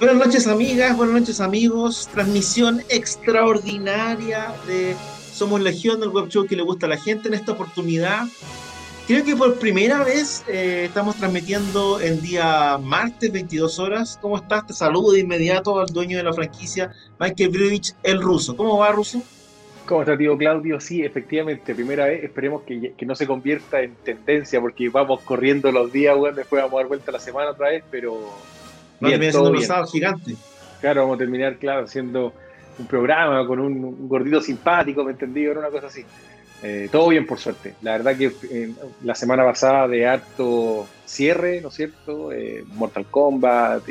Buenas 0.00 0.16
noches 0.16 0.46
amigas, 0.46 0.96
buenas 0.96 1.20
noches 1.20 1.42
amigos. 1.42 2.08
Transmisión 2.10 2.80
extraordinaria 2.88 4.54
de 4.66 4.96
Somos 5.30 5.60
Legión, 5.60 6.00
del 6.00 6.08
web 6.08 6.30
show 6.30 6.46
que 6.46 6.56
le 6.56 6.62
gusta 6.62 6.86
a 6.86 6.88
la 6.88 6.96
gente. 6.96 7.28
En 7.28 7.34
esta 7.34 7.52
oportunidad, 7.52 8.22
creo 9.06 9.22
que 9.26 9.36
por 9.36 9.58
primera 9.58 10.02
vez 10.02 10.42
eh, 10.48 10.84
estamos 10.86 11.16
transmitiendo 11.16 12.00
en 12.00 12.22
día 12.22 12.78
martes, 12.82 13.30
22 13.30 13.78
horas. 13.78 14.18
¿Cómo 14.22 14.38
estás? 14.38 14.68
Te 14.68 14.72
saludo 14.72 15.12
de 15.12 15.20
inmediato 15.20 15.78
al 15.78 15.88
dueño 15.88 16.16
de 16.16 16.22
la 16.22 16.32
franquicia, 16.32 16.94
Michael 17.18 17.50
Brevich, 17.50 17.94
el 18.02 18.22
ruso. 18.22 18.56
¿Cómo 18.56 18.78
va, 18.78 18.92
ruso? 18.92 19.22
¿Cómo 19.84 20.00
está, 20.00 20.16
tío 20.16 20.38
Claudio? 20.38 20.80
Sí, 20.80 21.02
efectivamente, 21.02 21.74
primera 21.74 22.06
vez. 22.06 22.24
Esperemos 22.24 22.62
que, 22.62 22.94
que 22.96 23.04
no 23.04 23.14
se 23.14 23.26
convierta 23.26 23.82
en 23.82 23.96
tendencia 23.96 24.62
porque 24.62 24.88
vamos 24.88 25.20
corriendo 25.20 25.70
los 25.70 25.92
días, 25.92 26.16
bueno, 26.16 26.36
después 26.36 26.62
vamos 26.62 26.78
a 26.78 26.80
dar 26.80 26.88
vuelta 26.88 27.12
la 27.12 27.20
semana 27.20 27.50
otra 27.50 27.68
vez, 27.68 27.84
pero 27.90 28.18
Va 29.02 29.08
a 29.08 29.10
terminar 29.10 29.32
siendo 29.32 29.50
un 29.50 29.62
sábado 29.62 29.86
gigante. 29.86 30.36
Claro, 30.80 31.02
vamos 31.02 31.16
a 31.16 31.18
terminar, 31.18 31.56
claro, 31.56 31.84
haciendo 31.84 32.32
un 32.78 32.86
programa 32.86 33.46
con 33.46 33.60
un, 33.60 34.08
gordito 34.08 34.40
simpático, 34.40 35.04
¿me 35.04 35.12
entendí? 35.12 35.44
Era 35.44 35.60
una 35.60 35.68
cosa 35.68 35.86
así. 35.86 36.04
Eh, 36.62 36.88
todo 36.90 37.08
bien, 37.08 37.26
por 37.26 37.38
suerte. 37.38 37.74
La 37.82 37.92
verdad 37.92 38.16
que 38.16 38.32
eh, 38.50 38.72
la 39.02 39.14
semana 39.14 39.44
pasada 39.44 39.88
de 39.88 40.06
harto 40.06 40.86
cierre, 41.04 41.60
¿no 41.60 41.68
es 41.68 41.74
cierto? 41.74 42.32
Eh, 42.32 42.64
Mortal 42.74 43.06
Kombat, 43.06 43.84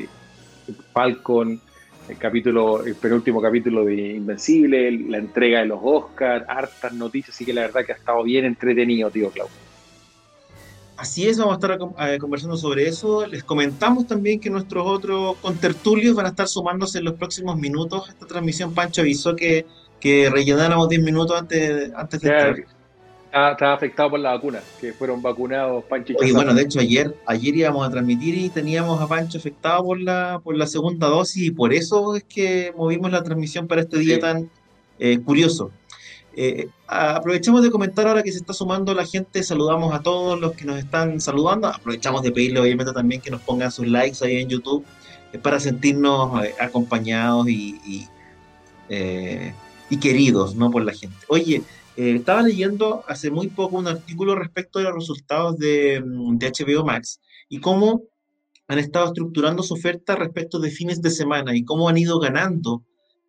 Falcon, 0.93 1.59
el 2.07 2.17
capítulo, 2.17 2.83
el 2.83 2.95
penúltimo 2.95 3.41
capítulo 3.41 3.85
de 3.85 3.95
Invencible, 3.95 4.91
la 4.91 5.17
entrega 5.17 5.59
de 5.59 5.65
los 5.65 5.80
Oscars, 5.81 6.45
hartas 6.47 6.93
noticias, 6.93 7.35
así 7.35 7.45
que 7.45 7.53
la 7.53 7.61
verdad 7.61 7.85
que 7.85 7.93
ha 7.93 7.95
estado 7.95 8.23
bien 8.23 8.45
entretenido, 8.45 9.09
tío 9.09 9.30
Claudio. 9.30 9.68
Así 11.00 11.30
es, 11.30 11.38
vamos 11.38 11.53
a 11.53 11.55
estar 11.55 11.80
eh, 12.09 12.17
conversando 12.17 12.58
sobre 12.58 12.86
eso. 12.86 13.25
Les 13.25 13.42
comentamos 13.42 14.05
también 14.05 14.38
que 14.38 14.50
nuestros 14.50 14.86
otros 14.86 15.38
contertulios 15.38 16.14
van 16.14 16.25
a 16.25 16.30
estar 16.30 16.45
sumándose 16.45 16.97
en 16.97 17.05
los 17.05 17.14
próximos 17.14 17.58
minutos. 17.58 18.09
Esta 18.09 18.28
transmisión, 18.28 18.73
Pancho 18.73 19.00
avisó 19.00 19.33
que, 19.33 19.66
que 20.02 20.30
rellenáramos 20.30 20.89
10 20.89 21.02
minutos 21.02 21.39
antes, 21.39 21.94
antes 21.95 22.20
de 22.20 22.27
entrar. 22.27 22.55
Estaba, 23.27 23.73
afectado 23.73 24.09
por 24.09 24.20
la 24.20 24.31
vacuna, 24.31 24.59
que 24.81 24.92
fueron 24.92 25.22
vacunados 25.22 25.86
Pancho 25.86 26.16
y 26.20 26.33
bueno, 26.33 26.53
de 26.53 26.64
hecho 26.64 26.81
ayer, 26.81 27.16
ayer 27.27 27.55
íbamos 27.55 27.88
a 27.88 27.92
transmitir 27.92 28.36
y 28.36 28.50
teníamos 28.50 29.00
a 29.00 29.08
Pancho 29.08 29.38
afectado 29.38 29.86
por 29.86 30.02
la, 30.02 30.42
por 30.44 30.58
la 30.58 30.67
segunda 30.67 31.08
dosis 31.08 31.44
y 31.44 31.52
por 31.52 31.72
eso 31.72 32.17
es 32.17 32.25
que 32.25 32.73
movimos 32.75 33.09
la 33.09 33.23
transmisión 33.23 33.67
para 33.67 33.81
este 33.81 34.00
día 34.00 34.20
tan 34.20 34.50
eh, 34.97 35.17
curioso. 35.20 35.72
Eh, 36.41 36.69
aprovechamos 36.87 37.61
de 37.63 37.69
comentar 37.69 38.07
ahora 38.07 38.23
que 38.23 38.31
se 38.31 38.37
está 38.37 38.53
sumando 38.53 38.93
la 38.93 39.05
gente, 39.05 39.43
saludamos 39.43 39.93
a 39.93 40.01
todos 40.01 40.39
los 40.39 40.53
que 40.53 40.63
nos 40.63 40.79
están 40.79 41.19
saludando, 41.19 41.67
aprovechamos 41.67 42.21
de 42.21 42.31
pedirle 42.31 42.61
obviamente 42.61 42.93
también 42.93 43.19
que 43.19 43.29
nos 43.29 43.41
pongan 43.41 43.69
sus 43.73 43.85
likes 43.85 44.23
ahí 44.23 44.37
en 44.37 44.47
YouTube 44.47 44.85
eh, 45.33 45.37
para 45.37 45.59
sentirnos 45.59 46.41
eh, 46.45 46.55
acompañados 46.58 47.49
y, 47.49 48.08
y, 48.89 49.97
queridos 49.97 50.55
¿no? 50.55 50.71
por 50.71 50.86
la 50.86 50.93
gente. 50.93 51.17
Oye, 51.27 51.61
estaba 51.97 52.41
leyendo 52.41 53.03
hace 53.05 53.30
muy 53.31 53.49
poco 53.49 53.77
un 53.77 53.89
artículo 53.89 54.33
respecto 54.33 54.80
de 54.80 54.85
los 54.85 54.95
resultados 54.95 55.58
de, 55.58 56.02
mm, 56.02 56.37
de 56.37 56.53
HBO 56.53 56.85
Max 56.85 57.19
y 57.49 57.59
cómo 57.59 58.03
han 58.69 58.80
estado 58.80 59.08
estructurando 59.08 59.61
su 59.61 59.73
oferta 59.73 60.15
respecto 60.15 60.58
de 60.58 60.71
fines 60.71 61.02
de 61.02 61.11
semana 61.11 61.53
y 61.53 61.65
cómo 61.65 61.89
han 61.89 61.97
ido 61.97 62.17
ganando 62.17 62.85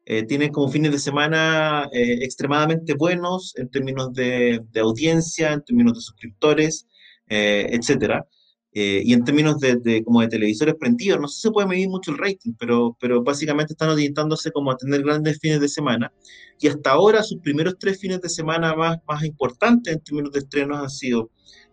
eh, 0.06 0.24
tienen 0.24 0.50
como 0.50 0.70
fines 0.70 0.92
de 0.92 0.98
semana 0.98 1.88
eh, 1.92 2.18
extremadamente 2.22 2.94
buenos 2.94 3.54
en 3.56 3.70
términos 3.70 4.12
de, 4.12 4.60
audiencia, 4.80 5.52
en 5.52 5.62
términos 5.62 5.94
de 5.94 6.00
suscriptores, 6.00 6.86
eh, 7.28 7.68
etcétera. 7.70 8.26
y 8.72 9.12
en 9.12 9.24
términos 9.24 9.58
de, 9.60 10.02
como 10.04 10.20
de 10.20 10.28
televisores 10.28 10.74
prendidos, 10.76 11.20
no 11.20 11.28
sé 11.28 11.36
si 11.36 11.42
se 11.42 11.50
puede 11.50 11.68
medir 11.68 11.88
mucho 11.88 12.12
el 12.12 12.18
rating, 12.18 12.52
pero, 12.58 12.96
pero 13.00 13.22
básicamente 13.22 13.72
están 13.74 13.90
orientándose 13.90 14.52
como 14.52 14.70
a 14.70 14.76
tener 14.76 15.02
grandes 15.02 15.38
fines 15.40 15.60
de 15.60 15.68
semana. 15.68 16.12
Y 16.60 16.68
hasta 16.68 16.90
ahora 16.92 17.22
sus 17.22 17.40
primeros 17.40 17.76
tres 17.78 17.98
fines 18.00 18.20
de 18.20 18.28
semana 18.28 18.74
más, 18.74 18.98
más 19.08 19.24
importantes 19.24 19.92
en 19.94 20.00
términos 20.00 20.32
de 20.32 20.40
estrenos 20.40 20.78
han 20.78 20.90
sido, 20.90 21.30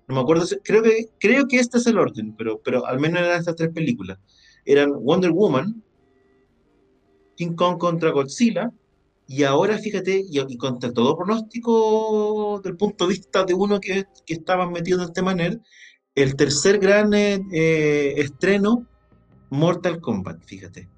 no 0.08 0.16
me 0.16 0.22
acuerdo, 0.22 0.46
creo 0.64 0.84
que, 0.84 1.08
creo 1.20 1.48
que 1.48 1.60
este 1.60 1.78
es 1.78 1.88
el 1.88 1.98
orden, 2.00 2.36
pero, 2.38 2.62
pero 2.64 2.86
al 2.86 3.00
menos 3.00 3.22
eran 3.22 3.40
estas 3.40 3.56
tres 3.56 3.70
películas. 3.74 4.18
Eran 4.66 4.92
Wonder 4.92 5.32
Woman, 5.32 5.84
King 7.38 7.54
Kong 7.56 7.78
contra 7.78 8.12
Godzilla, 8.12 8.72
y 9.28 9.44
ahora 9.44 9.78
fíjate, 9.78 10.26
y, 10.30 10.58
contra 10.58 10.92
todo 10.92 11.18
pronóstico 11.18 12.62
del 12.64 12.76
punto 12.78 13.06
de 13.06 13.14
vista 13.14 13.44
de 13.44 13.54
uno 13.54 13.80
que, 13.80 14.06
que 14.26 14.34
estaba 14.34 14.70
metido 14.70 15.00
en 15.00 15.06
este 15.06 15.22
manera, 15.22 15.58
el 16.16 16.36
tercer 16.36 16.80
gran 16.80 17.14
eh, 17.14 17.40
eh, 17.52 18.14
estreno, 18.18 18.88
Mortal 19.50 20.02
Kombat, 20.02 20.44
fíjate. 20.44 20.90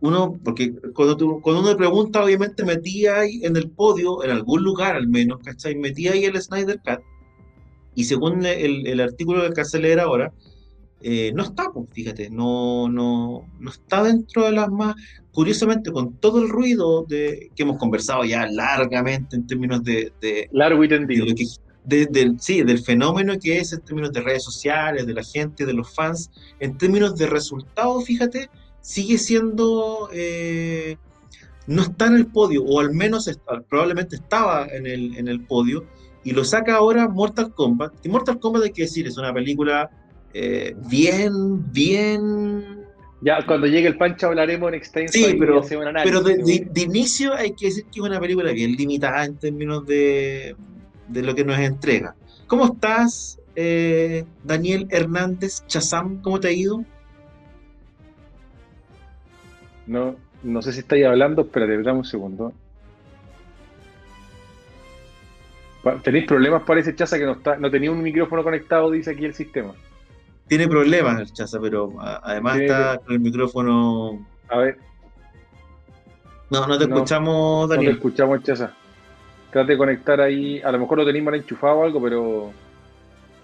Uno, 0.00 0.38
porque 0.44 0.72
cuando, 0.94 1.16
tú, 1.16 1.40
cuando 1.42 1.62
uno 1.62 1.76
pregunta, 1.76 2.24
obviamente 2.24 2.64
metía 2.64 3.20
ahí 3.20 3.40
en 3.42 3.56
el 3.56 3.70
podio, 3.70 4.22
en 4.22 4.30
algún 4.30 4.62
lugar 4.62 4.96
al 4.96 5.08
menos, 5.08 5.40
¿cachai? 5.44 5.74
Metía 5.74 6.12
ahí 6.12 6.24
el 6.24 6.40
Snyder 6.40 6.80
Cut, 6.84 7.00
y 7.94 8.04
según 8.04 8.46
el, 8.46 8.86
el 8.86 9.00
artículo 9.00 9.42
que 9.42 9.48
acá 9.48 9.78
leer 9.78 10.00
ahora, 10.00 10.32
eh, 11.02 11.32
no 11.34 11.44
está, 11.44 11.70
pues, 11.72 11.86
fíjate, 11.92 12.30
no, 12.30 12.88
no, 12.88 13.48
no 13.58 13.70
está 13.70 14.02
dentro 14.02 14.44
de 14.44 14.52
las 14.52 14.68
más, 14.68 14.94
curiosamente, 15.32 15.90
con 15.90 16.14
todo 16.14 16.42
el 16.42 16.48
ruido 16.48 17.04
de, 17.04 17.50
que 17.56 17.62
hemos 17.62 17.78
conversado 17.78 18.24
ya 18.24 18.46
largamente 18.46 19.36
en 19.36 19.46
términos 19.46 19.82
de... 19.82 20.12
Largo 20.52 20.84
y 20.84 20.88
tendido. 20.88 21.26
sí, 22.38 22.62
del 22.62 22.78
fenómeno 22.80 23.38
que 23.40 23.58
es 23.58 23.72
en 23.72 23.80
términos 23.80 24.12
de 24.12 24.20
redes 24.20 24.44
sociales, 24.44 25.06
de 25.06 25.14
la 25.14 25.24
gente, 25.24 25.64
de 25.64 25.72
los 25.72 25.94
fans, 25.94 26.30
en 26.58 26.76
términos 26.76 27.16
de 27.16 27.26
resultados, 27.26 28.04
fíjate, 28.04 28.50
sigue 28.80 29.16
siendo... 29.16 30.10
Eh, 30.12 30.96
no 31.66 31.82
está 31.82 32.06
en 32.06 32.16
el 32.16 32.26
podio, 32.26 32.64
o 32.64 32.80
al 32.80 32.92
menos 32.92 33.30
probablemente 33.68 34.16
estaba 34.16 34.66
en 34.66 34.86
el, 34.86 35.16
en 35.16 35.28
el 35.28 35.44
podio, 35.44 35.86
y 36.24 36.32
lo 36.32 36.44
saca 36.44 36.74
ahora 36.74 37.08
Mortal 37.08 37.54
Kombat. 37.54 37.94
Y 38.04 38.08
Mortal 38.08 38.40
Kombat, 38.40 38.64
hay 38.64 38.72
que 38.72 38.82
decir, 38.82 39.06
es 39.06 39.16
una 39.16 39.32
película 39.32 39.88
eh, 40.34 40.74
bien, 40.88 41.70
bien. 41.72 42.84
Ya, 43.22 43.44
cuando 43.46 43.66
llegue 43.66 43.88
el 43.88 43.96
Pancho 43.96 44.28
hablaremos 44.28 44.68
en 44.68 44.74
extenso. 44.74 45.12
Sí, 45.12 45.36
pero, 45.38 45.62
pero 46.02 46.22
de, 46.22 46.70
inicio 46.76 47.34
hay 47.34 47.52
que 47.52 47.66
decir 47.66 47.84
que 47.84 48.00
es 48.00 48.06
una 48.06 48.18
película 48.18 48.52
bien 48.52 48.72
limitada 48.72 49.24
en 49.24 49.36
términos 49.36 49.86
de, 49.86 50.56
de 51.08 51.22
lo 51.22 51.34
que 51.34 51.44
nos 51.44 51.58
entrega. 51.58 52.14
¿Cómo 52.46 52.64
estás, 52.66 53.38
eh, 53.56 54.24
Daniel 54.42 54.86
Hernández 54.90 55.66
Chazam? 55.66 56.22
¿Cómo 56.22 56.40
te 56.40 56.48
ha 56.48 56.52
ido? 56.52 56.82
No, 59.86 60.16
no 60.42 60.62
sé 60.62 60.72
si 60.72 60.80
estáis 60.80 61.04
hablando, 61.04 61.42
espérate, 61.42 61.82
dame 61.82 61.98
un 61.98 62.04
segundo. 62.04 62.54
¿Tenéis 66.02 66.26
problemas? 66.26 66.62
Parece, 66.62 66.94
Chaza, 66.94 67.18
que 67.18 67.24
no, 67.24 67.32
está, 67.32 67.56
no 67.56 67.70
tenía 67.70 67.90
un 67.90 68.02
micrófono 68.02 68.42
conectado, 68.42 68.90
dice 68.90 69.10
aquí 69.10 69.24
el 69.24 69.34
sistema. 69.34 69.74
Tiene 70.50 70.66
problemas 70.66 71.20
el 71.20 71.32
Chaza, 71.32 71.60
pero 71.60 71.94
además 72.00 72.58
está 72.58 72.98
con 72.98 73.14
el 73.14 73.20
micrófono. 73.20 74.26
A 74.48 74.58
ver. 74.58 74.78
No, 76.50 76.66
no 76.66 76.76
te 76.76 76.86
escuchamos, 76.86 77.68
Daniel. 77.68 77.90
No 77.90 77.92
te 77.92 77.98
escuchamos, 77.98 78.42
Chaza. 78.42 78.74
Trate 79.52 79.70
de 79.70 79.78
conectar 79.78 80.20
ahí. 80.20 80.60
A 80.62 80.72
lo 80.72 80.80
mejor 80.80 80.98
lo 80.98 81.06
tenéis 81.06 81.24
mal 81.24 81.36
enchufado 81.36 81.76
o 81.76 81.84
algo, 81.84 82.02
pero. 82.02 82.50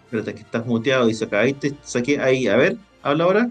Espérate, 0.07 0.35
que 0.35 0.41
estás 0.41 0.67
muteado. 0.67 1.07
Dice 1.07 1.27
acá. 1.27 1.39
Ahí 1.43 1.53
te 1.53 1.75
saqué. 1.85 2.19
Ahí, 2.19 2.49
a 2.49 2.57
ver, 2.57 2.75
habla 3.05 3.23
ahora. 3.23 3.49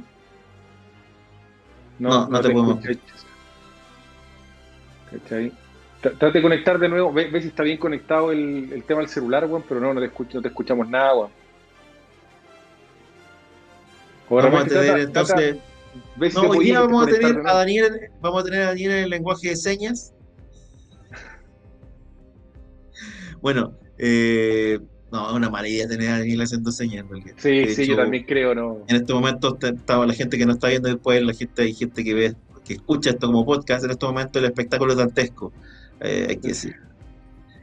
No, 1.97 2.27
no, 2.27 2.41
te, 2.41 2.49
podemos. 2.49 2.79
¿Cachai? 5.11 5.53
Trate 6.01 6.31
de 6.33 6.41
conectar 6.41 6.77
de 6.77 6.89
nuevo. 6.89 7.13
Ve, 7.13 7.41
si 7.41 7.47
está 7.47 7.63
bien 7.63 7.77
conectado 7.77 8.33
el, 8.33 8.83
tema 8.85 8.99
del 8.99 9.07
celular, 9.07 9.45
weón, 9.45 9.63
pero 9.65 9.79
no, 9.79 9.93
no 9.93 10.01
te, 10.01 10.11
no 10.33 10.41
te 10.41 10.47
escuchamos 10.49 10.89
nada, 10.89 11.15
weón. 11.15 11.44
Vamos 14.29 14.63
a 14.63 14.67
tener 14.67 14.99
entonces. 14.99 15.57
no, 16.33 16.41
hoy 16.49 16.65
día 16.65 16.81
vamos 16.81 17.07
a 17.07 17.11
tener 17.11 17.39
a 17.45 17.53
Daniel, 17.53 18.09
vamos 18.21 18.41
a 18.41 18.45
tener 18.45 18.61
a 18.61 18.65
Daniel 18.67 18.91
en 18.91 19.03
el 19.03 19.09
lenguaje 19.09 19.49
de 19.49 19.55
señas. 19.55 20.13
bueno, 23.41 23.73
eh, 23.97 24.79
No, 25.11 25.29
es 25.29 25.35
una 25.35 25.49
mala 25.49 25.67
idea 25.67 25.87
tener 25.87 26.09
a 26.09 26.19
Daniel 26.19 26.41
haciendo 26.41 26.71
señas. 26.71 27.05
Sí, 27.37 27.67
sí, 27.67 27.83
hecho, 27.83 27.91
yo 27.91 27.97
también 27.97 28.23
creo, 28.23 28.55
¿no? 28.55 28.83
En 28.87 28.95
este 28.95 29.13
momento 29.13 29.57
estaba 29.61 30.05
la 30.05 30.13
gente 30.13 30.37
que 30.37 30.45
no 30.45 30.53
está 30.53 30.69
viendo 30.69 30.89
después, 30.89 31.21
la 31.21 31.33
gente, 31.33 31.61
hay 31.61 31.73
gente 31.73 32.03
que 32.03 32.13
ve, 32.13 32.35
que 32.65 32.73
escucha 32.73 33.11
esto 33.11 33.27
como 33.27 33.45
podcast, 33.45 33.85
en 33.85 33.91
este 33.91 34.05
momento 34.05 34.39
el 34.39 34.45
espectáculo 34.45 34.93
es 34.93 34.97
dantesco, 34.97 35.53
eh, 36.01 36.27
hay 36.29 36.37
que 36.37 36.49
decir. 36.49 36.75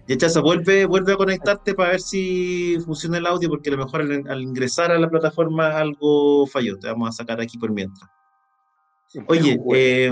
Y 0.09 0.17
Chaza, 0.17 0.41
vuelve, 0.41 0.85
vuelve 0.87 1.13
a 1.13 1.17
conectarte 1.17 1.75
para 1.75 1.91
ver 1.91 2.01
si 2.01 2.77
funciona 2.85 3.19
el 3.19 3.27
audio, 3.27 3.49
porque 3.49 3.71
a 3.71 3.77
lo 3.77 3.85
mejor 3.85 4.03
al, 4.03 4.43
ingresar 4.43 4.91
a 4.91 4.99
la 4.99 5.09
plataforma 5.09 5.79
algo 5.79 6.47
falló. 6.47 6.79
Te 6.79 6.89
vamos 6.89 7.09
a 7.09 7.13
sacar 7.13 7.41
aquí 7.41 7.57
por 7.57 7.73
mientras. 7.73 8.11
Oye, 9.29 9.59
eh, 9.75 10.11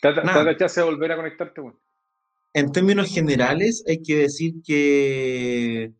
trata, 0.00 0.44
de 0.44 0.82
volver 0.82 1.12
a 1.12 1.16
conectarte, 1.16 1.60
bueno. 1.60 1.78
En 2.52 2.72
términos 2.72 3.12
generales, 3.12 3.84
hay 3.86 4.02
que 4.02 4.16
decir 4.16 4.54
que 4.64 5.92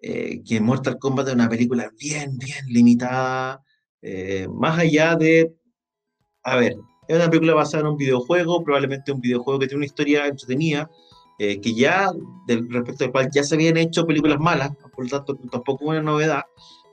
eh, 0.00 0.42
que 0.44 0.60
Mortal 0.60 0.98
Kombat 0.98 1.28
es 1.28 1.34
una 1.34 1.48
película 1.48 1.90
bien, 1.98 2.38
bien 2.38 2.64
limitada, 2.68 3.64
eh, 4.00 4.46
más 4.48 4.78
allá 4.78 5.16
de, 5.16 5.52
a 6.44 6.56
ver, 6.56 6.76
es 7.08 7.16
una 7.16 7.28
película 7.28 7.54
basada 7.54 7.80
en 7.80 7.88
un 7.88 7.96
videojuego, 7.96 8.62
probablemente 8.62 9.10
un 9.10 9.20
videojuego 9.20 9.58
que 9.58 9.66
tiene 9.66 9.78
una 9.78 9.86
historia 9.86 10.26
entretenida, 10.26 10.88
eh, 11.38 11.60
que 11.60 11.74
ya, 11.74 12.10
del, 12.46 12.68
respecto 12.68 13.04
al 13.04 13.12
cual 13.12 13.28
ya 13.32 13.42
se 13.42 13.54
habían 13.54 13.76
hecho 13.76 14.06
películas 14.06 14.38
malas, 14.38 14.72
por 14.94 15.04
lo 15.04 15.10
tanto 15.10 15.36
tampoco 15.50 15.84
es 15.84 15.90
una 15.90 16.02
novedad, 16.02 16.42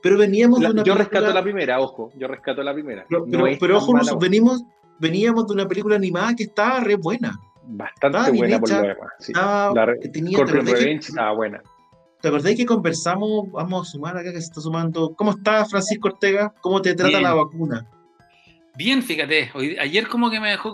pero 0.02 0.18
veníamos 0.18 0.60
de 0.60 0.70
una 0.70 0.84
Yo 0.84 0.94
rescato 0.94 1.32
la 1.32 1.42
primera, 1.42 1.80
ojo, 1.80 2.12
yo 2.16 2.28
rescato 2.28 2.62
la 2.62 2.72
primera. 2.72 3.04
Pero, 3.08 3.78
ojo, 3.78 4.18
venimos, 4.18 4.62
veníamos 5.00 5.48
de 5.48 5.54
una 5.54 5.66
película 5.66 5.96
animada 5.96 6.34
que 6.34 6.44
estaba 6.44 6.80
re 6.80 6.94
buena. 6.94 7.38
Bastante 7.64 8.30
buena 8.30 8.60
por 8.60 8.70
lo 8.70 8.82
demás. 8.82 9.12
Sí. 9.18 9.32
tenía, 10.12 10.38
Revenge 10.44 11.08
estaba 11.08 11.32
buena. 11.32 11.62
¿Te 12.20 12.28
acordáis 12.28 12.56
que 12.56 12.66
conversamos? 12.66 13.50
Vamos 13.50 13.88
a 13.88 13.90
sumar 13.90 14.16
acá 14.16 14.32
que 14.32 14.40
se 14.40 14.46
está 14.46 14.60
sumando. 14.60 15.14
¿Cómo 15.16 15.32
está 15.32 15.64
Francisco 15.64 16.08
Ortega? 16.08 16.54
¿Cómo 16.60 16.80
te 16.80 16.94
trata 16.94 17.20
la 17.20 17.34
vacuna? 17.34 17.86
Bien, 18.76 19.02
fíjate. 19.02 19.50
Hoy, 19.54 19.76
ayer 19.78 20.06
como 20.06 20.30
que 20.30 20.38
me 20.38 20.50
dejó 20.50 20.72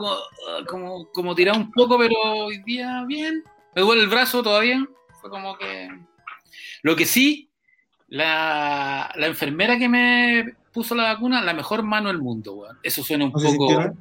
como, 0.69 1.07
como, 1.13 1.35
tirado 1.35 1.59
un 1.59 1.71
poco, 1.71 1.99
pero 1.99 2.15
hoy 2.47 2.63
día 2.65 3.05
bien. 3.07 3.43
Me 3.75 3.83
duele 3.83 4.03
el 4.03 4.09
brazo 4.09 4.43
todavía. 4.43 4.85
Fue 5.21 5.31
como 5.31 5.57
que. 5.57 5.89
Lo 6.83 6.97
que 6.97 7.07
sí, 7.07 7.49
la, 8.09 9.11
enfermera 9.17 9.79
que 9.79 9.89
me 9.89 10.55
puso 10.73 10.95
la 10.95 11.15
vacuna, 11.15 11.41
la 11.43 11.55
mejor 11.55 11.83
mano 11.83 12.09
del 12.09 12.19
mundo, 12.19 12.55
weón. 12.55 12.79
Eso 12.83 13.03
suena 13.03 13.25
un 13.25 13.33
poco. 13.33 13.95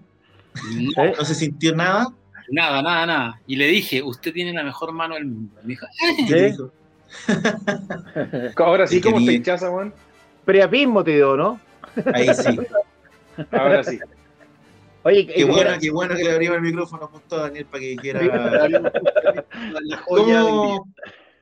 no, 0.95 1.25
se 1.25 1.35
sintió 1.35 1.75
nada? 1.75 2.07
Nada, 2.50 2.81
nada, 2.81 3.06
nada. 3.06 3.41
Y 3.47 3.56
le 3.56 3.68
dije, 3.68 4.03
usted 4.03 4.33
tiene 4.33 4.51
la 4.51 4.63
mejor 4.63 4.91
mano 4.91 5.15
del 5.15 5.25
mundo. 5.25 5.56
Me 5.63 5.69
dijo, 5.69 5.85
dijo? 6.27 6.71
Ahora 8.57 8.88
sí, 8.88 9.00
¿cómo 9.00 9.18
te 9.18 9.33
hinchas, 9.33 9.63
Juan? 9.63 9.94
Priapismo 10.44 11.03
te 11.03 11.15
dio, 11.15 11.38
¿no? 11.38 11.59
Ahí 12.13 12.33
sí. 12.33 12.59
Ahora 13.51 13.83
sí. 13.83 14.00
Oye, 15.03 15.25
qué, 15.25 15.44
bueno, 15.45 15.71
qué 15.80 15.92
bueno 15.92 16.15
que 16.15 16.24
le 16.24 16.31
abrimos 16.31 16.57
el 16.57 16.63
micrófono 16.63 17.07
justo 17.07 17.36
a 17.36 17.42
Daniel 17.44 17.65
para 17.65 17.81
que 17.81 17.95
quiera. 17.95 18.19
¿Cómo, 20.07 20.88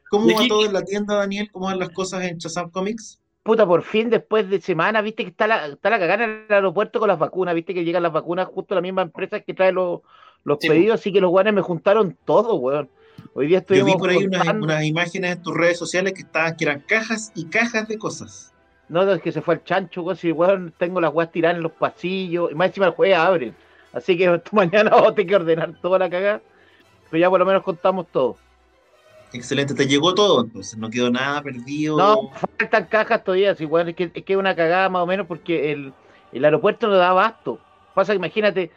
cómo 0.10 0.28
va 0.28 0.48
todo 0.48 0.66
en 0.66 0.74
la 0.74 0.84
tienda, 0.84 1.16
Daniel? 1.16 1.50
¿Cómo 1.52 1.66
van 1.66 1.80
las 1.80 1.90
cosas 1.90 2.24
en 2.24 2.38
Chazam 2.38 2.70
Comics? 2.70 3.20
Puta, 3.44 3.66
por 3.66 3.84
fin, 3.84 4.10
después 4.10 4.50
de 4.50 4.62
semana, 4.62 5.02
viste 5.02 5.24
que 5.24 5.30
está 5.32 5.48
la, 5.48 5.68
está 5.68 5.90
la 5.90 6.00
cagada 6.00 6.24
en 6.24 6.46
el 6.48 6.54
aeropuerto 6.54 7.00
con 7.00 7.08
las 7.08 7.18
vacunas, 7.20 7.56
viste 7.56 7.74
que 7.74 7.84
llegan 7.84 8.04
las 8.04 8.14
vacunas 8.14 8.48
justo 8.48 8.74
a 8.74 8.76
la 8.76 8.82
misma 8.82 9.02
empresa 9.02 9.40
que 9.40 9.54
trae 9.54 9.72
los, 9.72 10.02
los 10.44 10.58
pedidos, 10.58 11.00
así 11.00 11.12
que 11.12 11.22
los 11.22 11.32
guanes 11.32 11.54
me 11.54 11.62
juntaron 11.62 12.18
todo, 12.26 12.56
weón. 12.56 12.90
Hoy 13.34 13.48
día 13.48 13.60
estoy. 13.60 13.80
Yo 13.80 13.86
vi 13.86 13.94
por 13.94 14.10
ahí 14.10 14.26
unas, 14.26 14.84
imágenes 14.84 15.38
en 15.38 15.42
tus 15.42 15.56
redes 15.56 15.78
sociales 15.78 16.14
que 16.14 16.22
estaban, 16.22 16.56
que 16.56 16.66
eran 16.66 16.82
cajas 16.82 17.32
y 17.36 17.46
cajas 17.46 17.88
de 17.88 17.98
cosas. 17.98 18.54
No, 18.90 19.10
es 19.12 19.22
que 19.22 19.32
se 19.32 19.42
fue 19.42 19.56
el 19.56 19.64
chancho, 19.64 20.02
weón. 20.02 20.18
Si 20.18 20.32
weón, 20.32 20.74
tengo 20.78 21.00
las 21.00 21.14
weas 21.14 21.32
tiradas 21.32 21.58
en 21.58 21.64
los 21.64 21.72
pasillos. 21.72 22.52
Y 22.52 22.56
más 22.56 22.68
encima 22.68 22.88
el 22.88 22.94
jueves 22.94 23.18
abren. 23.18 23.56
Así 23.94 24.18
que 24.18 24.42
mañana 24.52 24.90
vamos 24.90 25.12
a 25.12 25.16
tener 25.16 25.28
que 25.28 25.36
ordenar 25.36 25.74
toda 25.82 26.00
la 26.00 26.10
cagada. 26.10 26.42
Pero 27.10 27.22
ya 27.22 27.30
por 27.30 27.40
lo 27.40 27.46
menos 27.46 27.64
contamos 27.64 28.08
todo. 28.12 28.38
Excelente, 29.32 29.76
te 29.76 29.86
llegó 29.86 30.16
todo, 30.16 30.44
entonces 30.44 30.78
no 30.78 30.90
quedó 30.90 31.12
nada 31.12 31.42
perdido. 31.44 31.98
No, 31.98 32.32
faltan 32.58 32.86
cajas 32.86 33.24
todavía, 33.24 33.54
sí, 33.54 33.66
bueno, 33.66 33.92
es 33.92 33.96
que 33.96 34.10
es 34.12 34.24
que 34.24 34.36
una 34.36 34.56
cagada 34.56 34.90
más 34.90 35.04
o 35.04 35.06
menos 35.06 35.28
porque 35.28 35.72
el, 35.72 35.94
el 36.32 36.46
aeropuerto 36.46 36.88
no 36.88 36.96
da 36.96 37.10
abasto. 37.10 37.60
Pasa 37.94 38.14
que 38.14 38.18
imagínate, 38.18 38.72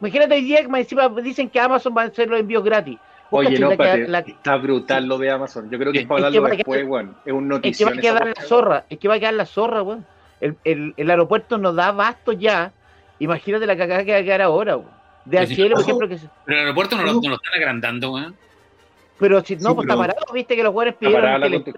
imagínate 0.00 0.34
hoy 0.34 0.42
día 0.42 0.66
que 0.66 0.80
encima 0.80 1.08
dicen 1.22 1.48
que 1.48 1.60
Amazon 1.60 1.94
va 1.96 2.02
a 2.02 2.06
hacer 2.06 2.28
los 2.28 2.40
envíos 2.40 2.64
gratis. 2.64 2.98
Oye, 3.30 3.58
no, 3.58 3.72
está 3.72 4.56
brutal 4.56 5.06
lo 5.06 5.18
de 5.18 5.30
Amazon. 5.30 5.70
Yo 5.70 5.78
creo 5.78 5.92
que 5.92 6.00
es 6.00 6.06
para 6.06 6.26
hablarlo 6.26 6.48
después, 6.48 6.86
weón. 6.86 7.16
Es 7.24 7.32
un 7.32 7.48
notición. 7.48 7.94
Es 7.94 8.00
que 8.00 8.10
va 8.10 8.18
a 8.18 8.20
quedar 8.22 8.36
la 8.36 8.42
zorra, 8.48 8.84
es 8.88 8.98
que 8.98 9.08
va 9.08 9.14
a 9.14 9.18
quedar 9.18 9.34
la 9.34 9.46
zorra, 9.46 9.82
weón. 9.82 10.06
El, 10.40 10.56
el, 10.64 10.94
el 10.96 11.10
aeropuerto 11.10 11.58
nos 11.58 11.74
da 11.74 11.92
basto 11.92 12.32
ya. 12.32 12.72
Imagínate 13.18 13.66
la 13.66 13.76
cagada 13.76 14.04
que 14.04 14.12
va 14.12 14.18
a 14.18 14.22
quedar 14.22 14.42
ahora, 14.42 14.76
weón. 14.76 14.90
De 15.24 15.38
HL, 15.38 15.72
por 15.72 15.82
ejemplo. 15.82 16.08
Que 16.08 16.16
Pero 16.46 16.58
el 16.58 16.64
aeropuerto 16.64 16.96
no, 16.96 17.02
lo, 17.02 17.12
no 17.14 17.28
lo 17.28 17.34
están 17.34 17.54
agrandando, 17.54 18.12
weón. 18.12 18.34
Pero 19.18 19.44
si 19.44 19.56
no, 19.56 19.74
pues 19.74 19.86
está 19.86 19.96
parado, 19.96 20.20
viste 20.32 20.54
que 20.54 20.62
los 20.62 20.70
jugadores 20.70 20.94
pidieron 20.94 21.42
que, 21.42 21.72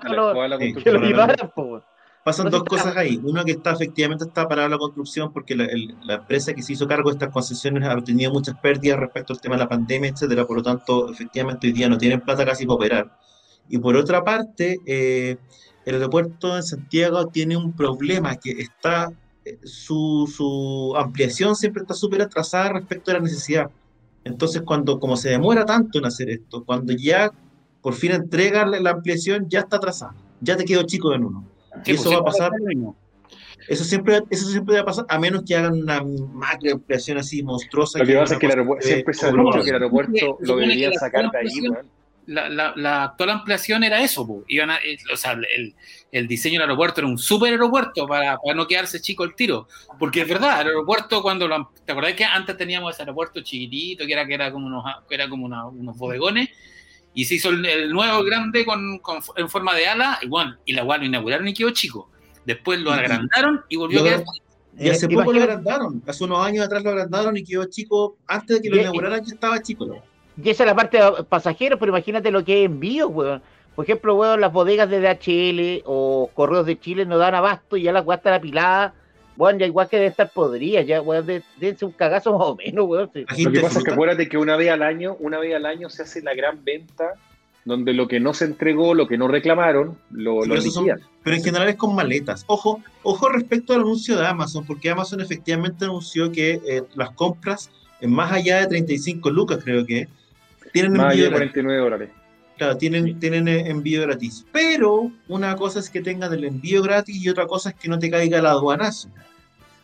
que 0.82 0.92
lo 0.92 1.00
llevaran, 1.00 1.50
pues. 1.54 1.82
Pasan 2.24 2.50
dos 2.50 2.64
cosas 2.64 2.96
ahí. 2.96 3.18
Uno 3.24 3.42
que 3.44 3.52
está 3.52 3.72
efectivamente 3.72 4.24
está 4.24 4.46
parado 4.46 4.68
la 4.68 4.78
construcción 4.78 5.32
porque 5.32 5.56
la, 5.56 6.14
empresa 6.14 6.52
que 6.52 6.62
se 6.62 6.74
hizo 6.74 6.86
cargo 6.86 7.08
de 7.08 7.14
estas 7.14 7.32
concesiones 7.32 7.88
ha 7.88 7.96
tenido 8.02 8.30
muchas 8.30 8.58
pérdidas 8.60 9.00
respecto 9.00 9.32
al 9.32 9.40
tema 9.40 9.54
de 9.56 9.62
la 9.62 9.68
pandemia, 9.68 10.10
etcétera. 10.10 10.46
Por 10.46 10.58
lo 10.58 10.62
tanto, 10.62 11.10
efectivamente 11.10 11.66
hoy 11.66 11.72
día 11.72 11.88
no 11.88 11.96
tienen 11.96 12.20
plata 12.20 12.44
casi 12.44 12.66
para 12.66 12.74
operar. 12.74 13.18
Y 13.70 13.78
por 13.78 13.96
otra 13.96 14.22
parte, 14.22 14.80
eh, 14.84 15.38
el 15.86 15.94
aeropuerto 15.94 16.56
de 16.56 16.62
Santiago 16.62 17.26
tiene 17.28 17.56
un 17.56 17.72
problema 17.72 18.36
que 18.36 18.50
está 18.50 19.10
eh, 19.46 19.58
su, 19.64 20.30
su 20.30 20.94
ampliación 20.96 21.56
siempre 21.56 21.82
está 21.82 21.94
súper 21.94 22.20
atrasada 22.20 22.74
respecto 22.74 23.10
a 23.10 23.14
la 23.14 23.20
necesidad. 23.20 23.70
Entonces, 24.24 24.60
cuando 24.62 25.00
como 25.00 25.16
se 25.16 25.30
demora 25.30 25.64
tanto 25.64 25.98
en 25.98 26.04
hacer 26.04 26.28
esto, 26.28 26.64
cuando 26.64 26.92
ya 26.92 27.30
por 27.80 27.94
fin 27.94 28.12
entregarle 28.12 28.78
la 28.80 28.90
ampliación, 28.90 29.48
ya 29.48 29.60
está 29.60 29.78
atrasada, 29.78 30.14
ya 30.42 30.56
te 30.58 30.66
quedó 30.66 30.82
chico 30.82 31.14
en 31.14 31.24
uno 31.24 31.49
y 31.84 31.92
eso 31.92 32.04
pues, 32.04 32.16
va 32.16 32.20
a 32.20 32.24
pasar. 32.24 32.50
Eso 33.68 33.84
siempre, 33.84 34.20
eso 34.30 34.48
siempre 34.48 34.74
va 34.74 34.80
a 34.80 34.84
pasar, 34.84 35.06
a 35.08 35.18
menos 35.18 35.44
que 35.46 35.54
hagan 35.54 35.74
una 35.74 36.02
macro 36.02 36.72
ampliación 36.72 37.18
así 37.18 37.42
monstruosa. 37.42 38.00
Lo 38.00 38.06
que, 38.06 38.14
pasa 38.14 38.34
es 38.34 38.40
que 38.40 38.46
el 38.46 38.52
aeropuerto, 38.52 38.86
siempre 38.86 39.14
se 39.14 39.26
ha 39.26 39.30
dicho 39.30 39.62
que 39.62 39.68
el 39.68 39.74
aeropuerto 39.74 40.38
lo 40.40 40.56
deberían 40.56 40.92
sacar 40.94 41.30
de 41.30 41.38
ahí, 41.38 41.50
la, 42.26 42.48
la, 42.48 42.72
la, 42.76 43.04
actual 43.04 43.30
ampliación 43.30 43.82
era 43.82 44.00
eso, 44.00 44.44
Iban 44.46 44.70
eh, 44.70 44.98
o 45.12 45.16
sea, 45.16 45.32
el, 45.32 45.74
el, 46.12 46.28
diseño 46.28 46.54
del 46.54 46.62
aeropuerto 46.62 47.00
era 47.00 47.08
un 47.08 47.18
super 47.18 47.50
aeropuerto 47.50 48.06
para, 48.06 48.38
para, 48.38 48.54
no 48.54 48.66
quedarse 48.66 49.00
chico 49.00 49.24
el 49.24 49.34
tiro. 49.34 49.66
Porque 49.98 50.20
es 50.22 50.28
verdad, 50.28 50.60
el 50.60 50.68
aeropuerto, 50.68 51.22
cuando 51.22 51.48
lo, 51.48 51.72
¿te 51.84 51.92
acordás 51.92 52.14
que 52.14 52.24
antes 52.24 52.56
teníamos 52.56 52.94
ese 52.94 53.02
aeropuerto 53.02 53.40
chiquitito, 53.40 54.06
que 54.06 54.12
era, 54.12 54.26
que 54.26 54.34
era 54.34 54.52
como 54.52 54.66
unos, 54.66 54.84
era 55.10 55.28
como 55.28 55.46
unos 55.46 55.96
bodegones? 55.96 56.50
Y 57.14 57.24
se 57.24 57.34
hizo 57.36 57.50
el, 57.50 57.92
nuevo 57.92 58.22
grande 58.24 58.64
con, 58.64 59.00
en 59.36 59.48
forma 59.48 59.74
de 59.74 59.86
ala, 59.86 60.18
igual, 60.22 60.58
y 60.64 60.72
la 60.72 60.84
cual 60.84 61.00
lo 61.00 61.06
inauguraron 61.06 61.48
y 61.48 61.54
quedó 61.54 61.70
chico. 61.70 62.10
Después 62.44 62.80
lo 62.80 62.92
agrandaron 62.92 63.62
y 63.68 63.76
volvió 63.76 64.00
a 64.00 64.04
quedar. 64.04 64.24
Y 64.78 64.88
hace 64.88 65.08
poco 65.08 65.32
lo 65.32 65.42
agrandaron, 65.42 66.02
hace 66.06 66.24
unos 66.24 66.46
años 66.46 66.64
atrás 66.64 66.82
lo 66.82 66.90
agrandaron 66.90 67.36
y 67.36 67.44
quedó 67.44 67.64
chico, 67.66 68.16
antes 68.26 68.56
de 68.56 68.62
que 68.62 68.70
lo 68.70 68.80
inauguraran 68.80 69.24
ya 69.24 69.34
estaba 69.34 69.60
chico. 69.60 69.86
Y 70.42 70.48
esa 70.48 70.62
es 70.62 70.66
la 70.66 70.76
parte 70.76 70.98
de 70.98 71.24
pasajeros, 71.24 71.78
pero 71.78 71.90
imagínate 71.90 72.30
lo 72.30 72.44
que 72.44 72.60
es 72.60 72.66
envío, 72.66 73.08
weón. 73.08 73.42
Por 73.74 73.84
ejemplo, 73.84 74.14
weón, 74.14 74.40
las 74.40 74.52
bodegas 74.52 74.88
de 74.88 75.00
DHL 75.00 75.82
o 75.86 76.30
correos 76.32 76.66
de 76.66 76.78
Chile 76.78 77.04
no 77.04 77.18
dan 77.18 77.34
abasto 77.34 77.76
y 77.76 77.82
ya 77.82 77.92
las 77.92 78.06
weas 78.06 78.18
están 78.18 78.34
apiladas 78.34 78.92
bueno, 79.40 79.58
ya 79.58 79.66
igual 79.66 79.88
que 79.88 79.96
debe 79.96 80.08
estar 80.08 80.30
podría, 80.30 80.82
ya, 80.82 81.00
weón, 81.00 81.24
debe 81.24 81.42
ser 81.58 81.86
un 81.86 81.92
cagazo 81.92 82.36
más 82.36 82.46
o 82.46 82.56
menos, 82.56 82.86
weón. 82.86 83.10
Lo 83.14 83.52
que 83.52 83.60
pasa 83.60 83.78
es 83.78 83.84
que 83.86 83.90
acuérdate 83.90 84.28
que 84.28 84.36
una 84.36 84.54
vez 84.54 84.70
al 84.70 84.82
año, 84.82 85.16
una 85.18 85.38
vez 85.38 85.54
al 85.54 85.64
año 85.64 85.88
se 85.88 86.02
hace 86.02 86.20
la 86.20 86.34
gran 86.34 86.62
venta 86.62 87.14
donde 87.64 87.94
lo 87.94 88.06
que 88.06 88.20
no 88.20 88.34
se 88.34 88.44
entregó, 88.44 88.94
lo 88.94 89.08
que 89.08 89.16
no 89.16 89.28
reclamaron, 89.28 89.96
lo, 90.10 90.44
lo 90.44 90.56
pero 91.22 91.36
en 91.36 91.42
general 91.42 91.70
es 91.70 91.76
con 91.76 91.94
maletas. 91.94 92.44
Ojo, 92.48 92.82
ojo 93.02 93.30
respecto 93.30 93.72
al 93.72 93.80
anuncio 93.80 94.18
de 94.18 94.26
Amazon, 94.26 94.66
porque 94.66 94.90
Amazon 94.90 95.22
efectivamente 95.22 95.86
anunció 95.86 96.30
que 96.30 96.60
eh, 96.66 96.82
las 96.94 97.10
compras, 97.12 97.70
en 98.02 98.12
más 98.12 98.32
allá 98.32 98.60
de 98.60 98.66
35 98.66 99.30
lucas, 99.30 99.60
creo 99.64 99.86
que, 99.86 100.06
tienen 100.74 100.92
más 100.92 101.14
allá 101.14 101.24
de 101.24 101.30
49 101.30 101.80
dólares. 101.80 102.10
Claro, 102.60 102.76
tienen, 102.76 103.18
tienen 103.18 103.48
eh, 103.48 103.70
envío 103.70 104.02
gratis. 104.02 104.44
Pero 104.52 105.10
una 105.28 105.56
cosa 105.56 105.78
es 105.78 105.88
que 105.88 106.02
tengan 106.02 106.30
el 106.34 106.44
envío 106.44 106.82
gratis 106.82 107.16
y 107.16 107.26
otra 107.30 107.46
cosa 107.46 107.70
es 107.70 107.76
que 107.76 107.88
no 107.88 107.98
te 107.98 108.10
caiga 108.10 108.38
el 108.38 108.44
aduanazo. 108.44 109.08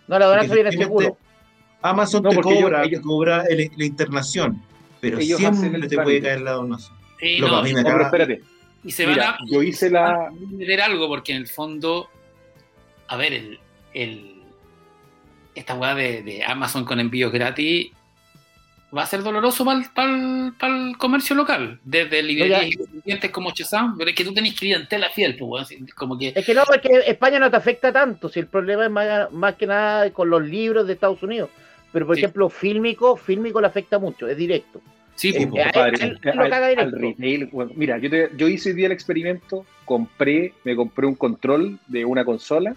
No, 0.06 0.18
la 0.18 0.28
verdad 0.28 0.54
viene 0.54 0.70
seguro. 0.72 1.16
Amazon 1.80 2.22
te 2.24 2.36
cobra, 2.38 2.82
cobra 3.02 3.44
la 3.48 3.84
internación, 3.86 4.62
pero 5.00 5.18
siempre 5.22 5.88
te 5.88 5.96
puede 5.96 6.20
caer 6.20 6.42
la 6.42 6.52
donación. 6.52 6.94
Sí, 7.18 7.40
no, 7.40 7.62
pero 7.62 8.02
espérate. 8.02 8.42
Y 8.84 8.92
se 8.92 9.06
van 9.06 9.20
a, 9.20 9.38
yo 9.50 9.62
hice 9.62 9.88
la... 9.88 10.30
algo 10.84 11.08
porque 11.08 11.32
en 11.32 11.38
el 11.38 11.48
fondo, 11.48 12.10
a 13.08 13.16
ver, 13.16 13.32
el, 13.32 13.58
el 13.94 14.42
esta 15.54 15.74
weá 15.76 15.94
de, 15.94 16.44
Amazon 16.46 16.84
con 16.84 17.00
envíos 17.00 17.32
gratis 17.32 17.90
va 18.94 19.02
a 19.02 19.06
ser 19.06 19.22
doloroso 19.22 19.64
para 19.94 20.08
el 20.08 20.96
comercio 20.96 21.34
local, 21.34 21.80
desde 21.84 22.22
librerías 22.22 22.66
independientes 22.66 23.30
como 23.30 23.50
Chesam, 23.52 23.96
pero 23.98 24.10
es 24.10 24.16
que 24.16 24.24
tú 24.24 24.32
tenés 24.32 24.54
clientela 24.54 25.10
fiel, 25.10 25.36
pues, 25.36 25.68
como 25.94 26.18
que... 26.18 26.32
Es 26.34 26.44
que 26.44 26.54
no, 26.54 26.62
porque 26.64 27.02
España 27.06 27.38
no 27.38 27.50
te 27.50 27.56
afecta 27.56 27.92
tanto, 27.92 28.28
si 28.28 28.40
el 28.40 28.46
problema 28.46 28.84
es 28.84 28.90
más, 28.90 29.32
más 29.32 29.54
que 29.56 29.66
nada 29.66 30.10
con 30.10 30.30
los 30.30 30.42
libros 30.46 30.86
de 30.86 30.92
Estados 30.92 31.22
Unidos, 31.22 31.50
pero 31.92 32.06
por 32.06 32.16
ejemplo, 32.16 32.48
fílmico, 32.48 33.16
fílmico 33.16 33.60
le 33.60 33.66
afecta 33.66 33.98
mucho, 33.98 34.28
es 34.28 34.36
directo. 34.36 34.80
Sí, 35.14 35.32
pues, 35.32 35.46
compadre, 35.46 36.16
mira, 37.74 37.98
yo, 37.98 38.10
yo 38.36 38.48
hice 38.48 38.68
hoy 38.70 38.76
día 38.76 38.86
el 38.86 38.92
experimento, 38.92 39.64
compré, 39.84 40.52
me 40.62 40.76
compré 40.76 41.06
un 41.06 41.14
control 41.14 41.78
de 41.86 42.04
una 42.04 42.24
consola, 42.24 42.76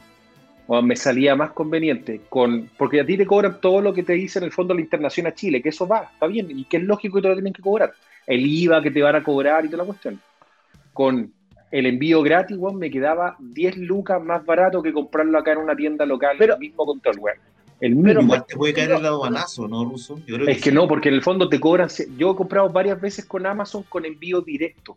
o 0.72 0.84
me 0.84 0.96
salía 0.96 1.36
más 1.36 1.52
conveniente, 1.54 2.22
con 2.30 2.70
porque 2.78 3.02
a 3.02 3.06
ti 3.06 3.18
te 3.18 3.26
cobran 3.26 3.60
todo 3.60 3.82
lo 3.82 3.92
que 3.92 4.04
te 4.04 4.14
dice 4.14 4.38
en 4.38 4.46
el 4.46 4.52
fondo 4.52 4.76
la 4.76 4.82
internación 4.82 5.26
a 5.26 5.34
Chile, 5.34 5.64
que 5.64 5.70
eso 5.70 5.88
va, 5.88 6.12
está 6.14 6.28
bien, 6.28 6.48
y 6.52 6.66
que 6.66 6.78
es 6.78 6.84
lógico 6.84 7.16
que 7.16 7.24
te 7.24 7.28
lo 7.28 7.34
tienen 7.34 7.54
que 7.54 7.64
cobrar. 7.64 7.92
El 8.28 8.46
IVA 8.46 8.80
que 8.84 8.92
te 8.92 9.02
van 9.02 9.16
a 9.16 9.24
cobrar 9.24 9.66
y 9.66 9.70
toda 9.70 9.80
la 9.80 9.88
cuestión. 9.88 10.22
Con 10.94 11.34
el 11.72 11.86
envío 11.88 12.22
gratis, 12.22 12.56
me 12.76 12.92
quedaba 12.92 13.36
10 13.40 13.78
lucas 13.78 14.24
más 14.24 14.46
barato 14.46 14.84
que 14.84 14.94
comprarlo 14.94 15.40
acá 15.40 15.54
en 15.54 15.58
una 15.58 15.76
tienda 15.76 16.06
local, 16.06 16.36
pero, 16.38 16.54
el 16.54 16.60
mismo 16.60 16.86
control, 16.86 17.18
weón. 17.18 17.38
El 17.80 17.98
pero 18.04 18.22
igual 18.22 18.46
te 18.46 18.56
puede 18.56 18.74
caer 18.74 18.92
el 18.92 19.06
aduanazo, 19.06 19.68
¿no, 19.68 19.86
Ruso? 19.86 20.22
es 20.28 20.62
que, 20.62 20.72
no, 20.72 20.88
porque 20.88 21.10
en 21.10 21.16
el 21.16 21.24
fondo 21.24 21.50
te 21.50 21.60
cobran. 21.60 21.90
Yo 22.16 22.34
he 22.34 22.36
comprado 22.36 22.70
varias 22.70 23.02
veces 23.02 23.26
con 23.26 23.44
Amazon 23.48 23.84
con 23.90 24.06
envío 24.06 24.42
directo. 24.42 24.96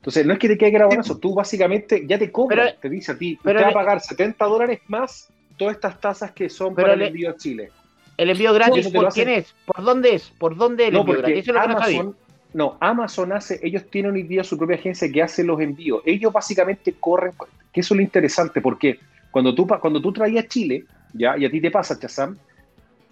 Entonces, 0.00 0.24
no 0.24 0.32
es 0.32 0.38
que 0.38 0.48
te 0.48 0.56
caiga 0.56 0.78
el 0.78 0.84
aduanazo, 0.84 1.18
tú 1.18 1.34
básicamente 1.34 2.06
ya 2.06 2.18
te 2.18 2.32
cobras, 2.32 2.80
te 2.80 2.88
dice 2.88 3.12
a 3.12 3.18
ti, 3.18 3.38
te 3.42 3.52
va 3.52 3.68
a 3.68 3.72
pagar 3.72 4.00
70 4.00 4.42
dólares 4.46 4.80
más 4.88 5.28
todas 5.58 5.74
estas 5.74 6.00
tasas 6.00 6.32
que 6.32 6.48
son 6.48 6.74
para 6.74 6.94
el 6.94 7.02
envío 7.02 7.28
a 7.28 7.36
Chile. 7.36 7.70
¿El 8.16 8.30
envío 8.30 8.54
gratis 8.54 8.88
por 8.88 9.12
quién 9.12 9.28
es? 9.28 9.54
¿Por 9.66 9.84
dónde 9.84 10.14
es? 10.14 10.30
¿Por 10.38 10.56
dónde 10.56 10.86
el 10.86 10.94
no, 10.94 11.00
envío 11.00 11.18
gratis? 11.18 11.38
Eso 11.40 11.50
es 11.50 11.54
lo 11.54 11.60
Amazon, 11.60 12.16
no, 12.54 12.78
Amazon 12.80 13.32
hace, 13.32 13.60
ellos 13.62 13.84
tienen 13.90 14.12
hoy 14.12 14.22
día 14.22 14.42
su 14.42 14.56
propia 14.56 14.76
agencia 14.76 15.12
que 15.12 15.22
hace 15.22 15.44
los 15.44 15.60
envíos. 15.60 16.00
Ellos 16.06 16.32
básicamente 16.32 16.94
corren, 16.98 17.32
que 17.70 17.80
eso 17.80 17.92
es 17.92 17.96
lo 17.96 18.02
interesante, 18.02 18.62
porque 18.62 18.98
cuando 19.30 19.54
tú, 19.54 19.66
cuando 19.66 20.00
tú 20.00 20.14
traías 20.14 20.48
Chile, 20.48 20.84
ya, 21.12 21.36
y 21.36 21.44
a 21.44 21.50
ti 21.50 21.60
te 21.60 21.70
pasa, 21.70 21.98
Chazam, 21.98 22.38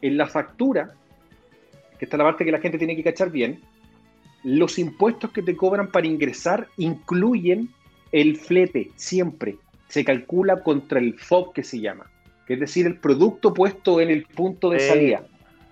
en 0.01 0.17
la 0.17 0.27
factura, 0.27 0.95
que 1.99 2.07
está 2.07 2.17
la 2.17 2.25
parte 2.25 2.47
que 2.47 2.53
la 2.53 2.61
gente 2.61 2.79
tiene 2.79 2.97
que 2.97 3.05
cachar 3.05 3.31
bien, 3.31 3.61
los 4.45 4.79
impuestos 4.79 5.31
que 5.31 5.43
te 5.43 5.57
cobran 5.57 5.89
para 5.89 6.07
ingresar 6.07 6.69
incluyen 6.77 7.71
el 8.13 8.37
flete, 8.37 8.91
siempre. 8.97 9.57
Se 9.89 10.05
calcula 10.05 10.63
contra 10.63 11.01
el 11.01 11.19
FOB 11.19 11.53
que 11.53 11.63
se 11.63 11.81
llama, 11.81 12.07
que 12.47 12.55
es 12.55 12.61
decir, 12.61 12.87
el 12.87 12.97
producto 12.97 13.55
puesto 13.55 14.01
en 14.01 14.11
el 14.11 14.25
punto 14.25 14.71
de 14.71 14.81
salida. 14.81 15.23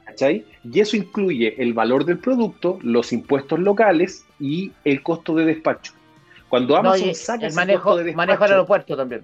¿Cachai? 0.05 0.45
Y 0.65 0.81
eso 0.81 0.97
incluye 0.97 1.61
el 1.61 1.75
valor 1.75 2.05
del 2.05 2.19
producto, 2.19 2.79
los 2.83 3.13
impuestos 3.13 3.59
locales 3.59 4.25
y 4.39 4.73
el 4.85 5.03
costo 5.03 5.35
de 5.35 5.45
despacho. 5.45 5.93
Cuando 6.49 6.77
Amazon 6.77 7.15
saca 7.15 7.47
el 7.47 7.55
manejo, 7.55 7.97
de 7.97 8.15
manejo 8.15 8.45
del 8.45 8.53
aeropuerto 8.53 8.97
también. 8.97 9.23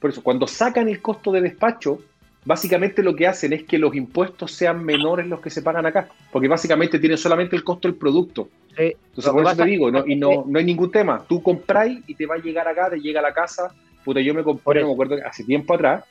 Por 0.00 0.10
eso, 0.10 0.22
cuando 0.22 0.48
sacan 0.48 0.88
el 0.88 1.00
costo 1.00 1.30
de 1.30 1.40
despacho, 1.40 2.00
básicamente 2.44 3.02
lo 3.02 3.14
que 3.14 3.26
hacen 3.26 3.52
es 3.52 3.64
que 3.64 3.78
los 3.78 3.94
impuestos 3.94 4.52
sean 4.52 4.84
menores 4.84 5.26
los 5.26 5.40
que 5.40 5.50
se 5.50 5.62
pagan 5.62 5.86
acá, 5.86 6.08
porque 6.30 6.48
básicamente 6.48 6.98
tienen 6.98 7.18
solamente 7.18 7.56
el 7.56 7.64
costo 7.64 7.88
del 7.88 7.96
producto. 7.96 8.48
Entonces, 8.76 9.32
por 9.32 9.44
eso 9.44 9.56
te 9.56 9.64
digo, 9.64 9.90
y 10.06 10.16
no, 10.16 10.44
no 10.46 10.58
hay 10.58 10.64
ningún 10.64 10.90
tema. 10.90 11.24
Tú 11.28 11.42
compráis 11.42 12.00
y 12.06 12.14
te 12.14 12.26
va 12.26 12.36
a 12.36 12.38
llegar 12.38 12.66
acá, 12.66 12.88
te 12.90 12.98
llega 12.98 13.20
a 13.20 13.22
la 13.22 13.34
casa. 13.34 13.74
Puta, 14.04 14.20
yo 14.20 14.34
me 14.34 14.42
compré, 14.42 14.84
me 14.84 14.92
acuerdo, 14.92 15.16
hace 15.24 15.44
tiempo 15.44 15.74
atrás, 15.74 16.04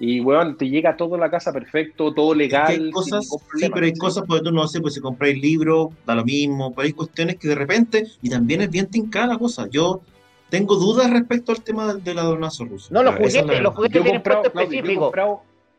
y 0.00 0.20
bueno, 0.20 0.54
te 0.54 0.68
llega 0.68 0.96
todo 0.96 1.16
a 1.16 1.18
la 1.18 1.30
casa 1.30 1.52
perfecto, 1.52 2.12
todo 2.12 2.34
legal. 2.34 2.66
hay 2.68 2.90
cosas, 2.90 3.26
sí, 3.56 3.68
pero 3.72 3.86
hay 3.86 3.94
cosas 3.94 4.24
porque 4.26 4.44
tú 4.44 4.52
no 4.52 4.68
sé, 4.68 4.80
pues 4.80 4.94
si 4.94 5.00
compráis 5.00 5.40
libros, 5.40 5.88
da 6.06 6.14
lo 6.14 6.24
mismo, 6.24 6.72
pero 6.74 6.86
hay 6.86 6.92
cuestiones 6.92 7.36
que 7.36 7.48
de 7.48 7.56
repente, 7.56 8.06
y 8.22 8.30
también 8.30 8.60
es 8.60 8.70
bien 8.70 8.86
tincada 8.86 9.26
la 9.28 9.38
cosa. 9.38 9.66
Yo 9.68 10.02
tengo 10.50 10.76
dudas 10.76 11.10
respecto 11.10 11.52
al 11.52 11.62
tema 11.62 11.94
de 11.94 12.14
la 12.14 12.22
donazo 12.22 12.64
ruso. 12.64 12.92
No, 12.92 13.02
los 13.02 13.16
juguetes, 13.16 13.60
los 13.60 13.74
juguetes 13.74 14.02
tienen 14.02 14.22
puesto 14.22 14.48
específico. 14.48 15.12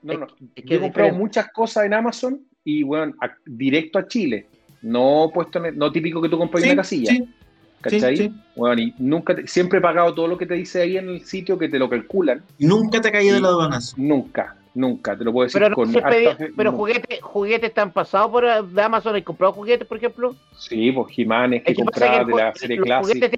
No, 0.01 0.13
no. 0.13 0.27
yo 0.55 0.77
he 0.77 0.79
comprado 0.79 1.13
muchas 1.13 1.51
cosas 1.51 1.85
en 1.85 1.93
Amazon 1.93 2.41
y, 2.63 2.83
bueno, 2.83 3.13
directo 3.45 3.99
a 3.99 4.07
Chile. 4.07 4.47
No 4.81 5.29
puesto 5.33 5.59
no 5.59 5.91
típico 5.91 6.21
que 6.21 6.29
tú 6.29 6.37
compras 6.37 6.63
en 6.63 6.69
la 6.69 6.75
casilla. 6.77 7.11
Sí, 7.11 7.27
¿Cachai? 7.81 8.33
Bueno, 8.55 8.81
y 8.81 8.93
nunca 8.97 9.35
siempre 9.45 9.79
he 9.79 9.81
pagado 9.81 10.13
todo 10.13 10.27
lo 10.27 10.37
que 10.37 10.45
te 10.45 10.55
dice 10.55 10.81
ahí 10.81 10.97
en 10.97 11.09
el 11.09 11.25
sitio 11.25 11.57
que 11.57 11.69
te 11.69 11.79
lo 11.79 11.89
calculan. 11.89 12.43
¿Y 12.57 12.65
nunca 12.65 12.99
te 12.99 13.07
ha 13.07 13.11
caído 13.11 13.35
de 13.35 13.41
la 13.41 13.47
aduanazo? 13.47 13.95
Nunca, 13.97 14.55
nunca, 14.73 15.17
te 15.17 15.23
lo 15.23 15.31
puedo 15.31 15.45
decir 15.45 15.61
pero 15.61 15.75
con 15.75 15.93
Pero 16.57 16.71
juguetes, 16.73 17.21
juguetes 17.21 17.69
están 17.69 17.93
pasados 17.93 18.31
por 18.31 18.67
de 18.67 18.81
Amazon, 18.81 19.15
¿has 19.15 19.23
comprado 19.23 19.53
juguetes, 19.53 19.87
por 19.87 19.97
ejemplo? 19.97 20.35
Sí, 20.57 20.91
pues 20.91 21.13
Jimanes 21.13 21.63
que 21.63 21.71
he 21.71 21.75
comprado 21.75 22.25
de 22.25 22.33
la 22.33 22.53
serie 22.53 22.77
clásica. 22.77 23.29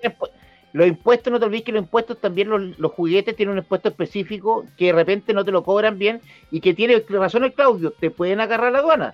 Los 0.73 0.87
impuestos, 0.87 1.31
no 1.31 1.39
te 1.39 1.45
olvides 1.45 1.65
que 1.65 1.71
los 1.71 1.83
impuestos 1.83 2.19
también, 2.19 2.49
los, 2.49 2.91
juguetes 2.93 3.35
tienen 3.35 3.53
un 3.53 3.59
impuesto 3.59 3.89
específico 3.89 4.65
que 4.77 4.85
de 4.85 4.93
repente 4.93 5.33
no 5.33 5.43
te 5.43 5.51
lo 5.51 5.63
cobran 5.63 5.97
bien 5.97 6.21
y 6.49 6.61
que 6.61 6.73
tiene 6.73 7.03
razón 7.09 7.43
el 7.43 7.53
Claudio, 7.53 7.91
te 7.91 8.09
pueden 8.09 8.39
agarrar 8.39 8.71
la 8.71 8.79
aduana. 8.79 9.13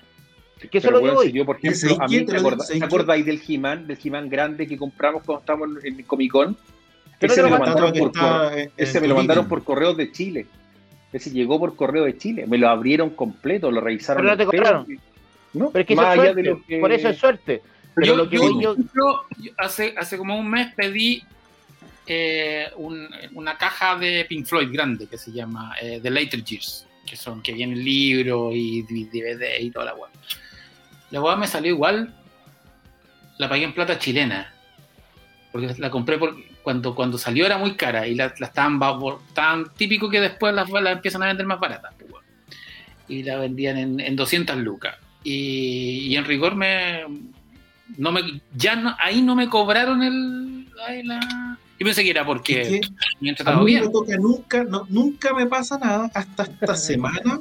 Que 0.72 0.80
eso 0.80 0.92
lo 0.92 1.00
digo 1.00 1.24
yo, 1.24 1.46
por 1.46 1.58
ejemplo, 1.58 2.04
a 2.04 2.08
mí, 2.08 2.26
¿te, 2.26 2.84
acordáis 2.84 3.26
del 3.26 3.42
He-Man, 3.48 3.86
del 3.86 3.98
He-Man 4.04 4.30
grande 4.30 4.68
que 4.68 4.78
compramos 4.78 5.24
cuando 5.24 5.42
estábamos 5.42 5.84
en 5.84 6.00
el 6.00 6.06
Comic 6.06 6.32
Con? 6.32 6.58
Ese, 7.20 7.42
me 7.42 7.50
lo, 7.50 7.58
mandaron 7.58 7.94
por, 7.94 8.12
ese 8.78 9.02
me 9.02 9.08
lo 9.08 9.16
mandaron 9.16 9.48
por 9.48 9.64
correo 9.64 9.94
de 9.94 10.12
Chile. 10.12 10.46
Ese 11.12 11.32
llegó 11.32 11.60
por 11.60 11.76
correo 11.76 12.06
de 12.06 12.18
Chile. 12.18 12.46
Me 12.48 12.58
lo 12.58 12.70
abrieron 12.70 13.12
completo, 13.12 13.72
lo 13.72 13.82
revisaron. 13.82 14.22
Pero 14.22 14.36
no 14.36 14.38
te 14.38 14.46
cobraron. 14.46 14.88
No, 15.54 15.72
pero 15.72 15.82
es 15.82 15.88
que, 15.88 15.94
eso 15.94 16.04
es 16.04 16.16
suerte, 16.16 16.80
por 16.80 16.92
eso 16.92 17.10
es 17.10 17.18
suerte. 17.18 17.62
Pero 17.96 18.08
yo, 18.08 18.16
lo 18.16 18.30
que 18.30 18.38
yo, 18.38 18.76
yo, 18.76 19.54
hace, 19.58 19.96
hace 19.98 20.18
como 20.18 20.38
un 20.38 20.50
mes 20.50 20.74
pedí 20.76 21.24
eh, 22.08 22.72
una 22.76 23.58
caja 23.58 23.98
de 23.98 24.26
Pink 24.26 24.46
Floyd 24.46 24.70
grande 24.72 25.08
que 25.08 25.18
se 25.18 25.32
llama 25.32 25.76
eh, 25.82 26.00
The 26.02 26.10
Later 26.10 26.44
Years, 26.44 26.86
que 27.06 27.16
son 27.16 27.42
que 27.42 27.54
viene 27.54 27.74
el 27.74 27.84
libro 27.84 28.52
y 28.54 28.84
DVD 28.84 29.60
y 29.60 29.72
toda 29.72 29.86
la 29.86 29.96
web. 29.96 30.10
La 31.12 31.22
web 31.22 31.38
me 31.38 31.48
salió 31.48 31.72
igual, 31.72 32.14
la 33.38 33.50
pagué 33.50 33.64
en 33.64 33.74
plata 33.74 33.98
chilena, 33.98 34.54
porque 35.52 35.74
la 35.78 35.90
compré 35.90 36.20
cuando, 36.62 36.94
cuando 36.94 37.18
salió 37.18 37.46
era 37.46 37.58
muy 37.58 37.76
cara 37.76 38.08
y 38.08 38.16
la, 38.16 38.26
estaban 38.26 38.80
tan 39.34 39.74
típico 39.74 40.10
que 40.10 40.20
después 40.20 40.54
la, 40.54 40.92
empiezan 40.92 41.24
a 41.24 41.28
vender 41.28 41.46
más 41.46 41.60
barata. 41.60 41.92
Pues, 41.98 42.24
y 43.08 43.24
la 43.24 43.38
vendían 43.38 43.78
en, 43.78 44.00
en 44.00 44.16
200 44.16 44.58
lucas. 44.58 44.98
Y, 45.24 46.16
en 46.16 46.26
rigor 46.26 46.56
me, 46.56 47.04
no 47.98 48.12
me 48.12 48.42
ya 48.56 48.96
ahí 49.00 49.22
no 49.22 49.36
me 49.36 49.50
cobraron 49.50 50.04
el, 50.04 50.68
yo 51.80 51.86
pensé 51.86 52.04
que 52.04 52.10
era 52.10 52.26
porque 52.26 52.82
me 53.20 53.30
han 53.30 53.36
tratado 53.36 53.64
bien. 53.64 53.84
No 53.86 53.92
toca 53.92 54.18
nunca, 54.18 54.64
no, 54.64 54.86
nunca 54.90 55.34
me 55.34 55.46
pasa 55.46 55.78
nada 55.78 56.10
hasta 56.14 56.44
esta 56.44 56.76
semana. 56.76 57.40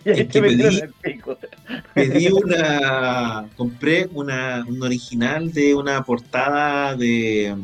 que 0.04 0.24
pedí, 0.24 0.80
pedí, 1.94 2.28
una, 2.28 3.48
compré 3.56 4.08
una, 4.12 4.64
un 4.66 4.82
original 4.82 5.52
de 5.52 5.74
una 5.74 6.02
portada 6.02 6.96
de, 6.96 7.54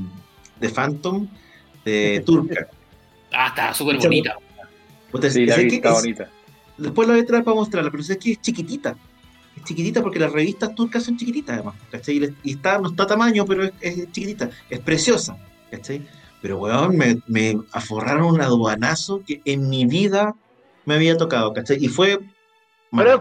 de 0.61 0.69
Phantom 0.69 1.27
de 1.85 2.23
Turca. 2.25 2.69
Ah, 3.33 3.49
está 3.49 3.75
súper 3.75 3.99
bonita. 3.99 4.37
sí, 5.31 5.47
la 5.47 5.57
está 5.57 5.93
bonita. 5.93 6.29
Después 6.77 7.09
la 7.09 7.15
voy 7.15 7.23
a 7.23 7.27
traer 7.27 7.45
para 7.45 7.55
mostrarla, 7.55 7.91
pero 7.91 8.03
sé 8.03 8.19
que 8.19 8.33
es 8.33 8.41
chiquitita. 8.41 8.97
Es 9.57 9.65
chiquitita 9.65 10.03
porque 10.03 10.19
las 10.19 10.31
revistas 10.31 10.75
turcas 10.75 11.05
son 11.05 11.17
chiquititas 11.17 11.55
además. 11.55 11.75
Y 12.45 12.53
está, 12.53 12.79
no 12.79 12.91
está 12.91 13.07
tamaño, 13.07 13.47
pero 13.47 13.65
es, 13.65 13.73
es 13.81 14.13
chiquitita. 14.13 14.51
Es 14.69 14.81
preciosa. 14.81 15.39
Pero, 16.42 16.59
weón, 16.59 16.97
me, 16.97 17.21
me, 17.26 17.59
aforraron 17.73 18.35
un 18.35 18.40
aduanazo 18.40 19.23
que 19.26 19.40
en 19.45 19.68
mi 19.68 19.87
vida 19.87 20.35
me 20.85 20.95
había 20.95 21.16
tocado, 21.16 21.52
¿cachai? 21.52 21.78
Y 21.80 21.88
fue... 21.88 22.18
Pero, 22.97 23.21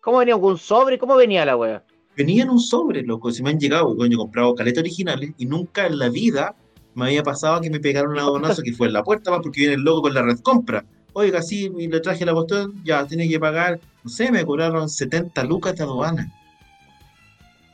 ¿cómo 0.00 0.18
venía? 0.18 0.38
¿Con 0.38 0.52
un 0.52 0.58
sobre? 0.58 0.98
¿Cómo 0.98 1.16
venía 1.16 1.44
la 1.44 1.56
weá? 1.56 1.82
Venía 2.16 2.42
en 2.44 2.50
un 2.50 2.60
sobre, 2.60 3.02
loco. 3.02 3.30
Si 3.30 3.42
me 3.42 3.50
han 3.50 3.58
llegado, 3.58 3.96
yo 3.96 4.04
he 4.04 4.16
comprado 4.16 4.54
caletas 4.54 4.82
originales 4.82 5.32
y 5.36 5.46
nunca 5.46 5.86
en 5.86 5.98
la 5.98 6.08
vida 6.08 6.54
me 6.94 7.06
había 7.06 7.22
pasado 7.22 7.60
que 7.60 7.70
me 7.70 7.80
pegaron 7.80 8.12
un 8.12 8.18
aduanazo 8.18 8.62
que 8.62 8.72
fue 8.72 8.88
en 8.88 8.94
la 8.94 9.04
puerta, 9.04 9.30
más 9.30 9.40
porque 9.40 9.60
viene 9.60 9.74
el 9.74 9.82
loco 9.82 10.02
con 10.02 10.14
la 10.14 10.22
red 10.22 10.38
compra. 10.40 10.84
Oiga, 11.12 11.42
sí, 11.42 11.70
le 11.70 12.00
traje 12.00 12.24
la 12.24 12.34
cuestión, 12.34 12.82
ya, 12.84 13.06
tiene 13.06 13.28
que 13.28 13.38
pagar, 13.38 13.80
no 14.02 14.10
sé, 14.10 14.30
me 14.30 14.44
cobraron 14.44 14.88
70 14.88 15.44
lucas 15.44 15.76
de 15.76 15.84
aduana. 15.84 16.32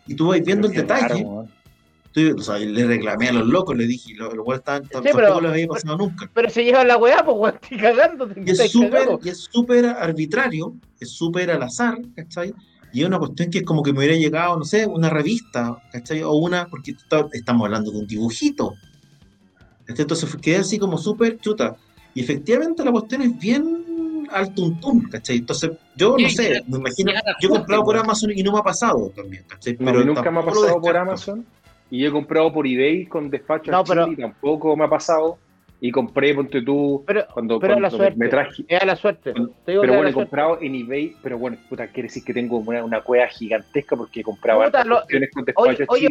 Y 0.06 0.14
tú 0.14 0.28
vas 0.28 0.42
viendo 0.42 0.68
el 0.68 0.74
detalle 0.74 1.26
le 2.14 2.86
reclamé 2.86 3.28
a 3.28 3.32
los 3.32 3.46
locos, 3.46 3.76
le 3.76 3.86
dije, 3.86 4.14
los 4.14 4.34
lo 4.34 4.54
estaban, 4.54 4.86
tampoco 4.86 5.40
les 5.40 5.50
había 5.50 5.66
pasado 5.66 5.96
nunca. 5.98 6.30
Pero 6.32 6.48
se 6.48 6.64
lleva 6.64 6.84
la 6.84 6.96
weá, 6.96 7.24
pues 7.24 7.36
weón, 7.36 7.54
estoy 7.62 7.78
cagando. 7.78 8.28
Y 8.36 8.50
es 8.50 8.70
súper, 8.70 9.08
y 9.22 9.28
es 9.28 9.48
súper 9.50 9.86
arbitrario, 9.86 10.74
es 11.00 11.10
súper 11.10 11.50
al 11.50 11.62
azar, 11.62 11.98
¿cachai? 12.14 12.54
Y 12.92 13.00
es 13.00 13.06
una 13.08 13.18
cuestión 13.18 13.50
que 13.50 13.58
es 13.58 13.64
como 13.64 13.82
que 13.82 13.92
me 13.92 13.98
hubiera 13.98 14.14
llegado, 14.14 14.56
no 14.56 14.64
sé, 14.64 14.86
una 14.86 15.10
revista, 15.10 15.82
¿cachai? 15.90 16.22
O 16.22 16.32
una, 16.34 16.68
porque 16.68 16.94
estamos 17.32 17.64
hablando 17.64 17.90
de 17.90 17.98
un 17.98 18.06
dibujito. 18.06 18.74
Entonces 19.88 20.36
quedé 20.36 20.58
así 20.58 20.78
como 20.78 20.96
súper 20.96 21.38
chuta. 21.38 21.76
Y 22.14 22.20
efectivamente 22.20 22.84
la 22.84 22.92
cuestión 22.92 23.22
es 23.22 23.36
bien 23.36 24.26
al 24.30 24.54
tuntum, 24.54 25.08
¿cachai? 25.10 25.38
Entonces, 25.38 25.72
yo 25.96 26.16
no 26.16 26.28
Sí, 26.28 26.36
sé, 26.36 26.62
me 26.68 26.78
imagino, 26.78 27.12
yo 27.40 27.48
he 27.48 27.50
comprado 27.50 27.82
por. 27.82 27.96
Amazon 27.96 28.30
y 28.32 28.42
no 28.44 28.52
me 28.52 28.60
ha 28.60 28.62
pasado 28.62 29.12
también, 29.16 29.44
¿cachai? 29.48 29.76
No, 29.80 29.90
a 29.90 29.94
mí 29.94 30.04
nunca 30.04 30.30
me 30.30 30.38
ha 30.38 30.44
pasado 30.44 30.80
por. 30.80 30.96
Amazon 30.96 31.44
y 31.90 32.04
he 32.06 32.10
comprado 32.10 32.52
por 32.52 32.66
eBay 32.66 33.06
con 33.06 33.30
despacho 33.30 33.70
No, 33.70 33.78
a 33.80 33.84
Chile 33.84 33.96
pero- 34.02 34.12
y 34.12 34.16
tampoco 34.16 34.76
me 34.76 34.84
ha 34.84 34.88
pasado. 34.88 35.38
Y 35.80 35.90
compré, 35.90 36.34
ponte 36.34 36.62
tú, 36.62 37.04
Pero, 37.06 37.26
cuando, 37.34 37.58
pero 37.60 37.74
cuando 37.74 37.82
la 37.82 37.90
suerte. 37.90 38.18
me 38.18 38.28
traje. 38.28 38.64
es 38.66 38.80
a 38.80 38.86
la 38.86 38.96
suerte. 38.96 39.34
Pero 39.66 39.82
a 39.82 39.86
bueno, 39.86 39.92
he 40.08 40.12
suerte. 40.12 40.14
comprado 40.14 40.58
en 40.62 40.74
eBay, 40.76 41.14
pero 41.22 41.36
bueno, 41.36 41.58
puta, 41.68 41.88
quiere 41.88 42.06
decir 42.06 42.24
que 42.24 42.32
tengo 42.32 42.56
una, 42.56 42.82
una 42.82 43.02
cueva 43.02 43.26
gigantesca 43.26 43.94
porque 43.94 44.20
he 44.20 44.22
comprado 44.22 44.60
cuestiones 44.60 45.30
con 45.34 45.42
Oye, 45.42 45.46
despacho 45.46 45.82
a 45.82 45.92
oye, 45.92 46.06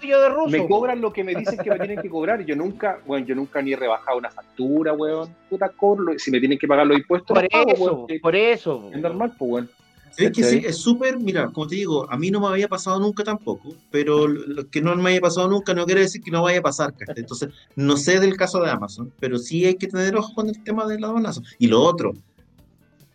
Chile, 0.00 0.16
de 0.18 0.28
ruso. 0.28 0.48
Me 0.50 0.66
cobran 0.66 1.00
lo 1.00 1.12
que 1.12 1.22
me 1.22 1.36
dicen 1.36 1.56
que 1.56 1.70
me 1.70 1.78
tienen 1.78 2.00
que 2.02 2.08
cobrar 2.10 2.44
yo 2.44 2.56
nunca, 2.56 2.98
bueno, 3.06 3.24
yo 3.24 3.36
nunca 3.36 3.62
ni 3.62 3.74
he 3.74 3.76
rebajado 3.76 4.18
una 4.18 4.30
factura, 4.30 4.92
weón. 4.92 5.28
Puta, 5.48 5.68
cobro, 5.68 6.18
si 6.18 6.32
me 6.32 6.40
tienen 6.40 6.58
que 6.58 6.66
pagar 6.66 6.84
los 6.86 6.98
impuestos, 6.98 7.38
Por 7.38 7.48
pago, 7.48 7.70
eso, 7.70 7.84
weón, 7.84 8.06
por 8.20 8.34
eso. 8.34 8.90
Es 8.92 9.00
normal, 9.00 9.34
pues, 9.38 9.50
weón. 9.52 9.70
Es 10.16 10.30
que 10.32 10.42
sí, 10.60 10.66
es 10.66 10.76
súper, 10.76 11.18
mira, 11.18 11.50
como 11.50 11.66
te 11.66 11.76
digo, 11.76 12.10
a 12.10 12.16
mí 12.18 12.30
no 12.30 12.40
me 12.40 12.48
había 12.48 12.68
pasado 12.68 13.00
nunca 13.00 13.24
tampoco, 13.24 13.74
pero 13.90 14.26
lo 14.28 14.68
que 14.68 14.80
no 14.82 14.94
me 14.96 15.10
haya 15.10 15.20
pasado 15.20 15.48
nunca 15.48 15.72
no 15.74 15.86
quiere 15.86 16.02
decir 16.02 16.20
que 16.22 16.30
no 16.30 16.42
vaya 16.42 16.58
a 16.58 16.62
pasar, 16.62 16.94
¿cachai? 16.96 17.14
Entonces, 17.18 17.48
no 17.76 17.96
sé 17.96 18.20
del 18.20 18.36
caso 18.36 18.60
de 18.62 18.70
Amazon, 18.70 19.12
pero 19.20 19.38
sí 19.38 19.64
hay 19.64 19.76
que 19.76 19.88
tener 19.88 20.14
ojo 20.16 20.34
con 20.34 20.48
el 20.48 20.62
tema 20.62 20.86
de 20.86 21.00
la 21.00 21.06
aduanazo. 21.08 21.42
Y 21.58 21.66
lo 21.68 21.80
otro, 21.82 22.12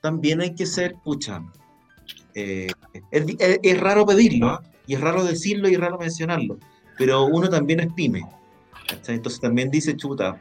también 0.02 0.42
hay 0.42 0.56
que 0.56 0.66
ser, 0.66 0.96
pucha, 1.04 1.44
eh, 2.34 2.68
es, 3.12 3.26
es- 3.40 3.60
es 3.62 3.80
raro 3.80 4.06
pedirlo, 4.06 4.48
¿ah? 4.50 4.64
y 4.86 4.94
es 4.96 5.02
raro 5.02 5.24
decirlo 5.24 5.70
y 5.70 5.74
es 5.74 5.80
raro 5.80 5.98
mencionarlo, 5.98 6.58
pero 6.98 7.26
uno 7.26 7.50
también 7.50 7.80
es 7.80 7.92
pyme, 7.94 8.22
¿cachai? 8.88 9.16
Entonces 9.16 9.40
también 9.42 9.70
dice, 9.70 9.96
chuta, 9.96 10.40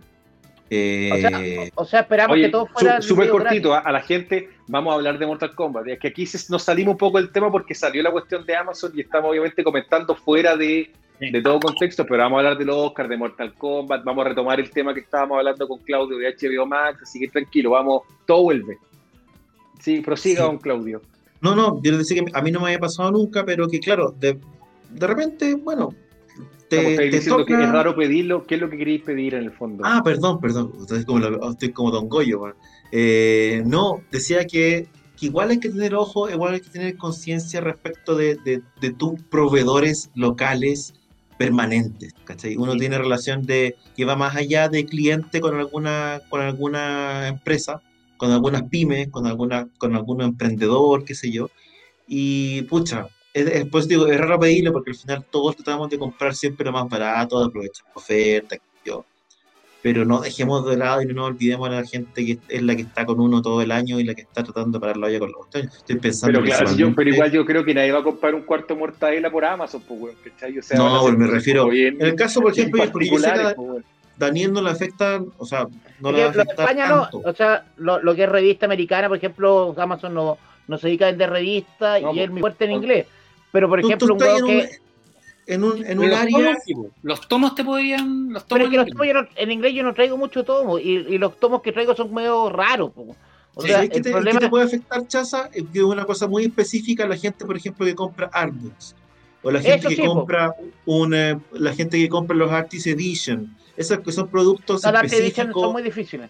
eh, 0.70 1.70
O 1.74 1.84
sea, 1.84 2.00
esperamos 2.00 2.34
Oye, 2.34 2.44
que 2.46 2.48
todo 2.50 2.66
fuera. 2.66 3.00
súper 3.00 3.28
cortito, 3.28 3.74
a 3.74 3.92
la 3.92 4.00
gente 4.00 4.50
vamos 4.68 4.92
a 4.92 4.94
hablar 4.96 5.18
de 5.18 5.26
Mortal 5.26 5.54
Kombat. 5.54 5.86
Es 5.88 5.98
que 5.98 6.08
aquí 6.08 6.26
se- 6.26 6.50
nos 6.50 6.62
salimos 6.62 6.92
un 6.92 6.98
poco 6.98 7.18
del 7.18 7.30
tema 7.30 7.50
porque 7.50 7.74
salió 7.74 8.02
la 8.02 8.10
cuestión 8.10 8.44
de 8.44 8.56
Amazon 8.56 8.92
y 8.94 9.00
estamos 9.02 9.30
obviamente 9.30 9.62
comentando 9.62 10.14
fuera 10.16 10.56
de, 10.56 10.90
de 11.20 11.40
todo 11.42 11.60
contexto, 11.60 12.04
pero 12.04 12.24
vamos 12.24 12.36
a 12.36 12.40
hablar 12.40 12.58
de 12.58 12.64
los 12.64 12.76
Oscars, 12.76 13.08
de 13.08 13.16
Mortal 13.16 13.54
Kombat, 13.54 14.02
vamos 14.04 14.26
a 14.26 14.28
retomar 14.30 14.58
el 14.60 14.70
tema 14.70 14.92
que 14.92 15.00
estábamos 15.00 15.38
hablando 15.38 15.68
con 15.68 15.78
Claudio 15.78 16.18
de 16.18 16.34
HBO 16.34 16.66
Max, 16.66 17.00
así 17.02 17.20
que 17.20 17.28
tranquilo, 17.28 17.70
vamos, 17.70 18.02
todo 18.26 18.42
vuelve. 18.42 18.76
Sí, 19.80 20.00
prosiga, 20.00 20.40
Sí. 20.40 20.46
don 20.46 20.58
Claudio. 20.58 21.00
No, 21.40 21.54
no, 21.54 21.80
yo 21.82 21.92
les 21.92 21.98
decía 22.00 22.24
que 22.24 22.30
a 22.34 22.42
mí 22.42 22.50
no 22.50 22.60
me 22.60 22.66
había 22.66 22.78
pasado 22.80 23.10
nunca, 23.12 23.44
pero 23.44 23.68
que 23.68 23.78
claro, 23.78 24.12
de, 24.18 24.38
de 24.90 25.06
repente, 25.06 25.54
bueno, 25.54 25.94
te, 26.68 26.96
te 26.96 27.04
diciendo 27.10 27.36
toca... 27.44 27.56
que 27.58 27.64
es 27.64 27.70
raro 27.70 27.94
pedirlo, 27.96 28.46
¿qué 28.46 28.54
es 28.56 28.60
lo 28.60 28.70
que 28.70 28.76
queréis 28.76 29.02
pedir 29.02 29.34
en 29.34 29.44
el 29.44 29.52
fondo? 29.52 29.84
Ah, 29.84 30.02
perdón, 30.04 30.40
perdón, 30.40 30.72
estoy 30.80 31.04
como, 31.04 31.18
lo- 31.20 31.50
estoy 31.50 31.72
como 31.72 31.90
Don 31.90 32.08
Goyo. 32.08 32.42
Eh, 32.92 33.62
no, 33.66 34.02
decía 34.10 34.46
que, 34.46 34.88
que 35.16 35.26
igual 35.26 35.50
hay 35.50 35.60
que 35.60 35.70
tener 35.70 35.94
ojo, 35.94 36.28
igual 36.30 36.54
hay 36.54 36.60
que 36.60 36.70
tener 36.70 36.96
conciencia 36.96 37.60
respecto 37.60 38.16
de, 38.16 38.36
de, 38.36 38.62
de 38.80 38.90
tus 38.92 39.20
proveedores 39.30 40.10
locales 40.14 40.94
permanentes, 41.38 42.14
¿cachai? 42.24 42.56
Uno 42.56 42.72
Sí. 42.72 42.78
tiene 42.78 42.98
relación 42.98 43.42
de 43.42 43.74
que 43.94 44.04
va 44.04 44.16
más 44.16 44.36
allá 44.36 44.68
de 44.68 44.86
cliente 44.86 45.40
con 45.40 45.56
alguna, 45.58 46.20
con 46.30 46.40
alguna 46.40 47.28
empresa, 47.28 47.82
con 48.16 48.32
algunas 48.32 48.62
pymes, 48.70 49.08
con 49.10 49.26
alguna, 49.26 49.68
con 49.78 49.94
algún 49.94 50.22
emprendedor, 50.22 51.04
qué 51.04 51.14
sé 51.14 51.30
yo. 51.30 51.50
Y 52.08 52.62
pucha, 52.62 53.08
es, 53.40 53.46
es- 53.46 53.66
pues 53.70 53.86
digo, 53.88 54.06
es 54.06 54.18
raro 54.18 54.38
pedirle 54.38 54.70
porque 54.72 54.90
al 54.90 54.96
final 54.96 55.24
todos 55.30 55.56
tratamos 55.56 55.88
de 55.90 55.98
comprar 55.98 56.34
siempre 56.34 56.64
lo 56.66 56.72
más 56.72 56.88
barato, 56.88 57.40
de 57.40 57.46
aprovechar 57.46 57.86
ofertas. 57.94 58.58
Pero 59.82 60.04
no 60.04 60.20
dejemos 60.20 60.66
de 60.66 60.76
lado 60.76 61.00
y 61.00 61.06
no 61.06 61.12
nos 61.14 61.26
olvidemos 61.28 61.70
de 61.70 61.76
la 61.76 61.86
gente 61.86 62.26
que 62.26 62.38
es 62.48 62.62
la 62.62 62.74
que 62.74 62.82
está 62.82 63.06
con 63.06 63.20
uno 63.20 63.40
todo 63.40 63.62
el 63.62 63.70
año 63.70 64.00
y 64.00 64.04
la 64.04 64.14
que 64.14 64.22
está 64.22 64.42
tratando 64.42 64.78
de 64.78 64.80
parar 64.80 64.96
la 64.96 65.06
olla 65.06 65.20
con 65.20 65.28
los 65.28 65.36
cuestiones. 65.38 65.76
Estoy 65.76 65.96
pensando 66.00 66.40
pero 66.40 66.44
claro, 66.52 66.66
si 66.70 66.76
yo, 66.76 66.92
pero 66.92 67.10
igual 67.10 67.30
yo 67.30 67.44
creo 67.46 67.64
que 67.64 67.72
nadie 67.72 67.92
va 67.92 68.00
a 68.00 68.02
comprar 68.02 68.34
un 68.34 68.42
cuarto 68.42 68.74
de 68.74 68.80
mortadela 68.80 69.30
por 69.30 69.44
Amazon, 69.44 69.82
pues. 69.86 70.16
O 70.16 70.62
sea, 70.62 70.76
a 70.76 70.80
No, 70.80 71.04
ser 71.04 71.16
me 71.16 71.26
refiero. 71.28 71.68
bien- 71.68 72.00
En 72.00 72.06
el 72.08 72.14
caso, 72.16 72.40
por 72.40 72.50
ejemplo, 72.52 72.82
yo 72.84 72.90
a 72.90 73.54
pues. 73.54 73.84
Daniel 74.16 74.52
no 74.54 74.62
le 74.62 74.70
afecta, 74.70 75.22
o 75.38 75.46
sea, 75.46 75.68
no 76.00 76.10
le 76.10 76.24
a 76.24 76.28
afectar 76.30 76.68
España 76.68 76.88
no, 76.88 77.02
tanto. 77.02 77.22
o 77.24 77.32
sea, 77.34 77.66
lo, 77.76 78.02
lo 78.02 78.14
que 78.16 78.24
es 78.24 78.28
revista 78.28 78.66
americana, 78.66 79.06
por 79.08 79.18
ejemplo, 79.18 79.72
Amazon 79.76 80.14
no, 80.14 80.38
no 80.66 80.78
se 80.78 80.88
dedica 80.88 81.04
a 81.06 81.10
vender 81.10 81.30
revistas 81.30 82.02
No, 82.02 82.12
y 82.12 82.20
es 82.20 82.24
pues, 82.24 82.30
muy 82.32 82.40
fuerte 82.40 82.64
en 82.64 82.70
pues, 82.70 82.82
inglés. 82.82 83.06
Pero, 83.52 83.68
por 83.68 83.80
Tú- 83.80 83.88
tú 83.88 83.92
ejemplo, 83.92 84.14
un 84.14 84.20
estás 84.22 84.34
huevo 84.42 84.48
en 84.48 84.58
que. 84.60 84.64
un, 84.64 84.86
en 85.48 85.64
un, 85.64 85.86
en 85.86 85.98
un 86.00 86.10
los, 86.10 86.18
área. 86.18 86.56
tomos, 86.66 86.90
los 87.02 87.28
tomos 87.28 87.54
te 87.54 87.64
podrían. 87.64 88.32
Los 88.32 88.42
Pero 88.44 88.64
tomos 88.64 88.64
es 88.64 88.70
que 88.70 88.76
los 88.78 88.86
tomos 88.88 89.06
yo 89.06 89.14
no- 89.14 89.28
en 89.36 89.50
inglés 89.52 89.74
yo 89.74 89.82
no 89.84 89.94
traigo 89.94 90.16
mucho 90.16 90.44
tomo 90.44 90.78
y, 90.78 90.90
y 91.08 91.18
los 91.18 91.38
tomos 91.38 91.62
que 91.62 91.72
traigo 91.72 91.94
son 91.94 92.12
medio 92.12 92.50
raros. 92.50 92.90
po. 92.92 93.14
O 93.54 93.62
Sí, 93.62 93.68
sea, 93.68 93.76
¿sabes 93.76 93.90
qué 93.90 93.96
el 93.98 94.02
te, 94.02 94.10
problema 94.10 94.40
te 94.40 94.48
puede 94.50 94.64
afectar, 94.64 95.06
Chaza? 95.08 95.48
Es 95.52 95.64
que 95.72 95.78
es 95.78 95.84
una 95.84 96.04
cosa 96.04 96.26
muy 96.26 96.44
específica 96.44 97.06
la 97.06 97.16
gente, 97.16 97.44
por 97.46 97.56
ejemplo, 97.56 97.86
que 97.86 97.94
compra 97.94 98.28
artbooks. 98.32 98.94
O 99.42 99.50
la 99.50 99.60
gente 99.60 99.78
Eso 99.78 99.88
que 99.88 99.96
sí, 99.96 100.02
compra 100.04 100.52
una, 100.84 101.40
la 101.52 101.72
gente 101.74 101.96
que 101.96 102.08
compra 102.08 102.36
los 102.36 102.50
Artist 102.50 102.86
Edition. 102.88 103.56
Esos 103.76 104.00
que 104.00 104.10
son 104.12 104.26
productos 104.28 104.82
las 104.82 104.86
arte 104.94 105.06
edition 105.06 105.26
específicos, 105.26 105.62
son 105.62 105.72
muy 105.72 105.82
difíciles. 105.82 106.28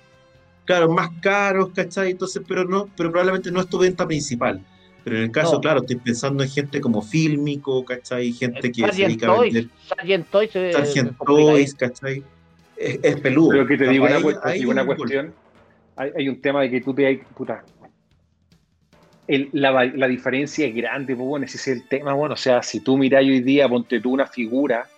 claro, 0.67 0.91
más 0.93 1.09
caros, 1.21 1.71
¿cachai? 1.75 2.11
Entonces, 2.11 2.43
pero 2.47 2.65
no, 2.65 2.89
pero 2.97 3.11
probablemente 3.11 3.51
no 3.51 3.61
es 3.61 3.69
tu 3.69 3.79
venta 3.79 4.07
principal. 4.07 4.61
Pero 5.07 5.19
en 5.19 5.23
el 5.23 5.31
caso, 5.31 5.53
No. 5.53 5.61
claro, 5.61 5.81
estoy 5.83 5.95
pensando 5.97 6.43
en 6.43 6.51
gente 6.51 6.81
como 6.81 7.01
Fílmico, 7.01 7.85
¿cachai? 7.85 8.33
Gente 8.33 8.73
que 8.73 8.81
se 8.81 8.87
Sargent 8.89 9.07
dedica 9.09 9.33
a 9.33 9.41
vender 9.41 9.63
Toys, 9.69 9.89
Sargent 9.89 10.27
Toys 10.31 10.51
se- 10.51 10.73
Sargent 10.73 11.11
se 11.13 11.17
complica 11.17 11.41
ahí. 11.43 11.47
Toys, 11.55 11.75
¿cachai? 11.77 12.23
Es, 12.77 12.99
es 13.05 13.21
peludo. 13.21 13.51
Pero 13.51 13.67
que 13.69 13.77
te 13.79 13.89
digo 13.89 14.05
una, 14.05 14.17
te 14.43 14.53
digo 14.55 14.71
una 14.73 14.81
hay 14.83 14.89
un 14.89 14.97
cuestión. 14.97 15.35
Hay, 15.95 16.11
hay 16.17 16.29
un 16.29 16.41
tema 16.41 16.63
de 16.63 16.71
que 16.73 16.81
tú 16.81 16.93
te 16.93 17.07
hay. 17.07 17.19
Puta. 17.19 17.65
El- 19.29 19.49
la, 19.53 19.85
la 19.85 20.09
diferencia 20.09 20.67
es 20.67 20.75
grande, 20.75 21.15
pues 21.15 21.29
bueno, 21.29 21.47
ese 21.47 21.57
es 21.57 21.69
el 21.69 21.87
tema, 21.87 22.13
bueno. 22.15 22.35
O 22.35 22.37
sea, 22.37 22.61
si 22.65 22.81
tú 22.81 22.99
miras 22.99 23.23
hoy 23.23 23.39
día, 23.43 23.69
ponte 23.69 24.01
tú 24.01 24.11
una 24.13 24.27
figura, 24.27 24.89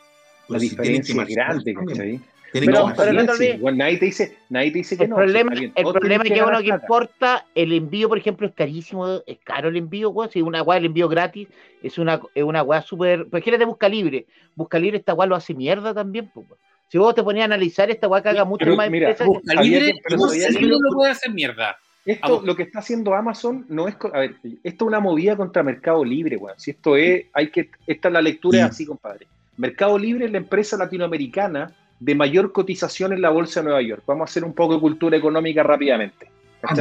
la 0.49 0.59
si 0.59 0.71
diferencia 0.71 1.23
es 1.23 1.29
grande, 1.29 1.75
también. 1.75 1.87
¿cachai? 1.99 2.21
Tienen 2.53 2.71
Pero- 2.71 2.87
que 2.89 2.95
pero 2.97 3.13
no 3.13 3.33
te 3.35 3.59
nadie 3.75 3.99
te 3.99 4.05
dice, 4.07 4.39
nadie 4.49 4.71
te 4.71 4.79
dice 4.79 4.97
que 4.97 5.05
El 5.05 5.11
no. 5.11 5.17
problema, 5.17 5.53
el 5.53 5.71
problema 5.73 6.25
es 6.25 6.31
tienen 6.31 6.45
que 6.45 6.51
uno 6.51 6.61
que 6.63 6.69
importa, 6.69 7.47
el 7.55 7.73
envío, 7.75 8.09
por 8.09 8.17
ejemplo, 8.17 8.47
es 8.47 8.55
carísimo, 8.55 9.21
es 9.27 9.39
caro 9.45 9.69
el 9.69 9.77
envío, 9.77 10.09
weón. 10.11 10.31
Si 10.31 10.41
una 10.41 10.63
weá, 10.63 10.79
el 10.79 10.87
envío 10.87 11.09
gratis, 11.09 11.47
es 11.83 11.99
una, 11.99 12.21
es 12.35 12.43
una 12.43 12.63
weá 12.63 12.81
súper. 12.81 13.27
Pues 13.29 13.45
de 13.45 13.65
Busca 13.67 13.89
Libre. 13.89 14.27
Busca 14.55 14.79
Libre, 14.79 14.99
esta 14.99 15.13
weá 15.15 15.27
lo 15.27 15.37
hace 15.37 15.53
mierda 15.55 15.93
también, 15.93 16.31
pues. 16.33 16.47
Si 16.91 16.97
vos 16.97 17.15
te 17.15 17.23
ponías 17.23 17.43
a 17.43 17.45
analizar, 17.47 17.91
esta 17.91 18.09
weá 18.09 18.23
caga 18.23 18.47
mucho 18.47 18.65
pero 18.65 18.77
más 18.77 18.91
mira, 18.91 19.11
busca- 19.11 19.27
que- 19.55 19.63
libre, 19.63 19.93
que- 19.93 20.01
pero 20.05 20.17
no 20.17 20.29
sabía 20.29 20.47
sé 20.47 20.53
que 20.55 20.59
si 20.61 20.65
lo- 20.65 20.79
lo 20.81 20.93
puede 20.95 21.11
hacer 21.13 21.33
mierda. 21.33 21.77
Esto, 22.07 22.41
lo 22.43 22.57
que 22.57 22.63
está 22.63 22.79
haciendo 22.79 23.15
Amazon 23.15 23.67
no 23.69 23.87
es, 23.89 23.97
a 24.15 24.21
ver, 24.21 24.37
esto 24.65 24.85
es 24.85 24.89
una 24.89 24.99
movida 25.01 25.37
contra 25.37 25.63
Mercado 25.63 26.03
Libre, 26.03 26.39
weón. 26.39 26.59
Si 26.59 26.71
esto 26.71 26.97
es, 26.97 27.27
hay 27.35 27.49
que, 27.51 27.69
esta 27.87 28.09
es 28.09 28.15
la 28.15 28.23
lectura 28.23 28.57
Sí. 28.61 28.65
es 28.65 28.71
así, 28.71 28.87
compadre. 28.87 29.27
Mercado 29.59 29.99
Libre 29.99 30.25
es 30.25 30.33
la 30.33 30.39
empresa 30.39 30.79
latinoamericana 30.79 31.73
de 32.01 32.15
mayor 32.15 32.53
cotización 32.53 33.13
en 33.13 33.21
la 33.23 33.31
bolsa 33.31 33.61
de 33.61 33.65
Nueva 33.65 33.83
York. 33.83 34.03
Vamos 34.07 34.23
a 34.23 34.31
hacer 34.31 34.45
un 34.45 34.53
poco 34.55 34.75
de 34.75 34.81
cultura 34.81 35.17
económica 35.17 35.63
rápidamente. 35.63 36.31
Ah, 36.63 36.75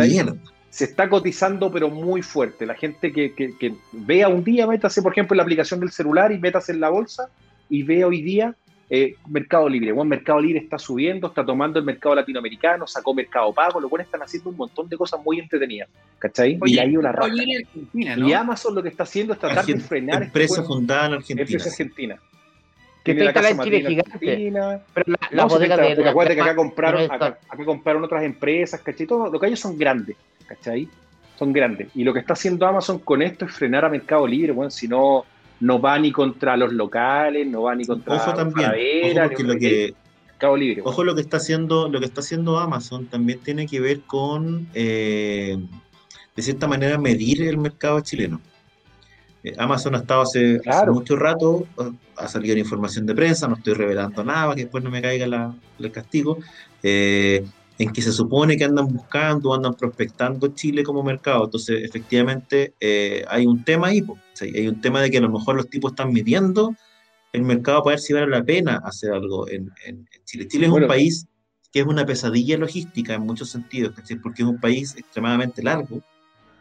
se 0.69 0.83
está 0.85 1.09
cotizando, 1.09 1.71
pero 1.71 1.89
muy 1.89 2.21
fuerte. 2.21 2.65
La 2.65 2.75
gente 2.75 3.11
que, 3.11 3.33
que- 3.33 3.57
que 3.57 3.73
vea 3.91 4.27
un 4.27 4.43
día, 4.43 4.67
métase, 4.67 5.01
por 5.01 5.11
ejemplo, 5.13 5.33
en 5.33 5.37
la 5.37 5.43
aplicación 5.43 5.79
del 5.79 5.91
celular 5.91 6.31
y 6.31 6.37
métase 6.39 6.71
en 6.73 6.79
la 6.81 6.89
bolsa 6.89 7.29
y 7.69 7.83
ve 7.83 8.03
hoy 8.05 8.21
día 8.21 8.53
eh, 8.89 9.15
Mercado 9.27 9.67
Libre. 9.67 9.91
Bueno, 9.91 10.07
Mercado 10.09 10.39
Libre 10.39 10.59
está 10.59 10.77
subiendo, 10.79 11.27
está 11.27 11.45
tomando 11.45 11.77
el 11.79 11.83
mercado 11.83 12.15
latinoamericano, 12.15 12.87
sacó 12.87 13.13
Mercado 13.13 13.51
Pago, 13.53 13.81
lo 13.81 13.89
cual 13.89 14.03
están 14.03 14.21
haciendo 14.21 14.49
un 14.49 14.55
montón 14.57 14.87
de 14.87 14.95
cosas 14.95 15.19
muy 15.25 15.39
entretenidas. 15.39 15.89
¿Cachai? 16.19 16.57
y 16.65 16.77
hay 16.79 16.95
una 16.95 17.09
Mercado 17.09 17.27
raja. 17.27 17.41
Libre 17.43 17.65
Argentina, 17.65 18.15
¿no? 18.15 18.29
Y 18.29 18.33
Amazon 18.33 18.75
lo 18.75 18.83
que 18.83 18.89
está 18.89 19.03
haciendo 19.03 19.33
es 19.33 19.39
tratar 19.39 19.65
de 19.65 19.79
frenar 19.79 20.23
empresa 20.23 20.61
este 20.61 20.67
fundada 20.67 21.07
en 21.07 21.13
Argentina. 21.13 21.41
empresa 21.41 21.69
argentina. 21.69 22.15
Que 23.07 23.13
Tiene 23.13 23.23
la 23.25 23.29
está 23.31 23.41
casa 23.41 23.51
instalada 23.53 23.77
en 23.77 23.81
Chile 23.87 23.89
gigante. 23.89 24.11
Argentina. 24.31 24.79
Pero 24.93 25.05
la, 25.11 25.17
la 25.31 25.43
No, 25.43 25.49
bodega 25.49 25.75
sí, 25.75 25.81
de. 25.95 26.03
la- 26.03 26.09
acuérdate 26.11 26.35
que 26.35 26.41
acá 26.41 26.49
la- 26.51 26.55
compraron, 26.55 27.01
acá, 27.11 27.37
acá 27.49 27.65
compraron 27.65 28.03
otras 28.03 28.23
empresas, 28.23 28.81
¿cachai? 28.81 29.07
Todo, 29.07 29.29
lo 29.31 29.39
que 29.39 29.47
ellos 29.47 29.59
son 29.59 29.77
grandes, 29.77 30.15
¿cachai? 30.47 30.87
Son 31.39 31.53
grandes. 31.53 31.87
Y 31.95 32.03
lo 32.03 32.13
que 32.13 32.19
está 32.19 32.33
haciendo 32.33 32.65
Amazon 32.67 32.99
con 32.99 33.21
esto 33.21 33.45
es 33.45 33.51
frenar 33.53 33.85
a 33.85 33.89
Mercado 33.89 34.25
Libre, 34.27 34.51
bueno, 34.51 34.69
si 34.71 34.87
no, 34.87 35.23
no 35.59 35.79
va 35.81 35.97
ni 35.99 36.11
contra 36.11 36.57
los 36.57 36.73
locales, 36.73 37.47
no 37.47 37.63
va 37.63 37.75
ni 37.75 37.85
contra 37.85 38.15
Ojo 38.15 38.33
también, 38.33 39.17
ojo 39.19 39.27
porque 39.29 39.43
lo 39.43 39.55
que, 39.57 39.93
Mercado 40.27 40.57
Libre. 40.57 40.81
ojo 40.83 41.03
lo 41.03 41.15
que 41.15 41.21
está 41.21 41.37
haciendo, 41.37 41.89
lo 41.89 41.99
que 41.99 42.05
está 42.05 42.21
haciendo 42.21 42.59
Amazon 42.59 43.05
también 43.07 43.39
tiene 43.39 43.65
que 43.67 43.79
ver 43.79 44.01
con 44.01 44.67
eh, 44.73 45.57
de 46.35 46.41
cierta 46.43 46.67
manera 46.67 46.97
medir 46.97 47.41
el 47.43 47.57
mercado 47.57 47.99
chileno. 48.01 48.39
Eh, 49.47 49.53
Amazon 49.57 49.95
ha 49.95 49.99
estado 49.99 50.21
hace, 50.21 50.59
mucho 50.91 51.15
rato, 51.15 51.67
ha- 52.17 52.27
salido 52.27 52.53
en 52.53 52.59
información 52.59 53.05
de 53.05 53.15
prensa, 53.15 53.47
no 53.47 53.55
estoy 53.55 53.73
revelando 53.73 54.23
nada, 54.23 54.53
que 54.55 54.61
después 54.63 54.83
no 54.83 54.89
me 54.89 55.01
caiga 55.01 55.27
la- 55.27 55.55
el 55.79 55.91
castigo, 55.91 56.37
eh, 56.83 57.45
en 57.79 57.93
que 57.93 58.01
se 58.01 58.11
supone 58.11 58.57
que 58.57 58.63
andan 58.65 58.87
buscando, 58.87 59.53
andan 59.53 59.75
prospectando 59.75 60.47
Chile 60.49 60.83
como 60.83 61.03
mercado. 61.03 61.45
Entonces, 61.45 61.83
efectivamente, 61.83 62.73
eh, 62.79 63.23
hay 63.29 63.45
un 63.45 63.63
tema 63.63 63.87
ahí, 63.87 64.03
hay 64.41 64.67
un 64.67 64.81
tema 64.81 65.01
de 65.01 65.11
que 65.11 65.19
a 65.19 65.21
lo 65.21 65.29
mejor 65.29 65.55
los 65.55 65.69
tipos 65.69 65.91
están 65.91 66.11
midiendo 66.11 66.75
el 67.33 67.43
mercado 67.43 67.83
para 67.83 67.95
ver 67.95 67.99
si 67.99 68.13
vale 68.13 68.27
la 68.27 68.43
pena 68.43 68.81
hacer 68.83 69.11
algo 69.11 69.47
en, 69.47 69.71
Chile. 70.25 70.47
Chile 70.47 70.65
es 70.65 70.71
Bueno. 70.71 70.87
un 70.87 70.89
país 70.89 71.27
que 71.71 71.81
es 71.81 71.85
una 71.85 72.05
pesadilla 72.05 72.57
logística 72.57 73.13
en 73.13 73.21
muchos 73.21 73.49
sentidos, 73.51 73.93
porque 74.23 74.41
es 74.41 74.47
un 74.49 74.59
país 74.59 74.95
extremadamente 74.97 75.61
largo 75.61 76.01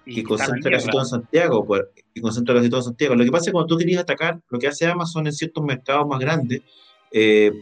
que 0.06 0.22
concentra 0.22 0.70
casi 0.70 0.88
todo 0.88 1.02
en 1.02 1.06
Santiago, 1.06 1.66
pues, 1.66 1.82
que 2.14 2.20
concentra 2.20 2.54
casi 2.54 2.68
todo 2.68 2.80
en 2.80 2.84
Santiago. 2.84 3.14
Lo 3.16 3.24
que 3.24 3.30
pasa 3.30 3.42
es 3.42 3.46
que 3.46 3.52
cuando 3.52 3.66
tú 3.66 3.76
querías 3.76 4.02
atacar, 4.02 4.40
lo 4.48 4.58
que 4.58 4.68
hace 4.68 4.86
Amazon 4.86 5.26
en 5.26 5.32
ciertos 5.32 5.64
mercados 5.64 6.06
más 6.06 6.20
grandes, 6.20 6.62
eh, 7.10 7.52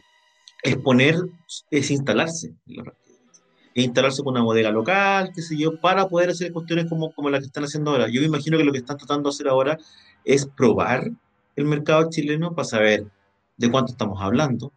es 0.63 0.77
poner, 0.77 1.17
es 1.71 1.91
instalarse. 1.91 2.55
Es 3.75 3.85
instalarse 3.85 4.23
con 4.23 4.35
una 4.35 4.43
bodega 4.43 4.71
local, 4.71 5.33
qué 5.35 5.43
sé 5.43 5.57
yo, 5.59 5.81
para 5.81 6.09
poder 6.09 6.31
hacer 6.31 6.53
cuestiones 6.53 6.87
como, 6.89 7.13
como 7.13 7.31
las 7.31 7.41
que 7.41 7.47
están 7.47 7.65
haciendo 7.65 7.91
ahora. 7.91 8.09
Yo 8.09 8.21
me 8.21 8.27
imagino 8.27 8.57
que 8.57 8.65
lo 8.65 8.73
que 8.73 8.79
están 8.79 8.99
tratando 8.99 9.31
de 9.31 9.35
hacer 9.35 9.49
ahora 9.49 9.79
es 10.25 10.47
probar 10.47 11.11
el 11.57 11.65
mercado 11.65 12.09
chileno 12.11 12.55
para 12.55 12.67
saber 12.67 13.07
de 13.57 13.71
cuánto 13.71 13.93
estamos 13.93 14.21
hablando, 14.21 14.73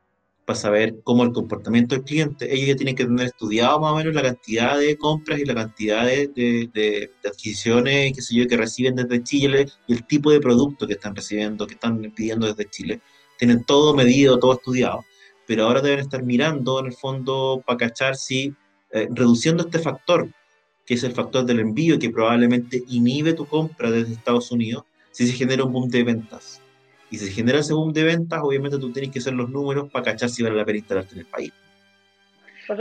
para 0.48 0.58
saber 0.58 0.96
cómo 1.04 1.26
el 1.26 1.34
comportamiento 1.34 1.94
del 1.94 2.06
cliente. 2.06 2.54
Ellos 2.54 2.70
ya 2.70 2.76
tienen 2.78 2.96
que 2.96 3.04
tener 3.04 3.28
estudiado 3.28 3.82
más 3.82 3.92
o 3.92 3.98
menos 3.98 4.16
la 4.16 4.22
cantidad 4.22 4.80
de 4.80 4.98
compras 4.98 5.40
y 5.40 5.46
la 5.46 5.54
cantidad 5.54 6.06
de, 6.06 6.30
de, 6.74 7.12
adquisiciones 7.26 8.14
qué 8.16 8.22
sé 8.22 8.34
yo, 8.34 8.48
que 8.48 8.56
reciben 8.56 8.96
desde 8.96 9.22
Chile 9.24 9.66
y 9.88 9.94
el 9.94 10.08
tipo 10.08 10.32
de 10.32 10.40
producto 10.40 10.88
que 10.88 10.94
están 10.94 11.14
recibiendo, 11.14 11.68
que 11.68 11.74
están 11.74 12.00
pidiendo 12.16 12.48
desde 12.48 12.70
Chile. 12.70 13.02
Tienen 13.38 13.66
todo 13.66 13.94
medido, 13.94 14.40
todo 14.40 14.54
estudiado. 14.54 15.04
Pero 15.46 15.66
ahora 15.66 15.82
deben 15.82 16.00
estar 16.00 16.24
mirando 16.24 16.80
en 16.80 16.86
el 16.86 16.94
fondo 16.94 17.62
para 17.68 17.78
cachar 17.78 18.16
si 18.16 18.54
eh, 18.92 19.10
reduciendo 19.12 19.64
este 19.64 19.80
factor, 19.80 20.30
que 20.86 20.94
es 20.94 21.04
el 21.04 21.12
factor 21.12 21.46
del 21.46 21.60
envío, 21.60 22.00
que 22.00 22.10
probablemente 22.10 22.86
inhibe 22.88 23.34
tu 23.34 23.46
compra 23.46 23.92
desde 23.92 24.14
Estados 24.14 24.50
Unidos, 24.50 24.86
si 25.12 25.28
se 25.28 25.34
genera 25.34 25.66
un 25.66 25.74
boom 25.74 25.90
de 25.90 26.04
ventas 26.04 26.62
y 27.10 27.17
si 27.17 27.28
se 27.28 27.32
genera 27.32 27.60
ese 27.60 27.74
boom 27.74 27.93
de 27.93 28.04
ventas, 28.04 28.39
obviamente 28.43 28.78
tú 28.78 28.91
tienes 28.91 29.12
que 29.12 29.20
hacer 29.20 29.34
los 29.34 29.50
números 29.50 29.89
para 29.89 30.06
cachar 30.06 30.30
si 30.30 30.43
vale 30.43 30.56
la 30.56 30.65
pena 30.65 30.80
instalarte 30.80 31.13
en 31.13 31.20
el 31.20 31.26
país. 31.26 31.54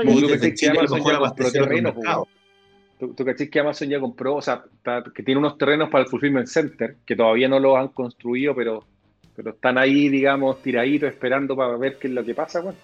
Y 0.05 0.27
desde 0.27 0.55
Chile 0.55 0.81
a 0.81 0.83
lo 0.83 0.97
mejor 0.97 1.15
abastecer 1.15 1.73
el 1.73 1.83
mercado. 1.83 2.27
Tú, 2.99 3.15
tú 3.15 3.25
que 3.25 3.61
Amazon 3.61 3.89
ya 3.89 4.01
compró, 4.01 4.37
o 4.37 4.43
sea, 4.43 4.65
que 5.15 5.23
tiene 5.23 5.39
unos 5.39 5.59
terrenos 5.59 5.91
para 5.91 6.05
el 6.05 6.11
Fulfillment 6.11 6.47
Center, 6.47 6.97
que 7.05 7.15
todavía 7.15 7.47
no 7.47 7.61
los 7.61 7.77
han 7.77 7.89
construido, 7.89 8.55
pero, 8.55 8.85
pero 9.37 9.51
están 9.51 9.77
ahí, 9.77 10.09
digamos, 10.09 10.63
tiraditos, 10.63 11.11
esperando 11.11 11.55
para 11.55 11.77
ver 11.77 11.99
qué 11.99 12.09
es 12.09 12.15
lo 12.15 12.25
que 12.25 12.35
pasa, 12.35 12.63
bueno. 12.63 12.79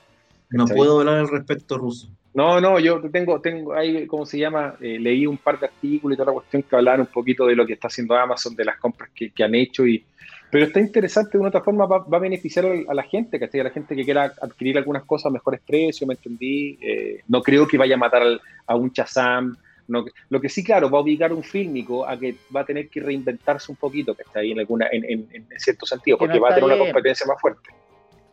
No 0.50 0.66
puedo 0.66 1.00
hablar 1.00 1.16
al 1.16 1.28
respecto 1.28 1.78
ruso. 1.78 2.09
No, 2.35 2.61
no, 2.61 2.78
yo 2.78 3.00
tengo, 3.11 3.40
tengo 3.40 3.74
ahí, 3.74 4.07
¿cómo 4.07 4.26
se 4.26 4.38
llama? 4.38 4.74
Eh, 4.81 4.98
leí 4.98 5.26
un 5.26 5.38
par 5.38 5.59
de 5.59 5.66
artículos 5.66 6.14
y 6.14 6.18
toda 6.18 6.33
la 6.33 6.35
cuestión 6.35 6.62
que 6.62 6.76
hablaban 6.76 7.00
un 7.00 7.07
poquito 7.07 7.46
de 7.46 7.57
lo 7.57 7.66
que 7.66 7.72
está 7.72 7.88
haciendo 7.88 8.14
Amazon, 8.14 8.55
de 8.55 8.66
las 8.66 8.78
compras 8.78 9.11
que, 9.14 9.31
que 9.31 9.44
han 9.44 9.55
hecho 9.55 9.87
y, 9.87 10.05
pero 10.53 10.67
está 10.67 10.81
interesante, 10.81 11.31
de 11.33 11.38
una 11.38 11.49
otra 11.49 11.62
forma 11.62 11.87
va, 11.87 12.05
a 12.12 12.19
beneficiar 12.19 12.67
a 12.67 12.93
la 12.93 13.05
gente, 13.05 13.38
que 13.38 13.59
A 13.59 13.65
la 13.65 13.71
gente 13.71 13.97
que 13.97 14.05
quiera 14.05 14.35
adquirir 14.38 14.77
algunas 14.77 15.03
cosas 15.05 15.29
a 15.29 15.31
mejores 15.31 15.62
precios, 15.67 16.07
me 16.07 16.12
entendí. 16.12 16.79
Eh, 16.79 17.21
no 17.27 17.41
creo 17.41 17.67
que 17.67 17.79
vaya 17.79 17.95
a 17.95 17.99
matar 17.99 18.23
a 18.67 18.77
un 18.77 18.93
Chazam. 18.93 19.57
No, 19.88 20.05
lo 20.29 20.41
que 20.43 20.51
sí, 20.51 20.62
claro, 20.62 20.91
va 20.91 20.99
a 20.99 21.01
obligar 21.01 21.31
a 21.31 21.35
un 21.35 21.43
fílmico 21.43 22.07
a 22.07 22.19
que 22.19 22.37
va 22.55 22.61
a 22.61 22.67
tener 22.67 22.91
que 22.91 23.01
reinventarse 23.01 23.73
un 23.73 23.77
poquito, 23.77 24.15
que 24.15 24.25
está 24.25 24.41
ahí 24.41 24.53
en, 24.53 24.59
alguna, 24.59 24.88
en, 24.93 25.27
en, 25.33 25.47
cierto 25.57 25.87
sentido, 25.87 26.19
porque 26.19 26.38
va 26.38 26.51
a 26.51 26.55
tener 26.55 26.65
una 26.65 26.77
competencia 26.77 27.25
más 27.25 27.41
fuerte. 27.41 27.71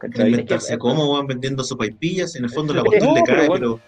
Reinventarse 0.02 0.78
cómo 0.78 1.14
van 1.14 1.26
vendiendo 1.26 1.64
sopaipillas, 1.64 2.36
en 2.36 2.44
el 2.44 2.50
fondo 2.50 2.74
la 2.74 2.84
cuestión 2.84 3.14
le 3.14 3.24
cae, 3.24 3.48
pero, 3.50 3.80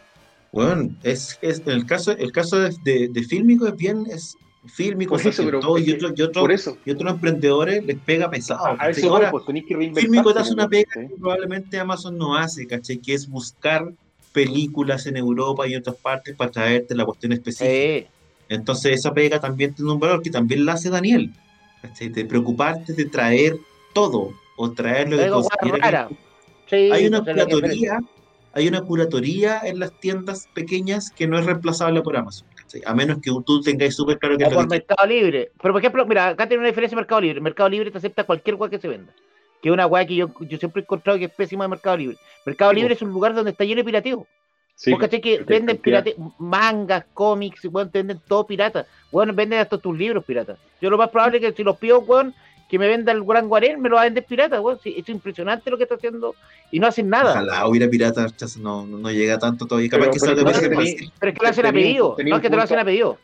bueno, 0.53 0.89
es, 1.03 1.37
es, 1.41 1.59
en 1.65 1.71
el 1.71 1.85
caso, 1.85 2.13
el 2.13 2.31
caso 2.31 2.59
de, 2.59 2.73
de, 2.85 3.09
de 3.09 3.23
Fílmico 3.23 3.67
es 3.67 3.75
bien, 3.75 4.05
es, 4.09 4.37
fílmico, 4.65 5.17
y, 5.19 5.27
otro, 5.27 5.79
y, 5.79 6.91
otros 6.91 7.13
emprendedores 7.13 7.83
les 7.83 7.97
pega 7.97 8.29
pesado. 8.29 8.75
A, 8.79 8.89
eso 8.89 9.09
ahora, 9.09 9.31
pues, 9.31 9.43
que 9.45 9.91
Fílmico 9.93 10.33
te 10.33 10.39
hace 10.39 10.53
una 10.53 10.67
pega 10.67 10.91
que 10.93 11.09
probablemente 11.19 11.79
Amazon 11.79 12.17
no 12.17 12.35
hace, 12.35 12.67
¿cachai? 12.67 12.99
Que 12.99 13.13
es 13.13 13.27
buscar 13.27 13.91
películas 14.33 15.07
en 15.07 15.17
Europa 15.17 15.67
y 15.67 15.73
en 15.73 15.79
otras 15.79 15.95
partes 15.97 16.35
para 16.35 16.51
traerte 16.51 16.95
la 16.95 17.05
cuestión 17.05 17.33
específica. 17.33 18.09
Entonces 18.49 18.99
esa 18.99 19.13
pega 19.13 19.39
también 19.39 19.73
tiene 19.73 19.91
un 19.91 19.99
valor 19.99 20.21
que 20.21 20.29
también 20.29 20.65
la 20.65 20.73
hace 20.73 20.89
Daniel, 20.89 21.33
¿cachai? 21.81 22.09
De 22.09 22.25
preocuparte 22.25 22.93
de 22.93 23.05
traer 23.05 23.57
todo 23.93 24.33
o 24.57 24.71
traer 24.71 25.09
lo 25.09 25.17
que 25.17 26.91
Hay 26.91 27.07
una 27.07 27.23
curatoría, 27.23 27.99
hay 28.53 28.67
una 28.67 28.81
curatoría 28.81 29.61
en 29.63 29.79
las 29.79 29.91
tiendas 29.99 30.47
pequeñas 30.53 31.09
que 31.09 31.27
no 31.27 31.39
es 31.39 31.45
reemplazable 31.45 32.01
por 32.01 32.15
Amazon. 32.15 32.47
A 32.85 32.93
menos 32.93 33.19
que 33.21 33.31
tú 33.45 33.61
tengáis 33.61 33.95
súper 33.95 34.17
claro 34.19 34.37
que 34.37 34.45
o 34.45 34.49
por 34.49 34.69
Mercado 34.69 35.07
Libre. 35.07 35.51
Pero 35.61 35.73
por 35.73 35.81
ejemplo, 35.81 36.05
mira, 36.05 36.29
acá 36.29 36.47
tiene 36.47 36.61
una 36.61 36.69
diferencia 36.69 36.95
Mercado 36.95 37.21
Libre. 37.21 37.41
Mercado 37.41 37.69
Libre 37.69 37.91
te 37.91 37.97
acepta 37.97 38.23
cualquier 38.23 38.55
weá 38.55 38.69
que 38.69 38.79
se 38.79 38.87
venda. 38.87 39.13
Que 39.61 39.69
es 39.69 39.73
una 39.73 39.87
weá 39.87 40.05
que 40.05 40.15
yo, 40.15 40.31
yo 40.41 40.57
siempre 40.57 40.81
he 40.81 40.83
encontrado 40.83 41.19
que 41.19 41.25
es 41.25 41.31
pésima 41.31 41.65
de 41.65 41.69
Mercado 41.69 41.97
Libre. 41.97 42.17
Mercado 42.45 42.73
Libre 42.73 42.93
es 42.93 43.01
un 43.01 43.09
lugar 43.09 43.33
donde 43.33 43.51
está 43.51 43.63
lleno 43.63 43.79
de 43.79 43.85
pirateo. 43.85 44.27
Sí, 44.75 44.89
Porque 44.89 45.21
que 45.21 45.43
venden 45.43 45.77
pirate, 45.77 46.15
mangas, 46.39 47.05
cómics, 47.13 47.65
weón, 47.65 47.91
te 47.91 47.99
venden 47.99 48.19
todo 48.27 48.47
pirata. 48.47 48.87
Bueno, 49.11 49.31
venden 49.31 49.59
hasta 49.59 49.77
tus 49.77 49.95
libros 49.95 50.25
pirata. 50.25 50.57
Yo 50.81 50.89
lo 50.89 50.97
más 50.97 51.09
probable 51.09 51.37
es 51.37 51.43
que 51.43 51.53
si 51.53 51.63
los 51.63 51.77
pido, 51.77 51.99
weón, 51.99 52.33
que 52.71 52.79
me 52.79 52.87
venda 52.87 53.11
el 53.11 53.25
Gran 53.25 53.49
Guarén, 53.49 53.81
me 53.81 53.89
lo 53.89 53.95
va 53.95 54.03
a 54.03 54.05
vender 54.05 54.23
pirata, 54.23 54.61
weón. 54.61 54.79
es 54.81 55.09
impresionante 55.09 55.69
lo 55.69 55.75
que 55.75 55.83
está 55.83 55.95
haciendo 55.95 56.35
y 56.71 56.79
no 56.79 56.87
hacen 56.87 57.09
nada. 57.09 57.31
Ojalá 57.31 57.67
hubiera 57.67 57.89
pirata, 57.89 58.27
no, 58.61 58.87
no 58.87 59.11
llega 59.11 59.37
tanto 59.37 59.65
todavía. 59.65 59.89
Capaz 59.89 60.05
pero, 60.05 60.13
que 60.13 60.19
pero, 60.21 60.35
pero, 60.35 60.71
pero, 61.19 61.31
es 61.31 61.37
que 61.37 61.43
lo 61.43 61.49
hacen 61.49 61.65
a 61.65 61.73
pedido, 61.73 62.15
no 62.17 62.35
es 62.37 62.41
que 62.41 62.49
te 62.49 62.55
lo 62.55 62.61
hacen 62.61 62.79
a 62.79 62.85
pedido. 62.85 63.17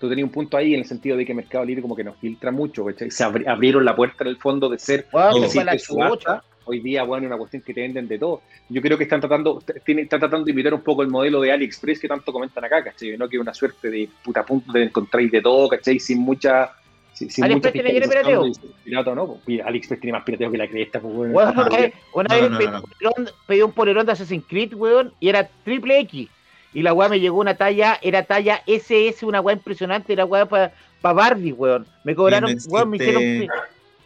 Tú 0.00 0.08
tenías 0.08 0.24
un 0.24 0.32
punto 0.32 0.56
ahí 0.56 0.74
en 0.74 0.80
el 0.80 0.86
sentido 0.86 1.16
de 1.16 1.24
que 1.24 1.34
Mercado 1.34 1.64
Libre 1.64 1.82
como 1.82 1.94
que 1.94 2.02
nos 2.02 2.16
filtra 2.16 2.50
mucho, 2.50 2.84
se 3.08 3.22
abrieron 3.22 3.84
la 3.84 3.94
puerta 3.94 4.24
en 4.24 4.28
el 4.30 4.38
fondo 4.38 4.68
de 4.68 4.80
ser 4.80 5.06
hoy 6.64 6.80
día, 6.80 7.04
bueno, 7.04 7.28
una 7.28 7.36
cuestión 7.36 7.62
que 7.62 7.72
te 7.72 7.80
venden 7.80 8.08
de 8.08 8.18
todo. 8.18 8.42
Yo 8.68 8.82
creo 8.82 8.98
que 8.98 9.04
están 9.04 9.20
tratando, 9.20 9.62
están 9.64 10.20
tratando 10.20 10.44
de 10.44 10.50
imitar 10.50 10.74
un 10.74 10.82
poco 10.82 11.02
el 11.02 11.08
modelo 11.08 11.40
de 11.42 11.52
AliExpress 11.52 12.00
que 12.00 12.08
tanto 12.08 12.32
comentan 12.32 12.64
acá, 12.64 12.82
¿cachai? 12.82 13.16
¿no? 13.16 13.28
Que 13.28 13.36
es 13.36 13.40
una 13.40 13.54
suerte 13.54 13.88
de 13.88 14.08
puta 14.24 14.44
punto 14.44 14.72
de 14.72 14.82
encontrar 14.82 15.22
de 15.22 15.40
todo, 15.40 15.68
¿cachai? 15.68 16.00
Sin 16.00 16.18
mucha 16.18 16.72
AliExpress 17.20 17.72
tiene 17.72 17.92
lleno 17.92 18.08
pirateo. 18.08 18.52
Pirata, 18.84 19.14
no, 19.14 19.38
pues, 19.44 19.60
AliExpress 19.60 20.00
tiene 20.00 20.16
más 20.16 20.24
pirateo 20.24 20.50
que 20.50 20.58
la 20.58 20.68
cresta, 20.68 21.00
pues, 21.00 21.32
una 22.12 22.34
vez, 22.34 22.50
pedí, 23.46 23.62
un 23.62 23.72
polerón 23.72 24.06
de 24.06 24.12
Assassin's 24.12 24.44
Creed, 24.48 24.74
weón, 24.74 25.12
y 25.20 25.28
era 25.28 25.48
triple 25.64 26.00
X. 26.00 26.28
Y 26.74 26.82
la 26.82 26.92
weá 26.92 27.08
me 27.08 27.20
llegó 27.20 27.40
una 27.40 27.54
talla, 27.54 27.98
era 28.02 28.24
talla 28.24 28.62
SS, 28.66 29.24
una 29.24 29.40
weá 29.40 29.54
impresionante, 29.54 30.12
era 30.12 30.24
weá 30.26 30.46
para 30.46 30.72
pa 31.00 31.12
Barbie, 31.12 31.52
weón. 31.52 31.86
Me 32.04 32.14
cobraron, 32.14 32.54
weón, 32.68 32.90
me 32.90 32.96
hicieron 32.98 33.48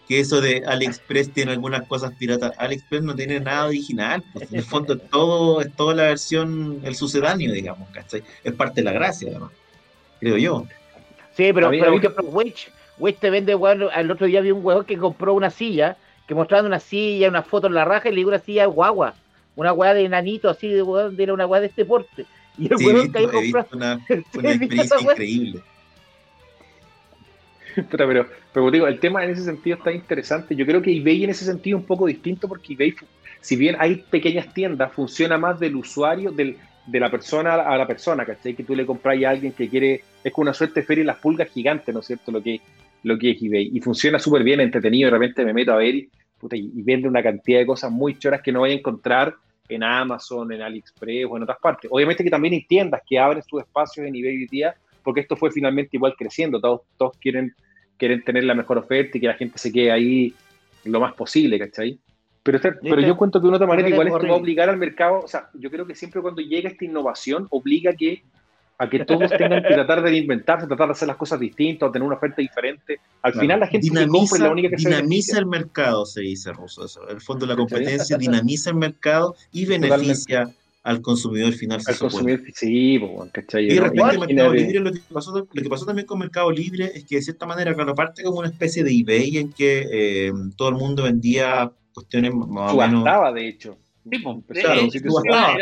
que 0.06 0.18
eso 0.18 0.40
de 0.40 0.64
AliExpress 0.66 1.30
tiene 1.32 1.52
algunas 1.52 1.86
cosas 1.86 2.12
piratas. 2.18 2.52
AliExpress 2.58 3.02
no 3.02 3.14
tiene 3.14 3.38
nada 3.38 3.66
original. 3.66 4.24
Pues, 4.32 4.52
en 4.52 4.58
el 4.58 4.64
fondo 4.64 4.98
todo, 4.98 5.60
es 5.60 5.72
toda 5.76 5.94
la 5.94 6.02
versión, 6.02 6.80
el 6.82 6.96
sucedáneo, 6.96 7.52
digamos, 7.52 7.88
¿cachai? 7.90 8.24
Es 8.42 8.52
parte 8.52 8.80
de 8.80 8.86
la 8.86 8.92
gracia, 8.92 9.28
además. 9.30 9.52
Creo 10.18 10.36
yo. 10.36 10.66
Sí, 11.36 11.52
pero, 11.52 11.70
pero, 11.70 11.92
güey, 13.00 13.14
te 13.14 13.30
vende, 13.30 13.54
weón, 13.54 13.88
el 13.94 14.10
otro 14.10 14.26
día 14.26 14.40
vi 14.40 14.52
un 14.52 14.64
weón 14.64 14.84
que 14.84 14.96
compró 14.96 15.34
una 15.34 15.50
silla, 15.50 15.96
que 16.28 16.34
mostrando 16.34 16.68
una 16.68 16.78
silla, 16.78 17.28
una 17.28 17.42
foto 17.42 17.66
en 17.66 17.74
la 17.74 17.84
raja, 17.84 18.08
y 18.08 18.12
le 18.12 18.18
digo 18.18 18.28
una 18.28 18.38
silla 18.38 18.66
guagua, 18.66 19.14
una 19.56 19.72
weá 19.72 19.94
de 19.94 20.04
enanito 20.04 20.48
así, 20.48 20.68
de 20.68 20.82
weón, 20.82 21.16
de 21.16 21.32
una 21.32 21.46
weá 21.46 21.60
de 21.60 21.66
este 21.68 21.84
porte. 21.84 22.26
Y 22.58 22.72
el 22.72 22.78
sí, 22.78 22.86
weón 22.86 23.12
que 23.12 23.22
compró... 23.24 23.66
Una, 23.72 23.94
una 24.34 24.50
experiencia 24.50 25.00
increíble. 25.00 25.60
pero, 27.90 28.06
pero, 28.06 28.26
pero 28.52 28.70
digo, 28.70 28.86
el 28.86 29.00
tema 29.00 29.24
en 29.24 29.30
ese 29.30 29.44
sentido 29.44 29.78
está 29.78 29.92
interesante. 29.92 30.54
Yo 30.54 30.66
creo 30.66 30.82
que 30.82 30.94
eBay 30.94 31.24
en 31.24 31.30
ese 31.30 31.44
sentido 31.44 31.78
es 31.78 31.82
un 31.82 31.86
poco 31.86 32.06
distinto 32.06 32.46
porque 32.46 32.74
eBay, 32.74 32.94
si 33.40 33.56
bien 33.56 33.76
hay 33.78 33.96
pequeñas 33.96 34.52
tiendas, 34.52 34.92
funciona 34.92 35.38
más 35.38 35.58
del 35.58 35.76
usuario, 35.76 36.30
del, 36.30 36.58
de 36.86 37.00
la 37.00 37.10
persona 37.10 37.54
a 37.54 37.76
la 37.76 37.86
persona, 37.86 38.24
¿cachai? 38.26 38.54
Que 38.54 38.64
tú 38.64 38.74
le 38.74 38.84
compras 38.84 39.16
a 39.24 39.30
alguien 39.30 39.52
que 39.52 39.68
quiere, 39.68 40.02
es 40.22 40.32
como 40.32 40.42
una 40.42 40.54
suerte 40.54 40.80
de 40.80 40.86
feria 40.86 41.02
y 41.02 41.06
las 41.06 41.18
pulgas 41.18 41.48
gigantes, 41.48 41.94
¿no 41.94 42.00
es 42.00 42.06
cierto? 42.06 42.32
Lo 42.32 42.42
que, 42.42 42.60
lo 43.02 43.18
que 43.18 43.32
es 43.32 43.42
eBay. 43.42 43.70
Y 43.72 43.80
funciona 43.80 44.18
súper 44.18 44.42
bien, 44.42 44.60
entretenido, 44.60 45.06
de 45.06 45.18
repente 45.18 45.44
me 45.44 45.52
meto 45.52 45.72
a 45.72 45.76
ver 45.76 45.94
y, 45.94 46.82
vende 46.82 47.08
una 47.08 47.22
cantidad 47.22 47.58
de 47.58 47.66
cosas 47.66 47.90
muy 47.90 48.18
choras 48.18 48.40
que 48.42 48.52
no 48.52 48.60
voy 48.60 48.70
a 48.70 48.74
encontrar 48.74 49.34
en 49.68 49.82
Amazon, 49.82 50.52
en 50.52 50.62
AliExpress 50.62 51.26
o 51.28 51.36
en 51.36 51.42
otras 51.42 51.58
partes. 51.58 51.90
Obviamente 51.92 52.24
que 52.24 52.30
también 52.30 52.54
hay 52.54 52.64
tiendas 52.64 53.02
que 53.06 53.18
abren 53.18 53.42
sus 53.42 53.60
espacios 53.60 54.06
en 54.06 54.14
eBay 54.14 54.36
hoy 54.36 54.46
día, 54.46 54.74
porque 55.02 55.20
esto 55.20 55.36
fue 55.36 55.50
finalmente 55.50 55.96
igual 55.96 56.14
creciendo, 56.16 56.60
todos, 56.60 56.82
todos 56.96 57.16
quieren, 57.18 57.54
quieren 57.96 58.22
tener 58.24 58.44
la 58.44 58.54
mejor 58.54 58.78
oferta 58.78 59.16
y 59.16 59.20
que 59.20 59.26
la 59.26 59.34
gente 59.34 59.58
se 59.58 59.72
quede 59.72 59.92
ahí 59.92 60.34
lo 60.84 61.00
más 61.00 61.14
posible, 61.14 61.58
¿cachai? 61.58 61.98
Pero, 62.42 62.58
pero 62.58 63.00
yo 63.02 63.16
cuento 63.16 63.38
que 63.38 63.42
de 63.42 63.48
una 63.48 63.56
otra 63.56 63.68
manera 63.68 63.88
igual 63.88 64.08
esto 64.08 64.26
va 64.26 64.32
a 64.32 64.36
obligar 64.36 64.70
al 64.70 64.78
mercado, 64.78 65.20
o 65.20 65.28
sea, 65.28 65.50
yo 65.54 65.70
creo 65.70 65.86
que 65.86 65.94
siempre 65.94 66.22
cuando 66.22 66.40
llega 66.40 66.70
esta 66.70 66.86
innovación 66.86 67.46
obliga 67.50 67.92
que 67.92 68.22
a 68.80 68.88
que 68.88 69.04
todos 69.04 69.30
tengan 69.36 69.62
que 69.62 69.74
tratar 69.74 70.02
de 70.02 70.16
inventarse, 70.16 70.66
tratar 70.66 70.86
de 70.86 70.92
hacer 70.92 71.06
las 71.06 71.18
cosas 71.18 71.38
distintas, 71.38 71.92
tener 71.92 72.06
una 72.06 72.16
oferta 72.16 72.40
diferente. 72.40 72.98
Al 73.20 73.34
final 73.34 73.60
la 73.60 73.66
gente 73.66 73.84
dinamiza, 73.84 74.36
que 74.38 74.42
la 74.42 74.50
única 74.50 74.70
que 74.70 74.76
Dinamiza 74.76 75.38
el 75.38 75.44
mercado, 75.44 76.06
se 76.06 76.22
dice 76.22 76.50
Russo. 76.54 76.86
Eso. 76.86 77.06
El 77.06 77.20
fondo 77.20 77.44
de 77.44 77.52
la 77.52 77.56
competencia 77.56 78.16
dinamiza 78.16 78.70
el 78.70 78.76
mercado 78.76 79.36
y 79.52 79.66
beneficia 79.66 80.48
al 80.82 81.02
consumidor 81.02 81.52
final. 81.52 81.82
Al 81.86 81.98
consumidor, 81.98 82.40
sí, 82.54 82.98
¿cachai? 83.32 83.66
Y 83.66 83.78
respecto 83.78 84.06
al 84.06 84.18
Mercado 84.18 84.54
Libre, 84.54 84.80
lo 84.80 84.92
que, 84.92 85.00
pasó, 85.12 85.36
lo 85.36 85.62
que 85.62 85.68
pasó 85.68 85.84
también 85.84 86.06
con 86.06 86.18
Mercado 86.18 86.50
Libre 86.50 86.90
es 86.94 87.04
que 87.04 87.16
de 87.16 87.22
cierta 87.22 87.44
manera, 87.44 87.74
claro, 87.74 87.94
parte 87.94 88.22
como 88.22 88.38
una 88.38 88.48
especie 88.48 88.82
de 88.82 88.92
eBay 88.92 89.36
en 89.36 89.52
que 89.52 89.86
eh, 89.92 90.32
todo 90.56 90.70
el 90.70 90.76
mundo 90.76 91.02
vendía 91.02 91.70
cuestiones 91.92 92.32
más 92.32 92.72
o 92.72 92.76
menos... 92.78 93.34
de 93.34 93.46
hecho 93.46 93.76
Sí, 94.10 94.18
pues, 94.18 94.36
que 94.48 94.60
era, 95.28 95.56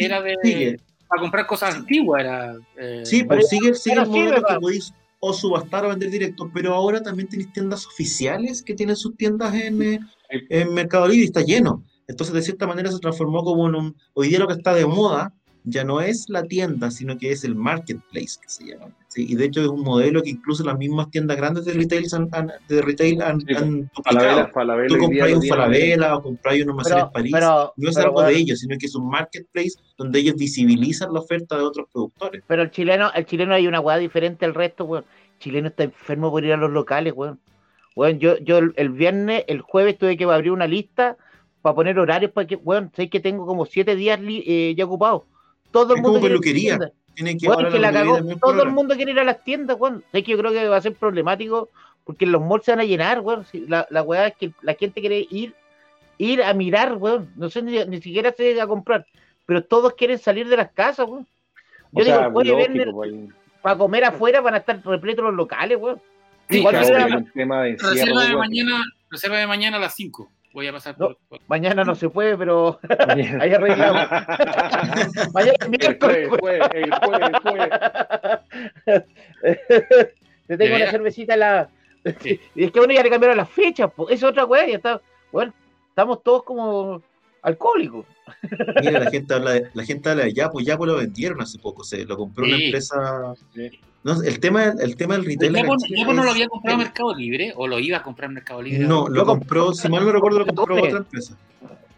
era 0.00 0.22
de- 0.22 0.36
Sigue. 0.42 0.76
Para 1.14 1.22
comprar 1.22 1.46
cosas 1.46 1.74
antiguas. 1.76 2.20
Era, 2.22 2.54
eh, 2.76 3.02
Sí, 3.04 3.24
Pero- 3.24 3.42
sigue, 3.42 3.74
sigue 3.74 4.00
el 4.00 4.08
modelo 4.08 4.42
que 4.42 4.54
podéis 4.60 4.92
o 5.20 5.32
subastar 5.32 5.86
o 5.86 5.88
vender 5.88 6.10
directo, 6.10 6.50
pero 6.52 6.74
ahora 6.74 7.02
también 7.02 7.28
tenéis 7.28 7.50
tiendas 7.52 7.86
oficiales 7.86 8.62
que 8.62 8.74
tienen 8.74 8.96
sus 8.96 9.16
tiendas 9.16 9.54
en, 9.54 9.80
eh, 9.82 10.00
en 10.50 10.74
Mercado 10.74 11.08
Libre 11.08 11.22
y 11.22 11.26
está 11.26 11.40
lleno. 11.40 11.82
Entonces, 12.08 12.34
de 12.34 12.42
cierta 12.42 12.66
manera, 12.66 12.90
se 12.92 12.98
transformó 12.98 13.42
como 13.42 13.66
en 13.68 13.74
un. 13.74 13.96
Hoy 14.12 14.28
día 14.28 14.38
lo 14.38 14.46
que 14.46 14.52
está 14.54 14.74
de 14.74 14.84
moda 14.84 15.32
ya 15.64 15.82
no 15.82 16.00
es 16.02 16.28
la 16.28 16.42
tienda, 16.44 16.90
sino 16.90 17.16
que 17.16 17.32
es 17.32 17.42
el 17.42 17.54
marketplace, 17.54 18.38
que 18.40 18.48
se 18.48 18.64
llama. 18.66 18.92
¿sí? 19.08 19.24
Y 19.28 19.34
de 19.34 19.46
hecho, 19.46 19.62
es 19.62 19.68
un 19.68 19.80
modelo 19.80 20.22
que 20.22 20.28
incluso 20.30 20.62
las 20.62 20.76
mismas 20.76 21.10
tiendas 21.10 21.38
grandes 21.38 21.64
de 21.64 21.72
retail, 21.72 22.04
han, 22.12 22.28
han- 22.32 22.52
de 22.68 22.82
retail 22.82 23.22
han, 23.22 23.40
Sí, 23.40 23.54
han 23.54 23.90
Falabella, 24.04 24.30
duplicado. 24.32 24.48
Falabella 24.52 24.88
Tú 24.88 24.96
lo 24.96 25.06
un 25.38 25.42
Falabella 25.48 26.16
o 26.16 26.22
compras 26.22 26.54
un 26.54 26.70
en 26.70 27.10
París. 27.12 27.32
pero, 27.32 27.72
no 27.76 27.88
es 27.88 27.96
pero, 27.96 28.08
algo 28.08 28.22
de 28.22 28.36
ellos, 28.36 28.58
sino 28.60 28.76
que 28.78 28.86
es 28.86 28.94
un 28.94 29.08
marketplace 29.08 29.72
donde 29.96 30.18
ellos 30.18 30.36
visibilizan 30.36 31.12
la 31.14 31.20
oferta 31.20 31.56
de 31.56 31.62
otros 31.62 31.86
productores. 31.90 32.42
pero 32.46 32.62
el 32.62 32.70
chileno, 32.70 33.10
el 33.14 33.24
chileno 33.24 33.54
hay 33.54 33.66
una 33.66 33.80
weá 33.80 33.96
diferente 33.96 34.44
al 34.44 34.54
resto, 34.54 34.84
weón. 34.84 35.04
El 35.32 35.38
chileno 35.38 35.68
está 35.68 35.84
enfermo 35.84 36.30
por 36.30 36.44
ir 36.44 36.52
a 36.52 36.56
los 36.58 36.70
locales, 36.70 37.14
weón. 37.16 37.40
Weón, 37.96 38.18
yo, 38.18 38.36
yo 38.38 38.58
el, 38.58 38.90
viernes, 38.90 39.44
el 39.46 39.60
jueves 39.62 39.96
tuve 39.96 40.16
que 40.16 40.24
abrir 40.24 40.50
una 40.52 40.66
lista 40.66 41.16
para 41.62 41.74
poner 41.74 41.98
horarios 41.98 42.32
para 42.32 42.46
que, 42.46 42.56
weón, 42.56 42.90
sé 42.94 43.08
que 43.08 43.20
tengo 43.20 43.46
como 43.46 43.64
siete 43.64 43.96
días 43.96 44.20
eh, 44.22 44.74
ya 44.76 44.84
ocupados. 44.84 45.22
Todo 45.74 45.92
el 45.92 45.98
Es 45.98 46.02
mundo 46.02 46.20
como 46.20 46.40
quiere 46.40 46.58
ir 46.60 46.72
a 46.72 46.78
las 46.78 46.78
peluquería. 46.78 46.78
tiendas. 46.78 46.92
Tienen 47.14 47.38
que 47.38 47.46
Weón, 47.48 47.58
ahora 47.64 47.70
que 47.72 47.78
la 47.78 47.88
peluquería 47.88 48.02
cagó. 48.04 48.16
también 48.16 48.38
por 48.38 48.48
Todo 48.50 48.54
el 48.62 48.66
hora. 48.68 48.74
mundo 48.74 48.94
quiere 48.96 49.10
ir 49.12 49.18
a 49.20 49.24
las 49.24 49.44
tiendas, 49.44 49.76
weón. 49.78 50.04
Sé 50.12 50.22
que 50.24 50.32
yo 50.32 50.38
creo 50.38 50.52
que 50.52 50.68
va 50.68 50.76
a 50.76 50.80
ser 50.80 50.94
problemático 50.94 51.68
porque 52.04 52.26
los 52.26 52.42
malls 52.42 52.64
se 52.64 52.72
van 52.72 52.80
a 52.80 52.84
llenar, 52.84 53.20
weón. 53.20 53.44
Si 53.44 53.66
La, 53.66 53.86
la 53.90 54.02
weá 54.02 54.28
es 54.28 54.36
que 54.36 54.52
la 54.62 54.74
gente 54.74 55.00
quiere 55.00 55.26
ir, 55.30 55.54
ir 56.18 56.42
a 56.42 56.54
mirar, 56.54 56.94
weón. 56.94 57.30
No 57.36 57.50
sé, 57.50 57.60
ni, 57.62 57.84
ni 57.84 58.00
siquiera 58.00 58.32
se 58.32 58.60
a 58.60 58.66
comprar. 58.66 59.06
Pero 59.46 59.62
todos 59.64 59.92
quieren 59.94 60.18
salir 60.18 60.48
de 60.48 60.56
las 60.56 60.70
casas, 60.72 61.06
weón. 61.08 61.26
O 61.92 61.98
Yo 61.98 62.04
digo, 62.04 62.16
sea, 62.16 62.28
lógico, 62.28 62.92
pues, 62.92 63.12
para 63.62 63.78
comer 63.78 64.04
afuera 64.04 64.40
van 64.40 64.54
a 64.54 64.58
estar 64.58 64.80
repletos 64.84 65.24
los 65.24 65.34
locales, 65.34 65.78
weón. 65.80 66.00
Sí, 66.50 66.58
Igual 66.58 66.74
claro, 66.74 66.88
que 66.88 66.94
hay 66.94 67.08
era- 67.08 67.16
un 67.18 67.30
tema 67.32 67.62
de 67.62 67.76
reserva 67.80 68.24
de 68.26 68.36
mañana, 68.36 68.82
reserva 69.10 69.38
de 69.38 69.46
mañana 69.46 69.76
a 69.78 69.80
las 69.80 69.94
5. 69.94 70.30
Voy 70.54 70.68
a 70.68 70.72
pasar 70.72 70.94
No. 70.98 71.08
por, 71.08 71.16
por- 71.28 71.40
mañana 71.48 71.82
no 71.84 71.94
se 71.96 72.08
puede, 72.08 72.38
pero 72.38 72.78
ahí 73.08 73.52
arreglamos. 73.52 74.08
mañana 75.34 75.54
es 75.60 75.68
miércoles, 75.68 76.28
jueves, 76.28 76.38
jueves, 76.40 76.70
el 76.72 76.94
jueves, 76.94 77.28
el 77.28 77.38
jueves. 77.40 77.70
Te 80.46 80.56
tengo 80.58 80.76
¿De 80.76 80.82
una 80.82 80.90
cervecita 80.90 81.34
a 81.34 81.36
la. 81.36 81.68
Sí. 82.20 82.40
Y 82.54 82.64
es 82.64 82.70
que 82.72 82.78
bueno, 82.78 82.94
ya 82.94 83.02
le 83.02 83.10
cambiaron 83.10 83.36
las 83.36 83.48
fechas, 83.50 83.90
po. 83.92 84.04
Esa 84.08 84.14
es 84.26 84.30
otra 84.30 84.44
weá, 84.44 84.66
ya 84.66 84.76
está. 84.76 85.00
Bueno, 85.32 85.52
estamos 85.88 86.22
todos 86.22 86.44
como 86.44 87.02
alcohólicos. 87.42 88.06
Mira, 88.80 89.00
la 89.00 89.10
gente 89.10 89.34
habla 89.34 89.52
de, 89.52 89.66
la 89.74 89.84
gente 89.84 90.08
habla 90.10 90.24
de 90.24 90.32
Yapo, 90.32 90.60
Yapo 90.60 90.86
lo 90.86 90.96
vendieron 90.96 91.40
hace 91.40 91.58
poco, 91.58 91.84
se 91.84 92.04
lo 92.04 92.16
compró 92.16 92.44
una 92.44 92.56
Sí. 92.56 92.64
empresa. 92.64 93.34
Sí. 93.54 93.70
No, 94.02 94.22
el 94.22 94.38
tema, 94.40 94.74
el 94.80 94.96
tema 94.96 95.14
del 95.16 95.24
retail. 95.24 95.54
¿Yapo, 95.54 96.12
no 96.12 96.24
lo 96.24 96.30
había 96.30 96.48
comprado 96.48 96.78
en 96.78 96.84
Mercado 96.86 97.14
Libre 97.14 97.52
o 97.56 97.66
lo 97.66 97.78
iba 97.78 97.98
a 97.98 98.02
comprar 98.02 98.28
en 98.30 98.34
Mercado 98.34 98.60
Libre? 98.62 98.86
No, 98.86 99.08
lo 99.08 99.24
compró, 99.24 99.72
si 99.72 99.88
mal 99.88 100.04
no 100.04 100.12
recuerdo, 100.12 100.40
lo 100.40 100.46
compró 100.46 100.76
otra 100.76 100.98
empresa. 100.98 101.36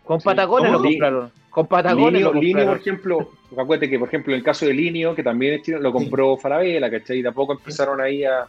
Con 0.05 0.21
Sí. 0.21 0.25
Patagones 0.25 0.71
lo 0.71 0.83
compraron. 0.83 1.31
Con 1.51 1.67
Patagones 1.67 2.13
Linio, 2.21 2.33
lo 2.33 2.41
Linio, 2.41 2.67
por 2.67 2.77
ejemplo, 2.77 3.31
acuérdate 3.57 3.91
que, 3.91 3.99
por 3.99 4.09
ejemplo, 4.09 4.33
en 4.33 4.39
el 4.39 4.45
caso 4.45 4.67
de 4.67 4.75
Linio, 4.75 5.15
que 5.15 5.23
también 5.23 5.55
es 5.55 5.63
chino, 5.63 5.79
lo 5.81 5.93
compró 5.93 6.37
Falabella, 6.37 6.89
¿cachai? 6.91 7.19
Y 7.19 7.23
de 7.23 7.29
a 7.31 7.33
poco 7.33 7.55
empezaron 7.55 8.01
ahí 8.01 8.23
a, 8.23 8.47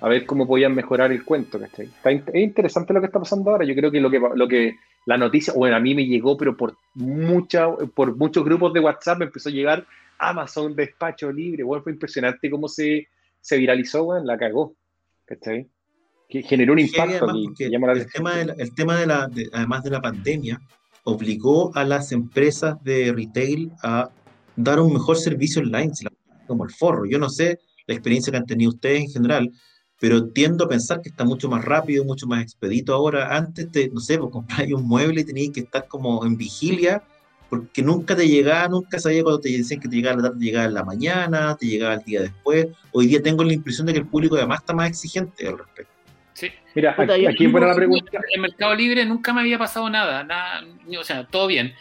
a 0.00 0.08
ver 0.08 0.26
cómo 0.26 0.46
podían 0.46 0.74
mejorar 0.74 1.10
el 1.12 1.24
cuento, 1.24 1.58
¿cachai? 1.58 1.86
Está 1.86 2.12
in- 2.12 2.24
es 2.26 2.42
interesante 2.42 2.92
lo 2.92 3.00
que 3.00 3.06
está 3.06 3.20
pasando 3.20 3.50
ahora. 3.52 3.64
Yo 3.64 3.74
creo 3.74 3.90
que 3.90 4.00
lo 4.00 4.10
que, 4.10 4.20
lo 4.34 4.48
que 4.48 4.74
la 5.06 5.16
noticia, 5.16 5.52
bueno, 5.54 5.76
a 5.76 5.80
mí 5.80 5.94
me 5.94 6.06
llegó, 6.06 6.36
pero 6.36 6.56
por, 6.56 6.76
mucha, 6.94 7.68
por 7.94 8.16
muchos 8.16 8.44
grupos 8.44 8.72
de 8.72 8.80
WhatsApp 8.80 9.18
me 9.18 9.24
empezó 9.26 9.48
a 9.48 9.52
llegar 9.52 9.86
Amazon 10.18 10.74
Despacho 10.74 11.32
Libre. 11.32 11.62
Bueno, 11.62 11.82
fue 11.82 11.92
impresionante 11.92 12.50
cómo 12.50 12.68
se, 12.68 13.08
se 13.40 13.56
viralizó, 13.56 14.04
bueno, 14.04 14.24
la 14.24 14.36
cagó, 14.36 14.74
¿cachai? 15.24 15.66
Que 16.28 16.42
generó 16.42 16.74
un 16.74 16.80
impacto 16.80 17.24
además 17.24 17.54
que 17.56 17.70
la 17.70 17.92
el 17.92 18.12
tema, 18.12 18.36
de 18.36 18.44
la, 18.44 18.52
el 18.58 18.74
tema 18.74 18.96
de 19.00 19.06
la, 19.06 19.26
de- 19.28 19.48
además 19.52 19.82
de 19.82 19.90
la 19.90 20.00
pandemia, 20.02 20.60
obligó 21.04 21.74
a 21.74 21.84
las 21.84 22.12
empresas 22.12 22.76
de 22.84 23.12
retail 23.12 23.70
a 23.82 24.10
dar 24.56 24.78
un 24.80 24.92
mejor 24.92 25.16
servicio 25.16 25.62
online, 25.62 25.92
como 26.46 26.64
el 26.64 26.70
forro. 26.70 27.06
Yo 27.06 27.18
no 27.18 27.30
sé 27.30 27.60
la 27.86 27.94
experiencia 27.94 28.30
que 28.30 28.36
han 28.36 28.44
tenido 28.44 28.72
ustedes 28.72 29.04
en 29.04 29.10
general, 29.10 29.50
pero 30.00 30.28
tiendo 30.28 30.64
a 30.64 30.68
pensar 30.68 31.02
que 31.02 31.08
está 31.08 31.24
mucho 31.24 31.48
más 31.48 31.64
rápido, 31.64 32.04
mucho 32.04 32.26
más 32.26 32.42
expedito 32.42 32.94
ahora. 32.94 33.36
Antes, 33.36 33.70
te, 33.70 33.88
no 33.88 34.00
sé, 34.00 34.18
pues 34.18 34.30
compráis 34.30 34.72
un 34.72 34.86
mueble 34.86 35.22
y 35.22 35.24
tenías 35.24 35.52
que 35.52 35.60
estar 35.60 35.88
como 35.88 36.24
en 36.24 36.36
vigilia, 36.36 37.02
porque 37.50 37.82
nunca 37.82 38.14
te 38.14 38.28
llegaba, 38.28 38.68
nunca 38.68 38.98
sabía 38.98 39.22
cuando 39.22 39.40
te 39.40 39.50
decían 39.50 39.80
que 39.80 39.88
te 39.88 39.96
llegaba 39.96 40.16
la 40.16 40.22
tarde, 40.28 40.38
te 40.38 40.44
llegaba 40.44 40.66
en 40.66 40.74
la 40.74 40.84
mañana, 40.84 41.56
te 41.56 41.66
llegaba 41.66 41.94
el 41.94 42.04
día 42.04 42.22
después. 42.22 42.68
Hoy 42.92 43.06
día 43.08 43.22
tengo 43.22 43.42
la 43.42 43.52
impresión 43.52 43.86
de 43.86 43.94
que 43.94 43.98
el 44.00 44.06
público 44.06 44.36
además 44.36 44.60
está 44.60 44.72
más 44.72 44.88
exigente 44.88 45.48
al 45.48 45.58
respecto. 45.58 45.92
Sí. 46.34 46.48
Mira, 46.74 46.94
Puta, 46.94 47.14
aquí, 47.14 47.26
aquí 47.26 47.48
fuera 47.48 47.66
la 47.66 47.74
pregunta. 47.74 48.20
En 48.32 48.42
Mercado 48.42 48.74
Libre 48.76 49.04
nunca 49.04 49.32
me 49.32 49.40
había 49.40 49.58
pasado 49.58 49.90
nada, 49.90 50.22
nada, 50.22 50.64
o 50.96 51.02
sea, 51.02 51.26
todo 51.26 51.48
bien. 51.48 51.74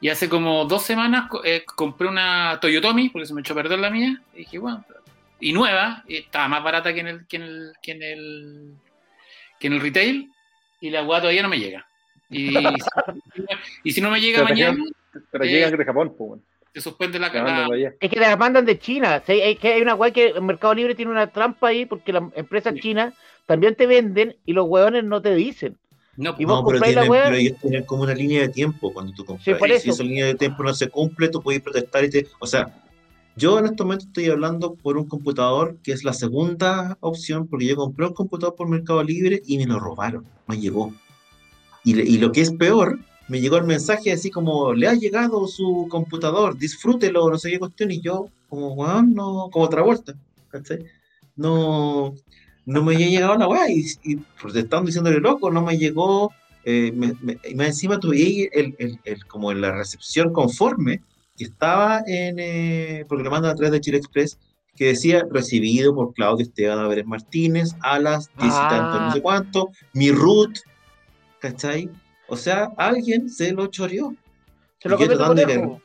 Y 0.00 0.08
hace 0.08 0.28
como 0.28 0.64
dos 0.64 0.82
semanas 0.82 1.28
eh, 1.44 1.62
compré 1.76 2.08
una 2.08 2.58
Toyotomi, 2.60 3.10
porque 3.10 3.26
se 3.26 3.34
me 3.34 3.42
echó 3.42 3.52
a 3.52 3.56
perder 3.56 3.78
la 3.78 3.90
mía, 3.90 4.20
y 4.34 4.38
dije, 4.38 4.58
bueno, 4.58 4.82
y 5.40 5.52
nueva, 5.52 6.04
estaba 6.08 6.48
más 6.48 6.62
barata 6.62 6.92
que 6.94 7.00
en 7.00 7.08
el, 7.08 7.26
que 7.26 7.36
en 7.36 7.42
el, 7.42 7.72
que 7.82 7.92
en 7.92 8.02
el, 8.02 8.74
que 9.58 9.66
en 9.66 9.72
el 9.74 9.80
retail, 9.80 10.30
y 10.80 10.90
la 10.90 11.02
weá 11.02 11.20
todavía 11.20 11.42
no 11.42 11.48
me 11.48 11.58
llega. 11.58 11.86
Y, 12.28 12.54
y 13.84 13.92
si 13.92 14.00
no 14.00 14.10
me 14.10 14.20
llega 14.20 14.38
Pero 14.44 14.46
te 14.48 14.52
mañana, 14.54 14.84
Pero 15.32 15.44
Eh, 15.44 15.48
llegan 15.48 15.76
de 15.76 15.84
Japón, 15.84 16.14
pues, 16.16 16.28
bueno, 16.28 16.42
se 16.72 16.80
suspende 16.80 17.18
la, 17.18 17.32
te 17.32 17.38
la- 17.38 17.64
allá. 17.66 17.92
Es 18.00 18.10
que 18.10 18.20
las 18.20 18.38
mandan 18.38 18.64
de 18.64 18.78
China. 18.78 19.22
Sí, 19.26 19.40
es 19.42 19.58
que 19.58 19.72
hay 19.74 19.82
una 19.82 19.94
weá 19.96 20.12
que 20.12 20.28
en 20.28 20.46
Mercado 20.46 20.74
Libre 20.74 20.94
tiene 20.94 21.10
una 21.10 21.26
trampa 21.26 21.68
ahí 21.68 21.84
porque 21.86 22.12
las 22.12 22.22
empresas 22.36 22.74
Sí. 22.74 22.80
chinas 22.80 23.14
también 23.46 23.74
te 23.74 23.86
venden 23.88 24.36
y 24.46 24.52
los 24.52 24.66
hueones 24.68 25.02
no 25.04 25.20
te 25.20 25.34
dicen. 25.34 25.76
No, 26.16 26.36
Y 26.38 26.44
vos 26.44 26.60
No, 26.60 26.66
pero, 26.66 26.78
compráis 26.78 26.94
la 26.94 27.00
tienen, 27.02 27.10
weá. 27.10 27.24
pero 27.24 27.36
ellos 27.36 27.58
tienen 27.60 27.84
como 27.84 28.02
una 28.04 28.14
línea 28.14 28.42
de 28.42 28.48
tiempo 28.50 28.92
cuando 28.92 29.12
tú 29.12 29.24
compras. 29.24 29.44
Sí, 29.44 29.54
por 29.54 29.68
Y 29.68 29.72
eso. 29.72 29.82
si 29.82 29.90
esa 29.90 30.02
línea 30.04 30.26
de 30.26 30.34
tiempo 30.36 30.62
no 30.62 30.72
se 30.74 30.88
cumple, 30.88 31.28
tú 31.28 31.42
puedes 31.42 31.60
protestar 31.62 32.04
y 32.04 32.10
te... 32.10 32.26
O 32.38 32.46
sea, 32.46 32.68
yo 33.40 33.58
en 33.58 33.64
este 33.66 33.82
momento 33.82 34.04
estoy 34.06 34.26
hablando 34.26 34.74
por 34.74 34.96
un 34.98 35.06
computador 35.06 35.76
que 35.82 35.92
es 35.92 36.04
la 36.04 36.12
segunda 36.12 36.96
opción, 37.00 37.48
porque 37.48 37.66
yo 37.66 37.76
compré 37.76 38.06
un 38.06 38.14
computador 38.14 38.54
por 38.54 38.68
Mercado 38.68 39.02
Libre 39.02 39.42
y 39.46 39.56
me 39.58 39.66
lo 39.66 39.80
robaron, 39.80 40.24
no 40.46 40.54
llegó. 40.54 40.92
Y, 41.82 41.98
y 41.98 42.18
lo 42.18 42.30
que 42.32 42.42
es 42.42 42.52
peor, 42.52 42.98
me 43.28 43.40
llegó 43.40 43.56
el 43.56 43.64
mensaje 43.64 44.12
así 44.12 44.30
como, 44.30 44.74
le 44.74 44.86
ha 44.88 44.94
llegado 44.94 45.46
su 45.46 45.86
computador, 45.90 46.58
disfrútelo, 46.58 47.30
no 47.30 47.38
sé 47.38 47.50
qué 47.50 47.58
cuestión, 47.58 47.90
y 47.90 48.00
yo, 48.00 48.28
como, 48.48 48.74
weón, 48.74 49.14
no, 49.14 49.48
como 49.50 49.64
otra 49.64 49.82
vuelta, 49.82 50.14
¿cachai? 50.50 50.84
No, 51.36 52.14
no 52.66 52.84
me 52.84 52.94
había 52.94 53.08
llegado 53.08 53.36
la 53.36 53.48
weá, 53.48 53.70
y, 53.70 53.84
y 54.04 54.16
protestando, 54.40 54.86
diciéndole 54.86 55.20
loco, 55.20 55.50
no 55.50 55.62
me 55.62 55.78
llegó, 55.78 56.32
eh, 56.64 56.92
me- 56.94 57.14
me- 57.22 57.38
y 57.48 57.54
más 57.54 57.68
encima 57.68 57.98
tuve 57.98 58.50
el, 58.52 58.74
el, 58.78 58.98
el- 59.04 59.26
como 59.26 59.50
en 59.52 59.62
la 59.62 59.72
recepción 59.72 60.32
conforme, 60.32 61.00
que 61.40 61.44
estaba 61.44 62.02
en, 62.06 62.36
eh, 62.38 63.06
porque 63.08 63.24
lo 63.24 63.30
mandan 63.30 63.52
a 63.52 63.54
través 63.54 63.72
de 63.72 63.80
Chile 63.80 63.96
Express, 63.96 64.38
que 64.76 64.88
decía 64.88 65.24
recibido 65.30 65.94
por 65.94 66.12
Claudio 66.12 66.44
Esteban 66.44 66.78
Álvarez 66.78 67.06
Martínez 67.06 67.70
a 67.80 67.98
las 67.98 68.30
10 68.38 68.52
y 68.52 68.68
tanto, 68.68 69.00
no 69.00 69.10
sé 69.12 69.18
Ah. 69.18 69.22
cuánto, 69.22 69.70
mi 69.94 70.10
root, 70.10 70.58
¿cachai? 71.38 71.88
O 72.28 72.36
sea, 72.36 72.70
alguien 72.76 73.30
se 73.30 73.52
lo 73.52 73.66
choreó. 73.68 74.14
Se 74.78 74.88
lo 74.90 74.96
comió 74.98 75.16
de 75.16 75.24
conejo. 75.24 75.82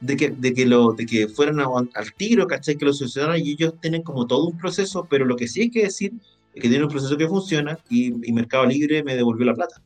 de 0.00 0.16
que, 0.16 0.28
de 0.30 0.54
que, 0.54 0.64
lo, 0.66 0.92
de 0.92 1.06
que 1.06 1.26
fueran 1.26 1.58
a- 1.60 1.66
al 1.94 2.12
tiro, 2.14 2.46
¿cachai? 2.46 2.76
Que 2.76 2.84
lo 2.84 2.92
solucionaran 2.92 3.40
y 3.40 3.50
ellos 3.52 3.74
tienen 3.80 4.02
como 4.02 4.26
todo 4.26 4.44
un 4.46 4.56
proceso, 4.58 5.06
pero 5.10 5.24
lo 5.24 5.34
que 5.36 5.48
sí 5.48 5.62
hay 5.62 5.70
que 5.70 5.82
decir 5.84 6.12
es 6.54 6.62
que 6.62 6.68
tienen 6.68 6.84
un 6.84 6.90
proceso 6.90 7.16
que 7.16 7.26
funciona 7.26 7.78
y, 7.90 8.12
y 8.28 8.32
Mercado 8.32 8.64
Libre 8.66 9.02
me 9.02 9.16
devolvió 9.16 9.44
la 9.46 9.54
plata. 9.54 9.82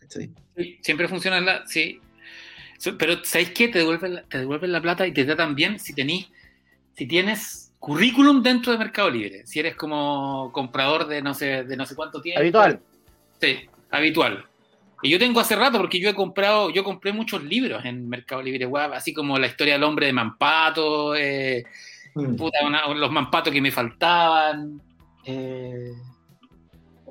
¿cachai? 0.00 0.30
Siempre 0.82 1.08
funciona 1.08 1.40
la. 1.40 1.66
Sí. 1.66 2.00
Pero 2.98 3.24
¿sabéis 3.24 3.50
qué? 3.50 3.68
Te 3.68 3.78
devuelven, 3.80 4.14
la, 4.16 4.22
te 4.22 4.38
devuelven 4.38 4.72
la 4.72 4.80
plata 4.80 5.06
y 5.06 5.12
te 5.12 5.24
tratan 5.24 5.54
bien 5.54 5.78
si 5.78 5.94
tenís, 5.94 6.28
si 6.94 7.06
tienes 7.06 7.72
currículum 7.78 8.42
dentro 8.42 8.72
de 8.72 8.78
Mercado 8.78 9.10
Libre. 9.10 9.46
Si 9.46 9.58
eres 9.58 9.74
como 9.76 10.50
comprador 10.52 11.06
de 11.06 11.22
no 11.22 11.34
sé, 11.34 11.64
de 11.64 11.76
no 11.76 11.86
sé 11.86 11.94
cuánto 11.94 12.20
tiempo. 12.20 12.40
Habitual. 12.40 12.80
Sí, 13.40 13.60
habitual. 13.90 14.44
Y 15.02 15.10
yo 15.10 15.18
tengo 15.18 15.38
hace 15.40 15.54
rato 15.54 15.78
porque 15.78 16.00
yo 16.00 16.08
he 16.10 16.14
comprado, 16.14 16.70
yo 16.70 16.82
compré 16.82 17.12
muchos 17.12 17.42
libros 17.44 17.84
en 17.84 18.08
Mercado 18.08 18.42
Libre 18.42 18.66
Web, 18.66 18.92
así 18.94 19.12
como 19.14 19.38
la 19.38 19.46
historia 19.46 19.74
del 19.74 19.84
hombre 19.84 20.06
de 20.06 20.12
Mampato, 20.12 21.14
eh, 21.14 21.64
Mm. 22.14 22.34
puta, 22.34 22.58
una- 22.66 22.88
los 22.94 23.12
Mampatos 23.12 23.52
que 23.52 23.60
me 23.60 23.70
faltaban, 23.70 24.80
eh, 25.24 25.92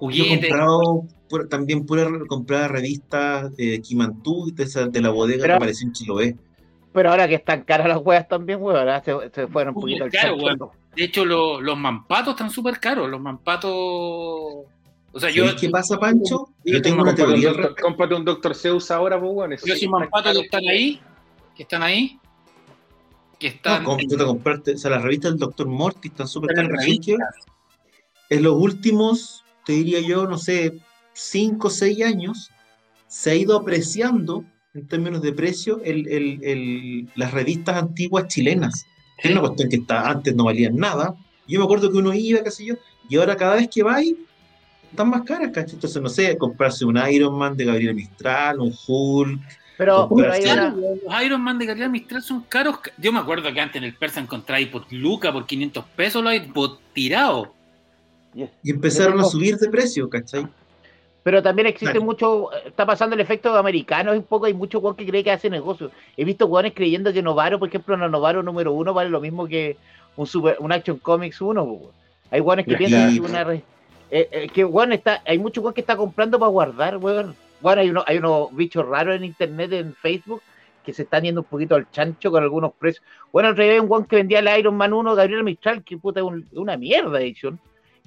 Yo 0.01 0.07
he 0.09 0.27
juguetes. 0.27 0.49
comprado 0.49 1.03
pura- 1.29 1.47
también 1.47 1.85
pura 1.85 2.07
comprada 2.27 2.67
revistas 2.67 3.55
de 3.55 3.81
Kimantú, 3.81 4.51
de, 4.53 4.63
esa- 4.63 4.87
de 4.87 5.01
la 5.01 5.09
bodega 5.09 5.41
Pero- 5.41 5.53
que 5.53 5.57
apareció 5.57 5.87
en 5.87 5.93
Chiloé. 5.93 6.35
Pero 6.93 7.11
ahora 7.11 7.27
que 7.27 7.35
están 7.35 7.61
caras 7.63 7.87
las 7.87 7.99
weas 8.03 8.27
también, 8.27 8.59
weón, 8.61 8.77
ahora 8.77 9.03
se, 9.03 9.13
se 9.33 9.47
fueron 9.47 9.75
un 9.75 9.81
poquito 9.81 10.03
al 10.05 10.11
caro. 10.11 10.71
De 10.95 11.03
hecho, 11.03 11.25
lo- 11.25 11.61
los 11.61 11.77
mampatos 11.77 12.33
están 12.33 12.49
súper 12.49 12.79
caros. 12.79 13.07
Los 13.09 13.21
mampatos. 13.21 13.71
O 13.71 15.19
sea, 15.19 15.29
yo. 15.29 15.45
¿Sabes 15.45 15.61
qué 15.61 15.69
pasa, 15.69 15.99
Pancho? 15.99 16.49
yo 16.63 16.81
tengo 16.81 17.01
una 17.03 17.13
teoría. 17.13 17.51
Cómprate 17.81 18.15
un 18.15 18.25
Doctor 18.25 18.55
Zeus 18.55 18.89
ahora, 18.89 19.19
pues, 19.19 19.31
bueno. 19.31 19.55
Yo 19.63 19.75
soy 19.75 19.87
Mampato 19.87 20.31
que 20.33 20.39
están 20.41 20.67
ahí, 20.67 20.99
que 21.55 21.63
están 21.63 21.83
ahí, 21.83 22.19
que 23.39 23.47
están... 23.47 23.83
No, 23.83 23.95
te 23.97 24.17
comprarte, 24.17 24.73
o 24.73 24.77
sea, 24.77 24.91
las 24.91 25.03
revistas 25.03 25.31
del 25.31 25.39
Doctor 25.39 25.67
Morty 25.67 26.07
están 26.07 26.27
súper 26.27 26.55
caras. 26.55 26.83
En 28.29 28.43
los 28.43 28.53
últimos, 28.55 29.43
te 29.67 29.73
diría 29.73 29.99
yo, 29.99 30.25
no 30.25 30.37
sé, 30.37 30.79
5 31.11 31.67
o 31.67 31.69
6 31.69 32.01
años, 32.01 32.51
se 33.07 33.31
ha 33.31 33.35
ido 33.35 33.57
apreciando 33.57 34.45
en 34.73 34.87
términos 34.87 35.21
de 35.21 35.33
precio 35.33 35.81
el, 35.83 36.07
el, 36.07 36.39
el, 36.41 37.09
las 37.15 37.33
revistas 37.33 37.75
antiguas 37.75 38.27
chilenas. 38.27 38.85
Es 39.17 39.29
una 39.29 39.41
cuestión 39.41 39.69
que 39.69 39.75
está, 39.75 40.09
antes 40.09 40.33
no 40.33 40.45
valían 40.45 40.77
nada. 40.77 41.15
Yo 41.49 41.59
me 41.59 41.65
acuerdo 41.65 41.91
que 41.91 41.97
uno 41.97 42.13
iba, 42.13 42.41
qué 42.43 42.51
sé 42.51 42.65
yo, 42.65 42.75
y 43.09 43.17
ahora 43.17 43.35
cada 43.35 43.55
vez 43.55 43.67
que 43.67 43.83
va 43.83 43.99
están 44.01 45.09
más 45.09 45.23
caras, 45.23 45.51
¿cachai? 45.51 45.75
Entonces, 45.75 46.01
no 46.01 46.07
sé, 46.07 46.37
comprarse 46.37 46.85
un 46.85 46.97
Iron 47.11 47.37
Man 47.37 47.57
de 47.57 47.65
Gabriel 47.65 47.93
Mistral, 47.93 48.61
un 48.61 48.73
Hulk. 48.87 49.41
Pero, 49.77 50.09
los 50.09 51.23
Iron 51.23 51.41
Man 51.41 51.59
de 51.59 51.65
Gabriel 51.65 51.89
Mistral 51.89 52.23
son 52.23 52.43
caros. 52.43 52.79
Yo 52.97 53.11
me 53.11 53.19
acuerdo 53.19 53.53
que 53.53 53.59
antes 53.59 53.75
en 53.75 53.83
el 53.83 53.95
Persa 53.95 54.21
encontráis 54.21 54.69
por 54.69 54.91
Luca, 54.93 55.33
por 55.33 55.45
500 55.45 55.83
pesos, 55.95 56.23
lo 56.23 56.29
hay 56.29 56.49
tirado. 56.93 57.56
Y 58.63 58.71
empezaron 58.71 59.19
a 59.19 59.23
subir 59.23 59.57
de 59.57 59.69
precio, 59.69 60.09
¿cachai? 60.09 60.47
Pero 61.23 61.43
también 61.43 61.67
existe 61.67 61.99
mucho, 61.99 62.53
está 62.65 62.85
pasando 62.85 63.13
el 63.13 63.19
efecto 63.19 63.53
americano 63.57 64.13
un 64.13 64.23
poco, 64.23 64.45
hay 64.45 64.53
muchos 64.53 64.79
jugadores 64.79 65.03
que 65.03 65.09
creen 65.09 65.25
que 65.25 65.31
hace 65.31 65.49
negocio. 65.49 65.91
He 66.15 66.23
visto 66.23 66.47
jugadores 66.47 66.71
creyendo 66.73 67.11
que 67.11 67.21
Novaro, 67.21 67.59
por 67.59 67.67
ejemplo, 67.67 67.95
una 67.95 68.07
Novaro 68.07 68.43
número 68.43 68.71
uno 68.71 68.93
vale 68.93 69.09
lo 69.09 69.19
mismo 69.19 69.45
que 69.45 69.75
un 70.15 70.25
super, 70.25 70.55
un 70.59 70.71
Action 70.71 70.99
Comics 70.99 71.41
1. 71.41 71.79
Hay 72.31 72.39
jugadores 72.39 72.65
que 72.65 72.77
piensan 72.77 73.13
que 73.13 73.19
una 73.19 73.41
eh, 73.51 73.61
eh, 74.31 74.47
que 74.53 74.63
bueno 74.63 74.93
está, 74.93 75.21
hay 75.25 75.37
muchos 75.37 75.61
jugadores 75.61 75.75
que 75.75 75.81
está 75.81 75.97
comprando 75.97 76.39
para 76.39 76.49
guardar, 76.49 76.95
weón. 76.95 77.35
Bueno, 77.59 77.81
hay, 77.81 77.89
uno, 77.89 78.05
hay 78.07 78.19
unos 78.19 78.55
bichos 78.55 78.87
raros 78.87 79.15
en 79.15 79.25
internet, 79.25 79.73
en 79.73 79.93
Facebook, 79.95 80.41
que 80.85 80.93
se 80.93 81.03
están 81.03 81.23
yendo 81.23 81.41
un 81.41 81.47
poquito 81.47 81.75
al 81.75 81.91
chancho 81.91 82.31
con 82.31 82.41
algunos 82.41 82.71
precios. 82.73 83.03
Bueno, 83.33 83.49
el 83.49 83.57
revés 83.57 83.81
un 83.81 83.87
guan 83.87 84.05
que 84.05 84.15
vendía 84.15 84.39
el 84.39 84.59
Iron 84.59 84.77
Man 84.77 84.93
1, 84.93 85.15
Gabriel 85.15 85.43
Mistral, 85.43 85.83
que 85.83 85.97
puta, 85.97 86.21
es 86.21 86.25
una 86.53 86.77
mierda 86.77 87.17
de 87.17 87.25
edición 87.25 87.59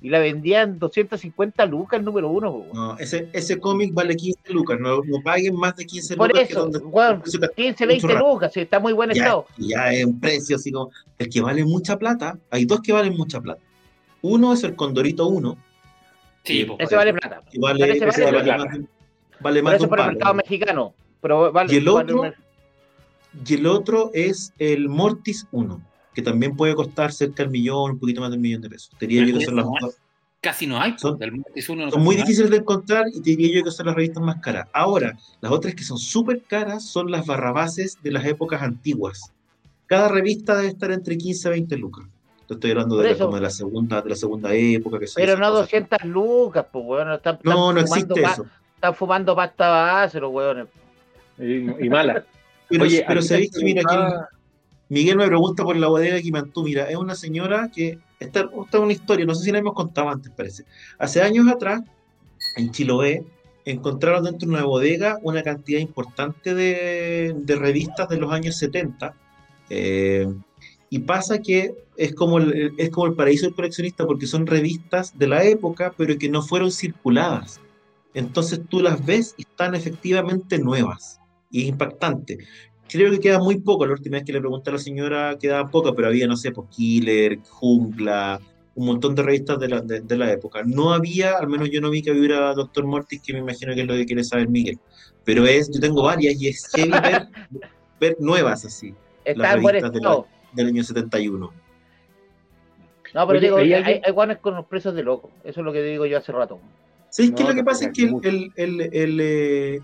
y 0.03 0.09
la 0.09 0.19
vendían 0.19 0.79
250 0.79 1.67
lucas 1.67 1.99
el 1.99 2.05
número 2.05 2.29
uno. 2.31 2.65
No, 2.73 2.99
ese, 2.99 3.29
ese 3.33 3.59
cómic 3.59 3.93
vale 3.93 4.17
15 4.17 4.53
lucas, 4.53 4.79
no, 4.81 5.03
no 5.05 5.23
paguen 5.23 5.55
más 5.57 5.77
de 5.77 5.85
15 5.85 6.17
Por 6.17 6.29
lucas. 6.29 6.49
Por 6.49 6.69
eso, 6.71 6.81
bueno, 6.89 7.23
15, 7.57 7.87
20 7.87 8.15
lucas, 8.15 8.57
está 8.57 8.79
muy 8.81 8.93
buen 8.93 9.11
ya, 9.11 9.23
estado. 9.23 9.47
Ya 9.59 9.93
es 9.93 10.05
un 10.05 10.19
precio 10.19 10.57
así 10.57 10.73
como, 10.73 10.91
el 11.19 11.29
que 11.29 11.41
vale 11.41 11.65
mucha 11.65 11.99
plata, 11.99 12.39
hay 12.51 12.65
dos 12.65 12.81
que 12.81 12.93
valen 12.93 13.17
mucha 13.17 13.41
plata. 13.41 13.61
Uno 14.23 14.53
es 14.53 14.65
el 14.65 14.75
Condorito 14.75 15.27
1. 15.29 15.57
Sí, 16.45 16.67
ese 16.79 16.97
vale 16.97 17.13
plata. 17.13 17.43
Vale, 17.59 17.93
ese 17.93 18.07
vale, 18.07 18.25
vale, 18.25 18.43
plata. 18.43 18.65
más, 18.65 18.79
vale 19.41 19.63
más 19.63 19.79
de 19.79 19.85
un 19.85 19.89
por 19.91 20.01
el 20.01 20.07
mercado 20.07 20.35
mexicano. 20.35 20.95
Pero 21.21 21.53
vale, 21.53 21.75
y, 21.75 21.77
el 21.77 21.89
otro, 21.89 22.33
y 23.47 23.55
el 23.55 23.67
otro 23.67 24.11
es 24.15 24.55
el 24.59 24.89
Mortis 24.89 25.47
1 25.53 25.90
que 26.15 26.23
también 26.23 26.57
puede 26.57 26.75
costar 26.75 27.13
cerca 27.13 27.43
del 27.43 27.53
millón, 27.53 27.93
un 27.93 27.99
poquito 27.99 28.21
más 28.21 28.31
del 28.31 28.41
millón 28.41 28.63
de 28.63 28.71
pesos. 28.71 28.91
Diría 28.99 29.25
yo 29.25 29.39
que 29.39 29.45
son 29.45 29.57
las 29.57 29.67
Casi 30.41 30.67
no 30.67 30.81
hay. 30.81 30.95
Son, 30.97 31.19
son 31.91 32.03
muy 32.03 32.17
difíciles 32.17 32.51
de 32.51 32.57
encontrar 32.57 33.05
y 33.13 33.21
te 33.21 33.31
diría 33.31 33.59
yo 33.59 33.65
que 33.65 33.71
son 33.71 33.87
las 33.87 33.95
revistas 33.95 34.23
más 34.23 34.41
caras. 34.41 34.69
Ahora, 34.73 35.19
las 35.43 35.53
otras 35.53 35.75
que 35.75 35.85
son 35.85 35.99
súper 35.99 36.43
caras 36.43 36.87
son 36.87 37.11
las 37.11 37.27
barrabases 37.27 37.99
de 38.03 38.11
las 38.11 38.25
épocas 38.25 38.63
antiguas. 38.63 39.35
Cada 39.87 40.09
revista 40.09 40.57
debe 40.57 40.69
estar 40.69 40.91
entre 40.93 41.19
15 41.19 41.49
a 41.49 41.51
20 41.51 41.77
lucas. 41.77 42.07
Te 42.49 42.55
estoy 42.55 42.71
hablando 42.71 42.97
de 42.97 43.11
la, 43.11 43.19
como 43.19 43.35
de 43.35 43.43
la 43.43 43.51
segunda, 43.51 44.01
de 44.01 44.11
la 44.11 44.17
segunda 44.17 44.55
época. 44.55 44.99
Que 44.99 45.07
Pero 45.15 45.37
no 45.37 45.51
200 45.51 46.05
lucas, 46.05 46.65
pues, 46.73 46.85
bueno, 46.87 47.15
están, 47.15 47.39
No, 47.43 47.73
no 47.73 47.81
existe 47.81 48.23
eso. 48.23 48.47
Están 48.77 48.95
fumando 48.95 49.37
pasta 49.37 49.69
base 49.69 50.21
los 50.21 50.33
weones. 50.33 50.69
Y, 51.39 51.85
y 51.85 51.91
mala. 51.91 52.25
Pero, 52.69 52.85
Oye, 52.85 53.05
pero 53.07 53.21
sabéis 53.21 53.51
que, 53.53 53.63
mira, 53.63 53.83
que 53.83 53.97
Miguel 54.91 55.17
me 55.17 55.27
pregunta 55.27 55.63
por 55.63 55.77
la 55.77 55.87
bodega 55.87 56.21
Quimantú. 56.21 56.65
Mira, 56.65 56.91
es 56.91 56.97
una 56.97 57.15
señora 57.15 57.71
que. 57.73 57.99
Esta, 58.19 58.41
esta 58.41 58.77
es 58.77 58.83
una 58.83 58.93
historia, 58.93 59.25
no 59.25 59.35
sé 59.35 59.45
si 59.45 59.53
la 59.53 59.59
hemos 59.59 59.73
contado 59.73 60.11
antes, 60.11 60.31
parece. 60.37 60.65
Hace 60.99 61.23
años 61.23 61.49
atrás, 61.49 61.81
en 62.57 62.71
Chiloé, 62.71 63.25
encontraron 63.65 64.25
dentro 64.25 64.47
de 64.47 64.55
una 64.55 64.65
bodega 64.65 65.19
una 65.23 65.43
cantidad 65.43 65.81
importante 65.81 66.55
de, 66.55 67.35
revistas 67.47 68.09
de 68.11 68.19
los 68.19 68.31
años 68.31 68.57
70. 68.59 69.15
Eh, 69.71 70.29
y 70.91 70.99
pasa 70.99 71.39
que 71.39 71.73
es 71.97 72.15
como, 72.15 72.39
el, 72.39 72.75
es 72.77 72.91
como 72.91 73.07
el 73.07 73.15
paraíso 73.15 73.47
del 73.47 73.55
coleccionista 73.55 74.07
porque 74.07 74.27
son 74.27 74.47
revistas 74.47 75.17
de 75.17 75.29
la 75.29 75.45
época, 75.45 75.95
pero 75.97 76.19
que 76.19 76.29
no 76.29 76.43
fueron 76.43 76.73
circuladas. 76.73 77.61
Entonces 78.13 78.61
tú 78.69 78.81
las 78.81 79.07
ves 79.07 79.35
y 79.39 79.43
están 79.43 79.75
efectivamente 79.77 80.59
nuevas. 80.59 81.21
Y 81.51 81.63
es 81.63 81.69
impactante 81.69 82.39
creo 82.91 83.11
que 83.11 83.21
queda 83.21 83.39
muy 83.39 83.61
poco. 83.61 83.87
La 83.87 83.93
última 83.93 84.17
vez 84.17 84.25
que 84.25 84.33
le 84.33 84.41
pregunté 84.41 84.71
a 84.71 84.75
la 84.75 84.79
señora 84.79 85.37
quedaba 85.39 85.71
poco, 85.71 85.95
pero 85.95 86.09
había, 86.09 86.27
no 86.27 86.37
sé, 86.37 86.53
pues 86.53 86.69
Killer, 86.71 87.39
Jungla, 87.49 88.41
un 88.75 88.87
montón 88.87 89.15
de 89.15 89.23
revistas 89.23 89.59
de 89.59 89.69
la, 89.69 89.81
de, 89.81 90.17
la, 90.17 90.33
época. 90.33 90.63
No 90.65 90.93
había, 90.93 91.37
al 91.39 91.49
menos 91.49 91.71
yo 91.71 91.81
no 91.81 91.91
vi 91.91 92.03
que 92.03 92.13
hubiera 92.13 92.53
Doctor 92.55 92.87
Mortis, 92.87 93.23
que 93.23 93.33
me 93.33 93.41
imagino 93.41 93.75
que 93.75 93.83
es 93.83 93.87
lo 93.87 93.95
que 93.95 94.07
quiere 94.07 94.25
saber 94.25 94.49
Miguel. 94.49 94.79
Pero 95.25 95.47
es, 95.47 95.71
yo 95.71 95.81
tengo 95.81 96.03
varias 96.03 96.41
y 96.41 96.49
es 96.49 96.67
heavy 96.75 96.91
ver, 96.91 97.29
ver 98.01 98.17
nuevas 98.21 98.65
así. 98.65 98.95
Está 99.25 99.55
las 99.55 99.63
revistas 99.63 99.93
del, 99.93 100.03
del 100.53 100.67
año 100.67 100.85
71. 100.85 101.53
No, 103.13 103.27
pero 103.27 103.41
digo, 103.41 103.57
hay, 103.57 103.73
hay, 103.73 104.13
guanes 104.13 104.39
con 104.39 104.55
los 104.55 104.67
precios 104.67 104.95
de 104.95 105.03
loco. 105.03 105.31
Eso 105.43 105.61
es 105.61 105.67
lo 105.67 105.73
que 105.73 105.83
digo 105.83 106.07
yo 106.07 106.19
hace 106.19 106.33
rato. 106.33 106.61
Sí, 107.11 107.25
es 107.25 107.33
que 107.33 107.43
lo 107.43 107.55
que 107.55 107.65
pasa 107.65 107.87
es 107.87 107.93
que 107.93 108.05
el, 108.05 108.53
el, 108.55 108.81
el, 108.81 109.21
eh, 109.21 109.81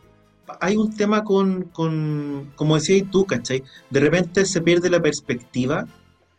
hay 0.61 0.77
un 0.77 0.95
tema 0.95 1.25
con, 1.25 1.65
con, 1.65 2.53
como 2.57 2.77
decías 2.77 3.11
tú, 3.11 3.25
¿cachai? 3.25 3.63
De 3.91 4.01
repente 4.01 4.45
se 4.45 4.61
pierde 4.61 4.91
la 4.91 5.01
perspectiva 5.01 5.87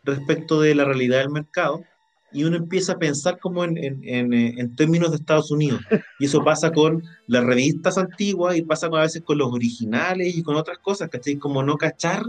respecto 0.04 0.62
de 0.62 0.76
la 0.76 0.86
realidad 0.86 1.20
del 1.20 1.30
mercado 1.30 1.84
y 2.32 2.44
uno 2.44 2.58
empieza 2.58 2.94
a 2.94 3.00
pensar 3.00 3.40
como 3.40 3.64
en, 3.64 3.78
en, 3.78 4.04
en, 4.04 4.34
en, 4.34 4.76
términos 4.76 5.12
de 5.12 5.18
Estados 5.18 5.52
Unidos. 5.52 5.82
Y 6.20 6.26
eso 6.26 6.44
pasa 6.44 6.72
con 6.72 7.04
las 7.28 7.44
revistas 7.44 7.98
antiguas 7.98 8.58
y 8.58 8.62
pasa 8.62 8.88
a 8.88 9.02
veces 9.02 9.22
con 9.24 9.38
los 9.38 9.52
originales 9.52 10.36
y 10.36 10.44
con 10.44 10.56
otras 10.56 10.80
cosas, 10.80 11.10
¿cachai? 11.10 11.38
Como 11.38 11.64
no 11.64 11.78
cachar 11.78 12.24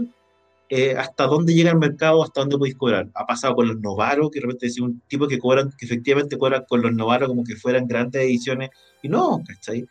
eh, 0.69 0.95
hasta 0.95 1.25
dónde 1.25 1.53
llega 1.53 1.71
el 1.71 1.77
mercado, 1.77 2.23
hasta 2.23 2.41
dónde 2.41 2.57
podéis 2.57 2.75
cobrar. 2.75 3.09
Ha 3.15 3.25
pasado 3.25 3.55
con 3.55 3.67
los 3.67 3.79
Novaro, 3.79 4.29
que 4.29 4.39
de 4.39 4.45
repente 4.45 4.67
decía 4.67 4.83
un 4.83 5.01
tipo 5.07 5.27
que 5.27 5.39
cobran, 5.39 5.71
que 5.77 5.85
efectivamente 5.85 6.37
cobran 6.37 6.63
con 6.67 6.81
los 6.81 6.93
Novaro 6.93 7.27
como 7.27 7.43
que 7.43 7.55
fueran 7.55 7.87
grandes 7.87 8.21
ediciones, 8.21 8.69
y 9.01 9.09
no, 9.09 9.41
¿cachai? 9.45 9.85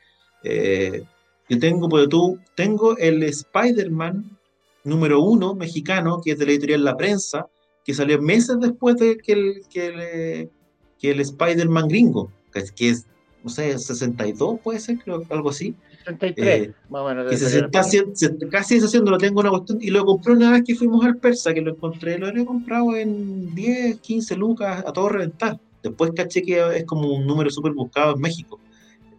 Eh, 0.45 1.03
yo 1.49 1.59
tengo, 1.59 1.89
porque 1.89 2.09
tú, 2.09 2.39
tengo 2.55 2.97
el 2.99 3.23
Spider-Man 3.23 4.39
número 4.85 5.21
uno 5.21 5.55
mexicano, 5.55 6.21
que 6.23 6.33
es 6.33 6.39
de 6.39 6.47
la 6.47 6.53
editorial 6.53 6.85
La 6.85 6.97
Prensa, 6.97 7.47
que 7.85 7.95
salió 7.95 8.21
meses 8.21 8.59
después 8.61 8.97
de 8.97 9.17
que 9.17 9.33
el, 9.33 9.63
que 9.71 9.87
el, 9.87 10.51
que 10.99 11.11
el 11.11 11.21
Spider-Man 11.21 11.89
gringo, 11.89 12.31
que 12.77 12.89
es, 12.89 13.07
no 13.43 13.51
sé, 13.51 13.79
62 13.79 14.61
puede 14.61 14.81
ser, 14.81 14.99
creo, 14.99 15.25
algo 15.31 15.51
así. 15.51 15.75
63, 16.05 16.69
eh, 16.69 16.75
más 16.91 17.03
o 17.03 17.09
menos. 17.09 17.31
Que 17.31 17.37
se, 17.37 17.49
se, 17.49 17.59
está, 17.61 17.83
se, 17.83 18.05
casi 18.51 18.75
deshaciendo, 18.75 19.11
lo 19.11 19.19
tengo 19.19 19.41
una 19.41 19.51
cuestión, 19.51 19.79
y 19.81 19.91
lo 19.91 20.05
compré 20.05 20.35
una 20.35 20.53
vez 20.53 20.65
que 20.67 20.75
fuimos 20.75 21.05
al 21.05 21.17
Persa, 21.17 21.55
que 21.55 21.61
lo 21.61 21.73
encontré, 21.73 22.19
lo 22.19 22.27
había 22.27 22.45
comprado 22.45 22.97
en 22.97 23.55
10, 23.55 24.01
15 24.01 24.37
lucas, 24.37 24.85
a 24.87 24.93
todo 24.93 25.09
reventar. 25.09 25.59
Después 25.83 26.11
caché 26.15 26.43
que 26.43 26.77
es 26.77 26.85
como 26.85 27.09
un 27.15 27.27
número 27.27 27.51
súper 27.51 27.73
buscado 27.73 28.15
en 28.15 28.21
México. 28.21 28.59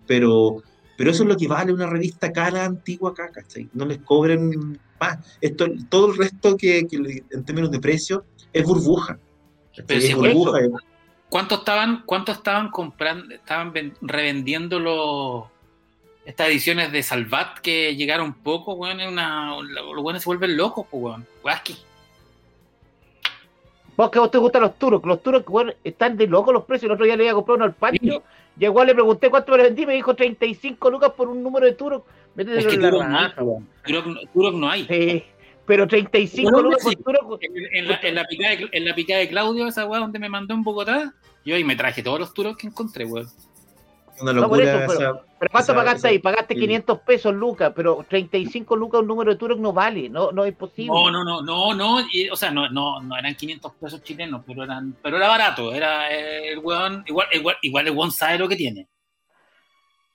Pero 0.06 0.62
pero 1.00 1.12
eso 1.12 1.24
es 1.24 1.30
lo 1.30 1.38
que 1.38 1.48
vale 1.48 1.72
una 1.72 1.88
revista 1.88 2.34
cara 2.34 2.66
antigua 2.66 3.12
acá, 3.12 3.30
¿cachai? 3.32 3.70
No 3.72 3.86
les 3.86 4.00
cobren 4.00 4.78
más. 5.00 5.18
Esto, 5.40 5.68
todo 5.88 6.12
el 6.12 6.18
resto 6.18 6.58
que, 6.58 6.86
que 6.88 7.24
en 7.32 7.46
términos 7.46 7.72
de 7.72 7.80
precio 7.80 8.26
es 8.52 8.66
burbuja. 8.66 9.18
Pero 9.88 10.02
si 10.02 10.08
es 10.08 10.16
burbuja. 10.16 10.60
¿Cuánto 11.30 11.56
estaban, 11.56 12.04
cuánto 12.06 12.34
estaban 12.34 12.70
comprando, 12.70 13.34
estaban 13.34 13.72
revendiendo 14.02 14.78
los 14.78 15.46
estas 16.26 16.50
ediciones 16.50 16.92
de 16.92 17.02
Salvat 17.02 17.60
que 17.60 17.96
llegaron 17.96 18.34
poco, 18.34 18.74
weón? 18.74 19.00
Una, 19.00 19.56
los 19.62 20.04
buenos 20.04 20.22
se 20.22 20.28
vuelven 20.28 20.58
locos, 20.58 20.86
pues, 20.92 21.02
weón. 21.02 21.26
Guasqui. 21.42 21.78
Vos 24.00 24.12
que 24.12 24.18
a 24.18 24.22
vos 24.22 24.32
te 24.32 24.38
gustan 24.38 24.62
los 24.62 24.80
turos, 24.80 25.02
los 25.04 25.22
turos 25.22 25.44
weón, 25.46 25.74
están 25.84 26.16
de 26.16 26.26
locos 26.26 26.54
los 26.54 26.64
precios. 26.64 26.88
El 26.88 26.94
otro 26.94 27.06
día 27.06 27.18
le 27.18 27.26
iba 27.26 27.34
a 27.34 27.36
comprar 27.36 27.58
uno 27.58 27.66
al 27.66 27.74
patio. 27.74 28.24
Y 28.58 28.64
igual 28.64 28.88
le 28.88 28.94
pregunté 28.94 29.30
cuánto 29.30 29.52
me 29.52 29.58
lo 29.58 29.64
vendí, 29.66 29.86
me 29.86 29.94
dijo 29.94 30.16
35 30.16 30.90
lucas 30.90 31.12
por 31.12 31.28
un 31.28 31.44
número 31.44 31.66
de 31.66 31.74
Turok. 31.74 32.08
es 32.38 32.66
que 32.66 32.78
Turok 32.78 33.04
no, 33.04 33.20
hay, 33.20 34.28
Turok, 34.34 34.54
no 34.54 34.70
hay. 34.70 34.86
Sí, 34.86 35.26
pero 35.66 35.86
35 35.86 36.62
lucas 36.62 36.82
por 36.82 36.96
Turok. 36.96 37.42
En, 37.42 37.90
la, 37.90 38.00
en, 38.02 38.16
la 38.16 38.24
picada 38.24 38.56
de, 38.56 38.70
en 38.72 38.86
la 38.86 38.96
picada 38.96 39.20
de 39.20 39.28
Claudio, 39.28 39.68
esa 39.68 39.86
weá 39.86 40.00
donde 40.00 40.18
me 40.18 40.30
mandó 40.30 40.54
en 40.54 40.64
Bogotá, 40.64 41.14
yo 41.44 41.56
ahí 41.56 41.66
me 41.66 41.76
traje 41.76 42.02
todos 42.02 42.22
los 42.22 42.34
Turok 42.34 42.58
que 42.58 42.68
encontré, 42.68 43.04
weón. 43.04 43.28
Una 44.22 44.34
locura. 44.34 44.86
pero, 44.88 45.52
¿cuánto 45.52 45.74
pagaste 45.76 46.08
ahí? 46.10 46.20
Pagaste 46.20 46.56
500 46.56 47.00
pesos, 47.00 47.34
Lucas, 47.34 47.72
pero 47.76 48.06
35 48.10 48.76
lucas 48.76 49.02
un 49.02 49.08
número 49.08 49.32
de 49.32 49.38
Turok 49.38 49.60
no 49.60 49.72
vale, 49.74 50.10
no, 50.10 50.32
no 50.32 50.44
es 50.46 50.56
posible. 50.56 50.92
No, 50.94 51.10
no, 51.12 51.24
no, 51.24 51.42
no, 51.42 51.74
no, 51.74 52.06
o 52.32 52.36
sea, 52.36 52.52
no, 52.52 52.70
no, 52.70 53.02
no 53.02 53.18
eran 53.18 53.36
500 53.36 53.74
pesos 53.80 54.04
chilenos, 54.04 54.44
pero 54.46 54.64
eran, 54.64 54.96
pero 55.02 55.18
era 55.18 55.28
barato, 55.28 55.74
era 55.74 56.10
el 56.12 56.60
weón, 56.60 57.04
igual, 57.08 57.28
igual, 57.32 57.56
igual 57.62 57.88
el 57.88 57.96
weón 57.96 58.12
sabe 58.12 58.38
lo 58.40 58.50
que 58.50 58.56
tiene. 58.56 58.88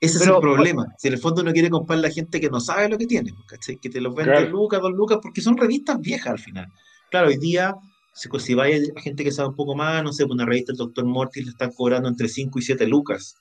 Ese 0.01 0.19
Pero- 0.19 0.33
es 0.33 0.37
el 0.37 0.41
problema. 0.43 0.87
Si 0.99 1.09
en 1.09 1.15
el 1.15 1.21
fondo 1.21 1.43
no 1.43 1.53
quiere 1.53 1.71
comprar 1.71 1.99
la 1.99 2.11
gente 2.11 2.39
que 2.41 2.51
no 2.51 2.61
sabe 2.61 2.89
lo 2.91 2.99
que 2.99 3.07
tiene, 3.07 3.33
pues, 3.33 3.47
¿cachai? 3.47 3.77
Que 3.79 3.89
te 3.89 4.01
los 4.03 4.15
vende 4.15 4.33
Claro. 4.33 4.51
lucas, 4.51 4.83
dos 4.83 4.93
lucas, 4.93 5.19
porque 5.23 5.41
son 5.41 5.57
revistas 5.57 5.99
viejas 6.01 6.33
al 6.33 6.39
final. 6.39 6.67
Claro, 7.11 7.29
hoy 7.29 7.39
día, 7.39 7.75
si, 8.13 8.29
si 8.41 8.55
vaya 8.55 8.77
a 8.97 9.01
gente 9.01 9.25
que 9.25 9.33
sabe 9.33 9.49
un 9.49 9.57
poco 9.57 9.75
más, 9.75 10.03
no 10.05 10.13
sé, 10.13 10.25
pues 10.27 10.35
una 10.35 10.45
revista 10.45 10.73
del 10.73 10.79
Dr. 10.79 11.05
Mortis 11.07 11.45
le 11.45 11.51
están 11.53 11.73
cobrando 11.73 12.09
entre 12.09 12.29
5 12.29 12.59
y 12.59 12.63
7 12.63 12.87
lucas. 12.87 13.37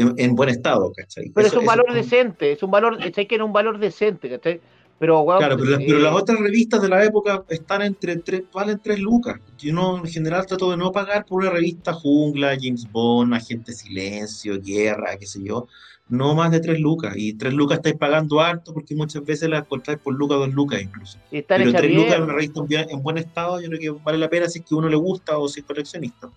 En, 0.00 0.14
en 0.16 0.34
buen 0.34 0.48
estado, 0.48 0.92
¿cachai? 0.96 1.30
Pero 1.34 1.46
Eso- 1.46 1.56
es 1.56 1.60
un 1.60 1.66
valor 1.66 1.92
decente, 1.92 2.52
es 2.52 2.62
un 2.62 2.70
valor, 2.70 2.98
¿cachai? 2.98 3.26
Que 3.26 3.34
era 3.34 3.44
un 3.44 3.52
valor 3.52 3.78
decente, 3.78 4.28
¿cachai? 4.30 4.60
Pero, 4.98 5.24
Claro, 5.24 5.56
pero, 5.56 5.70
las- 5.70 5.80
pero 5.80 5.98
eh, 5.98 6.02
las 6.02 6.14
otras 6.14 6.38
revistas 6.40 6.82
de 6.82 6.88
la 6.90 7.02
época 7.04 7.42
están 7.48 7.80
entre 7.80 8.16
tres, 8.16 8.42
valen 8.52 8.78
3 8.82 8.98
lucas. 8.98 9.40
Yo 9.58 9.72
no, 9.72 9.96
en 9.98 10.06
general 10.06 10.44
trato 10.46 10.70
de 10.70 10.76
no 10.76 10.92
pagar 10.92 11.24
por 11.24 11.40
una 11.40 11.50
revista 11.50 11.92
Jungla, 11.94 12.54
James 12.60 12.86
Bond, 12.92 13.32
Agente 13.32 13.72
Silencio, 13.72 14.60
Guerra, 14.60 15.16
qué 15.18 15.24
sé 15.26 15.42
yo, 15.42 15.68
no 16.10 16.34
más 16.34 16.50
de 16.50 16.60
3 16.60 16.78
lucas. 16.80 17.14
Y 17.16 17.32
3 17.32 17.54
lucas 17.54 17.78
estáis 17.78 17.96
pagando 17.96 18.40
harto 18.40 18.74
porque 18.74 18.94
muchas 18.94 19.24
veces 19.24 19.48
las 19.48 19.62
encontráis 19.62 19.98
por 20.00 20.12
lucas, 20.14 20.38
2 20.38 20.52
lucas 20.52 20.82
incluso. 20.82 21.18
están 21.30 21.62
Pero 21.62 21.72
3 21.72 21.94
lucas 21.94 22.16
en 22.16 22.22
una 22.24 22.32
revista 22.34 22.60
en 22.68 23.02
buen 23.02 23.16
estado, 23.16 23.58
yo 23.60 23.68
creo 23.68 23.80
que 23.80 24.02
vale 24.04 24.18
la 24.18 24.28
pena 24.28 24.48
si 24.50 24.58
es 24.58 24.64
que 24.66 24.74
uno 24.74 24.88
le 24.90 24.96
gusta 24.96 25.38
o 25.38 25.48
si 25.48 25.60
es 25.60 25.66
coleccionista. 25.66 26.28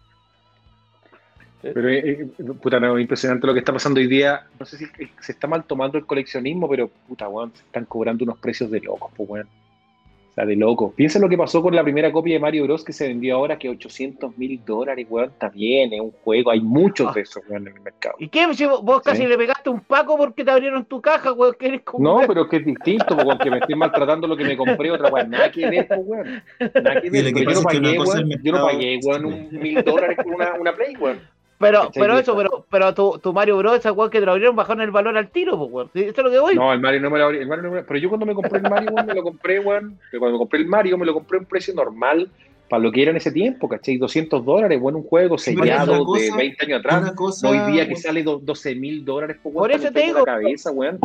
Pero 1.64 1.89
eh, 1.89 1.99
eh, 2.05 2.28
puta, 2.61 2.78
no, 2.80 2.99
impresionante 2.99 3.47
lo 3.47 3.53
que 3.53 3.59
está 3.59 3.72
pasando 3.72 4.01
hoy 4.01 4.07
día. 4.07 4.45
No 4.59 4.66
sé 4.66 4.78
si 4.78 4.84
eh, 4.84 5.09
se 5.22 5.32
está 5.32 5.47
mal 5.47 5.64
tomando 5.64 5.97
el 5.97 6.05
coleccionismo, 6.05 6.68
pero 6.68 6.89
puta, 7.07 7.30
weón, 7.30 7.53
se 7.55 7.64
están 7.64 7.86
cobrando 7.86 8.26
unos 8.26 8.38
precios 8.38 8.70
de 8.70 8.82
locos, 8.82 9.11
pues, 9.16 9.30
weón. 9.30 9.47
O 9.47 10.34
sea, 10.34 10.45
de 10.45 10.55
loco. 10.55 10.91
Piensa 10.91 11.20
lo 11.20 11.30
que 11.30 11.38
pasó 11.38 11.61
con 11.61 11.76
la 11.76 11.84
primera 11.84 12.11
copia 12.11 12.34
de 12.34 12.39
Mario 12.39 12.64
Bros. 12.64 12.84
que 12.84 12.91
se 12.91 13.07
vendió 13.07 13.36
ahora, 13.36 13.59
que 13.59 13.70
800 13.70 14.36
mil 14.36 14.59
dólares, 14.66 15.05
weón, 15.07 15.30
está 15.30 15.47
bien, 15.49 15.93
es 15.93 16.01
un 16.01 16.11
juego. 16.11 16.49
Hay 16.49 16.59
muchos 16.59 17.14
de 17.14 17.22
esos, 17.22 17.43
weón, 17.47 17.68
en 17.68 17.76
el 17.78 17.82
mercado. 17.82 18.16
¿Y 18.18 18.28
qué? 18.30 18.51
Si 18.55 18.66
vos 18.66 19.01
casi 19.03 19.22
Sí. 19.22 19.28
le 19.28 19.38
pegaste 19.38 19.70
un 19.70 19.82
paco 19.82 20.18
porque 20.18 20.43
te 20.43 20.49
abrieron 20.49 20.84
tu 20.86 20.99
caja, 20.99 21.32
weón, 21.34 21.55
que 21.57 21.68
eres 21.68 21.82
como... 21.84 22.03
No, 22.03 22.28
pero 22.28 22.41
es 22.45 22.49
que 22.49 22.57
es 22.57 22.66
distinto, 22.66 23.16
pues, 23.16 23.26
weón, 23.26 23.38
que 23.38 23.51
me 23.51 23.59
estoy 23.59 23.76
maltratando 23.76 24.28
lo 24.28 24.36
que 24.36 24.43
me 24.43 24.57
compré, 24.57 24.91
otra 24.91 25.09
weón, 25.11 25.30
nada 25.30 25.51
que 25.51 25.70
ver, 25.70 25.88
pues, 25.88 26.01
weón. 26.03 26.43
Nada 26.84 26.99
que 26.99 27.09
ver, 27.11 27.32
yo 27.32 27.51
no 27.53 27.61
pagué, 27.61 27.99
weón, 27.99 28.30
yo 28.43 28.51
no 28.51 28.66
pagué, 28.66 28.99
weón, 29.03 29.26
un 29.26 29.49
mil 29.51 29.84
dólares 29.84 30.18
por 30.18 30.34
una, 30.34 30.55
una 30.55 30.74
Play, 30.74 30.95
weón. 30.97 31.20
Pero, 31.64 31.91
pero 31.93 32.18
eso, 32.18 32.36
pero, 32.38 32.66
pero 32.70 32.93
tu, 32.93 33.20
tu 33.20 33.34
Mario 33.34 33.57
Bros, 33.57 33.78
esa 33.78 33.91
weón 33.91 34.09
que 34.11 34.20
te 34.20 34.26
lo 34.26 34.34
abrieron, 34.34 34.55
bajaron 34.55 34.82
el 34.82 34.91
valor 34.91 35.18
al 35.18 35.30
tiro, 35.30 35.57
pues, 35.57 35.72
weón. 35.72 35.89
Eso 35.93 36.09
es 36.09 36.18
lo 36.24 36.32
que 36.32 36.39
voy. 36.39 36.55
No, 36.55 36.72
el 36.74 36.80
Mario 36.80 37.01
no 37.01 37.09
me 37.09 37.20
lo 37.20 37.26
Mario 37.47 37.64
no 37.64 37.72
me- 37.72 37.84
Pero 37.84 37.99
yo 37.99 38.09
cuando 38.09 38.26
me 38.26 38.34
compré 38.34 38.57
el 38.57 38.70
Mario, 38.70 38.91
weón, 38.91 39.05
me 39.07 39.14
lo 39.16 39.24
compré, 39.24 39.59
weón. 39.59 39.97
pero 40.11 40.20
Cuando 40.20 40.38
me 40.38 40.39
compré 40.41 40.59
el 40.59 40.68
Mario, 40.68 40.97
me 40.97 41.05
lo 41.05 41.14
compré 41.14 41.38
a 41.38 41.41
un 41.41 41.45
precio 41.45 41.74
normal 41.74 42.30
para 42.70 42.82
lo 42.82 42.91
que 42.91 43.01
era 43.01 43.11
en 43.11 43.18
ese 43.18 43.32
tiempo, 43.32 43.68
¿cachai? 43.70 43.97
200 43.97 44.43
dólares, 44.43 44.80
bueno, 44.80 44.97
un 44.99 45.03
juego 45.03 45.38
sellado 45.38 45.93
de 45.99 46.05
cosa- 46.05 46.36
20 46.38 46.66
años 46.66 46.80
atrás. 46.80 47.11
Cosa, 47.14 47.49
Hoy 47.49 47.72
día 47.72 47.88
que 47.88 47.95
sale 47.95 48.24
do- 48.24 48.39
12 48.41 48.74
mil 48.76 49.03
dólares 49.05 49.38
por, 49.43 49.53
Por 49.53 49.72
eso 49.72 49.91
te 49.91 50.01
digo. 50.01 50.20
La 50.20 50.26
cabeza, 50.26 50.72
weón. 50.72 50.97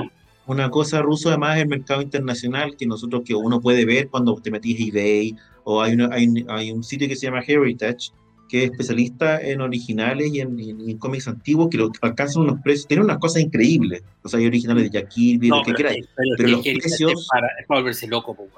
Una 0.46 0.70
cosa 0.70 1.02
ruso 1.02 1.28
además 1.28 1.56
es 1.56 1.64
el 1.64 1.68
mercado 1.68 2.00
internacional 2.00 2.74
que 2.74 2.86
nosotros 2.86 3.20
que 3.22 3.34
uno 3.34 3.61
puede 3.61 3.84
ver 3.84 4.09
cuando 4.09 4.34
te 4.36 4.50
metís 4.50 4.80
a 4.80 4.88
eBay 4.88 5.36
o 5.64 5.82
hay, 5.82 5.92
una, 5.92 6.09
hay, 6.14 6.26
un- 6.26 6.46
hay 6.48 6.70
un 6.70 6.82
sitio 6.82 7.06
que 7.06 7.16
se 7.16 7.26
llama 7.26 7.42
Heritage 7.46 8.12
que 8.49 8.64
es 8.64 8.70
especialista 8.70 9.40
en 9.40 9.61
originales 9.61 10.32
y 10.32 10.40
en, 10.40 10.99
cómics 10.99 11.28
antiguos 11.28 11.68
que 11.70 11.76
lo, 11.76 11.90
alcanzan 12.01 12.42
unos 12.44 12.61
precios, 12.62 12.86
tienen 12.86 13.05
unas 13.05 13.18
cosas 13.18 13.42
increíbles, 13.42 14.03
o 14.22 14.28
sea, 14.28 14.40
hay 14.40 14.46
originales 14.46 14.84
de 14.84 14.90
Jack 14.90 15.09
Kirby, 15.11 15.49
lo 15.49 15.62
que 15.62 15.74
queráis, 15.74 16.07
pero, 16.36 16.49
los 16.49 16.62
precios- 16.62 17.12
es 17.12 17.28
para, 17.30 17.49
es 17.61 17.66
para 17.66 17.80
volverse 17.80 18.07
loco, 18.07 18.34
pues, 18.34 18.49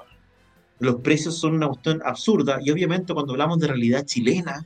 los 0.79 0.95
precios 1.01 1.37
son 1.37 1.53
una 1.55 1.67
cuestión 1.67 2.01
absurda 2.05 2.59
y 2.63 2.71
obviamente 2.71 3.13
cuando 3.13 3.33
hablamos 3.33 3.59
de 3.59 3.67
realidad 3.67 4.05
chilena, 4.05 4.65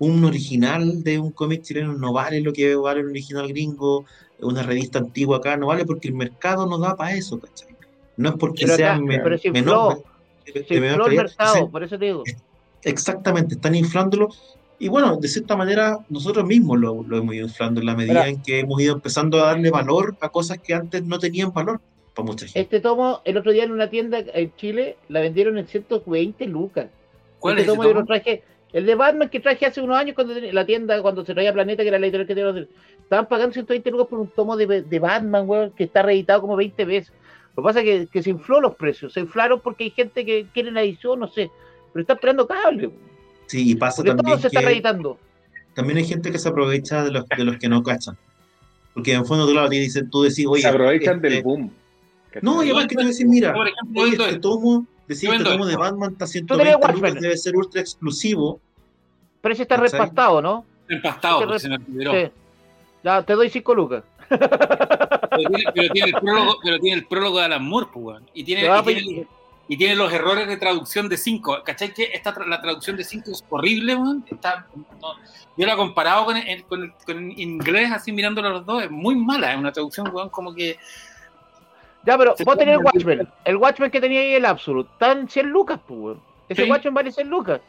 un 0.00 0.24
original 0.24 1.04
de 1.04 1.18
un 1.20 1.30
cómic 1.30 1.62
chileno 1.62 1.92
no 1.92 2.12
vale 2.12 2.40
lo 2.40 2.52
que 2.52 2.74
vale 2.74 3.00
un 3.02 3.10
original 3.10 3.46
gringo, 3.46 4.04
una 4.40 4.62
revista 4.64 4.98
antigua 4.98 5.36
acá, 5.36 5.56
no 5.56 5.66
vale 5.68 5.84
porque 5.84 6.08
el 6.08 6.14
mercado 6.14 6.66
no 6.66 6.78
da 6.78 6.96
para 6.96 7.14
eso, 7.14 7.38
¿cachai? 7.38 7.68
No 8.16 8.30
es 8.30 8.34
porque 8.36 8.64
Pero 8.64 8.76
sea 8.76 8.94
acá- 8.94 9.02
me- 9.04 9.20
pero 9.20 9.38
se 9.38 9.50
menor, 9.52 10.02
Se 10.44 10.52
de 10.74 10.80
menor 10.80 10.90
infló 10.90 11.06
el 11.06 11.16
calidad. 11.16 11.22
mercado, 11.24 11.70
por 11.70 11.84
eso 11.84 11.98
te 11.98 12.04
digo. 12.06 12.24
Exactamente, 12.84 13.54
están 13.54 13.74
inflándolo. 13.74 14.28
Y 14.78 14.88
bueno, 14.88 15.16
de 15.16 15.28
cierta 15.28 15.56
manera, 15.56 15.98
nosotros 16.08 16.44
mismos 16.46 16.78
lo, 16.78 17.02
lo 17.02 17.16
hemos 17.18 17.34
ido 17.34 17.46
inflando 17.46 17.80
en 17.80 17.86
la 17.86 17.94
medida 17.94 18.26
en 18.28 18.42
que 18.42 18.60
hemos 18.60 18.80
ido 18.80 18.94
empezando 18.94 19.40
a 19.40 19.46
darle 19.46 19.70
valor 19.70 20.16
a 20.20 20.28
cosas 20.28 20.58
que 20.58 20.74
antes 20.74 21.04
no 21.04 21.18
tenían 21.18 21.52
valor 21.52 21.80
para 22.14 22.26
mucha 22.26 22.46
gente. 22.46 22.60
Este 22.60 22.80
tomo, 22.80 23.20
el 23.24 23.36
otro 23.36 23.52
día 23.52 23.64
en 23.64 23.72
una 23.72 23.88
tienda 23.88 24.18
en 24.18 24.52
Chile, 24.56 24.96
la 25.08 25.20
vendieron 25.20 25.58
en 25.58 25.66
120 25.66 26.46
lucas. 26.46 26.88
¿Cuál 27.38 27.58
este 27.58 27.62
es 27.62 27.68
ese 27.68 27.76
tomo 27.76 27.82
yo 27.84 27.94
lo 27.94 28.00
tomo? 28.00 28.06
traje, 28.06 28.42
el 28.72 28.86
de 28.86 28.94
Batman 28.96 29.28
que 29.28 29.40
traje 29.40 29.64
hace 29.66 29.80
unos 29.80 29.96
años 29.96 30.14
cuando 30.16 30.34
tenía- 30.34 30.52
la 30.52 30.66
tienda, 30.66 31.00
cuando 31.00 31.24
se 31.24 31.34
traía 31.34 31.52
Planeta, 31.52 31.82
que 31.82 31.88
era 31.88 31.98
la 31.98 32.06
editorial 32.06 32.26
que 32.26 32.34
tenía, 32.34 32.66
estaban 33.00 33.28
pagando 33.28 33.52
120 33.52 33.90
lucas 33.90 34.08
por 34.08 34.18
un 34.18 34.28
tomo 34.28 34.56
de, 34.56 34.82
de 34.82 34.98
Batman, 34.98 35.48
weón, 35.48 35.70
que 35.70 35.84
está 35.84 36.02
reeditado 36.02 36.40
como 36.40 36.56
20 36.56 36.84
veces. 36.84 37.12
Lo 37.56 37.62
que 37.62 37.66
pasa 37.68 37.80
es 37.80 37.84
que, 37.84 38.06
que 38.08 38.22
se 38.22 38.30
infló 38.30 38.60
los 38.60 38.74
precios, 38.74 39.12
se 39.12 39.20
inflaron 39.20 39.60
porque 39.60 39.84
hay 39.84 39.90
gente 39.90 40.24
que 40.26 40.46
quiere 40.52 40.72
la 40.72 40.82
edición, 40.82 41.20
no 41.20 41.28
sé, 41.28 41.50
pero 41.94 42.02
está 42.02 42.12
esperando 42.12 42.46
cable, 42.46 42.88
weón, 42.88 42.98
Sí, 43.46 43.70
y 43.70 43.74
pasa 43.76 43.96
porque 43.96 44.10
todo 44.10 44.16
también 44.18 44.40
se 44.40 44.46
está 44.48 44.60
que 44.60 44.66
reeditando. 44.66 45.18
también 45.74 45.98
hay 45.98 46.04
gente 46.04 46.30
que 46.30 46.38
se 46.38 46.48
aprovecha 46.50 47.02
de 47.04 47.10
los, 47.12 47.26
de 47.28 47.44
los 47.44 47.56
que 47.58 47.68
no 47.70 47.82
cachan. 47.82 48.16
Porque 48.92 49.12
en 49.14 49.24
fondo, 49.26 49.46
claro, 49.50 49.68
te 49.70 49.76
dicen, 49.76 50.08
tú 50.10 50.22
decís, 50.22 50.46
oye, 50.46 50.62
Se 50.62 50.68
aprovechan 50.68 51.16
este- 51.16 51.28
del 51.30 51.42
boom. 51.42 51.70
No, 52.42 52.62
y 52.62 52.66
además 52.66 52.86
que 52.88 52.96
tú 52.96 53.02
decís, 53.06 53.24
mira, 53.26 53.52
Por 53.54 53.68
ejemplo, 53.68 54.02
oye, 54.02 54.12
este 54.16 54.38
tomo, 54.40 54.86
decís, 55.08 55.24
este 55.30 55.44
tomo 55.44 55.66
de. 55.66 55.76
Batman 55.76 56.12
está 56.12 56.26
tenés 56.26 56.32
120 56.32 56.92
lucas, 56.92 57.14
debe 57.20 57.36
ser 57.36 57.56
ultra 57.56 57.80
exclusivo. 57.80 58.60
Pero 59.40 59.52
ese 59.52 59.62
está 59.62 59.76
repastado, 59.76 60.40
¿no? 60.42 60.64
Empastado, 60.88 61.38
porque 61.40 61.52
re- 61.54 61.58
se 61.60 61.68
me 61.68 61.76
olvidó. 61.76 62.12
Sí. 62.12 62.30
Ya, 63.04 63.22
te 63.22 63.32
doy 63.34 63.50
5 63.50 63.74
lucas. 63.74 64.02
Pero 64.28 65.48
tiene, 65.48 65.64
pero 65.74 65.92
tiene 65.92 66.08
el 66.10 66.14
prólogo, 66.22 66.56
pero 66.62 66.78
tiene 66.80 66.98
el 66.98 67.06
prólogo 67.06 67.38
de 67.38 67.44
Alan 67.44 67.64
Moore, 67.64 67.86
pues, 67.92 68.04
weón. 68.04 68.30
Y 68.34 68.44
tiene, 68.44 68.62
y 68.62 68.64
tiene- 68.64 68.82
pedir- 68.82 69.26
y 69.68 69.76
tiene 69.76 69.94
los 69.96 70.12
errores 70.12 70.46
de 70.46 70.56
traducción 70.56 71.08
de 71.08 71.16
5. 71.16 71.58
¿Cachai 71.64 71.92
que 71.94 72.10
esta, 72.12 72.34
la 72.46 72.60
traducción 72.60 72.96
de 72.96 73.04
5 73.04 73.30
es 73.30 73.44
horrible, 73.48 73.96
weón? 73.96 74.24
Está, 74.30 74.66
no, 74.74 75.08
yo 75.56 75.66
la 75.66 75.72
he 75.74 75.76
comparado 75.76 76.26
con, 76.26 76.36
el- 76.36 76.64
con, 76.64 76.82
el- 76.82 76.92
con 77.06 77.18
el 77.30 77.40
inglés, 77.40 77.90
así 77.92 78.12
mirándolo 78.12 78.50
los 78.50 78.66
dos, 78.66 78.82
es 78.84 78.90
muy 78.90 79.14
mala. 79.16 79.52
Es 79.52 79.58
una 79.58 79.72
traducción, 79.72 80.08
weón, 80.12 80.28
como 80.28 80.54
que. 80.54 80.76
Ya, 82.04 82.18
pero 82.18 82.34
vos 82.44 82.58
tenés 82.58 82.78
el 82.78 82.84
Watchmen. 82.84 83.28
El 83.44 83.56
Watchmen 83.56 83.90
que 83.90 84.00
tenía 84.00 84.20
ahí 84.20 84.34
el 84.34 84.44
Absolute. 84.44 84.90
Están 84.92 85.28
100 85.28 85.46
lucas, 85.48 85.80
pues, 85.86 85.98
weón. 86.00 86.20
Ese 86.48 86.64
Sí. 86.64 86.70
Watchmen 86.70 86.92
vale 86.94 87.10
100 87.12 87.28
lucas. 87.30 87.60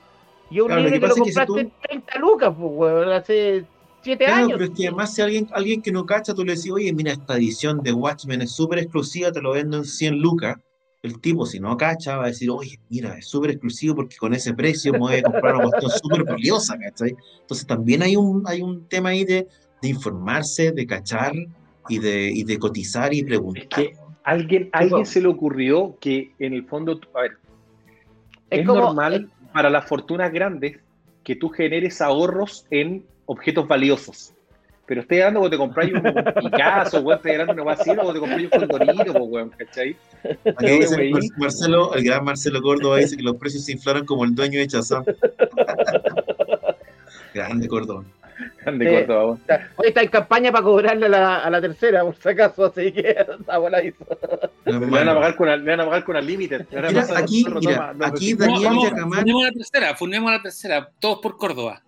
Y 0.50 0.58
es 0.58 0.62
un 0.62 0.68
Claro, 0.68 0.82
lo 0.84 0.90
libro 0.90 1.02
que 1.02 1.08
lo 1.08 1.14
si 1.16 1.20
compraste 1.22 1.46
tú- 1.54 1.58
en 1.58 1.72
30 1.82 2.20
lucas, 2.20 2.54
pues, 2.60 2.72
weón. 2.74 3.10
Hace 3.14 3.66
7 4.02 4.26
Claro, 4.26 4.44
años. 4.46 4.52
pero 4.60 4.66
es 4.66 4.78
que 4.78 4.88
además 4.88 5.14
si 5.16 5.22
alguien, 5.22 5.48
alguien 5.54 5.82
que 5.82 5.92
no 5.94 6.06
cacha, 6.06 6.34
tú 6.34 6.44
le 6.44 6.56
decís, 6.56 6.70
oye, 6.72 6.92
mira, 6.94 7.14
esta 7.14 7.36
edición 7.38 7.82
de 7.82 7.94
Watchmen 7.94 8.42
es 8.42 8.52
súper 8.52 8.80
exclusiva, 8.80 9.32
te 9.32 9.42
lo 9.42 9.54
vendo 9.54 9.78
en 9.78 9.86
100 9.86 10.20
lucas. 10.20 10.58
El 11.06 11.20
tipo, 11.22 11.46
si 11.46 11.60
no 11.60 11.78
cacha, 11.78 12.18
va 12.18 12.24
a 12.26 12.28
decir, 12.28 12.50
oye, 12.50 12.80
mira, 12.90 13.16
es 13.16 13.28
súper 13.28 13.52
exclusivo 13.52 13.94
porque 13.96 14.16
con 14.18 14.34
ese 14.34 14.56
precio 14.56 14.92
me 14.94 14.98
voy 15.00 15.16
a 15.18 15.22
comprar 15.22 15.56
una 15.56 15.70
cuestión 15.70 15.92
súper 15.92 16.24
valiosa, 16.24 16.76
¿cachai? 16.80 17.16
Entonces 17.42 17.68
también 17.68 18.02
hay 18.02 18.16
un, 18.16 18.42
hay 18.48 18.64
un 18.64 18.88
tema 18.88 19.10
ahí 19.10 19.24
de, 19.24 19.48
de 19.84 19.88
informarse, 19.88 20.72
de 20.72 20.88
cachar 20.88 21.34
y 21.88 22.00
de, 22.00 22.32
y 22.34 22.44
de 22.44 22.58
cotizar 22.58 23.14
y 23.14 23.20
Es 23.20 23.26
preguntar. 23.26 23.68
que 23.68 23.94
alguien, 24.24 24.70
alguien 24.74 25.06
se 25.06 25.22
le 25.22 25.28
ocurrió 25.28 25.96
que 26.02 26.32
en 26.40 26.54
el 26.54 26.66
fondo, 26.66 27.00
a 27.14 27.22
ver, 27.22 27.38
Es 28.50 28.62
es, 28.62 28.66
como- 28.66 28.82
normal 28.82 29.30
para 29.54 29.70
las 29.70 29.86
fortunas 29.88 30.34
grandes 30.34 30.80
que 31.24 31.36
tú 31.36 31.50
generes 31.50 32.02
ahorros 32.02 32.66
en 32.72 33.06
objetos 33.28 33.68
valiosos. 33.68 34.34
Pero 34.88 35.02
estoy 35.02 35.18
hablando 35.20 35.40
cuando 35.40 35.56
te 35.56 35.60
compráis 35.60 35.94
un 35.94 36.02
Picasso, 36.52 37.00
weón, 37.02 37.18
estoy 37.18 37.32
hablando 37.32 37.54
de 37.56 37.62
una 37.62 37.72
así, 37.72 37.90
o 37.90 38.14
te 38.14 38.20
compráis 38.20 38.50
un 38.54 38.68
Condorito, 38.68 39.24
weón, 39.24 39.50
¿cachai? 39.50 39.96
Aquí 40.24 40.66
no, 40.66 40.72
dice. 40.78 41.10
Mar- 41.10 41.22
Marcelo, 41.38 41.94
el 41.96 42.04
gran 42.04 42.24
Marcelo 42.24 42.62
Córdoba 42.62 42.98
dice 42.98 43.18
que 43.18 43.24
los 43.24 43.36
precios 43.38 43.66
se 43.66 43.72
inflaron 43.72 44.06
como 44.06 44.26
el 44.26 44.36
dueño 44.36 44.60
de 44.60 44.68
Chazam. 44.68 45.04
Grande 47.34 47.68
Córdoba. 47.68 48.04
De 48.66 48.86
Sí. 48.86 48.96
Córdoba, 49.08 49.26
weón. 49.26 49.40
Hoy 49.78 49.88
está 49.88 50.02
en 50.02 50.10
campaña 50.10 50.52
para 50.52 50.64
cobrarle 50.64 51.06
a 51.06 51.10
la, 51.10 51.38
a 51.40 51.50
la 51.50 51.62
tercera, 51.62 52.02
por 52.04 52.16
si 52.16 52.30
acaso, 52.30 52.66
así 52.66 52.92
que 52.92 53.10
está 53.40 53.58
voladizo. 53.58 54.06
Le 54.66 54.78
van 54.80 55.08
a 55.10 55.14
pagar 55.16 55.36
con, 55.36 55.48
le 55.48 55.58
van 55.72 55.80
a 55.80 55.86
pagar 55.86 56.04
con 56.04 56.16
Unlimited. 56.18 56.66
Le 56.70 56.76
van 56.76 56.86
a 56.86 56.90
Mira, 56.90 57.02
pasar- 57.02 57.18
aquí, 57.24 57.46
mira, 57.60 57.96
aquí 58.02 58.34
Daniel 58.34 58.74
Yacamán- 58.84 59.20
fundemos 59.20 59.44
la 59.46 59.52
tercera, 59.52 59.96
fundemos 59.96 60.32
la 60.32 60.42
tercera, 60.42 60.90
todos 61.00 61.20
por 61.20 61.38
Córdoba. 61.38 61.82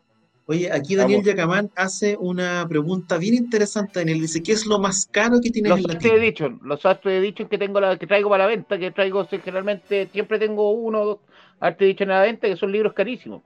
Oye, 0.50 0.72
aquí 0.72 0.96
Daniel 0.96 1.20
Vamos. 1.20 1.28
Yacamán 1.28 1.72
hace 1.76 2.16
una 2.18 2.66
pregunta 2.70 3.18
bien 3.18 3.34
interesante. 3.34 4.00
Daniel 4.00 4.22
dice, 4.22 4.42
¿qué 4.42 4.54
es 4.54 4.66
lo 4.66 4.80
más 4.80 5.06
caro 5.06 5.42
que 5.42 5.52
tienes 5.52 5.70
Los 5.70 5.80
en 5.80 5.88
la 5.88 5.94
Art 5.94 6.02
tienda? 6.02 6.24
Edition, 6.24 6.60
los 6.64 6.86
Art 6.86 7.06
Edition 7.06 7.50
que 7.50 7.58
tengo 7.58 7.82
la, 7.82 7.98
que 7.98 8.08
traigo 8.08 8.30
para 8.30 8.46
la 8.46 8.50
venta, 8.50 8.78
que 8.78 8.92
traigo 8.92 9.28
generalmente, 9.28 10.08
siempre 10.14 10.40
tengo 10.40 10.72
uno 10.72 11.02
o 11.02 11.06
dos 11.06 11.20
Art 11.60 11.82
Edition 11.82 12.12
a 12.12 12.20
la 12.20 12.22
venta, 12.22 12.48
que 12.48 12.56
son 12.56 12.72
libros 12.72 12.94
carísimos. 12.94 13.42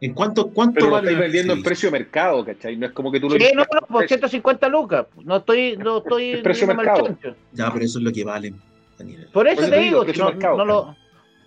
¿En 0.00 0.14
cuánto, 0.14 0.48
cuánto 0.50 0.74
Pero 0.74 0.86
lo 0.86 0.92
vale 0.92 1.10
estáis 1.10 1.24
vendiendo 1.24 1.54
en 1.54 1.62
precio 1.64 1.90
de 1.90 1.98
mercado, 1.98 2.44
¿cachai? 2.44 2.76
No 2.76 2.86
es 2.86 2.92
como 2.92 3.10
que 3.10 3.18
tú 3.18 3.28
lo 3.28 3.36
Sí, 3.36 3.50
no, 3.52 3.62
no, 3.62 3.86
por 3.88 3.98
precio. 4.00 4.18
150 4.18 4.68
lucas. 4.68 5.06
No 5.24 5.38
estoy, 5.38 5.76
no 5.76 5.98
estoy 5.98 6.30
El 6.34 6.42
precio 6.42 6.68
mercado. 6.68 7.18
Ya, 7.52 7.72
pero 7.72 7.84
eso 7.84 7.98
es 7.98 8.04
lo 8.04 8.12
que 8.12 8.22
vale, 8.22 8.54
Daniel. 8.96 9.28
Por 9.32 9.48
eso 9.48 9.56
Por 9.56 9.64
eso 9.64 9.70
te 9.70 9.76
te 9.76 9.82
digo, 9.82 10.04
digo, 10.04 10.24
no, 10.24 10.30
mercado, 10.30 10.56
no 10.58 10.64
lo, 10.64 10.96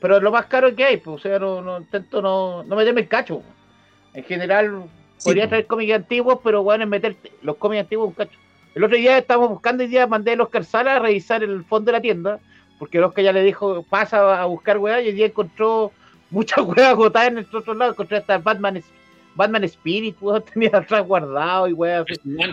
pero 0.01 0.17
es 0.17 0.23
lo 0.23 0.31
más 0.31 0.47
caro 0.47 0.75
que 0.75 0.83
hay, 0.83 0.97
pues, 0.97 1.17
o 1.17 1.19
sea, 1.19 1.39
no, 1.39 1.61
no 1.61 1.77
intento 1.77 2.21
no, 2.21 2.63
no 2.63 2.75
meterme 2.75 3.01
el 3.01 3.07
cacho. 3.07 3.41
En 4.19 4.25
general, 4.25 4.83
Sí, 5.17 5.25
podría 5.25 5.43
pues. 5.43 5.49
traer 5.49 5.65
cómics 5.67 5.93
antiguos, 5.93 6.39
pero 6.43 6.63
bueno, 6.63 6.83
es 6.83 6.89
meter 6.89 7.15
los 7.41 7.55
cómics 7.57 7.81
antiguos 7.81 8.07
un 8.09 8.13
cacho. 8.13 8.37
El 8.75 8.83
otro 8.83 8.95
día 8.97 9.17
estábamos 9.17 9.49
buscando, 9.49 9.83
hoy 9.83 9.89
día 9.89 10.07
mandé 10.07 10.33
a 10.33 10.43
Oscar 10.43 10.63
Sala 10.63 10.95
a 10.95 10.99
revisar 10.99 11.43
el 11.43 11.63
fondo 11.65 11.87
de 11.91 11.97
la 11.97 12.01
tienda, 12.01 12.39
porque 12.77 12.97
el 12.99 13.03
Oscar 13.03 13.23
ya 13.25 13.33
le 13.33 13.43
dijo, 13.43 13.83
pasa 13.89 14.41
a 14.41 14.45
buscar 14.45 14.77
weá, 14.77 15.01
y 15.01 15.07
hoy 15.07 15.13
día 15.13 15.25
encontró 15.25 15.91
muchas 16.29 16.59
weas 16.65 16.89
agotadas 16.89 17.29
en 17.29 17.37
el 17.39 17.47
otro 17.53 17.73
lado, 17.73 17.91
encontré 17.91 18.17
hasta 18.17 18.37
Batman, 18.37 18.81
Batman 19.35 19.63
Spirit, 19.65 20.15
weón, 20.21 20.43
tenía 20.53 20.69
atrás 20.73 21.05
guardado 21.05 21.67
y 21.67 21.73
weá. 21.73 22.03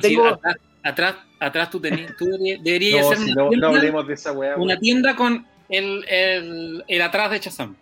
Tengo- 0.01 0.27
atrás, 0.27 0.57
atrás, 0.83 1.15
atrás 1.39 1.71
tú, 1.71 1.81
tení- 1.81 2.15
tú 2.17 2.27
deberías, 2.65 3.03
No, 3.07 3.13
hacer 3.13 3.25
si 3.27 3.33
una, 3.33 3.43
no, 3.45 3.49
tienda, 3.51 3.91
no 3.93 4.03
de 4.03 4.15
esa 4.15 4.33
weá. 4.33 4.57
una 4.57 4.77
tienda 4.79 5.15
con 5.17 5.47
el, 5.69 6.05
el, 6.09 6.85
el 6.89 7.03
atrás 7.03 7.31
de 7.31 7.41
Chazam. 7.41 7.77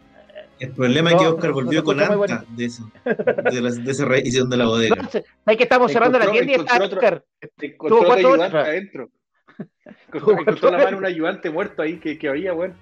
El 0.60 0.70
problema 0.70 1.10
es 1.10 1.16
que 1.16 1.26
Oscar 1.26 1.52
volvió 1.52 1.80
no, 1.80 1.84
con 1.84 2.00
anta 2.00 2.44
de, 2.48 2.64
eso, 2.64 2.90
de, 3.04 3.60
la- 3.60 3.70
de 3.70 3.90
esa 3.90 4.04
reedición 4.04 4.48
de 4.48 4.56
la 4.56 4.66
bodega. 4.66 4.94
No, 4.96 5.08
sé, 5.10 5.24
¿sabes 5.44 5.56
que 5.58 5.64
estamos 5.64 5.92
cerrando 5.92 6.18
la 6.18 6.30
tienda 6.30 6.52
y 6.52 6.54
está 6.54 6.82
Oscar? 6.84 7.24
Encontró 7.60 7.96
otro 7.98 8.06
cuatro 8.08 8.28
ayudante 8.28 8.56
horas. 8.56 8.68
adentro. 8.68 9.08
Encontró, 10.12 10.70
la 10.70 10.78
mano 10.78 10.98
un 10.98 11.06
ayudante 11.06 11.50
muerto 11.50 11.82
ahí 11.82 11.98
que, 11.98 12.18
que 12.18 12.28
había, 12.28 12.54
weón. 12.54 12.74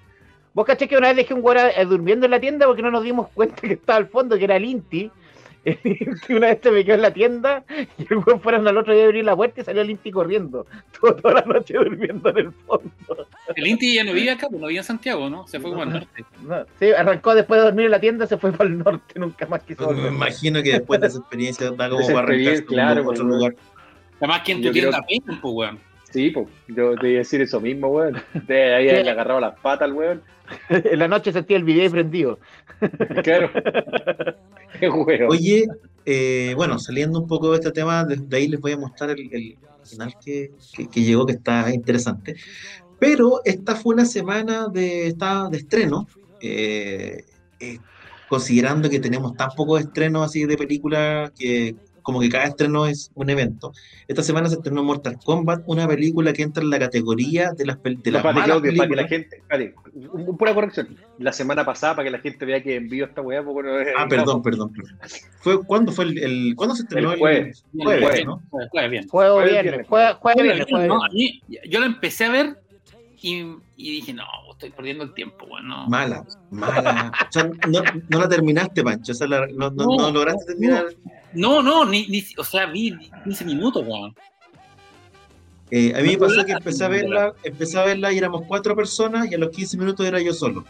Vos 0.53 0.65
caché 0.65 0.87
que 0.87 0.97
una 0.97 1.07
vez 1.07 1.17
dejé 1.17 1.33
un 1.33 1.41
weón 1.43 1.57
eh, 1.75 1.85
durmiendo 1.85 2.25
en 2.25 2.31
la 2.31 2.39
tienda 2.39 2.67
porque 2.67 2.83
no 2.83 2.91
nos 2.91 3.03
dimos 3.03 3.29
cuenta 3.33 3.55
que 3.61 3.73
estaba 3.73 3.97
al 3.97 4.07
fondo, 4.07 4.37
que 4.37 4.43
era 4.43 4.55
el 4.55 4.65
Inti. 4.65 5.11
Una 6.29 6.47
vez 6.47 6.59
se 6.61 6.71
me 6.71 6.83
quedó 6.83 6.95
en 6.95 7.01
la 7.01 7.13
tienda 7.13 7.63
y 7.97 8.03
el 8.13 8.17
weón 8.17 8.41
fueron 8.41 8.67
al 8.67 8.77
otro 8.77 8.93
día 8.93 9.03
a 9.03 9.05
abrir 9.05 9.23
la 9.23 9.35
puerta 9.35 9.61
y 9.61 9.63
salió 9.63 9.81
el 9.81 9.89
Inti 9.89 10.11
corriendo. 10.11 10.65
Todo- 10.99 11.15
toda 11.15 11.35
la 11.35 11.41
noche 11.41 11.75
durmiendo 11.75 12.29
en 12.29 12.37
el 12.37 12.51
fondo. 12.51 13.27
El 13.55 13.67
Inti 13.67 13.93
ya 13.93 14.03
no 14.03 14.13
vive 14.13 14.31
acá, 14.31 14.47
pues 14.49 14.59
no 14.61 14.67
vive 14.67 14.79
en 14.79 14.83
Santiago, 14.83 15.29
¿no? 15.29 15.47
Se 15.47 15.59
fue 15.59 15.71
como 15.71 15.83
al 15.83 15.91
norte. 15.93 16.25
No, 16.41 16.65
sí, 16.79 16.91
arrancó 16.91 17.33
después 17.35 17.59
de 17.61 17.65
dormir 17.65 17.85
en 17.85 17.91
la 17.91 17.99
tienda, 17.99 18.27
se 18.27 18.37
fue 18.37 18.51
para 18.51 18.69
el 18.69 18.79
norte, 18.79 19.19
nunca 19.19 19.45
más 19.47 19.63
quiso 19.63 19.87
Me 19.89 19.93
volver. 19.95 20.13
imagino 20.13 20.61
que 20.61 20.71
después 20.73 20.99
de 21.01 21.07
esa 21.07 21.19
experiencia 21.19 21.71
da 21.71 21.89
como 21.89 22.05
para 22.07 22.19
arrancarse 22.19 22.65
claro, 22.65 23.01
a 23.01 23.07
otro 23.07 23.23
pues, 23.25 23.35
lugar. 23.35 23.55
Además 24.19 24.41
que 24.41 24.51
en 24.53 24.57
tu 24.59 24.63
Yo 24.67 24.71
creo 24.71 24.83
tienda 24.91 25.05
peinan, 25.07 25.41
pues, 25.41 25.53
weón. 25.53 25.79
Sí, 26.11 26.29
pues, 26.29 26.47
yo 26.67 26.95
te 26.95 27.07
iba 27.09 27.15
a 27.17 27.19
decir 27.19 27.41
eso 27.41 27.59
mismo, 27.59 27.87
weón. 27.87 28.21
De 28.33 28.75
ahí 28.75 28.85
le 29.03 29.09
agarraba 29.09 29.39
las 29.41 29.59
patas 29.59 29.87
al 29.89 29.93
weón. 29.93 30.21
En 30.69 30.99
la 30.99 31.07
noche 31.07 31.31
sentía 31.31 31.57
el 31.57 31.63
video 31.63 31.89
prendido. 31.91 32.39
Claro. 33.23 33.49
Oye, 35.29 35.65
eh, 36.05 36.53
bueno, 36.55 36.79
saliendo 36.79 37.19
un 37.19 37.27
poco 37.27 37.51
de 37.51 37.57
este 37.57 37.71
tema, 37.71 38.03
de, 38.05 38.17
de 38.17 38.37
ahí 38.37 38.47
les 38.47 38.59
voy 38.59 38.71
a 38.73 38.77
mostrar 38.77 39.11
el, 39.11 39.29
el 39.33 39.57
final 39.83 40.13
que, 40.23 40.51
que- 40.75 40.89
que 40.89 41.01
llegó, 41.01 41.25
que 41.25 41.33
está 41.33 41.73
interesante. 41.73 42.35
Pero 42.99 43.41
esta 43.45 43.75
fue 43.75 43.93
una 43.95 44.05
semana 44.05 44.67
de, 44.67 45.07
esta- 45.07 45.47
de 45.49 45.57
estreno, 45.57 46.07
eh, 46.39 47.23
eh, 47.59 47.79
considerando 48.29 48.89
que 48.89 48.99
tenemos 48.99 49.35
tan 49.35 49.49
pocos 49.55 49.79
estrenos 49.81 50.25
así 50.25 50.45
de 50.45 50.57
películas 50.57 51.31
que 51.37 51.75
como 52.03 52.19
que 52.19 52.29
cada 52.29 52.45
estreno 52.45 52.85
es 52.85 53.11
un 53.15 53.29
evento. 53.29 53.71
Esta 54.07 54.21
semana 54.21 54.47
se 54.49 54.55
estrenó 54.55 54.83
Mortal 54.83 55.17
Kombat, 55.23 55.63
una 55.65 55.87
película 55.87 56.31
que 56.33 56.43
entra 56.43 56.61
en 56.63 56.69
la 56.69 56.77
categoría 56.79 57.51
de 57.53 57.65
las, 57.65 57.81
de 57.81 57.89
No, 57.91 57.95
las 57.95 58.05
espérate, 58.05 58.21
malas 58.21 58.45
Claudio, 58.45 58.61
para 58.77 58.89
que 58.89 58.95
la 58.95 59.03
películas. 59.07 59.09
gente. 59.09 59.37
Espérate, 59.37 59.75
un- 60.13 60.29
un- 60.29 60.37
pura 60.37 60.53
corrección. 60.53 60.95
La 61.17 61.31
semana 61.31 61.65
pasada, 61.65 61.95
para 61.95 62.05
que 62.05 62.11
la 62.11 62.19
gente 62.19 62.45
vea 62.45 62.61
que 62.61 62.75
envío 62.75 63.05
esta 63.05 63.21
weá, 63.21 63.43
porque 63.43 63.69
no 63.69 63.79
es- 63.79 63.87
Ah, 63.97 64.05
perdón, 64.07 64.41
perdón. 64.43 64.71
perdón. 64.73 64.97
Fue, 65.39 65.63
¿Cuándo 65.65 65.91
fue 65.91 66.05
el, 66.05 66.17
el- 66.19 66.53
¿cuándo 66.55 66.75
se 66.75 66.83
estrenó 66.83 67.13
El 67.13 67.19
jueves. 67.19 67.65
Jueves, 67.75 68.13
bien, 68.13 68.27
¿no? 68.27 68.41
jueves, 68.49 68.69
jueves, 68.71 68.91
bien. 68.91 69.07
Jueves, 69.07 69.51
viernes, 69.51 69.87
jueves, 69.87 69.87
jueves, 69.87 70.17
Jueves, 70.21 70.43
viernes, 70.43 70.67
jueves 70.69 70.87
no, 70.89 70.99
yo 71.69 71.79
lo 71.79 71.85
empecé 71.85 72.25
a 72.25 72.29
ver 72.31 72.57
y, 73.21 73.45
y 73.77 73.91
dije, 73.91 74.13
no, 74.13 74.25
estoy 74.65 74.75
perdiendo 74.75 75.03
el 75.03 75.13
tiempo, 75.13 75.45
weón. 75.45 75.67
No. 75.67 75.87
Mala, 75.87 76.25
mala. 76.51 77.11
O 77.29 77.31
sea, 77.31 77.43
no, 77.67 77.81
no 78.09 78.19
la 78.19 78.27
terminaste, 78.29 78.83
Pancho. 78.83 79.11
O 79.11 79.15
sea, 79.15 79.27
la- 79.27 79.47
no, 79.47 79.69
no, 79.69 80.11
lograste 80.11 80.45
terminar. 80.53 80.85
No, 81.33 81.61
no, 81.63 81.85
ni, 81.85 82.07
ni, 82.07 82.23
o 82.37 82.43
sea, 82.43 82.65
vi 82.67 82.97
15 83.23 83.45
minutos, 83.45 83.83
weón. 83.85 84.13
Eh, 85.71 85.93
a 85.97 86.01
mí 86.01 86.09
me 86.09 86.17
pasó 86.17 86.45
que 86.45 86.51
empecé 86.51 86.83
a 86.85 86.87
verla, 86.87 87.33
empecé 87.43 87.79
a 87.79 87.85
verla 87.85 88.11
y 88.13 88.17
éramos 88.19 88.43
cuatro 88.47 88.75
personas 88.75 89.31
y 89.31 89.35
a 89.35 89.37
los 89.39 89.49
15 89.49 89.77
minutos 89.77 90.05
era 90.05 90.21
yo 90.21 90.31
solo. 90.33 90.63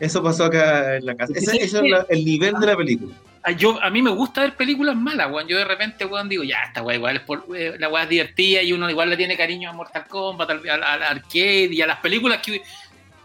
Eso 0.00 0.22
pasó 0.22 0.44
acá 0.46 0.96
en 0.96 1.06
la 1.06 1.16
casa. 1.16 1.32
Ese, 1.36 1.56
ese 1.58 1.78
es 1.78 1.90
la- 1.90 2.06
el 2.08 2.24
nivel 2.24 2.54
de 2.54 2.66
la 2.66 2.76
película. 2.76 3.14
Ah, 3.42 3.52
Yo, 3.52 3.80
a 3.82 3.88
mí 3.90 4.02
me 4.02 4.10
gusta 4.10 4.42
ver 4.42 4.54
películas 4.56 4.96
malas, 4.96 5.30
weón. 5.30 5.46
Yo 5.48 5.56
de 5.56 5.64
repente, 5.64 6.04
weón, 6.04 6.28
digo, 6.28 6.42
ya, 6.44 6.62
esta 6.66 6.82
weá 6.82 6.96
igual 6.96 7.16
es 7.16 7.22
por, 7.22 7.44
eh, 7.56 7.74
la 7.78 7.88
weá 7.88 8.02
es 8.02 8.08
divertida 8.08 8.62
y 8.62 8.72
uno 8.72 8.90
igual 8.90 9.08
le 9.10 9.16
tiene 9.16 9.36
cariño 9.36 9.70
a 9.70 9.72
Mortal 9.72 10.06
Kombat, 10.08 10.50
al, 10.50 10.68
al- 10.68 10.82
al 10.82 11.02
arcade 11.02 11.68
y 11.72 11.80
a 11.80 11.86
las 11.86 11.98
películas 12.00 12.40
que, 12.44 12.60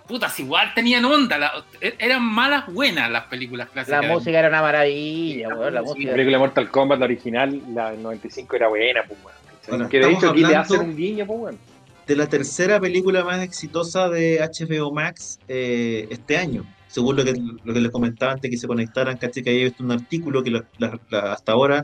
putas, 0.08 0.40
igual 0.40 0.72
tenían 0.76 1.04
onda. 1.06 1.38
la- 1.38 1.64
e- 1.82 1.96
eran 2.00 2.24
malas, 2.24 2.66
buenas 2.68 3.10
las 3.10 3.26
películas 3.26 3.68
La 3.74 3.84
clásicas. 3.86 4.06
música 4.12 4.40
era 4.40 4.50
una 4.50 4.62
maravilla, 4.62 5.48
weón, 5.50 5.74
la 5.74 5.82
La 5.82 5.82
música. 5.82 6.12
película 6.12 6.38
Mortal 6.40 6.70
Kombat, 6.70 7.00
la 7.00 7.06
original, 7.06 7.62
la 7.74 7.92
del 7.92 8.04
95 8.04 8.56
era 8.56 8.68
buena, 8.68 9.04
pues, 9.08 9.20
weón. 9.24 9.38
Bueno, 9.68 9.90
que 9.90 10.00
de 10.00 10.12
hecho 10.12 10.30
aquí 10.32 10.44
le 10.44 10.56
hacen 10.56 10.80
un 10.82 10.96
guiño, 10.96 11.26
pues, 11.26 11.40
weón. 11.40 11.58
De 12.06 12.16
la 12.18 12.28
tercera 12.28 12.80
película 12.82 13.24
más 13.24 13.42
exitosa 13.42 14.10
de 14.10 14.42
HBO 14.42 14.92
Max 14.92 15.40
eh, 15.48 16.06
este 16.12 16.38
año. 16.38 16.66
Según 16.94 17.16
lo 17.16 17.26
que, 17.26 17.34
lo 17.64 17.74
que 17.74 17.82
les 17.82 17.92
comentaba 17.92 18.34
antes 18.34 18.52
que 18.52 18.58
se 18.58 18.68
conectaran, 18.68 19.18
caché 19.18 19.42
que 19.42 19.50
había 19.50 19.64
visto 19.64 19.84
un 19.84 19.92
artículo 19.92 20.44
que 20.44 20.52
la- 20.52 20.64
la- 20.78 21.00
la- 21.10 21.34
hasta 21.34 21.54
ahora 21.54 21.84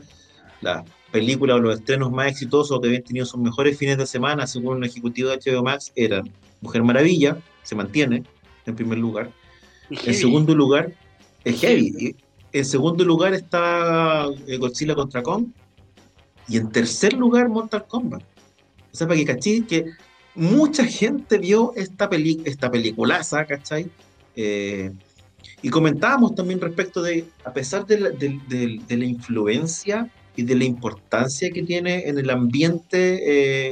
las 0.60 0.84
películas 1.10 1.56
o 1.56 1.58
los 1.58 1.80
estrenos 1.80 2.12
más 2.12 2.28
exitosos 2.28 2.80
que 2.80 2.86
habían 2.86 3.02
tenido 3.02 3.26
sus 3.26 3.40
mejores 3.40 3.76
fines 3.76 3.98
de 3.98 4.06
semana, 4.06 4.46
según 4.46 4.76
un 4.76 4.84
ejecutivo 4.84 5.30
de 5.30 5.38
HBO 5.38 5.64
Max, 5.64 5.90
eran 5.96 6.30
Mujer 6.60 6.84
Maravilla, 6.84 7.36
se 7.64 7.74
mantiene 7.74 8.22
en 8.66 8.76
primer 8.76 8.98
lugar. 8.98 9.32
En 9.90 10.14
segundo 10.14 10.54
lugar, 10.54 10.92
es 11.42 11.60
heavy. 11.60 12.14
En 12.52 12.64
segundo 12.64 13.04
lugar 13.04 13.34
está 13.34 14.28
eh, 14.46 14.58
Godzilla 14.58 14.94
contra 14.94 15.24
Kong. 15.24 15.46
Y 16.46 16.56
en 16.56 16.70
tercer 16.70 17.14
lugar, 17.14 17.48
Mortal 17.48 17.84
Kombat. 17.88 18.22
O 18.92 18.96
sea, 18.96 19.08
para 19.08 19.18
que 19.24 19.86
mucha 20.36 20.84
gente 20.84 21.38
vio 21.38 21.72
esta, 21.74 22.08
peli 22.08 22.40
esta 22.44 22.70
peliculaza, 22.70 23.44
¿cachai? 23.44 23.90
Eh, 24.36 24.90
y 25.62 25.68
comentábamos 25.68 26.34
también 26.34 26.60
respecto 26.60 27.02
de, 27.02 27.24
a 27.44 27.52
pesar 27.52 27.86
de 27.86 28.00
la, 28.00 28.10
de- 28.10 28.40
de- 28.48 28.80
de 28.86 28.96
la 28.96 29.04
influencia 29.04 30.08
y 30.36 30.42
de 30.42 30.54
la 30.54 30.64
importancia 30.64 31.50
que 31.50 31.62
tiene 31.62 32.08
en 32.08 32.18
el 32.18 32.30
ambiente 32.30 33.18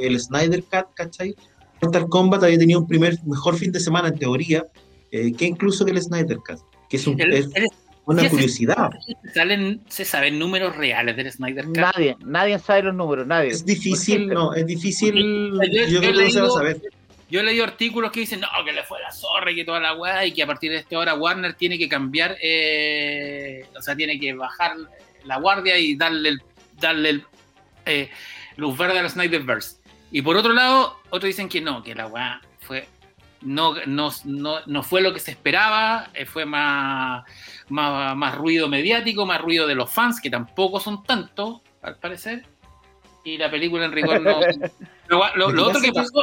eh, 0.02 0.06
el 0.06 0.18
Snyder 0.20 0.62
Cut, 0.64 0.86
¿cachai? 0.94 1.34
Mortal 1.80 2.08
Kombat 2.08 2.42
había 2.42 2.58
tenido 2.58 2.80
un 2.80 2.88
primer 2.88 3.16
mejor 3.24 3.56
fin 3.56 3.70
de 3.72 3.80
semana 3.80 4.08
en 4.08 4.18
teoría, 4.18 4.66
eh, 5.12 5.32
que 5.32 5.46
incluso 5.46 5.84
que 5.84 5.92
el 5.92 6.02
Snyder 6.02 6.38
Cut, 6.38 6.58
que 6.90 6.96
es, 6.96 7.06
un- 7.06 7.20
El- 7.20 7.32
es 7.32 7.48
el- 7.54 7.66
una 8.04 8.22
ese- 8.22 8.30
curiosidad. 8.30 8.90
salen, 9.32 9.80
se 9.88 10.04
saben 10.04 10.38
números 10.38 10.76
reales 10.76 11.16
del 11.16 11.30
Snyder 11.30 11.66
Cut. 11.66 11.76
Nadie, 11.76 12.16
nadie 12.24 12.58
sabe 12.58 12.82
los 12.82 12.94
números, 12.94 13.26
nadie. 13.26 13.50
Es 13.50 13.64
difícil, 13.64 14.26
no, 14.28 14.52
es 14.54 14.66
difícil, 14.66 15.14
Yo- 15.14 15.62
yo 15.62 15.86
yo 15.86 16.00
creo 16.00 16.12
que 16.12 16.24
no 16.24 16.30
se 16.30 16.40
va 16.40 16.46
a 16.48 16.50
saber. 16.50 16.80
Yo 17.30 17.40
he 17.40 17.42
leído 17.42 17.64
artículos 17.64 18.10
que 18.10 18.20
dicen, 18.20 18.40
no, 18.40 18.48
que 18.64 18.72
le 18.72 18.82
fue 18.84 19.00
la 19.00 19.10
zorra 19.12 19.50
y 19.50 19.54
que 19.56 19.64
toda 19.64 19.80
la 19.80 19.94
weá, 19.94 20.24
y 20.24 20.32
que 20.32 20.42
a 20.42 20.46
partir 20.46 20.70
de 20.70 20.78
esta 20.78 20.98
hora 20.98 21.14
Warner 21.14 21.54
tiene 21.54 21.76
que 21.78 21.88
cambiar, 21.88 22.36
eh, 22.42 23.66
o 23.76 23.82
sea, 23.82 23.94
tiene 23.94 24.18
que 24.18 24.32
bajar 24.32 24.76
la 25.24 25.36
guardia 25.38 25.76
y 25.78 25.94
darle, 25.96 26.30
el, 26.30 26.42
darle 26.80 27.08
el, 27.10 27.24
eh, 27.86 28.10
luz 28.56 28.76
verde 28.78 28.98
al 28.98 29.10
Snyderverse. 29.10 29.76
Y 30.10 30.22
por 30.22 30.36
otro 30.36 30.52
lado, 30.54 31.00
otros 31.10 31.24
dicen 31.24 31.48
que 31.50 31.60
no, 31.60 31.82
que 31.82 31.94
la 31.94 32.06
weá 32.06 32.40
fue, 32.60 32.88
no, 33.42 33.74
no, 33.86 34.10
no, 34.24 34.60
no 34.64 34.82
fue 34.82 35.02
lo 35.02 35.12
que 35.12 35.20
se 35.20 35.30
esperaba, 35.32 36.08
eh, 36.14 36.24
fue 36.24 36.46
más, 36.46 37.24
más, 37.68 38.16
más 38.16 38.34
ruido 38.36 38.68
mediático, 38.68 39.26
más 39.26 39.40
ruido 39.42 39.66
de 39.66 39.74
los 39.74 39.90
fans, 39.92 40.18
que 40.20 40.30
tampoco 40.30 40.80
son 40.80 41.02
tantos, 41.04 41.60
al 41.82 41.96
parecer. 41.98 42.44
Y 43.24 43.36
la 43.36 43.50
película 43.50 43.84
en 43.84 43.92
rigor 43.92 44.22
no, 44.22 44.40
lo, 45.08 45.36
lo- 45.36 45.50
lo 45.52 45.66
otro 45.66 45.82
que 45.82 45.92
pasó, 45.92 46.22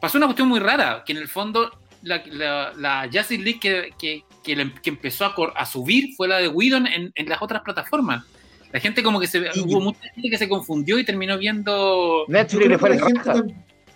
pasó 0.00 0.18
una 0.18 0.26
cuestión 0.26 0.48
muy 0.48 0.60
rara, 0.60 1.02
que 1.04 1.12
en 1.12 1.18
el 1.18 1.28
fondo 1.28 1.70
la, 2.02 2.22
la, 2.26 2.72
la 2.76 3.02
Justice 3.12 3.42
League 3.42 3.60
que, 3.60 3.90
que, 3.98 4.22
que, 4.44 4.56
le- 4.56 4.72
que 4.74 4.90
empezó 4.90 5.24
a, 5.24 5.34
cor- 5.34 5.52
a 5.56 5.66
subir 5.66 6.14
fue 6.16 6.28
la 6.28 6.38
de 6.38 6.48
Whedon 6.48 6.86
en, 6.86 7.12
en 7.14 7.28
las 7.28 7.42
otras 7.42 7.62
plataformas. 7.62 8.24
La 8.72 8.80
gente 8.80 9.02
como 9.02 9.18
que 9.20 9.26
se 9.26 9.50
Sí, 9.52 9.60
hubo 9.60 9.70
yo- 9.70 9.80
mucha 9.80 10.00
gente 10.14 10.28
que 10.30 10.38
se 10.38 10.48
confundió 10.48 10.98
y 10.98 11.04
terminó 11.04 11.38
viendo 11.38 12.24
Netflix 12.28 12.68
le 12.68 12.78
fue 12.78 12.90
la 12.90 12.98
gente 13.06 13.22
raja. 13.22 13.34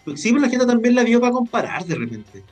tam- 0.06 0.16
sí, 0.16 0.30
pero 0.30 0.42
la 0.42 0.48
gente 0.48 0.66
también 0.66 0.94
la 0.94 1.02
vio 1.04 1.20
para 1.20 1.32
comparar 1.32 1.84
de 1.84 1.94
repente. 1.94 2.44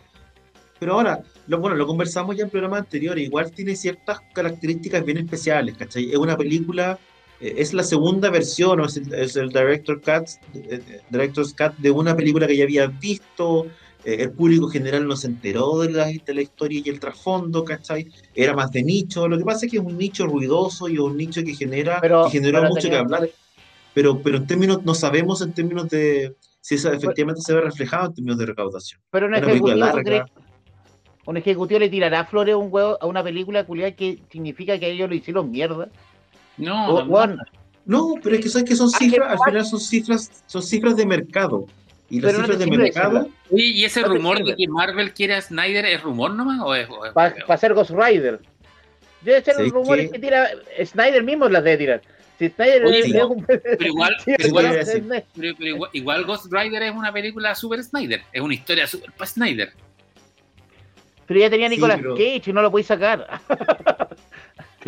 Pero 0.79 0.93
ahora, 0.95 1.21
lo, 1.49 1.59
bueno, 1.59 1.77
lo 1.77 1.87
conversamos 1.89 2.37
ya 2.37 2.45
en 2.45 2.51
programas 2.51 2.81
anteriores, 2.81 3.25
igual 3.25 3.51
tiene 3.51 3.75
ciertas 3.75 4.21
características 4.33 5.05
bien 5.05 5.19
especiales, 5.19 5.77
¿cachai? 5.77 6.11
Es 6.13 6.17
una 6.17 6.37
película, 6.37 6.99
es 7.41 7.73
la 7.73 7.83
segunda 7.83 8.31
versión, 8.31 8.81
o 8.81 8.87
es 8.87 8.97
el, 8.97 9.13
es 9.15 9.37
el 9.37 9.49
director 9.51 10.01
cut, 10.01 10.29
eh, 10.55 10.83
eh, 10.87 11.01
director's 11.11 11.55
cut 11.55 11.77
de 11.79 11.91
una 11.91 12.17
película 12.17 12.47
que 12.47 12.57
ya 12.57 12.65
había 12.65 12.87
visto, 12.87 13.67
eh, 14.05 14.17
el 14.21 14.33
público 14.33 14.69
general 14.69 15.07
no 15.07 15.17
se 15.17 15.29
enteró 15.29 15.79
de 15.81 15.91
la, 15.91 16.07
de 16.07 16.35
la 16.35 16.43
historia 16.43 16.81
y 16.85 16.89
el 16.89 16.99
trasfondo, 17.01 17.65
¿cachai? 17.65 18.09
Era 18.35 18.55
más 18.55 18.71
de 18.71 18.83
nicho, 18.83 19.29
lo 19.29 19.39
que 19.39 19.45
pasa 19.45 19.67
es 19.67 19.73
que 19.73 19.79
es 19.79 19.85
un 19.85 19.97
nicho 19.97 20.27
ruidoso 20.27 20.89
y 20.89 20.95
es 20.95 21.01
un 21.01 21.17
nicho 21.17 21.43
que 21.45 21.55
genera, 21.55 21.99
Pero- 22.01 22.25
que 22.25 22.31
generó 22.39 22.63
mucho 22.65 22.89
que 22.89 22.97
hablar 22.97 23.29
pero, 23.95 24.21
pero 24.23 24.37
en 24.37 24.47
términos, 24.47 24.85
no 24.85 24.95
sabemos 24.95 25.43
en 25.43 25.53
términos 25.53 25.89
de 25.89 26.37
si 26.61 26.77
eso 26.77 26.93
efectivamente 26.93 27.41
se 27.41 27.53
ve 27.53 27.63
reflejado 27.63 28.07
en 28.07 28.15
términos 28.15 28.39
de 28.39 28.47
recaudación. 28.47 29.01
Pero 29.11 29.27
un 29.27 29.33
Una 29.35 29.41
película 29.45 29.75
ejecutivo, 29.75 30.03
¿tú 30.05 30.11
larga. 30.11 30.27
un 31.27 31.37
ejecutivo 31.37 31.81
le 31.81 31.89
tirará 31.89 32.25
flores 32.25 32.55
a 32.55 32.59
un 32.59 32.69
huevo 32.71 32.97
a 33.01 33.07
una 33.07 33.25
película 33.25 33.65
culiada 33.65 33.93
que 33.93 34.21
significa 34.31 34.79
que 34.79 34.91
ellos 34.91 35.09
lo 35.09 35.17
hicieron 35.17 35.51
mierda. 35.51 35.89
No, 36.59 36.95
O- 36.97 37.27
no, 37.87 38.15
pero 38.23 38.35
es 38.37 38.43
que 38.43 38.49
sabes 38.51 38.69
que 38.69 38.77
son 38.77 38.91
Ah, 38.95 38.99
cifras, 38.99 39.27
que- 39.29 39.33
al 39.33 39.39
final 39.51 39.65
son 39.67 39.81
cifras, 39.81 40.43
son 40.47 40.63
cifras 40.63 40.97
de 40.97 41.07
mercado. 41.07 41.67
Y 42.11 42.21
las 42.21 42.33
Pero 42.33 42.39
no 42.47 42.53
cifras 42.53 42.59
de 42.71 42.77
mercado. 42.77 43.29
Oye, 43.51 43.65
¿y 43.65 43.85
ese 43.85 44.01
No 44.03 44.09
rumor 44.09 44.43
de 44.45 44.57
que 44.57 44.69
Marvel 44.69 45.13
quiere 45.13 45.35
a 45.35 45.41
Snyder 45.43 45.85
es 45.87 46.03
rumor 46.03 46.33
nomás? 46.33 46.61
¿O 46.63 46.75
es, 46.75 46.87
Para 47.15 47.35
hacer 47.49 47.75
Ghost 47.75 47.91
Rider. 47.91 48.41
Debe 49.23 49.43
ser 49.43 49.55
¿Sabes 49.55 49.73
los 49.73 49.75
rumores 49.83 50.07
qué? 50.07 50.13
que 50.13 50.19
tira 50.21 50.49
Snyder 50.85 51.23
mismo 51.25 51.49
las 51.49 51.65
debe 51.65 51.77
tirar. 51.77 52.03
Si 52.39 52.49
Snyder 52.51 52.85
Oye, 52.85 53.01
es 53.01 53.15
no. 53.15 53.29
un 53.29 53.45
Pero 53.45 53.85
igual, 53.87 54.17
Eso 54.27 54.49
igual 54.49 54.67
pero, 55.35 55.55
pero 55.59 55.67
igual, 55.71 55.91
igual 55.93 56.25
Ghost 56.25 56.47
Rider 56.53 56.83
es 56.85 56.93
una 56.95 57.13
película 57.13 57.55
super 57.55 57.83
Snyder. 57.83 58.23
Es 58.33 58.41
una 58.41 58.55
historia 58.55 58.87
super 58.87 59.13
para 59.13 59.27
Snyder. 59.29 59.73
Pero 61.27 61.41
ya 61.41 61.51
tenía 61.51 61.69
Sí, 61.69 61.75
Nicolas 61.75 61.99
pero- 62.01 62.15
Cage 62.15 62.43
y 62.47 62.53
no 62.53 62.63
lo 62.63 62.71
podéis 62.71 62.87
sacar. 62.87 63.27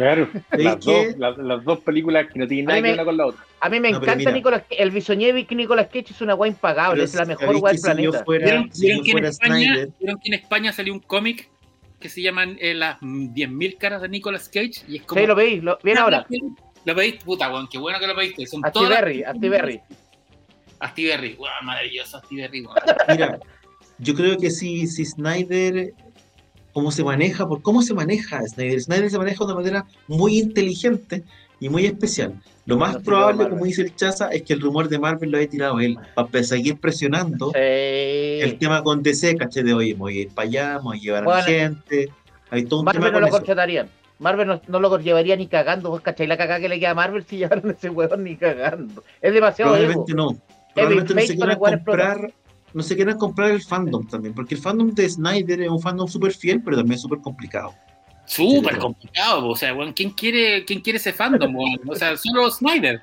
Claro, 0.00 0.28
¿Sabes 0.50 0.64
las 0.64 0.76
qué? 0.84 1.06
dos, 1.06 1.16
las, 1.18 1.38
las 1.38 1.64
dos 1.64 1.80
películas 1.80 2.26
que 2.32 2.38
no 2.38 2.46
tienen 2.48 2.66
nada 2.66 2.78
que 2.78 2.82
ver 2.82 2.94
una 2.94 3.04
con 3.04 3.16
la 3.16 3.26
otra. 3.26 3.44
A 3.60 3.68
mí 3.68 3.80
me 3.80 3.90
No, 3.90 3.98
encanta. 3.98 4.30
Nicolas 4.32 4.62
Cage. 4.62 4.82
El 4.82 4.90
Bisoñevic 4.90 5.50
Nicolas 5.52 5.86
Cage 5.88 6.06
es 6.10 6.20
una 6.20 6.34
weá 6.34 6.48
impagable. 6.50 6.94
pero 7.02 7.04
es 7.04 7.14
la 7.14 7.24
mejor 7.26 7.46
¿sabéis 7.46 7.62
weá 7.62 7.70
que 7.72 7.76
del 7.76 7.78
si 7.78 7.84
planeta. 7.84 8.24
fuera- 8.24 8.44
¿Vieron, 8.46 8.74
si 8.74 8.86
vieron 8.86 8.98
yo 8.98 9.04
que 9.04 9.10
en 9.10 9.12
fuera 9.14 9.28
España, 9.28 9.54
Snyder, 9.74 9.88
vieron 10.00 10.20
que 10.20 10.28
en 10.28 10.34
España 10.34 10.72
salió 10.72 10.92
un 10.94 11.00
cómic 11.00 11.50
que 12.00 12.08
se 12.08 12.22
llaman 12.22 12.56
eh, 12.60 12.74
las 12.74 12.96
mm, 13.02 13.34
10.000 13.34 13.76
caras 13.78 14.00
de 14.02 14.08
Nicolas 14.08 14.48
Cage? 14.48 14.72
Y 14.88 14.96
es 14.96 15.02
como. 15.02 15.20
Sí, 15.20 15.26
lo 15.26 15.34
veis, 15.34 15.62
lo, 15.62 15.78
bien 15.82 15.98
ahora. 15.98 16.26
Lo 16.86 16.94
veis, 16.94 17.22
puta, 17.22 17.52
weón, 17.52 17.68
qué 17.68 17.76
bueno 17.76 17.98
que 17.98 18.06
lo 18.06 18.16
veiste. 18.16 18.46
Son 18.46 18.64
Asti 18.64 18.78
todas. 18.78 18.88
Berry, 18.90 19.22
Asti 19.22 19.48
Berry. 19.50 19.80
Asti 20.78 21.04
Berry, 21.04 21.34
weón, 21.38 21.52
maravilloso 21.64 22.16
Asti 22.16 22.36
Berry, 22.36 22.62
weón. 22.62 22.76
Mira, 23.08 23.38
yo 23.98 24.14
creo 24.14 24.38
que 24.38 24.50
si, 24.50 24.86
si 24.86 25.04
Snyder, 25.04 25.92
cómo 26.72 26.90
se 26.92 27.04
maneja, 27.04 27.46
por 27.46 27.62
cómo 27.62 27.82
se 27.82 27.94
maneja 27.94 28.40
Snyder, 28.46 28.80
Snyder 28.80 29.10
se 29.10 29.18
maneja 29.18 29.38
de 29.38 29.44
una 29.44 29.54
manera 29.54 29.86
muy 30.08 30.38
inteligente 30.38 31.24
y 31.58 31.68
muy 31.68 31.86
especial. 31.86 32.34
Lo 32.66 32.76
más 32.76 32.94
No 32.94 33.00
probable, 33.02 33.48
como 33.48 33.64
dice 33.64 33.82
el 33.82 33.94
Chaza, 33.96 34.28
es 34.28 34.42
que 34.42 34.52
el 34.52 34.60
rumor 34.60 34.88
de 34.88 34.98
Marvel 34.98 35.30
lo 35.30 35.38
haya 35.38 35.48
tirado 35.48 35.80
él, 35.80 35.98
para 36.14 36.42
seguir 36.44 36.78
presionando 36.78 37.52
el 37.54 38.50
Sí. 38.50 38.56
tema 38.56 38.82
con 38.82 39.02
DC, 39.02 39.36
caché 39.36 39.62
de 39.62 39.74
me 39.74 39.92
voy 39.94 40.18
a 40.18 40.20
ir 40.22 40.28
para 40.28 40.48
allá, 40.48 40.78
voy 40.78 40.98
a 40.98 41.00
llevar 41.00 41.22
a 41.22 41.26
Bueno, 41.26 41.44
mi 41.46 41.52
gente. 41.52 42.08
Hay 42.50 42.64
todo 42.64 42.80
un 42.80 42.86
Marvel 42.86 43.02
tema 43.02 43.12
no 43.12 43.20
lo 43.20 43.26
eso. 43.26 43.36
contratarían. 43.36 43.88
Marvel 44.18 44.46
no, 44.46 44.60
no 44.68 44.80
lo 44.80 44.98
llevaría 44.98 45.34
ni 45.36 45.46
cagando. 45.46 45.90
¿Vos 45.90 46.00
cachai 46.02 46.26
la 46.26 46.36
cagada 46.36 46.60
que 46.60 46.68
le 46.68 46.78
queda 46.78 46.90
a 46.90 46.94
Marvel 46.94 47.24
si 47.24 47.38
llevaron 47.38 47.70
ese 47.70 47.88
huevón 47.90 48.24
ni 48.24 48.36
cagando? 48.36 49.02
Es 49.20 49.32
demasiado 49.32 49.74
ego. 49.76 50.04
Probablemente 50.06 50.14
no. 50.14 50.36
Probablemente 50.74 51.14
no 51.14 51.20
se 51.22 51.26
quieran 51.34 51.50
el 51.50 51.58
comprar, 51.58 52.32
no 52.72 52.82
se 52.82 52.96
quieran 52.96 53.18
comprar 53.18 53.50
el 53.50 53.62
fandom 53.62 54.06
también, 54.06 54.34
porque 54.34 54.54
el 54.54 54.60
fandom 54.60 54.90
de 54.90 55.08
Snyder 55.08 55.62
es 55.62 55.68
un 55.68 55.80
fandom 55.80 56.08
súper 56.08 56.32
fiel, 56.32 56.62
pero 56.62 56.76
también 56.76 56.98
súper 56.98 57.20
complicado. 57.20 57.74
Súper 58.26 58.78
complicado, 58.78 59.48
o 59.48 59.56
sea, 59.56 59.74
weón, 59.74 59.92
¿quién 59.92 60.10
quiere, 60.10 60.64
¿quién 60.64 60.80
quiere 60.80 60.98
ese 60.98 61.12
fandom? 61.12 61.54
O 61.88 61.94
sea, 61.96 62.16
solo 62.16 62.50
Snyder. 62.50 63.02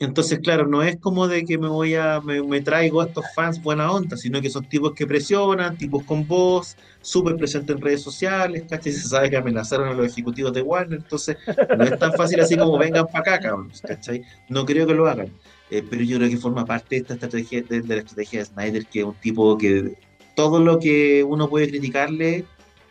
Entonces, 0.00 0.40
claro, 0.40 0.66
no 0.66 0.82
es 0.82 0.96
como 0.98 1.28
de 1.28 1.44
que 1.44 1.56
me 1.56 1.68
voy 1.68 1.94
a, 1.94 2.20
me, 2.20 2.42
me 2.42 2.60
traigo 2.60 3.00
a 3.00 3.06
estos 3.06 3.24
fans 3.32 3.62
buena 3.62 3.92
onda, 3.92 4.16
sino 4.16 4.40
que 4.40 4.50
son 4.50 4.64
tipos 4.68 4.92
que 4.92 5.06
presionan, 5.06 5.78
tipos 5.78 6.02
con 6.02 6.26
voz, 6.26 6.76
súper 7.00 7.36
presentes 7.36 7.76
en 7.76 7.82
redes 7.82 8.02
sociales, 8.02 8.64
¿cachai? 8.68 8.92
Se 8.92 9.08
sabe 9.08 9.30
que 9.30 9.36
amenazaron 9.36 9.88
a 9.88 9.94
los 9.94 10.06
ejecutivos 10.06 10.52
de 10.52 10.62
Warner, 10.62 10.98
entonces 10.98 11.36
no 11.78 11.84
es 11.84 11.96
tan 11.98 12.12
fácil 12.14 12.40
así 12.40 12.56
como 12.56 12.76
vengan 12.76 13.06
para 13.06 13.20
acá, 13.20 13.40
cabros, 13.40 13.80
¿cachai? 13.82 14.22
No 14.48 14.66
creo 14.66 14.86
que 14.86 14.94
lo 14.94 15.06
hagan. 15.06 15.30
Eh, 15.70 15.82
pero 15.88 16.02
yo 16.02 16.18
creo 16.18 16.28
que 16.30 16.36
forma 16.36 16.64
parte 16.64 16.96
de 16.96 17.00
esta 17.02 17.14
estrategia, 17.14 17.62
de, 17.62 17.80
de 17.80 17.94
la 17.94 18.00
estrategia 18.02 18.40
de 18.40 18.44
Snyder, 18.44 18.86
que 18.86 19.00
es 19.00 19.04
un 19.04 19.14
tipo 19.14 19.56
que 19.56 19.96
todo 20.36 20.60
lo 20.60 20.78
que 20.78 21.24
uno 21.24 21.48
puede 21.48 21.68
criticarle 21.68 22.44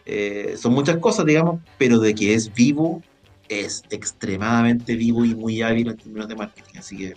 eh, 0.05 0.55
son 0.57 0.74
muchas 0.74 0.97
cosas, 0.97 1.26
digamos, 1.26 1.61
pero 1.78 1.99
de 1.99 2.13
que 2.15 2.34
es 2.34 2.53
vivo, 2.53 3.01
es 3.47 3.84
extremadamente 3.89 4.95
vivo 4.95 5.24
y 5.26 5.36
muy 5.36 5.61
hábil 5.61 5.89
en 5.89 5.97
términos 5.97 6.28
de 6.28 6.36
marketing. 6.36 6.80
Así 6.80 6.97
que, 6.97 7.13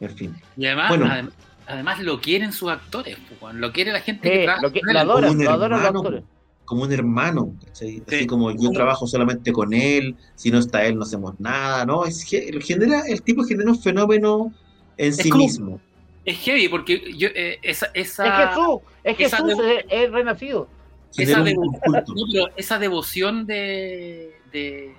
en 0.00 0.10
fin. 0.16 0.34
Y 0.56 0.66
además, 0.66 0.88
Bueno. 0.90 1.06
adem- 1.06 1.30
además 1.66 2.00
lo 2.00 2.20
quieren 2.20 2.52
sus 2.52 2.70
actores, 2.70 3.16
pues, 3.40 3.54
lo 3.54 3.72
quiere 3.72 3.92
la 3.92 4.00
gente 4.00 4.28
Sí, 4.28 4.34
que 4.38 4.44
trabaja 4.44 4.62
lo, 4.62 4.72
que, 4.72 4.80
lo 4.84 4.90
un 4.90 4.94
lo 4.94 5.00
adoran 5.00 5.38
los 5.38 5.80
hermano, 5.80 5.98
actores. 5.98 6.22
Como 6.64 6.82
un 6.84 6.92
hermano. 6.92 7.54
Así 7.72 8.02
Sí. 8.08 8.26
como 8.26 8.50
yo 8.52 8.70
trabajo 8.70 9.06
solamente 9.06 9.52
con 9.52 9.74
él, 9.74 10.16
si 10.36 10.50
no 10.50 10.58
está 10.58 10.86
él 10.86 10.96
no 10.96 11.02
hacemos 11.02 11.38
nada, 11.40 11.84
¿no? 11.84 12.04
Es, 12.06 12.24
que 12.24 12.50
genera, 12.62 13.02
el 13.08 13.20
tipo 13.22 13.42
genera 13.44 13.70
un 13.70 13.78
fenómeno 13.80 14.52
en 14.96 15.12
sí 15.12 15.30
como- 15.30 15.44
mismo. 15.44 15.80
Es 16.24 16.38
heavy 16.38 16.68
porque 16.68 17.12
yo, 17.16 17.28
eh, 17.34 17.58
esa, 17.62 17.86
esa, 17.94 18.24
Es 18.24 18.48
Jesús, 18.48 18.80
es 19.02 19.16
Jesús, 19.16 19.64
es, 19.64 19.84
es 19.88 20.10
renacido. 20.12 20.68
Esa 21.16 21.38
no, 22.76 22.78
devoción 22.78 23.44
de, 23.46 24.36
de, 24.52 24.94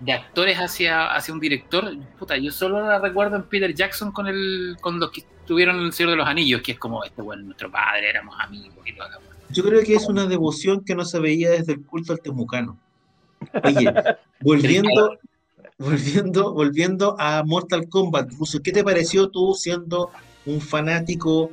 de 0.00 0.12
actores 0.12 0.58
hacia, 0.58 1.14
hacia 1.14 1.32
un 1.32 1.40
director, 1.40 1.90
puta, 2.18 2.36
yo 2.36 2.52
solo 2.52 2.86
la 2.86 2.98
recuerdo 2.98 3.36
en 3.36 3.44
Peter 3.44 3.74
Jackson 3.74 4.12
con 4.12 4.26
el 4.26 4.76
con 4.80 5.00
los 5.00 5.10
que 5.10 5.22
estuvieron 5.22 5.76
en 5.78 5.86
El 5.86 5.92
Señor 5.92 6.10
de 6.10 6.16
los 6.16 6.28
Anillos, 6.28 6.60
que 6.60 6.72
es 6.72 6.78
como 6.78 7.02
este 7.04 7.22
bueno, 7.22 7.44
nuestro 7.44 7.70
padre, 7.70 8.10
éramos 8.10 8.36
amigos 8.38 8.78
y 8.84 8.92
todo. 8.94 9.08
Yo 9.50 9.64
creo 9.64 9.82
que 9.82 9.94
es 9.94 10.06
una 10.08 10.26
devoción 10.26 10.84
que 10.84 10.94
no 10.94 11.04
se 11.04 11.20
veía 11.20 11.50
desde 11.50 11.72
el 11.72 11.84
culto 11.84 12.12
al 12.12 12.20
temucano. 12.20 12.76
Oye, 13.62 13.92
volviendo, 14.40 15.16
volviendo, 15.78 16.52
volviendo 16.52 17.16
a 17.18 17.42
Mortal 17.44 17.88
Kombat, 17.88 18.32
Russo, 18.38 18.60
¿qué 18.62 18.72
te 18.72 18.84
pareció 18.84 19.28
tú 19.28 19.54
siendo 19.54 20.10
un 20.46 20.60
fanático 20.60 21.50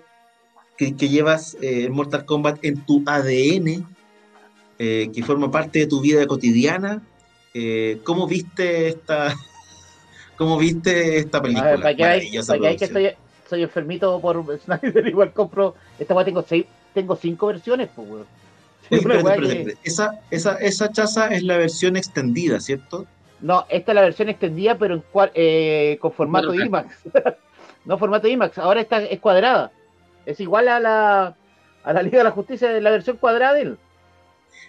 que, 0.77 0.95
que 0.95 1.09
llevas 1.09 1.57
eh, 1.61 1.89
Mortal 1.89 2.25
Kombat 2.25 2.63
en 2.63 2.85
tu 2.85 3.03
ADN, 3.05 3.85
eh, 4.79 5.09
que 5.13 5.23
forma 5.23 5.51
parte 5.51 5.79
de 5.79 5.87
tu 5.87 6.01
vida 6.01 6.25
cotidiana? 6.25 7.01
Eh, 7.53 7.99
¿Cómo 8.03 8.27
viste 8.27 8.87
esta, 8.87 9.35
cómo 10.37 10.57
viste 10.57 11.17
esta 11.17 11.41
película? 11.41 11.71
ver, 11.71 11.81
para 11.81 11.95
que 11.95 12.03
hay, 12.03 12.31
para 12.47 12.59
que, 12.59 12.67
hay 12.67 12.77
que 12.77 12.87
producción. 12.87 13.13
soy, 13.49 13.61
enfermito 13.63 14.19
por 14.21 14.59
Snyder, 14.65 15.07
igual 15.07 15.33
compro. 15.33 15.75
Esta 15.99 16.15
weá 16.15 16.25
tengo 16.25 16.43
seis, 16.47 16.65
tengo 16.93 17.15
cinco 17.15 17.47
versiones, 17.47 17.89
pues 17.95 18.07
weón. 18.09 18.25
Oye, 18.89 19.01
Una 19.05 19.15
espérate, 19.19 19.23
weá 19.23 19.33
espérate, 19.35 19.53
que- 19.53 19.59
espérate. 19.71 19.89
Esa, 19.89 20.19
esa, 20.31 20.55
esa 20.55 20.91
chaza 20.91 21.27
es 21.27 21.43
la 21.43 21.57
versión 21.57 21.97
extendida, 21.97 22.59
¿cierto? 22.59 23.05
No, 23.43 23.65
esta 23.69 23.91
es 23.91 23.95
la 23.95 24.01
versión 24.01 24.29
extendida, 24.29 24.77
pero 24.77 24.95
en 24.95 25.03
cua- 25.13 25.31
eh, 25.35 25.97
con 26.01 26.11
formato 26.13 26.47
K. 26.53 26.65
IMAX. 26.65 26.95
no 27.85 27.97
formato 27.97 28.27
IMAX, 28.27 28.57
ahora 28.57 28.81
esta 28.81 29.03
es 29.03 29.19
cuadrada. 29.19 29.71
Es 30.25 30.39
igual 30.39 30.69
a 30.69 30.79
la, 30.79 31.35
a 31.83 31.93
la 31.93 32.01
Liga 32.01 32.19
de 32.19 32.23
la 32.23 32.31
Justicia 32.31 32.69
de 32.69 32.79
la 32.81 32.89
versión 32.89 33.17
cuadrada 33.17 33.53
de 33.53 33.61
él. 33.61 33.77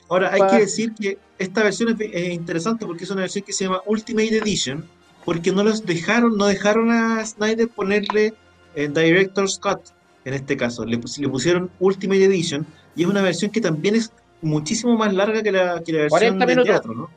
Ahora, 0.08 0.30
hay 0.32 0.40
que 0.50 0.58
decir 0.58 0.92
que 1.00 1.18
esta 1.38 1.62
versión 1.62 1.88
es, 1.90 1.96
es 2.12 2.32
interesante 2.34 2.84
porque 2.84 3.04
es 3.04 3.10
una 3.10 3.22
versión 3.22 3.44
que 3.44 3.52
se 3.52 3.64
llama 3.64 3.80
Ultimate 3.86 4.36
Edition, 4.38 4.84
porque 5.24 5.52
no 5.52 5.62
los 5.64 5.86
dejaron, 5.86 6.36
no 6.36 6.46
dejaron 6.46 6.90
a 6.90 7.24
Snyder 7.24 7.68
ponerle 7.68 8.34
en 8.74 8.92
Director's 8.92 9.58
Cut, 9.58 9.80
en 10.24 10.34
este 10.34 10.56
caso. 10.56 10.84
Le, 10.84 10.98
pus- 10.98 11.18
le 11.18 11.28
pusieron 11.28 11.70
Ultimate 11.78 12.24
Edition 12.24 12.66
y 12.96 13.04
es 13.04 13.08
una 13.08 13.22
versión 13.22 13.50
que 13.52 13.60
también 13.60 13.94
es 13.94 14.12
muchísimo 14.42 14.96
más 14.98 15.14
larga 15.14 15.42
que 15.42 15.52
la, 15.52 15.80
que 15.82 15.92
la 15.92 15.98
versión 16.00 16.38
40 16.38 16.46
de 16.46 16.54
teatro, 16.64 16.92
¿no? 16.94 17.10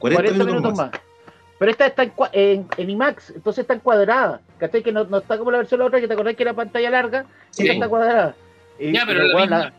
40, 0.00 0.22
40 0.22 0.44
minutos, 0.44 0.46
minutos 0.62 0.78
más. 0.78 0.90
más. 0.92 1.00
Pero 1.58 1.70
esta 1.70 1.86
está 1.86 2.02
en, 2.04 2.14
cua- 2.14 2.30
en, 2.32 2.66
en 2.78 2.90
IMAX, 2.90 3.30
entonces 3.36 3.62
está 3.62 3.74
en 3.74 3.80
cuadrada. 3.80 4.40
¿Cachai? 4.58 4.82
Que 4.82 4.92
no, 4.92 5.04
no 5.04 5.18
está 5.18 5.38
como 5.38 5.50
la 5.50 5.58
versión 5.58 5.78
la 5.80 5.86
otra, 5.86 6.00
que 6.00 6.08
te 6.08 6.14
acordás 6.14 6.34
que 6.34 6.42
era 6.42 6.54
pantalla 6.54 6.90
larga. 6.90 7.26
Sí. 7.50 7.62
Esta 7.62 7.74
está 7.74 7.88
cuadrada. 7.88 8.34
Y- 8.78 8.92
Ya, 8.92 9.04
pero, 9.06 9.20
pero, 9.20 9.32
la 9.34 9.40
misma, 9.42 9.58
la- 9.58 9.72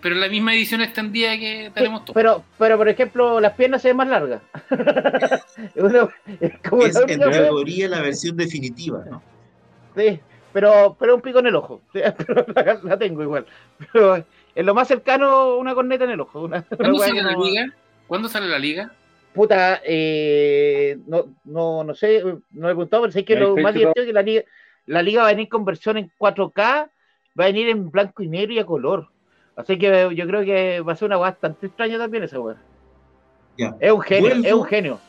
pero 0.00 0.14
la 0.14 0.28
misma 0.28 0.54
edición 0.54 0.80
extendida 0.80 1.36
que 1.36 1.72
tenemos 1.74 2.04
todos. 2.04 2.14
pero, 2.14 2.44
pero, 2.56 2.76
por 2.78 2.88
ejemplo, 2.88 3.40
las 3.40 3.52
piernas 3.54 3.82
se 3.82 3.88
ven 3.88 3.96
más 3.96 4.06
largas. 4.08 4.42
Uno- 5.74 6.08
es 6.40 6.52
como 6.68 6.82
Es 6.84 6.94
la 6.94 7.00
en 7.12 7.18
teoría 7.20 7.88
la 7.88 8.00
versión 8.00 8.36
definitiva, 8.36 9.04
¿no? 9.10 9.22
Sí, 9.96 10.20
pero, 10.52 10.96
pero 10.98 11.16
un 11.16 11.20
pico 11.20 11.40
en 11.40 11.46
el 11.48 11.56
ojo. 11.56 11.80
Sí, 11.92 12.00
pero 12.26 12.46
la, 12.54 12.78
la 12.82 12.96
tengo 12.96 13.22
igual. 13.22 13.44
Pero 13.92 14.24
en 14.54 14.66
lo 14.66 14.72
más 14.74 14.86
cercano, 14.88 15.56
una 15.56 15.74
corneta 15.74 16.04
en 16.04 16.10
el 16.10 16.20
ojo. 16.20 16.42
Una, 16.42 16.62
¿Cuándo 16.62 16.98
sale 16.98 17.22
la 17.22 17.32
liga? 17.32 17.66
¿Cuándo 18.06 18.28
sale 18.28 18.46
la 18.48 18.58
liga? 18.58 18.92
Puta, 19.34 19.80
eh, 19.84 20.96
no, 21.08 21.24
no, 21.44 21.82
no 21.82 21.94
sé, 21.94 22.22
no 22.52 22.68
he 22.68 22.72
preguntado, 22.72 23.02
pero 23.02 23.12
sé 23.12 23.24
que 23.24 23.34
¿Hay 23.34 23.40
lo 23.40 23.56
más 23.56 23.74
divertido 23.74 24.04
es 24.04 24.06
que 24.06 24.12
la 24.12 24.22
liga, 24.22 24.42
la 24.86 25.02
liga 25.02 25.22
va 25.22 25.28
a 25.28 25.32
venir 25.32 25.48
con 25.48 25.64
versión 25.64 25.96
en 25.98 26.10
4K, 26.16 26.54
va 27.38 27.44
a 27.44 27.46
venir 27.48 27.68
en 27.68 27.90
blanco 27.90 28.22
y 28.22 28.28
negro 28.28 28.52
y 28.54 28.60
a 28.60 28.64
color. 28.64 29.08
Así 29.56 29.76
que 29.76 30.08
yo 30.14 30.26
creo 30.26 30.44
que 30.44 30.80
va 30.80 30.92
a 30.92 30.96
ser 30.96 31.06
una 31.06 31.18
weá 31.18 31.30
bastante 31.32 31.66
extraña 31.66 31.98
también 31.98 32.22
esa 32.22 32.38
weá. 32.38 32.56
Es 33.80 33.90
un 33.92 34.00
genio, 34.00 34.28
Vuelvo- 34.30 34.46
es 34.46 34.52
un 34.54 34.64
genio. 34.64 35.00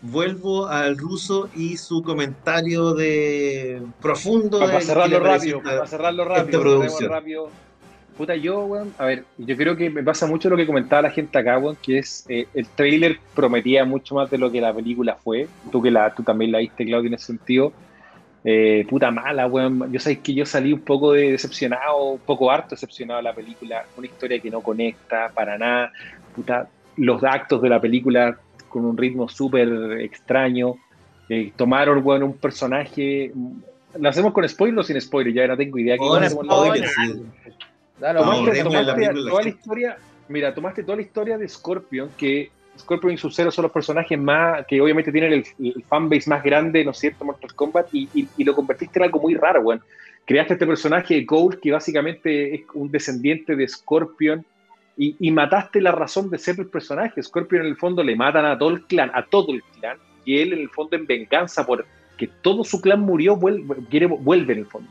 Vuelvo 0.00 0.66
al 0.66 0.98
ruso 0.98 1.48
y 1.54 1.76
su 1.76 2.02
comentario 2.02 2.94
de 2.94 3.80
profundo. 4.00 4.58
Para, 4.58 4.78
de 4.78 4.80
cerrarlo 4.80 5.20
rápido, 5.20 5.58
esta- 5.58 5.70
para 5.76 5.86
cerrarlo 5.86 6.22
esta 6.24 6.34
rápido, 6.34 6.60
producción. 6.60 7.10
rápido. 7.10 7.50
Puta, 8.16 8.36
yo, 8.36 8.64
weón, 8.66 8.92
a 8.98 9.06
ver, 9.06 9.24
yo 9.38 9.56
creo 9.56 9.76
que 9.76 9.88
me 9.88 10.02
pasa 10.02 10.26
mucho 10.26 10.50
lo 10.50 10.56
que 10.56 10.66
comentaba 10.66 11.02
la 11.02 11.10
gente 11.10 11.38
acá, 11.38 11.58
weón, 11.58 11.76
que 11.80 11.98
es 11.98 12.26
eh, 12.28 12.46
el 12.52 12.66
trailer 12.68 13.18
prometía 13.34 13.84
mucho 13.84 14.14
más 14.14 14.30
de 14.30 14.38
lo 14.38 14.52
que 14.52 14.60
la 14.60 14.74
película 14.74 15.16
fue. 15.16 15.48
Tú 15.70 15.80
que 15.80 15.90
la, 15.90 16.14
tú 16.14 16.22
también 16.22 16.52
la 16.52 16.58
viste, 16.58 16.84
Claudio, 16.84 17.08
en 17.08 17.14
ese 17.14 17.26
sentido. 17.26 17.72
Eh, 18.44 18.84
puta 18.88 19.10
mala, 19.10 19.46
weón. 19.46 19.90
Yo 19.92 20.00
sabes 20.00 20.18
que 20.18 20.34
yo 20.34 20.44
salí 20.44 20.72
un 20.72 20.80
poco 20.80 21.12
de 21.12 21.32
decepcionado, 21.32 22.12
un 22.12 22.18
poco 22.18 22.50
harto 22.50 22.74
decepcionado 22.74 23.18
de 23.18 23.24
la 23.24 23.34
película. 23.34 23.86
Una 23.96 24.06
historia 24.06 24.40
que 24.40 24.50
no 24.50 24.60
conecta 24.60 25.30
para 25.34 25.56
nada. 25.56 25.92
Puta, 26.34 26.68
los 26.96 27.22
actos 27.24 27.62
de 27.62 27.68
la 27.68 27.80
película 27.80 28.38
con 28.68 28.84
un 28.84 28.96
ritmo 28.96 29.28
súper 29.28 30.00
extraño. 30.00 30.74
Eh, 31.28 31.52
tomaron, 31.56 32.02
bueno, 32.02 32.26
un 32.26 32.36
personaje. 32.36 33.32
¿Lo 33.98 34.08
hacemos 34.08 34.32
con 34.32 34.48
spoiler 34.48 34.78
o 34.80 34.82
sin 34.82 35.00
spoiler? 35.00 35.32
Ya 35.32 35.46
no 35.46 35.56
tengo 35.56 35.78
idea. 35.78 35.96
Con 35.96 36.28
spoiler, 36.28 36.90
No, 38.14 38.24
Tomaste, 38.64 39.00
la 39.04 39.12
toda 39.30 39.42
la 39.42 39.48
historia, 39.48 39.96
mira, 40.28 40.54
tomaste 40.54 40.82
toda 40.82 40.96
la 40.96 41.02
historia 41.02 41.38
de 41.38 41.48
Scorpion, 41.48 42.10
que 42.16 42.50
Scorpion 42.78 43.12
y 43.12 43.18
Sub-Zero 43.18 43.50
son 43.50 43.64
los 43.64 43.72
personajes 43.72 44.18
más, 44.18 44.66
que 44.66 44.80
obviamente 44.80 45.12
tienen 45.12 45.32
el, 45.34 45.44
el 45.60 45.84
fanbase 45.84 46.28
más 46.30 46.42
grande, 46.42 46.84
¿no 46.84 46.90
es 46.92 46.98
cierto?, 46.98 47.24
Mortal 47.24 47.54
Kombat, 47.54 47.88
y, 47.92 48.08
y- 48.14 48.28
y 48.36 48.44
lo 48.44 48.54
convertiste 48.54 48.98
en 48.98 49.04
algo 49.04 49.20
muy 49.20 49.34
raro, 49.34 49.60
weón. 49.60 49.82
Creaste 50.24 50.54
este 50.54 50.66
personaje 50.66 51.14
de 51.16 51.26
Cole, 51.26 51.58
que 51.60 51.70
básicamente 51.72 52.54
es 52.54 52.62
un 52.74 52.90
descendiente 52.90 53.54
de 53.56 53.68
Scorpion, 53.68 54.44
y, 54.96 55.16
y 55.20 55.30
mataste 55.30 55.80
la 55.80 55.92
razón 55.92 56.28
de 56.30 56.38
ser 56.38 56.58
el 56.60 56.66
personaje. 56.66 57.22
Scorpion 57.22 57.62
en 57.62 57.68
el 57.68 57.76
fondo 57.76 58.02
le 58.02 58.14
matan 58.16 58.44
a 58.46 58.58
todo 58.58 58.70
el 58.70 58.84
clan, 58.86 59.10
a 59.14 59.24
todo 59.26 59.52
el 59.52 59.62
clan, 59.78 59.96
y 60.24 60.38
él 60.38 60.52
en 60.52 60.60
el 60.60 60.68
fondo 60.70 60.96
en 60.96 61.06
venganza 61.06 61.64
por 61.66 61.84
que 62.16 62.28
todo 62.42 62.62
su 62.62 62.80
clan 62.80 63.00
murió, 63.00 63.36
vuelve, 63.36 63.76
quiere, 63.90 64.06
vuelve 64.06 64.52
en 64.52 64.58
el 64.60 64.66
fondo. 64.66 64.88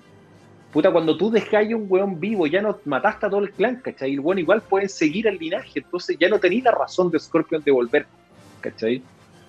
Puta, 0.72 0.92
cuando 0.92 1.18
tú 1.18 1.30
dejáis 1.30 1.74
un 1.74 1.86
weón 1.90 2.20
vivo, 2.20 2.48
ya 2.48 2.62
no 2.62 2.80
mataste 2.86 3.26
a 3.26 3.30
todo 3.30 3.42
el 3.42 3.52
clan, 3.52 3.82
¿cachai? 3.84 4.14
El 4.14 4.22
weón 4.22 4.40
igual 4.40 4.62
puede 4.62 4.88
seguir 4.88 5.28
el 5.28 5.38
linaje, 5.38 5.80
entonces 5.80 6.18
ya 6.20 6.30
no 6.30 6.40
tenéis 6.40 6.64
la 6.64 6.72
razón 6.72 7.12
de 7.12 7.20
Scorpion 7.20 7.62
de 7.64 7.72
volver, 7.72 8.06
¿cachai? 8.62 9.02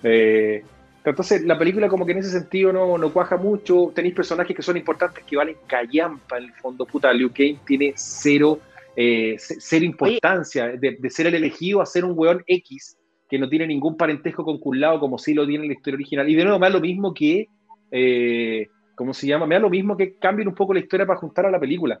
Eh, 0.03 0.63
entonces 1.05 1.43
la 1.43 1.57
película 1.57 1.87
como 1.87 2.05
que 2.05 2.11
en 2.11 2.17
ese 2.19 2.29
sentido 2.29 2.73
no, 2.73 2.97
no 2.97 3.11
cuaja 3.13 3.37
mucho, 3.37 3.91
tenéis 3.95 4.15
personajes 4.15 4.55
que 4.55 4.61
son 4.61 4.75
importantes 4.75 5.23
que 5.23 5.37
valen 5.37 5.55
callampa 5.65 6.37
en 6.37 6.45
el 6.45 6.53
fondo, 6.53 6.85
puta, 6.85 7.13
Liu 7.13 7.31
Kane 7.31 7.59
tiene 7.65 7.93
cero, 7.95 8.59
eh, 8.95 9.37
cero 9.37 9.85
importancia, 9.85 10.67
de, 10.67 10.97
de 10.99 11.09
ser 11.09 11.27
el 11.27 11.35
elegido 11.35 11.81
a 11.81 11.85
ser 11.85 12.03
un 12.03 12.13
weón 12.17 12.43
X 12.45 12.97
que 13.29 13.39
no 13.39 13.49
tiene 13.49 13.65
ningún 13.65 13.97
parentesco 13.97 14.43
con 14.43 14.59
Kun 14.59 14.79
Lao 14.79 14.99
como 14.99 15.17
sí 15.17 15.33
lo 15.33 15.47
tiene 15.47 15.63
en 15.63 15.69
la 15.69 15.73
historia 15.73 15.95
original. 15.95 16.29
Y 16.29 16.35
de 16.35 16.43
nuevo 16.43 16.59
da 16.59 16.69
lo 16.69 16.79
mismo 16.79 17.13
que, 17.15 17.47
eh, 17.89 18.67
¿cómo 18.95 19.13
se 19.13 19.27
llama? 19.27 19.45
Me 19.45 19.55
da 19.55 19.61
lo 19.61 19.69
mismo 19.69 19.97
que 19.97 20.15
cambien 20.15 20.47
un 20.47 20.55
poco 20.55 20.73
la 20.73 20.79
historia 20.79 21.05
para 21.05 21.19
juntar 21.19 21.45
a 21.45 21.51
la 21.51 21.59
película. 21.59 21.99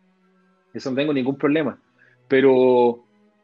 Eso 0.73 0.89
no 0.89 0.95
tengo 0.95 1.13
ningún 1.13 1.37
problema. 1.37 1.77
Pero, 2.27 3.03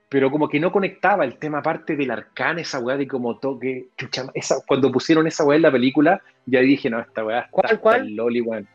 pero 0.10 0.32
como 0.32 0.48
que 0.50 0.60
no 0.60 0.72
conectaba 0.72 1.26
el 1.26 1.38
tema 1.38 1.60
aparte 1.60 1.96
del 1.96 2.12
arcana, 2.12 2.62
esa 2.62 2.80
weá 2.80 2.98
de 2.98 3.08
como 3.08 3.38
toque. 3.38 3.90
chucha, 3.98 4.28
esa, 4.34 4.56
cuando 4.68 4.92
pusieron 4.92 5.28
esa 5.28 5.44
weá 5.44 5.58
en 5.58 5.64
la 5.64 5.72
película, 5.72 6.22
ya 6.46 6.62
dije, 6.62 6.90
no, 6.90 7.00
esta 7.00 7.24
weá 7.24 7.42
está 7.42 7.52
¿Cuál, 7.52 7.80
cuál? 7.80 8.08
el 8.08 8.16
loli, 8.16 8.42
weón. 8.42 8.68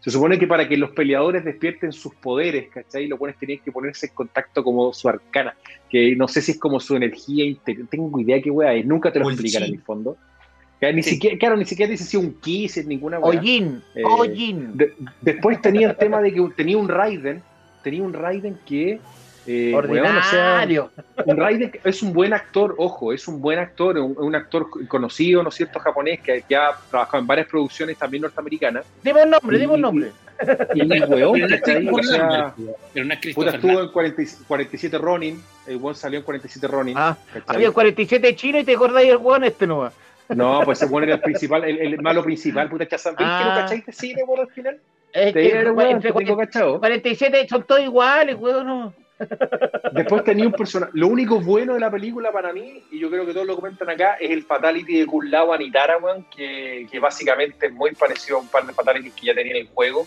Se 0.00 0.10
supone 0.10 0.38
que 0.38 0.46
para 0.46 0.68
que 0.68 0.76
los 0.76 0.90
peleadores 0.90 1.44
despierten 1.44 1.92
sus 1.92 2.14
poderes, 2.14 2.68
¿cachai? 2.70 3.08
Los 3.08 3.18
buenos 3.18 3.38
tenían 3.38 3.58
que 3.64 3.72
ponerse 3.72 4.06
en 4.06 4.14
contacto 4.14 4.62
como 4.62 4.92
su 4.92 5.08
arcana, 5.08 5.56
que 5.90 6.14
no 6.14 6.28
sé 6.28 6.40
si 6.40 6.52
es 6.52 6.58
como 6.58 6.78
su 6.78 6.94
energía 6.94 7.44
interior, 7.44 7.88
tengo 7.90 8.20
idea 8.20 8.40
qué 8.40 8.50
weá 8.50 8.74
es, 8.74 8.86
nunca 8.86 9.12
te 9.12 9.18
lo 9.18 9.28
explican 9.28 9.64
en 9.64 9.74
el 9.74 9.82
fondo. 9.82 10.16
Que 10.80 10.92
ni 10.92 11.02
Sí. 11.02 11.10
siquiera, 11.10 11.36
claro, 11.38 11.56
ni 11.56 11.64
siquiera 11.64 11.90
dice 11.90 12.04
si 12.04 12.16
es 12.16 12.22
un 12.22 12.34
ki, 12.40 12.68
si 12.68 12.80
es 12.80 12.86
ninguna. 12.86 13.18
Ojin, 13.18 13.82
Eh. 13.94 14.02
De- 14.74 14.94
después 15.20 15.60
tenía 15.60 15.90
el 15.90 15.96
tema 15.96 16.20
de 16.22 16.32
que 16.32 16.48
tenía 16.56 16.78
un 16.78 16.88
Raiden, 16.88 17.42
tenía 17.82 18.02
un 18.02 18.12
Raiden 18.12 18.58
que, 18.64 19.00
eh, 19.46 19.72
weón, 19.74 19.90
o 20.16 20.22
sea, 20.22 20.54
Ordinario. 20.60 20.90
un 21.24 21.36
Raiden 21.36 21.70
que 21.72 21.80
es 21.84 22.02
un 22.02 22.12
buen 22.12 22.32
actor, 22.32 22.74
ojo, 22.78 23.12
es 23.12 23.26
un 23.26 23.40
buen 23.40 23.58
actor, 23.58 23.98
un, 23.98 24.14
un 24.18 24.34
actor 24.36 24.68
conocido, 24.86 25.42
¿no 25.42 25.48
es 25.48 25.56
cierto?, 25.56 25.80
japonés, 25.80 26.20
que, 26.20 26.42
que 26.48 26.54
ha 26.54 26.70
trabajado 26.90 27.20
en 27.22 27.26
varias 27.26 27.48
producciones 27.48 27.96
también 27.96 28.22
norteamericanas. 28.22 28.84
Dime 29.02 29.24
un 29.24 29.30
nombre, 29.30 29.56
y- 29.56 29.60
dime 29.60 29.72
un 29.74 29.80
nombre. 29.80 30.10
Y 30.74 30.80
el 30.80 31.04
weón, 31.08 31.40
puta, 33.34 33.50
estuvo 33.50 33.80
en 33.82 33.88
40 33.88 34.22
y- 34.22 34.26
47 34.46 34.96
Ronin, 34.98 35.42
el 35.66 35.76
weón 35.78 35.96
salió 35.96 36.18
en 36.20 36.24
47 36.24 36.68
Ronin. 36.68 36.94
Ah, 36.96 37.16
había 37.46 37.72
47 37.72 38.36
chinos 38.36 38.62
y 38.62 38.64
te 38.64 38.74
acordáis 38.74 39.08
del 39.08 39.16
weón 39.16 39.42
este 39.44 39.66
no. 39.66 39.90
No, 40.28 40.60
pues 40.64 40.82
ese 40.82 40.90
weón 40.92 41.04
era 41.04 41.14
el 41.14 41.20
principal, 41.20 41.64
el, 41.64 41.78
el 41.78 42.00
malo 42.02 42.22
principal, 42.22 42.68
puta 42.68 42.86
Chazam. 42.86 43.14
¿Veis 43.16 43.28
que 43.30 43.44
no 43.44 43.50
Ah. 43.50 43.58
cachai 43.62 43.80
de 43.80 43.92
cine, 43.92 44.22
weón, 44.24 44.40
al 44.40 44.52
final? 44.52 44.78
Es 45.12 45.32
que 45.32 45.48
era, 45.48 45.72
weón, 45.72 45.90
entre 45.92 46.12
te 46.12 46.18
tengo 46.18 46.36
cachado. 46.36 46.78
47 46.80 47.46
son 47.48 47.62
todos 47.64 47.80
iguales, 47.80 48.36
weón. 48.38 48.66
No. 48.66 48.94
Después 49.92 50.22
tenía 50.24 50.46
un 50.46 50.52
personaje. 50.52 50.92
Lo 50.94 51.08
único 51.08 51.40
bueno 51.40 51.74
de 51.74 51.80
la 51.80 51.90
película 51.90 52.30
para 52.30 52.52
mí, 52.52 52.82
y 52.90 53.00
yo 53.00 53.10
creo 53.10 53.26
que 53.26 53.32
todos 53.32 53.46
lo 53.46 53.56
comentan 53.56 53.90
acá, 53.90 54.14
es 54.20 54.30
el 54.30 54.44
Fatality 54.44 54.98
de 55.00 55.06
Kun 55.06 55.30
Lao 55.30 55.52
a 55.52 55.58
Nitara, 55.58 55.98
weón, 55.98 56.24
que, 56.34 56.86
que 56.90 57.00
básicamente 57.00 57.66
es 57.66 57.72
muy 57.72 57.92
parecido 57.92 58.36
a 58.36 58.40
un 58.40 58.48
par 58.48 58.64
de 58.66 58.72
Fatalities 58.72 59.14
que 59.14 59.26
ya 59.26 59.34
tenía 59.34 59.52
en 59.56 59.62
el 59.62 59.68
juego. 59.68 60.06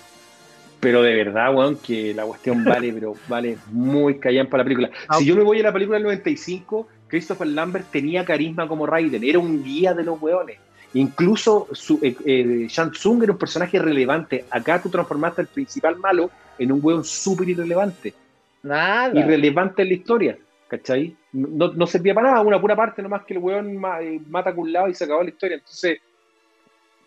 Pero 0.80 1.04
de 1.04 1.14
verdad, 1.16 1.54
weón, 1.54 1.78
que 1.78 2.14
la 2.14 2.24
cuestión 2.24 2.64
vale, 2.64 2.92
pero 2.94 3.16
vale 3.28 3.58
muy 3.72 4.18
callampa 4.18 4.58
la 4.58 4.64
película. 4.64 4.90
Ah. 5.08 5.18
Si 5.18 5.26
yo 5.26 5.36
me 5.36 5.44
voy 5.44 5.60
a 5.60 5.64
la 5.64 5.74
película 5.74 5.98
del 5.98 6.04
95, 6.04 6.88
Christopher 7.12 7.46
Lambert 7.48 7.92
tenía 7.92 8.26
carisma 8.26 8.68
como 8.68 8.88
Raiden, 8.88 9.24
era 9.24 9.38
un 9.38 9.64
guía 9.64 9.94
de 9.94 10.04
los 10.04 10.20
weones. 10.20 10.58
Incluso 10.94 11.68
su, 11.74 12.00
eh, 12.02 12.16
eh, 12.26 12.66
Shang 12.68 12.92
Tsung 12.92 13.22
era 13.24 13.34
un 13.34 13.38
personaje 13.38 13.78
relevante. 13.80 14.46
Acá 14.50 14.82
tú 14.82 14.90
transformaste 14.90 15.42
al 15.42 15.48
principal 15.48 15.98
malo 15.98 16.32
en 16.58 16.72
un 16.72 16.80
weón 16.82 17.04
súper 17.04 17.48
irrelevante 17.50 18.14
Nada. 18.64 19.18
irrelevante 19.20 19.84
en 19.84 19.88
la 19.90 19.94
historia, 19.94 20.38
¿cachai? 20.68 21.16
No, 21.34 21.72
no 21.74 21.86
servía 21.88 22.14
para 22.14 22.32
nada, 22.32 22.42
una 22.42 22.60
pura 22.60 22.76
parte 22.76 23.02
nomás 23.02 23.24
que 23.26 23.34
el 23.36 23.42
ma- 23.74 24.02
eh, 24.02 24.20
mata 24.30 24.50
a 24.50 24.54
un 24.54 24.72
lado 24.72 24.90
y 24.90 24.94
se 24.94 25.04
acabó 25.06 25.24
la 25.24 25.30
historia. 25.30 25.58
Entonces, 25.58 26.00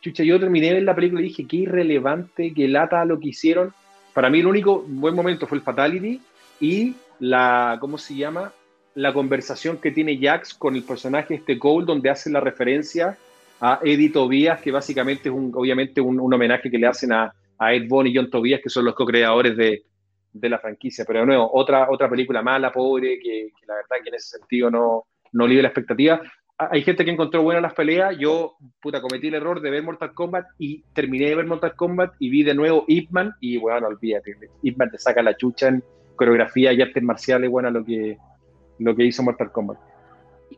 chucha, 0.00 0.22
yo 0.22 0.38
terminé 0.40 0.72
ver 0.72 0.82
la 0.82 0.94
película 0.94 1.20
y 1.20 1.24
dije, 1.24 1.46
qué 1.46 1.56
irrelevante, 1.58 2.52
qué 2.54 2.68
lata 2.68 3.04
lo 3.04 3.18
que 3.18 3.28
hicieron. 3.28 3.72
Para 4.12 4.30
mí 4.30 4.40
el 4.40 4.46
único 4.46 4.82
buen 4.86 5.14
momento 5.14 5.46
fue 5.46 5.58
el 5.58 5.64
Fatality 5.64 6.20
y 6.60 6.94
la, 7.20 7.76
¿cómo 7.80 7.98
se 7.98 8.14
llama? 8.14 8.52
La 8.94 9.12
conversación 9.12 9.78
que 9.78 9.90
tiene 9.90 10.18
Jax 10.20 10.54
con 10.54 10.76
el 10.76 10.84
personaje 10.84 11.34
este 11.34 11.58
Cole, 11.58 11.86
donde 11.86 12.10
hace 12.10 12.30
la 12.30 12.40
referencia 12.40 13.16
a 13.60 13.80
Eddie 13.82 14.10
Tobias, 14.10 14.60
que 14.60 14.70
básicamente 14.70 15.28
es 15.28 15.34
un, 15.34 15.52
obviamente 15.54 16.00
un, 16.00 16.20
un 16.20 16.32
homenaje 16.32 16.70
que 16.70 16.78
le 16.78 16.86
hacen 16.86 17.12
a, 17.12 17.32
a 17.58 17.74
Ed 17.74 17.88
Boon 17.88 18.06
y 18.06 18.14
John 18.14 18.30
Tobias, 18.30 18.60
que 18.62 18.68
son 18.68 18.84
los 18.84 18.94
co-creadores 18.94 19.56
de, 19.56 19.82
de 20.32 20.48
la 20.48 20.58
franquicia. 20.58 21.04
Pero 21.06 21.20
de 21.20 21.26
nuevo, 21.26 21.50
otra, 21.52 21.88
otra 21.90 22.08
película 22.08 22.42
mala, 22.42 22.72
pobre, 22.72 23.18
que, 23.18 23.50
la 23.66 23.74
verdad 23.74 23.96
que 24.02 24.08
en 24.10 24.14
ese 24.14 24.38
sentido 24.38 24.70
no, 24.70 25.04
no 25.32 25.46
libre 25.46 25.62
la 25.62 25.68
expectativa. 25.68 26.20
Hay 26.56 26.82
gente 26.82 27.04
que 27.04 27.10
encontró 27.10 27.42
buenas 27.42 27.62
las 27.62 27.74
peleas. 27.74 28.16
Yo, 28.16 28.56
puta, 28.80 29.00
cometí 29.00 29.26
el 29.26 29.34
error 29.34 29.60
de 29.60 29.70
ver 29.70 29.82
Mortal 29.82 30.14
Kombat 30.14 30.46
y 30.58 30.82
terminé 30.92 31.30
de 31.30 31.34
ver 31.34 31.46
Mortal 31.46 31.74
Kombat 31.74 32.14
y 32.20 32.28
vi 32.28 32.44
de 32.44 32.54
nuevo 32.54 32.84
Ip 32.86 33.10
Man. 33.10 33.32
Y 33.40 33.56
bueno, 33.56 33.88
olvídate, 33.88 34.36
Ip 34.62 34.76
Man 34.76 34.90
te 34.90 34.98
saca 34.98 35.20
la 35.20 35.36
chucha 35.36 35.68
en 35.68 35.82
coreografía 36.14 36.72
y 36.72 36.80
artes 36.80 37.02
marciales, 37.02 37.50
bueno, 37.50 37.70
lo 37.70 37.84
que, 37.84 38.16
lo 38.78 38.94
que 38.94 39.04
hizo 39.04 39.22
Mortal 39.22 39.50
Kombat. 39.52 39.78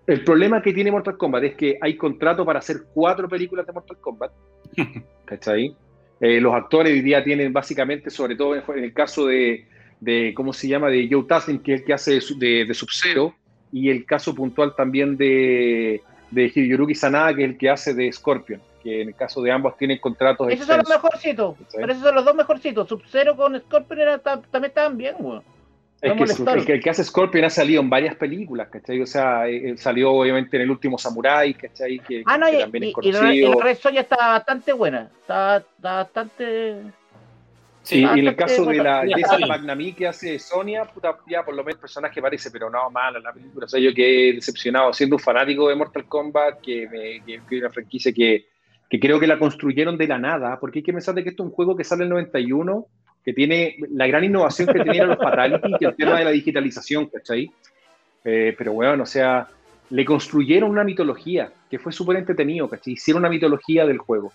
El 0.07 0.23
problema 0.25 0.63
que 0.63 0.73
tiene 0.73 0.91
Mortal 0.93 1.17
Kombat 1.17 1.45
es 1.45 1.55
que 1.57 1.79
hay 1.81 1.97
contrato 1.97 2.45
para 2.45 2.59
hacer 2.61 2.79
cuatro 2.95 3.29
películas 3.29 3.67
de 3.67 3.73
Mortal 3.73 3.97
Kombat. 4.01 4.33
¿Cachai? 5.25 5.75
Eh, 6.21 6.41
los 6.41 6.55
actores 6.55 6.93
hoy 6.93 7.01
día 7.03 7.23
tienen 7.23 7.53
básicamente, 7.53 8.11
sobre 8.11 8.37
todo 8.37 8.55
en 8.55 8.85
el 8.85 8.93
caso 8.93 9.27
de, 9.27 9.67
de 10.01 10.33
¿cómo 10.35 10.53
se 10.53 10.69
llama? 10.69 10.89
De 10.89 11.09
Joe 11.11 11.25
Taslim, 11.25 11.59
que 11.59 11.75
es 11.75 11.81
el 11.81 11.87
que 11.87 11.93
hace 11.93 12.21
de, 12.39 12.65
de, 12.65 12.75
Sub-Zero, 12.75 13.35
y 13.73 13.91
el 13.91 14.07
caso 14.07 14.35
puntual 14.35 14.75
también 14.75 15.17
de, 15.17 16.01
de 16.31 16.53
Hiroyuki 16.55 16.95
Sanada, 16.95 17.35
que 17.35 17.45
es 17.45 17.51
el 17.51 17.59
que 17.59 17.69
hace 17.69 17.93
de 17.93 18.11
Scorpion, 18.13 18.63
que 18.83 19.03
en 19.03 19.09
el 19.09 19.15
caso 19.15 19.43
de 19.43 19.51
ambos 19.51 19.77
tienen 19.77 19.99
contratos 19.99 20.51
Esos 20.51 20.67
son 20.67 20.79
los 20.79 20.87
extensos. 20.87 21.03
mejorcitos. 21.05 21.57
Pero 21.75 21.93
esos 21.93 22.03
son 22.05 22.15
los 22.15 22.25
dos 22.25 22.35
mejorcitos. 22.35 22.89
Sub-Zero 22.89 23.37
con 23.37 23.59
Scorpion 23.61 24.01
era- 24.01 24.19
ta- 24.19 24.41
también 24.41 24.71
estaban 24.71 24.97
bien, 24.97 25.17
weón. 25.19 25.43
Es 26.07 26.37
que 26.37 26.43
el, 26.53 26.65
que 26.65 26.73
el 26.75 26.81
que 26.83 26.91
hace 26.91 27.05
Scorpion 27.05 27.45
ha 27.45 27.51
salido 27.51 27.83
en 27.83 27.91
varias 27.91 28.15
películas, 28.17 28.69
¿cachai? 28.69 29.01
O 29.01 29.07
sea, 29.07 29.49
eh, 29.49 29.71
eh, 29.71 29.77
salió 29.77 30.13
obviamente 30.13 30.57
en 30.57 30.63
El 30.63 30.71
Último 30.71 30.99
Samurai, 30.99 31.55
¿cachai? 31.55 31.99
Que, 32.01 32.23
Ah, 32.27 32.39
no, 32.39 32.47
que 32.47 32.57
y, 32.57 32.61
también 32.61 32.85
es 32.85 32.95
y, 33.03 33.09
y 33.09 33.13
la, 33.13 33.19
y 33.19 33.43
conocido. 33.43 33.55
la 33.59 33.65
Red 33.65 33.79
Sonja 33.79 34.01
está 34.01 34.17
bastante 34.17 34.73
buena. 34.73 35.11
Está, 35.21 35.57
está 35.59 35.95
bastante. 35.97 36.77
Sí, 37.83 37.99
y, 37.99 38.03
y 38.03 38.21
en 38.21 38.27
el 38.27 38.37
caso 38.37 38.65
de 38.65 38.77
la 38.79 39.03
Jessica 39.07 39.37
bien. 39.37 39.49
McNamee 39.49 39.93
que 39.95 40.09
hace 40.09 40.39
Sonia, 40.39 40.85
puta, 40.85 41.17
ya 41.29 41.45
por 41.45 41.55
lo 41.55 41.63
menos 41.63 41.77
el 41.77 41.81
personaje 41.81 42.21
parece, 42.21 42.51
pero 42.51 42.69
no, 42.69 42.91
mala 42.91 43.21
la 43.21 43.33
película. 43.33 43.67
O 43.67 43.69
sea, 43.69 43.79
yo 43.81 43.95
quedé 43.95 44.33
decepcionado, 44.33 44.93
siendo 44.93 45.17
un 45.17 45.23
fanático 45.23 45.69
de 45.69 45.77
Mortal 45.77 46.05
Kombat, 46.07 46.61
que, 46.61 46.89
me, 46.89 47.25
que, 47.25 47.41
que 47.49 47.57
es 47.57 47.63
una 47.63 47.71
franquicia 47.71 48.13
que, 48.13 48.47
que 48.91 48.99
creo 49.01 49.21
que 49.21 49.27
la 49.27 49.39
construyeron 49.39 49.97
de 49.97 50.09
la 50.09 50.19
nada, 50.19 50.59
porque 50.59 50.81
hay 50.81 50.83
que 50.83 50.93
pensar 50.93 51.15
de 51.15 51.23
que 51.23 51.31
esto 51.31 51.45
es 51.45 51.49
un 51.49 51.55
juego 51.55 51.77
que 51.77 51.85
sale 51.85 52.03
en 52.03 52.09
el 52.09 52.15
91, 52.15 52.87
que 53.27 53.33
tiene 53.33 53.75
la 53.91 54.07
gran 54.07 54.23
innovación 54.23 54.69
que 54.69 54.85
tenían 54.85 55.09
los 55.09 55.19
Fatality, 55.19 55.73
que 55.81 55.87
el 55.87 55.97
tema 55.97 56.17
de 56.17 56.25
la 56.25 56.31
digitalización, 56.31 57.07
¿cachai? 57.07 57.51
Eh, 58.25 58.55
pero 58.57 58.73
bueno, 58.73 59.03
o 59.03 59.07
sea, 59.07 59.49
le 59.91 60.05
construyeron 60.05 60.71
una 60.71 60.85
mitología 60.85 61.51
que 61.69 61.81
fue 61.81 61.91
súper 61.91 62.19
entretenido, 62.19 62.69
¿cachai? 62.69 62.93
Hicieron 62.93 63.23
una 63.23 63.29
mitología 63.29 63.85
del 63.85 63.99
juego 63.99 64.33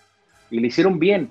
y 0.50 0.60
le 0.60 0.66
hicieron 0.66 0.98
bien. 0.98 1.30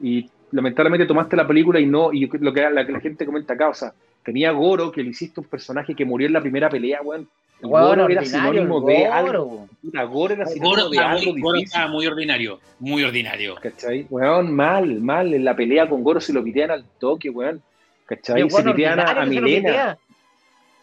Y 0.00 0.30
lamentablemente 0.52 1.04
tomaste 1.04 1.36
la 1.36 1.46
película 1.46 1.78
y 1.78 1.84
no, 1.84 2.14
y 2.14 2.26
lo 2.26 2.52
que 2.54 2.62
la, 2.62 2.70
la 2.70 3.00
gente 3.00 3.26
comenta 3.26 3.52
acá, 3.52 3.68
o 3.68 3.74
sea, 3.74 3.92
tenía 4.24 4.52
Goro, 4.52 4.90
que 4.90 5.02
le 5.02 5.10
hiciste 5.10 5.40
un 5.40 5.46
personaje 5.46 5.94
que 5.94 6.06
murió 6.06 6.26
en 6.28 6.32
la 6.32 6.40
primera 6.40 6.70
pelea, 6.70 7.02
weón. 7.02 7.28
El 7.62 7.68
Goro 7.68 7.92
era 7.92 8.04
ordinario, 8.04 8.28
sinónimo 8.30 8.78
el 8.80 8.84
de 8.96 9.00
Goro, 9.08 9.12
algo. 9.14 9.68
puta, 9.82 10.02
Goro 10.04 10.34
era 10.34 10.44
Goro 10.44 10.54
sinónimo 10.54 10.88
de 10.90 10.98
algo 10.98 11.32
muy, 11.32 11.40
Goro 11.40 11.58
estaba 11.58 11.88
muy 11.88 12.06
ordinario, 12.06 12.60
muy 12.80 13.02
ordinario. 13.04 13.54
¿Cachai? 13.56 14.06
Weón, 14.10 14.52
mal, 14.54 15.00
mal. 15.00 15.32
En 15.32 15.44
la 15.44 15.56
pelea 15.56 15.88
con 15.88 16.02
Goro 16.04 16.20
se 16.20 16.32
lo 16.32 16.44
pitean 16.44 16.70
al 16.70 16.84
toque, 16.98 17.30
weón. 17.30 17.62
¿Cachai? 18.04 18.42
Se 18.50 18.62
pitean 18.62 19.00
a, 19.00 19.24
Milena. 19.26 19.98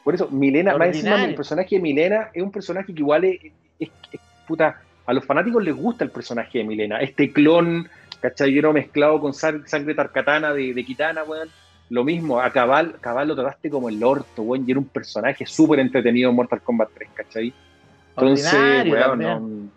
Por 0.03 0.15
eso, 0.15 0.28
Milena, 0.30 0.78
más 0.78 0.88
encima 0.89 1.24
el 1.30 1.36
personaje 1.36 1.76
de 1.76 1.82
Milena 1.82 2.30
es 2.34 2.43
un 2.43 2.51
personaje 2.51 2.93
que 2.93 2.99
igual 2.99 3.24
es, 3.24 3.39
es- 3.80 3.89
es- 4.11 4.19
puta, 4.47 4.82
a 5.05 5.13
los 5.13 5.24
fanáticos 5.24 5.63
les 5.63 5.76
gusta 5.76 6.03
el 6.03 6.09
personaje 6.09 6.57
de 6.57 6.63
Milena, 6.65 6.99
este 6.99 7.32
clon, 7.32 7.88
¿cachai? 8.19 8.51
mezclado 8.74 9.21
con 9.21 9.34
sangre 9.34 9.93
tarcatana 9.95 10.53
de, 10.53 10.74
de 10.74 10.84
Kitana, 10.84 11.24
weón. 11.24 11.49
Lo 11.89 12.03
mismo, 12.03 12.39
a 12.39 12.49
Cabal, 12.51 12.95
Cabal 12.99 13.27
lo 13.27 13.36
trataste 13.36 13.69
como 13.69 13.89
el 13.89 14.03
orto, 14.03 14.41
weón, 14.41 14.63
y 14.67 14.71
era 14.71 14.79
un 14.79 14.88
personaje 14.88 15.45
súper 15.45 15.79
entretenido 15.79 16.29
en 16.29 16.36
Mortal 16.36 16.61
Kombat 16.61 16.89
3, 16.93 17.09
¿cachai? 17.13 17.53
Entonces, 18.15 18.53
weón, 18.89 19.71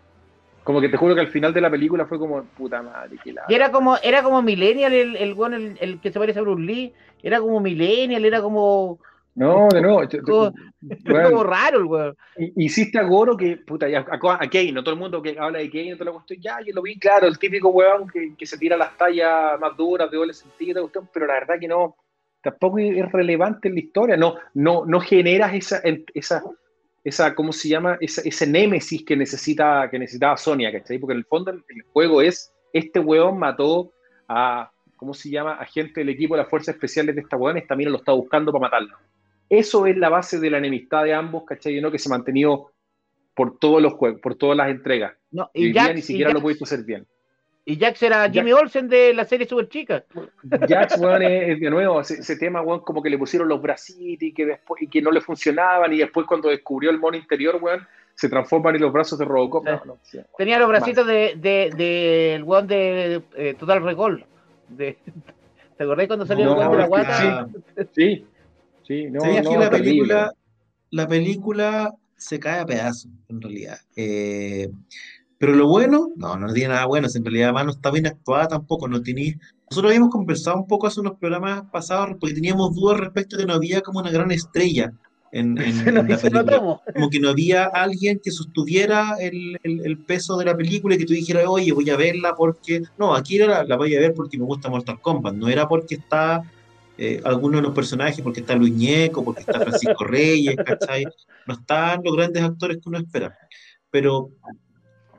como 0.63 0.81
que 0.81 0.89
te 0.89 0.97
juro 0.97 1.15
que 1.15 1.21
al 1.21 1.29
final 1.29 1.53
de 1.53 1.61
la 1.61 1.69
película 1.69 2.05
fue 2.05 2.19
como, 2.19 2.43
puta 2.43 2.81
madre, 2.81 3.17
qué 3.23 3.33
Y 3.47 3.53
era 3.53 3.71
como, 3.71 3.97
era 4.03 4.21
como 4.21 4.41
Millennial, 4.41 4.91
el, 4.91 5.15
el, 5.15 5.53
el, 5.53 5.77
el, 5.79 5.99
que 6.01 6.11
se 6.11 6.19
parece 6.19 6.39
a 6.39 6.41
Bruce 6.41 6.61
Lee, 6.61 6.93
era 7.23 7.39
como 7.39 7.61
Millennial, 7.61 8.25
era 8.25 8.41
como 8.41 8.99
no, 9.37 9.67
de 9.69 9.81
nuevo. 9.81 10.01
como 11.29 11.43
raro 11.43 11.77
el 11.77 11.85
weón. 11.85 12.17
Hiciste 12.55 12.97
a 12.97 13.03
Goro 13.03 13.37
que, 13.37 13.57
puta, 13.57 13.87
ya, 13.87 13.99
a, 13.99 14.15
a 14.15 14.49
Kane, 14.49 14.71
no 14.71 14.83
todo 14.83 14.95
el 14.95 14.99
mundo 14.99 15.21
que 15.21 15.37
habla 15.39 15.59
de 15.59 15.69
Kane, 15.69 15.91
no 15.91 15.97
te 15.97 16.05
lo 16.05 16.13
cuestión, 16.13 16.41
ya, 16.41 16.57
yo 16.65 16.73
lo 16.73 16.81
vi, 16.81 16.97
claro, 16.97 17.27
el 17.27 17.37
típico 17.37 17.69
weón 17.69 18.07
que, 18.07 18.33
que 18.35 18.45
se 18.47 18.57
tira 18.57 18.75
las 18.75 18.97
tallas 18.97 19.59
más 19.59 19.77
duras, 19.77 20.09
de 20.09 20.17
doble 20.17 20.33
sentido, 20.33 20.89
pero 21.13 21.27
la 21.27 21.35
verdad 21.35 21.59
que 21.59 21.67
no, 21.67 21.95
tampoco 22.41 22.79
es 22.79 23.11
relevante 23.11 23.67
en 23.67 23.75
la 23.75 23.79
historia, 23.79 24.17
no, 24.17 24.37
no, 24.55 24.85
no 24.87 24.99
generas 24.99 25.53
esa, 25.53 25.81
esa, 26.15 26.43
esa, 27.03 27.35
¿cómo 27.35 27.51
se 27.53 27.69
llama? 27.69 27.99
Esa, 28.01 28.21
ese 28.25 28.47
némesis 28.47 29.05
que 29.05 29.15
necesita, 29.15 29.87
que 29.91 29.99
necesitaba 29.99 30.35
Sonia, 30.35 30.71
¿cachai? 30.71 30.97
Porque 30.97 31.13
en 31.13 31.19
el 31.19 31.25
fondo 31.25 31.51
el, 31.51 31.63
juego 31.93 32.23
es, 32.23 32.51
este 32.73 32.99
weón 32.99 33.37
mató 33.37 33.91
a, 34.27 34.71
¿cómo 34.95 35.13
se 35.13 35.29
llama? 35.29 35.53
A 35.53 35.65
gente 35.65 35.99
del 35.99 36.09
equipo 36.09 36.33
de 36.33 36.41
las 36.41 36.49
fuerzas 36.49 36.73
especiales 36.73 37.13
de 37.13 37.21
esta 37.21 37.37
weón, 37.37 37.57
esta 37.57 37.75
mina 37.75 37.91
lo 37.91 37.97
está 37.97 38.13
buscando 38.13 38.51
para 38.51 38.63
matarlo. 38.63 38.97
Eso 39.49 39.85
es 39.85 39.97
la 39.97 40.09
base 40.09 40.39
de 40.39 40.49
la 40.49 40.57
enemistad 40.57 41.03
de 41.03 41.13
ambos, 41.13 41.43
¿cachai? 41.45 41.79
¿no? 41.79 41.91
Que 41.91 41.99
se 41.99 42.09
ha 42.09 42.11
mantenido 42.11 42.71
por 43.33 43.59
todos 43.59 43.81
los 43.81 43.93
juegos, 43.93 44.19
por 44.19 44.35
todas 44.35 44.57
las 44.57 44.69
entregas. 44.69 45.13
No, 45.31 45.49
y, 45.53 45.71
ya 45.71 45.93
ni 45.93 46.01
siquiera 46.01 46.31
lo 46.31 46.41
pudiste 46.41 46.63
hacer 46.63 46.83
bien. 46.83 47.05
Y 47.69 47.77
Jax 47.77 48.01
era 48.01 48.29
Jimmy 48.31 48.53
Olsen 48.53 48.87
de 48.87 49.13
la 49.13 49.25
serie 49.25 49.45
Super 49.45 49.67
Chica. 49.67 50.05
Jax, 50.69 50.97
weón, 50.99 51.21
es, 51.21 51.59
de 51.59 51.69
nuevo 51.69 51.99
ese, 51.99 52.37
tema, 52.37 52.61
weón, 52.61 52.79
como 52.79 53.03
que 53.03 53.09
le 53.09 53.17
pusieron 53.17 53.49
los 53.49 53.61
bracitos 53.61 54.23
y 54.23 54.33
que 54.33 54.45
después 54.45 54.81
y 54.81 54.87
que 54.87 55.01
no 55.01 55.11
le 55.11 55.19
funcionaban 55.19 55.91
y 55.91 55.97
después 55.97 56.25
cuando 56.25 56.47
descubrió 56.47 56.89
el 56.89 56.97
mono 56.97 57.17
interior, 57.17 57.59
weón, 57.61 57.85
se 58.15 58.29
transforman 58.29 58.75
en 58.75 58.81
los 58.83 58.93
brazos 58.93 59.19
de 59.19 59.25
Robocop. 59.25 59.67
Tenía 60.37 60.57
los 60.59 60.69
bracitos 60.69 61.05
del 61.05 61.41
de, 61.41 61.71
de, 61.75 62.35
el 62.35 62.43
weón 62.43 62.67
de 62.67 63.21
eh, 63.35 63.53
Total 63.59 63.83
Recall. 63.83 64.25
De, 64.69 64.97
¿Te 65.77 65.83
acordás 65.83 66.07
cuando 66.07 66.25
salió 66.25 66.45
el 66.45 66.57
weón 66.57 66.71
de 66.71 66.77
la 66.77 66.87
guata? 66.87 67.49
sí. 67.93 68.25
Sí, 68.25 68.25
no, 68.89 69.21
que 69.21 69.57
la 69.57 69.69
película, 69.69 70.33
la 70.91 71.07
película 71.07 71.93
se 72.15 72.39
cae 72.39 72.59
a 72.59 72.65
pedazos, 72.65 73.11
en 73.29 73.41
realidad. 73.41 73.77
Eh, 73.95 74.69
pero 75.37 75.53
lo 75.53 75.67
bueno, 75.67 76.09
no, 76.15 76.35
no 76.35 76.51
tiene 76.51 76.69
nada 76.69 76.85
bueno, 76.85 77.07
en 77.13 77.23
realidad 77.23 77.49
además 77.49 77.65
no 77.65 77.71
está 77.71 77.91
bien 77.91 78.07
actuada 78.07 78.47
tampoco, 78.47 78.87
no 78.87 79.01
tiene... 79.01 79.37
Nosotros 79.69 79.91
habíamos 79.91 80.11
conversado 80.11 80.57
un 80.57 80.67
poco 80.67 80.87
hace 80.87 80.99
unos 80.99 81.17
programas 81.19 81.63
pasados 81.71 82.15
porque 82.19 82.33
teníamos 82.33 82.73
dudas 82.73 82.99
respecto 82.99 83.35
de 83.35 83.43
que 83.43 83.47
no 83.47 83.53
había 83.53 83.81
como 83.81 83.99
una 83.99 84.09
gran 84.09 84.31
estrella 84.31 84.93
en, 85.31 85.57
en, 85.61 85.93
la 85.93 86.03
película. 86.03 86.79
Como 86.93 87.09
que 87.09 87.19
no 87.19 87.29
había 87.29 87.65
alguien 87.65 88.19
que 88.23 88.31
sostuviera 88.31 89.17
el, 89.19 89.59
el, 89.61 89.97
peso 89.99 90.37
de 90.37 90.45
la 90.45 90.57
película 90.57 90.95
y 90.95 90.97
que 90.97 91.05
tú 91.05 91.13
dijeras, 91.13 91.45
oye, 91.47 91.71
voy 91.71 91.89
a 91.89 91.97
verla 91.97 92.33
porque... 92.35 92.81
No, 92.97 93.13
aquí 93.13 93.37
la, 93.37 93.63
la 93.63 93.77
voy 93.77 93.93
a 93.95 93.99
ver 93.99 94.13
porque 94.15 94.39
me 94.39 94.45
gusta 94.45 94.69
Mortal 94.69 94.99
Kombat, 95.01 95.35
no 95.35 95.49
era 95.49 95.67
porque 95.67 95.95
está 95.95 96.41
eh, 96.97 97.21
algunos 97.23 97.61
de 97.61 97.67
los 97.67 97.75
personajes, 97.75 98.21
porque 98.21 98.39
está 98.39 98.55
Luis 98.55 98.73
Ñeco, 98.73 99.23
porque 99.23 99.41
está 99.41 99.59
Francisco 99.59 100.03
Reyes, 100.03 100.55
¿cachai? 100.55 101.05
No 101.45 101.53
están 101.53 102.01
los 102.03 102.15
grandes 102.15 102.43
actores 102.43 102.77
que 102.77 102.89
uno 102.89 102.97
espera. 102.97 103.37
Pero, 103.91 104.31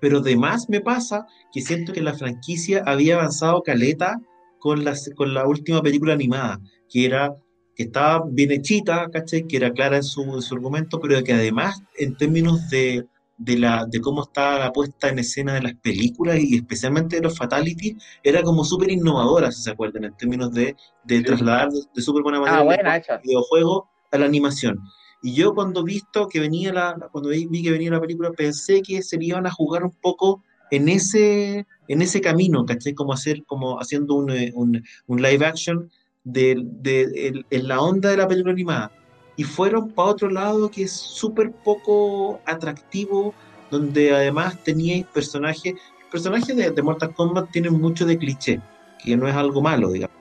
pero 0.01 0.19
además 0.19 0.69
me 0.69 0.81
pasa 0.81 1.27
que 1.53 1.61
siento 1.61 1.93
que 1.93 2.03
la 2.03 2.15
franquicia 2.15 2.83
había 2.85 3.17
avanzado 3.17 3.63
caleta 3.63 4.21
con 4.59 4.85
la, 4.85 4.95
con 5.15 5.35
la 5.35 5.47
última 5.47 5.83
película 5.83 6.15
animada, 6.15 6.61
que 6.89 7.07
era 7.07 7.35
que 7.77 7.85
estaba 7.85 8.25
bien 8.29 8.51
hechita, 8.51 9.09
¿cachai? 9.13 9.47
Que 9.47 9.57
era 9.57 9.73
clara 9.73 9.99
en 9.99 10.03
su, 10.03 10.23
en 10.23 10.43
su 10.43 10.57
argumento, 10.57 10.99
pero 10.99 11.23
que 11.23 11.33
además, 11.33 11.81
en 11.97 12.17
términos 12.17 12.69
de, 12.71 13.07
de, 13.39 13.57
la, 13.57 13.87
de 13.87 14.01
cómo 14.01 14.23
estaba 14.23 14.59
la 14.59 14.73
puesta 14.73 15.09
en 15.09 15.21
escena 15.21 15.55
de 15.55 15.63
las 15.63 15.75
películas 15.77 16.39
y 16.41 16.57
especialmente 16.57 17.17
de 17.17 17.23
los 17.23 17.39
fatalities, 17.39 17.97
era 18.23 18.43
como 18.43 18.65
súper 18.65 18.91
innovadora, 18.91 19.51
si 19.53 19.63
se 19.63 19.71
acuerdan, 19.71 20.05
en 20.05 20.17
términos 20.17 20.53
de, 20.53 20.77
de 21.05 21.23
trasladar 21.23 21.71
de 21.71 22.03
súper 22.03 22.23
buena 22.23 22.39
ah, 22.39 22.65
manera 22.65 22.97
el 22.97 23.21
videojuego 23.23 23.89
a 24.11 24.19
la 24.19 24.27
animación. 24.27 24.81
Y 25.23 25.35
yo 25.35 25.55
cuando 25.55 25.83
visto 25.83 26.29
que 26.29 26.41
venía 26.41 26.73
la, 26.73 26.97
cuando 27.13 27.31
vi, 27.31 27.63
que 27.63 27.71
venía 27.71 27.91
la 27.91 28.01
película, 28.01 28.31
pensé 28.33 28.83
que 28.83 29.03
se 29.03 29.17
iban 29.21 29.47
a 29.47 29.51
jugar 29.51 29.85
un 29.85 29.93
poco 30.01 30.43
en 30.71 30.89
ese, 30.89 31.67
en 31.89 32.03
ese 32.03 32.21
camino, 32.21 32.65
¿cachai? 32.67 32.93
Como 32.93 33.13
hacer, 33.13 33.45
como 33.47 33.79
haciendo 33.79 34.15
un, 34.15 34.31
un, 34.55 34.83
un 35.07 35.23
live 35.23 35.47
action 35.47 35.91
de, 36.25 36.61
de, 36.63 37.45
en 37.51 37.69
la 37.69 37.81
onda 37.81 38.11
de 38.11 38.17
la 38.19 38.29
película 38.29 38.53
animada 38.53 38.93
y 39.39 39.45
fueron 39.45 39.89
para 39.91 40.11
otro 40.11 40.29
lado 40.29 40.69
que 40.69 40.83
es 40.83 40.93
súper 40.93 41.53
poco 41.53 42.41
atractivo, 42.45 43.33
donde 43.71 44.13
además 44.13 44.59
teníais 44.65 45.07
personajes, 45.07 45.75
personajes 46.11 46.57
de, 46.57 46.73
de, 46.73 46.83
Mortal 46.83 47.15
Kombat 47.15 47.49
tienen 47.53 47.81
mucho 47.81 48.05
de 48.05 48.19
cliché, 48.19 48.61
que 49.03 49.17
no 49.17 49.29
es 49.29 49.35
algo 49.37 49.63
malo, 49.63 49.93
digamos, 49.93 50.17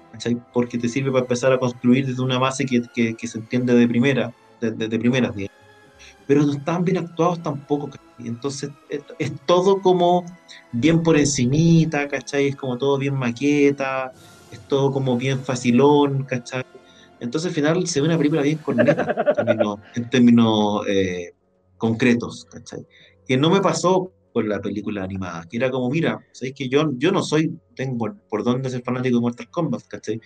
porque 0.53 0.77
te 0.77 0.87
sirve 0.87 1.11
para 1.11 1.23
empezar 1.23 1.51
a 1.51 1.57
construir 1.57 2.05
desde 2.05 2.21
una 2.21 2.37
base 2.37 2.63
que, 2.67 2.83
que, 3.15 3.27
se 3.27 3.39
entiende 3.39 3.73
de 3.73 3.87
primera, 3.87 4.31
de, 4.61 4.69
de, 4.69 4.99
primeras, 4.99 5.35
digamos. 5.35 5.57
Pero 6.27 6.43
no 6.43 6.53
están 6.53 6.85
bien 6.85 6.97
actuados 6.97 7.41
tampoco, 7.41 7.89
Entonces 8.19 8.69
es, 8.87 9.01
es, 9.17 9.31
todo 9.47 9.81
como 9.81 10.25
bien 10.71 11.01
por 11.01 11.17
encimita, 11.17 12.07
¿cachai? 12.07 12.49
Es 12.49 12.55
como 12.55 12.77
todo 12.77 12.99
bien 12.99 13.15
maqueta, 13.15 14.13
es 14.51 14.59
todo 14.67 14.91
como 14.91 15.17
bien 15.17 15.39
facilón, 15.39 16.23
¿cachai? 16.25 16.63
Entonces 17.19 17.49
al 17.49 17.55
final 17.55 17.87
se 17.87 18.01
ve 18.01 18.07
una 18.07 18.17
película 18.17 18.41
bien 18.41 18.57
corneta 18.59 19.33
en 19.95 20.09
términos, 20.09 20.87
eh, 20.87 21.31
concretos, 21.77 22.45
¿cachai? 22.45 22.85
Que 23.27 23.37
no 23.37 23.49
me 23.49 23.61
pasó 23.61 24.11
con 24.33 24.49
la 24.49 24.59
película 24.59 25.03
animada, 25.03 25.45
que 25.49 25.57
era 25.57 25.71
como, 25.71 25.89
mira, 25.89 26.19
sabéis 26.31 26.55
que 26.55 26.69
yo, 26.69 26.91
yo 26.97 27.11
no 27.11 27.23
soy, 27.23 27.57
tengo 27.75 28.13
por, 28.29 28.43
dónde 28.43 28.69
ser 28.69 28.83
fanático 28.83 29.17
de 29.17 29.21
Mortal 29.21 29.49
Kombat, 29.49 29.83
¿cachai? 29.87 30.19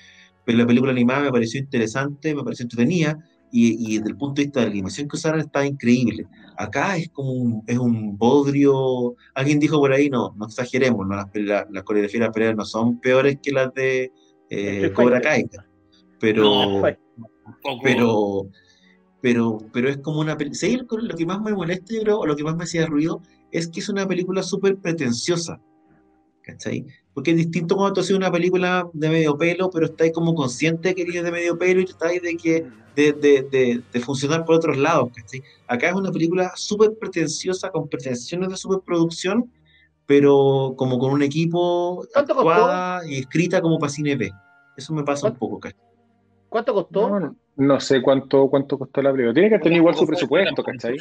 Pero 0.45 0.57
la 0.57 0.67
película 0.67 0.91
animada 0.91 1.21
me 1.21 1.31
pareció 1.31 1.59
interesante, 1.59 2.35
me 2.35 2.43
pareció 2.43 2.63
entretenida, 2.63 3.17
y, 3.53 3.93
y, 3.93 3.97
desde 3.97 4.11
el 4.11 4.17
punto 4.17 4.39
de 4.39 4.45
vista 4.45 4.61
de 4.61 4.67
la 4.67 4.71
animación 4.71 5.09
que 5.09 5.17
usaron 5.17 5.41
está 5.41 5.65
increíble. 5.65 6.25
Acá 6.57 6.95
es 6.95 7.09
como 7.09 7.31
un, 7.31 7.63
es 7.67 7.77
un 7.77 8.17
bodrio, 8.17 9.15
alguien 9.35 9.59
dijo 9.59 9.77
por 9.77 9.91
ahí, 9.91 10.09
no, 10.09 10.33
no 10.37 10.45
exageremos, 10.45 11.05
¿no? 11.05 11.15
las, 11.15 11.27
la, 11.69 11.83
coreografías 11.83 12.21
de 12.21 12.25
las 12.27 12.33
peleas 12.33 12.55
no 12.55 12.63
son 12.63 13.01
peores 13.01 13.39
que 13.43 13.51
las 13.51 13.73
de 13.73 14.09
eh, 14.49 14.91
Cobra 14.93 15.19
Kai, 15.19 15.49
pero, 16.21 16.81
pero, 17.83 18.47
pero, 19.21 19.57
pero 19.73 19.89
es 19.89 19.97
como 19.97 20.19
una 20.19 20.37
película. 20.37 20.85
Lo 21.01 21.15
que 21.15 21.25
más 21.25 21.41
me 21.41 21.53
molesta, 21.53 21.95
yo 21.95 22.01
creo, 22.01 22.19
o 22.19 22.25
lo 22.27 22.35
que 22.35 22.43
más 22.43 22.55
me 22.55 22.63
hacía 22.63 22.85
ruido, 22.85 23.21
es 23.51 23.67
que 23.67 23.79
es 23.79 23.89
una 23.89 24.07
película 24.07 24.43
súper 24.43 24.77
pretenciosa. 24.77 25.59
¿Cachai? 26.43 26.85
Porque 27.13 27.31
es 27.31 27.37
distinto 27.37 27.75
cuando 27.75 27.93
tú 27.93 28.01
haces 28.01 28.15
una 28.15 28.31
película 28.31 28.87
de 28.93 29.09
medio 29.09 29.37
pelo, 29.37 29.69
pero 29.69 29.87
estáis 29.87 30.11
como 30.11 30.33
consciente 30.33 30.95
que 30.95 31.03
eres 31.03 31.23
de 31.23 31.31
medio 31.31 31.57
pelo 31.57 31.81
y 31.81 31.85
estáis 31.85 32.21
de 32.21 32.37
que 32.37 32.65
de, 32.95 33.13
de, 33.13 33.47
de, 33.49 33.81
de, 33.91 33.99
funcionar 33.99 34.43
por 34.45 34.55
otros 34.55 34.77
lados. 34.77 35.09
¿cachai? 35.15 35.43
Acá 35.67 35.89
es 35.89 35.95
una 35.95 36.11
película 36.11 36.51
súper 36.55 36.97
pretenciosa, 36.99 37.69
con 37.71 37.87
pretensiones 37.87 38.49
de 38.49 38.57
superproducción, 38.57 39.51
pero 40.05 40.73
como 40.77 40.99
con 40.99 41.11
un 41.11 41.21
equipo 41.21 42.05
actuada 42.15 43.07
y 43.07 43.19
escrita 43.19 43.61
como 43.61 43.79
para 43.79 43.91
cine 43.91 44.15
B. 44.15 44.31
Eso 44.75 44.93
me 44.93 45.03
pasa 45.03 45.27
un 45.27 45.35
poco, 45.35 45.59
¿cachai? 45.59 45.90
¿Cuánto 46.51 46.73
costó? 46.73 47.33
No, 47.55 47.79
sé 47.79 48.01
cuánto, 48.01 48.49
cuánto 48.49 48.77
costó 48.77 49.01
la 49.01 49.13
película. 49.13 49.33
Tiene 49.33 49.49
que 49.51 49.59
tener 49.59 49.77
igual 49.77 49.95
su 49.95 50.05
presupuesto, 50.05 50.61
¿cachai? 50.61 50.97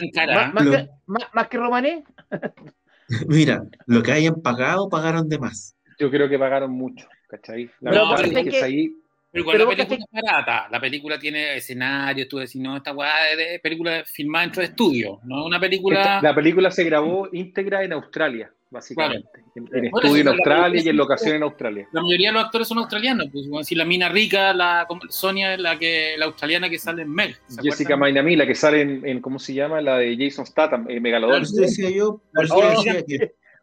¿Más, 1.06 1.48
que, 1.48 1.56
Romané? 1.58 2.04
Mira, 3.26 3.64
lo 3.86 4.00
que 4.00 4.12
hayan 4.12 4.40
pagado, 4.40 4.88
pagaron 4.88 5.28
de 5.28 5.40
más. 5.40 5.76
Yo 5.98 6.08
creo 6.08 6.28
que 6.28 6.38
pagaron 6.38 6.70
mucho, 6.70 7.08
¿cachai? 7.26 7.68
La 7.80 7.90
no, 7.90 8.10
verdad 8.10 8.26
es 8.26 8.48
que, 8.48 8.62
ahí... 8.62 8.94
Pero 9.32 9.42
igual 9.42 9.58
la 9.58 9.66
película 9.66 9.98
es 9.98 10.22
barata. 10.22 10.68
La 10.70 10.80
película 10.80 11.18
tiene 11.18 11.56
escenarios, 11.56 12.28
tú 12.28 12.38
decís, 12.38 12.62
no, 12.62 12.76
esta 12.76 12.92
weá 12.92 13.36
de 13.36 13.58
película 13.58 14.04
filmada 14.06 14.44
dentro 14.44 14.60
de 14.60 14.68
estudio, 14.68 15.18
no 15.24 15.46
una 15.46 15.58
película. 15.58 16.20
la 16.22 16.32
película 16.32 16.70
se 16.70 16.84
grabó 16.84 17.28
íntegra 17.32 17.82
en 17.82 17.92
Australia 17.92 18.52
básicamente. 18.70 19.28
En, 19.54 19.84
estudio 19.86 20.22
en 20.22 20.28
Australia 20.28 20.82
y 20.82 20.88
en 20.88 20.96
locación 20.96 21.36
en 21.36 21.42
Australia. 21.42 21.88
La 21.92 22.02
mayoría 22.02 22.28
de 22.28 22.34
los 22.34 22.44
actores 22.44 22.68
son 22.68 22.78
australianos, 22.78 23.28
pues 23.32 23.66
si 23.66 23.74
la 23.74 23.84
mina 23.84 24.08
rica, 24.08 24.54
la 24.54 24.86
Sonia 25.08 25.54
es 25.54 25.60
la 25.60 25.78
que 25.78 26.14
la 26.16 26.26
australiana 26.26 26.70
que 26.70 26.78
sale 26.78 27.02
en 27.02 27.12
Meg. 27.12 27.36
Jessica 27.62 27.96
Maynami, 27.96 28.36
la 28.36 28.46
que 28.46 28.54
sale 28.54 28.80
en, 28.80 29.20
¿cómo 29.20 29.38
se 29.38 29.54
llama? 29.54 29.80
La 29.80 29.98
de 29.98 30.16
Jason 30.16 30.46
Statham, 30.46 30.86
eh, 30.88 31.00
Megalodon. 31.00 31.42
decía 31.42 31.90
yo, 31.90 32.22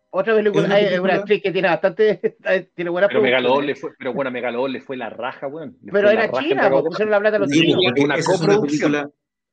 otra 0.09 0.35
película, 0.35 0.73
hay 0.73 0.97
una 0.97 1.15
actriz 1.15 1.41
que 1.41 1.51
tiene 1.51 1.67
bastante, 1.67 2.37
tiene 2.75 2.89
buena 2.89 3.07
pero 3.07 3.21
Megalodon 3.21 3.65
le 3.65 3.75
fue, 3.75 3.91
pero 3.97 4.13
bueno, 4.13 4.31
Megalodon 4.31 4.71
le 4.71 4.81
fue 4.81 4.97
la 4.97 5.09
raja, 5.09 5.47
weón. 5.47 5.77
Pero 5.91 6.09
era 6.09 6.31
China, 6.31 6.69
porque 6.69 6.89
pusieron 6.89 7.11
la 7.11 7.19
plata 7.19 7.39
los 7.39 7.49
chinos. 7.49 7.81
Una 7.97 8.17
coproducción 8.21 9.11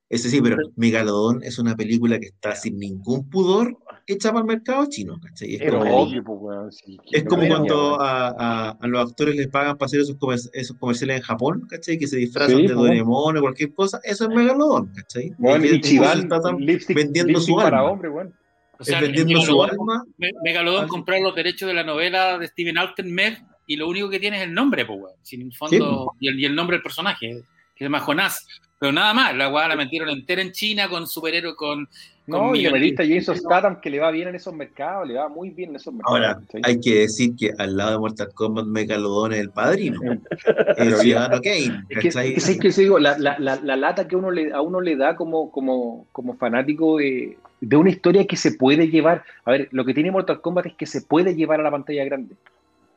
Ese 0.09 0.29
sí, 0.29 0.41
pero 0.41 0.57
Megalodón 0.77 1.43
es 1.43 1.59
una 1.59 1.75
película 1.75 2.19
que 2.19 2.27
está 2.27 2.55
sin 2.55 2.79
ningún 2.79 3.29
pudor 3.29 3.77
hecha 4.07 4.31
para 4.31 4.41
el 4.41 4.47
mercado 4.47 4.87
chino, 4.89 5.19
¿cachai? 5.21 5.55
Es 5.55 5.61
Pero 5.61 5.79
como, 5.79 5.97
obvio, 6.03 6.23
pues, 6.25 6.39
weón. 6.41 6.73
sí, 6.73 6.99
es 7.13 7.23
que 7.23 7.29
como 7.29 7.43
no 7.43 7.49
cuando 7.49 8.01
a, 8.01 8.29
a- 8.29 8.71
a 8.81 8.87
los 8.87 9.11
actores 9.11 9.35
les 9.37 9.49
pagan 9.49 9.77
para 9.79 9.87
hacer 9.87 10.01
esos, 10.01 10.17
comer- 10.17 10.39
esos 10.53 10.77
comerciales 10.79 11.17
en 11.19 11.23
Japón, 11.23 11.67
¿cachai? 11.69 11.99
Que 11.99 12.07
se 12.07 12.17
disfrazan 12.19 12.57
Sí, 12.57 12.63
de 12.63 12.75
pues. 12.75 12.77
Doraemon 12.77 13.37
o 13.39 13.41
cualquier 13.41 13.73
cosa. 13.75 14.01
Eso 14.05 14.25
es 14.25 14.31
Megalodón, 14.37 14.93
¿cachai? 14.95 15.31
Que 15.31 15.77
y 15.77 15.81
Chiván, 15.81 16.19
está 16.21 16.41
tan- 16.41 16.57
lipstick, 16.59 16.97
vendiendo 16.97 17.33
lipstick 17.33 17.55
su 17.57 17.63
para 17.63 17.79
alma. 17.79 17.91
hombre, 17.91 18.09
weón. 18.11 18.35
O 18.77 18.83
es 18.83 18.87
sea, 18.89 19.01
vendiendo 19.01 19.41
su 19.41 19.53
Megalodón- 19.53 19.71
alma. 19.71 20.05
Me- 20.19 20.31
Megalodón 20.43 20.83
Al- 20.85 20.89
compró 20.89 21.19
los 21.21 21.35
derechos 21.35 21.67
de 21.69 21.75
la 21.75 21.85
novela 21.85 22.39
de 22.39 22.47
Steven 22.49 22.77
Alten, 22.79 23.13
Meg, 23.15 23.43
y 23.67 23.77
lo 23.77 23.89
único 23.89 24.11
que 24.11 24.21
tiene 24.21 24.37
es 24.39 24.43
el 24.45 24.53
nombre, 24.53 24.85
pues, 24.85 24.99
weón. 25.01 25.17
Sin 25.23 25.51
fondo, 25.53 26.13
y, 26.21 26.29
el, 26.29 26.39
y 26.41 26.45
el 26.45 26.55
nombre 26.55 26.77
del 26.77 26.83
personaje, 26.83 27.29
que 27.29 27.79
se 27.79 27.85
llama 27.85 28.01
Jonás. 28.01 28.47
Pero 28.79 28.93
nada 28.93 29.15
más, 29.15 29.35
la 29.35 29.49
weá 29.49 29.67
la 29.69 29.77
metieron 29.77 30.11
entera 30.11 30.43
en 30.43 30.53
China 30.53 30.89
con 30.91 31.07
superhéroe, 31.07 31.55
con. 31.57 31.89
No, 32.27 32.55
y 32.55 32.63
le 32.63 32.71
millones- 32.71 32.73
metiste 32.81 33.03
a 33.03 33.07
Jason 33.19 33.37
Statham 33.37 33.81
que 33.83 33.91
le 33.91 33.99
va 34.01 34.11
bien 34.11 34.29
en 34.29 34.35
esos 34.35 34.55
mercados, 34.55 35.07
le 35.07 35.15
va 35.15 35.29
muy 35.29 35.51
bien 35.51 35.71
en 35.71 35.77
esos 35.77 35.93
mercados. 35.93 36.19
Ahora, 36.19 36.41
hay 36.63 36.81
que 36.81 36.95
decir 37.01 37.37
que 37.37 37.51
al 37.59 37.77
lado 37.77 37.93
de 37.93 37.99
Mortal 37.99 38.29
Kombat, 38.35 38.65
Megalodón 38.67 39.35
es 39.35 39.41
el 39.41 39.51
padrino. 39.51 40.01
el 40.79 40.95
ciudadano 40.97 41.41
Kane, 41.43 41.85
Es 41.91 41.99
que, 41.99 42.09
es 42.09 42.15
que, 42.17 42.41
¿sabes 42.41 42.59
qué 42.61 42.71
te 42.71 42.81
digo? 42.81 42.99
La, 42.99 43.19
la- 43.19 43.39
la- 43.39 43.61
la 43.61 43.77
lata 43.77 44.09
que 44.09 44.17
uno 44.17 44.31
le, 44.31 44.53
a 44.53 44.61
uno 44.63 44.81
le 44.81 44.97
da 44.97 45.17
como, 45.17 45.51
como, 45.51 46.07
como 46.13 46.35
fanático 46.37 46.97
de, 46.99 47.37
de 47.61 47.77
una 47.77 47.91
historia 47.91 48.27
que 48.27 48.37
se 48.37 48.53
puede 48.53 48.89
llevar. 48.89 49.23
A 49.45 49.51
ver, 49.51 49.69
lo 49.73 49.85
que 49.85 49.93
tiene 49.93 50.11
Mortal 50.11 50.41
Kombat 50.41 50.67
es 50.67 50.75
que 50.75 50.87
se 50.87 51.03
puede 51.03 51.35
llevar 51.35 51.61
a 51.61 51.65
la 51.65 51.71
pantalla 51.71 52.05
grande. 52.07 52.35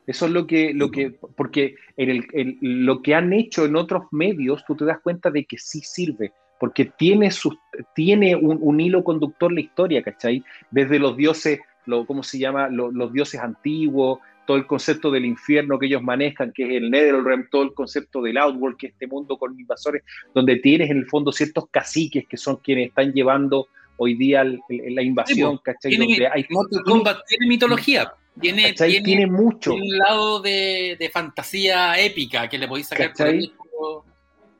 Eso 0.06 0.26
es 0.28 0.32
lo 0.32 0.48
que, 0.48 0.74
lo 0.74 0.90
que 0.90 1.12
porque 1.36 1.76
en 1.98 2.10
el, 2.10 2.28
en 2.32 2.58
lo 2.86 3.02
que 3.02 3.14
han 3.14 3.34
hecho 3.34 3.66
en 3.66 3.76
otros 3.76 4.04
medios, 4.12 4.64
tú 4.66 4.74
te 4.74 4.86
das 4.86 5.00
cuenta 5.02 5.30
de 5.32 5.44
que 5.44 5.58
sí 5.58 5.82
sirve, 5.82 6.32
porque 6.60 6.86
tiene, 6.86 7.32
sus, 7.32 7.56
tiene 7.96 8.36
un, 8.36 8.58
un 8.62 8.80
hilo 8.80 9.04
conductor 9.04 9.52
la 9.52 9.62
historia, 9.62 10.02
¿cachai? 10.02 10.44
Desde 10.72 11.00
los 11.00 11.16
dioses, 11.16 11.60
lo, 11.86 12.06
¿cómo 12.06 12.24
se 12.24 12.40
llama? 12.40 12.68
Lo- 12.70 12.92
los 12.92 13.14
dioses 13.14 13.40
antiguos, 13.40 14.20
todo 14.46 14.58
el 14.58 14.66
concepto 14.66 15.12
del 15.12 15.26
infierno 15.26 15.78
que 15.78 15.88
ellos 15.88 16.02
manejan, 16.02 16.52
que 16.54 16.64
es 16.64 16.70
el 16.82 16.90
Netherrealm, 16.90 17.48
todo 17.52 17.64
el 17.64 17.74
concepto 17.74 18.22
del 18.22 18.38
Outworld, 18.38 18.78
que 18.78 18.88
es 18.88 18.94
este 18.94 19.08
mundo 19.08 19.38
con 19.38 19.60
invasores, 19.60 20.04
donde 20.34 20.56
tienes 20.58 20.90
en 20.90 20.98
el 20.98 21.06
fondo 21.06 21.32
ciertos 21.32 21.66
caciques 21.70 22.26
que 22.28 22.38
son 22.38 22.56
quienes 22.58 22.88
están 22.90 23.12
llevando 23.14 23.68
hoy 23.98 24.14
día 24.16 24.42
el- 24.42 24.60
el- 24.70 24.96
la 24.96 25.02
invasión, 25.02 25.58
¿cachai? 25.64 25.92
Tiene, 25.92 26.06
Donde 26.06 26.28
hay, 26.28 26.46
Mortal 26.50 26.84
Kombat 26.84 27.18
tiene 27.28 27.48
mitología. 27.48 28.14
Tiene, 28.40 28.70
¿cachai? 28.70 28.90
tiene, 28.92 29.06
tiene 29.06 29.28
mucho. 29.28 29.72
tiene 29.72 29.86
un 29.92 29.98
lado 29.98 30.40
de, 30.42 30.96
de 31.00 31.10
fantasía 31.10 32.00
épica 32.00 32.48
que 32.48 32.58
le 32.58 32.68
podéis 32.68 32.88
sacar 32.88 33.08
por 33.14 33.26
pero- 33.26 33.38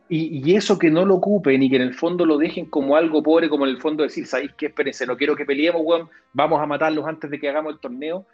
Y, 0.10 0.42
y 0.50 0.56
eso 0.56 0.80
que 0.80 0.90
no 0.90 1.06
lo 1.06 1.16
ocupen 1.16 1.62
y 1.64 1.70
que 1.70 1.76
en 1.76 1.82
el 1.82 1.94
fondo 1.94 2.26
lo 2.26 2.38
dejen 2.38 2.68
como 2.68 2.96
algo 2.96 3.22
pobre, 3.22 3.50
como 3.50 3.66
en 3.66 3.72
el 3.72 3.82
fondo 3.82 4.04
decir, 4.04 4.26
¿sabéis 4.26 4.52
qué? 4.58 4.68
Espérense, 4.68 5.06
no 5.06 5.18
quiero 5.18 5.36
que 5.36 5.44
peleemos, 5.46 5.82
weón, 5.84 6.10
vamos 6.34 6.62
a 6.62 6.66
matarlos 6.66 7.06
antes 7.06 7.30
de 7.30 7.40
que 7.40 7.50
hagamos 7.50 7.74
el 7.74 7.80
torneo. 7.80 8.26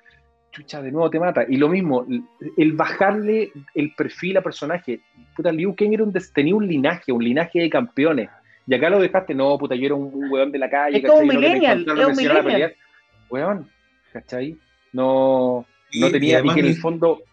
Chucha, 0.51 0.83
de 0.83 0.91
nuevo 0.91 1.09
te 1.09 1.19
mata. 1.19 1.45
Y 1.49 1.57
lo 1.57 1.67
mismo, 1.69 2.05
el- 2.57 2.73
bajarle 2.73 3.51
el 3.73 3.91
perfil 3.95 4.37
a 4.37 4.41
personaje. 4.43 4.99
Puta, 5.35 5.51
Liu 5.51 5.73
Kang 5.75 5.93
era 5.93 6.03
un, 6.03 6.11
des- 6.11 6.31
tenía 6.31 6.53
un 6.53 6.67
linaje, 6.67 7.11
un 7.11 7.23
linaje 7.23 7.59
de 7.61 7.69
campeones. 7.71 8.29
Y 8.67 8.75
acá 8.75 8.89
lo 8.91 8.99
dejaste, 9.01 9.33
no, 9.33 9.57
puta, 9.57 9.73
yo 9.73 9.87
era 9.87 9.95
un, 9.95 10.13
un 10.13 10.31
weón 10.31 10.51
de 10.51 10.59
la 10.59 10.69
calle, 10.69 10.97
Es 10.97 11.03
como 11.05 11.21
un 11.21 11.27
no 11.27 11.33
millennial, 11.33 11.79
encontraron, 11.81 12.11
es 12.11 12.17
un 12.17 12.23
millennial. 12.23 12.45
pelear. 12.45 12.73
Weón, 13.31 13.69
¿cachai? 14.11 14.55
No, 14.91 15.65
Y- 15.91 15.99
no 16.01 16.07
y 16.07 16.11
tenía, 16.11 16.29
y, 16.29 16.33
además 16.35 16.53
que 16.55 16.61
en 16.61 16.67
el 16.67 16.75
fondo, 16.77 17.23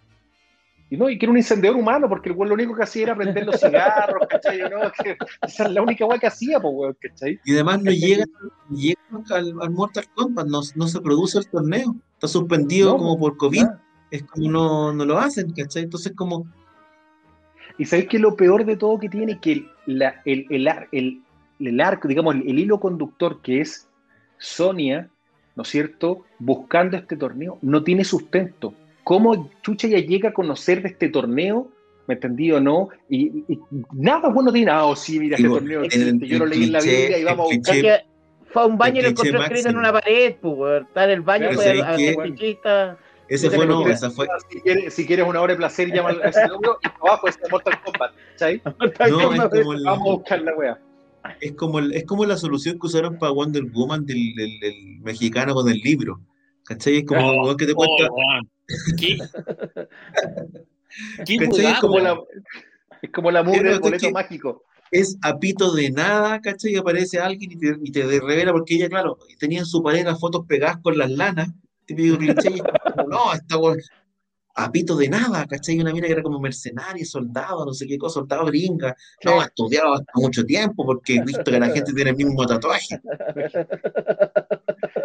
y 0.90 0.96
no, 0.96 1.08
y 1.08 1.16
que 1.18 1.24
era 1.26 1.30
un 1.30 1.36
encendedor 1.38 1.76
humano, 1.76 2.08
porque 2.08 2.28
el 2.30 2.36
weón 2.36 2.48
lo 2.48 2.54
único 2.56 2.74
que 2.74 2.82
hacía 2.82 3.04
era 3.04 3.14
prender 3.16 3.46
los 3.46 3.60
cigarros, 3.60 4.26
¿cachai? 4.28 4.58
¿no? 4.58 4.90
Que 5.02 5.16
esa 5.46 5.64
es 5.66 5.70
la 5.72 5.82
única 5.82 6.04
weá 6.04 6.18
que 6.18 6.26
hacía, 6.26 6.58
pues 6.60 6.74
weón, 6.76 6.96
¿cachai? 7.00 7.38
Y 7.44 7.54
además 7.54 7.82
no 7.82 7.90
llega, 7.92 8.24
llega 8.70 9.00
al, 9.30 9.54
al 9.60 9.70
Mortal 9.70 10.04
Kombat, 10.14 10.46
no, 10.48 10.60
no 10.74 10.88
se 10.88 11.00
produce 11.00 11.38
el 11.38 11.48
torneo. 11.48 11.94
Está 12.14 12.28
suspendido 12.28 12.90
No, 12.92 12.98
como 12.98 13.18
por 13.18 13.36
COVID. 13.36 13.62
Nada. 13.62 13.82
Es 14.10 14.24
como 14.24 14.50
no, 14.50 14.92
no 14.92 15.04
lo 15.04 15.18
hacen, 15.18 15.52
¿cachai? 15.52 15.84
Entonces, 15.84 16.12
como, 16.16 16.44
Y 17.78 17.84
sabéis 17.84 18.08
que 18.08 18.18
lo 18.18 18.34
peor 18.36 18.64
de 18.64 18.76
todo 18.76 18.98
que 18.98 19.08
tiene 19.08 19.38
que 19.38 19.52
el, 19.52 19.68
la- 19.86 20.20
el, 20.24 20.44
el, 20.50 20.68
el- 20.92 21.22
el 21.60 21.80
arco, 21.80 22.08
digamos, 22.08 22.34
el, 22.34 22.48
el 22.48 22.58
hilo 22.58 22.80
conductor 22.80 23.40
que 23.42 23.60
es 23.60 23.88
Sonia, 24.38 25.08
¿no 25.54 25.62
es 25.62 25.68
cierto?, 25.68 26.24
buscando 26.38 26.96
este 26.96 27.16
torneo, 27.16 27.58
no 27.62 27.84
tiene 27.84 28.02
sustento. 28.04 28.74
¿Cómo 29.04 29.50
Chucha 29.62 29.88
ya 29.88 29.98
llega 29.98 30.30
a 30.30 30.32
conocer 30.32 30.82
de 30.82 30.88
este 30.88 31.08
torneo? 31.08 31.68
¿Me 32.06 32.14
entendí 32.14 32.50
o 32.52 32.60
no? 32.60 32.88
Y, 33.08 33.44
y 33.48 33.58
nada 33.92 34.28
bueno 34.30 34.52
tiene. 34.52 34.70
Ah, 34.70 34.84
oh, 34.86 34.96
sí, 34.96 35.18
mira, 35.20 35.36
este 35.36 35.48
torneo 35.48 35.80
el- 35.80 35.86
existe, 35.86 36.26
yo 36.26 36.38
lo 36.38 36.44
el 36.44 36.50
leí 36.50 36.64
en 36.64 36.72
la 36.72 36.80
Biblia 36.80 37.18
y 37.18 37.24
vamos 37.24 37.46
a 37.48 37.52
el 37.52 37.58
buscar. 37.58 37.76
Es 37.76 38.00
fue 38.52 38.62
a 38.62 38.66
un 38.66 38.76
baño 38.78 38.98
y 38.98 39.02
lo 39.02 39.08
el 39.08 39.12
encontró 39.12 39.42
escrito 39.44 39.68
en 39.68 39.76
una 39.76 39.92
pared, 39.92 40.34
pues. 40.40 40.82
Está 40.82 41.04
en 41.04 41.10
el 41.10 41.20
baño, 41.20 41.46
Pero 41.50 41.54
fue 41.54 41.64
¿sabéis 41.64 41.84
a- 41.84 42.96
ese 43.28 43.48
fue, 43.48 43.64
no, 43.64 43.86
esa 43.86 44.10
fue, 44.10 44.26
Si 44.50 44.60
quieres, 44.60 44.92
si 44.92 45.06
quieres 45.06 45.24
una 45.24 45.40
hora 45.40 45.52
de 45.52 45.58
placer, 45.58 45.92
llama 45.92 46.10
a 46.10 46.28
ese 46.30 46.48
número 46.48 46.78
y 46.82 46.88
abajo 47.06 47.28
está 47.28 47.48
Mortal 47.48 47.80
Kombat. 47.84 48.12
¿cachai? 48.32 48.60
no, 49.08 49.32
es 49.32 49.48
como, 49.50 49.72
el- 49.72 49.84
Vamos 49.84 50.08
a 50.08 50.12
buscar 50.14 50.42
la 50.42 50.56
wea. 50.56 50.78
es 51.40 51.52
como, 51.52 51.78
el- 51.78 51.92
es 51.92 52.04
como 52.06 52.24
la 52.24 52.36
solución 52.36 52.80
que 52.80 52.88
usaron 52.88 53.18
para 53.18 53.30
Wonder 53.30 53.62
Woman 53.72 54.04
del, 54.04 54.34
del- 54.34 54.58
del 54.58 54.98
mexicano 55.02 55.54
con 55.54 55.68
el 55.68 55.78
libro. 55.78 56.18
¿Cachai? 56.64 56.98
Es 56.98 57.04
como 57.06 57.44
weón 57.44 57.56
que 57.56 57.66
te 57.66 57.74
cuenta, 57.74 58.08
Oh. 58.10 58.40
¿Qué? 58.98 59.18
¿Qué 61.26 61.34
Es 61.36 61.78
como 61.80 61.98
la, 61.98 62.18
es 63.02 63.10
como 63.10 63.30
la 63.30 63.42
mugre 63.42 63.70
del 63.70 63.80
boleto 63.80 64.06
que- 64.06 64.12
mágico. 64.12 64.64
es 64.90 65.16
apito 65.22 65.72
de 65.72 65.90
nada, 65.90 66.40
¿cachai? 66.40 66.72
Y 66.72 66.76
aparece 66.76 67.20
alguien 67.20 67.52
y 67.52 67.56
te, 67.56 67.76
y 67.82 67.92
te 67.92 68.02
revela, 68.02 68.52
porque 68.52 68.74
ella, 68.74 68.88
claro, 68.88 69.18
tenía 69.38 69.60
en 69.60 69.66
su 69.66 69.82
pared 69.82 70.04
las 70.04 70.18
fotos 70.18 70.44
pegadas 70.46 70.78
con 70.82 70.98
las 70.98 71.10
lanas, 71.10 71.48
típico 71.86 72.18
cliché, 72.18 72.62
no, 73.08 73.32
esta 73.32 73.56
weón, 74.56 74.68
apito 74.68 74.96
de 74.96 75.08
nada, 75.08 75.46
¿cachai? 75.46 75.80
Una 75.80 75.92
mina 75.92 76.06
que 76.06 76.12
era 76.12 76.22
como 76.22 76.40
mercenaria, 76.40 77.04
soldado, 77.04 77.64
no 77.64 77.72
sé 77.72 77.86
qué 77.86 77.98
cosa, 77.98 78.14
soldado 78.20 78.46
gringa, 78.46 78.94
no, 79.24 79.40
ha 79.40 79.44
estudiado 79.44 79.94
hasta 79.94 80.12
mucho 80.14 80.44
tiempo, 80.44 80.84
porque 80.84 81.16
he 81.16 81.24
visto 81.24 81.44
que 81.44 81.58
la 81.58 81.68
gente 81.68 81.92
tiene 81.92 82.10
el 82.10 82.16
mismo 82.16 82.46
tatuaje. 82.46 83.00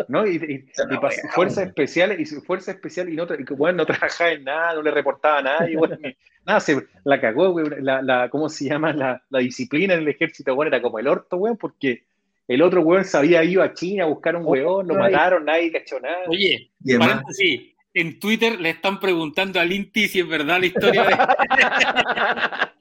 ¿no? 0.07 0.25
Y, 0.27 0.35
y- 0.35 0.55
y 0.55 1.29
fuerzas 1.33 1.67
especiales, 1.67 2.19
y 2.19 2.25
su 2.25 2.41
fuerza 2.41 2.71
especial, 2.71 3.09
y 3.09 3.15
no, 3.15 3.25
y 3.25 3.43
bueno, 3.55 3.77
no 3.79 3.85
trabajaba 3.85 4.31
en 4.31 4.43
nada, 4.43 4.75
no 4.75 4.81
le 4.81 4.91
reportaba 4.91 5.39
a 5.39 5.41
nadie, 5.41 5.77
bueno, 5.77 5.97
ni- 6.01 6.15
nada, 6.45 6.59
se 6.59 6.85
la 7.03 7.19
cagó, 7.19 7.51
güey, 7.51 7.67
la, 7.81 8.01
la, 8.01 8.29
¿cómo 8.29 8.49
se 8.49 8.65
llama? 8.65 8.93
La, 8.93 9.23
la 9.29 9.39
disciplina 9.39 9.93
en 9.93 10.01
el 10.01 10.07
ejército, 10.07 10.55
bueno, 10.55 10.69
era 10.69 10.81
como 10.81 10.99
el 10.99 11.07
orto, 11.07 11.37
güey, 11.37 11.55
porque 11.55 12.03
el 12.47 12.61
otro 12.61 12.83
güey 12.83 13.03
se 13.03 13.17
había 13.17 13.43
ido 13.43 13.63
a 13.63 13.73
China 13.73 14.03
a 14.03 14.07
buscar 14.07 14.35
un 14.35 14.43
weón, 14.45 14.87
lo 14.87 14.95
mataron, 14.95 15.45
nadie 15.45 15.71
cachó 15.71 15.99
nada. 15.99 16.19
Oye, 16.27 16.71
Y 16.83 16.91
además, 16.91 17.09
paréntesis, 17.09 17.74
en 17.95 18.19
Twitter 18.19 18.59
le 18.61 18.69
están 18.69 18.99
preguntando 18.99 19.59
al 19.59 19.71
Inti 19.71 20.07
si 20.07 20.19
es 20.19 20.27
verdad 20.27 20.59
la 20.59 20.65
historia 20.67 21.03
de. 21.03 21.15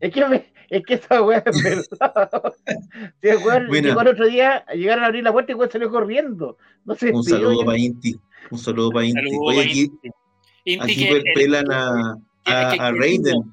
Es 0.00 0.10
que 0.12 0.26
me- 0.26 0.52
es 0.70 0.82
que 0.86 0.94
esa 0.94 1.22
weá 1.22 1.42
es 1.44 1.62
verdad. 1.62 2.40
El 3.20 3.36
weón 3.38 3.66
Bueno. 3.68 3.88
llegó 3.88 4.00
el 4.00 4.08
otro 4.08 4.26
día, 4.26 4.64
llegaron 4.74 5.04
a 5.04 5.08
abrir 5.08 5.22
la 5.22 5.32
puerta 5.32 5.52
y 5.52 5.54
el 5.54 5.58
weón 5.58 5.70
salió 5.70 5.90
corriendo. 5.90 6.56
No 6.86 6.96
un 7.12 7.24
saludo 7.24 7.62
para 7.64 7.76
Inti, 7.78 8.14
un 8.50 8.58
saludo 8.58 8.90
para 8.90 9.04
Inti. 9.06 9.20
Saludos 9.20 9.38
Oye, 9.44 9.56
para 9.58 9.68
aquí, 9.70 9.90
Inti. 10.64 10.92
Aquí 10.92 10.96
que- 10.96 11.10
el- 11.10 11.22
pelan 11.34 11.70
a, 11.72 12.16
a, 12.46 12.70
a 12.70 12.92
Raiden. 12.92 13.52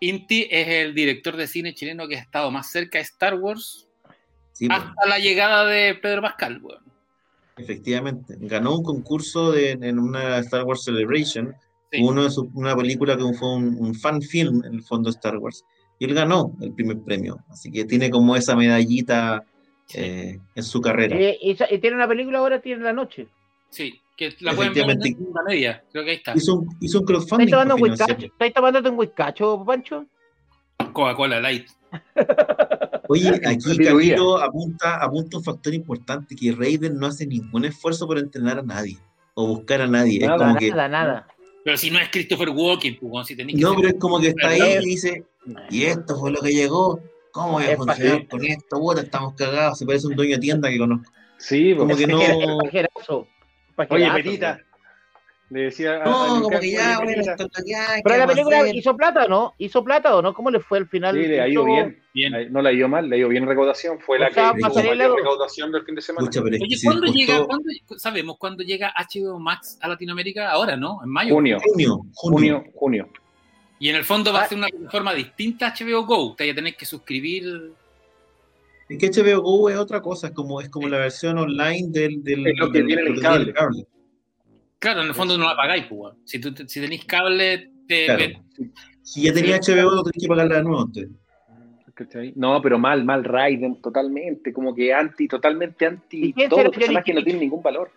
Inti 0.00 0.46
es 0.50 0.68
el 0.68 0.94
director 0.94 1.36
de 1.36 1.46
cine 1.48 1.74
chileno 1.74 2.06
que 2.06 2.16
ha 2.16 2.20
estado 2.20 2.50
más 2.52 2.70
cerca 2.70 2.98
de 2.98 3.02
Star 3.04 3.34
Wars 3.34 3.88
Sí, 4.52 4.68
hasta 4.70 5.06
la 5.08 5.18
llegada 5.18 5.66
de 5.66 5.96
Pedro 5.96 6.22
Pascal, 6.22 6.60
weón. 6.62 6.83
Efectivamente, 7.56 8.36
ganó 8.40 8.74
un 8.76 8.82
concurso 8.82 9.52
de, 9.52 9.72
en 9.72 9.98
una 9.98 10.38
Star 10.38 10.64
Wars 10.64 10.82
Celebration, 10.84 11.54
Sí. 11.92 12.02
uno 12.02 12.24
de 12.24 12.30
su- 12.30 12.50
una 12.54 12.74
película 12.74 13.16
que 13.16 13.22
fue 13.38 13.54
un, 13.54 13.76
un 13.78 13.94
fan 13.94 14.20
film 14.20 14.64
en 14.64 14.74
el 14.74 14.82
fondo 14.82 15.08
de 15.08 15.14
Star 15.14 15.36
Wars, 15.38 15.64
y 16.00 16.06
él 16.06 16.14
ganó 16.14 16.52
el 16.60 16.72
primer 16.72 16.98
premio, 17.02 17.38
así 17.48 17.70
que 17.70 17.84
tiene 17.84 18.10
como 18.10 18.34
esa 18.34 18.56
medallita 18.56 19.44
eh, 19.94 20.38
en 20.56 20.62
su 20.64 20.80
carrera. 20.80 21.14
Eh, 21.16 21.38
y, 21.40 21.50
esa- 21.52 21.72
y 21.72 21.78
tiene 21.78 21.94
una 21.94 22.08
película 22.08 22.38
ahora, 22.40 22.60
tiene 22.60 22.82
la 22.82 22.92
noche. 22.92 23.28
Sí, 23.70 24.00
que 24.16 24.34
la 24.40 24.54
pueden 24.54 24.72
ver 24.72 24.90
en 24.90 25.02
segunda 25.02 25.42
media. 25.46 25.84
Creo 25.92 26.04
que 26.04 26.10
ahí 26.10 26.16
está. 26.16 26.32
Hizo 26.34 26.54
un, 26.56 26.68
hizo 26.80 27.00
un 27.00 27.04
crowdfunding 27.06 27.46
¿Estáis 27.46 28.52
tomando 28.54 28.90
un 28.90 28.98
huizcacho, 28.98 29.64
Pancho? 29.64 30.06
Coca-Cola 30.92 31.40
Light. 31.40 31.68
Oye, 33.08 33.28
aquí. 33.44 33.84
Camilo 33.84 34.38
apunta, 34.38 34.96
apunta 35.02 35.36
un 35.38 35.44
factor 35.44 35.74
importante, 35.74 36.34
que 36.34 36.52
Raiden 36.52 36.98
no 36.98 37.06
hace 37.06 37.26
ningún 37.26 37.64
esfuerzo 37.64 38.06
por 38.06 38.18
entrenar 38.18 38.58
a 38.58 38.62
nadie, 38.62 38.98
o 39.34 39.46
buscar 39.46 39.82
a 39.82 39.86
nadie, 39.86 40.20
es 40.22 40.26
Nada, 40.28 40.38
como 40.38 40.56
que... 40.56 40.70
Nada. 40.70 41.26
Pero 41.64 41.76
si 41.76 41.90
no 41.90 41.98
es 41.98 42.08
Christopher 42.10 42.50
Walken, 42.50 42.98
pues, 43.00 43.26
si 43.26 43.36
tenéis 43.36 43.56
que 43.58 43.62
No, 43.62 43.70
ser- 43.70 43.76
pero 43.76 43.88
es 43.88 43.94
como 44.00 44.20
que 44.20 44.28
está 44.28 44.48
ahí 44.48 44.78
y 44.82 44.84
dice, 44.86 45.24
y 45.70 45.84
esto 45.84 46.16
fue 46.18 46.30
lo 46.30 46.40
que 46.40 46.52
llegó, 46.52 47.00
¿cómo 47.32 47.52
voy 47.52 47.64
a 47.64 47.76
funcionar 47.76 48.26
con 48.28 48.44
esto? 48.44 48.78
Puta, 48.80 49.00
estamos 49.02 49.34
cagados, 49.34 49.78
se 49.78 49.86
parece 49.86 50.06
un 50.06 50.14
dueño 50.16 50.34
de 50.36 50.40
tienda 50.40 50.68
que 50.70 50.78
conozco. 50.78 51.12
Sí, 51.38 51.74
Como 51.74 51.90
pues. 51.90 51.98
que 52.00 52.06
no... 52.06 52.18
Pajerazo. 52.64 53.26
Oye, 53.90 54.10
Petita, 54.12 54.60
Le 55.50 55.60
decía 55.64 56.00
a- 56.02 56.04
No, 56.04 56.24
a 56.24 56.28
como 56.40 56.48
que 56.58 56.70
ya, 56.70 56.96
"Oye, 56.98 57.04
bueno, 57.04 57.20
mira". 57.20 57.32
esto 57.32 57.44
es 57.44 57.58
lo 57.58 57.64
que 57.64 57.74
hay, 57.76 58.02
Pero 58.02 58.14
¿qué 58.14 58.18
la 58.18 58.26
película 58.26 58.68
hizo 58.68 58.96
plata 58.96 59.24
o 59.24 59.28
no? 59.28 59.52
¿Hizo 59.58 59.84
plata 59.84 60.16
o 60.16 60.22
no? 60.22 60.32
¿Cómo 60.34 60.50
le 60.50 60.58
fue 60.60 60.78
al 60.78 60.88
final? 60.88 61.14
Sí, 61.14 61.26
le 61.28 61.40
ha 61.40 61.46
ido 61.48 61.62
Hizo- 61.62 61.72
bien. 61.72 62.02
Bien. 62.14 62.32
La- 62.32 62.48
No 62.48 62.62
le 62.62 62.68
ha 62.70 62.72
ido 62.72 62.88
mal, 62.88 63.08
le 63.08 63.16
ha 63.16 63.18
ido 63.18 63.28
bien 63.28 63.42
en 63.42 63.48
recaudación. 63.50 64.00
Fue 64.00 64.18
la 64.18 64.28
O 64.28 64.32
sea, 64.32 64.52
que 64.52 64.60
hizo 64.60 64.82
mayor 64.82 65.16
recaudación 65.16 65.70
del 65.70 65.84
fin 65.84 65.94
de 65.96 66.00
semana. 66.02 66.24
Escucha, 66.24 66.42
pero 66.42 66.56
es 66.56 66.62
Oye, 66.62 66.76
¿cuándo 66.82 67.06
llega, 67.12 67.44
cuándo- 67.44 67.68
sabemos 67.98 68.36
cuándo 68.38 68.62
llega 68.64 68.92
HBO 68.96 69.38
Max 69.38 69.78
a 69.82 69.88
Latinoamérica? 69.88 70.50
Ahora, 70.50 70.76
¿no? 70.76 71.00
En 71.04 71.10
mayo. 71.10 71.34
Junio, 71.34 71.58
junio, 71.62 72.02
junio. 72.14 72.64
junio. 72.74 73.08
Y 73.78 73.90
en 73.90 73.96
el 73.96 74.04
fondo 74.04 74.32
va 74.32 74.40
Ah. 74.40 74.44
a 74.44 74.48
ser 74.48 74.56
una 74.58 74.68
plataforma 74.68 75.12
distinta 75.12 75.66
a 75.66 75.70
HBO 75.74 76.04
Go. 76.06 76.34
Te 76.36 76.44
vas 76.46 76.52
a 76.52 76.54
tener 76.54 76.74
que 76.74 76.86
suscribir. 76.86 77.72
Es 78.88 78.98
que 78.98 79.06
HBO 79.10 79.40
Go 79.42 79.68
es 79.70 79.76
otra 79.76 80.00
cosa, 80.00 80.28
es 80.28 80.32
como, 80.32 80.60
es 80.60 80.68
como 80.70 80.88
la 80.88 80.98
versión 80.98 81.36
online 81.38 81.88
del, 81.90 82.22
del, 82.22 82.46
Es 82.46 82.58
lo 82.58 82.70
que 82.70 82.78
del- 82.78 82.86
viene 82.86 83.02
en 83.02 83.06
el 83.08 83.12
viene 83.14 83.52
cable. 83.52 83.86
Claro, 84.84 85.00
en 85.00 85.08
el 85.08 85.14
fondo 85.14 85.38
no 85.38 85.46
la 85.46 85.56
pagáis, 85.56 85.86
pues. 85.86 85.98
weón. 85.98 86.16
Si, 86.26 86.38
tú, 86.38 86.52
si 86.66 86.78
tenéis 86.78 87.06
cable, 87.06 87.70
te, 87.88 88.04
Claro. 88.04 88.24
Si 89.00 89.22
ya 89.22 89.32
tenía 89.32 89.56
HBO, 89.56 89.94
no 89.94 90.02
tenés 90.02 90.22
que 90.22 90.28
pagarla 90.28 90.56
de 90.56 90.62
nuevo 90.62 90.82
antes. 90.82 91.08
¿Cachai? 91.94 92.34
No, 92.36 92.60
pero 92.60 92.78
mal, 92.78 93.02
mal 93.02 93.24
Raiden, 93.24 93.80
totalmente, 93.80 94.52
como 94.52 94.74
que 94.74 94.92
anti, 94.92 95.26
totalmente 95.26 95.86
anti 95.86 96.26
¿Y 96.26 96.32
quién 96.34 96.50
todo, 96.50 96.70
personaje 96.70 97.04
que 97.04 97.14
no 97.14 97.24
tiene 97.24 97.38
ningún 97.38 97.62
valor. 97.62 97.90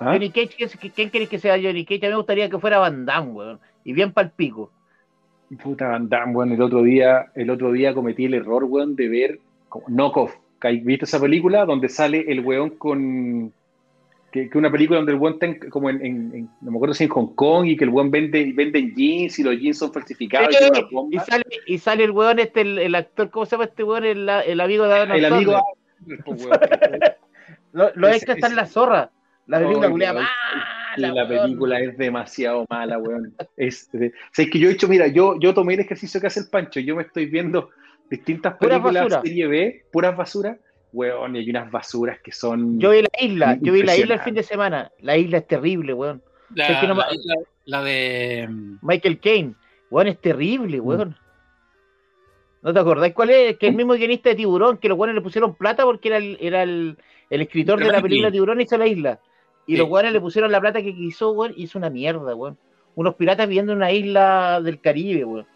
¿Ah? 0.00 0.14
Johnny 0.14 0.30
Cage, 0.30 0.56
¿quién, 0.56 0.92
quién 0.92 1.10
querés 1.10 1.28
que 1.28 1.38
sea 1.38 1.60
Johnny 1.62 1.84
Cage? 1.84 2.06
A 2.06 2.08
mí 2.08 2.12
me 2.14 2.16
gustaría 2.16 2.50
que 2.50 2.58
fuera 2.58 2.78
Van 2.78 3.06
Damme, 3.06 3.30
weón. 3.30 3.60
Y 3.84 3.92
bien 3.92 4.12
pa'l 4.12 4.32
pico. 4.32 4.72
Puta 5.62 5.86
Van 5.86 6.08
Damme, 6.08 6.34
weón, 6.34 6.52
el 6.52 6.60
otro 6.60 6.82
día, 6.82 7.26
el 7.36 7.50
otro 7.50 7.70
día 7.70 7.94
cometí 7.94 8.24
el 8.24 8.34
error, 8.34 8.64
weón, 8.64 8.96
de 8.96 9.08
ver 9.08 9.40
como 9.68 9.86
Knockoff. 9.88 10.34
¿Viste 10.82 11.04
esa 11.04 11.20
película 11.20 11.64
donde 11.66 11.88
sale 11.88 12.24
el 12.26 12.40
weón 12.40 12.70
con 12.70 13.52
que, 14.32 14.50
que 14.50 14.58
una 14.58 14.70
película 14.70 14.98
donde 14.98 15.12
el 15.12 15.18
weón 15.18 15.34
está 15.34 15.46
en- 15.46 15.70
como 15.70 15.88
en, 15.88 16.04
en- 16.04 16.34
en- 16.34 16.50
no 16.60 16.70
me 16.72 16.76
acuerdo 16.76 16.94
si 16.94 17.04
en 17.04 17.10
Hong 17.10 17.34
Kong 17.34 17.66
y 17.66 17.76
que 17.76 17.84
el 17.84 17.90
weón 17.90 18.10
vende, 18.10 18.52
vende 18.54 18.92
jeans 18.94 19.38
y 19.38 19.42
los 19.42 19.58
jeans 19.58 19.78
son 19.78 19.92
falsificados 19.92 20.50
y 20.50 20.56
Sí, 20.56 20.64
y, 20.90 20.94
bomba? 20.94 21.24
sale, 21.24 21.44
y 21.66 21.78
sale 21.78 22.04
el 22.04 22.10
weón 22.10 22.38
este, 22.38 22.60
el, 22.62 22.78
el 22.78 22.94
actor, 22.94 23.30
¿cómo 23.30 23.46
se 23.46 23.52
llama 23.52 23.64
este 23.64 23.82
weón? 23.84 24.04
El, 24.04 24.28
el 24.28 24.60
amigo 24.60 24.86
de 24.86 24.94
Adam 24.94 25.12
el 25.12 25.24
amigo 25.24 25.52
Sandler. 25.52 26.24
pues. 26.24 26.48
Lo, 27.72 27.90
lo 27.94 28.08
ese- 28.08 28.16
extras 28.18 28.36
están 28.38 28.52
en 28.52 28.56
la 28.56 28.66
zorra. 28.66 29.10
La 29.46 29.58
película 29.60 29.88
mala, 29.90 30.28
la 30.96 31.12
weón. 31.24 31.28
película 31.28 31.78
es 31.80 31.96
demasiado 31.98 32.64
mala, 32.70 32.98
weón. 32.98 33.34
Es, 33.56 33.90
de- 33.92 34.08
o 34.08 34.10
sea, 34.32 34.44
es 34.44 34.50
que 34.50 34.58
yo 34.58 34.68
he 34.68 34.72
hecho, 34.72 34.88
mira, 34.88 35.06
yo, 35.08 35.38
yo 35.38 35.52
tomé 35.54 35.74
el 35.74 35.80
ejercicio 35.80 36.20
que 36.20 36.26
hace 36.26 36.40
el 36.40 36.48
Pancho, 36.48 36.80
yo 36.80 36.96
me 36.96 37.02
estoy 37.02 37.26
viendo 37.26 37.70
distintas 38.10 38.54
películas 38.56 39.04
basura. 39.04 39.22
serie 39.22 39.46
B, 39.46 39.84
puras 39.92 40.16
basuras, 40.16 40.56
weón, 40.92 41.36
y 41.36 41.40
hay 41.40 41.50
unas 41.50 41.70
basuras 41.70 42.18
que 42.20 42.32
son... 42.32 42.78
Yo 42.78 42.90
vi 42.90 43.02
la 43.02 43.08
isla, 43.20 43.58
yo 43.60 43.72
vi 43.72 43.82
la 43.82 43.96
isla 43.96 44.14
el 44.14 44.20
fin 44.20 44.34
de 44.34 44.42
semana. 44.42 44.90
La 45.00 45.16
isla 45.16 45.38
es 45.38 45.46
terrible, 45.46 45.92
weón. 45.92 46.22
La, 46.54 46.66
Es 46.68 46.78
que 46.78 46.86
no 46.86 46.94
me- 46.94 47.02
la- 47.02 47.08
la- 47.24 47.42
la 47.64 47.82
de. 47.82 48.46
mm, 48.48 48.78
Michael 48.82 49.18
Caine, 49.20 49.54
weón, 49.90 50.06
es 50.08 50.20
terrible, 50.20 50.80
Mm. 50.80 50.86
weón. 50.86 51.16
¿No 52.62 52.72
te 52.72 52.78
acordás 52.80 53.12
cuál 53.12 53.30
es? 53.30 53.58
Que 53.58 53.68
el 53.68 53.74
mismo 53.74 53.94
guionista 53.94 54.28
de 54.30 54.34
Tiburón, 54.36 54.78
que 54.78 54.88
los 54.88 54.98
weones 54.98 55.14
le 55.14 55.20
pusieron 55.20 55.54
plata 55.54 55.84
porque 55.84 56.08
era 56.08 56.16
el, 56.18 56.36
era 56.40 56.62
el, 56.62 56.96
el 57.30 57.40
escritor 57.42 57.78
de 57.78 57.92
la 57.92 58.00
película 58.00 58.30
Tiburón 58.30 58.60
hizo 58.60 58.76
la 58.78 58.86
isla. 58.86 59.20
Y 59.66 59.72
Sí. 59.72 59.78
los 59.78 59.88
weones 59.88 60.12
le 60.12 60.20
pusieron 60.20 60.50
la 60.50 60.60
plata 60.60 60.80
que 60.82 60.94
quiso, 60.94 61.32
weón, 61.32 61.52
y 61.56 61.64
hizo 61.64 61.78
una 61.78 61.90
mierda, 61.90 62.34
weón. 62.34 62.56
Unos 62.94 63.14
piratas 63.16 63.46
viviendo 63.48 63.72
en 63.72 63.78
una 63.78 63.92
isla 63.92 64.60
del 64.62 64.80
Caribe, 64.80 65.24
weón. 65.24 65.46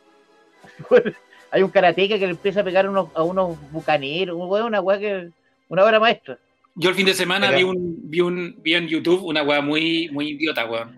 Hay 1.52 1.62
un 1.62 1.70
karateca 1.70 2.18
que 2.18 2.26
le 2.26 2.32
empieza 2.32 2.60
a 2.60 2.64
pegar 2.64 2.86
a 2.86 2.90
unos, 2.90 3.08
a 3.14 3.22
unos 3.22 3.58
bucaneros, 3.72 4.36
weón, 4.38 4.66
una 4.66 4.80
weá 4.80 4.98
que. 4.98 5.30
Una 5.68 5.84
obra 5.84 6.00
maestra. 6.00 6.36
Yo 6.74 6.88
el 6.90 6.96
fin 6.96 7.06
de 7.06 7.14
semana 7.14 7.50
vi 7.52 7.62
un, 7.62 8.10
vi 8.10 8.20
un 8.20 8.56
vi 8.62 8.74
en 8.74 8.88
YouTube 8.88 9.22
una 9.24 9.42
weá 9.42 9.60
muy, 9.60 10.08
muy 10.10 10.30
idiota, 10.30 10.64
weón. 10.66 10.96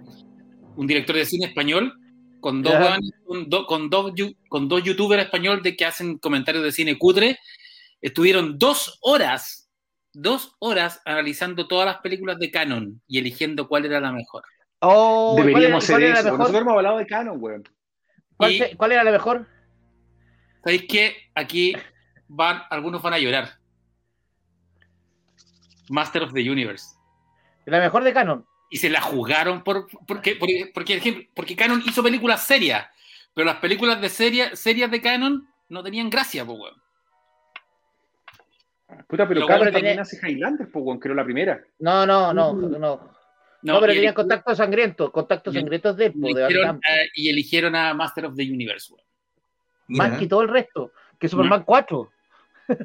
Un 0.77 0.87
director 0.87 1.15
de 1.17 1.27
cine 1.27 1.47
español 1.47 1.93
con 2.41 2.63
dos 2.63 2.73
weones- 2.75 3.13
con, 3.25 3.49
do- 3.51 3.67
con 3.67 3.91
dos 3.91 4.13
con 4.49 4.69
dos 4.69 4.83
youtubers 4.83 5.23
españoles 5.25 5.63
de 5.63 5.77
que 5.77 5.85
hacen 5.85 6.17
comentarios 6.19 6.65
de 6.65 6.73
cine 6.73 6.97
cutre. 6.99 7.39
Estuvieron 8.01 8.59
dos 8.59 8.99
horas, 9.03 9.71
dos 10.13 10.57
horas 10.59 11.01
analizando 11.05 11.69
todas 11.69 11.87
las 11.87 11.99
películas 11.99 12.39
de 12.39 12.51
Canon 12.51 13.01
y 13.07 13.19
eligiendo 13.19 13.69
cuál 13.69 13.85
era 13.85 14.01
la 14.01 14.11
mejor. 14.13 14.43
Oh, 14.81 15.35
¿cuál 15.37 15.49
era- 15.49 15.55
Deberíamos 15.59 15.87
cuál 15.87 16.03
era 16.03 16.15
la 16.15 16.21
eso, 16.21 16.29
porque 16.31 16.31
mejor? 16.31 16.39
nosotros 16.39 16.63
hemos 16.63 16.77
hablado 16.77 16.99
de 16.99 17.07
Canon, 17.07 17.37
weón. 17.41 17.63
¿Cuál, 18.37 18.53
Y- 18.53 18.59
se- 18.59 18.77
cuál 18.77 18.93
era 18.93 19.05
la 19.05 19.13
mejor? 19.13 19.47
¿Sabéis 20.65 20.85
qué? 20.89 21.17
Aquí 21.35 21.75
van, 22.29 22.63
algunos 22.71 23.03
van 23.03 23.15
a 23.15 23.19
llorar. 23.19 23.51
Master 25.89 26.23
of 26.23 26.33
the 26.33 26.49
Universe. 26.51 26.87
La 27.67 27.79
mejor 27.81 28.05
de 28.05 28.13
Canon. 28.13 28.47
y 28.71 28.79
se 28.79 28.89
la 28.89 29.03
jugaron 29.03 29.63
por, 29.63 29.87
porque, 30.07 30.35
porque, 30.37 30.71
porque, 30.73 30.95
ejemplo, 30.95 31.25
porque 31.35 31.55
Canon 31.55 31.83
hizo 31.85 32.03
películas 32.03 32.43
serias, 32.47 32.87
pero 33.35 33.45
las 33.45 33.57
películas 33.57 34.01
de 34.01 34.09
serie, 34.09 34.57
serias 34.57 34.91
de 34.91 35.03
Canon 35.03 35.47
no 35.69 35.83
tenían 35.83 36.09
gracia, 36.09 36.43
pues, 36.47 36.59
weón. 36.59 36.75
Puta, 39.09 39.29
pero 39.29 39.47
Canon 39.47 39.65
también 39.65 39.85
tenía- 39.85 40.01
hace 40.03 40.19
Highlander, 40.27 40.71
pues, 40.73 40.85
weón, 40.85 40.99
creo 40.99 41.15
la 41.15 41.25
primera. 41.25 41.63
No, 41.81 42.07
no, 42.07 42.33
no, 42.33 42.55
Mm. 42.55 42.81
no. 42.81 43.13
No, 43.61 43.79
pero 43.81 43.93
tenían 43.93 44.15
contactos 44.15 44.57
sangrientos, 44.57 45.11
contactos 45.11 45.55
sangrientos 45.55 45.97
de, 45.97 46.11
po, 46.11 46.19
de 46.35 46.43
eligieron, 46.43 46.81
eh, 46.89 47.09
y 47.15 47.29
eligieron 47.29 47.77
a 47.77 47.93
Master 47.95 48.25
of 48.27 48.35
the 48.37 48.43
Universe, 48.43 48.93
weón. 48.93 49.07
Más 49.89 50.19
que 50.19 50.27
todo 50.27 50.43
el 50.43 50.49
resto, 50.49 50.93
que 51.19 51.29
Superman 51.29 51.63
4. 51.65 52.11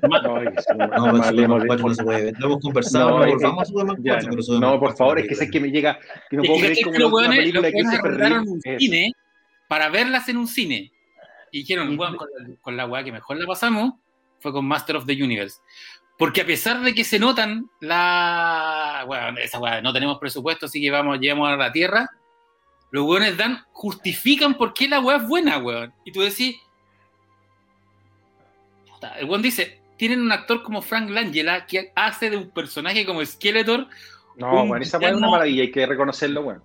Ma- 0.10 0.22
No, 0.22 0.42
es 0.42 0.66
que 0.68 0.74
No, 0.74 0.88
mal, 0.88 0.90
pero 0.90 1.24
Superman 1.24 1.44
hemos 1.44 1.66
4 1.68 1.88
no 1.88 1.94
se 1.94 2.04
puede 2.04 2.24
ver. 2.26 2.34
Lo 2.40 2.46
hemos 2.48 2.62
conversado, 2.62 3.10
No, 3.10 3.18
no, 3.20 3.26
es- 3.26 3.34
volvamos 3.34 3.62
a 3.62 3.66
Superman 3.66 3.98
Ya, 4.02 4.14
4, 4.14 4.26
pero 4.30 4.36
no, 4.38 4.42
Superman 4.44 4.70
no, 4.72 4.80
por 4.80 4.90
4 4.90 4.98
favor, 4.98 5.20
es 5.20 5.28
que 5.28 5.36
sé 5.36 5.50
que 5.50 5.60
me 5.60 5.70
llega, 5.72 6.00
que 6.30 6.38
no 6.38 6.44
puedo 6.44 6.60
creer 6.60 6.74
que 6.76 6.84
como 6.84 6.98
los 7.00 7.22
Ferrer. 7.26 8.00
arrendaron 8.04 8.50
un 8.50 8.62
cine 8.62 9.12
para 9.68 9.90
verlas 9.90 10.28
en 10.30 10.38
un 10.38 10.48
cine. 10.48 10.92
Y 11.52 11.60
dijeron, 11.60 11.94
Y- 11.94 11.98
con, 11.98 12.14
la, 12.14 12.18
con 12.62 12.78
la 12.78 12.86
weá 12.88 13.04
que 13.04 13.12
mejor 13.12 13.38
la 13.38 13.46
pasamos 13.46 13.94
fue 14.40 14.52
con 14.52 14.66
Master 14.66 14.98
of 14.98 15.06
the 15.06 15.14
Universe. 15.14 15.58
Porque 16.18 16.42
a 16.42 16.46
pesar 16.46 16.82
de 16.82 16.94
que 16.96 17.04
se 17.04 17.20
notan 17.20 17.70
la. 17.80 19.04
Bueno, 19.06 19.38
esa 19.40 19.60
weá, 19.60 19.82
no 19.82 19.94
tenemos 19.94 20.18
presupuesto, 20.18 20.66
así 20.66 20.82
que 20.82 20.90
vamos, 20.92 21.20
llevamos 21.20 21.50
a 21.50 21.56
la 21.56 21.72
tierra. 21.72 22.10
Los 22.92 23.06
weones 23.06 23.38
dan, 23.38 23.60
justifican 23.72 24.56
por 24.56 24.74
qué 24.74 24.88
la 24.88 25.00
weá 25.00 25.18
es 25.18 25.28
buena, 25.28 25.60
weón. 25.60 25.94
Y 26.06 26.12
tú 26.12 26.22
decís. 26.22 26.58
Puta, 29.00 29.18
el 29.20 29.26
weón 29.30 29.42
dice: 29.42 29.80
tienen 29.98 30.22
un 30.22 30.32
actor 30.32 30.64
como 30.64 30.82
Frank 30.82 31.10
Langella 31.10 31.66
que 31.66 31.92
hace 31.96 32.30
de 32.30 32.38
un 32.38 32.50
personaje 32.50 33.06
como 33.06 33.24
Skeletor. 33.26 33.88
No, 34.38 34.66
bueno, 34.68 34.84
esa 34.84 34.98
es 34.98 35.16
una 35.16 35.30
maravilla, 35.30 35.64
hay 35.64 35.72
que 35.72 35.86
reconocerlo, 35.86 36.42
weón. 36.42 36.62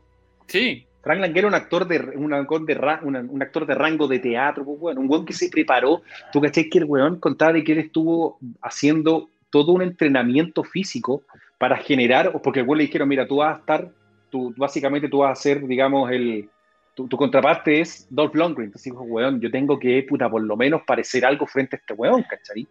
Sí, 0.46 0.86
Frank 1.02 1.20
Langella 1.20 1.38
era 1.40 1.48
un 1.48 1.54
actor 1.54 1.86
de 1.88 1.98
un 2.16 2.32
actor 2.32 2.64
de, 2.64 2.74
ra- 2.74 3.00
una- 3.02 3.20
un 3.20 3.42
actor 3.42 3.66
de 3.66 3.74
rango 3.74 4.06
de 4.08 4.18
teatro, 4.18 4.64
pues, 4.64 4.96
un 4.96 5.08
weón 5.10 5.24
que 5.24 5.32
se 5.32 5.48
preparó. 5.48 6.02
Tú 6.32 6.40
caché 6.40 6.68
que 6.68 6.78
el 6.78 6.84
weón 6.84 7.18
contaba 7.18 7.52
de 7.54 7.64
que 7.64 7.72
él 7.72 7.78
estuvo 7.78 8.38
haciendo 8.60 9.28
todo 9.50 9.72
un 9.72 9.82
entrenamiento 9.82 10.64
físico 10.64 11.22
para 11.58 11.76
generar, 11.76 12.32
porque 12.42 12.60
el 12.60 12.66
weón 12.66 12.78
le 12.78 12.84
dijeron, 12.84 13.08
mira, 13.08 13.26
tú 13.26 13.36
vas 13.36 13.56
a 13.56 13.60
estar, 13.60 13.88
tú, 14.30 14.52
básicamente 14.56 15.08
tú 15.08 15.18
vas 15.18 15.38
a 15.38 15.42
ser, 15.42 15.66
digamos, 15.66 16.10
el, 16.10 16.48
tu, 16.94 17.08
tu 17.08 17.16
contraparte 17.16 17.80
es 17.80 18.06
Dolph 18.10 18.34
Lundgren. 18.34 18.66
Entonces 18.66 18.92
dijo, 18.92 19.02
weón, 19.02 19.40
yo 19.40 19.50
tengo 19.50 19.78
que, 19.78 20.02
puta, 20.08 20.28
por 20.30 20.42
lo 20.42 20.56
menos 20.56 20.82
parecer 20.86 21.24
algo 21.24 21.46
frente 21.46 21.76
a 21.76 21.78
este 21.78 21.94
weón, 21.94 22.22
¿cachai? 22.22 22.66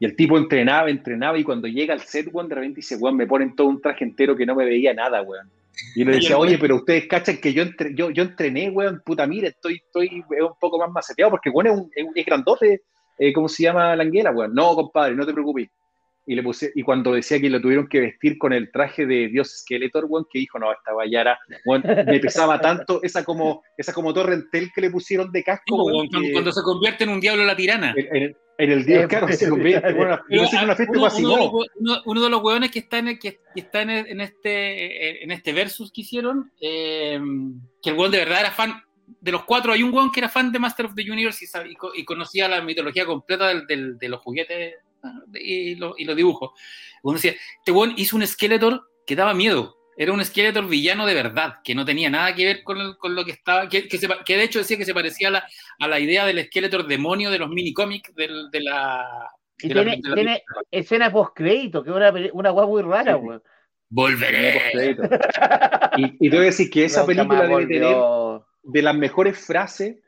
Y 0.00 0.04
el 0.04 0.16
tipo 0.16 0.36
entrenaba, 0.36 0.90
entrenaba, 0.90 1.38
y 1.38 1.44
cuando 1.44 1.68
llega 1.68 1.94
al 1.94 2.00
set, 2.00 2.28
weón, 2.32 2.48
de 2.48 2.56
repente 2.56 2.76
dice, 2.76 2.96
weón, 2.96 3.16
me 3.16 3.26
ponen 3.26 3.54
todo 3.54 3.68
un 3.68 3.80
traje 3.80 4.04
entero 4.04 4.34
que 4.36 4.44
no 4.46 4.54
me 4.54 4.64
veía 4.64 4.92
nada, 4.92 5.22
weón. 5.22 5.48
Y 5.94 6.04
le 6.04 6.12
decía, 6.12 6.36
oye, 6.38 6.58
pero 6.58 6.76
ustedes 6.76 7.06
cachan 7.06 7.36
que 7.38 7.52
yo, 7.52 7.62
entre- 7.62 7.94
yo, 7.94 8.10
yo 8.10 8.22
entrené, 8.22 8.70
weón, 8.70 9.02
puta, 9.04 9.26
mire, 9.26 9.48
estoy, 9.48 9.76
estoy 9.76 10.22
un 10.28 10.54
poco 10.60 10.78
más 10.78 10.90
maceteado, 10.90 11.30
porque 11.32 11.50
weón 11.50 11.66
es, 11.66 11.72
un, 11.78 11.90
es, 11.94 12.04
un- 12.04 12.12
es 12.14 12.26
grandote, 12.26 12.82
eh, 13.18 13.32
¿cómo 13.32 13.48
se 13.48 13.62
llama 13.64 13.94
la 13.96 14.02
anguila, 14.02 14.30
weón? 14.32 14.54
No, 14.54 14.74
compadre, 14.74 15.14
no 15.14 15.24
te 15.26 15.32
preocupes. 15.32 15.68
Y, 16.26 16.34
le 16.34 16.42
puse, 16.42 16.72
y 16.74 16.82
cuando 16.82 17.12
decía 17.12 17.38
que 17.38 17.50
lo 17.50 17.60
tuvieron 17.60 17.86
que 17.86 18.00
vestir 18.00 18.38
con 18.38 18.52
el 18.54 18.70
traje 18.72 19.04
de 19.04 19.28
Dios 19.28 19.58
Skeletor, 19.60 20.06
weón, 20.08 20.26
que 20.32 20.38
dijo, 20.38 20.58
no, 20.58 20.72
esta 20.72 20.94
weón, 21.66 21.82
me 22.06 22.18
pesaba 22.18 22.58
tanto 22.60 23.00
esa 23.02 23.22
como, 23.24 23.62
esa 23.76 23.92
como 23.92 24.14
torrentel 24.14 24.70
que 24.74 24.80
le 24.80 24.90
pusieron 24.90 25.30
de 25.32 25.42
casco, 25.44 25.84
weón, 25.84 26.08
cuando, 26.08 26.26
que- 26.26 26.32
cuando 26.32 26.52
se 26.52 26.62
convierte 26.62 27.04
en 27.04 27.10
un 27.10 27.20
diablo 27.20 27.44
la 27.44 27.54
tirana. 27.54 27.94
en, 27.96 28.16
en- 28.16 28.36
en 28.56 28.70
el 28.70 28.84
Dios, 28.86 29.02
Eh, 29.04 29.08
claro, 29.08 29.26
pues, 29.26 29.38
se 29.40 29.48
convierte, 29.50 29.92
no 30.30 30.46
sé, 30.46 30.56
una 30.64 30.76
fiesta 30.76 30.92
uno, 30.96 31.00
fue 31.00 31.06
así, 31.08 31.24
uno 31.24 31.34
de 31.34 31.40
los, 31.40 31.52
uno- 31.80 32.02
uno 32.06 32.22
de 32.22 32.30
los 32.30 32.40
hueones 32.42 32.70
que 32.70 32.78
está 32.78 32.98
en, 32.98 33.08
el- 33.08 33.18
que, 33.18 33.40
que 33.52 33.60
está 33.60 33.82
en, 33.82 33.90
el- 33.90 34.06
en 34.06 34.20
este, 34.20 35.24
en 35.24 35.30
este 35.32 35.52
versus 35.52 35.90
que 35.92 36.02
hicieron, 36.02 36.52
eh, 36.60 37.20
que 37.82 37.90
el 37.90 37.96
hueón 37.98 38.12
de 38.12 38.18
verdad 38.18 38.40
era 38.40 38.50
fan, 38.52 38.80
de 39.20 39.32
los 39.32 39.44
cuatro. 39.44 39.72
Hay 39.72 39.82
un 39.82 39.92
hueón 39.92 40.10
que 40.12 40.20
era 40.20 40.28
fan 40.28 40.50
de 40.52 40.58
Master 40.58 40.86
of 40.86 40.94
the 40.94 41.02
Universe 41.10 41.44
y, 41.44 41.48
sab- 41.48 41.68
y 41.68 42.00
y 42.00 42.04
conocía 42.04 42.48
la 42.48 42.62
mitología 42.62 43.04
completa 43.04 43.48
del- 43.48 43.66
del- 43.66 43.98
de 43.98 44.08
los 44.08 44.20
juguetes 44.20 44.74
ah, 44.78 44.83
y, 45.34 45.74
lo- 45.76 45.94
y 45.98 46.04
los 46.04 46.16
dibujos. 46.16 46.50
Hueón 47.02 47.16
decía, 47.16 47.34
este 47.58 47.72
hueón 47.72 47.94
hizo 47.96 48.16
un 48.16 48.26
Skeletor 48.26 48.82
que 49.06 49.16
daba 49.16 49.34
miedo. 49.34 49.76
Era 49.96 50.12
un 50.12 50.24
Skeletor 50.24 50.66
villano 50.66 51.06
de 51.06 51.14
verdad, 51.14 51.56
que 51.62 51.74
no 51.74 51.84
tenía 51.84 52.10
nada 52.10 52.34
que 52.34 52.44
ver 52.44 52.62
con, 52.64 52.80
el- 52.80 52.96
con 52.96 53.14
lo 53.14 53.24
que 53.24 53.30
estaba, 53.32 53.68
que, 53.68 53.86
que, 53.86 53.98
se 53.98 54.08
que 54.24 54.36
de 54.36 54.42
hecho 54.44 54.58
decía 54.58 54.76
que 54.76 54.84
se 54.84 54.94
parecía 54.94 55.28
a 55.28 55.30
la, 55.32 55.44
a 55.80 55.88
la 55.88 56.00
idea 56.00 56.26
del 56.26 56.44
Skeletor 56.46 56.86
demonio 56.86 57.30
de 57.30 57.38
los 57.38 57.48
mini 57.48 57.72
cómics 57.72 58.14
del- 58.14 58.50
de 58.50 58.60
la... 58.60 59.28
Y 59.58 59.68
de 59.68 59.74
la- 59.74 59.82
tiene, 59.84 59.96
de 60.02 60.08
la- 60.08 60.14
tiene 60.16 60.42
escena 60.70 61.12
post 61.12 61.32
crédito, 61.36 61.84
que 61.84 61.90
es 61.90 61.96
una, 61.96 62.12
una 62.32 62.52
weá 62.52 62.66
muy 62.66 62.82
rara, 62.82 63.14
Sí. 63.14 63.18
weón. 63.20 63.42
Volveré. 63.90 64.60
Tenía 64.72 64.96
postcrédito. 64.98 65.02
Y, 65.96 66.26
y 66.28 66.36
a 66.36 66.40
decir 66.40 66.70
que 66.70 66.84
esa 66.86 67.00
Nunca 67.02 67.14
película 67.14 67.42
debe 67.46 67.66
tener 67.66 67.96
de 68.64 68.82
las 68.82 68.96
mejores 68.96 69.38
frases 69.38 69.98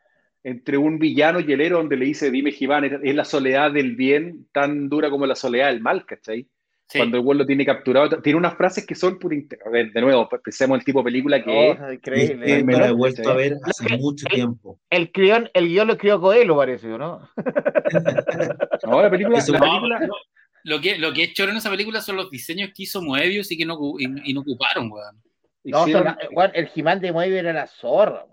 entre 0.49 0.77
un 0.79 0.99
villano 1.01 1.41
y 1.41 1.53
el 1.53 1.61
héroe 1.61 1.81
donde 1.81 1.97
le 1.97 2.05
dice, 2.07 2.31
dime 2.31 2.53
Giván, 2.53 2.85
es 3.03 3.15
la 3.17 3.25
soledad 3.25 3.73
del 3.73 3.97
bien 3.97 4.47
tan 4.53 4.89
dura 4.89 5.11
como 5.11 5.27
la 5.27 5.35
soledad 5.35 5.69
del 5.69 5.81
mal, 5.81 6.07
¿cachai? 6.07 6.47
Sí. 6.89 6.99
Cuando 6.99 7.17
el 7.17 7.25
güey 7.25 7.37
lo 7.37 7.45
tiene 7.45 7.67
capturado, 7.67 8.23
tiene 8.23 8.39
unas 8.39 8.55
frases 8.57 8.87
que 8.87 8.95
son 8.95 9.19
por 9.19 9.33
ver, 9.73 9.91
de 9.91 10.01
nuevo, 10.01 10.29
pues, 10.29 10.41
pensemos 10.43 10.77
en 10.77 10.81
el 10.81 10.85
tipo 10.85 11.01
de 11.01 11.05
película 11.07 11.43
que 11.43 11.71
es. 11.71 11.79
Oh, 11.81 11.93
increíble. 11.93 12.47
es 12.47 12.59
que 12.59 12.63
no 12.63 12.79
la 12.79 12.87
he 12.87 12.93
vuelto 12.93 13.25
Sí. 13.25 13.29
a 13.29 13.35
ver 13.35 13.55
hace 13.65 13.97
mucho 13.99 14.25
tiempo. 14.27 14.79
El 14.89 15.11
guion, 15.13 15.51
el 15.53 15.67
guion 15.67 15.89
lo 15.89 15.95
escribió 15.95 16.21
Coelho, 16.21 16.57
parece, 16.57 16.87
¿no? 16.87 17.29
No, 18.87 19.03
la 19.03 19.11
película, 19.11 19.39
Eso 19.39 19.53
la 19.53 19.59
No, 19.59 19.65
película- 19.67 19.97
pero 19.99 20.15
lo 20.63 20.81
que, 20.81 20.99
lo 20.99 21.13
que 21.13 21.25
es 21.25 21.33
choro 21.35 21.51
en 21.51 21.57
esa 21.59 21.71
película 21.71 22.01
son 22.01 22.15
los 22.17 22.31
diseños 22.31 22.71
que 22.75 22.85
hizo 22.85 23.03
Moebius 23.03 23.51
y 23.51 23.57
que 23.59 23.65
no, 23.65 23.79
y, 23.99 24.31
y 24.31 24.33
no 24.35 24.41
ocuparon, 24.43 24.91
weón. 24.91 25.17
No, 25.65 25.83
o 25.83 25.87
sea, 25.87 26.17
el 26.55 26.69
Jimán 26.69 27.01
de 27.01 27.11
Moebius 27.13 27.41
era 27.41 27.53
la 27.53 27.67
zorra. 27.67 28.25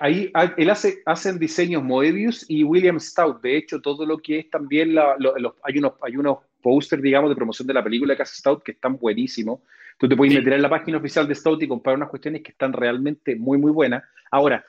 Ahí 0.00 0.30
ah, 0.32 0.54
él 0.56 0.70
hace, 0.70 1.02
hacen 1.04 1.38
diseños 1.38 1.82
Moebius 1.82 2.46
y 2.48 2.64
William 2.64 2.98
Stout. 2.98 3.42
De 3.42 3.56
hecho, 3.58 3.80
todo 3.80 4.06
lo 4.06 4.18
que 4.18 4.38
es 4.38 4.50
también 4.50 4.94
la- 4.94 5.16
lo- 5.18 5.36
los- 5.38 5.52
hay 5.62 5.78
unos, 5.78 5.92
hay 6.00 6.16
unos 6.16 6.38
pósters, 6.62 7.02
digamos, 7.02 7.28
de 7.30 7.36
promoción 7.36 7.68
de 7.68 7.74
la 7.74 7.84
película 7.84 8.16
que 8.16 8.22
hace 8.22 8.36
Stout 8.36 8.62
que 8.62 8.72
están 8.72 8.96
buenísimos. 8.96 9.60
Tú 9.98 10.08
te 10.08 10.16
puedes 10.16 10.32
Sí. 10.32 10.38
meter 10.38 10.54
en 10.54 10.62
la 10.62 10.70
página 10.70 10.96
oficial 10.98 11.28
de 11.28 11.34
Stout 11.34 11.62
y 11.62 11.68
comprar 11.68 11.96
unas 11.96 12.08
cuestiones 12.08 12.42
que 12.42 12.52
están 12.52 12.72
realmente 12.72 13.36
muy, 13.36 13.58
muy 13.58 13.70
buenas. 13.70 14.02
Ahora, 14.30 14.64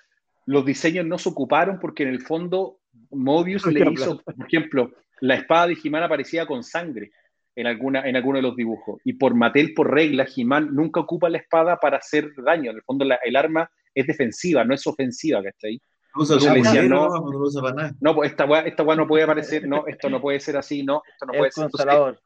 los 0.46 0.66
diseños 0.66 1.06
no 1.06 1.18
se 1.18 1.30
ocuparon 1.30 1.80
porque 1.80 2.04
en 2.04 2.10
el 2.10 2.22
fondo 2.22 2.80
Moebius 3.12 3.66
le 3.68 3.90
hizo, 3.90 4.22
por 4.22 4.46
ejemplo, 4.46 4.92
la 5.22 5.36
espada 5.36 5.68
de 5.68 5.78
He-Man 5.82 6.04
aparecía 6.04 6.46
con 6.46 6.64
sangre 6.64 7.12
en, 7.56 7.66
alguna, 7.68 8.02
en 8.08 8.16
alguno 8.18 8.38
de 8.38 8.44
los 8.44 8.56
dibujos. 8.56 9.00
Y 9.06 9.14
por 9.14 9.34
Mattel, 9.36 9.74
por 9.74 9.92
regla, 9.92 10.28
He-Man 10.36 10.70
nunca 10.76 11.00
ocupa 11.00 11.30
la 11.30 11.38
espada 11.40 11.78
para 11.78 11.98
hacer 11.98 12.34
daño. 12.36 12.72
En 12.72 12.78
el 12.78 12.84
fondo, 12.84 13.04
la- 13.06 13.20
el 13.24 13.36
arma 13.36 13.70
es 14.00 14.08
defensiva, 14.08 14.64
no 14.64 14.74
es 14.74 14.86
ofensiva, 14.88 15.42
¿cachai? 15.44 15.82
Lo 16.16 16.24
usa 16.24 16.38
como 16.40 16.54
decía, 16.56 16.82
no. 16.84 17.10
no 17.10 17.40
usa 17.40 17.62
para 17.62 17.76
nada. 17.76 17.96
No, 18.02 18.16
pues 18.16 18.32
esta 18.32 18.46
weá, 18.46 18.62
esta 18.62 18.84
weá 18.84 18.96
no 18.96 19.08
puede 19.08 19.24
aparecer, 19.24 19.68
no, 19.68 19.86
esto 19.88 20.10
no 20.10 20.20
puede 20.22 20.40
ser 20.40 20.58
así, 20.58 20.84
no, 20.84 21.02
esto 21.12 21.26
no 21.28 21.34
puede 21.34 21.46
el 21.48 21.52
ser. 21.52 21.66
Entonces, 21.66 22.20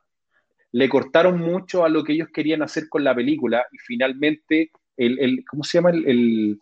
le 0.74 0.88
cortaron 0.90 1.38
mucho 1.40 1.84
a 1.84 1.90
lo 1.90 2.04
que 2.04 2.14
ellos 2.14 2.30
querían 2.34 2.62
hacer 2.62 2.88
con 2.88 3.04
la 3.04 3.14
película 3.14 3.66
y 3.72 3.78
finalmente, 3.80 4.72
el, 4.96 5.20
el- 5.20 5.44
¿cómo 5.50 5.64
se 5.64 5.78
llama? 5.78 5.90
El, 5.90 6.06
el- 6.08 6.60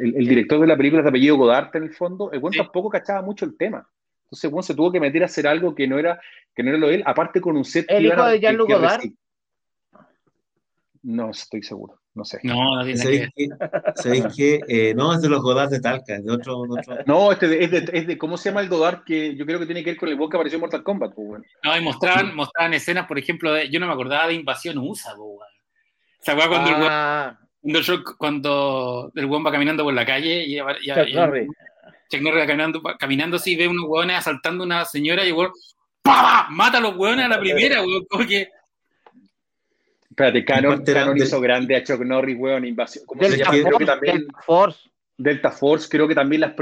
el- 0.00 0.16
el 0.16 0.26
director 0.26 0.60
de 0.60 0.66
la 0.66 0.76
película 0.76 1.02
de 1.02 1.08
apellido 1.08 1.36
Godard 1.36 1.74
en 1.76 1.84
el 1.84 1.94
fondo, 1.94 2.32
el 2.32 2.40
buen 2.40 2.52
Sí. 2.52 2.58
tampoco 2.58 2.90
cachaba 2.90 3.22
mucho 3.22 3.44
el 3.44 3.56
tema. 3.56 3.88
Entonces, 4.24 4.50
bueno, 4.50 4.62
se 4.64 4.74
tuvo 4.74 4.90
que 4.90 4.98
meter 4.98 5.22
a 5.22 5.26
hacer 5.26 5.46
algo 5.46 5.72
que 5.74 5.86
no 5.86 5.98
era, 5.98 6.20
que 6.56 6.64
no 6.64 6.70
era 6.70 6.78
lo 6.78 6.88
de 6.88 6.96
él, 6.96 7.02
aparte 7.06 7.40
con 7.40 7.56
un 7.56 7.64
set 7.64 7.86
¿El 7.88 7.98
que 7.98 8.02
iban 8.04 8.18
hijo 8.18 8.26
a- 8.26 8.30
de 8.32 8.40
Jean-Luc 8.40 8.68
Godard? 8.68 9.02
No 11.02 11.30
estoy 11.30 11.62
seguro, 11.62 12.00
no 12.14 12.24
sé. 12.24 12.38
No, 12.44 12.76
no 12.76 12.84
tiene 12.84 12.98
nada 13.04 13.10
que 13.36 13.48
¿Sabéis? 13.48 13.50
¿Sabéis 13.96 14.24
qué? 14.36 14.60
Eh, 14.68 14.94
no, 14.94 15.12
es 15.12 15.20
de 15.20 15.28
los 15.28 15.42
Godard 15.42 15.70
de 15.70 15.80
Talca, 15.80 16.14
es 16.16 16.24
de 16.24 16.32
otro. 16.32 16.62
de 16.62 16.80
otro- 16.80 16.98
No, 17.06 17.32
este 17.32 17.48
de- 17.48 17.64
es, 17.64 17.70
de, 17.70 17.90
es 17.92 18.06
de, 18.06 18.16
¿cómo 18.18 18.36
se 18.36 18.48
llama 18.50 18.60
el 18.60 18.68
Godard? 18.68 19.02
Que 19.04 19.34
yo 19.36 19.44
creo 19.44 19.58
que 19.58 19.66
tiene 19.66 19.82
que 19.82 19.90
ver 19.90 19.98
con 19.98 20.08
el 20.08 20.16
bot 20.16 20.30
que 20.30 20.36
apareció 20.36 20.56
en 20.56 20.60
Mortal 20.60 20.82
Kombat, 20.84 21.12
pues, 21.14 21.26
bueno. 21.28 21.44
No, 21.62 21.76
y 21.76 21.80
mostraban, 21.80 22.34
mostraban 22.34 22.74
escenas, 22.74 23.06
por 23.06 23.18
ejemplo, 23.18 23.52
de, 23.52 23.68
yo 23.68 23.80
no 23.80 23.86
me 23.86 23.92
acordaba 23.92 24.28
de 24.28 24.34
Invasión 24.34 24.78
USA, 24.78 25.14
po, 25.16 25.24
weón. 25.24 25.48
¿Se 26.20 26.30
acuerdan 26.30 26.50
cuando, 26.62 26.70
el 26.70 26.76
weón- 26.82 26.88
Ah, 26.90 27.38
cuando, 27.60 27.78
el 27.78 27.84
Shrek- 27.84 28.16
cuando 28.16 29.12
el 29.14 29.24
weón 29.26 29.44
va 29.46 29.52
caminando 29.52 29.82
por 29.84 29.94
la 29.94 30.06
calle 30.06 30.44
y, 30.44 30.58
y- 30.58 30.60
Chuck 30.94 31.08
y- 31.08 31.14
Norris. 31.14 31.48
Chuck 32.10 32.20
Norris 32.22 32.42
va 32.42 32.46
caminando, 32.46 32.82
caminando 32.98 33.36
así, 33.38 33.56
ve 33.56 33.66
unos 33.66 33.86
hueones 33.88 34.18
asaltando 34.18 34.62
a 34.62 34.66
una 34.66 34.84
señora 34.84 35.24
y 35.24 35.28
el 35.28 35.34
weón 35.34 35.50
¡pa! 36.02 36.46
mata 36.50 36.78
a 36.78 36.80
los 36.80 36.96
hueones 36.96 37.24
a 37.24 37.28
la 37.28 37.40
primera, 37.40 37.82
weón. 37.82 38.04
Como 38.08 38.26
que 38.26 38.48
Espérate, 40.14 40.44
Canon, 40.44 40.84
Canon 40.84 41.16
de- 41.18 41.24
hizo 41.24 41.40
grande 41.40 41.74
a 41.74 41.82
Chuck 41.82 42.00
Norris, 42.04 42.36
weón, 42.38 42.64
invasión. 42.64 43.04
¿Cómo 43.04 43.20
se 43.22 43.30
Delta 43.30 43.44
llama? 43.52 43.62
Creo 43.64 43.78
que 43.78 43.84
Force, 43.84 43.86
también 43.92 44.16
Delta 44.18 44.42
Force. 44.46 44.90
Delta 45.16 45.50
Force, 45.50 45.88
creo 45.88 46.08
que 46.08 46.14
también 46.14 46.40
las 46.40 46.52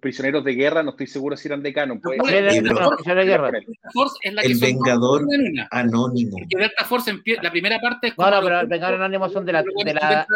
prisioneros 0.00 0.42
de 0.44 0.54
guerra, 0.54 0.82
no 0.82 0.90
estoy 0.90 1.06
seguro 1.06 1.36
si 1.36 1.48
eran 1.48 1.62
de 1.62 1.72
Canon. 1.74 2.00
puede 2.00 2.18
¿Cuál 2.18 2.32
ser. 2.32 2.44
es? 2.46 2.52
Sí, 2.54 2.60
Delta 2.60 2.74
pero- 2.74 2.84
Force, 2.90 3.14
de 3.14 3.24
guerra. 3.24 3.50
Delta 3.50 3.90
Force 3.92 4.14
es 4.22 4.32
la 4.34 4.42
que 4.42 4.48
El 4.48 4.54
son 4.58 4.68
Vengador 4.68 5.22
una. 5.26 5.68
Anónimo. 5.70 6.30
Porque 6.38 6.56
Delta 6.58 6.84
Force 6.84 7.20
la 7.42 7.50
primera 7.50 7.78
parte 7.80 8.08
es 8.08 8.18
No, 8.18 8.24
no, 8.24 8.30
los- 8.36 8.44
pero 8.44 8.60
el 8.60 8.66
Vengador 8.66 8.94
Anónimo 9.02 9.28
son 9.28 9.44
de 9.44 9.52
la- 9.52 9.62
de 9.62 9.94
la- 9.94 10.26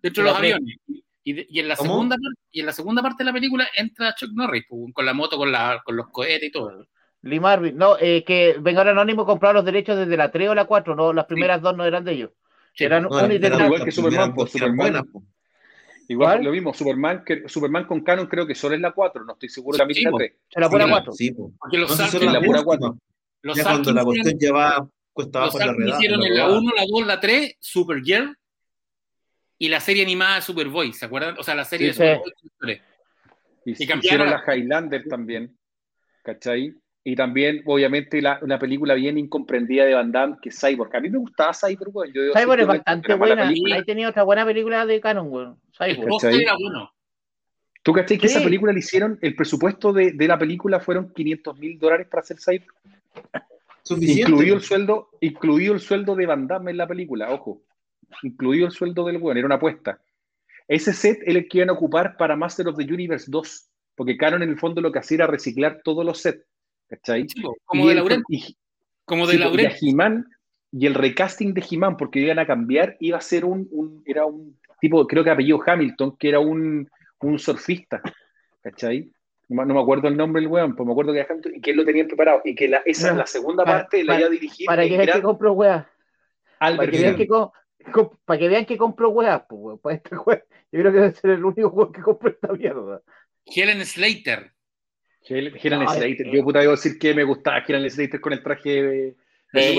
dentro, 0.00 0.22
de 0.24 0.30
los 0.30 0.38
aviones. 0.38 0.76
Y, 1.24 1.32
de- 1.34 1.46
y 1.50 1.58
en 1.58 1.68
la 1.68 1.76
¿Cómo? 1.76 1.90
segunda 1.90 2.16
y 2.52 2.60
en 2.60 2.66
la 2.66 2.72
segunda 2.72 3.02
parte 3.02 3.22
de 3.22 3.24
la 3.26 3.32
película 3.32 3.68
entra 3.76 4.14
Chuck 4.14 4.30
Norris 4.32 4.64
pues, 4.68 4.92
con 4.94 5.04
la 5.04 5.12
moto, 5.14 5.36
con, 5.36 5.52
la, 5.52 5.82
con 5.84 5.96
los 5.96 6.08
cohetes 6.10 6.48
y 6.48 6.52
todo. 6.52 6.86
Lee 7.22 7.40
Marvin. 7.40 7.76
No, 7.76 7.96
eh, 8.00 8.24
que 8.24 8.56
Vengador 8.60 8.88
Anónimo 8.92 9.26
compró 9.26 9.52
los 9.52 9.64
derechos 9.64 9.96
desde 9.98 10.16
la 10.16 10.30
3 10.30 10.48
o 10.48 10.54
la 10.54 10.64
4. 10.64 10.94
No, 10.94 11.12
las 11.12 11.26
primeras 11.26 11.60
dos 11.60 11.76
no 11.76 11.84
eran 11.84 12.04
de 12.04 12.12
ellos. 12.12 12.30
Sí, 12.74 12.84
Eran 12.84 13.02
No, 13.04 13.18
eran- 13.18 13.28
de 13.40 13.64
igual 13.66 13.84
que 13.84 13.90
Superman, 13.92 14.34
pues, 14.34 14.54
eran 14.54 14.68
Superman. 14.70 14.76
buenas, 14.76 15.04
pues. 15.12 15.24
Igual 16.08 16.28
¿Cuál? 16.38 16.44
lo 16.44 16.50
mismo, 16.52 16.74
Superman, 16.74 17.22
que, 17.24 17.48
Superman 17.48 17.84
con 17.86 18.00
Canon 18.02 18.26
creo 18.26 18.44
que 18.46 18.54
solo 18.54 18.74
es 18.74 18.80
la 18.80 18.90
4, 18.92 19.24
no 19.24 19.34
estoy 19.34 19.48
seguro 19.48 19.76
Sí, 19.76 20.02
la 20.02 20.10
po. 20.10 20.16
3. 20.18 20.32
Se 20.48 20.60
la 20.60 20.68
pura 20.70 20.84
Sí, 20.84 20.90
4. 20.90 21.12
Sí, 21.12 21.30
pues. 21.32 21.52
Porque 21.60 21.78
los 21.78 21.90
No, 21.90 22.04
la 22.04 22.10
pura 22.10 22.38
últimas. 22.38 22.64
cuatro. 22.64 22.96
los 23.42 23.56
Ya 23.56 23.62
cuando 23.64 23.92
la 23.92 24.04
cuestión 24.04 24.38
ya 24.38 24.52
va 24.52 24.88
cuesta 25.12 25.38
abajo 25.38 25.60
en 25.60 25.66
la 25.66 25.72
redada. 25.72 25.96
hicieron 25.96 26.22
en 26.24 26.34
la 26.34 26.44
rodada. 26.46 26.58
1, 26.60 26.72
la 26.76 26.82
2, 26.90 27.06
la 27.06 27.20
3, 27.20 27.56
Supergirl 27.60 28.36
y 29.58 29.68
la 29.68 29.80
serie 29.80 30.02
animada 30.02 30.40
Superboy, 30.40 30.92
¿se 30.92 31.04
acuerdan? 31.06 31.36
O 31.38 31.42
sea, 31.42 31.54
la 31.54 31.64
serie 31.64 31.92
Sí, 31.92 32.02
de 32.02 32.16
sí. 32.16 32.30
Superboy. 32.42 32.82
Y, 33.64 33.70
Y 33.70 33.72
hicieron 33.72 34.00
cambiaron- 34.00 34.30
la 34.30 34.54
Highlander 34.56 35.04
también, 35.08 35.56
¿cachai? 36.22 36.74
Y 37.02 37.16
también, 37.16 37.62
obviamente, 37.64 38.20
la, 38.20 38.38
una 38.42 38.58
película 38.58 38.94
bien 38.94 39.16
incomprendida 39.16 39.84
de 39.86 39.94
Van 39.94 40.12
Damme, 40.12 40.36
que 40.42 40.50
es 40.50 40.60
Cyborg. 40.60 40.94
A 40.94 41.00
mí 41.00 41.08
me 41.08 41.18
gustaba 41.18 41.52
Cyborg, 41.54 41.96
weón. 41.96 42.12
Yo 42.12 42.32
Cyborg 42.34 42.60
es 42.60 42.66
bastante 42.66 43.06
era 43.08 43.16
buena. 43.16 43.48
película. 43.48 43.76
Ahí 43.76 43.84
tenía 43.84 44.08
otra 44.10 44.22
buena 44.22 44.44
película 44.44 44.84
de 44.84 45.00
Canon, 45.00 45.28
weón. 45.30 45.58
Cyborg. 45.76 46.24
era 46.24 46.52
bueno. 46.60 46.92
¿Tú 47.82 47.94
cachai 47.94 48.18
que 48.18 48.28
Sí. 48.28 48.36
esa 48.36 48.44
película 48.44 48.72
le 48.74 48.80
hicieron? 48.80 49.18
El 49.22 49.34
presupuesto 49.34 49.94
de, 49.94 50.12
de 50.12 50.28
la 50.28 50.38
película 50.38 50.80
fueron 50.80 51.10
500 51.14 51.58
mil 51.58 51.78
dólares 51.78 52.06
para 52.10 52.20
hacer 52.20 52.36
Cyborg. 52.38 52.74
Suficiente. 53.82 54.30
Incluido 54.30 54.56
el 54.56 54.62
sueldo, 54.62 55.08
incluido 55.20 55.72
el 55.74 55.80
sueldo 55.80 56.14
de 56.14 56.26
Van 56.26 56.46
Damme 56.46 56.70
en 56.70 56.76
la 56.76 56.86
película, 56.86 57.30
ojo. 57.32 57.62
Incluido 58.22 58.66
el 58.66 58.72
sueldo 58.72 59.06
del 59.06 59.16
weón, 59.16 59.38
era 59.38 59.46
una 59.46 59.54
apuesta. 59.54 59.98
Ese 60.68 60.92
set 60.92 61.20
es 61.22 61.34
el 61.34 61.48
que 61.48 61.58
iban 61.58 61.70
a 61.70 61.72
ocupar 61.72 62.16
para 62.18 62.36
Master 62.36 62.68
of 62.68 62.76
the 62.76 62.84
Universe 62.84 63.26
2, 63.30 63.68
porque 63.96 64.16
Canon 64.18 64.42
en 64.42 64.50
el 64.50 64.58
fondo 64.58 64.80
lo 64.82 64.92
que 64.92 64.98
hacía 64.98 65.16
era 65.16 65.26
reciclar 65.26 65.80
todos 65.82 66.04
los 66.04 66.18
sets, 66.20 66.44
¿cachai? 66.90 67.26
Como 67.64 67.84
Y 67.84 67.86
de 67.86 67.92
el- 67.92 67.98
Laurent. 67.98 68.24
y- 68.28 68.56
Como 69.04 69.26
sí, 69.26 69.32
de 69.32 69.38
Laurent. 69.38 70.26
Y 70.72 70.86
el 70.86 70.94
recasting 70.94 71.52
de 71.54 71.64
He-Man, 71.68 71.96
porque 71.96 72.20
iban 72.20 72.38
a 72.38 72.46
cambiar, 72.46 72.96
iba 73.00 73.18
a 73.18 73.20
ser 73.20 73.44
un, 73.44 73.66
un- 73.72 74.02
era 74.06 74.24
un 74.26 74.56
tipo, 74.80 75.04
creo 75.06 75.24
que 75.24 75.30
apellido 75.30 75.60
Hamilton, 75.64 76.16
que 76.16 76.28
era 76.28 76.38
un, 76.40 76.88
un 77.20 77.38
surfista, 77.38 78.00
¿cachai? 78.62 79.10
No, 79.48 79.62
me- 79.62 79.66
no 79.66 79.74
me 79.74 79.80
acuerdo 79.80 80.06
el 80.08 80.16
nombre 80.16 80.40
del 80.42 80.48
weón, 80.50 80.76
pues 80.76 80.86
me 80.86 80.92
acuerdo 80.92 81.12
que 81.12 81.18
era 81.20 81.28
Hamilton 81.30 81.56
y 81.56 81.60
que 81.60 81.70
él 81.72 81.76
lo 81.76 81.84
tenían 81.84 82.06
preparado 82.06 82.40
y 82.44 82.54
que 82.54 82.68
la, 82.68 82.82
esa, 82.84 83.10
No, 83.12 83.18
la 83.18 83.26
segunda 83.26 83.64
para- 83.64 83.78
parte 83.80 84.04
la 84.04 84.18
iba 84.18 84.26
a 84.28 84.30
dirigir 84.30 84.66
Para 84.66 84.82
que 84.88 84.96
vean 84.96 85.16
que 85.16 85.22
compro 85.22 85.52
weas. 85.54 85.86
Para 86.58 86.76
que 86.90 86.98
vean 87.00 87.16
que, 87.16 87.26
com- 87.26 87.50
com- 87.92 88.10
para 88.24 88.38
que 88.38 88.48
vean 88.48 88.64
que 88.66 88.76
compro 88.76 89.08
weas, 89.10 89.42
pues, 89.48 89.60
weón. 89.60 89.78
Para 89.80 89.96
este 89.96 90.16
weón. 90.16 90.42
Yo 90.70 90.80
creo 90.80 90.92
que 90.92 90.98
debe 91.00 91.14
ser 91.14 91.30
el 91.30 91.44
único 91.44 91.68
weón 91.70 91.92
que 91.92 92.00
compro 92.00 92.30
esta 92.30 92.52
mierda. 92.52 93.02
Helen 93.44 93.84
Slater. 93.84 94.52
No, 95.84 95.90
Slater. 95.92 96.30
Yo 96.30 96.42
puta 96.44 96.60
debo 96.60 96.72
decir 96.72 96.98
que 96.98 97.14
me 97.14 97.24
gustaba 97.24 97.62
Helen 97.66 97.88
Slater 97.90 98.20
con 98.20 98.32
el 98.32 98.42
traje 98.42 98.82
de, 98.82 99.16
de 99.52 99.74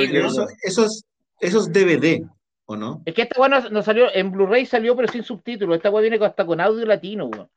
eso, 0.63 0.85
es, 0.85 1.05
eso 1.39 1.59
es 1.59 1.71
DVD, 1.73 2.21
¿o 2.65 2.75
no? 2.75 3.01
Es 3.05 3.13
que 3.13 3.23
esta 3.23 3.39
weá 3.39 3.49
no, 3.49 3.69
no 3.69 3.81
salió, 3.81 4.13
en 4.13 4.31
Blu-ray 4.31 4.65
salió 4.65 4.95
pero 4.95 5.07
sin 5.07 5.23
subtítulos. 5.23 5.75
Esta 5.77 5.89
weá 5.89 6.01
viene 6.01 6.19
con- 6.19 6.27
hasta 6.27 6.45
con 6.45 6.61
audio 6.61 6.85
latino, 6.85 7.25
weón. 7.27 7.49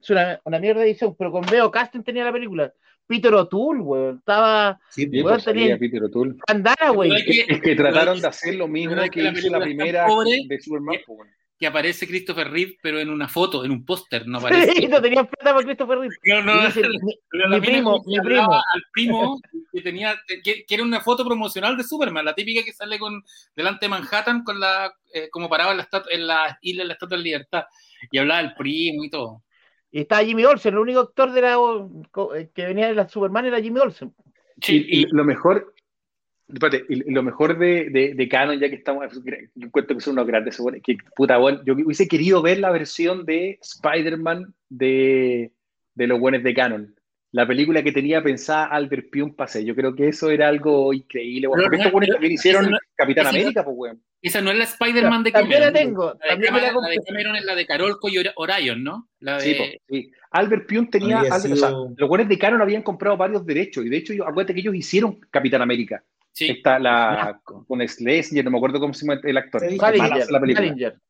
Es 0.00 0.10
una, 0.10 0.40
una 0.44 0.58
mierda 0.58 0.80
de 0.82 0.88
edición, 0.88 1.14
pero 1.18 1.30
con 1.32 1.44
Veo 1.50 1.70
Casting 1.70 2.02
tenía 2.02 2.24
la 2.24 2.32
película. 2.32 2.72
Peter 3.06 3.34
O'Toole, 3.34 3.80
weón. 3.80 4.18
Estaba 4.18 4.80
Sí, 4.90 5.06
pues. 5.06 5.22
Weón, 5.22 5.34
pues, 5.34 5.44
salía 5.44 5.62
tenía- 5.62 5.78
Peter 5.78 6.02
O'Toole. 6.04 6.34
Andana, 6.46 6.90
güey. 6.90 7.10
Que- 7.24 7.44
Es 7.48 7.60
que 7.60 7.76
trataron 7.76 8.20
de 8.20 8.26
hacer 8.28 8.54
lo 8.54 8.66
mismo 8.68 8.96
que 9.02 9.10
que 9.10 9.22
la 9.22 9.30
hizo 9.32 9.60
primera 9.60 10.06
pobre 10.06 10.30
de 10.48 10.60
Superman. 10.60 10.96
pues, 11.06 11.18
weón. 11.18 11.28
Que 11.58 11.66
aparece 11.68 12.06
Christopher 12.08 12.50
Reeve, 12.50 12.76
pero 12.82 12.98
en 12.98 13.08
una 13.10 13.28
foto, 13.28 13.64
en 13.64 13.70
un 13.70 13.84
póster, 13.84 14.26
no 14.26 14.38
aparece. 14.38 14.72
Sí, 14.72 14.88
no 14.88 15.00
tenían 15.00 15.26
plata 15.26 15.52
para 15.54 15.64
Christopher 15.64 15.98
Reeve. 15.98 16.14
No, 16.24 16.42
no, 16.42 16.66
dice, 16.66 16.82
mi- 16.88 17.48
mi 17.48 17.60
primo, 17.60 18.02
mi 18.06 18.20
primo. 18.20 18.52
Al 18.54 18.82
primo 18.92 19.40
que 19.72 19.80
tenía, 19.80 20.16
que, 20.42 20.64
que 20.64 20.74
era 20.74 20.82
una 20.82 21.00
foto 21.00 21.24
promocional 21.24 21.76
de 21.76 21.84
Superman, 21.84 22.24
la 22.24 22.34
típica 22.34 22.64
que 22.64 22.72
sale 22.72 22.98
con 22.98 23.22
delante 23.54 23.86
de 23.86 23.90
Manhattan 23.90 24.42
con 24.42 24.58
la, 24.58 24.92
eh, 25.12 25.28
como 25.30 25.48
paraba 25.48 25.70
en 25.72 25.76
la, 25.78 25.84
estatua- 25.84 26.10
en 26.10 26.26
la 26.26 26.58
isla 26.60 26.82
de 26.82 26.88
la 26.88 26.94
Estatua 26.94 27.18
de 27.18 27.24
Libertad 27.24 27.64
y 28.10 28.18
hablaba 28.18 28.42
del 28.42 28.54
primo 28.54 29.04
y 29.04 29.10
todo. 29.10 29.42
Y 29.92 30.00
estaba 30.00 30.24
Jimmy 30.24 30.44
Olsen, 30.44 30.74
el 30.74 30.80
único 30.80 31.00
actor 31.00 31.30
de 31.30 31.40
la, 31.40 31.56
que 32.52 32.66
venía 32.66 32.88
de 32.88 32.94
la 32.94 33.08
Superman 33.08 33.46
era 33.46 33.60
Jimmy 33.60 33.78
Olsen. 33.78 34.12
Sí, 34.60 34.84
y, 34.88 35.02
y 35.02 35.06
lo 35.10 35.24
mejor, 35.24 35.73
espérate, 36.52 36.84
y 36.88 37.10
lo 37.12 37.22
mejor 37.22 37.58
de, 37.58 37.90
de, 37.90 38.14
de 38.14 38.28
Canon, 38.28 38.58
ya 38.58 38.68
que 38.68 38.76
estamos, 38.76 39.06
yo 39.54 39.66
encuentro 39.66 39.96
que 39.96 40.02
son 40.02 40.12
unos 40.14 40.26
grandes, 40.26 40.58
que 40.82 40.96
puta, 41.16 41.38
weón, 41.38 41.62
yo 41.64 41.74
hubiese 41.74 42.06
querido 42.08 42.42
ver 42.42 42.58
la 42.58 42.70
versión 42.70 43.24
de 43.24 43.58
Spider-Man 43.62 44.54
de, 44.68 45.52
de 45.94 46.06
los 46.06 46.18
buenos 46.20 46.42
de 46.42 46.54
Canon. 46.54 46.94
La 47.32 47.48
película 47.48 47.82
que 47.82 47.90
tenía 47.90 48.22
pensada 48.22 48.66
Albert 48.66 49.10
Pune 49.10 49.32
Pase. 49.36 49.64
Yo 49.64 49.74
creo 49.74 49.92
que 49.96 50.06
eso 50.06 50.30
era 50.30 50.46
algo 50.46 50.92
increíble, 50.94 51.48
Porque 51.48 51.66
no, 51.68 51.76
estos 51.78 51.90
buenos 51.92 52.10
también 52.10 52.32
hicieron 52.32 52.70
no- 52.70 52.78
Capitán 52.94 53.24
no- 53.24 53.30
América, 53.30 53.64
pues, 53.64 53.76
weón. 53.76 54.02
esa 54.22 54.40
no 54.40 54.52
es 54.52 54.56
la 54.58 54.62
Spider-Man 54.64 55.24
de 55.24 55.32
También 55.32 55.60
Cameron. 55.62 55.74
la 55.74 55.80
tengo. 55.80 56.04
La 56.06 56.12
de, 56.12 56.28
También 56.28 56.54
me 56.54 56.60
la 56.60 56.66
Cameron, 56.68 56.82
la 56.84 56.88
de. 56.90 56.96
Cameron 57.04 57.36
es 57.36 57.44
la 57.44 57.54
de 57.56 57.66
Carolco 57.66 58.08
y 58.08 58.18
Orion, 58.36 58.84
¿no? 58.84 59.08
La 59.18 59.38
de, 59.38 59.40
Sí, 59.42 59.54
po, 59.54 59.64
sí. 59.88 60.12
Albert 60.30 60.66
Pyun 60.68 60.88
tenía, 60.90 61.22
o 61.22 61.24
sea, 61.40 61.70
los 61.96 62.08
buenos 62.08 62.28
de 62.28 62.38
Canon 62.38 62.62
habían 62.62 62.82
comprado 62.82 63.16
varios 63.16 63.44
derechos 63.44 63.84
y 63.84 63.88
de 63.88 63.96
hecho, 63.96 64.12
yo- 64.14 64.28
acuérdate 64.28 64.54
que 64.54 64.60
ellos 64.60 64.74
hicieron 64.76 65.18
Capitán 65.30 65.60
América. 65.62 66.04
Sí. 66.34 66.50
Está 66.50 66.78
la 66.78 67.40
con 67.44 67.80
Schlesinger, 67.88 68.44
no 68.44 68.50
me 68.50 68.58
acuerdo 68.58 68.78
cómo 68.80 68.92
se 68.92 69.06
llama 69.06 69.20
el 69.24 69.36
actor. 69.38 69.60
Salinger, 69.62 70.30
la 70.30 70.40
película. 70.40 70.66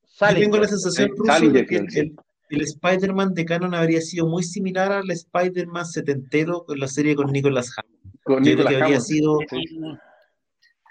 Salinger, 0.06 0.44
Yo 0.44 0.50
tengo 0.50 0.56
la 0.58 0.68
Salinger. 0.68 0.68
sensación, 0.68 1.08
Sí, 1.08 1.14
Russo, 1.18 1.32
Salinger, 1.32 1.52
de 1.62 1.66
que 1.66 1.76
el, 1.76 1.86
creo, 1.88 2.04
el- 2.50 2.60
Spider-Man 2.60 3.34
de 3.34 3.44
Canon 3.44 3.74
habría 3.74 4.00
sido 4.00 4.26
muy 4.28 4.44
similar 4.44 4.92
al 4.92 5.10
Spider-Man 5.10 5.86
setentero 5.86 6.64
con 6.64 6.78
la 6.78 6.86
serie 6.86 7.16
con 7.16 7.32
Nicolas 7.32 7.72
Hammond. 7.76 8.14
Con 8.22 8.36
Yo 8.44 8.52
creo 8.52 8.56
Nicolas 8.56 8.70
que 8.70 8.82
habría 8.84 9.00
sido 9.00 9.38
Sí. 9.50 9.64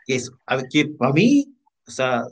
eso. 0.07 0.37
A 0.45 0.57
ver, 0.57 0.65
que 0.69 0.85
para 0.87 1.13
mí, 1.13 1.45
o 1.87 1.91
sea, 1.91 2.23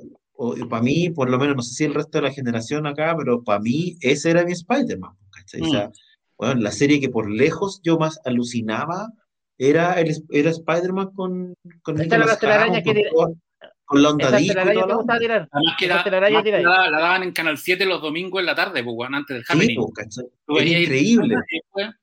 para 0.69 0.81
mí, 0.81 1.09
por 1.11 1.29
lo 1.29 1.37
menos, 1.37 1.55
no 1.55 1.61
sé 1.61 1.73
si 1.75 1.83
el 1.85 1.93
resto 1.93 2.17
de 2.17 2.23
la 2.23 2.31
generación 2.33 2.87
acá, 2.87 3.15
pero 3.17 3.43
para 3.43 3.59
mí 3.59 3.95
ese 4.01 4.31
era 4.31 4.43
mi 4.43 4.51
Spider-Man. 4.53 5.13
¿cachai? 5.31 5.61
O 5.61 5.65
sea, 5.69 5.87
Mm. 5.87 5.91
bueno, 6.37 6.61
la 6.61 6.71
serie 6.71 6.99
que 6.99 7.09
por 7.09 7.29
lejos 7.29 7.79
yo 7.83 7.97
más 7.97 8.19
alucinaba 8.25 9.07
era, 9.69 9.93
el, 9.99 10.11
era 10.29 10.49
Spider-Man 10.49 11.11
con, 11.13 11.53
con 11.83 12.01
Esta 12.01 12.15
era 12.15 12.25
la 12.25 12.37
telaraña 12.39 12.81
que 12.81 13.03
con, 13.85 14.01
la 14.01 14.09
onda 14.09 14.27
Esa 14.29 14.37
telaraña 14.37 14.71
te 14.71 14.87
la 14.87 14.95
gustaba 14.95 14.99
onda. 15.01 15.19
tirar. 15.19 15.49
Además 15.51 15.75
que 15.77 15.85
Esa 15.85 15.95
la, 15.95 16.03
telaraña 16.03 16.37
además 16.39 16.43
que 16.43 16.47
tiráis. 16.59 16.65
la, 16.65 16.89
la 16.89 16.99
daban 16.99 17.23
en 17.23 17.31
Canal 17.31 17.57
7 17.57 17.85
los 17.85 18.01
domingos 18.01 18.39
en 18.39 18.45
la 18.45 18.55
tarde, 18.55 18.83
pues, 18.83 18.95
weón, 18.97 19.15
antes 19.15 19.35
del 19.35 19.43
Sí, 19.45 19.53
happening. 19.53 19.75
po, 19.77 19.91
¿cachai? 19.93 20.25
Tú 20.45 20.57
Es 20.57 20.63
veías 20.63 20.75
ahí- 20.77 20.83
increíble. 20.83 21.35
y 21.49 21.55
después- 21.57 21.95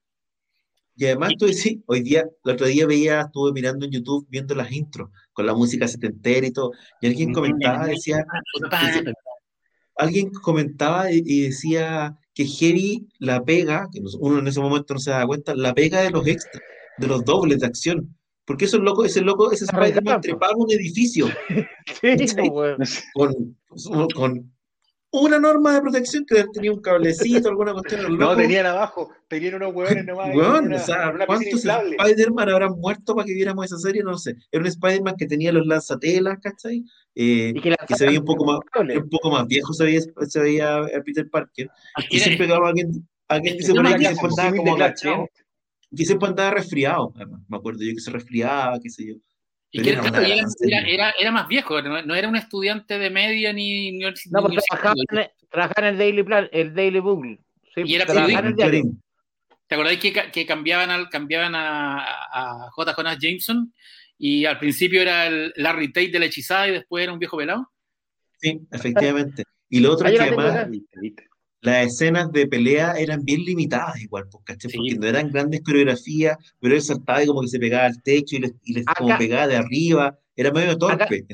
Y 0.97 1.05
además 1.07 1.33
tú 1.39 1.47
decís, 1.47 1.79
hoy 1.87 2.03
día, 2.03 2.25
el 2.45 2.53
otro 2.53 2.67
día 2.67 2.87
veía, 2.87 3.21
estuve 3.23 3.53
mirando 3.53 3.87
en 3.87 3.93
YouTube 3.93 4.27
viendo 4.29 4.55
las 4.55 4.71
intros 4.73 5.11
con 5.33 5.47
la 5.47 5.55
música 5.55 5.87
setentera 5.89 6.47
y 6.47 6.51
todo, 6.53 6.73
y 7.01 7.07
alguien 7.07 7.33
comentaba, 7.33 7.87
decía, 7.87 8.25
alguien 9.97 10.31
comentaba 10.31 11.11
y, 11.13 11.23
y 11.25 11.43
decía 11.43 12.17
que 12.35 12.45
Heavy 12.47 13.09
la 13.19 13.43
pega, 13.45 13.89
que 13.93 14.01
uno 14.21 14.39
en 14.41 14.47
ese 14.49 14.61
momento 14.61 14.95
no 14.95 15.01
se 15.01 15.11
da 15.11 15.27
cuenta, 15.27 15.55
la 15.55 15.75
pega 15.75 16.03
de 16.03 16.11
los 16.11 16.27
extras, 16.27 16.63
de 16.99 17.07
los 17.07 17.25
dobles 17.25 17.61
de 17.61 17.67
acción. 17.67 18.15
Porque 18.45 18.65
esos 18.65 18.81
locos, 18.81 19.07
ese 19.07 19.21
loco, 19.21 19.53
ese 19.53 19.67
Spider-Man 19.67 20.17
po. 20.17 20.21
trepaba 20.23 20.53
un 20.57 20.71
edificio 20.73 21.27
Sí, 22.03 22.17
weón. 22.51 22.79
con, 23.13 23.35
con 24.15 24.53
una 25.11 25.39
norma 25.39 25.75
de 25.75 25.81
protección 25.83 26.25
que 26.27 26.45
tenía 26.53 26.73
un 26.73 26.81
cablecito, 26.81 27.49
alguna 27.49 27.73
cuestión. 27.75 28.01
No, 28.19 28.35
tenían 28.37 28.67
abajo, 28.67 29.11
tenían 29.29 29.55
unos 29.57 29.75
hueones 29.75 30.05
nomás. 30.07 30.35
una- 30.35 30.77
o 30.77 30.79
sea, 30.79 31.13
¿cuántos. 31.27 31.65
Spider-Man 31.65 32.49
habrán 32.49 32.73
muerto 32.79 33.15
para 33.15 33.27
que 33.27 33.35
viéramos 33.35 33.67
esa 33.67 33.79
serie? 33.79 34.03
No 34.03 34.17
sé. 34.19 34.35
Era 34.51 34.63
un 34.63 34.67
Spider-Man 34.67 35.15
que 35.19 35.27
tenía 35.27 35.53
los 35.53 35.67
lanzatelas, 35.67 36.39
¿cachai? 36.41 36.85
Eh, 37.15 37.53
Y 37.55 37.61
que, 37.61 37.75
que 37.87 37.95
se 37.97 38.07
veía 38.07 38.21
un 38.21 38.25
poco 38.27 38.45
más, 38.47 38.61
un 38.97 39.09
poco 39.11 39.31
más 39.31 39.47
viejo, 39.47 39.73
se 39.75 39.85
veía, 39.85 40.01
se 40.27 40.41
veía 40.41 40.77
a 40.79 41.03
Peter 41.05 41.29
Parker. 41.29 41.69
Y 42.11 42.19
siempre 42.19 42.47
quedaba 42.47 42.69
alguien, 42.69 43.07
alguien 43.29 43.59
que 43.59 43.65
ahí 43.67 43.73
no 43.75 43.83
que 43.83 44.31
símil 44.31 44.53
de 44.53 44.57
como 44.59 44.75
agachado. 44.75 45.29
Que 45.97 46.05
siempre 46.05 46.29
andaba 46.29 46.51
resfriado, 46.53 47.13
además. 47.17 47.43
Me 47.49 47.57
acuerdo 47.57 47.81
yo 47.83 47.93
que 47.95 48.01
se 48.01 48.11
resfriaba, 48.11 48.79
qué 48.83 48.91
sé 48.91 49.07
yo. 49.07 49.15
Y 49.71 49.83
que 49.83 49.91
era 49.91 50.01
era, 50.01 50.11
gran 50.21 50.51
serie. 50.51 50.77
era- 50.79 50.89
era- 50.89 51.15
era 51.21 51.31
más 51.31 51.47
viejo, 51.49 51.81
no, 51.83 52.03
no 52.03 52.15
era 52.15 52.29
un 52.29 52.37
estudiante 52.37 52.99
de 52.99 53.11
media 53.11 53.53
ni. 53.53 53.93
ni, 53.93 53.99
No, 54.01 54.09
ni- 54.09 54.15
pues 54.31 54.51
ni- 54.51 54.57
trabajaba 54.69 54.95
en, 55.11 55.19
el- 55.19 55.31
trabajaba 55.51 55.87
en 55.89 55.93
el 55.95 55.99
Daily 55.99 56.23
Plan, 56.23 56.49
el 56.53 56.75
Daily 56.75 57.01
Bugle. 57.01 57.39
Sí, 57.75 57.83
Y 57.85 57.95
era 57.95 58.07
periodista. 58.07 58.71
¿Te 59.67 59.75
acordáis 59.75 59.99
que, 60.01 60.13
ca- 60.15 60.31
que 60.31 60.47
cambiaban, 60.47 60.89
al, 60.91 61.11
cambiaban 61.11 61.55
a, 61.55 61.99
a 62.33 62.71
J. 62.71 62.95
Jonas 62.95 63.19
Jameson? 63.21 63.73
Y 64.17 64.47
al 64.47 64.59
principio 64.59 65.03
era 65.03 65.27
el 65.27 65.53
Larry 65.57 65.93
Tate 65.93 66.09
de 66.09 66.19
la 66.19 66.25
hechizada 66.25 66.67
y 66.69 66.73
después 66.73 67.03
era 67.05 67.13
un 67.13 67.19
viejo 67.19 67.37
pelado. 67.37 67.71
Sí, 68.39 68.61
efectivamente. 68.73 69.45
Y 69.69 69.81
lo 69.81 69.93
otro 69.93 70.07
Ahí 70.09 70.15
es 70.15 70.21
que 70.21 70.27
además 70.29 70.71
viste. 70.71 71.28
Las 71.61 71.87
escenas 71.87 72.31
de 72.33 72.47
pelea 72.47 72.93
eran 72.99 73.25
bien 73.25 73.45
limitadas 73.45 74.01
igual, 74.01 74.25
pues. 74.31 74.45
Porque 74.47 74.97
no 74.99 75.07
eran 75.07 75.31
grandes 75.31 75.63
coreografías, 75.63 76.37
pero 76.61 76.75
él 76.75 76.83
saltaba 76.83 77.23
y 77.23 77.27
como 77.27 77.41
que 77.43 77.49
se 77.49 77.59
pegaba 77.59 77.87
al 77.87 78.03
techo 78.03 78.37
y 78.37 78.41
les, 78.41 78.53
y 78.65 78.75
les 78.75 78.85
como 78.87 79.11
Acá- 79.11 79.19
pegaba 79.19 79.47
de 79.49 79.57
arriba, 79.57 80.19
era 80.37 80.53
medio 80.53 80.77
torpe. 80.79 81.25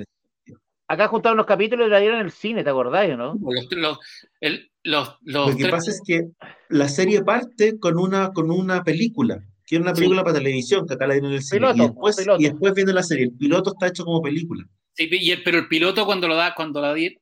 Acá 0.86 1.08
juntaron 1.08 1.38
los 1.38 1.46
capítulos 1.46 1.86
y 1.86 1.90
la 1.90 1.98
dieron 1.98 2.20
en 2.20 2.26
el 2.26 2.32
cine, 2.32 2.62
¿te 2.62 2.70
acordás, 2.70 3.08
o 3.10 3.16
no? 3.16 3.34
Los, 3.40 3.66
los, 3.72 3.98
el- 4.40 4.70
los, 4.82 5.16
los 5.22 5.50
Lo 5.50 5.56
que 5.56 5.62
tres- 5.62 5.70
pasa 5.70 5.90
es 5.90 6.00
que 6.06 6.28
la 6.68 6.88
serie 6.88 7.22
parte 7.22 7.78
con 7.78 7.98
una, 7.98 8.32
con 8.32 8.50
una 8.50 8.82
película, 8.84 9.42
que 9.66 9.76
es 9.76 9.80
una 9.82 9.94
Sí. 9.94 10.00
película 10.02 10.22
para 10.24 10.36
televisión, 10.38 10.86
que 10.86 10.94
acá 10.94 11.06
la 11.06 11.14
dieron 11.14 11.30
en 11.30 11.36
el 11.36 11.42
cine, 11.42 11.60
Piloto, 11.60 11.76
y, 11.76 11.80
después, 11.86 12.16
piloto. 12.16 12.40
y 12.40 12.44
después 12.44 12.74
viene 12.74 12.92
la 12.92 13.02
serie. 13.02 13.24
El 13.24 13.32
piloto 13.32 13.72
está 13.72 13.86
hecho 13.88 14.04
como 14.04 14.20
película. 14.20 14.64
Sí, 14.92 15.08
y 15.10 15.30
el- 15.30 15.42
pero 15.42 15.58
el 15.58 15.68
piloto 15.68 16.04
cuando 16.04 16.28
lo 16.28 16.36
da, 16.36 16.54
cuando 16.54 16.82
la 16.82 16.92
di, 16.92 17.16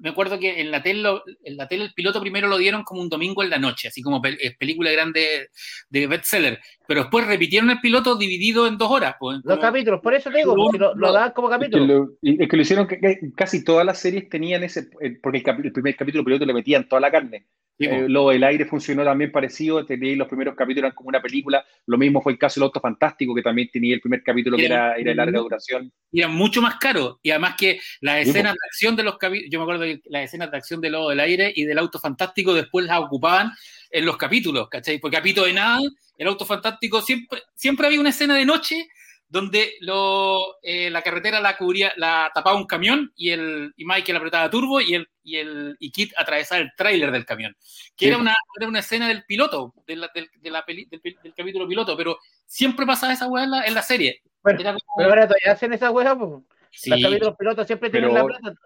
me 0.00 0.10
acuerdo 0.10 0.38
que 0.38 0.60
en 0.60 0.70
la 0.70 0.82
tele, 0.82 1.02
lo- 1.02 1.22
en 1.44 1.56
la 1.56 1.66
tele 1.68 1.84
el 1.84 1.94
piloto 1.94 2.20
primero 2.20 2.46
lo 2.48 2.58
dieron 2.58 2.82
como 2.84 3.00
un 3.00 3.08
domingo 3.08 3.42
en 3.42 3.50
la 3.50 3.58
noche, 3.58 3.88
así 3.88 4.02
como 4.02 4.20
pel- 4.22 4.36
es 4.40 4.56
película 4.56 4.90
grande 4.92 5.48
de 5.88 6.06
bestseller, 6.06 6.60
pero 6.86 7.00
después 7.02 7.26
repitieron 7.26 7.70
el 7.70 7.80
piloto 7.80 8.16
dividido 8.16 8.66
en 8.66 8.76
dos 8.78 8.90
horas. 8.90 9.16
Pues, 9.18 9.36
Los 9.44 9.56
como- 9.56 9.60
capítulos, 9.60 10.00
por 10.02 10.14
eso 10.14 10.30
te 10.30 10.38
digo, 10.38 10.54
porque 10.54 10.78
lo, 10.78 10.94
lo 10.94 11.12
daban 11.12 11.32
como 11.32 11.48
Es 11.50 11.54
que, 11.56 11.60
capítulo. 11.60 11.86
lo, 11.86 12.10
es 12.42 12.48
que 12.48 12.56
lo 12.56 12.62
hicieron, 12.62 12.86
que, 12.86 12.98
que 13.00 13.18
casi 13.36 13.64
todas 13.64 13.84
las 13.86 13.98
series 13.98 14.28
tenían 14.28 14.62
ese, 14.64 14.88
eh, 15.00 15.18
porque 15.22 15.38
el, 15.38 15.44
capi- 15.44 15.64
el 15.64 15.72
primer 15.72 15.96
capítulo 15.96 16.24
piloto 16.24 16.44
le 16.46 16.54
metían 16.54 16.88
toda 16.88 17.00
la 17.00 17.10
carne. 17.10 17.46
Eh, 17.78 18.06
luego 18.08 18.32
el 18.32 18.42
aire 18.42 18.64
funcionó 18.64 19.04
también 19.04 19.30
parecido, 19.30 19.86
tenía 19.86 20.16
los 20.16 20.26
primeros 20.26 20.56
capítulos 20.56 20.86
eran 20.86 20.96
como 20.96 21.10
una 21.10 21.22
película, 21.22 21.64
lo 21.86 21.96
mismo 21.96 22.20
fue 22.20 22.32
el 22.32 22.38
caso 22.38 22.58
del 22.58 22.66
Auto 22.66 22.80
Fantástico, 22.80 23.34
que 23.34 23.42
también 23.42 23.68
tenía 23.72 23.94
el 23.94 24.00
primer 24.00 24.22
capítulo 24.22 24.56
que 24.56 24.66
era, 24.66 24.96
era 24.96 25.10
de 25.10 25.14
larga 25.14 25.38
duración. 25.38 25.92
y 26.10 26.20
eran 26.20 26.34
mucho 26.34 26.60
más 26.60 26.76
caros. 26.76 27.18
Y 27.22 27.30
además 27.30 27.54
que 27.56 27.78
las 28.00 28.26
escenas 28.26 28.54
de 28.54 28.58
acción 28.68 28.96
de 28.96 29.04
los 29.04 29.16
capítulos, 29.16 29.50
yo 29.52 29.58
me 29.60 29.62
acuerdo 29.62 29.84
que 29.84 30.00
las 30.06 30.24
escenas 30.24 30.50
de 30.50 30.56
acción 30.56 30.80
de 30.80 30.90
Lobo 30.90 31.10
del 31.10 31.20
Aire 31.20 31.52
y 31.54 31.64
del 31.64 31.78
Auto 31.78 32.00
Fantástico 32.00 32.52
después 32.52 32.84
las 32.86 32.98
ocupaban 32.98 33.52
en 33.90 34.04
los 34.04 34.16
capítulos, 34.16 34.68
¿cachai? 34.68 34.98
Porque 34.98 35.16
capítulo 35.16 35.46
de 35.46 35.52
nada, 35.52 35.78
el 36.16 36.26
Auto 36.26 36.44
Fantástico 36.44 37.00
siempre, 37.00 37.42
siempre 37.54 37.86
había 37.86 38.00
una 38.00 38.10
escena 38.10 38.34
de 38.34 38.44
noche 38.44 38.88
donde 39.30 39.74
lo, 39.80 40.56
eh, 40.62 40.88
la 40.90 41.02
carretera 41.02 41.38
la 41.40 41.56
cubría, 41.56 41.92
la 41.96 42.30
tapaba 42.34 42.56
un 42.56 42.66
camión 42.66 43.12
y 43.14 43.30
el 43.30 43.72
y 43.76 43.84
Michael 43.84 44.16
apretaba 44.16 44.48
turbo 44.50 44.80
y 44.80 44.94
el 44.94 45.08
y 45.22 45.36
el 45.36 45.76
y 45.78 45.90
Kit 45.90 46.12
atravesaba 46.16 46.60
el 46.62 46.72
tráiler 46.76 47.10
del 47.12 47.26
camión, 47.26 47.54
que 47.96 48.06
Sí. 48.06 48.08
era 48.08 48.16
una, 48.16 48.34
era 48.58 48.66
una 48.68 48.78
escena 48.78 49.06
del 49.08 49.24
piloto, 49.24 49.74
de 49.86 49.96
la- 49.96 50.10
del, 50.14 50.30
de 50.40 50.50
la 50.50 50.64
peli- 50.64 50.86
del, 50.90 51.00
del 51.02 51.34
capítulo 51.34 51.68
piloto, 51.68 51.94
pero 51.96 52.18
siempre 52.46 52.86
pasaba 52.86 53.12
esa 53.12 53.28
weá 53.28 53.44
en 53.44 53.50
la, 53.50 53.62
en 53.64 53.74
la 53.74 53.82
serie. 53.82 54.22
Bueno, 54.42 54.58
como- 54.62 54.78
Pero 54.96 55.08
ahora 55.10 55.26
todavía 55.28 55.52
hacen 55.52 55.72
esa 55.74 55.90
hueá, 55.90 56.16
pues. 56.16 56.42
sí. 56.70 56.88
Los 56.90 57.02
capítulos 57.02 57.36
pilotos 57.38 57.66
siempre 57.66 57.90
tienen 57.90 58.10
Pero- 58.10 58.26
la 58.28 58.38
plata. 58.38 58.56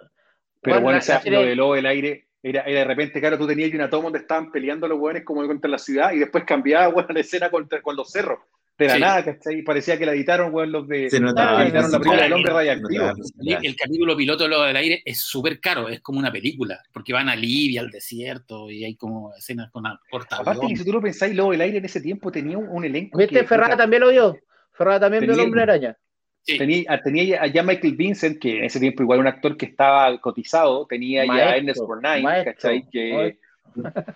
Pero 0.60 0.74
Bueno, 0.76 0.80
bueno, 0.84 0.98
esa- 1.00 1.20
serie- 1.20 1.38
lo 1.40 1.44
de 1.44 1.56
Lobo 1.56 1.74
del 1.74 1.86
Aire 1.86 2.28
era, 2.40 2.62
era 2.62 2.78
de 2.80 2.84
repente, 2.84 3.18
claro, 3.18 3.36
tú 3.36 3.48
tenías 3.48 3.72
una 3.74 3.90
toma 3.90 4.04
donde 4.04 4.20
estaban 4.20 4.52
peleando 4.52 4.86
los 4.86 4.98
hueones 5.00 5.24
como 5.24 5.44
contra 5.44 5.68
la 5.68 5.78
ciudad 5.78 6.12
y 6.12 6.18
después 6.20 6.44
cambiaba, 6.44 6.86
bueno, 6.88 7.08
la 7.12 7.20
escena 7.20 7.50
contra, 7.50 7.82
con 7.82 7.96
los 7.96 8.08
cerros. 8.12 8.38
De 8.82 8.88
la 8.88 8.94
Sí. 8.94 9.00
nada, 9.00 9.24
¿cachai? 9.24 9.62
Parecía 9.62 9.98
que 9.98 10.06
la 10.06 10.12
editaron, 10.12 10.52
weón, 10.54 10.72
los 10.72 10.88
de... 10.88 11.08
Se 11.10 11.20
notaba. 11.20 11.50
Claro, 11.50 11.62
editaron 11.64 11.90
la 11.92 11.98
película 11.98 12.22
del 12.22 12.32
hombre 12.32 12.50
se 12.50 12.56
radiactivo. 12.56 13.04
notaba, 13.06 13.24
se 13.60 13.66
El, 13.68 13.76
capítulo 13.76 14.16
piloto 14.16 14.44
de 14.44 14.50
lo 14.50 14.62
del 14.62 14.76
aire 14.76 15.02
es 15.04 15.20
súper 15.20 15.60
caro, 15.60 15.88
es 15.88 16.00
como 16.00 16.18
una 16.18 16.32
película, 16.32 16.80
porque 16.92 17.12
van 17.12 17.28
a 17.28 17.36
Libia, 17.36 17.80
al 17.80 17.90
desierto, 17.90 18.70
y 18.70 18.84
hay 18.84 18.96
como 18.96 19.34
escenas 19.34 19.70
con 19.70 19.86
Aparte 19.86 20.66
que 20.68 20.76
si 20.76 20.84
tú 20.84 20.92
lo 20.92 21.00
pensáis, 21.00 21.34
Lobo 21.34 21.52
del 21.52 21.60
Aire 21.60 21.78
en 21.78 21.84
ese 21.84 22.00
tiempo 22.00 22.30
tenía 22.30 22.58
un, 22.58 22.68
un 22.68 22.84
elenco 22.84 23.18
¿Viste? 23.18 23.40
que- 23.40 23.46
Ferrara 23.46 23.76
también 23.76 24.02
lo 24.02 24.10
vio. 24.10 24.36
Ferrara 24.72 25.00
también 25.00 25.24
vio 25.24 25.34
el 25.34 25.40
hombre 25.40 25.62
araña. 25.62 25.96
Sí. 26.44 26.58
Tenía, 26.58 26.84
ah, 26.88 27.00
tenía 27.00 27.46
ya 27.46 27.62
Michael 27.62 27.94
Vincent, 27.94 28.40
que 28.40 28.58
en 28.58 28.64
ese 28.64 28.80
tiempo 28.80 29.02
igual 29.04 29.20
un 29.20 29.28
actor 29.28 29.56
que 29.56 29.66
estaba 29.66 30.20
cotizado, 30.20 30.86
tenía 30.86 31.24
ya 31.24 31.32
Maestro, 31.32 31.56
Ernest 31.56 31.80
Borgnine, 31.80 32.22
maestro, 32.22 32.52
¿cachai? 32.54 32.84
Que, 32.90 33.12
maestro. 33.14 33.40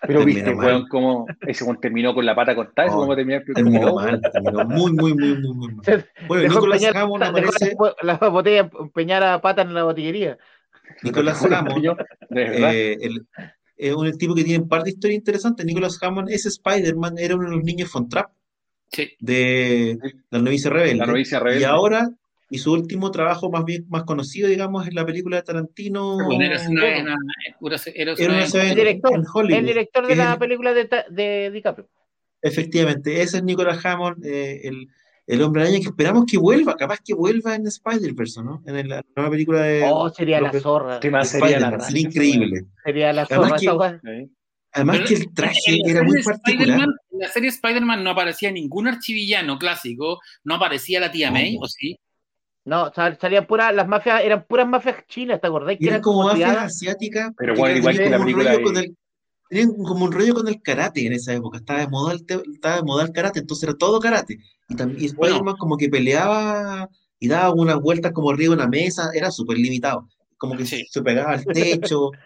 Pero 0.07 0.25
viste, 0.25 0.55
weón, 0.55 0.87
cómo 0.89 1.27
ese 1.47 1.65
weón 1.65 1.81
terminó 1.81 2.15
con 2.15 2.25
la 2.27 2.35
pata 2.35 2.55
cortada, 2.55 2.89
eso 2.89 2.97
No, 2.97 3.03
como 3.03 3.17
terminó 3.17 3.41
Terminó 3.55 3.95
mal, 3.95 4.21
terminó 4.33 4.65
muy, 4.65 4.93
muy, 4.93 5.15
muy, 5.15 5.39
muy, 5.39 5.55
muy 5.55 5.75
Bueno, 6.27 6.49
Nicolás 6.49 6.81
dejó 6.93 7.17
aparece, 7.17 7.77
la, 8.03 8.19
la 8.21 8.29
botella 8.29 8.71
empeñada 8.81 9.41
pata 9.41 9.63
en 9.63 9.75
la 9.75 9.85
botillería. 9.85 10.39
Nicolás 11.03 11.45
Hammond. 11.51 11.97
Eh, 12.31 12.99
es 13.77 13.95
un 13.95 14.17
tipo 14.17 14.35
que 14.35 14.45
tiene 14.45 14.63
un 14.63 14.69
par 14.69 14.83
de 14.83 14.91
historias 14.91 15.19
interesantes. 15.19 15.67
Nicholas 15.67 15.99
Hammond, 16.03 16.31
ese 16.31 16.49
Spider-Man, 16.49 17.19
era 17.19 17.37
uno 17.37 17.51
de 17.51 17.57
los 17.57 17.65
niños 17.65 17.93
Von 17.93 18.09
Trapp 18.09 18.31
Sí. 18.93 19.13
de 19.19 19.99
La 20.31 20.39
novicia 20.39 20.71
rebelde. 20.71 20.97
La 20.97 21.07
novicia 21.07 21.41
rebelde. 21.41 21.61
Y 21.63 21.65
ahora, 21.65 22.09
y 22.49 22.59
su 22.59 22.73
último 22.73 23.11
trabajo 23.11 23.51
más 23.51 23.65
bien 23.65 23.85
más 23.89 24.05
conocido, 24.05 24.49
digamos, 24.49 24.87
es 24.87 24.95
la 24.95 25.05
película 25.05 25.37
de 25.37 25.43
Tarantino. 25.43 26.15
Bueno, 26.25 26.45
era 26.45 26.63
El 28.63 28.75
director, 28.75 29.15
en 29.15 29.25
Hollywood. 29.33 29.59
El 29.59 29.67
director 29.67 30.03
de 30.07 30.09
que 30.09 30.17
la 30.17 30.39
película 30.39 30.73
de, 30.75 30.89
de 31.11 31.51
DiCaprio. 31.51 31.89
Efectivamente, 32.43 33.23
ese 33.23 33.39
es 33.39 33.43
Nicolas 33.43 33.85
Hammond, 33.85 34.25
eh, 34.25 34.61
el, 34.69 34.87
el 35.27 35.43
hombre 35.43 35.63
araña 35.63 35.79
que 35.79 35.87
esperamos 35.87 36.25
que 36.31 36.39
vuelva, 36.39 36.77
capaz 36.77 37.01
que 37.05 37.15
vuelva 37.15 37.55
en 37.57 37.67
Spider-Verse, 37.67 38.43
¿no? 38.45 38.63
En 38.67 38.89
la 38.89 39.03
nueva 39.17 39.31
película 39.31 39.63
de, 39.63 39.83
Oh, 39.85 40.09
sería 40.11 40.41
la 40.41 40.53
zorra. 40.53 41.01
¿Qué 41.01 41.09
de 41.09 41.13
más 41.13 41.29
sería 41.31 41.59
la 41.59 41.81
sería 41.81 42.03
increíble. 42.03 42.61
Sería 42.85 43.13
la 43.13 43.23
Además 43.23 43.49
zorra 43.49 43.59
que- 43.59 43.71
weá. 43.71 44.01
Sí. 44.05 44.31
Además 44.73 44.97
Pero 44.99 45.09
que 45.09 45.15
el 45.15 45.33
traje 45.35 45.79
era 45.87 46.03
muy 46.03 46.23
particular. 46.23 46.59
Spider-Man- 46.69 46.95
En 47.13 47.19
la 47.19 47.29
serie 47.29 47.49
Spider-Man 47.49 48.05
no 48.05 48.11
aparecía 48.11 48.51
ningún 48.53 48.87
archivillano 48.87 49.59
clásico, 49.59 50.21
no 50.45 50.55
aparecía 50.57 51.01
la 51.01 51.11
tía 51.11 51.31
May. 51.31 51.57
¿o 51.59 51.67
sí? 51.67 51.99
No, 52.67 52.93
sal- 52.93 53.17
salían 53.21 53.47
puras, 53.47 53.73
las 53.75 53.87
mafias, 53.89 54.23
eran 54.25 54.45
puras 54.47 54.69
mafias 54.69 54.97
chinas, 55.07 55.41
¿te 55.41 55.47
acordás? 55.47 55.77
Y 55.79 55.87
eran 55.89 56.03
como 56.03 56.25
mafias 56.25 56.57
asiáticas. 56.57 57.31
Pero 57.39 57.55
que 57.55 57.61
igual 57.79 57.95
tenían 57.97 57.97
que 57.97 58.11
la 58.11 58.17
como 58.19 58.19
un 58.19 58.25
película 58.27 58.51
rollo 58.53 58.59
de- 58.59 58.65
con 58.65 58.77
el- 58.85 58.97
Tenían 59.49 59.71
como 59.77 60.05
un 60.07 60.11
rollo 60.13 60.35
con 60.35 60.49
el 60.49 60.61
karate 60.61 61.07
en 61.07 61.13
esa 61.13 61.33
época, 61.33 61.59
estaba 61.59 61.79
de 61.79 61.87
moda 61.87 62.13
el, 62.13 62.27
te- 62.27 62.43
estaba 62.53 62.77
de 62.77 62.83
moda 62.83 63.05
el 63.05 63.13
karate, 63.13 63.39
entonces 63.39 63.63
era 63.69 63.79
todo 63.79 64.01
karate. 64.01 64.39
Y 64.69 64.75
también 64.75 65.01
y 65.01 65.07
Bueno. 65.15 65.35
Spider-Man 65.37 65.57
como 65.57 65.77
que 65.77 65.89
peleaba 65.89 66.89
y 67.21 67.29
daba 67.29 67.53
unas 67.55 67.81
vueltas 67.81 68.11
como 68.13 68.31
arriba 68.31 68.57
de 68.57 68.61
una 68.63 68.69
mesa, 68.69 69.11
era 69.15 69.31
súper 69.31 69.57
limitado. 69.59 70.09
Como 70.37 70.57
que 70.57 70.67
Sí. 70.67 70.85
se 70.91 71.01
pegaba 71.01 71.35
al 71.35 71.45
techo 71.45 72.11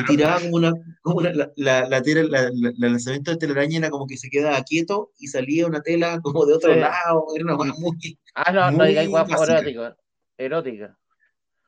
y 0.00 0.04
tiraba 0.04 0.40
como 0.40 0.56
una, 0.56 0.72
como 1.02 1.16
una- 1.18 1.32
la, 1.32 1.50
la, 1.56 1.88
la 1.88 2.02
tela- 2.02 2.24
la- 2.28 2.50
la- 2.52 2.68
el 2.70 2.74
lanzamiento 2.78 3.30
de 3.30 3.36
telaraña 3.36 3.78
era 3.78 3.90
como 3.90 4.06
que 4.06 4.16
se 4.16 4.28
quedaba 4.30 4.62
quieto 4.62 5.12
y 5.18 5.28
salía 5.28 5.66
una 5.66 5.80
tela 5.82 6.20
como 6.20 6.44
de 6.46 6.54
otro 6.54 6.72
Sí. 6.74 6.80
lado, 6.80 7.24
era 7.34 7.44
una 7.44 7.56
cosa 7.56 7.72
muy, 7.78 8.18
Ah, 8.34 8.52
no, 8.52 8.70
no 8.72 8.84
digáis 8.84 9.08
guapo 9.08 9.42
erótica. 9.44 9.96
Erótica. 10.36 10.98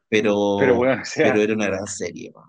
pero, 0.08 0.56
Pero 0.58 0.74
bueno, 0.76 1.02
o 1.02 1.04
sea, 1.04 1.32
pero 1.32 1.42
era 1.42 1.54
una 1.54 1.66
gran 1.66 1.86
serie, 1.86 2.30
man. 2.34 2.44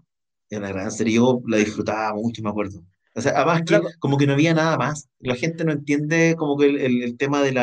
Era 0.50 0.60
una 0.62 0.70
gran 0.72 0.92
serie, 0.92 1.16
yo 1.16 1.42
la 1.48 1.58
disfrutaba 1.58 2.14
mucho, 2.14 2.42
me 2.42 2.50
acuerdo. 2.50 2.82
O 3.16 3.22
sea, 3.22 3.34
además 3.36 3.64
que 3.66 3.80
como 4.00 4.18
que 4.18 4.28
no 4.28 4.34
había 4.34 4.54
nada 4.54 4.78
más. 4.78 5.10
La 5.20 5.36
gente 5.36 5.64
no 5.66 5.72
entiende 5.72 6.36
como 6.38 6.56
que 6.58 6.68
el, 6.68 6.78
el- 6.78 7.04
el 7.04 7.18
tema 7.18 7.42
del 7.42 7.58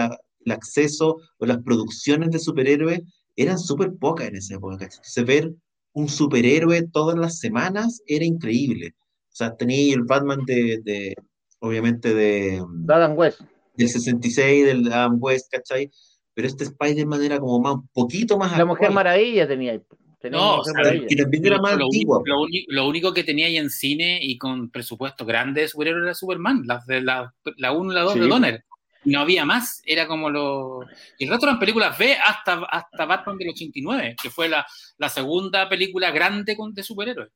acceso 0.51 1.17
o 1.39 1.47
las 1.47 1.59
producciones 1.63 2.31
de 2.31 2.39
superhéroes 2.39 3.01
eran 3.37 3.59
súper 3.59 3.93
pocas 3.99 4.29
en 4.29 4.37
esa 4.37 4.55
época, 4.57 4.77
¿cachai? 4.79 4.97
Entonces 4.99 5.25
ver 5.27 5.53
un 5.95 6.09
superhéroe 6.09 6.87
todas 6.93 7.17
las 7.19 7.39
semanas 7.39 8.03
era 8.07 8.25
increíble. 8.25 8.95
O 9.33 9.37
sea, 9.37 9.57
tenía 9.57 9.95
el 9.95 10.03
Batman 10.03 10.45
de, 10.47 10.81
de 10.85 11.15
obviamente 11.61 12.13
de, 12.15 12.63
Adam 12.89 13.17
West. 13.17 13.41
del 13.77 13.89
66, 13.89 14.67
del 14.67 14.93
Adam 14.93 15.17
West, 15.19 15.51
¿cachai? 15.51 15.91
Pero 16.35 16.47
este 16.49 16.65
Spider-Man 16.65 17.23
era 17.25 17.39
como 17.41 17.59
más, 17.61 17.75
un 17.77 17.89
poquito 17.93 18.37
más 18.37 18.57
La 18.59 18.65
Mujer 18.65 18.87
actual. 18.87 18.95
Maravilla 18.95 19.49
tenía. 19.49 19.81
Tenía 20.21 20.39
No, 20.39 20.57
Mujer 20.59 20.75
o 20.81 20.85
sea. 20.85 20.95
Y 21.09 21.17
también 21.17 21.47
era 21.47 21.61
más 21.61 21.77
lo, 21.77 21.85
antigua. 21.87 22.19
único, 22.19 22.67
lo, 22.69 22.83
lo 22.83 22.89
único 22.89 23.15
que 23.15 23.25
tenía 23.25 23.47
ahí 23.47 23.57
en 23.57 23.71
cine 23.71 24.19
y 24.23 24.37
con 24.39 24.71
presupuesto 24.71 25.25
grande 25.25 25.63
de 25.63 25.69
superhéroe 25.69 26.03
era 26.03 26.15
Superman, 26.15 26.63
las 26.67 26.87
de 26.87 27.01
la, 27.03 27.33
la 27.57 27.73
1 27.73 27.93
y 27.93 27.95
la 27.95 28.01
2 28.03 28.13
Sí. 28.15 28.21
de 28.21 28.27
Donner. 28.29 28.65
No 29.05 29.21
había 29.21 29.45
más, 29.45 29.83
era 29.85 30.07
como 30.07 30.31
lo. 30.31 30.81
Y 31.19 31.25
el 31.25 31.31
resto 31.31 31.47
eran 31.47 31.59
películas 31.59 31.97
B 31.99 32.15
hasta, 32.15 32.65
hasta 32.71 33.05
Batman 33.05 33.37
del 33.39 33.51
89, 33.51 34.17
que 34.23 34.31
fue 34.31 34.49
la, 34.49 34.67
la 34.99 35.09
segunda 35.09 35.69
película 35.69 36.11
grande 36.11 36.57
con, 36.57 36.73
de 36.75 36.83
superhéroes. 36.83 37.31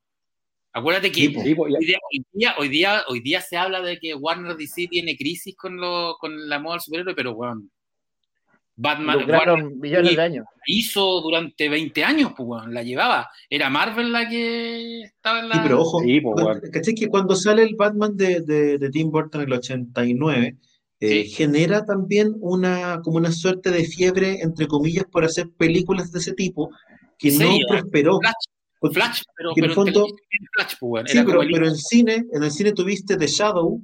Acuérdate 0.72 1.10
que 1.10 1.20
Sí, 1.22 1.28
pues, 1.30 1.46
hoy, 1.58 1.74
día, 1.84 1.98
hoy, 2.12 2.24
día, 2.32 2.54
hoy, 2.58 2.68
día, 2.68 3.02
hoy 3.08 3.20
día 3.20 3.40
se 3.40 3.56
habla 3.56 3.80
de 3.80 3.98
que 3.98 4.14
Warner 4.14 4.56
DC 4.56 4.86
tiene 4.88 5.16
crisis 5.16 5.56
con, 5.56 5.76
lo, 5.76 6.16
con 6.20 6.48
la 6.48 6.58
moda 6.58 6.74
del 6.74 6.80
superhéroe, 6.82 7.14
pero 7.14 7.34
bueno. 7.34 7.62
Batman 8.80 9.28
Warner 9.28 9.64
millones 9.64 10.14
de 10.14 10.22
años. 10.22 10.46
hizo 10.66 11.20
durante 11.20 11.68
20 11.68 12.04
años, 12.04 12.32
pues 12.36 12.46
bueno, 12.46 12.68
la 12.68 12.84
llevaba. 12.84 13.28
Era 13.50 13.68
Marvel 13.70 14.12
la 14.12 14.28
que 14.28 15.00
estaba 15.02 15.40
en 15.40 15.48
la. 15.48 15.54
Sí, 15.56 15.60
pero 15.64 15.80
ojo, 15.80 16.00
Sí, 16.00 16.20
pues, 16.20 16.34
cuando- 16.34 16.60
bueno. 16.60 16.72
¿cachai? 16.72 16.94
que 16.94 17.08
cuando 17.08 17.34
sale 17.34 17.64
el 17.64 17.74
Batman 17.74 18.16
de, 18.16 18.40
de, 18.42 18.78
de 18.78 18.90
Tim 18.90 19.10
Burton 19.10 19.40
en 19.40 19.48
el 19.48 19.52
89, 19.54 20.56
eh, 21.00 21.24
Sí. 21.24 21.30
genera 21.30 21.84
también 21.84 22.34
una, 22.40 23.00
como 23.02 23.18
una 23.18 23.30
suerte 23.32 23.70
de 23.70 23.84
fiebre, 23.84 24.40
entre 24.42 24.66
comillas, 24.66 25.04
por 25.10 25.24
hacer 25.24 25.50
películas 25.56 26.10
de 26.12 26.18
ese 26.18 26.32
tipo, 26.32 26.70
que 27.18 27.30
no 27.32 27.38
Seria. 27.38 27.66
prosperó. 27.68 28.18
Flash, 28.20 28.92
Flash, 28.92 29.22
pero, 29.36 29.54
que 29.54 29.60
en 29.60 29.62
pero 29.62 29.70
el 29.70 29.74
fondo- 29.74 30.00
en 30.06 30.16
televisión, 30.16 30.48
Flash, 30.54 30.74
pues 30.80 31.10
sí, 31.12 31.18
pero, 31.24 31.40
pero 31.52 31.66
en 31.68 31.76
cine, 31.76 32.24
en 32.32 32.42
el 32.42 32.50
cine 32.50 32.72
tuviste 32.72 33.16
The 33.16 33.26
Shadow, 33.26 33.80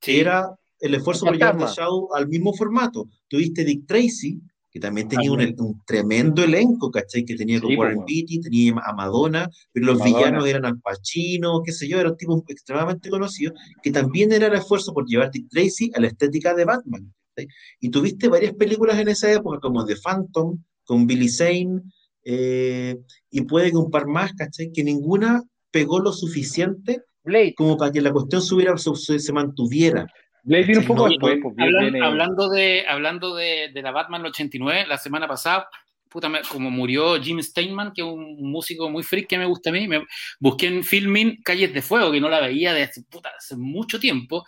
que 0.00 0.12
Sí. 0.12 0.20
era 0.20 0.48
el 0.80 0.94
esfuerzo 0.94 1.26
por 1.26 1.34
llevar 1.36 1.56
The. 1.58 1.66
Shadow 1.74 2.08
al 2.14 2.28
mismo 2.28 2.52
formato. 2.54 3.08
Tuviste 3.28 3.64
Dick 3.64 3.86
Tracy, 3.86 4.38
que 4.70 4.80
también 4.80 5.08
tenía 5.08 5.32
un, 5.32 5.82
tremendo 5.86 6.44
elenco, 6.44 6.90
¿cachai? 6.90 7.24
Que 7.24 7.36
tenía 7.36 7.60
con 7.60 7.70
Sí, 7.70 7.76
Warren 7.76 8.04
Beatty, 8.06 8.40
tenía 8.40 8.74
a 8.84 8.92
Madonna, 8.92 9.48
pero 9.72 9.86
los 9.86 9.98
Madonna. 9.98 10.18
villanos 10.18 10.46
eran 10.46 10.64
Al 10.66 10.80
Pacino, 10.80 11.62
qué 11.64 11.72
sé 11.72 11.88
yo, 11.88 11.98
era 11.98 12.10
un 12.10 12.16
tipo 12.16 12.44
extremadamente 12.48 13.08
conocido, 13.10 13.52
que 13.82 13.90
también 13.90 14.30
era 14.32 14.46
el 14.48 14.54
esfuerzo 14.54 14.92
por 14.92 15.06
llevar 15.06 15.30
Dick 15.30 15.48
Tracy 15.48 15.90
a 15.94 16.00
la 16.00 16.08
estética 16.08 16.54
de 16.54 16.64
Batman. 16.64 17.12
¿cachai? 17.34 17.48
Y 17.80 17.88
tuviste 17.90 18.28
varias 18.28 18.54
películas 18.54 18.98
en 18.98 19.08
esa 19.08 19.32
época, 19.32 19.58
como 19.60 19.84
The 19.86 19.96
Phantom, 19.96 20.58
con 20.84 21.06
Billy 21.06 21.28
Zane, 21.28 21.80
eh, 22.24 22.96
y 23.30 23.40
puede 23.42 23.70
que 23.70 23.76
un 23.76 23.90
par 23.90 24.06
más, 24.06 24.32
¿cachai? 24.34 24.70
Que 24.72 24.84
ninguna 24.84 25.42
pegó 25.70 25.98
lo 26.00 26.12
suficiente 26.12 27.02
Blade. 27.24 27.54
como 27.56 27.76
para 27.76 27.90
que 27.92 28.00
la 28.02 28.12
cuestión 28.12 28.42
se- 28.42 29.18
se 29.18 29.32
mantuviera. 29.32 30.06
Blade 30.48 30.64
viene 30.64 30.80
un 30.80 30.86
poco 30.86 31.04
No, 31.04 31.08
después, 31.10 31.38
pues, 31.42 31.54
Hablan- 31.58 31.90
viene- 31.92 32.04
hablando 32.06 32.48
de, 32.48 32.84
hablando 32.88 33.34
de, 33.36 33.70
de 33.72 33.82
la 33.82 33.90
Batman 33.90 34.24
89, 34.26 34.86
la 34.88 34.96
semana 34.98 35.28
pasada, 35.28 35.68
puta, 36.08 36.30
como 36.50 36.70
murió 36.70 37.20
Jim 37.22 37.40
Steinman, 37.42 37.92
que 37.94 38.00
es 38.00 38.06
un 38.08 38.50
músico 38.50 38.88
muy 38.88 39.02
freak 39.02 39.28
que 39.28 39.36
me 39.38 39.44
gusta 39.44 39.68
a 39.70 39.72
mí, 39.74 39.86
me 39.86 40.04
busqué 40.40 40.66
en 40.68 40.82
Filming 40.82 41.42
Calles 41.42 41.74
de 41.74 41.82
Fuego, 41.82 42.10
que 42.10 42.20
no 42.20 42.30
la 42.30 42.40
veía 42.40 42.72
desde 42.72 43.02
puta, 43.10 43.30
hace 43.36 43.56
mucho 43.56 44.00
tiempo. 44.00 44.46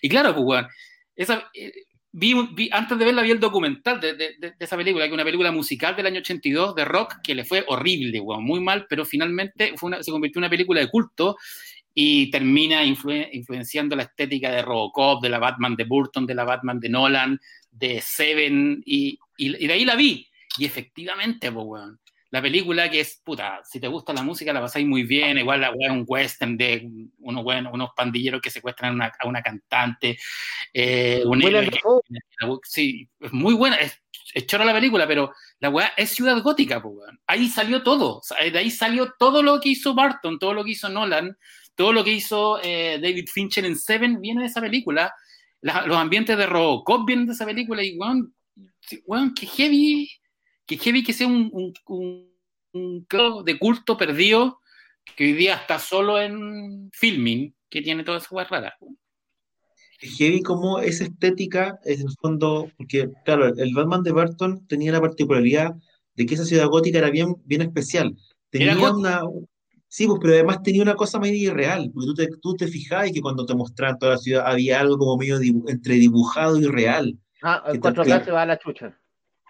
Y 0.00 0.08
claro, 0.08 0.32
pues, 0.34 0.44
weón, 0.46 0.66
esa, 1.14 1.50
eh, 1.52 1.70
vi, 2.12 2.34
vi- 2.54 2.70
antes 2.72 2.98
de 2.98 3.04
verla 3.04 3.20
vi 3.22 3.30
el 3.32 3.40
documental 3.40 4.00
de, 4.00 4.14
de- 4.14 4.34
de- 4.38 4.50
de 4.52 4.56
esa 4.64 4.76
película, 4.78 5.04
que 5.04 5.08
es 5.08 5.14
una 5.14 5.24
película 5.24 5.52
musical 5.52 5.94
del 5.94 6.06
año 6.06 6.20
82 6.20 6.74
de 6.74 6.84
rock, 6.86 7.16
que 7.22 7.34
le 7.34 7.44
fue 7.44 7.62
horrible, 7.68 8.18
weón, 8.20 8.42
muy 8.44 8.60
mal, 8.60 8.86
pero 8.88 9.04
finalmente 9.04 9.74
fue 9.76 9.88
una- 9.88 10.02
se 10.02 10.10
convirtió 10.10 10.38
en 10.38 10.44
una 10.44 10.50
película 10.50 10.80
de 10.80 10.88
culto 10.88 11.36
y 11.94 12.30
termina 12.30 12.84
influen- 12.84 13.28
influenciando 13.32 13.94
la 13.96 14.04
estética 14.04 14.50
de 14.50 14.62
Robocop, 14.62 15.22
de 15.22 15.28
la 15.28 15.38
Batman 15.38 15.76
de 15.76 15.84
Burton, 15.84 16.26
de 16.26 16.34
la 16.34 16.44
Batman 16.44 16.80
de 16.80 16.88
Nolan, 16.88 17.40
de 17.70 18.00
Seven, 18.00 18.82
y, 18.86 19.18
y- 19.36 19.64
y 19.64 19.66
de 19.66 19.72
ahí 19.72 19.84
la 19.84 19.96
vi. 19.96 20.28
Y 20.58 20.64
efectivamente, 20.64 21.50
pues, 21.50 21.66
weón, 21.66 21.98
la 22.30 22.40
película 22.40 22.90
que 22.90 23.00
es, 23.00 23.20
puta, 23.22 23.60
si 23.62 23.78
te 23.78 23.88
gusta 23.88 24.14
la 24.14 24.22
música 24.22 24.54
la 24.54 24.60
pasáis 24.62 24.86
muy 24.86 25.02
bien, 25.02 25.36
igual 25.36 25.60
la 25.60 25.68
es 25.78 25.90
un 25.90 26.04
western 26.06 26.56
de 26.56 26.88
unos, 27.18 27.44
weón, 27.44 27.66
unos 27.66 27.90
pandilleros 27.94 28.40
que 28.40 28.48
secuestran 28.50 28.92
a 28.92 28.94
una, 28.94 29.12
a 29.18 29.28
una 29.28 29.42
cantante, 29.42 30.18
eh, 30.72 31.22
un 31.26 31.42
héroe 31.42 31.70
sí, 32.64 33.06
es 33.20 33.32
muy 33.32 33.52
buena, 33.54 33.76
es, 33.76 34.02
es 34.32 34.46
chora 34.46 34.64
la 34.64 34.72
película, 34.72 35.06
pero 35.06 35.32
la 35.60 35.68
weá 35.68 35.92
es 35.96 36.10
ciudad 36.10 36.40
gótica, 36.42 36.80
pues, 36.82 36.94
weón. 36.96 37.20
Ahí 37.26 37.48
salió 37.48 37.82
todo, 37.82 38.22
de 38.50 38.58
ahí 38.58 38.70
salió 38.70 39.12
todo 39.18 39.42
lo 39.42 39.60
que 39.60 39.70
hizo 39.70 39.94
Barton, 39.94 40.38
todo 40.38 40.54
lo 40.54 40.64
que 40.64 40.70
hizo 40.70 40.88
Nolan, 40.88 41.36
todo 41.74 41.92
lo 41.92 42.04
que 42.04 42.12
hizo 42.12 42.60
eh, 42.62 42.98
David 43.02 43.28
Fincher 43.32 43.64
en 43.64 43.76
Seven 43.76 44.20
viene 44.20 44.42
de 44.42 44.46
esa 44.48 44.60
película. 44.60 45.12
La- 45.60 45.86
los 45.86 45.96
ambientes 45.96 46.36
de 46.36 46.46
Robocop 46.46 47.06
vienen 47.06 47.26
de 47.26 47.32
esa 47.32 47.46
película 47.46 47.84
y, 47.84 47.96
weón, 47.96 48.34
weón, 49.06 49.32
que 49.34 49.46
heavy, 49.46 50.10
que 50.66 50.76
heavy 50.76 51.02
que 51.02 51.12
sea 51.12 51.26
un, 51.26 51.48
un, 51.52 51.72
un- 51.86 52.32
un 52.74 53.04
club 53.04 53.44
de 53.44 53.58
culto 53.58 53.96
perdido 53.96 54.60
que 55.16 55.24
hoy 55.24 55.32
día 55.34 55.56
está 55.56 55.78
solo 55.78 56.20
en 56.20 56.90
filming, 56.92 57.54
que 57.68 57.82
tiene 57.82 58.02
todas 58.04 58.22
esas 58.22 58.32
weas 58.32 58.48
raras. 58.50 58.72
Es 60.00 60.16
heavy 60.16 60.40
como 60.42 60.78
esa 60.80 61.04
estética, 61.04 61.78
es 61.84 62.00
en 62.00 62.08
el 62.08 62.14
fondo, 62.20 62.70
porque 62.76 63.08
claro, 63.24 63.46
el 63.46 63.74
Batman 63.74 64.02
de 64.02 64.12
Burton 64.12 64.66
tenía 64.66 64.90
la 64.92 65.00
particularidad 65.00 65.74
de 66.14 66.26
que 66.26 66.34
esa 66.34 66.44
ciudad 66.44 66.66
gótica 66.68 66.98
era 66.98 67.10
bien, 67.10 67.34
bien 67.44 67.62
especial. 67.62 68.16
Tenía 68.50 68.74
una... 68.94 69.20
Sí, 69.94 70.06
pues, 70.06 70.20
pero 70.22 70.32
además 70.32 70.62
tenía 70.62 70.80
una 70.80 70.94
cosa 70.94 71.18
medio 71.20 71.50
irreal, 71.50 71.90
porque 71.92 72.06
tú 72.06 72.14
te, 72.14 72.28
tú 72.40 72.54
te 72.54 72.66
fijabas 72.66 73.12
que 73.12 73.20
cuando 73.20 73.44
te 73.44 73.54
mostraban 73.54 73.98
toda 73.98 74.12
la 74.12 74.18
ciudad 74.18 74.46
había 74.46 74.80
algo 74.80 74.96
como 74.96 75.18
medio 75.18 75.38
dibu- 75.38 75.68
entre 75.68 75.96
dibujado 75.96 76.58
y 76.58 76.64
real. 76.64 77.18
Ah, 77.42 77.62
¿Qué 77.66 77.72
el 77.72 77.80
tal 77.82 77.94
4K 77.96 78.18
que- 78.20 78.24
se 78.24 78.30
va 78.30 78.40
a 78.42 78.46
la 78.46 78.58
chucha. 78.58 78.98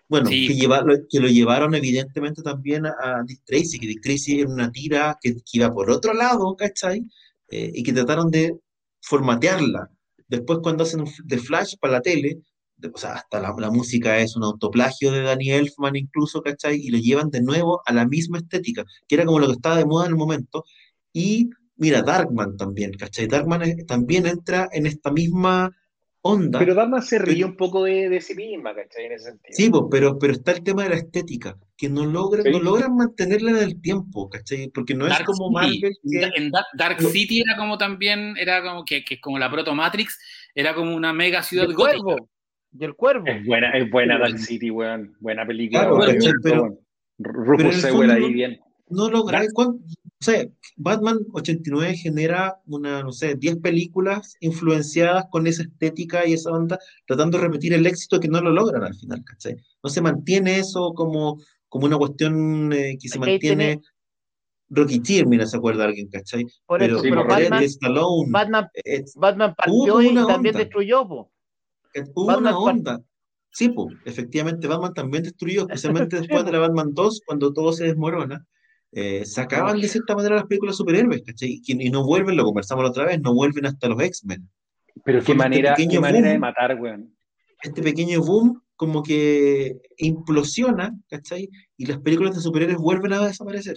Bueno, 0.08 0.26
Sí. 0.26 0.48
que, 0.48 0.54
lleva- 0.54 0.82
lo- 0.82 0.96
que 1.08 1.20
lo 1.20 1.28
llevaron 1.28 1.76
evidentemente 1.76 2.42
también 2.42 2.86
a, 2.86 3.22
Dick 3.24 3.42
Tracy, 3.44 3.78
que 3.78 3.86
Dick 3.86 4.02
Tracy 4.02 4.40
era 4.40 4.50
una 4.50 4.68
tira 4.72 5.16
que, 5.22 5.34
que 5.34 5.40
iba 5.52 5.72
por 5.72 5.88
otro 5.88 6.12
lado, 6.12 6.56
¿cachai? 6.56 7.04
Eh, 7.48 7.70
y 7.72 7.82
que 7.84 7.92
trataron 7.92 8.28
de 8.28 8.58
formatearla. 9.00 9.90
Después 10.26 10.58
cuando 10.60 10.82
hacen 10.82 11.04
de 11.24 11.38
Flash 11.38 11.74
para 11.80 11.92
la 11.94 12.00
tele, 12.00 12.38
de- 12.82 12.90
o 12.94 12.98
sea, 12.98 13.14
hasta 13.14 13.40
la, 13.40 13.54
la 13.58 13.70
música 13.70 14.18
es 14.18 14.36
un 14.36 14.44
autoplagio 14.44 15.10
de 15.10 15.22
Danny 15.22 15.50
Elfman 15.52 15.96
incluso, 15.96 16.42
¿cachai? 16.42 16.76
Y 16.76 16.90
lo 16.90 16.98
llevan 16.98 17.30
de 17.30 17.40
nuevo 17.42 17.80
a 17.86 17.92
la 17.94 18.06
misma 18.06 18.38
estética, 18.38 18.84
que 19.08 19.14
era 19.14 19.24
como 19.24 19.38
lo 19.38 19.46
que 19.46 19.52
estaba 19.54 19.76
de 19.78 19.86
moda 19.86 20.04
en 20.06 20.10
el 20.12 20.16
momento. 20.18 20.64
Y 21.12 21.48
mira, 21.76 22.02
Darkman 22.02 22.56
también, 22.56 22.92
¿cachai? 22.92 23.26
Darkman 23.26 23.62
es- 23.62 23.86
también 23.86 24.26
entra 24.26 24.68
en 24.72 24.86
esta 24.86 25.10
misma 25.10 25.70
onda. 26.24 26.60
Pero 26.60 26.76
Batman 26.76 27.02
se 27.02 27.18
ríe 27.18 27.34
Pero- 27.38 27.48
un 27.48 27.56
poco 27.56 27.82
de, 27.82 28.08
de 28.08 28.20
sí 28.20 28.34
misma, 28.36 28.72
¿cachai? 28.74 29.06
En 29.06 29.12
ese 29.12 29.24
sentido. 29.30 29.54
Sí, 29.56 29.70
pues, 29.70 29.82
pero, 29.90 30.18
pero 30.20 30.32
está 30.34 30.52
el 30.52 30.62
tema 30.62 30.84
de 30.84 30.90
la 30.90 30.94
estética, 30.96 31.56
que 31.76 31.88
no 31.88 32.06
logran, 32.06 32.44
Sí. 32.44 32.50
no 32.52 32.60
logran 32.60 32.94
mantenerla 32.94 33.50
en 33.50 33.56
el 33.56 33.80
tiempo, 33.80 34.28
¿cachai? 34.30 34.68
Porque 34.72 34.94
no 34.94 35.06
es 35.06 35.10
Dark 35.10 35.24
como 35.26 35.48
City. 35.60 35.80
Marvel 35.80 35.92
que... 36.08 36.30
En 36.40 36.50
Dark, 36.52 36.66
Dark 36.74 37.02
No. 37.02 37.08
City 37.08 37.40
era 37.40 37.56
como 37.56 37.76
también, 37.76 38.36
era 38.38 38.62
como 38.62 38.84
que, 38.84 39.04
que 39.04 39.20
como 39.20 39.36
la 39.40 39.50
Proto 39.50 39.74
Matrix, 39.74 40.16
era 40.54 40.74
como 40.76 40.94
una 40.94 41.12
mega 41.12 41.42
ciudad 41.42 41.66
el 41.66 41.74
gótica. 41.74 41.98
cuervo. 42.02 42.28
Y 42.78 42.84
el 42.84 42.94
cuervo. 42.94 43.26
Es 43.26 43.44
buena, 43.44 43.70
es 43.72 43.90
buena 43.90 44.18
Dark 44.18 44.38
City, 44.38 44.70
weón. 44.70 45.14
Buena 45.20 45.46
película. 45.46 45.80
Claro. 45.88 45.98
Pero- 46.42 46.78
pero 47.18 47.44
Rufus 47.44 47.64
el 47.66 47.80
Sewell 47.80 48.10
ahí 48.10 48.32
bien. 48.32 48.60
No 48.88 49.08
logra, 49.08 49.42
¿cuán- 49.54 49.68
o 49.78 50.24
sea, 50.24 50.44
Batman 50.76 51.18
89 51.32 51.94
genera 51.96 52.56
una, 52.66 53.02
no 53.02 53.12
sé, 53.12 53.34
10 53.36 53.56
películas 53.58 54.34
influenciadas 54.40 55.26
con 55.30 55.46
esa 55.46 55.62
estética 55.62 56.26
y 56.26 56.34
esa 56.34 56.50
onda, 56.50 56.78
tratando 57.06 57.38
de 57.38 57.44
repetir 57.44 57.72
el 57.72 57.86
éxito 57.86 58.20
que 58.20 58.28
no 58.28 58.40
lo 58.40 58.50
logran 58.50 58.84
al 58.84 58.94
final, 58.94 59.22
¿cachai? 59.24 59.56
No 59.82 59.88
se 59.88 60.02
mantiene 60.02 60.58
eso 60.58 60.92
como, 60.94 61.38
como 61.68 61.86
una 61.86 61.96
cuestión 61.96 62.72
eh, 62.72 62.98
que 63.00 63.08
se 63.08 63.18
mantiene. 63.18 63.38
tiene- 63.78 63.80
Rocky 64.74 65.02
Mira, 65.26 65.46
se 65.46 65.56
acuerda 65.58 65.84
alguien, 65.84 66.08
¿cachai? 66.08 66.44
Por 66.66 66.78
Pero, 66.80 66.94
eso, 66.96 67.02
pero 67.02 67.26
Batman, 67.26 67.62
Stallone, 67.62 68.30
Batman, 68.30 68.68
Batman 69.16 69.54
partió 69.54 70.00
y 70.00 70.14
también 70.14 70.54
onda. 70.54 70.58
destruyó, 70.58 71.06
po. 71.06 71.31
Eh, 71.94 72.04
Hubo 72.14 72.26
Batman 72.26 72.54
una 72.54 72.58
onda. 72.58 73.00
Sí, 73.50 73.68
pues, 73.68 73.94
efectivamente, 74.06 74.66
Batman 74.66 74.94
también 74.94 75.22
destruyó, 75.24 75.62
especialmente 75.62 76.16
después 76.40 76.44
de 76.44 76.52
la 76.52 76.58
Batman 76.60 76.94
2, 76.94 77.20
cuando 77.26 77.52
todo 77.52 77.72
se 77.72 77.84
desmorona. 77.84 78.46
Eh, 78.94 79.24
sacaban 79.24 79.80
de 79.80 79.88
cierta 79.88 80.14
manera 80.14 80.36
las 80.36 80.44
películas 80.46 80.74
de 80.74 80.78
superhéroes, 80.78 81.22
¿cachai? 81.22 81.50
Y, 81.50 81.62
que- 81.62 81.72
y 81.82 81.90
no 81.90 82.04
vuelven, 82.04 82.36
lo 82.36 82.44
conversamos 82.44 82.84
la 82.84 82.90
otra 82.90 83.06
vez, 83.06 83.20
no 83.20 83.32
vuelven 83.34 83.66
hasta 83.66 83.88
los 83.88 84.00
X-Men. 84.02 84.48
Pero 85.04 85.20
qué 85.20 85.24
Fue 85.24 85.34
este 85.34 85.34
manera, 85.34 85.74
qué 85.76 86.00
manera 86.00 86.28
de 86.28 86.38
matar, 86.38 86.78
weón. 86.80 87.14
Este 87.62 87.82
pequeño 87.82 88.20
boom 88.20 88.62
como 88.76 89.02
que 89.02 89.76
implosiona, 89.98 90.92
¿cachai? 91.08 91.48
Y 91.76 91.86
las 91.86 91.98
películas 92.00 92.34
de 92.34 92.42
superhéroes 92.42 92.76
vuelven 92.78 93.12
a 93.14 93.26
desaparecer. 93.26 93.76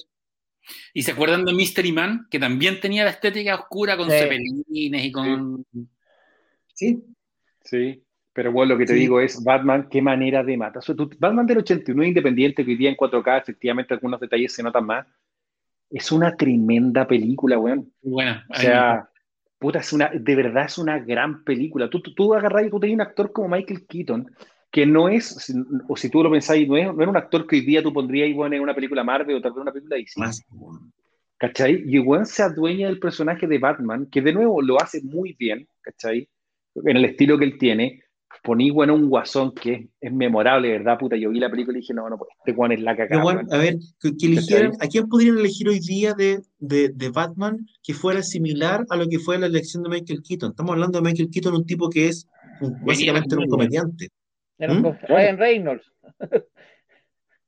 ¿Y 0.94 1.04
se 1.04 1.12
acuerdan 1.12 1.46
de 1.46 1.54
Mystery 1.54 1.92
Man? 1.92 2.28
Que 2.32 2.40
también 2.40 2.80
tenía 2.82 3.04
la 3.04 3.12
estética 3.12 3.56
oscura 3.56 3.96
con 3.96 4.10
Sí. 4.10 4.18
cepelines 4.18 5.06
y 5.06 5.12
con. 5.12 5.66
Sí, 6.74 7.04
Sí. 7.64 8.02
Pero 8.36 8.52
bueno, 8.52 8.74
lo 8.74 8.78
que 8.78 8.86
te 8.86 8.94
Sí. 8.94 8.99
digo 8.99 9.22
es 9.22 9.41
Batman, 9.41 9.88
qué 9.90 10.02
manera 10.02 10.44
de 10.44 10.57
matar. 10.57 10.80
O 10.80 10.82
sea, 10.82 10.94
tú- 10.94 11.10
Batman 11.18 11.45
del 11.45 11.60
89 11.60 12.10
independiente, 12.10 12.66
que 12.66 12.72
hoy 12.72 12.78
día 12.78 12.90
en 12.90 12.98
4K, 12.98 13.38
efectivamente, 13.38 13.94
algunos 13.94 14.20
detalles 14.20 14.52
se 14.53 14.62
notan 14.62 14.86
más. 14.86 15.07
Es 15.90 16.12
una 16.12 16.36
tremenda 16.36 17.07
película, 17.07 17.57
weón. 17.57 17.90
Bueno, 18.02 18.41
O 18.49 18.56
sea, 18.56 19.07
puta, 19.57 19.80
es 19.80 19.94
una, 19.94 20.10
de 20.14 20.36
verdad 20.36 20.66
es 20.66 20.78
una 20.78 20.99
gran 20.99 21.45
película. 21.45 21.90
Tú, 21.90 22.02
tú, 22.02 22.14
tú 22.14 22.34
agarrás 22.34 22.68
y 22.68 22.70
tú 22.70 22.78
tenés 22.80 22.95
un 22.95 23.02
actor 23.02 23.32
como 23.32 23.48
Michael 23.56 23.86
Keaton, 23.88 24.30
que 24.70 24.86
no 24.86 25.07
es, 25.07 25.56
o 25.88 25.95
si 25.95 26.10
tú 26.10 26.22
lo 26.22 26.30
pensáis, 26.30 26.68
no, 26.68 26.76
es, 26.76 26.88
no 26.94 27.02
era 27.02 27.10
un 27.10 27.16
actor 27.16 27.48
que 27.48 27.56
hoy 27.56 27.62
día 27.62 27.82
tú 27.82 27.94
pondrías 27.94 28.36
bueno, 28.36 28.53
en 28.57 28.62
una 28.62 28.76
película 28.76 29.02
Marvel 29.06 29.38
o 29.38 29.41
tal 29.41 29.53
vez 29.53 29.62
una 29.62 29.72
película 29.72 29.95
DC. 29.95 30.20
más. 30.20 30.45
¿Cachai? 31.38 31.84
Y 31.88 31.99
weón 31.99 32.26
se 32.26 32.44
adueña 32.44 32.88
del 32.88 32.99
personaje 32.99 33.48
de 33.48 33.60
Batman, 33.60 34.07
que 34.12 34.22
de 34.22 34.34
nuevo 34.34 34.62
lo 34.62 34.82
hace 34.82 35.02
muy 35.03 35.34
bien, 35.40 35.68
¿cachai? 35.82 36.28
En 36.76 36.98
el 36.98 37.06
estilo 37.06 37.38
que 37.38 37.45
él 37.45 37.57
tiene. 37.57 38.02
Poní, 38.45 38.69
bueno, 38.69 38.93
un 38.93 39.09
guasón 39.09 39.53
que 39.55 39.73
es, 39.73 39.88
es 39.99 40.13
memorable, 40.13 40.69
¿verdad? 40.69 40.99
Puta, 40.99 41.15
yo 41.17 41.31
vi 41.31 41.39
la 41.39 41.49
película 41.49 41.77
y 41.77 41.81
dije, 41.81 41.93
no, 41.95 42.07
no, 42.09 42.15
pues 42.17 42.30
este 42.38 42.51
weón 42.51 42.72
es 42.73 42.80
la 42.81 42.95
cagada. 42.95 43.23
bueno, 43.23 43.41
a 43.51 43.57
ver, 43.57 43.76
que, 43.99 44.15
que 44.15 44.26
eligieran, 44.27 44.72
¿a 44.80 44.88
quién 44.88 45.07
podrían 45.09 45.38
elegir 45.39 45.67
hoy 45.67 45.80
día 45.80 46.13
de, 46.13 46.41
de, 46.59 46.89
de 46.89 47.09
Batman 47.09 47.65
que 47.81 47.93
fuera 47.95 48.22
similar 48.22 48.85
a 48.89 48.95
lo 48.97 49.07
que 49.07 49.17
fue 49.19 49.39
la 49.39 49.47
elección 49.47 49.81
de 49.84 49.89
Michael 49.89 50.22
Keaton? 50.22 50.51
Estamos 50.51 50.73
hablando 50.73 50.99
de 51.01 51.09
Michael 51.09 51.30
Keaton, 51.31 51.55
un 51.55 51.65
tipo 51.65 51.89
que 51.89 52.07
es 52.07 52.27
un- 52.61 52.77
básicamente 52.85 53.35
un 53.35 53.47
comediante. 53.49 54.09
Era 54.59 54.73
¿Mm? 54.76 54.84
con 54.84 54.97
Ryan 55.07 55.38
Reynolds. 55.38 55.91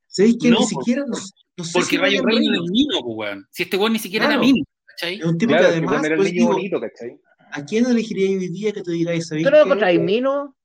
¿Sabéis 0.07 0.37
que 0.41 0.49
No, 0.49 0.59
ni 0.59 0.65
por- 0.65 0.83
siquiera, 0.83 1.01
no, 1.05 1.17
no 1.57 1.63
sé 1.63 1.71
Porque 1.73 1.89
si 1.89 1.97
Ryan 1.97 2.25
Reynolds 2.25 2.53
es 2.55 2.59
un 2.61 2.71
niño, 2.71 3.01
pues, 3.03 3.15
weón. 3.17 3.45
Si 3.51 3.63
este 3.63 3.77
weón 3.77 3.93
ni 3.93 3.99
siquiera 3.99 4.25
Claro. 4.25 4.41
era 4.41 4.51
niño, 4.51 4.63
¿cachai? 4.85 5.15
es 5.19 5.25
un 5.25 5.37
tipo 5.37 5.49
Claro, 5.51 5.63
que 5.65 5.69
que 5.69 5.77
además, 5.77 6.05
el 6.05 6.15
pues, 6.15 6.33
niño 6.33 6.41
digo, 6.41 6.53
bonito, 6.53 6.79
¿cachai? 6.81 7.19
¿a 7.51 7.63
quién 7.65 7.85
elegiría 7.85 8.29
hoy 8.37 8.49
día 8.49 8.71
que 8.73 8.81
te 8.81 8.91
diráis, 8.91 9.29
¿Tú 9.29 9.35
no 9.35 9.49
lo 9.51 9.51
qué? 9.57 9.61
encontrás 9.63 9.93
Mino? 9.99 10.55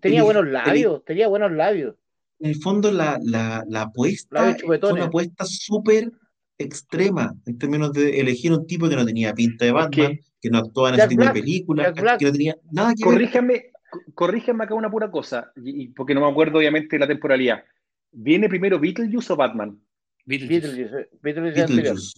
Tenía 0.00 0.20
Eli- 0.20 0.24
buenos 0.24 0.46
labios, 0.46 1.04
tenía 1.04 1.28
buenos 1.28 1.52
labios. 1.52 1.94
En 2.40 2.50
el 2.50 2.56
fondo, 2.56 2.90
la, 2.90 3.18
la, 3.22 3.64
la 3.68 3.82
apuesta 3.82 4.56
fue 4.66 4.92
una 4.92 5.04
apuesta 5.04 5.44
súper 5.46 6.10
extrema 6.58 7.34
en 7.46 7.58
términos 7.58 7.92
de 7.92 8.20
elegir 8.20 8.52
un 8.52 8.66
tipo 8.66 8.88
que 8.88 8.96
no 8.96 9.04
tenía 9.06 9.32
pinta 9.34 9.64
de 9.64 9.72
Batman, 9.72 10.18
que 10.40 10.50
no 10.50 10.58
actuaba 10.58 10.90
en 10.90 10.96
Jack 10.96 11.06
ese 11.06 11.08
tipo 11.10 11.22
Black, 11.22 11.34
de 11.34 11.40
películas, 11.40 11.92
que 12.18 12.24
no 12.26 12.32
tenía 12.32 12.56
nada 12.70 12.94
que 12.94 13.04
ver. 13.04 13.14
Corríjame, 13.14 13.64
co- 13.90 14.00
corríjame 14.14 14.64
acá 14.64 14.74
una 14.74 14.90
pura 14.90 15.10
cosa, 15.10 15.52
y, 15.56 15.84
y 15.84 15.88
porque 15.88 16.14
no 16.14 16.20
me 16.20 16.28
acuerdo 16.30 16.58
obviamente 16.58 16.96
de 16.96 17.00
la 17.00 17.06
temporalidad. 17.06 17.64
¿Viene 18.12 18.48
primero 18.48 18.78
Beetlejuice 18.78 19.32
o 19.32 19.36
Batman? 19.36 19.80
Beetlejuice. 20.26 21.08
Beetlejuice, 21.22 22.12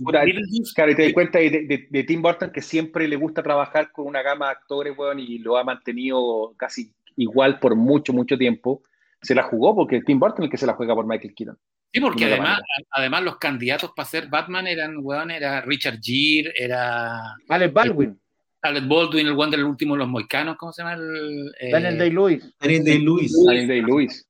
Claro, 0.75 0.93
y 0.93 0.95
te 0.95 1.03
das 1.05 1.13
cuenta 1.13 1.39
de, 1.39 1.51
de- 1.51 1.87
de 1.91 2.05
Tim 2.05 2.23
Burton 2.23 2.51
que 2.53 2.63
siempre 2.63 3.09
le 3.09 3.17
gusta 3.17 3.43
trabajar 3.43 3.91
con 3.93 4.07
una 4.07 4.23
gama 4.23 4.47
de 4.47 4.53
actores, 4.53 4.97
weón, 4.97 5.19
y 5.19 5.39
lo 5.39 5.57
ha 5.57 5.65
mantenido 5.65 6.55
casi 6.57 6.93
igual 7.17 7.59
por 7.59 7.75
mucho, 7.77 8.13
mucho 8.13 8.37
tiempo. 8.39 8.83
Se 9.23 9.35
la 9.35 9.43
jugó 9.45 9.75
porque 9.75 10.03
Tim 10.03 10.19
Burton 10.21 10.43
es 10.43 10.47
el 10.47 10.51
que 10.51 10.57
se 10.59 10.67
la 10.67 10.75
juega 10.75 10.95
por 10.95 11.07
Michael 11.07 11.35
Keaton. 11.35 11.59
Sí, 11.93 12.01
porque 12.01 12.27
además, 12.27 12.61
además 12.91 13.23
los 13.23 13.39
candidatos 13.39 13.93
para 13.97 14.07
ser 14.09 14.29
Batman 14.29 14.67
eran, 14.67 14.97
weón, 15.01 15.31
era 15.31 15.63
Richard 15.63 15.99
Gere, 16.03 16.53
era 16.55 17.35
Alec 17.49 17.73
Baldwin, 17.73 18.21
Alec 18.61 18.87
Baldwin, 18.87 19.27
el 19.29 19.33
weón 19.33 19.51
del 19.51 19.65
último 19.65 19.95
de 19.95 20.01
los 20.01 20.09
moicanos, 20.09 20.57
¿cómo 20.57 20.73
se 20.73 20.83
llama? 20.83 20.95
El, 20.95 21.53
eh, 21.59 21.71
Daniel 21.71 21.99
Day-Lewis, 21.99 22.55
Daniel 22.61 22.85
Day-Lewis. 22.85 23.45
Daniel 23.47 23.69
Day-Lewis. 23.69 24.29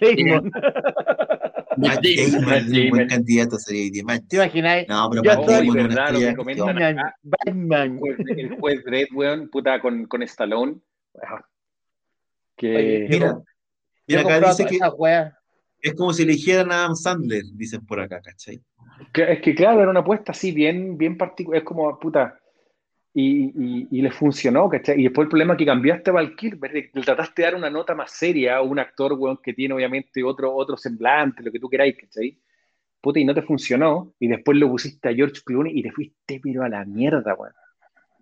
Damon. 0.00 0.50
Matt 1.76 2.00
Matt 2.04 2.64
Damon. 2.64 2.84
Un 2.84 2.90
buen 2.90 3.08
candidato 3.08 3.56
sería. 3.58 4.02
Matt- 4.04 4.28
¿Te 4.28 4.36
imagináis? 4.36 4.88
No, 4.88 5.08
pero 5.10 5.22
Matt 5.22 5.48
Damon 5.48 5.64
es 5.64 5.70
una 5.70 5.82
¿verdad? 5.82 6.12
Lo 6.12 6.18
que 6.18 6.36
comentan. 6.36 6.96
Batman. 7.22 7.92
El 7.94 7.98
juez, 7.98 8.16
el 8.36 8.56
juez 8.56 8.84
Dredd, 8.84 9.06
weón, 9.14 9.48
puta, 9.50 9.80
con, 9.80 10.06
con 10.06 10.22
Stallone. 10.22 10.76
Que, 12.62 12.76
Oye, 12.76 13.06
Mira, 13.08 13.42
mira 14.06 14.20
acá 14.20 14.40
dice 14.40 14.66
que 14.66 14.78
es 15.80 15.94
como 15.94 16.12
si 16.12 16.22
eligieran 16.22 16.70
a 16.70 16.84
Adam 16.84 16.94
Sandler, 16.94 17.42
dicen 17.54 17.84
por 17.84 17.98
acá, 17.98 18.20
¿cachai? 18.20 18.60
que- 19.12 19.32
es 19.32 19.40
que 19.40 19.52
claro, 19.52 19.80
era 19.80 19.90
una 19.90 19.98
apuesta 19.98 20.30
así 20.30 20.52
bien, 20.52 20.96
bien 20.96 21.18
particular, 21.18 21.58
es 21.60 21.64
como, 21.64 21.98
puta, 21.98 22.38
y, 23.12 23.46
y, 23.46 23.88
y 23.90 24.00
le 24.00 24.12
funcionó, 24.12 24.68
¿cachai? 24.68 25.00
Y 25.00 25.02
después 25.02 25.24
el 25.26 25.30
problema 25.30 25.54
es 25.54 25.58
que 25.58 25.66
cambiaste 25.66 26.10
a 26.10 26.12
Val 26.12 26.36
Kilmer, 26.36 26.72
le 26.72 27.02
trataste 27.02 27.42
de 27.42 27.46
dar 27.46 27.56
una 27.56 27.68
nota 27.68 27.96
más 27.96 28.12
seria 28.12 28.58
a 28.58 28.62
un 28.62 28.78
actor, 28.78 29.14
weón, 29.14 29.40
que 29.42 29.54
tiene 29.54 29.74
obviamente 29.74 30.22
otro, 30.22 30.54
otro 30.54 30.76
semblante, 30.76 31.42
lo 31.42 31.50
que 31.50 31.58
tú 31.58 31.68
queráis, 31.68 31.96
¿cachai? 31.96 32.38
Puta, 33.00 33.18
y 33.18 33.24
no 33.24 33.34
te 33.34 33.42
funcionó, 33.42 34.14
y 34.20 34.28
después 34.28 34.56
lo 34.56 34.68
pusiste 34.70 35.08
a 35.08 35.14
George 35.14 35.42
Clooney 35.44 35.76
y 35.76 35.82
te 35.82 35.90
fuiste, 35.90 36.38
pero 36.40 36.62
a 36.62 36.68
la 36.68 36.84
mierda, 36.84 37.34
weón. 37.34 37.54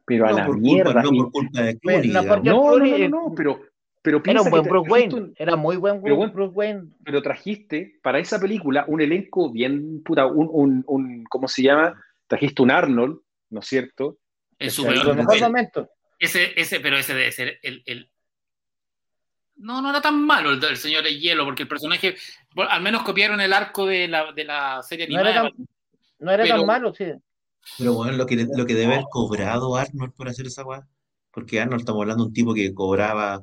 Pero 0.07 0.27
a 0.29 0.31
No 0.31 0.37
la 0.39 0.47
por 0.47 0.59
mierda. 0.59 0.93
culpa, 0.95 1.03
no 1.03 1.13
y- 1.13 1.19
por 1.19 1.31
culpa 1.31 1.61
de 1.61 1.79
Clooney, 1.79 2.09
no 2.11 2.23
no, 2.23 2.79
no, 2.79 2.79
no, 2.79 3.09
no, 3.11 3.35
pero, 3.37 3.61
pero 4.03 4.23
Era 4.25 4.43
un 4.43 4.51
buen 4.51 4.63
Bruce 4.63 4.91
Wayne. 4.91 5.15
un- 5.15 5.35
Era 5.37 5.57
muy 5.57 5.77
buen 5.77 6.01
Pero 6.03 6.17
bueno, 6.17 6.33
Bruce 6.33 6.53
Wayne. 6.55 6.83
pero 7.05 7.21
trajiste 7.23 7.99
para 8.03 8.19
esa 8.19 8.41
película 8.41 8.85
un 8.89 9.01
elenco 9.01 9.51
bien, 9.51 10.03
puta, 10.03 10.27
un, 10.27 10.49
un, 10.51 10.85
un- 10.87 11.25
¿cómo 11.25 11.49
se 11.49 11.63
llama? 11.63 12.01
Trajiste 12.27 12.63
un 12.63 12.71
Arnold, 12.71 13.19
¿no 13.51 13.61
es 13.61 13.67
cierto? 13.67 14.19
en 14.59 14.71
su 14.71 14.87
mejor 14.87 15.17
momento. 15.41 15.89
Ese, 16.19 16.53
ese, 16.61 16.81
pero 16.81 16.99
ese 16.99 17.15
debe 17.15 17.33
ser 17.33 17.59
el, 17.63 17.83
el- 17.87 18.11
No, 19.57 19.81
no 19.83 19.91
era 19.91 20.01
tan 20.01 20.23
malo 20.25 20.51
el 20.53 20.61
del 20.61 20.77
señor 20.77 21.03
de 21.05 21.19
hielo, 21.19 21.45
porque 21.45 21.63
el 21.63 21.69
personaje, 21.69 22.15
bueno, 22.55 22.71
al 22.71 22.83
menos 22.83 23.03
copiaron 23.03 23.41
el 23.41 23.53
arco 23.53 23.87
de 23.87 24.09
la, 24.09 24.33
de 24.33 24.45
la 24.45 24.83
serie 24.83 25.07
No 25.09 25.17
animada. 25.19 25.31
era 25.49 25.51
tan, 25.51 25.67
no 26.19 26.31
era 26.31 26.43
Pero- 26.45 26.57
tan 26.59 26.67
malo, 26.67 26.95
sí. 26.95 27.05
Pero 27.79 27.93
bueno, 27.95 28.13
lo 28.17 28.25
que, 28.27 28.37
lo 28.57 28.65
que 28.67 28.75
debe 28.75 28.95
haber 28.95 29.05
cobrado 29.11 29.77
Arnold 29.77 30.15
por 30.15 30.29
hacer 30.29 30.47
esa 30.47 30.65
weá. 30.65 30.87
Porque 31.31 31.61
Arnold, 31.61 31.81
estamos 31.83 32.01
hablando 32.03 32.25
de 32.25 32.29
un 32.29 32.35
tipo 32.35 32.55
que 32.55 32.73
cobraba. 32.75 33.43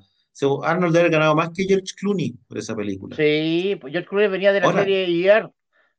Arnold 0.63 0.93
debe 0.93 0.99
haber 1.01 1.11
ganado 1.11 1.35
más 1.35 1.49
que 1.53 1.63
George 1.65 1.93
Clooney 1.99 2.33
por 2.47 2.57
esa 2.57 2.75
película. 2.75 3.15
Sí, 3.15 3.77
pues 3.81 3.91
George 3.91 4.07
Clooney 4.09 4.29
venía 4.29 4.53
de 4.53 4.59
la 4.61 4.65
Ahora- 4.67 4.83
serie 4.83 5.05
ER. 5.25 5.51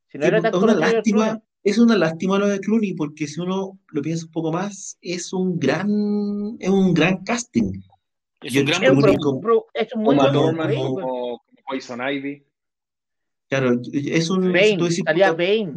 Si 0.07 0.17
no 0.17 0.23
Sí, 0.23 0.27
era 0.27 0.41
tan 0.41 0.53
es 0.55 0.61
una 0.61 0.73
George 0.73 0.93
lástima, 0.95 1.23
Clooney. 1.25 1.41
es 1.63 1.77
una 1.77 1.97
lástima 1.97 2.39
lo 2.39 2.47
de 2.47 2.59
Clooney, 2.59 2.93
porque 2.93 3.27
si 3.27 3.39
uno 3.41 3.79
lo 3.89 4.01
piensa 4.01 4.25
un 4.25 4.31
poco 4.31 4.51
más, 4.51 4.97
es 5.01 5.33
un 5.33 5.59
gran, 5.59 6.55
es 6.59 6.69
un 6.69 6.93
gran 6.93 7.23
casting. 7.23 7.73
Es 8.41 8.53
Yo 8.53 8.61
un 8.61 8.67
gran 8.67 8.79
Clooney 8.81 9.01
bro- 9.01 9.15
como- 9.21 9.39
bro- 9.41 9.65
es 9.73 9.93
un 9.93 10.01
muy 10.03 10.15
buen 10.15 10.33
como- 10.33 10.53
Bruce 10.53 10.75
como- 10.75 11.41
Poison 11.67 11.99
Ivy. 12.09 12.43
Claro, 13.49 13.79
es 13.93 14.29
un. 14.29 14.51
Bane, 14.53 14.77
decís, 14.77 15.01
salía 15.05 15.31
Bane. 15.33 15.73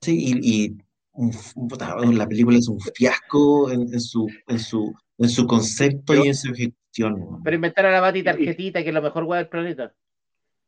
Sí, 0.00 0.16
y, 0.42 0.64
y 0.64 0.76
un- 1.12 1.32
puta, 1.68 1.96
la 1.96 2.26
película 2.26 2.56
es 2.58 2.66
un 2.68 2.80
fiasco 2.80 3.70
en, 3.70 3.82
en 3.92 4.00
su, 4.00 4.26
en 4.48 4.58
su, 4.58 4.94
en 5.20 5.28
su 5.28 5.46
concepto 5.46 6.02
Pero- 6.12 6.24
y 6.24 6.28
en 6.28 6.34
su 6.34 6.52
ejecución. 6.52 7.40
Pero 7.44 7.54
inventar 7.54 7.86
a 7.86 7.92
la 7.92 8.00
Bati 8.00 8.22
tarjetita, 8.24 8.82
que 8.82 8.88
es 8.88 8.94
la 8.94 9.00
mejor 9.00 9.22
weá 9.24 9.38
del 9.38 9.48
planeta. 9.48 9.92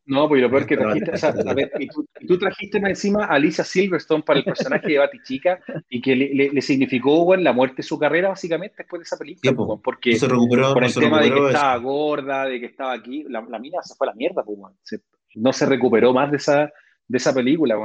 No, 0.05 0.29
pues 0.29 0.43
lo 0.43 0.51
peor 0.51 0.67
que 0.67 0.77
trajiste, 0.77 1.13
o 1.13 1.17
sea, 1.17 1.29
a 1.47 1.55
ver, 1.55 1.71
y 1.79 1.87
tú, 1.87 2.05
y 2.19 2.27
tú 2.27 2.37
trajiste 2.37 2.81
más 2.81 2.91
encima 2.91 3.25
a 3.25 3.35
Alicia 3.35 3.63
Silverstone 3.63 4.25
para 4.25 4.41
el 4.41 4.45
personaje 4.45 4.89
de 4.89 4.99
Batichica 4.99 5.61
y 5.89 6.01
que 6.03 6.17
le, 6.17 6.35
le- 6.35 6.51
le 6.51 6.61
significó 6.61 7.23
weón, 7.23 7.45
la 7.45 7.53
muerte 7.53 7.77
de 7.79 7.83
su 7.85 7.99
carrera 8.01 8.29
básicamente 8.31 8.75
después 8.79 8.99
de 8.99 9.05
esa 9.05 9.17
película, 9.17 9.53
Sí, 9.53 9.57
porque 9.83 10.17
se 10.17 10.27
recuperó, 10.27 10.75
por 10.75 10.83
el 10.85 10.91
se 10.91 11.01
tema 11.01 11.21
de 11.21 11.29
que 11.31 11.37
eso. 11.37 11.49
estaba 11.51 11.77
gorda, 11.77 12.47
de 12.47 12.59
que 12.59 12.67
estaba 12.67 12.93
aquí, 12.95 13.25
la, 13.29 13.47
la 13.49 13.59
mina 13.61 13.79
se 13.83 13.95
fue 13.95 14.09
a 14.09 14.11
la 14.11 14.17
mierda, 14.17 14.43
pues. 14.45 14.59
Se- 14.83 15.01
no 15.37 15.53
se 15.53 15.67
recuperó 15.67 16.13
más 16.13 16.31
de 16.33 16.37
esa, 16.39 16.71
de 17.07 17.19
esa 17.19 17.33
película. 17.33 17.77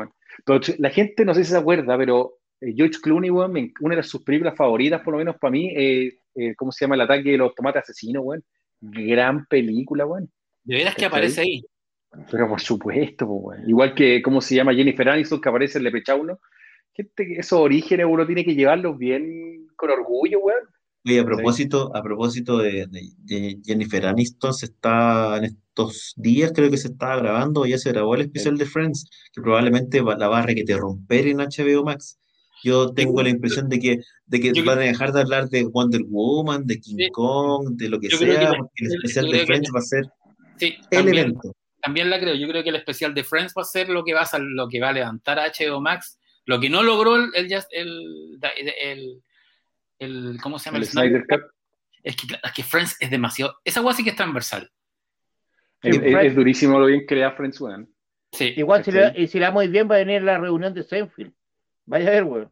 Pero 0.44 0.60
la 0.80 0.89
gente 0.89 1.23
no 1.23 1.34
sé 1.35 1.44
si 1.44 1.52
se 1.52 1.57
acuerda, 1.57 1.95
pero 1.98 2.36
eh, 2.61 2.73
George 2.75 2.99
Clooney, 3.01 3.29
weón, 3.29 3.51
me- 3.51 3.71
una 3.81 3.95
de 3.95 4.03
sus 4.03 4.23
películas 4.23 4.55
favoritas, 4.55 5.01
por 5.01 5.13
lo 5.13 5.19
menos 5.19 5.35
para 5.38 5.51
mí, 5.51 5.71
eh, 5.75 6.19
eh, 6.35 6.55
¿cómo 6.55 6.71
se 6.71 6.85
llama? 6.85 6.95
El 6.95 7.01
ataque 7.01 7.31
de 7.31 7.38
los 7.38 7.53
tomates 7.55 7.84
asesinos, 7.84 8.23
weón. 8.25 8.43
Gran 8.81 9.45
película, 9.47 10.05
weón. 10.05 10.29
De 10.63 10.75
veras 10.75 10.95
que 10.95 11.05
aparece 11.05 11.41
ahí. 11.41 11.63
Pero 12.31 12.47
por 12.47 12.61
supuesto, 12.61 13.27
pues, 13.27 13.39
weón. 13.57 13.69
Igual 13.69 13.93
que, 13.95 14.21
¿cómo 14.21 14.41
se 14.41 14.55
llama? 14.55 14.73
Jennifer 14.73 15.09
Aniston, 15.09 15.41
que 15.41 15.49
aparece 15.49 15.77
en 15.77 15.84
Leprechaun. 15.85 16.38
Gente 16.93 17.39
esos 17.39 17.59
orígenes 17.59 18.05
uno 18.09 18.25
tiene 18.25 18.43
que 18.43 18.55
llevarlos 18.55 18.97
bien 18.97 19.67
con 19.75 19.89
orgullo, 19.91 20.39
weón. 20.39 20.59
Oye, 21.05 21.19
a 21.19 21.23
propósito, 21.25 21.95
a 21.95 22.01
propósito 22.03 22.57
de, 22.57 22.85
de- 22.88 23.11
de 23.19 23.57
Jennifer 23.63 24.05
Aniston, 24.07 24.53
se 24.53 24.65
está 24.65 25.38
en 25.38 25.45
estos 25.45 26.13
días, 26.17 26.51
creo 26.53 26.69
que 26.69 26.75
se 26.77 26.89
está 26.89 27.15
grabando, 27.15 27.65
ya 27.65 27.77
se 27.77 27.91
grabó 27.91 28.15
el 28.15 28.21
especial 28.21 28.57
de 28.57 28.65
Friends, 28.65 29.09
que 29.34 29.41
probablemente 29.41 30.01
va- 30.01 30.17
la 30.17 30.27
va 30.27 30.39
a 30.39 30.45
requete 30.45 30.75
romper 30.75 31.27
en 31.27 31.38
HBO 31.39 31.84
Max. 31.85 32.19
Yo 32.63 32.93
tengo 32.93 33.21
la 33.21 33.29
impresión 33.29 33.69
de 33.69 33.79
que, 33.79 33.99
de 34.25 34.39
que 34.39 34.51
Yo 34.53 34.65
van 34.65 34.79
a 34.79 34.81
dejar 34.81 35.11
de 35.13 35.21
hablar 35.21 35.47
de 35.49 35.63
Wonder 35.65 36.01
Woman, 36.07 36.65
de 36.65 36.79
King 36.79 36.95
Sí. 36.97 37.09
Kong, 37.11 37.75
de 37.77 37.89
lo 37.89 37.99
que 37.99 38.09
Yo 38.09 38.17
sea, 38.17 38.39
que- 38.39 38.57
porque 38.57 38.85
el 38.85 38.93
especial 38.93 39.25
de 39.31 39.39
que- 39.39 39.45
Friends 39.45 39.71
va 39.75 39.79
a 39.79 39.81
ser 39.84 40.05
Sí, 40.57 40.75
el 40.89 40.97
también, 40.97 41.17
evento. 41.25 41.55
también 41.81 42.09
la 42.09 42.19
creo. 42.19 42.35
Yo 42.35 42.47
creo 42.47 42.63
que 42.63 42.69
el 42.69 42.75
especial 42.77 43.13
de 43.13 43.23
Friends 43.23 43.53
va 43.57 43.61
a 43.61 43.65
ser 43.65 43.89
lo 43.89 44.03
que 44.03 44.13
va 44.13 44.21
a, 44.23 44.39
lo 44.39 44.67
que 44.67 44.79
va 44.79 44.89
a 44.89 44.93
levantar 44.93 45.39
a 45.39 45.45
HBO 45.45 45.79
Max. 45.81 46.19
Lo 46.45 46.59
que 46.59 46.69
no 46.69 46.81
logró 46.81 47.15
el, 47.17 47.29
el, 47.35 47.47
just- 47.53 47.67
el, 47.71 48.39
el- 48.81 49.21
el- 49.99 50.38
¿cómo 50.41 50.57
se 50.59 50.65
llama? 50.65 50.77
El 50.77 50.84
El 50.84 50.89
Snyder 50.89 51.25
Cut. 51.27 51.41
Es 52.03 52.15
que, 52.15 52.27
es 52.41 52.51
que 52.53 52.63
Friends 52.63 52.95
es 52.99 53.09
demasiado. 53.11 53.55
Esa 53.65 53.81
guay 53.81 53.95
sí 53.95 54.03
que 54.03 54.11
es 54.11 54.15
transversal. 54.15 54.69
Es, 55.81 55.97
Friends- 55.99 56.35
durísimo 56.35 56.79
lo 56.79 56.85
bien 56.88 57.05
que 57.05 57.15
le 57.15 57.21
da 57.21 57.31
Friends. 57.34 57.61
Sí. 58.31 58.53
Igual 58.57 58.84
si 58.84 58.91
le, 58.91 59.27
si 59.27 59.39
le 59.39 59.45
da 59.45 59.51
muy 59.51 59.67
bien 59.67 59.89
va 59.89 59.95
a 59.95 59.99
venir 59.99 60.21
la 60.23 60.38
reunión 60.38 60.73
de 60.73 60.84
Seinfeld. 60.84 61.34
Vaya 61.88 62.07
a 62.07 62.11
ver, 62.11 62.23
weón. 62.23 62.51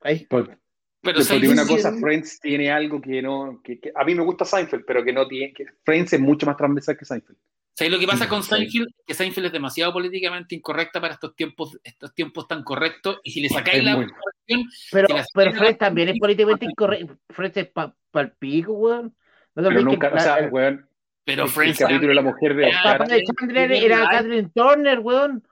Ahí. 0.00 0.26
Por- 0.26 0.46
Pero 0.46 0.58
Pero 1.02 1.20
¿sabes 1.22 1.42
digo 1.42 1.52
una 1.52 1.66
cosa, 1.66 1.92
Friends 2.00 2.40
tiene 2.40 2.70
algo 2.70 3.00
que 3.00 3.22
no. 3.22 3.60
Que, 3.62 3.78
que- 3.80 3.92
a 3.94 4.04
mí 4.04 4.14
me 4.14 4.22
gusta 4.24 4.44
Seinfeld, 4.44 4.84
pero 4.86 5.04
que 5.04 5.12
no 5.12 5.26
tiene. 5.28 5.52
Que 5.52 5.66
Friends 5.84 6.12
es 6.12 6.20
mucho 6.20 6.46
más 6.46 6.56
transversal 6.56 6.96
que 6.96 7.04
Seinfeld. 7.04 7.38
¿Sabes 7.74 7.92
lo 7.92 7.98
que 7.98 8.06
pasa 8.06 8.28
con. 8.28 8.42
Seinfeld? 8.42 8.88
Que 9.06 9.14
Seinfeld 9.14 9.46
es 9.46 9.52
demasiado 9.52 9.92
políticamente 9.92 10.54
incorrecta 10.54 11.00
para 11.00 11.14
estos 11.14 11.34
tiempos, 11.34 11.78
estos 11.82 12.14
tiempos 12.14 12.46
tan 12.48 12.62
correctos. 12.62 13.18
Y 13.24 13.30
si 13.32 13.40
le 13.40 13.48
sacáis 13.48 13.78
Es 13.78 13.84
la 13.84 13.96
muy- 13.96 14.06
Pero, 14.92 15.08
Si 15.08 15.14
pero 15.34 15.52
Fred 15.54 15.76
también 15.76 16.08
es 16.10 16.18
políticamente 16.18 16.66
incorrecto. 16.70 17.16
Fred 17.30 17.52
es 17.58 17.66
para 17.68 17.94
el 18.14 18.32
pico, 18.32 18.72
weón. 18.72 19.14
No 19.54 19.62
te 19.62 19.68
Pero 19.68 19.80
nunca, 19.82 20.08
que 20.10 20.16
o 20.16 20.20
sea, 20.20 20.48
weón, 20.50 20.88
pero 21.24 21.44
el, 21.44 21.48
Friends 21.50 21.80
el 21.80 21.86
capítulo 21.86 22.08
de 22.08 22.14
la 22.14 22.22
mujer 22.22 22.54
de 22.54 22.62
el 22.68 22.74
Oscar. 22.76 22.98
papá 22.98 23.12
de 23.14 23.22
Chandler 23.24 23.72
era 23.72 24.08
Kathleen 24.08 24.50
Turner, 24.50 24.98
weón. 25.00 25.42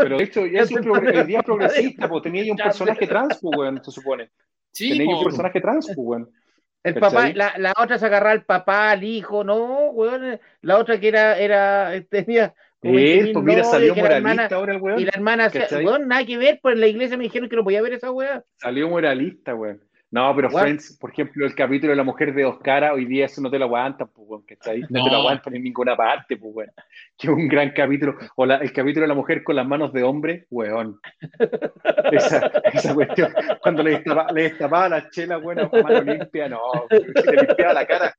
Pero 0.00 0.18
de 0.18 0.24
hecho, 0.24 0.46
ya 0.46 0.60
es 0.60 0.70
el 0.70 1.26
día 1.26 1.42
progresista, 1.42 2.08
pues 2.08 2.22
tenía 2.22 2.42
ahí 2.42 2.50
un 2.50 2.56
personaje 2.56 3.06
trans, 3.06 3.38
pues, 3.40 3.58
weón, 3.58 3.82
se 3.84 3.90
supone. 3.90 4.30
Sí, 4.72 4.90
Tenía 4.90 5.12
ahí 5.12 5.18
un 5.18 5.24
personaje 5.24 5.60
trans, 5.60 5.86
pues, 5.86 5.98
weón. 5.98 6.30
El 6.84 6.94
papá, 6.94 7.30
la, 7.34 7.54
la 7.58 7.74
otra 7.76 7.98
se 7.98 8.06
agarraba 8.06 8.30
al 8.32 8.44
papá, 8.44 8.90
al 8.92 9.02
hijo, 9.04 9.42
no, 9.44 9.90
weón. 9.90 10.38
La 10.62 10.78
otra 10.78 10.98
que 11.00 11.08
era, 11.08 11.38
era, 11.38 11.92
tenía 12.08 12.54
como 12.80 12.94
20.000 12.94 13.28
Eh, 13.28 13.32
pues 13.32 13.44
mira, 13.44 13.64
salió 13.64 13.94
moralista 13.96 14.16
hermana- 14.16 14.48
ahora 14.56 14.74
el 14.74 14.80
weón. 14.80 15.00
Y 15.00 15.04
la 15.04 15.12
hermana, 15.14 15.50
weón, 15.82 16.06
nada 16.08 16.24
que 16.24 16.38
ver, 16.38 16.60
pues 16.62 16.74
en 16.74 16.80
la 16.80 16.86
iglesia 16.86 17.16
me 17.16 17.24
dijeron 17.24 17.48
que 17.48 17.56
no 17.56 17.64
podía 17.64 17.82
ver 17.82 17.94
esa 17.94 18.12
weá. 18.12 18.44
Salió 18.56 18.88
moralista, 18.88 19.54
weón. 19.54 19.82
No, 20.10 20.34
pero 20.34 20.48
What? 20.48 20.62
Friends, 20.62 20.96
por 20.98 21.10
ejemplo, 21.10 21.44
el 21.44 21.54
capítulo 21.54 21.90
de 21.90 21.96
la 21.96 22.02
mujer 22.02 22.32
de 22.32 22.46
Oscara, 22.46 22.94
hoy 22.94 23.04
día 23.04 23.26
eso 23.26 23.42
no 23.42 23.50
te 23.50 23.58
lo 23.58 23.66
aguantan, 23.66 24.08
pues, 24.08 24.26
weón, 24.26 24.42
¿cachai? 24.46 24.80
No, 24.88 25.00
No. 25.00 25.04
te 25.04 25.10
lo 25.10 25.16
aguantan 25.18 25.54
en 25.56 25.62
ninguna 25.64 25.94
parte, 25.96 26.38
pues, 26.38 26.50
weón. 26.54 26.70
Que 27.18 27.26
es 27.26 27.32
un 27.32 27.46
gran 27.46 27.70
capítulo. 27.72 28.16
O 28.36 28.46
la- 28.46 28.56
el 28.56 28.72
capítulo 28.72 29.02
de 29.02 29.08
la 29.08 29.14
mujer 29.14 29.44
con 29.44 29.56
las 29.56 29.66
manos 29.66 29.92
de 29.92 30.02
hombre, 30.04 30.46
weón. 30.48 30.98
Esa, 32.12 32.50
esa 32.72 32.94
cuestión, 32.94 33.32
cuando 33.62 33.82
le 33.82 33.90
destapaba, 33.90 34.32
le 34.32 34.42
destapaba 34.44 34.88
la 34.88 35.10
chela, 35.10 35.38
weón, 35.38 35.58
a 35.60 35.68
mano 35.82 36.00
limpia, 36.00 36.48
no, 36.48 36.60
se 36.90 37.30
le 37.30 37.42
limpiaba 37.42 37.72
la 37.74 37.86
cara. 37.86 38.14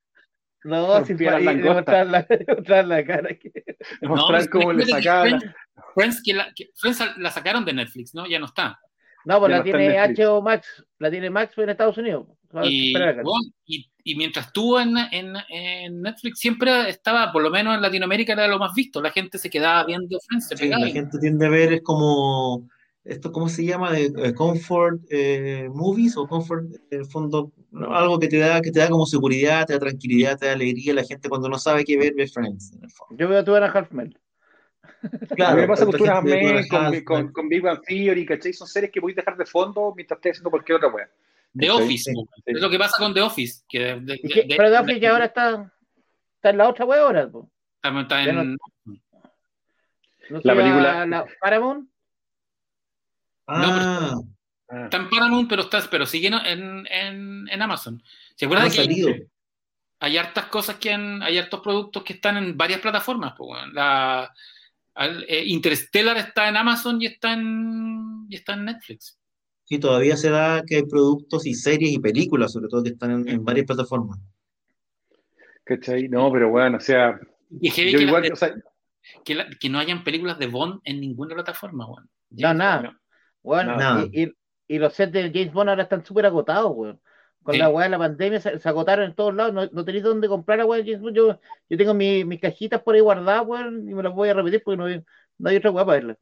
No, 0.65 1.03
sin 1.05 1.17
la, 1.25 1.39
demostrar 1.39 2.05
la 2.85 3.03
cara. 3.05 3.29
que- 3.29 3.51
pero 4.01 4.15
cómo 4.51 4.73
le 4.73 4.85
fíjate 4.85 5.01
que 5.01 5.07
sacaba 5.07 5.25
la- 5.25 5.39
Friends, 5.39 5.55
Friends 5.95 6.21
que 6.23 6.33
la, 6.33 6.47
que 6.55 6.69
Friends 6.75 7.17
la 7.17 7.31
sacaron 7.31 7.65
de 7.65 7.73
Netflix, 7.73 8.13
¿no? 8.13 8.27
Ya 8.27 8.37
no 8.39 8.45
está. 8.45 8.77
No, 9.25 9.39
pues 9.39 9.51
la 9.51 9.63
tiene. 9.63 9.97
HBO 9.99 10.41
Max, 10.41 10.83
la 10.97 11.11
tiene 11.11 11.29
Max 11.29 11.57
en 11.57 11.69
Estados 11.69 11.97
Unidos. 11.97 12.27
Y, 12.63 12.93
bueno, 12.93 13.41
y, 13.65 13.91
y 14.03 14.15
mientras 14.15 14.47
estuvo 14.47 14.79
en, 14.79 14.97
en, 15.11 15.35
en 15.49 16.01
Netflix, 16.01 16.39
siempre 16.39 16.89
estaba, 16.89 17.31
por 17.31 17.43
lo 17.43 17.51
menos 17.51 17.75
en 17.75 17.81
Latinoamérica, 17.81 18.33
era 18.33 18.47
lo 18.47 18.57
más 18.57 18.73
visto. 18.73 19.01
La 19.01 19.11
gente 19.11 19.37
se 19.37 19.49
quedaba 19.49 19.83
viendo 19.85 20.17
Friends, 20.27 20.47
se 20.47 20.57
Sí, 20.57 20.67
la 20.67 20.87
gente 20.87 21.19
tiende 21.19 21.45
a 21.45 21.49
ver, 21.49 21.73
es 21.73 21.81
como, 21.83 22.67
esto, 23.03 23.31
¿cómo 23.31 23.49
se 23.49 23.65
llama? 23.65 23.91
De, 23.91 24.05
eh, 24.05 24.33
comfort 24.33 25.01
eh, 25.09 25.69
movies 25.71 26.17
o 26.17 26.27
comfort, 26.27 26.65
en 26.89 26.99
el 26.99 27.05
fondo, 27.05 27.51
¿no? 27.71 27.95
algo 27.95 28.17
que 28.19 28.27
te 28.27 28.37
da, 28.37 28.61
que 28.61 28.71
te 28.71 28.79
da 28.79 28.89
como 28.89 29.05
seguridad, 29.05 29.67
te 29.67 29.73
da 29.73 29.79
tranquilidad, 29.79 30.37
te 30.37 30.47
da 30.47 30.53
alegría. 30.53 30.95
La 30.95 31.03
gente 31.03 31.29
cuando 31.29 31.49
no 31.49 31.59
sabe 31.59 31.83
qué 31.85 31.97
ver, 31.97 32.13
ve 32.15 32.27
Friends, 32.27 32.73
en 32.73 32.83
el 32.83 32.89
fondo. 32.89 33.15
Yo 33.15 33.29
veo 33.29 33.43
tú 33.43 33.55
en 33.55 33.63
Halfman. 33.63 34.13
A 35.01 35.55
mí 35.55 35.61
me 35.61 35.67
pasa 35.67 35.85
con 35.85 36.23
Men, 36.25 36.67
con, 36.67 37.01
con, 37.03 37.31
con 37.33 37.49
Big 37.49 37.61
Bang 37.61 37.81
Theory, 37.85 38.25
¿cachai? 38.25 38.53
Son 38.53 38.67
series 38.67 38.91
que 38.91 38.99
podéis 39.01 39.15
dejar 39.17 39.37
de 39.37 39.45
fondo 39.45 39.93
mientras 39.95 40.17
estés 40.17 40.31
haciendo 40.33 40.49
cualquier 40.51 40.75
otra 40.77 40.89
weá. 40.89 41.09
The 41.57 41.71
Office, 41.71 42.11
sí, 42.13 42.23
es 42.45 42.61
lo 42.61 42.69
que 42.69 42.77
pasa 42.77 42.97
con 42.97 43.13
The 43.13 43.21
Office. 43.21 43.63
Que 43.67 43.79
de- 43.79 43.95
de- 44.01 44.19
que- 44.19 44.43
de- 44.43 44.55
pero 44.55 44.69
Duffy 44.69 44.99
ya 44.99 45.11
ahora 45.11 45.25
está, 45.25 45.71
está 46.35 46.49
en 46.51 46.57
la 46.57 46.69
otra 46.69 46.85
wea 46.85 47.01
ahora. 47.01 47.27
po. 47.29 47.49
está- 47.81 48.01
está 48.01 48.23
en- 48.23 48.57
¿No 50.29 50.41
La 50.43 50.55
película- 50.55 51.05
la 51.07 51.25
Paramount? 51.41 51.89
Ah, 53.47 54.13
Ah. 54.69 54.83
está 54.83 54.97
en 54.97 55.09
Paramount, 55.09 55.49
pero, 55.49 55.63
está, 55.63 55.81
pero 55.89 56.05
sigue 56.05 56.27
en, 56.27 56.85
en, 56.87 57.47
en 57.49 57.61
Amazon. 57.61 58.03
¿Se 58.35 58.45
no 58.45 58.49
acuerdan 58.49 58.67
ha 58.67 58.69
que 58.71 58.83
salido. 58.83 59.09
hay 59.99 60.17
hartas 60.17 60.45
cosas 60.45 60.75
que 60.75 60.93
han, 60.93 61.23
hay 61.23 61.39
hartos 61.39 61.59
productos 61.61 62.03
que 62.03 62.13
están 62.13 62.37
en 62.37 62.55
varias 62.55 62.79
plataformas? 62.79 63.33
po, 63.33 63.47
weón. 63.47 63.73
la, 63.73 64.31
al- 64.99 65.25
eh, 65.27 65.43
Interstellar 65.45 66.17
está 66.17 66.49
en 66.49 66.57
Amazon 66.57 67.01
y 67.01 67.05
está 67.07 67.33
en, 67.33 68.25
y 68.29 68.35
está 68.35 68.53
en 68.53 68.65
Netflix. 68.65 69.17
Sí, 69.65 69.77
todavía 69.79 70.17
se 70.17 70.29
da 70.29 70.63
que 70.65 70.77
hay 70.77 70.83
productos 70.83 71.45
y 71.45 71.53
series 71.53 71.91
y 71.91 71.99
películas, 71.99 72.51
sobre 72.53 72.67
todo, 72.67 72.83
que 72.83 72.89
están 72.89 73.11
en, 73.11 73.29
en 73.29 73.43
varias 73.45 73.65
plataformas. 73.67 74.19
¿Cachai? 75.63 76.07
No, 76.09 76.31
pero 76.31 76.49
bueno, 76.49 76.77
o 76.77 76.79
sea, 76.79 77.19
Y 77.61 77.67
es 77.67 77.75
heavy 77.75 77.91
yo 77.91 77.99
que, 77.99 78.05
igual, 78.05 78.31
o 78.31 78.35
sea, 78.35 78.53
que, 79.23 79.35
la- 79.35 79.47
que 79.59 79.69
no 79.69 79.79
hayan 79.79 80.03
películas 80.03 80.39
de 80.39 80.47
Bond 80.47 80.81
en 80.83 80.99
ninguna 80.99 81.35
plataforma, 81.35 81.85
weón. 81.87 82.09
No, 82.31 82.53
nada. 82.53 82.81
no. 82.81 82.99
Bueno, 83.43 83.75
Nada. 83.77 84.05
y, 84.11 84.23
y- 84.23 84.33
y 84.67 84.77
los 84.77 84.93
sets 84.93 85.11
de 85.13 85.31
James 85.33 85.53
Bond 85.53 85.69
ahora 85.69 85.83
están 85.83 86.05
súper 86.05 86.25
agotados, 86.25 86.71
weón. 86.75 86.99
Con 87.49 87.55
Sí. 87.55 87.59
la 87.61 87.69
weá 87.69 87.85
de 87.85 87.89
la 87.89 87.97
pandemia 87.97 88.39
se, 88.39 88.59
se 88.59 88.69
agotaron 88.69 89.05
en 89.05 89.15
todos 89.15 89.33
lados. 89.33 89.51
No, 89.55 89.65
no 89.71 89.83
tenéis 89.83 90.03
dónde 90.03 90.27
comprar 90.27 90.63
Bond. 90.63 90.83
Yo, 90.83 90.99
yo 91.67 91.77
tengo 91.77 91.95
mi- 91.95 92.23
mis 92.23 92.39
cajitas 92.39 92.79
por 92.83 92.93
ahí 92.93 93.01
guardadas, 93.01 93.43
weón, 93.47 93.89
y 93.89 93.93
me 93.95 94.03
las 94.03 94.13
voy 94.13 94.29
a 94.29 94.35
repetir 94.35 94.61
porque 94.63 94.77
no 94.77 94.85
hay, 94.85 95.01
no 95.39 95.49
hay 95.49 95.55
otra 95.57 95.71
weá 95.71 95.83
para 95.83 95.97
verla. 95.97 96.15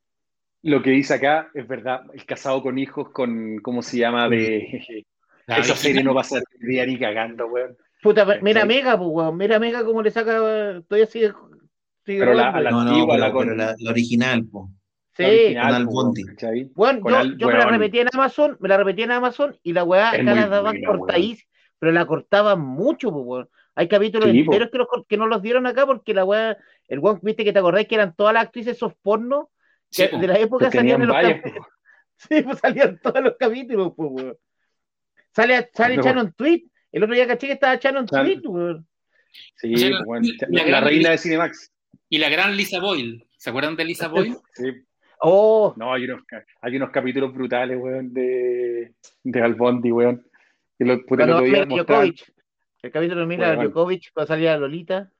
Lo 0.64 0.82
que 0.82 0.92
dice 0.92 1.16
acá 1.16 1.50
es 1.54 1.68
verdad, 1.68 2.04
el 2.14 2.26
casado 2.26 2.64
con 2.64 2.78
hijos 2.80 3.10
con, 3.10 3.58
¿cómo 3.60 3.82
se 3.82 3.98
llama? 3.98 4.30
De 4.30 5.06
La 5.48 5.58
esa 5.58 5.76
serie 5.76 6.02
no 6.02 6.14
va 6.14 6.22
a 6.22 6.24
ser 6.24 6.44
día 6.62 6.86
ni 6.86 6.98
cagando, 6.98 7.48
weón. 7.48 7.76
Puta, 8.02 8.26
mira. 8.42 8.64
Mega, 8.64 8.98
pues, 8.98 9.10
weón. 9.12 9.36
Mira 9.36 9.60
Mega 9.60 9.84
cómo 9.84 10.02
le 10.02 10.12
saca. 10.12 10.32
Todavía 10.88 11.08
sigue. 11.08 11.34
sigue 12.06 12.20
Pero 12.20 12.36
la- 12.36 12.62
la 12.62 12.72
No, 12.72 12.84
no, 12.86 12.90
antigua, 12.92 13.16
pero, 13.16 13.28
la 13.28 13.32
con- 13.34 13.44
pero 13.48 13.56
la, 13.58 13.76
la 13.78 13.92
original, 13.92 14.46
po. 14.46 14.70
Sí, 15.18 15.54
con 15.56 15.64
Al 15.64 15.86
po, 15.86 15.92
Bondi. 15.92 16.24
¿cachai? 16.26 16.70
Bueno, 16.76 17.02
Con 17.02 17.12
yo, 17.12 17.18
Al- 17.18 17.38
yo 17.38 17.48
me 17.48 17.54
la 17.54 17.66
repetí 17.66 18.00
en 18.00 18.08
Amazon, 18.14 18.58
me 18.60 18.70
la 18.70 18.78
repetí 18.78 19.02
en 19.04 19.12
Amazon 19.12 19.58
y 19.64 19.74
la 19.74 19.84
weá 19.84 20.12
acá 20.12 20.22
la 20.24 20.48
daban 20.48 20.82
cortadís, 20.84 21.48
pero 21.80 21.92
la 21.92 22.06
cortaban 22.06 22.62
mucho, 22.62 23.12
pues, 23.12 23.24
weón. 23.26 23.50
Hay 23.76 23.88
capítulos 23.88 24.30
Sí, 24.32 24.40
enteros 24.40 24.70
que, 24.72 24.78
los 24.78 24.88
cort- 24.88 25.06
que 25.08 25.18
no 25.18 25.28
los 25.28 25.42
dieron 25.42 25.66
acá 25.68 25.86
porque 25.86 26.14
la 26.14 26.24
weá, 26.26 26.58
el 26.88 27.00
weón, 27.00 27.20
viste 27.24 27.44
que 27.44 27.54
te 27.54 27.60
acordáis 27.60 27.88
que 27.88 27.96
eran 27.96 28.16
todas 28.16 28.34
las 28.34 28.44
actrices 28.46 28.78
soft 28.78 28.96
porno 29.02 29.50
que 29.92 30.08
de 30.08 30.28
la 30.28 30.38
época 30.40 30.70
Que 30.70 30.78
salían 30.78 31.02
en 31.02 31.08
los 31.08 31.18
cap- 31.18 31.42
Sí, 32.18 32.42
pues 32.42 32.60
salían 32.60 33.00
todos 33.02 33.22
los 33.22 33.36
capítulos, 33.40 33.94
pues, 33.96 34.10
weón. 34.12 34.38
Sale, 35.36 35.70
sale 35.74 35.98
No. 35.98 36.04
Shannon 36.04 36.34
Tweet. 36.34 36.64
El 36.92 37.04
otro 37.04 37.14
día 37.16 37.28
caché 37.28 37.48
que 37.48 37.54
estaba 37.54 37.76
Shannon 37.76 38.08
Chan- 38.08 38.26
Tweet, 38.26 38.42
weón. 38.48 38.88
Sí, 39.56 39.74
O 39.74 39.78
sea, 39.78 40.02
weón. 40.06 40.24
la 40.50 40.66
La, 40.66 40.82
reina 40.82 41.12
de 41.12 41.18
Cinemax. 41.18 41.72
Y 42.10 42.18
la 42.18 42.30
gran 42.30 42.56
Lisa 42.58 42.80
Boyle. 42.80 43.24
¿Se 43.38 43.50
acuerdan 43.52 43.76
de 43.76 43.86
Lisa 43.86 44.08
Boyle? 44.34 44.36
Sí. 44.54 44.66
Oh, 45.20 45.74
No, 45.78 45.94
hay 45.94 46.04
unos, 46.06 46.24
ca- 46.26 46.46
hay 46.62 46.76
unos 46.76 46.92
capítulos 46.92 47.34
brutales, 47.34 47.78
weón, 47.80 48.14
de, 48.14 48.94
de 49.24 49.42
Albondi, 49.42 49.92
weón. 49.92 50.24
Que 50.78 50.86
lo, 50.86 51.04
puta, 51.06 51.24
el 51.24 51.30
cuando 51.30 51.36
otro 51.38 51.46
día 51.46 51.66
Mila 51.66 51.76
mostraban- 51.84 52.06
Djokovic. 52.12 52.34
El 52.84 52.92
capítulo 52.92 53.22
de 53.22 53.28
Mila 53.28 53.50
Weón. 53.54 53.66
Djokovic 53.66 54.12
cuando 54.14 54.28
salía 54.28 54.58
Lolita. 54.58 55.12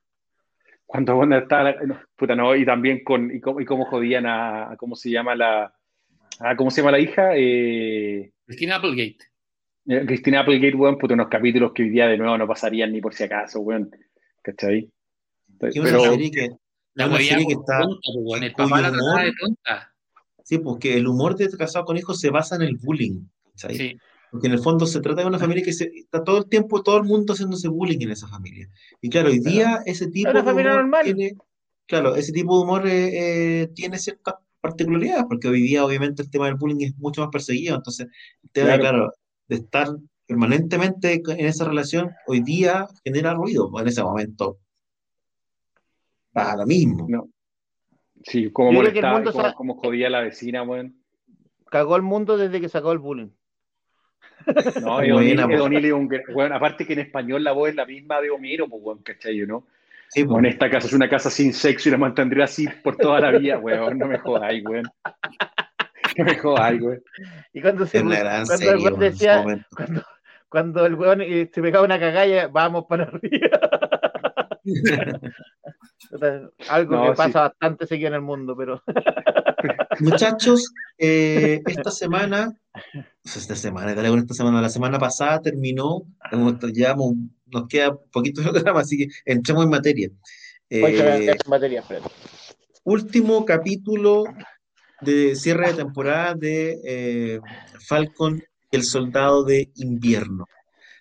Cuando 0.86 1.16
bueno, 1.16 1.36
estaba, 1.36 1.72
no, 1.84 2.00
puta, 2.16 2.34
no, 2.34 2.54
y 2.56 2.64
también 2.64 3.02
con, 3.04 3.30
y 3.34 3.40
cómo, 3.40 3.60
y 3.60 3.64
cómo 3.64 3.84
jodían 3.86 4.24
a, 4.26 4.70
a 4.72 4.76
¿cómo 4.76 4.94
se 4.96 5.10
llama 5.10 5.34
la, 5.34 5.74
a, 6.40 6.56
¿cómo 6.56 6.70
se 6.70 6.80
llama 6.80 6.92
la 6.92 7.00
hija? 7.00 7.32
Eh, 7.34 8.30
Christina 8.46 8.76
Applegate. 8.76 9.18
eh, 9.88 10.04
Cristina 10.06 10.40
Applegate, 10.40 10.76
weón, 10.76 10.96
puta, 10.96 11.12
unos 11.14 11.28
capítulos 11.28 11.72
que 11.74 11.82
hoy 11.82 11.90
día 11.90 12.06
de 12.06 12.16
nuevo 12.16 12.38
no 12.38 12.46
pasarían 12.46 12.92
ni 12.92 13.00
por 13.02 13.12
si 13.12 13.24
acaso, 13.24 13.60
weón, 13.60 13.90
¿cachai? 14.42 14.88
Que 15.60 15.80
una 15.80 15.90
Pero, 15.90 16.00
serie 16.00 16.30
que, 16.30 16.48
La 16.98 17.06
una 17.06 17.14
moría 17.14 17.30
serie 17.30 17.46
que 17.46 17.52
está, 17.54 17.80
tonta, 17.80 18.00
pues. 18.24 18.42
El 18.42 18.52
papá 18.52 18.80
la 18.80 18.90
trataba 18.90 19.12
humor- 19.12 19.24
de 19.24 19.32
tonta. 19.40 19.94
sí, 20.44 20.58
pues 20.58 20.76
que 20.80 20.94
el 20.96 21.06
humor 21.06 21.36
de 21.36 21.48
Casado 21.50 21.84
con 21.84 21.96
Hijos 21.96 22.20
se 22.20 22.30
basa 22.30 22.56
en 22.56 22.62
el 22.62 22.76
bullying. 22.76 23.20
Sí. 23.54 23.96
Porque 24.30 24.46
en 24.48 24.52
el 24.52 24.58
fondo 24.58 24.86
se 24.86 25.00
trata 25.00 25.22
de 25.22 25.26
una 25.26 25.38
familia 25.38 25.64
que 25.64 25.72
se, 25.72 25.90
está 25.94 26.22
todo 26.22 26.38
el 26.38 26.48
tiempo, 26.48 26.82
todo 26.82 26.98
el 26.98 27.04
mundo 27.04 27.32
haciéndose 27.32 27.68
bullying 27.68 28.00
en 28.02 28.10
esa 28.10 28.28
familia. 28.28 28.68
Y 29.00 29.08
claro, 29.08 29.30
hoy 29.30 29.38
día 29.38 29.80
ese 29.86 30.08
tipo 30.08 30.30
una 30.30 30.40
de 30.40 30.44
familia 30.44 30.72
humor 30.72 30.82
normal. 30.82 31.04
tiene, 31.06 31.32
claro, 31.86 32.14
ese 32.14 32.32
tipo 32.32 32.56
de 32.58 32.62
humor 32.64 32.86
eh, 32.86 33.62
eh, 33.62 33.68
tiene 33.74 33.98
ciertas 33.98 34.34
particularidades, 34.60 35.24
porque 35.28 35.48
hoy 35.48 35.62
día 35.62 35.84
obviamente 35.84 36.20
el 36.22 36.30
tema 36.30 36.44
del 36.46 36.56
bullying 36.56 36.84
es 36.86 36.98
mucho 36.98 37.22
más 37.22 37.30
perseguido, 37.30 37.76
entonces 37.76 38.06
el 38.42 38.50
tema, 38.50 38.66
Claro. 38.76 38.80
claro, 38.82 39.12
de 39.48 39.56
estar 39.56 39.88
permanentemente 40.26 41.22
en 41.26 41.46
esa 41.46 41.64
relación, 41.64 42.10
hoy 42.26 42.40
día 42.40 42.86
genera 43.04 43.34
ruido, 43.34 43.70
en 43.80 43.88
ese 43.88 44.02
momento. 44.02 44.58
Para 46.44 46.56
lo 46.56 46.66
mismo. 46.66 47.06
No. 47.08 47.28
Sí, 48.22 48.50
como 48.50 48.72
Yo 48.72 48.78
molestaba, 48.78 49.54
como, 49.54 49.74
jodía 49.76 50.08
a 50.08 50.10
la 50.10 50.20
vecina, 50.20 50.62
weón. 50.62 50.96
Cagó 51.70 51.96
el 51.96 52.02
mundo 52.02 52.36
desde 52.36 52.60
que 52.60 52.68
sacó 52.68 52.92
el 52.92 52.98
bullying. 52.98 53.30
No, 54.80 54.96
O'Neill- 54.96 55.42
po. 55.42 55.50
Ed 55.50 55.60
O'Neill 55.60 55.84
es 55.84 55.92
un 55.92 56.10
weón, 56.34 56.52
aparte 56.52 56.86
que 56.86 56.94
en 56.94 57.00
español 57.00 57.44
la 57.44 57.52
voz 57.52 57.70
es 57.70 57.74
la 57.74 57.84
misma 57.84 58.20
de 58.20 58.30
Homero, 58.30 58.68
pues, 58.68 58.82
weón, 58.82 59.02
¿cachai? 59.02 59.38
¿no? 59.46 59.66
Sí, 60.08 60.24
pues. 60.24 60.38
En 60.38 60.46
esta 60.46 60.70
casa 60.70 60.86
es 60.86 60.92
una 60.92 61.08
casa 61.08 61.30
sin 61.30 61.52
sexo 61.52 61.88
y 61.88 61.92
la 61.92 61.98
mantendré 61.98 62.42
así 62.42 62.66
por 62.82 62.96
toda 62.96 63.20
la 63.20 63.38
vida, 63.38 63.58
weón. 63.58 63.98
No 63.98 64.06
me 64.06 64.18
jodáis, 64.18 64.64
weón. 64.64 64.84
No 66.16 66.24
me 66.24 66.36
jodáis, 66.36 66.80
weón. 66.80 67.02
Y 67.52 67.60
cuando 67.60 67.86
se 67.86 68.00
cuando 68.00 68.46
serie, 68.46 68.70
el 68.72 68.78
weón 68.78 68.98
decía, 68.98 69.44
cuando 70.48 70.86
el 70.86 70.94
weón 70.94 71.20
eh, 71.20 71.50
se 71.52 71.62
pegaba 71.62 71.84
una 71.84 72.00
cagalla, 72.00 72.48
vamos 72.48 72.86
para 72.88 73.04
arriba. 73.04 73.60
Algo 76.68 76.94
No, 76.94 77.02
que 77.02 77.08
sí. 77.10 77.16
pasa 77.16 77.40
bastante 77.42 77.86
seguido 77.86 78.08
en 78.08 78.14
el 78.14 78.22
mundo, 78.22 78.56
pero 78.56 78.82
Muchachos, 80.00 80.72
eh, 80.96 81.60
esta 81.66 81.90
semana, 81.90 82.56
pues 83.22 83.36
esta 83.36 83.56
semana, 83.56 83.94
dale 83.94 84.08
con 84.08 84.20
esta 84.20 84.34
semana, 84.34 84.62
la 84.62 84.68
semana 84.68 84.98
pasada 84.98 85.40
terminó, 85.42 86.02
hemos- 86.30 86.60
llevamos, 86.72 87.14
nos 87.46 87.66
queda 87.66 87.96
poquito 88.12 88.40
de 88.42 88.50
programa, 88.50 88.80
así 88.80 88.96
que 88.98 89.06
entremos 89.24 89.64
en 89.64 89.70
materia. 89.70 90.08
Eh, 90.70 91.34
materia, 91.48 91.82
Fred. 91.82 92.02
último 92.84 93.44
capítulo 93.44 94.24
de 95.00 95.34
cierre 95.34 95.68
de 95.68 95.74
temporada 95.74 96.34
de 96.34 96.78
eh, 96.84 97.40
Falcon, 97.86 98.42
el 98.70 98.84
soldado 98.84 99.44
de 99.44 99.70
invierno. 99.76 100.44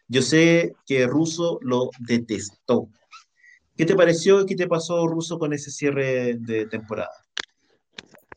Yo 0.07 0.21
sé 0.21 0.73
que 0.85 1.05
Russo 1.05 1.59
lo 1.61 1.89
detestó. 1.99 2.87
¿Qué 3.77 3.85
te 3.85 3.95
pareció 3.95 4.41
y 4.41 4.45
qué 4.47 4.55
te 4.55 4.67
pasó, 4.67 5.05
Russo, 5.07 5.37
con 5.37 5.53
ese 5.53 5.69
cierre 5.69 6.35
de 6.39 6.65
temporada? 6.65 7.11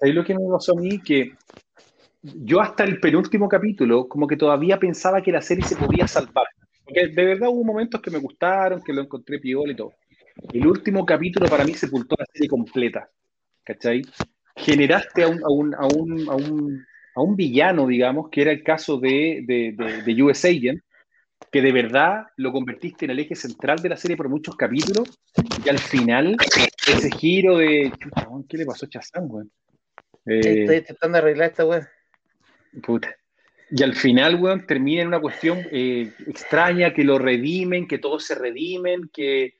Ahí 0.03 0.13
lo 0.13 0.23
que 0.23 0.35
me 0.35 0.47
pasó 0.51 0.73
a 0.77 0.81
mí 0.81 1.01
que 1.01 1.33
yo 2.23 2.61
hasta 2.61 2.85
el 2.85 3.01
penúltimo 3.01 3.49
capítulo 3.49 4.07
como 4.07 4.27
que 4.27 4.37
todavía 4.37 4.79
pensaba 4.79 5.23
que 5.23 5.33
la 5.33 5.41
serie 5.41 5.65
se 5.65 5.77
podía 5.77 6.07
salvar. 6.07 6.45
Porque 6.85 7.09
de 7.09 7.25
verdad 7.25 7.49
hubo 7.49 7.65
momentos 7.65 8.03
que 8.03 8.11
me 8.11 8.19
gustaron, 8.19 8.83
que 8.83 8.93
lo 8.93 9.01
encontré 9.03 9.39
piola 9.39 9.73
y 9.73 9.77
todo. 9.77 9.95
El 10.53 10.67
último 10.67 11.07
capítulo 11.07 11.49
para 11.49 11.65
mí 11.65 11.73
sepultó 11.75 12.17
la 12.19 12.27
serie 12.33 12.49
completa. 12.49 13.09
¿Cachai? 13.65 14.03
Generaste 14.57 15.23
a 15.23 15.29
un, 15.29 15.43
a 15.43 15.49
un, 15.49 15.75
a 15.75 15.87
un, 15.87 16.29
a 16.29 16.35
un, 16.35 16.87
a 17.15 17.23
un 17.23 17.37
villano, 17.37 17.87
digamos, 17.87 18.29
que 18.31 18.43
era 18.43 18.53
el 18.53 18.63
caso 18.63 18.99
de, 18.99 19.43
de, 19.47 19.75
de, 19.77 20.03
de 20.03 20.23
US 20.23 20.45
Agent, 20.45 20.83
que 21.51 21.63
de 21.63 21.73
verdad 21.73 22.27
lo 22.37 22.53
convertiste 22.53 23.05
en 23.05 23.13
el 23.13 23.19
eje 23.19 23.35
central 23.35 23.81
de 23.81 23.89
la 23.89 23.97
serie 23.97 24.17
por 24.17 24.29
muchos 24.29 24.57
capítulos, 24.57 25.19
y 25.65 25.69
al 25.69 25.79
final, 25.79 26.37
ese 26.87 27.11
giro 27.11 27.59
de. 27.59 27.93
Chuta, 27.99 28.29
¿qué 28.49 28.57
le 28.59 28.67
pasó 28.67 28.87
a 28.87 28.89
Chazán, 28.89 29.27
weón? 29.29 29.51
Eh, 30.27 30.63
Estoy 30.63 30.77
intentando 30.77 31.19
arreglar 31.19 31.51
esta 31.51 31.65
weón. 31.65 31.87
Puta. 32.83 33.15
Y 33.71 33.83
al 33.83 33.95
final, 33.95 34.37
weón, 34.37 34.67
termina 34.67 35.03
en 35.03 35.09
una 35.09 35.21
cuestión 35.21 35.59
eh, 35.71 36.13
extraña, 36.27 36.93
que 36.93 37.05
lo 37.05 37.19
redimen, 37.19 37.89
que 37.89 37.99
todos 37.99 38.25
se 38.25 38.35
redimen, 38.37 39.11
que 39.13 39.55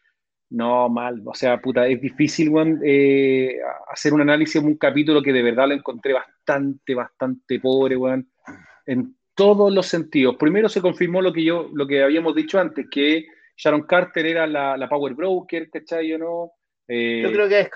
no, 0.51 0.89
mal. 0.89 1.23
O 1.25 1.35
sea, 1.35 1.61
puta, 1.61 1.87
es 1.89 2.01
difícil, 2.01 2.51
weón, 2.51 2.81
eh, 2.85 3.59
hacer 3.89 4.13
un 4.13 4.21
análisis 4.21 4.63
de 4.63 4.69
un 4.69 4.77
capítulo 4.77 5.23
que 5.23 5.33
de 5.33 5.43
verdad 5.43 5.69
lo 5.69 5.75
encontré 5.75 6.13
bastante, 6.13 6.95
bastante 6.95 7.59
pobre, 7.59 7.97
weón, 7.97 8.31
en 8.87 9.17
todos 9.41 9.73
los 9.73 9.87
sentidos. 9.87 10.37
Primero 10.37 10.69
se 10.69 10.83
confirmó 10.83 11.23
lo 11.23 11.33
que 11.33 11.43
yo, 11.43 11.71
lo 11.73 11.87
que 11.87 12.03
habíamos 12.03 12.35
dicho 12.35 12.59
antes, 12.61 12.87
que 12.91 13.27
Sharon 13.57 13.83
Carter 13.83 14.27
era 14.27 14.47
la, 14.47 14.77
la 14.77 14.89
Power 14.89 15.15
Broker, 15.15 15.71
¿cachai 15.71 16.13
o 16.13 16.19
no? 16.19 16.53
Eh, 16.87 17.23
Yo 17.25 17.33
creo 17.33 17.49
que 17.49 17.61
es 17.61 17.71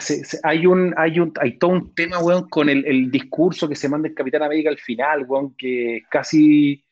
se- 0.00 0.24
se- 0.24 0.40
hay 0.42 0.66
un, 0.66 0.92
hay 0.98 1.18
un, 1.18 1.32
hay 1.40 1.56
todo 1.58 1.70
un 1.70 1.94
tema, 1.94 2.18
weón, 2.18 2.48
con 2.48 2.68
el, 2.68 2.84
el 2.84 3.10
discurso 3.10 3.68
que 3.68 3.74
se 3.74 3.88
manda 3.88 4.08
el 4.08 4.14
Capitán 4.14 4.42
América 4.42 4.68
al 4.68 4.78
final, 4.78 5.24
weón, 5.26 5.54
que 5.56 6.02
casi, 6.10 6.84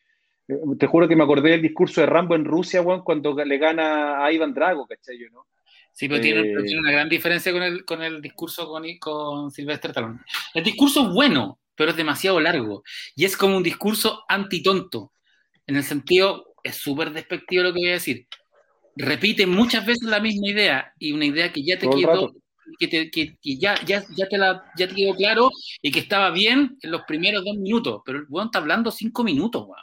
eh, 0.49 0.57
te 0.79 0.87
juro 0.87 1.07
que 1.07 1.17
me 1.17 1.25
acordé 1.25 1.51
del 1.51 1.63
discurso 1.63 2.01
de 2.01 2.07
Rambo 2.07 2.35
en 2.37 2.45
Rusia, 2.47 2.81
weón, 2.81 3.03
cuando 3.03 3.35
le 3.35 3.59
gana 3.59 4.25
a 4.25 4.33
Ivan 4.33 4.55
Drago, 4.55 4.87
¿cachai? 4.87 5.19
yo, 5.19 5.27
¿no? 5.31 5.47
Sí, 5.93 6.09
pero 6.09 6.21
tiene, 6.23 6.41
Eh, 6.41 6.53
pero 6.55 6.65
tiene 6.65 6.81
una 6.81 6.91
gran 6.93 7.09
diferencia 7.09 7.53
con 7.53 7.63
el, 7.63 7.85
con 7.85 8.03
el 8.03 8.21
discurso 8.23 8.67
con, 8.67 8.83
con 8.99 9.51
Sylvester 9.51 9.91
Stallone. 9.91 10.21
El 10.55 10.65
discurso 10.65 11.07
es 11.07 11.15
bueno, 11.15 11.59
pero 11.77 11.91
es 11.91 11.97
demasiado 11.97 12.41
largo. 12.41 12.83
Y 13.17 13.25
es 13.25 13.37
como 13.37 13.57
un 13.57 13.63
discurso 13.63 14.25
antitonto. 14.29 15.13
En 15.67 15.77
el 15.77 15.83
sentido, 15.85 16.55
es 16.63 16.77
súper 16.77 17.11
despectivo 17.13 17.63
lo 17.63 17.73
que 17.73 17.81
voy 17.81 17.89
a 17.91 17.93
decir. 17.95 18.27
Repite 18.97 19.47
muchas 19.47 19.85
veces 19.87 20.05
la 20.09 20.21
misma 20.21 20.49
idea 20.49 20.93
y 20.99 21.13
una 21.13 21.27
idea 21.27 21.53
que 21.53 21.65
ya 21.65 21.79
te 21.79 21.87
Todo 21.87 21.99
quedó, 21.99 22.33
que, 22.79 22.89
te- 22.89 23.11
que- 23.11 23.37
que 23.43 23.57
ya, 23.59 23.75
ya, 23.85 24.05
ya, 24.17 24.29
te 24.29 24.39
la, 24.39 24.65
ya 24.77 24.87
te 24.89 24.95
quedó 24.95 25.15
claro 25.15 25.51
y 25.83 25.91
que 25.91 25.99
estaba 26.01 26.31
bien 26.31 26.77
en 26.81 26.91
los 26.91 27.03
primeros 27.03 27.45
dos 27.45 27.57
minutos. 27.57 28.03
Pero 28.05 28.19
el 28.21 28.27
weón 28.29 28.47
está 28.49 28.59
hablando 28.61 28.91
cinco 28.91 29.25
minutos, 29.25 29.65
weón. 29.67 29.83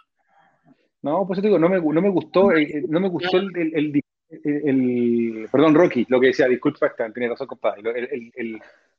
No, 1.04 1.26
pues 1.26 1.38
yo 1.38 1.42
te 1.42 1.48
digo, 1.48 1.60
no 1.60 1.68
me, 1.68 1.80
no 1.82 2.02
me 2.02 2.10
gustó, 2.10 2.52
eh, 2.56 2.64
eh, 2.64 2.84
no 2.88 3.00
me 3.00 3.10
gustó 3.10 3.38
el, 3.38 3.50
el, 3.58 3.76
el- 3.76 4.04
el- 4.44 5.50
perdón, 5.52 5.74
Rocky, 5.76 6.06
lo 6.08 6.20
que 6.20 6.28
decía, 6.28 6.48
disculpa, 6.48 6.88
Esteban, 6.88 7.12
tiene 7.12 7.30
razón, 7.30 7.48
compadre, 7.48 7.82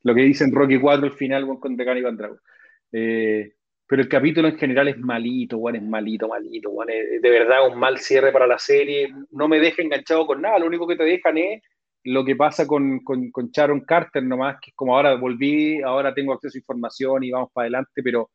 lo, 0.03 0.13
que 0.13 0.21
dice 0.21 0.43
en 0.43 0.51
Rocky 0.53 0.77
4 0.79 1.05
al 1.05 1.13
final, 1.13 1.47
con 1.59 1.75
Decano 1.75 1.99
Iván 1.99 2.17
Drago. 2.17 2.37
Eh, 2.93 3.53
pero 3.85 4.01
el 4.01 4.07
capítulo 4.07 4.47
en 4.47 4.57
general 4.57 4.87
es 4.87 4.97
malito, 4.97 5.57
weón, 5.57 5.75
es 5.75 5.83
malito, 5.83 6.27
malito, 6.27 6.69
weón, 6.69 6.89
es 6.89 7.21
de 7.21 7.29
verdad 7.29 7.67
un 7.67 7.77
mal 7.77 7.97
cierre 7.97 8.31
para 8.31 8.47
la 8.47 8.57
serie, 8.57 9.13
no 9.31 9.47
me 9.47 9.59
deja 9.59 9.81
enganchado 9.81 10.25
con 10.25 10.41
nada, 10.41 10.59
lo 10.59 10.67
único 10.67 10.87
que 10.87 10.95
te 10.95 11.03
dejan 11.03 11.37
es 11.37 11.61
lo 12.05 12.23
que 12.25 12.35
pasa 12.35 12.67
con, 12.67 12.99
con, 12.99 13.31
con 13.31 13.49
Sharon 13.49 13.81
Carter 13.81 14.23
nomás, 14.23 14.57
que 14.61 14.71
es 14.71 14.75
como 14.75 14.95
ahora 14.95 15.15
volví, 15.15 15.81
ahora 15.81 16.13
tengo 16.13 16.33
acceso 16.33 16.57
a 16.57 16.59
información 16.59 17.23
y 17.23 17.31
vamos 17.31 17.49
para 17.53 17.65
adelante, 17.65 18.01
pero 18.03 18.29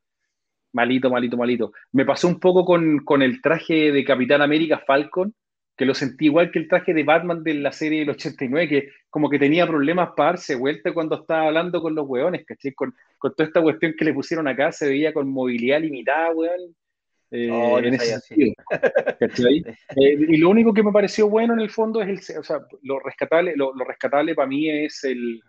malito, 0.73 1.11
malito, 1.11 1.37
malito. 1.37 1.73
Me 1.93 2.05
pasó 2.05 2.29
un 2.29 2.41
poco 2.41 2.65
con, 2.65 3.05
con 3.05 3.23
el 3.23 3.41
traje 3.43 3.93
de 3.93 4.05
Capitán 4.05 4.43
América 4.43 4.83
Falcon, 4.87 5.35
que 5.79 5.87
lo 5.87 5.95
sentí 5.95 6.27
igual 6.27 6.51
que 6.51 6.59
el 6.59 6.69
traje 6.69 6.93
de 6.93 7.05
Batman 7.05 7.45
de 7.45 7.55
la 7.55 7.73
serie 7.73 8.01
del 8.01 8.11
89, 8.11 8.69
que 8.69 8.89
como 9.11 9.31
que 9.31 9.39
tenía 9.39 9.67
problemas 9.67 10.11
para 10.17 10.33
darse 10.33 10.57
vuelta 10.57 10.93
cuando 10.93 11.17
estaba 11.21 11.47
hablando 11.49 11.81
con 11.81 11.95
los 11.95 12.07
weones, 12.09 12.45
¿cachai? 12.45 12.75
Con, 12.75 12.95
con 13.19 13.35
toda 13.35 13.47
esta 13.47 13.63
cuestión 13.63 13.95
que 13.97 14.05
le 14.05 14.13
pusieron 14.15 14.49
acá, 14.49 14.73
se 14.73 14.89
veía 14.89 15.13
con 15.15 15.31
movilidad 15.31 15.81
limitada, 15.81 16.33
weón. 16.33 16.75
eh, 17.31 17.47
No, 17.49 17.81
no 17.81 17.89
en 17.89 17.97
soy 17.97 18.09
ese 18.09 18.15
así. 18.15 18.29
sentido, 18.35 18.55
¿cachai? 19.21 19.65
Eh, 19.97 20.19
y 20.29 20.37
lo 20.39 20.51
único 20.51 20.73
que 20.75 20.83
me 20.83 20.93
pareció 20.93 21.29
bueno 21.29 21.55
en 21.55 21.61
el 21.61 21.71
fondo 21.71 22.03
es 22.03 22.31
el, 22.31 22.39
o 22.39 22.43
sea, 22.43 22.61
lo 22.83 23.01
rescatable, 23.01 23.55
lo, 23.57 23.75
lo 23.75 23.85
rescatable 23.85 24.35
para 24.35 24.49
mí 24.49 24.69
es 24.69 25.05
el, 25.05 25.41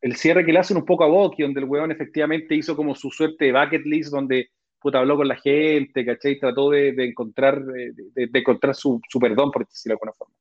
el 0.00 0.16
cierre 0.16 0.44
que 0.44 0.52
le 0.52 0.58
hacen 0.60 0.76
un 0.76 0.84
poco 0.86 1.04
a 1.04 1.08
Bucky, 1.08 1.42
donde 1.42 1.60
el 1.60 1.66
weón 1.66 1.90
efectivamente 1.92 2.54
hizo 2.54 2.76
como 2.76 2.94
su 2.94 3.10
suerte 3.10 3.46
de 3.46 3.52
bucket 3.52 3.82
list, 3.84 4.10
donde 4.12 4.48
puta, 4.82 4.98
habló 4.98 5.16
con 5.16 5.28
la 5.28 5.36
gente, 5.36 6.04
¿cachai? 6.04 6.38
Trató 6.38 6.70
de, 6.70 6.92
de 6.92 7.04
encontrar, 7.06 7.62
de, 7.64 7.92
de- 7.92 8.26
de 8.26 8.38
encontrar 8.38 8.74
su, 8.74 9.00
su 9.08 9.18
perdón, 9.18 9.50
por 9.50 9.66
decirlo 9.66 9.92
de 9.92 9.94
alguna 9.94 10.12
forma. 10.12 10.34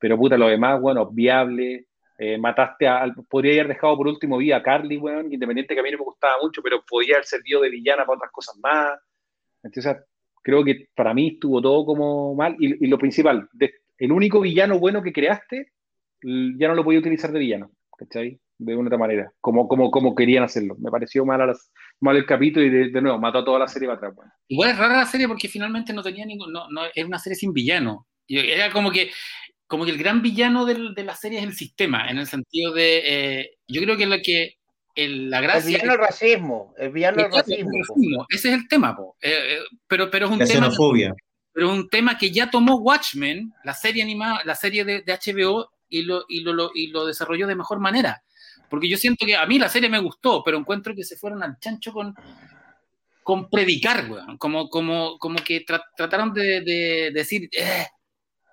Pero 0.00 0.16
puta, 0.18 0.36
lo 0.36 0.48
demás, 0.48 0.80
bueno, 0.80 1.02
obviable. 1.02 1.86
Eh, 2.16 2.38
mataste 2.38 2.86
a, 2.86 3.12
podría 3.28 3.54
haber 3.54 3.68
dejado 3.74 3.96
por 3.96 4.06
último 4.06 4.36
vida 4.38 4.56
a 4.56 4.62
Carly, 4.62 4.96
weón, 4.98 5.32
independiente 5.32 5.74
que 5.74 5.80
a 5.80 5.82
mí 5.82 5.90
no 5.90 5.98
me 5.98 6.04
gustaba 6.04 6.34
mucho, 6.40 6.62
pero 6.62 6.84
podía 6.88 7.16
haber 7.16 7.24
servido 7.26 7.60
de 7.60 7.70
villana 7.70 8.04
para 8.06 8.16
otras 8.18 8.30
cosas 8.30 8.56
más. 8.62 8.98
Entonces, 9.62 9.96
creo 10.42 10.62
que 10.64 10.88
para 10.94 11.12
mí 11.12 11.28
estuvo 11.34 11.60
todo 11.60 11.84
como 11.84 12.34
mal. 12.36 12.54
Y, 12.60 12.84
y 12.84 12.88
lo 12.88 12.98
principal, 12.98 13.48
de- 13.52 13.74
el 13.98 14.12
único 14.12 14.40
villano 14.40 14.78
bueno 14.78 15.02
que 15.02 15.12
creaste, 15.12 15.72
ya 16.22 16.68
no 16.68 16.74
lo 16.74 16.84
podía 16.84 17.00
utilizar 17.00 17.32
de 17.32 17.38
villano, 17.40 17.70
¿cachai? 17.98 18.38
De 18.58 18.76
una 18.76 18.86
otra 18.86 18.98
manera, 18.98 19.32
como, 19.40 19.66
como, 19.66 19.90
como 19.90 20.14
querían 20.14 20.44
hacerlo. 20.44 20.76
Me 20.78 20.90
pareció 20.92 21.24
mal, 21.24 21.40
a 21.40 21.46
las- 21.46 21.72
mal 22.00 22.16
el 22.16 22.26
capítulo 22.26 22.64
y 22.66 22.70
de, 22.70 22.90
de 22.90 23.00
nuevo 23.02 23.18
mató 23.18 23.38
a 23.38 23.44
toda 23.44 23.58
la 23.60 23.68
serie 23.68 23.88
para 23.88 23.96
atrás. 23.98 24.12
weón. 24.16 24.30
Igual 24.48 24.70
es 24.70 24.78
rara 24.78 24.98
la 24.98 25.06
serie 25.06 25.26
porque 25.28 25.48
finalmente 25.48 25.92
no 25.92 26.02
tenía 26.02 26.26
ningún. 26.26 26.52
No, 26.52 26.68
no, 26.70 26.82
era 26.94 27.06
una 27.06 27.18
serie 27.18 27.36
sin 27.36 27.52
villano. 27.52 28.06
Y 28.26 28.38
Era 28.38 28.70
como 28.72 28.90
que, 28.90 29.10
como 29.66 29.84
que 29.84 29.90
el 29.90 29.98
gran 29.98 30.20
villano 30.22 30.64
del- 30.66 30.94
de 30.94 31.04
la 31.04 31.14
serie 31.14 31.38
es 31.38 31.44
el 31.44 31.54
sistema, 31.54 32.08
en 32.10 32.18
el 32.18 32.26
sentido 32.26 32.72
de. 32.72 33.02
eh, 33.40 33.50
yo 33.68 33.80
creo 33.82 33.96
que 33.96 34.06
lo 34.06 34.16
que. 34.22 34.54
el- 34.94 35.28
la 35.30 35.38
El 35.38 35.44
gracia. 35.44 35.78
villano 35.78 35.96
racismo. 35.96 36.74
El 36.78 36.90
villano 36.92 37.16
del 37.16 37.26
Exacto, 37.26 37.50
racismo. 37.50 37.70
el 37.74 37.82
po. 37.86 37.94
racismo, 37.94 38.26
Ese 38.30 38.48
es 38.48 38.54
el 38.54 38.68
tema, 38.68 38.94
po. 38.96 39.16
Eh, 39.20 39.30
eh, 39.32 39.58
pero, 39.88 40.10
pero 40.10 40.26
es 40.26 40.32
un 40.32 40.38
La 40.38 40.46
tema. 40.46 40.66
xenofobia. 40.66 41.14
pero 41.52 41.72
es 41.72 41.78
un 41.78 41.88
tema 41.88 42.18
que 42.18 42.30
ya 42.32 42.50
tomó 42.50 42.76
Watchmen, 42.76 43.52
la 43.64 43.74
serie 43.74 44.02
animada, 44.02 44.40
la 44.44 44.54
serie 44.56 44.84
de, 44.84 45.02
de 45.02 45.12
HBO, 45.12 45.70
y 45.88 46.02
lo, 46.02 46.24
y, 46.28 46.40
lo, 46.40 46.52
lo- 46.52 46.70
y 46.74 46.88
lo 46.88 47.06
desarrolló 47.06 47.46
de 47.46 47.54
mejor 47.54 47.78
manera. 47.80 48.22
Porque 48.70 48.88
yo 48.88 48.96
siento 48.96 49.24
que 49.26 49.36
a 49.36 49.46
mí 49.46 49.58
la 49.58 49.68
serie 49.68 49.88
me 49.88 49.98
gustó, 49.98 50.42
pero 50.44 50.58
encuentro 50.58 50.94
que 50.94 51.04
se 51.04 51.16
fueron 51.16 51.42
al 51.42 51.58
chancho 51.58 51.92
con, 51.92 52.14
con 53.22 53.48
predicar, 53.48 54.10
weón. 54.10 54.36
Como, 54.38 54.68
como, 54.68 55.18
como 55.18 55.36
que 55.36 55.64
tra- 55.64 55.84
trataron 55.96 56.32
de, 56.34 56.60
de 56.62 57.10
decir, 57.12 57.48
"Eh, 57.52 57.86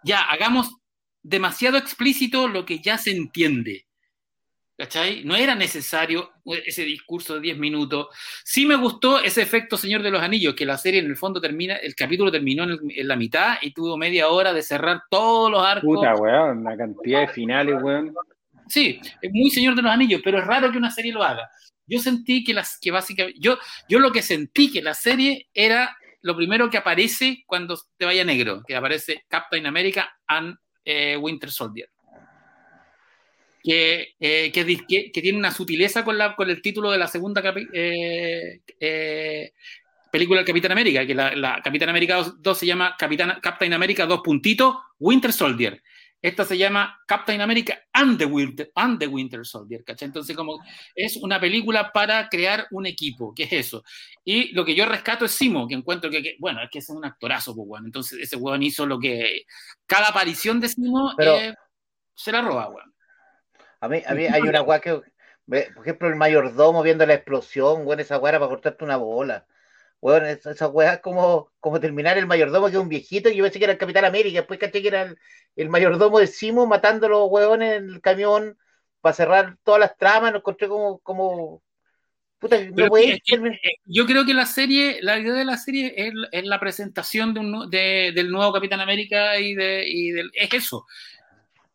ya, 0.03 0.21
hagamos 0.23 0.69
demasiado 1.23 1.77
explícito 1.77 2.47
lo 2.47 2.65
que 2.65 2.79
ya 2.79 2.97
se 2.97 3.11
entiende. 3.11 3.85
¿Cachai? 4.77 5.23
No 5.23 5.35
era 5.35 5.53
necesario 5.53 6.31
ese 6.65 6.83
discurso 6.83 7.35
de 7.35 7.41
10 7.41 7.57
minutos. 7.59 8.07
Sí 8.43 8.65
me 8.65 8.75
gustó 8.75 9.19
ese 9.19 9.43
efecto 9.43 9.77
Señor 9.77 10.01
de 10.01 10.09
los 10.09 10.23
Anillos, 10.23 10.55
que 10.55 10.65
la 10.65 10.75
serie 10.79 11.01
en 11.01 11.05
el 11.05 11.15
fondo 11.17 11.39
termina, 11.39 11.75
el 11.75 11.93
capítulo 11.93 12.31
terminó 12.31 12.63
en, 12.63 12.79
en 12.89 13.07
la 13.07 13.15
mitad 13.15 13.57
y 13.61 13.73
tuvo 13.73 13.95
media 13.95 14.29
hora 14.29 14.53
de 14.53 14.63
cerrar 14.63 15.03
todos 15.11 15.51
los 15.51 15.63
arcos. 15.63 15.83
Puta, 15.97 16.15
weón, 16.15 16.59
una 16.59 16.75
cantidad 16.75 17.19
de 17.21 17.27
finales, 17.27 17.75
weón. 17.83 18.15
Sí, 18.67 18.99
es 19.21 19.31
muy 19.31 19.49
Señor 19.49 19.75
de 19.75 19.81
los 19.81 19.91
Anillos, 19.91 20.21
pero 20.23 20.39
es 20.39 20.45
raro 20.45 20.71
que 20.71 20.77
una 20.77 20.91
serie 20.91 21.11
lo 21.11 21.23
haga. 21.23 21.49
Yo 21.85 21.99
sentí 21.99 22.43
que, 22.43 22.53
las, 22.53 22.77
que 22.79 22.91
básicamente, 22.91 23.39
yo, 23.41 23.57
yo 23.89 23.99
lo 23.99 24.11
que 24.11 24.21
sentí 24.21 24.71
que 24.71 24.81
la 24.81 24.93
serie 24.93 25.49
era 25.53 25.95
lo 26.21 26.35
primero 26.35 26.69
que 26.69 26.77
aparece 26.77 27.43
cuando 27.47 27.79
te 27.97 28.05
vaya 28.05 28.23
negro, 28.23 28.63
que 28.65 28.75
aparece 28.75 29.25
Captain 29.27 29.65
America 29.65 30.09
and 30.27 30.55
eh, 30.85 31.17
Winter 31.17 31.51
Soldier 31.51 31.89
que, 33.63 34.15
eh, 34.19 34.51
que, 34.51 35.11
que, 35.11 35.21
tiene 35.21 35.37
una 35.37 35.51
sutileza 35.51 36.03
con, 36.03 36.17
la, 36.17 36.35
con 36.35 36.49
el 36.49 36.61
título 36.61 36.91
de 36.91 36.97
la 36.97 37.07
segunda 37.07 37.41
eh, 37.73 38.61
eh, 38.79 39.53
película 40.11 40.39
del 40.39 40.47
Capitán 40.47 40.71
América, 40.71 41.05
que 41.05 41.15
la, 41.15 41.35
la 41.35 41.61
Capitán 41.63 41.89
América 41.89 42.23
2, 42.37 42.57
se 42.57 42.65
llama 42.65 42.95
Capitán, 42.97 43.39
Captain 43.41 43.73
America 43.73 44.05
2 44.05 44.21
puntitos, 44.21 44.75
Winter 44.99 45.31
Soldier. 45.31 45.81
Esta 46.21 46.45
se 46.45 46.55
llama 46.55 46.99
Captain 47.07 47.41
America 47.41 47.79
and 47.93 48.17
the 48.19 48.25
Winter, 48.25 48.71
and 48.75 48.99
the 48.99 49.07
Winter 49.07 49.43
Soldier, 49.43 49.83
¿cachai? 49.83 50.05
Entonces, 50.05 50.35
como 50.35 50.59
es 50.93 51.17
una 51.17 51.39
película 51.39 51.91
para 51.91 52.29
crear 52.29 52.67
un 52.69 52.85
equipo, 52.85 53.33
¿qué 53.35 53.43
es 53.43 53.53
eso? 53.53 53.83
Y 54.23 54.53
lo 54.53 54.63
que 54.63 54.75
yo 54.75 54.85
rescato 54.85 55.25
es 55.25 55.31
Simo, 55.31 55.67
que 55.67 55.73
encuentro 55.73 56.11
que, 56.11 56.35
bueno, 56.39 56.61
es 56.61 56.69
que 56.69 56.77
es 56.77 56.89
un 56.89 57.03
actorazo, 57.03 57.55
pues, 57.55 57.67
bueno. 57.67 57.87
Entonces, 57.87 58.19
ese 58.19 58.35
weón 58.35 58.61
hizo 58.61 58.85
lo 58.85 58.99
que. 58.99 59.45
Cada 59.87 60.09
aparición 60.09 60.59
de 60.59 60.69
Simo 60.69 61.13
eh, 61.17 61.55
se 62.13 62.31
la 62.31 62.41
roba, 62.41 62.69
weón. 62.69 62.93
A 63.79 63.87
mí, 63.87 64.03
a 64.05 64.13
mí 64.13 64.25
hay 64.27 64.41
una 64.41 64.61
weá 64.61 64.79
que, 64.79 65.01
por 65.47 65.83
ejemplo, 65.83 66.07
el 66.07 66.15
mayordomo 66.15 66.83
viendo 66.83 67.03
la 67.07 67.15
explosión, 67.15 67.87
weón, 67.87 67.99
esa 67.99 68.19
weá 68.19 68.33
para 68.33 68.47
cortarte 68.47 68.83
una 68.83 68.97
bola. 68.97 69.47
Weón, 70.01 70.25
esa 70.25 70.67
weá 70.67 70.95
es 70.95 70.99
como, 71.01 71.51
como 71.59 71.79
terminar 71.79 72.17
el 72.17 72.25
mayordomo 72.25 72.67
que 72.67 72.73
es 72.73 72.79
un 72.79 72.89
viejito, 72.89 73.29
y 73.29 73.35
yo 73.35 73.43
pensé 73.43 73.59
que 73.59 73.65
era 73.65 73.73
el 73.73 73.79
Capitán 73.79 74.05
América, 74.05 74.39
después 74.39 74.59
caché 74.59 74.81
que 74.81 74.87
era 74.87 75.15
el, 75.55 75.69
mayordomo 75.69 76.19
de 76.19 76.27
Simo 76.27 76.65
matando 76.65 77.05
a 77.05 77.09
los 77.09 77.29
weones 77.29 77.77
en 77.77 77.89
el 77.89 78.01
camión 78.01 78.57
para 78.99 79.13
cerrar 79.13 79.57
todas 79.63 79.79
las 79.79 79.97
tramas, 79.97 80.31
lo 80.31 80.39
encontré 80.39 80.67
como, 80.67 80.99
como 80.99 81.61
Puta, 82.41 82.57
no 82.57 82.97
es 82.97 83.21
que, 83.23 83.35
eh, 83.35 83.75
yo 83.85 84.07
creo 84.07 84.25
que 84.25 84.33
la 84.33 84.47
serie, 84.47 84.97
la 85.03 85.19
idea 85.19 85.33
de 85.33 85.45
la 85.45 85.57
serie 85.57 85.93
es, 85.95 86.11
es 86.31 86.43
la 86.43 86.59
presentación 86.59 87.35
de 87.35 87.39
un, 87.39 87.69
de, 87.69 88.11
del 88.15 88.31
nuevo 88.31 88.51
Capitán 88.51 88.79
América 88.79 89.39
y, 89.39 89.53
de, 89.53 89.87
y 89.87 90.09
del, 90.09 90.31
es 90.33 90.51
eso. 90.51 90.87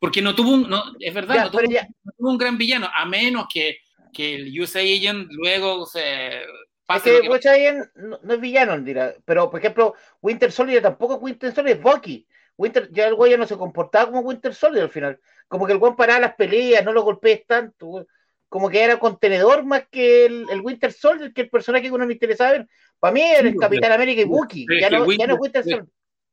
Porque 0.01 0.20
no 0.20 0.35
tuvo 0.35 0.51
un, 0.51 0.69
no, 0.69 0.82
es 0.98 1.15
verdad, 1.15 1.44
no, 1.44 1.51
tuvo, 1.53 2.31
un 2.31 2.36
gran 2.36 2.59
villano, 2.59 2.90
a 2.93 3.07
menos 3.07 3.47
que, 3.48 3.78
que 4.12 4.35
el 4.35 4.61
USA 4.61 4.81
Agent 4.81 5.28
luego 5.31 5.86
se. 5.86 6.43
Es 6.88 7.02
que, 7.02 7.48
Agent 7.48 7.86
no, 7.96 8.18
es 8.32 8.40
villano, 8.40 8.78
dirá. 8.80 9.14
Pero, 9.24 9.50
por 9.50 9.58
ejemplo, 9.58 9.94
Winter 10.22 10.52
Soldier 10.52 10.82
tampoco 10.82 11.16
es 11.16 11.22
Winter 11.22 11.52
Soldier, 11.52 11.76
es 11.76 11.82
Bucky. 11.82 12.26
Winter, 12.56 12.88
ya 12.92 13.08
el 13.08 13.14
güey 13.14 13.32
ya 13.32 13.36
no 13.36 13.46
se 13.46 13.56
comportaba 13.56 14.06
como 14.06 14.20
Winter 14.20 14.54
Soldier 14.54 14.84
al 14.84 14.90
final. 14.90 15.20
Como 15.48 15.66
que 15.66 15.72
el 15.72 15.78
güey 15.78 15.94
paraba 15.96 16.20
las 16.20 16.34
peleas, 16.36 16.84
no 16.84 16.92
lo 16.92 17.02
golpees 17.02 17.46
tanto. 17.46 18.06
Como 18.48 18.70
que 18.70 18.82
era 18.82 18.98
contenedor 18.98 19.64
más 19.64 19.88
que 19.90 20.26
el, 20.26 20.46
el 20.50 20.60
Winter 20.60 20.92
Soldier, 20.92 21.32
que 21.32 21.42
el 21.42 21.50
personaje 21.50 21.84
que 21.84 21.92
uno 21.92 22.06
me 22.06 22.12
interesaba 22.12 22.52
ver. 22.52 22.68
Para 22.98 23.12
mí 23.12 23.20
era 23.20 23.48
el 23.48 23.56
Capitán 23.56 23.92
América 23.92 24.22
y 24.22 24.24
Bucky. 24.24 24.66
Ya 24.80 24.88
no, 24.88 25.10
ya 25.10 25.26
no 25.26 25.34
es 25.34 25.40
Winter 25.40 25.62
Soldier 25.62 25.86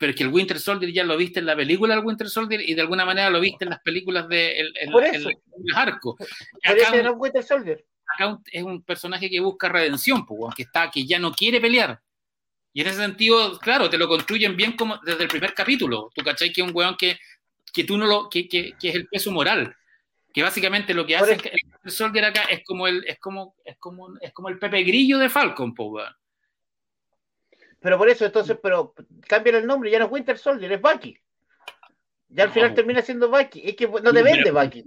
pero 0.03 0.11
es 0.11 0.17
que 0.17 0.23
el 0.23 0.33
Winter 0.33 0.59
Soldier 0.59 0.91
ya 0.91 1.05
lo 1.05 1.15
viste 1.15 1.39
en 1.39 1.45
la 1.45 1.55
película 1.55 1.95
del 1.95 2.03
Winter 2.03 2.27
Soldier 2.27 2.59
y 2.59 2.73
de 2.73 2.81
alguna 2.81 3.05
manera 3.05 3.29
lo 3.29 3.39
viste 3.39 3.63
en 3.63 3.69
las 3.69 3.79
películas 3.79 4.27
de 4.27 4.59
el, 4.59 4.73
el, 4.75 4.91
el, 4.91 5.37
arco. 5.75 6.17
Acá, 6.61 7.09
un, 7.09 7.21
Winter 7.21 7.41
Soldier. 7.41 7.85
Acá 8.07 8.39
es 8.51 8.63
un 8.63 8.83
personaje 8.83 9.29
que 9.29 9.39
busca 9.39 9.69
redención, 9.69 10.25
pues, 10.25 10.55
que 10.55 10.63
está, 10.63 10.89
que 10.89 11.05
ya 11.05 11.19
no 11.19 11.31
quiere 11.31 11.59
pelear. 11.59 12.01
Y 12.73 12.81
en 12.81 12.87
ese 12.87 12.97
sentido, 12.97 13.59
claro, 13.59 13.89
te 13.89 13.97
lo 13.97 14.07
construyen 14.07 14.57
bien 14.57 14.75
como 14.75 14.97
desde 15.05 15.23
el 15.23 15.29
primer 15.29 15.53
capítulo. 15.53 16.09
Tú 16.13 16.23
cachai 16.23 16.51
que 16.51 16.61
es 16.61 16.67
un 16.67 16.75
weón 16.75 16.97
que, 16.97 17.19
que 17.71 17.83
tú 17.83 17.97
no 17.97 18.07
lo, 18.07 18.29
que, 18.29 18.47
que, 18.47 18.73
que 18.79 18.89
es 18.89 18.95
el 18.95 19.07
peso 19.07 19.31
moral. 19.31 19.75
Que 20.33 20.41
básicamente 20.41 20.95
lo 20.95 21.05
que 21.05 21.15
hace 21.15 21.33
el 21.33 21.39
Winter 21.39 21.91
Soldier 21.91 22.25
acá 22.25 22.43
es 22.45 22.63
como 22.65 22.87
el, 22.87 23.05
es 23.05 23.19
como, 23.19 23.55
es 23.63 23.77
como, 23.77 24.17
es 24.19 24.33
como 24.33 24.49
el 24.49 24.57
Pepe 24.57 24.81
Grillo 24.83 25.19
de 25.19 25.29
Falcon, 25.29 25.75
pues, 25.75 25.89
weón. 25.91 26.15
Pero 27.79 27.97
por 27.97 28.09
eso, 28.09 28.25
entonces, 28.25 28.57
pero 28.63 28.95
cambian 29.27 29.57
el 29.57 29.67
nombre, 29.67 29.91
ya 29.91 29.99
no 29.99 30.05
es 30.05 30.11
Winter 30.11 30.37
Soldier, 30.37 30.71
es 30.71 30.81
Bucky. 30.81 31.15
Ya 32.35 32.45
al 32.45 32.51
final 32.51 32.73
termina 32.73 33.01
siendo 33.01 33.29
Bucky. 33.29 33.61
Es 33.63 33.75
que 33.75 33.87
no 33.87 34.11
te 34.11 34.23
vende 34.23 34.51
Bucky. 34.51 34.83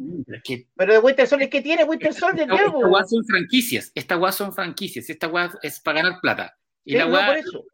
pero 0.74 0.93
de 0.94 0.98
Winter 0.98 1.27
Soldier, 1.27 1.48
¿qué 1.48 1.62
tiene 1.62 1.85
Winter 1.85 2.12
Soldier? 2.12 2.48
Esta, 2.51 2.64
esta 2.64 3.06
son 3.06 3.24
franquicias. 3.24 3.93
Esta 3.94 4.14
guas 4.16 4.35
son 4.35 4.52
franquicias. 4.52 5.09
Esta 5.09 5.28
guas 5.28 5.56
es 5.62 5.78
para 5.81 6.02
ganar 6.02 6.20
plata. 6.20 6.56
Y 6.85 6.97
la 6.97 7.05
guas... 7.05 7.27
por 7.27 7.36
eso. 7.36 7.64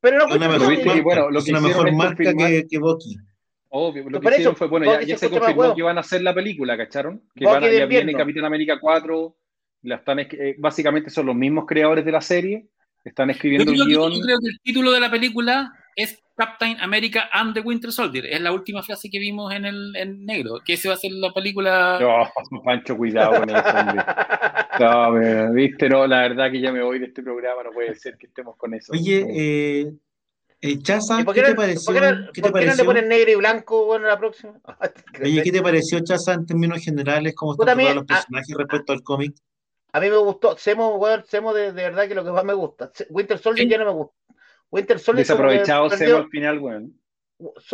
Pero 0.00 0.18
no, 0.18 0.34
una 0.34 0.48
mejor, 0.48 1.02
bueno, 1.02 1.30
lo 1.30 1.42
que 1.44 1.50
una 1.50 1.60
mejor 1.60 1.92
marca 1.92 2.32
que, 2.34 2.66
que 2.68 2.78
Bucky. 2.78 3.16
Obvio, 3.68 4.08
lo 4.08 4.18
que 4.18 4.28
hicieron 4.30 4.56
fue, 4.56 4.66
bueno, 4.66 4.86
ya, 4.86 5.02
ya 5.02 5.18
se 5.18 5.28
confirmó 5.28 5.74
que 5.74 5.82
van 5.82 5.98
a 5.98 6.00
hacer 6.00 6.22
la 6.22 6.34
película, 6.34 6.76
¿cacharon? 6.76 7.22
Que 7.34 7.44
van 7.44 7.62
a, 7.62 7.70
ya 7.70 7.84
viene 7.84 8.14
Capitán 8.14 8.46
América 8.46 8.78
4, 8.80 9.36
la 9.82 9.96
están, 9.96 10.18
eh, 10.20 10.56
básicamente 10.58 11.10
son 11.10 11.26
los 11.26 11.36
mismos 11.36 11.66
creadores 11.68 12.04
de 12.04 12.12
la 12.12 12.20
serie, 12.20 12.66
están 13.04 13.30
escribiendo 13.30 13.72
yo 13.72 13.82
el 13.82 13.88
guion. 13.88 14.12
yo 14.12 14.20
creo 14.22 14.38
que 14.40 14.48
el 14.48 14.60
título 14.62 14.90
de 14.90 15.00
la 15.00 15.10
película 15.10 15.72
es 15.94 16.20
Captain 16.40 16.80
America 16.80 17.28
and 17.34 17.52
the 17.52 17.60
Winter 17.60 17.92
Soldier. 17.92 18.24
Es 18.24 18.40
la 18.40 18.50
última 18.50 18.82
frase 18.82 19.10
que 19.10 19.18
vimos 19.18 19.52
en 19.52 19.66
el 19.66 19.94
en 19.94 20.24
negro. 20.24 20.58
Que 20.64 20.72
ese 20.72 20.88
va 20.88 20.94
a 20.94 20.96
ser 20.96 21.12
la 21.12 21.34
película. 21.34 21.98
No, 22.00 22.62
Pancho, 22.64 22.96
cuidado 22.96 23.40
con 23.40 23.50
eso, 23.50 23.62
hombre. 23.68 24.02
No, 24.80 25.10
me, 25.10 25.52
viste, 25.52 25.90
no, 25.90 26.06
la 26.06 26.20
verdad 26.20 26.50
que 26.50 26.62
ya 26.62 26.72
me 26.72 26.82
voy 26.82 26.98
de 26.98 27.06
este 27.06 27.22
programa, 27.22 27.62
no 27.64 27.72
puede 27.72 27.94
ser 27.94 28.16
que 28.16 28.28
estemos 28.28 28.56
con 28.56 28.72
eso. 28.72 28.90
Oye, 28.94 29.26
eh, 29.28 29.92
eh 30.62 30.78
Chaza, 30.78 31.22
¿qué, 31.26 31.42
te 31.42 31.54
pareció? 31.54 31.92
¿Por 31.92 32.00
qué, 32.00 32.10
no, 32.10 32.32
¿qué 32.32 32.40
te 32.40 32.50
pareció? 32.50 32.72
no 32.72 32.76
le 32.78 32.84
ponen 32.84 33.08
negro 33.08 33.32
y 33.32 33.34
blanco 33.34 33.84
bueno, 33.84 34.06
la 34.06 34.18
próxima? 34.18 34.54
Oye, 35.22 35.42
¿qué 35.42 35.52
te 35.52 35.60
pareció, 35.60 36.00
Chaza, 36.00 36.32
en 36.32 36.46
términos 36.46 36.82
generales? 36.82 37.34
¿Cómo 37.34 37.52
están 37.52 37.76
todos 37.76 37.94
los 37.96 38.04
personajes 38.06 38.56
respecto 38.56 38.94
al 38.94 39.02
cómic? 39.02 39.34
A 39.92 40.00
mí 40.00 40.08
me 40.08 40.16
gustó. 40.16 40.56
Semo, 40.56 40.96
weón, 40.96 41.22
Semo 41.26 41.52
de, 41.52 41.72
de, 41.72 41.82
verdad 41.82 42.08
que 42.08 42.14
lo 42.14 42.24
que 42.24 42.30
más 42.30 42.44
me 42.44 42.54
gusta. 42.54 42.90
Winter 43.10 43.38
Soldier 43.38 43.68
ya 43.68 43.76
no 43.76 43.84
me 43.84 43.92
gusta. 43.92 44.14
Winter 44.70 44.98
Soldier. 44.98 45.26
Desaprovechado 45.26 45.90
Semo 45.90 46.16
al 46.18 46.28
final, 46.28 46.58
weón. 46.58 47.00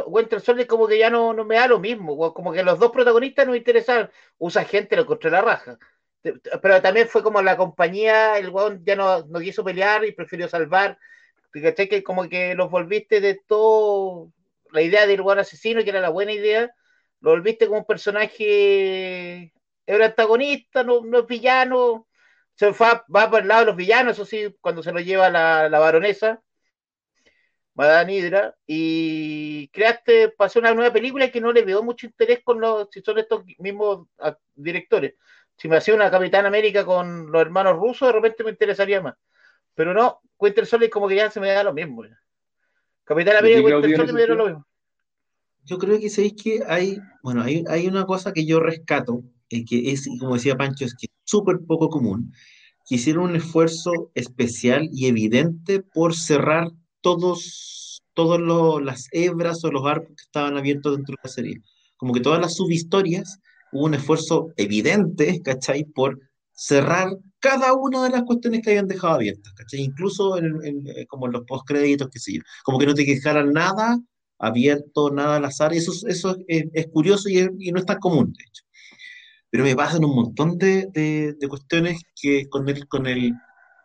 Winter 0.06 0.40
Soldier 0.40 0.66
como 0.66 0.86
que 0.86 0.98
ya 0.98 1.10
no, 1.10 1.32
no 1.32 1.44
me 1.44 1.56
da 1.56 1.66
lo 1.66 1.80
mismo, 1.80 2.14
weón. 2.14 2.32
como 2.32 2.52
que 2.52 2.62
los 2.62 2.78
dos 2.78 2.90
protagonistas 2.90 3.46
no 3.46 3.52
me 3.52 3.58
interesaban. 3.58 4.10
Usa 4.38 4.64
gente, 4.64 4.96
lo 4.96 5.02
encontré 5.02 5.30
la 5.30 5.42
raja. 5.42 5.78
Pero 6.22 6.82
también 6.82 7.08
fue 7.08 7.22
como 7.22 7.40
la 7.42 7.56
compañía, 7.56 8.38
el 8.38 8.50
weón 8.50 8.82
ya 8.84 8.96
no, 8.96 9.24
no 9.26 9.40
quiso 9.40 9.64
pelear 9.64 10.04
y 10.04 10.12
prefirió 10.12 10.48
salvar. 10.48 10.98
¿Cachai? 11.52 11.88
Que 11.88 12.02
como 12.02 12.28
que 12.28 12.54
los 12.54 12.70
volviste 12.70 13.20
de 13.20 13.40
todo. 13.46 14.32
La 14.72 14.82
idea 14.82 15.06
del 15.06 15.20
weón 15.20 15.38
asesino, 15.38 15.82
que 15.84 15.90
era 15.90 16.00
la 16.00 16.08
buena 16.08 16.32
idea, 16.32 16.70
lo 17.20 17.30
volviste 17.30 17.66
como 17.66 17.78
un 17.78 17.86
personaje 17.86 19.52
es 19.86 20.00
antagonista, 20.00 20.82
no, 20.82 21.02
no 21.02 21.20
es 21.20 21.26
villano, 21.26 22.08
se 22.54 22.70
va, 22.70 23.04
va 23.14 23.30
por 23.30 23.42
el 23.42 23.48
lado 23.48 23.60
de 23.60 23.66
los 23.66 23.76
villanos, 23.76 24.14
eso 24.14 24.24
sí, 24.24 24.54
cuando 24.60 24.82
se 24.82 24.92
lo 24.92 25.00
lleva 25.00 25.30
la, 25.30 25.68
la 25.68 25.78
baronesa, 25.78 26.42
Madame 27.76 28.14
Hydra, 28.16 28.56
y 28.66 29.68
creaste, 29.68 30.30
pasó 30.30 30.58
una 30.58 30.72
nueva 30.72 30.92
película 30.92 31.30
que 31.30 31.42
no 31.42 31.52
le 31.52 31.62
veo 31.62 31.82
mucho 31.82 32.06
interés 32.06 32.40
con 32.42 32.58
los, 32.58 32.88
si 32.90 33.02
son 33.02 33.18
estos 33.18 33.44
mismos 33.58 34.08
directores. 34.54 35.14
Si 35.58 35.68
me 35.68 35.76
hacía 35.76 35.94
una 35.94 36.10
Capitán 36.10 36.46
América 36.46 36.86
con 36.86 37.30
los 37.30 37.42
hermanos 37.42 37.76
rusos, 37.76 38.08
de 38.08 38.12
repente 38.12 38.44
me 38.44 38.50
interesaría 38.50 39.02
más. 39.02 39.14
Pero 39.74 39.92
no, 39.92 40.20
Winter 40.38 40.64
Soldier 40.64 40.90
como 40.90 41.06
que 41.06 41.16
ya 41.16 41.30
se 41.30 41.38
me 41.38 41.48
da 41.52 41.62
lo 41.62 41.74
mismo. 41.74 42.02
Capitán 43.04 43.36
América 43.36 43.60
y 43.60 43.64
Winter 43.64 43.96
Soldier 43.96 44.14
me 44.14 44.20
dieron 44.20 44.38
lo 44.38 44.46
mismo. 44.46 44.66
Yo 45.64 45.76
creo 45.76 46.00
que 46.00 46.08
sabéis 46.08 46.34
que 46.42 46.60
hay, 46.66 46.98
bueno, 47.22 47.42
hay, 47.42 47.62
hay 47.68 47.86
una 47.88 48.06
cosa 48.06 48.32
que 48.32 48.46
yo 48.46 48.58
rescato, 48.58 49.22
eh, 49.50 49.66
que 49.66 49.90
es, 49.90 50.08
como 50.18 50.34
decía 50.34 50.56
Pancho, 50.56 50.86
es 50.86 50.94
que 50.94 51.06
es 51.06 51.12
súper 51.24 51.58
poco 51.66 51.90
común, 51.90 52.32
que 52.88 52.94
hicieron 52.94 53.24
un 53.24 53.36
esfuerzo 53.36 54.12
especial 54.14 54.88
y 54.92 55.08
evidente 55.08 55.82
por 55.82 56.14
cerrar 56.14 56.68
todos, 57.06 58.02
todos 58.14 58.82
las 58.82 59.06
hebras 59.12 59.62
o 59.62 59.70
los 59.70 59.86
arcos 59.86 60.08
que 60.08 60.24
estaban 60.24 60.56
abiertos 60.56 60.96
dentro 60.96 61.12
de 61.12 61.20
la 61.22 61.30
serie. 61.30 61.62
Como 61.96 62.12
que 62.12 62.18
todas 62.18 62.40
las 62.40 62.56
subhistorias, 62.56 63.38
hubo 63.70 63.84
un 63.84 63.94
esfuerzo 63.94 64.48
evidente, 64.56 65.40
¿cachai? 65.40 65.84
Por 65.84 66.18
cerrar 66.50 67.16
cada 67.38 67.74
una 67.74 68.02
de 68.02 68.10
las 68.10 68.24
cuestiones 68.24 68.60
que 68.60 68.70
habían 68.70 68.88
dejado 68.88 69.14
abiertas, 69.14 69.52
¿cachai? 69.52 69.82
Incluso 69.82 70.36
en, 70.36 70.84
eh, 70.88 71.06
como 71.06 71.26
en 71.26 71.32
los 71.34 71.44
postcréditos, 71.44 72.08
qué 72.10 72.18
sé 72.18 72.32
yo. 72.34 72.40
Como 72.64 72.80
que 72.80 72.86
no 72.86 72.94
te 72.94 73.04
quejaran 73.04 73.52
nada 73.52 74.00
abierto, 74.40 75.12
nada 75.12 75.36
al 75.36 75.44
azar. 75.44 75.72
Eso, 75.74 75.92
eso 76.08 76.36
es, 76.48 76.86
curioso 76.88 77.28
y, 77.28 77.38
y, 77.60 77.70
no 77.70 77.78
es 77.78 77.86
tan 77.86 78.00
común, 78.00 78.32
de 78.32 78.44
hecho 78.48 78.64
pero 79.48 79.62
me 79.62 79.76
pasan 79.76 80.04
un 80.04 80.14
montón 80.14 80.58
de, 80.58 80.88
de, 80.92 81.48
cuestiones 81.48 82.02
que 82.20 82.48
con 82.48 82.68
el, 82.68 82.86
con, 82.88 83.06
el, 83.06 83.32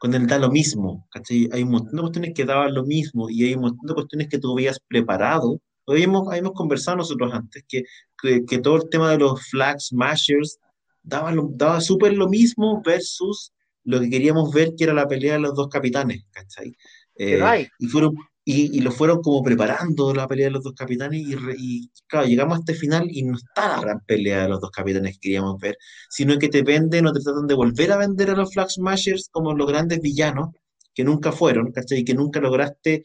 con 0.01 0.15
el 0.15 0.25
da 0.25 0.39
lo 0.39 0.49
mismo, 0.49 1.07
¿cachai? 1.11 1.47
Hay 1.51 1.61
un 1.61 1.69
montón 1.69 1.95
de 1.95 2.01
cuestiones 2.01 2.33
que 2.33 2.43
daban 2.43 2.73
lo 2.73 2.83
mismo 2.83 3.29
y 3.29 3.43
hay 3.43 3.53
un 3.53 3.61
montón 3.61 3.85
de 3.85 3.93
cuestiones 3.93 4.29
que 4.29 4.39
tú 4.39 4.51
habías 4.53 4.79
preparado. 4.79 5.61
Habíamos, 5.85 6.27
habíamos 6.27 6.53
conversado 6.53 6.97
nosotros 6.97 7.31
antes 7.31 7.63
que, 7.67 7.83
que, 8.19 8.57
todo 8.57 8.77
el 8.77 8.89
tema 8.89 9.11
de 9.11 9.19
los 9.19 9.47
flag 9.49 9.79
smashers 9.79 10.57
daba, 11.03 11.31
daba 11.51 11.81
súper 11.81 12.13
lo 12.13 12.27
mismo 12.27 12.81
versus 12.83 13.53
lo 13.83 13.99
que 13.99 14.09
queríamos 14.09 14.51
ver, 14.51 14.73
que 14.75 14.85
era 14.85 14.93
la 14.95 15.07
pelea 15.07 15.33
de 15.33 15.41
los 15.41 15.53
dos 15.53 15.67
capitanes, 15.67 16.25
¿cachai? 16.31 16.75
Eh, 17.13 17.67
y, 17.77 17.85
fueron, 17.85 18.15
y, 18.43 18.75
y, 18.77 18.81
lo 18.81 18.91
fueron 18.91 19.21
como 19.21 19.43
preparando 19.43 20.13
la 20.13 20.27
pelea 20.27 20.47
de 20.47 20.51
los 20.51 20.63
dos 20.63 20.73
capitanes 20.73 21.21
y, 21.21 21.35
y, 21.57 21.91
claro, 22.07 22.25
llegamos 22.25 22.57
a 22.57 22.59
este 22.59 22.73
final 22.73 23.07
y 23.09 23.23
no 23.23 23.37
está 23.37 23.75
la 23.75 23.81
gran 23.81 23.99
pelea 24.01 24.43
de 24.43 24.49
los 24.49 24.59
dos 24.59 24.71
capitanes 24.71 25.13
que 25.13 25.19
queríamos 25.19 25.59
ver, 25.59 25.77
sino 26.09 26.37
que 26.39 26.49
te 26.49 26.63
venden 26.63 27.05
o 27.05 27.13
te 27.13 27.19
tratan 27.19 27.45
de 27.45 27.53
volver 27.53 27.91
a 27.91 27.97
vender 27.97 28.31
a 28.31 28.35
los 28.35 28.51
Flag 28.51 28.71
Smashers 28.71 29.29
como 29.31 29.53
los 29.53 29.67
grandes 29.67 30.01
villanos 30.01 30.49
que 30.93 31.03
nunca 31.03 31.31
fueron, 31.31 31.71
¿cachai? 31.71 31.99
Y 31.99 32.05
que 32.05 32.13
nunca 32.13 32.39
lograste 32.39 33.03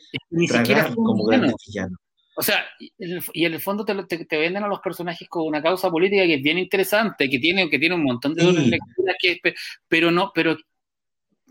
tragar 0.48 0.94
como 0.94 1.24
grandes 1.24 1.54
villanos. 1.66 1.98
O 2.38 2.42
sea, 2.42 2.66
y 2.78 2.92
en 2.98 3.54
el 3.54 3.60
fondo 3.60 3.84
te, 3.84 4.24
te, 4.26 4.36
venden 4.36 4.62
a 4.62 4.68
los 4.68 4.80
personajes 4.80 5.26
con 5.26 5.46
una 5.46 5.62
causa 5.62 5.90
política 5.90 6.24
que 6.24 6.34
es 6.34 6.42
bien 6.42 6.58
interesante, 6.58 7.30
que 7.30 7.38
tiene, 7.38 7.70
que 7.70 7.78
tiene 7.78 7.94
un 7.94 8.04
montón 8.04 8.34
de 8.34 8.44
lecturas, 8.44 9.16
que, 9.18 9.40
pero 9.88 10.10
no, 10.10 10.32
pero 10.34 10.54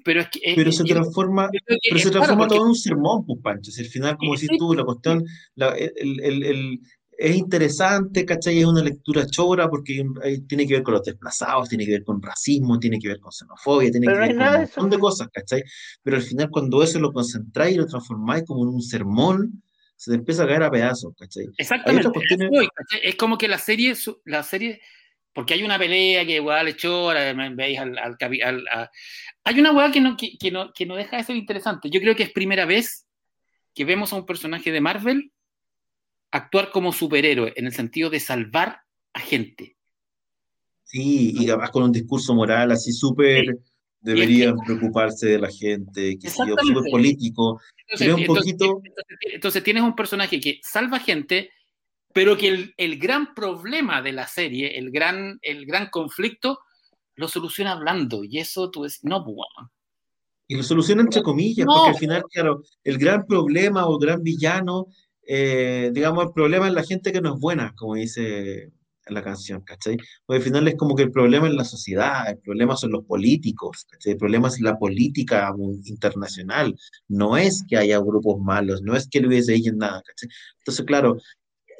pero 0.05 0.21
es 0.21 0.29
que 0.29 0.53
pero 0.55 0.71
se 0.71 0.83
transforma 0.83 1.49
pero 1.67 1.99
se 1.99 2.11
transforma 2.11 2.47
todo 2.47 2.61
en 2.61 2.67
un 2.67 2.75
sermón 2.75 3.25
pues 3.25 3.39
Pancho 3.43 3.71
si 3.71 3.81
al 3.81 3.87
final 3.87 4.17
como 4.17 4.35
decís 4.35 4.49
tú 4.57 4.73
la 4.73 4.85
cuestión 4.85 5.25
la, 5.55 5.69
el, 5.69 6.19
el, 6.21 6.43
el, 6.43 6.79
es 7.17 7.35
interesante 7.35 8.23
¿cachai? 8.23 8.59
es 8.59 8.65
una 8.65 8.83
lectura 8.83 9.25
chora 9.25 9.67
porque 9.67 10.05
tiene 10.47 10.67
que 10.67 10.75
ver 10.75 10.83
con 10.83 10.93
los 10.93 11.03
desplazados 11.03 11.69
tiene 11.69 11.85
que 11.85 11.93
ver 11.93 12.03
con 12.03 12.21
racismo 12.21 12.77
tiene 12.77 12.99
que 12.99 13.07
ver 13.07 13.19
con 13.19 13.31
xenofobia 13.31 13.89
tiene 13.89 14.05
que 14.05 14.13
ver 14.13 14.35
con 14.35 14.47
un 14.47 14.59
montón 14.59 14.89
de 14.91 14.99
cosas 14.99 15.27
¿cachai? 15.33 15.63
pero 16.03 16.17
al 16.17 16.23
final 16.23 16.49
cuando 16.51 16.83
eso 16.83 16.99
lo 16.99 17.11
concentráis 17.11 17.75
y 17.75 17.79
lo 17.79 17.87
transformáis 17.87 18.43
como 18.43 18.63
en 18.63 18.75
un 18.75 18.81
sermón 18.81 19.63
se 19.97 20.11
te 20.11 20.17
empieza 20.17 20.43
a 20.43 20.47
caer 20.47 20.63
a 20.63 20.69
pedazos, 20.69 21.13
¿cachai? 21.17 21.45
Exactamente. 21.57 22.09
Es 23.01 23.15
como 23.15 23.37
que 23.37 23.47
la 23.47 23.57
serie, 23.57 23.95
la 24.25 24.43
serie, 24.43 24.81
porque 25.35 25.53
hay 25.53 25.63
una 25.63 25.77
pelea 25.77 26.25
que 26.25 26.37
igual 26.37 26.69
echó, 26.69 27.09
veis 27.55 27.77
al, 27.77 27.97
al, 27.97 28.15
al 28.19 28.89
hay 29.43 29.59
una 29.59 29.73
weá 29.73 29.91
que 29.91 29.99
no, 29.99 30.15
que, 30.15 30.37
que, 30.37 30.49
no, 30.49 30.71
que 30.71 30.85
no 30.85 30.95
deja 30.95 31.17
de 31.17 31.23
ser 31.25 31.35
interesante. 31.35 31.89
Yo 31.89 31.99
creo 31.99 32.15
que 32.15 32.23
es 32.23 32.31
primera 32.31 32.65
vez 32.65 33.05
que 33.73 33.83
vemos 33.83 34.13
a 34.13 34.15
un 34.15 34.25
personaje 34.25 34.71
de 34.71 34.79
Marvel 34.79 35.33
actuar 36.31 36.71
como 36.71 36.93
superhéroe, 36.93 37.51
en 37.57 37.65
el 37.65 37.73
sentido 37.73 38.09
de 38.09 38.21
salvar 38.21 38.79
a 39.13 39.19
gente. 39.19 39.75
Sí, 40.85 41.33
y 41.35 41.49
además 41.49 41.69
con 41.71 41.83
un 41.83 41.91
discurso 41.91 42.33
moral 42.33 42.71
así 42.71 42.93
súper 42.93 43.57
deberían 43.99 44.55
preocuparse 44.57 45.27
de 45.27 45.39
la 45.39 45.49
gente, 45.49 46.17
que 46.17 46.29
sea 46.29 46.45
súper 46.45 46.89
político. 46.89 47.59
Entonces, 47.87 48.13
un 48.13 48.25
poquito... 48.25 48.81
entonces, 49.33 49.63
tienes 49.63 49.83
un 49.83 49.95
personaje 49.95 50.39
que 50.39 50.61
salva 50.63 50.99
gente, 50.99 51.49
pero 52.15 52.37
que 52.37 52.47
el, 52.47 52.73
el, 52.77 52.97
gran 52.97 53.35
problema 53.35 54.01
de 54.01 54.13
la 54.13 54.25
serie, 54.25 54.77
el 54.77 54.89
gran, 54.89 55.37
el 55.41 55.65
gran 55.65 55.89
conflicto, 55.89 56.61
lo 57.15 57.27
soluciona 57.27 57.73
hablando. 57.73 58.23
Y 58.23 58.39
eso 58.39 58.71
tú 58.71 58.83
ves, 58.83 59.01
no, 59.03 59.25
pues, 59.25 59.37
Y 60.47 60.55
lo 60.55 60.63
soluciona 60.63 61.01
entre 61.01 61.21
comillas, 61.21 61.65
porque 61.65 61.89
al 61.89 61.97
final, 61.97 62.23
claro, 62.31 62.63
el 62.85 62.97
gran 62.97 63.25
problema 63.27 63.85
o 63.85 63.99
gran 63.99 64.23
villano, 64.23 64.87
eh, 65.27 65.91
digamos, 65.91 66.27
el 66.27 66.31
problema 66.31 66.69
es 66.69 66.73
la 66.73 66.85
gente 66.85 67.11
que 67.11 67.19
no 67.19 67.33
es 67.33 67.39
buena, 67.41 67.73
como 67.75 67.95
dice 67.95 68.71
en 69.07 69.13
la 69.13 69.21
canción, 69.21 69.59
¿cachai? 69.61 69.97
Porque 70.25 70.37
al 70.37 70.43
final 70.43 70.67
es 70.69 70.75
como 70.77 70.95
que 70.95 71.03
el 71.03 71.11
problema 71.11 71.49
es 71.49 71.53
la 71.53 71.65
sociedad, 71.65 72.29
el 72.29 72.37
problema 72.37 72.77
son 72.77 72.93
los 72.93 73.03
políticos, 73.03 73.85
¿cachai? 73.91 74.13
El 74.13 74.17
problema 74.17 74.47
es 74.47 74.61
la 74.61 74.79
política 74.79 75.53
internacional, 75.83 76.73
no 77.09 77.35
es 77.35 77.65
que 77.67 77.75
haya 77.75 77.99
grupos 77.99 78.39
malos, 78.39 78.81
no 78.83 78.95
es 78.95 79.09
que 79.09 79.19
le 79.19 79.27
hubiese 79.27 79.53
en 79.55 79.79
nada, 79.79 80.01
¿cachai? 80.01 80.29
Entonces, 80.59 80.85
claro, 80.85 81.17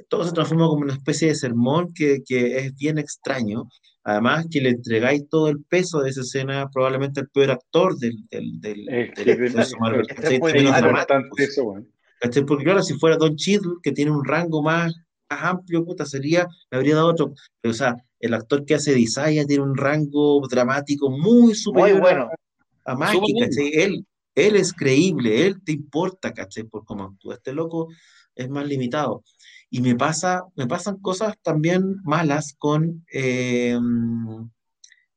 todo 0.10 0.26
se 0.26 0.34
transforma 0.34 0.68
como 0.68 0.82
una 0.82 0.94
especie 0.94 1.30
de 1.30 1.36
sermón 1.36 1.94
que, 1.94 2.22
que 2.26 2.58
es 2.58 2.76
bien 2.76 2.98
extraño, 2.98 3.70
además 4.04 4.48
que 4.50 4.62
le 4.62 4.70
entregáis 4.70 5.28
todo 5.30 5.50
el 5.50 5.64
peso 5.64 6.02
de 6.02 6.10
esa 6.10 6.22
escena, 6.22 6.70
probablemente 6.72 7.22
el 7.22 7.30
peor 7.30 7.52
actor 7.52 7.98
del, 7.98 8.18
del, 8.30 8.62
del, 8.62 8.88
Porque 12.48 12.64
claro, 12.64 12.82
si 12.84 12.94
fuera 12.96 13.18
Don 13.18 13.36
Cheadle, 13.36 13.76
que 13.84 13.92
tiene 13.92 14.12
un 14.12 14.24
rango 14.24 14.62
más 14.62 14.94
amplio, 15.30 15.84
puta, 15.84 16.06
sería, 16.06 16.48
le 16.72 16.78
habría 16.78 16.96
dado 16.96 17.08
otro. 17.08 17.34
Pero, 17.62 17.72
o 17.72 17.76
sea, 17.76 17.96
el 18.20 18.34
actor 18.34 18.66
que 18.66 18.76
hace 18.76 18.94
Desire 18.94 19.46
tiene 19.46 19.64
un 19.64 19.76
rango 19.76 20.42
dramático 20.48 21.10
muy 21.10 21.56
superior 21.56 22.02
bueno. 22.02 22.30
a, 22.86 22.94
a 22.94 23.14
Él, 23.74 24.06
él 24.36 24.56
es 24.56 24.74
creíble, 24.74 25.48
él 25.48 25.64
te 25.64 25.72
importa, 25.72 26.34
¿cachai? 26.34 26.64
Por 26.64 26.86
cómo 26.86 27.06
actúa. 27.06 27.36
Este 27.36 27.54
loco 27.54 27.88
es 28.36 28.50
más 28.50 28.68
limitado. 28.68 29.24
Y 29.70 29.82
me, 29.82 29.96
pasa, 29.96 30.44
me 30.56 30.68
pasan 30.68 30.98
cosas 31.00 31.36
también 31.42 31.98
malas 32.04 32.56
con, 32.58 33.06
eh, 33.12 33.78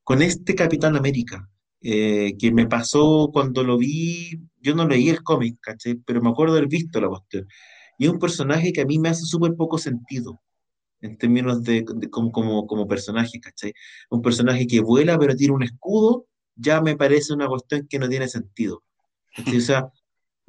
con 0.03 0.23
este 0.23 0.55
Capitán 0.55 0.97
América. 0.97 1.49
Eh, 1.81 2.37
que 2.39 2.51
me 2.51 2.67
pasó 2.67 3.31
cuando 3.33 3.63
lo 3.63 3.79
vi, 3.79 4.41
yo 4.61 4.75
no 4.75 4.89
leí 4.89 5.11
el 5.11 5.23
cómic, 5.23 5.59
¿cachai? 5.61 5.95
Pero 5.95 6.21
me 6.21 6.31
acuerdo 6.31 6.55
de 6.55 6.61
haber 6.61 6.71
visto 6.71 7.01
la 7.01 7.09
cuestión. 7.09 7.47
Y 7.99 8.07
es 8.07 8.11
un 8.11 8.19
personaje 8.19 8.73
que 8.73 8.81
a 8.81 8.85
mí 8.85 8.99
me 8.99 9.11
hace 9.11 9.23
súper 9.23 9.55
poco 9.55 9.79
sentido 9.79 10.41
en 11.01 11.17
términos 11.17 11.63
de, 11.63 11.85
como, 12.11 12.33
como, 12.33 12.67
como, 12.67 12.89
personaje, 12.89 13.41
¿cachai? 13.41 13.73
Un 14.11 14.23
personaje 14.23 14.67
que 14.67 14.81
vuela 14.81 15.19
pero 15.19 15.37
tiene 15.37 15.55
un 15.55 15.63
escudo, 15.63 16.27
ya 16.57 16.81
me 16.81 16.97
parece 16.97 17.33
una 17.33 17.47
cuestión 17.47 17.87
que 17.89 17.99
no 17.99 18.09
tiene 18.09 18.29
sentido. 18.29 18.83
O 19.57 19.61
sea, 19.61 19.93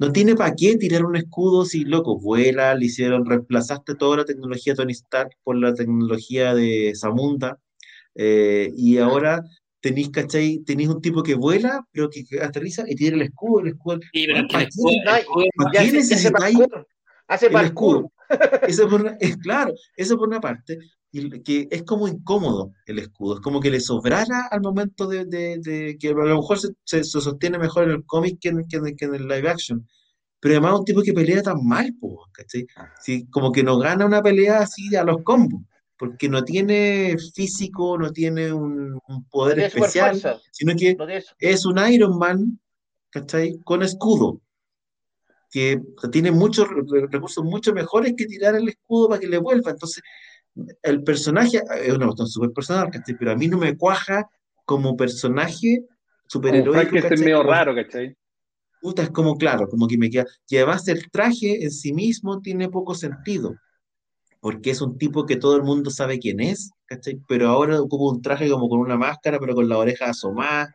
no 0.00 0.12
tiene 0.12 0.34
para 0.34 0.54
qué 0.56 0.78
tirar 0.78 1.04
un 1.04 1.14
escudo 1.14 1.66
si, 1.66 1.84
loco, 1.84 2.18
vuela, 2.18 2.74
le 2.74 2.86
hicieron, 2.86 3.26
reemplazaste 3.26 3.94
toda 3.94 4.16
la 4.16 4.24
tecnología 4.24 4.72
de 4.72 4.78
Tony 4.78 4.92
Stark 4.92 5.36
por 5.44 5.56
la 5.56 5.74
tecnología 5.74 6.54
de 6.54 6.94
Zamunda, 6.96 7.58
eh, 8.14 8.72
y 8.74 8.96
ahora 8.96 9.44
tenéis, 9.80 10.08
¿cachai? 10.08 10.60
Tenéis 10.64 10.88
un 10.88 11.02
tipo 11.02 11.22
que 11.22 11.34
vuela, 11.34 11.86
pero 11.92 12.08
que 12.08 12.24
aterriza 12.40 12.84
y 12.88 12.94
tiene 12.94 13.16
el 13.16 13.22
escudo, 13.24 13.60
el 13.60 13.68
escudo. 13.68 14.00
¿Para 14.50 15.70
qué 15.70 15.92
necesitáis 15.92 16.58
Hace 17.28 17.50
parkour. 17.50 18.08
Eso 18.66 18.88
por 18.88 19.16
es 19.20 19.36
claro, 19.36 19.74
eso 19.96 20.16
por 20.16 20.28
una 20.28 20.40
parte, 20.40 20.78
y 21.12 21.42
que 21.42 21.68
es 21.70 21.82
como 21.82 22.06
incómodo 22.06 22.72
el 22.86 23.00
escudo, 23.00 23.34
es 23.34 23.40
como 23.40 23.60
que 23.60 23.70
le 23.70 23.80
sobrara 23.80 24.46
al 24.50 24.60
momento 24.60 25.06
de, 25.08 25.24
de, 25.24 25.96
que 25.98 26.08
a 26.08 26.12
lo 26.12 26.36
mejor 26.36 26.58
se, 26.58 26.68
se, 26.84 27.02
sostiene 27.04 27.58
mejor 27.58 27.84
en 27.84 27.90
el 27.90 28.04
cómic 28.04 28.38
que 28.40 28.50
en, 28.50 28.66
que, 28.68 28.76
en, 28.76 29.14
el 29.14 29.26
live 29.26 29.48
action. 29.48 29.86
Pero 30.38 30.54
además 30.54 30.78
un 30.78 30.84
tipo 30.84 31.02
que 31.02 31.12
pelea 31.12 31.42
tan 31.42 31.66
mal, 31.66 31.94
¿cachai? 32.32 32.66
Sí, 33.02 33.26
como 33.28 33.52
que 33.52 33.62
no 33.62 33.78
gana 33.78 34.06
una 34.06 34.22
pelea 34.22 34.60
así 34.60 34.94
a 34.96 35.04
los 35.04 35.22
combos, 35.22 35.62
porque 35.98 36.28
no 36.28 36.44
tiene 36.44 37.16
físico, 37.34 37.98
no 37.98 38.10
tiene 38.10 38.52
un, 38.52 38.98
poder 39.30 39.60
especial, 39.60 40.18
sino 40.50 40.74
que 40.76 40.96
es 41.40 41.66
un 41.66 41.78
Iron 41.92 42.16
Man, 42.18 42.58
¿cachai? 43.10 43.58
Con 43.64 43.82
escudo 43.82 44.40
que 45.50 45.80
tiene 46.12 46.30
muchos 46.30 46.68
recursos 47.10 47.44
mucho 47.44 47.72
mejores 47.72 48.14
que 48.16 48.26
tirar 48.26 48.54
el 48.54 48.68
escudo 48.68 49.08
para 49.08 49.20
que 49.20 49.26
le 49.26 49.38
vuelva. 49.38 49.72
Entonces, 49.72 50.02
el 50.82 51.02
personaje 51.02 51.62
es 51.82 51.94
una 51.94 52.06
cuestión 52.06 52.28
súper 52.28 52.50
personal, 52.50 52.90
pero 53.18 53.32
a 53.32 53.36
mí 53.36 53.48
no 53.48 53.58
me 53.58 53.76
cuaja 53.76 54.28
como 54.64 54.96
personaje 54.96 55.84
superheroico. 56.26 56.90
que 56.90 57.14
es 57.14 57.20
medio 57.20 57.42
raro, 57.42 57.74
¿cachai? 57.74 58.16
Puta, 58.80 59.02
es 59.02 59.10
como 59.10 59.36
claro, 59.36 59.68
como 59.68 59.86
que 59.86 59.98
me 59.98 60.08
queda. 60.08 60.26
Y 60.48 60.56
además 60.56 60.86
el 60.88 61.10
traje 61.10 61.64
en 61.64 61.70
sí 61.70 61.92
mismo 61.92 62.40
tiene 62.40 62.68
poco 62.68 62.94
sentido, 62.94 63.54
porque 64.40 64.70
es 64.70 64.80
un 64.80 64.96
tipo 64.96 65.26
que 65.26 65.36
todo 65.36 65.56
el 65.56 65.62
mundo 65.62 65.90
sabe 65.90 66.18
quién 66.18 66.40
es, 66.40 66.70
¿cachai? 66.86 67.20
Pero 67.28 67.48
ahora 67.48 67.80
ocupa 67.80 68.14
un 68.14 68.22
traje 68.22 68.48
como 68.48 68.68
con 68.68 68.80
una 68.80 68.96
máscara, 68.96 69.38
pero 69.38 69.54
con 69.54 69.68
la 69.68 69.78
oreja 69.78 70.06
asomada. 70.06 70.74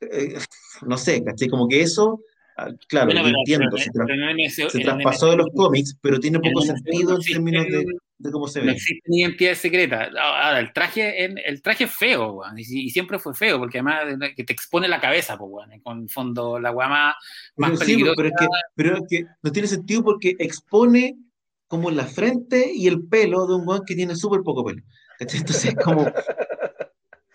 Eh, 0.00 0.36
no 0.86 0.98
sé, 0.98 1.22
¿cachai? 1.24 1.48
Como 1.48 1.68
que 1.68 1.80
eso 1.80 2.20
Ah, 2.56 2.68
claro, 2.86 3.10
entiendo, 3.10 3.76
se, 3.78 4.80
traspasó 4.80 5.30
de 5.30 5.36
los 5.38 5.46
cómics, 5.54 5.96
pero 6.00 6.20
tiene 6.20 6.38
poco 6.38 6.60
sentido 6.60 7.16
en 7.16 7.22
términos 7.22 7.66
de, 7.66 8.30
cómo 8.30 8.46
se 8.46 8.60
ve. 8.60 8.66
No 8.66 8.72
existe 8.72 9.02
ni 9.06 9.20
identidad 9.20 9.54
secreta. 9.54 10.10
Ahora, 10.20 10.60
el 10.60 10.72
traje, 10.72 11.24
el 11.24 11.62
traje 11.62 11.84
es 11.84 11.94
feo, 11.94 12.42
y, 12.56 12.90
siempre 12.90 13.18
fue 13.18 13.34
feo, 13.34 13.58
porque 13.58 13.78
además 13.78 14.32
que 14.36 14.44
te 14.44 14.52
expone 14.52 14.86
la 14.86 15.00
cabeza, 15.00 15.38
pues, 15.38 15.66
con 15.82 16.08
fondo 16.08 16.58
la 16.58 16.70
guama 16.70 17.16
más, 17.56 17.78
peligrosa. 17.78 18.14
pero, 18.16 18.28
es 18.28 18.34
que, 18.38 18.46
pero 18.74 18.96
es 18.96 19.02
que 19.08 19.24
no 19.42 19.50
tiene 19.50 19.68
sentido 19.68 20.04
porque 20.04 20.36
expone 20.38 21.16
como 21.66 21.90
la 21.90 22.04
frente 22.04 22.70
y 22.74 22.86
el 22.86 23.06
pelo 23.08 23.46
de 23.46 23.54
un 23.54 23.64
guan 23.64 23.82
que 23.86 23.94
tiene 23.94 24.14
súper 24.14 24.42
poco 24.42 24.64
pelo. 24.64 24.82
Entonces 25.18 25.64
es 25.64 25.74
como... 25.76 26.06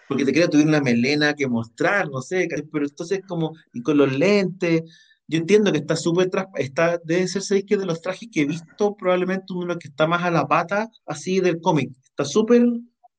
porque 0.07 0.25
te 0.25 0.31
quería 0.31 0.49
tuviera 0.49 0.69
una 0.69 0.81
melena 0.81 1.33
que 1.33 1.47
mostrar, 1.47 2.09
no 2.09 2.21
sé, 2.21 2.47
pero 2.71 2.85
entonces 2.85 3.21
como, 3.27 3.53
y 3.73 3.81
con 3.81 3.97
los 3.97 4.11
lentes, 4.11 4.83
yo 5.27 5.37
entiendo 5.37 5.71
que 5.71 5.79
está 5.79 5.95
súper, 5.95 6.29
está, 6.55 6.99
debe 7.03 7.27
ser 7.27 7.41
seis 7.41 7.65
que 7.67 7.77
de 7.77 7.85
los 7.85 8.01
trajes 8.01 8.29
que 8.31 8.41
he 8.41 8.45
visto, 8.45 8.95
probablemente 8.95 9.51
uno 9.51 9.61
de 9.61 9.67
los 9.67 9.77
que 9.77 9.89
está 9.89 10.07
más 10.07 10.23
a 10.23 10.31
la 10.31 10.47
pata, 10.47 10.89
así 11.05 11.41
del 11.41 11.59
cómic, 11.59 11.91
está 12.03 12.23
súper, 12.23 12.65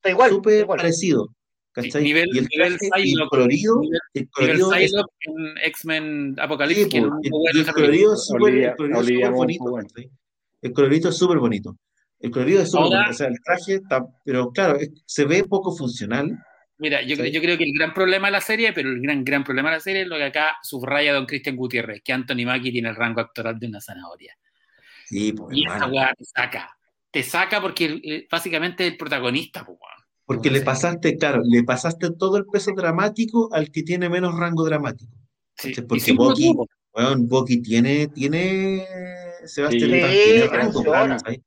igual, 0.04 0.30
súper 0.30 0.66
parecido. 0.66 1.28
¿cachai? 1.72 2.02
Nivel, 2.02 2.28
y 2.32 2.38
el, 2.38 2.48
traje, 2.48 2.88
y 3.04 3.12
el 3.12 3.28
colorido, 3.28 3.80
el 4.14 4.28
colorido 4.30 4.74
es, 4.74 4.92
en 4.94 5.58
X-Men 5.64 6.36
Apocalipsis. 6.40 6.88
Sí, 6.90 6.96
el, 6.96 7.10
el, 7.54 7.72
colorido 7.72 8.14
es 8.14 8.24
súper 8.24 8.74
bonito. 9.32 10.08
El 10.62 10.72
colorido 10.72 11.10
es 11.10 11.16
súper 11.16 11.38
bonito. 11.38 11.76
El 12.20 12.30
colorido 12.30 12.62
es 12.62 12.70
súper 12.70 12.88
bonito. 12.88 13.10
O 13.10 13.12
sea, 13.12 13.28
el 13.28 13.40
traje 13.44 13.74
está, 13.74 14.04
pero 14.24 14.50
claro, 14.50 14.78
se 15.06 15.24
ve 15.24 15.44
poco 15.44 15.76
funcional 15.76 16.36
Mira, 16.78 17.02
yo, 17.02 17.16
¿Sí? 17.16 17.30
yo 17.32 17.40
creo 17.40 17.58
que 17.58 17.64
el 17.64 17.72
gran 17.72 17.92
problema 17.92 18.28
de 18.28 18.32
la 18.32 18.40
serie, 18.40 18.72
pero 18.72 18.88
el 18.90 19.00
gran, 19.00 19.24
gran 19.24 19.44
problema 19.44 19.70
de 19.70 19.76
la 19.76 19.80
serie 19.80 20.02
es 20.02 20.08
lo 20.08 20.16
que 20.16 20.24
acá 20.24 20.58
subraya 20.62 21.12
don 21.12 21.26
Cristian 21.26 21.56
Gutiérrez, 21.56 22.02
que 22.02 22.12
Anthony 22.12 22.46
Mackie 22.46 22.70
tiene 22.70 22.88
el 22.88 22.96
rango 22.96 23.20
actoral 23.20 23.58
de 23.58 23.66
una 23.66 23.80
zanahoria. 23.80 24.36
Sí, 25.06 25.32
pues, 25.32 25.56
Y 25.56 25.66
esa 25.66 25.86
weá 25.86 26.14
te 26.16 26.24
saca. 26.24 26.78
Te 27.10 27.22
saca 27.22 27.60
porque 27.60 28.26
básicamente 28.30 28.86
es 28.86 28.92
el 28.92 28.98
protagonista, 28.98 29.64
pues, 29.64 29.78
weón. 29.80 29.98
Porque 30.24 30.50
le 30.50 30.60
pasaste, 30.60 31.16
claro, 31.16 31.40
le 31.42 31.64
pasaste 31.64 32.10
todo 32.10 32.36
el 32.36 32.44
peso 32.44 32.72
dramático 32.76 33.48
al 33.52 33.70
que 33.70 33.82
tiene 33.82 34.10
menos 34.10 34.38
rango 34.38 34.62
dramático. 34.62 35.10
Sí. 35.56 35.72
Porque 35.88 36.12
Bucky 36.12 37.62
tiene, 37.62 38.08
tiene, 38.08 38.86
Sebastián 39.46 39.90
Sí, 39.90 39.96
tiene 39.96 40.46
rango. 40.46 40.84
¿cachai? 40.84 41.42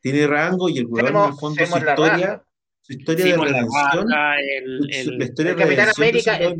Tiene 0.00 0.26
rango 0.26 0.68
y 0.68 0.78
el 0.78 0.86
weón 0.86 1.16
en 1.16 1.24
el 1.24 1.34
fondo 1.34 1.66
su 1.66 1.78
historia, 1.78 2.26
raja. 2.26 2.44
Su 2.90 2.98
historia 2.98 3.24
Sí, 3.24 3.30
de 3.30 3.36
la 3.38 4.38
el, 4.40 4.78
su- 4.92 5.10
el- 5.10 5.18
la 5.18 5.24
historia 5.24 5.52
El 5.52 5.56
de 5.58 5.62
Capitán 5.64 5.88
América, 5.96 6.36
él, 6.36 6.56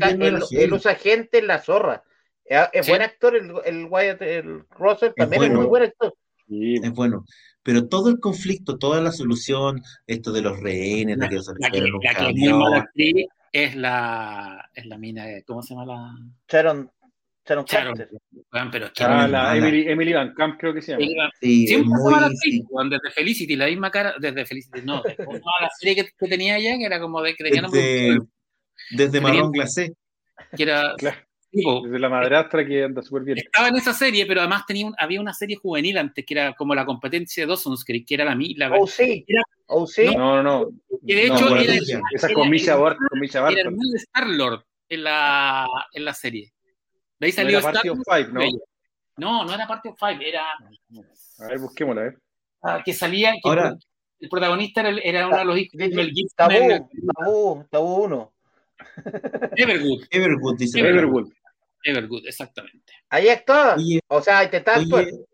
heavy. 0.49 0.71
usa 0.73 0.95
gente 0.95 1.39
en 1.39 1.47
la 1.47 1.59
zorra. 1.59 2.03
Es, 2.45 2.59
es 2.73 2.85
Sí. 2.85 2.91
buen 2.91 3.01
actor, 3.01 3.35
el, 3.35 3.51
el 3.65 3.85
Wyatt, 3.89 4.21
el 4.21 4.61
Russell 4.71 5.11
también 5.15 5.43
es, 5.43 5.49
bueno. 5.49 5.61
muy 5.61 5.69
buen 5.69 5.83
actor. 5.83 6.15
Sí, 6.47 6.75
Es 6.81 6.91
bueno. 6.91 7.25
Pero 7.63 7.87
todo 7.87 8.09
el 8.09 8.19
conflicto, 8.19 8.77
toda 8.77 9.01
la 9.01 9.11
solución, 9.11 9.81
esto 10.07 10.31
de 10.31 10.41
los 10.41 10.59
rehenes, 10.59 11.17
de 11.17 11.23
la, 11.25 11.29
que 11.29 11.39
se 11.41 11.51
la 11.59 11.69
que, 11.69 11.81
la 11.81 12.15
que 12.15 12.29
es 12.45 12.51
mala 12.51 12.77
actriz 12.77 13.27
es 13.51 13.75
la, 13.75 14.69
es 14.73 14.85
la 14.85 14.97
mina, 14.97 15.25
de- 15.25 15.43
¿cómo 15.43 15.61
se 15.61 15.73
llama 15.75 15.85
la? 15.85 16.11
Sharon, 16.49 16.89
Sharon 17.47 17.65
Sharon. 17.65 17.95
Carter. 17.97 18.17
Weón, 18.53 18.71
pero 18.71 18.89
Sharon 18.93 19.19
Ah, 19.19 19.27
la. 19.27 19.57
Emily, 19.57 19.87
Emily 19.87 20.13
Van 20.13 20.33
Camp 20.33 20.59
creo 20.59 20.73
que 20.73 20.81
se 20.81 20.91
llama. 20.91 21.29
sí, 21.39 21.67
siempre 21.67 21.89
muy, 21.89 22.35
sí. 22.37 22.63
weón, 22.69 22.89
desde 22.89 23.09
Felicity, 23.11 23.55
la 23.55 23.65
misma 23.67 23.89
cara, 23.89 24.13
desde 24.19 24.45
Felicity, 24.45 24.81
no, 24.83 25.01
desde 25.01 25.17
¿cómo 25.25 25.31
se 25.37 25.39
llama 25.39 25.51
la 25.61 25.69
serie 25.79 25.95
que, 25.95 26.09
que 26.17 26.27
tenía 26.27 26.57
ella, 26.57 26.77
que 26.77 26.85
era 26.85 26.99
como 26.99 27.21
de 27.21 27.35
Desde, 27.39 28.19
desde 28.91 29.21
Marrón 29.21 29.51
Glacé. 29.51 29.93
que 30.55 30.63
era 30.63 30.93
Claro, 30.97 31.17
tipo, 31.49 31.81
desde 31.83 31.99
la 31.99 32.09
madrastra 32.09 32.65
que 32.65 32.83
anda 32.83 33.01
súper 33.01 33.23
bien. 33.23 33.37
estaba 33.39 33.69
en 33.69 33.75
esa 33.75 33.93
serie, 33.93 34.25
pero 34.25 34.41
además 34.41 34.63
tenía 34.67 34.85
un- 34.85 34.95
había 34.97 35.19
una 35.21 35.33
serie 35.33 35.55
juvenil 35.55 35.97
antes 35.97 36.23
que 36.25 36.33
era 36.35 36.53
como 36.53 36.75
la 36.75 36.85
competencia 36.85 37.43
de 37.43 37.47
Dawson's 37.47 37.83
Creek, 37.83 38.05
que 38.07 38.13
era 38.15 38.25
la 38.25 38.35
la 38.35 38.71
Oh, 38.77 38.85
sí. 38.87 39.25
Era- 39.27 39.43
Oh, 39.73 39.87
sí. 39.87 40.05
No, 40.15 40.41
no, 40.41 40.43
no. 40.43 40.71
que 41.07 41.15
de 41.15 41.27
no, 41.29 41.35
hecho 41.35 41.55
era. 41.57 41.73
Esa 42.13 42.27
era- 42.29 42.45
Misha 42.49 42.73
era- 42.73 42.81
Bart, 42.81 42.97
con 43.09 43.19
Misha 43.19 43.39
era 43.39 43.45
Barton. 43.45 43.59
hermano 43.59 43.89
de 43.91 43.97
Star 43.97 44.27
Lord 44.27 44.65
en 44.89 45.03
la, 45.05 45.67
en 45.93 46.05
la 46.05 46.13
serie. 46.13 46.51
De 47.21 47.27
ahí 47.27 47.31
No 47.31 47.35
salió 47.35 47.59
era 47.59 47.61
Party 47.61 47.77
Star 47.77 47.91
of 47.91 47.97
Lord. 48.07 48.17
Five, 48.17 48.33
¿no? 48.33 48.59
No, 49.17 49.45
no 49.45 49.53
era 49.53 49.67
Party 49.67 49.89
of 49.89 49.99
Five, 49.99 50.27
era 50.27 50.43
A 51.39 51.47
ver, 51.47 51.59
busquémosla, 51.59 52.07
¿eh? 52.07 52.17
ah, 52.63 52.81
que 52.83 52.93
salía, 52.93 53.33
que 53.33 53.39
Ahora- 53.43 53.77
el 54.19 54.29
protagonista 54.29 54.81
era, 54.81 55.27
uno 55.27 55.37
de 55.37 55.45
los 55.45 55.57
hijos 55.59 55.77
de 55.77 55.89
Mel 55.89 56.09
Gibson 56.11 56.35
Tabú, 56.35 56.89
tabú, 57.15 57.65
tabú 57.69 57.95
uno. 58.05 58.33
Everwood. 59.55 60.05
Everwood 60.09 60.57
dice. 60.57 60.79
Everwood. 60.79 61.31
Everwood, 61.83 62.25
exactamente. 62.27 62.93
Ahí. 63.09 63.27
Oye, 63.77 63.99
O 64.07 64.21
sea, 64.21 64.43
intentaba 64.43 64.77
actuar. 64.77 65.05
Oye, 65.05 65.25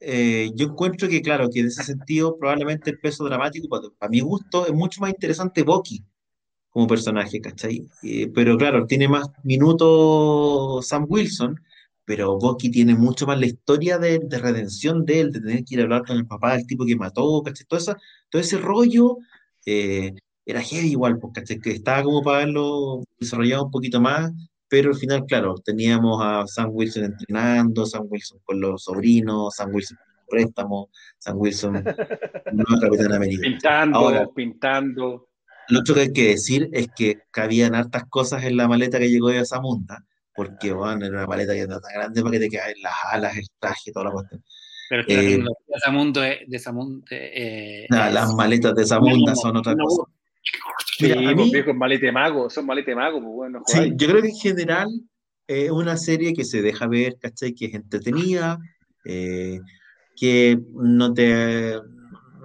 eh, 0.00 0.50
yo 0.54 0.66
encuentro 0.66 1.08
que, 1.08 1.22
claro, 1.22 1.48
que 1.52 1.60
en 1.60 1.66
ese 1.66 1.82
sentido 1.82 2.36
probablemente 2.38 2.90
el 2.90 2.98
peso 3.00 3.24
dramático, 3.24 3.68
para, 3.68 3.88
para 3.98 4.10
mi 4.10 4.20
gusto, 4.20 4.66
es 4.66 4.72
mucho 4.72 5.00
más 5.00 5.10
interesante 5.10 5.62
Bucky 5.62 6.04
como 6.74 6.88
personaje, 6.88 7.40
¿cachai? 7.40 7.86
Eh, 8.02 8.28
pero 8.34 8.58
claro, 8.58 8.84
tiene 8.86 9.06
más 9.08 9.28
minutos 9.88 10.86
Sam 10.88 11.06
Wilson, 11.08 11.60
pero 12.04 12.36
Bucky 12.36 12.68
tiene 12.70 12.94
mucho 12.96 13.26
más 13.26 13.38
la 13.38 13.46
historia 13.46 13.96
de, 13.98 14.18
de 14.18 14.38
redención 14.38 15.04
de 15.06 15.20
él, 15.20 15.30
de 15.32 15.40
tener 15.40 15.64
que 15.64 15.74
ir 15.76 15.80
a 15.80 15.84
hablar 15.84 16.04
con 16.04 16.16
el 16.16 16.26
papá 16.26 16.56
del 16.56 16.66
tipo 16.66 16.84
que 16.84 16.96
mató, 16.96 17.42
¿cachai? 17.44 17.64
Todo, 17.66 17.78
esa- 17.78 17.96
todo 18.28 18.42
ese 18.42 18.58
rollo 18.58 19.18
eh, 19.66 20.12
era 20.44 20.60
heavy 20.60 20.88
igual, 20.90 21.18
pues, 21.20 21.32
¿cachai? 21.34 21.60
Que 21.60 21.70
estaba 21.70 22.02
como 22.02 22.22
para 22.22 22.38
haberlo 22.42 23.04
desarrollado 23.20 23.66
un 23.66 23.70
poquito 23.70 24.00
más, 24.00 24.32
pero 24.68 24.90
al 24.90 24.96
final, 24.96 25.24
claro, 25.26 25.54
teníamos 25.64 26.20
a 26.22 26.44
Sam 26.48 26.70
Wilson 26.72 27.04
entrenando, 27.04 27.86
Sam 27.86 28.06
Wilson 28.10 28.40
con 28.44 28.60
los 28.60 28.82
sobrinos, 28.82 29.54
Sam 29.54 29.70
Wilson 29.72 29.96
con 29.96 30.14
los 30.16 30.24
préstamos, 30.28 30.86
Sam 31.18 31.36
Wilson 31.38 31.72
no 32.52 32.64
Capitán 32.80 33.12
América. 33.12 33.42
Pintando, 33.48 33.98
Ahora- 33.98 34.26
pintando. 34.34 35.28
Lo 35.68 35.80
otro 35.80 35.94
que 35.94 36.00
hay 36.02 36.12
que 36.12 36.28
decir 36.28 36.68
es 36.72 36.88
que 36.94 37.18
cabían 37.30 37.74
hartas 37.74 38.04
cosas 38.08 38.44
en 38.44 38.56
la 38.56 38.68
maleta 38.68 38.98
que 38.98 39.08
llegó 39.10 39.28
de 39.28 39.40
esa 39.40 39.60
monta, 39.60 40.04
porque 40.34 40.72
bueno, 40.72 41.06
era 41.06 41.18
una 41.18 41.26
maleta 41.26 41.54
que 41.54 41.66
no 41.66 41.80
tan 41.80 41.92
grande 41.94 42.20
para 42.22 42.32
que 42.32 42.38
te 42.40 42.48
queden 42.48 42.82
las 42.82 42.94
alas, 43.10 43.36
el 43.36 43.46
traje, 43.58 43.92
toda 43.92 44.06
la 44.06 44.12
cuestión. 44.12 44.44
Pero 44.90 45.00
es 45.00 45.06
que 45.06 45.14
la 45.14 45.20
Eh, 45.22 45.24
tecnología 45.30 45.66
de 45.74 45.80
Samundo 45.80 46.22
es, 46.24 46.38
de 46.46 46.58
Samundo, 46.58 47.04
eh, 47.10 47.84
es- 47.84 47.90
las 47.90 48.34
maletas 48.34 48.74
de 48.74 48.82
no, 48.82 49.34
son 49.36 49.56
otra 49.56 49.74
no, 49.74 49.84
cosa. 49.84 50.02
Sí, 50.98 51.04
Mira, 51.06 51.20
a 51.20 51.34
pues, 51.34 51.36
mí- 51.46 51.52
viejos 51.52 51.74
malete 51.74 52.12
mago, 52.12 52.50
son 52.50 52.66
malete 52.66 52.94
mago, 52.94 53.18
pues 53.20 53.32
bueno, 53.32 53.62
Sí, 53.66 53.92
yo 53.96 54.08
creo 54.08 54.22
que 54.22 54.28
en 54.28 54.36
general 54.36 54.88
es 55.46 55.70
una 55.70 55.96
serie 55.96 56.34
que 56.34 56.44
se 56.44 56.60
deja 56.62 56.86
ver, 56.86 57.16
¿cachai? 57.18 57.54
Que 57.54 57.66
es 57.66 57.74
entretenida, 57.74 58.58
eh, 59.06 59.58
que 60.16 60.58
no 60.74 61.12
te 61.14 61.74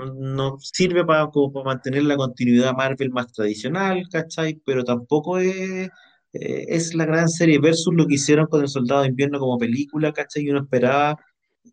no, 0.05 0.57
sirve 0.59 1.05
para, 1.05 1.27
como 1.29 1.51
para 1.53 1.65
mantener 1.65 2.03
la 2.03 2.17
continuidad 2.17 2.73
Marvel 2.75 3.09
más 3.11 3.31
tradicional, 3.31 4.03
¿cachai? 4.11 4.61
Pero 4.65 4.83
tampoco 4.83 5.37
es, 5.39 5.89
eh, 6.33 6.65
es 6.69 6.93
la 6.95 7.05
gran 7.05 7.29
serie 7.29 7.59
versus 7.59 7.93
lo 7.93 8.05
que 8.07 8.15
hicieron 8.15 8.47
con 8.47 8.61
El 8.61 8.67
Soldado 8.69 9.01
de 9.01 9.09
Invierno 9.09 9.39
como 9.39 9.57
película, 9.57 10.13
¿cachai? 10.13 10.43
Y 10.43 10.49
uno 10.49 10.61
esperaba, 10.61 11.17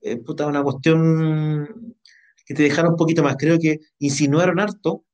eh, 0.02 0.16
puta, 0.18 0.46
una 0.46 0.62
cuestión 0.62 1.68
que 2.46 2.54
te 2.54 2.62
dejara 2.64 2.88
un 2.90 2.96
poquito 2.96 3.22
más. 3.22 3.36
Creo 3.38 3.58
que 3.58 3.80
insinuaron 3.98 4.60
harto 4.60 5.04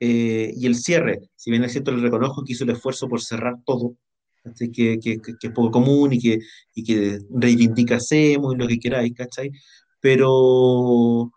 eh, 0.00 0.52
y 0.56 0.66
el 0.66 0.74
cierre, 0.76 1.20
si 1.36 1.50
bien 1.50 1.64
es 1.64 1.72
cierto, 1.72 1.92
le 1.92 2.02
reconozco 2.02 2.44
que 2.44 2.52
hizo 2.52 2.64
el 2.64 2.70
esfuerzo 2.70 3.08
por 3.08 3.20
cerrar 3.22 3.54
todo, 3.64 3.96
¿cachai? 4.42 4.70
que, 4.72 4.98
que, 5.00 5.18
que- 5.20 5.34
es 5.42 5.52
poco 5.54 5.70
común 5.70 6.12
y 6.12 6.18
que, 6.20 6.38
y 6.74 6.84
que 6.84 7.18
reivindica 7.30 7.98
y 8.52 8.56
lo 8.56 8.66
que 8.68 8.78
queráis, 8.80 9.14
¿cachai? 9.14 9.50
Pero, 10.00 11.30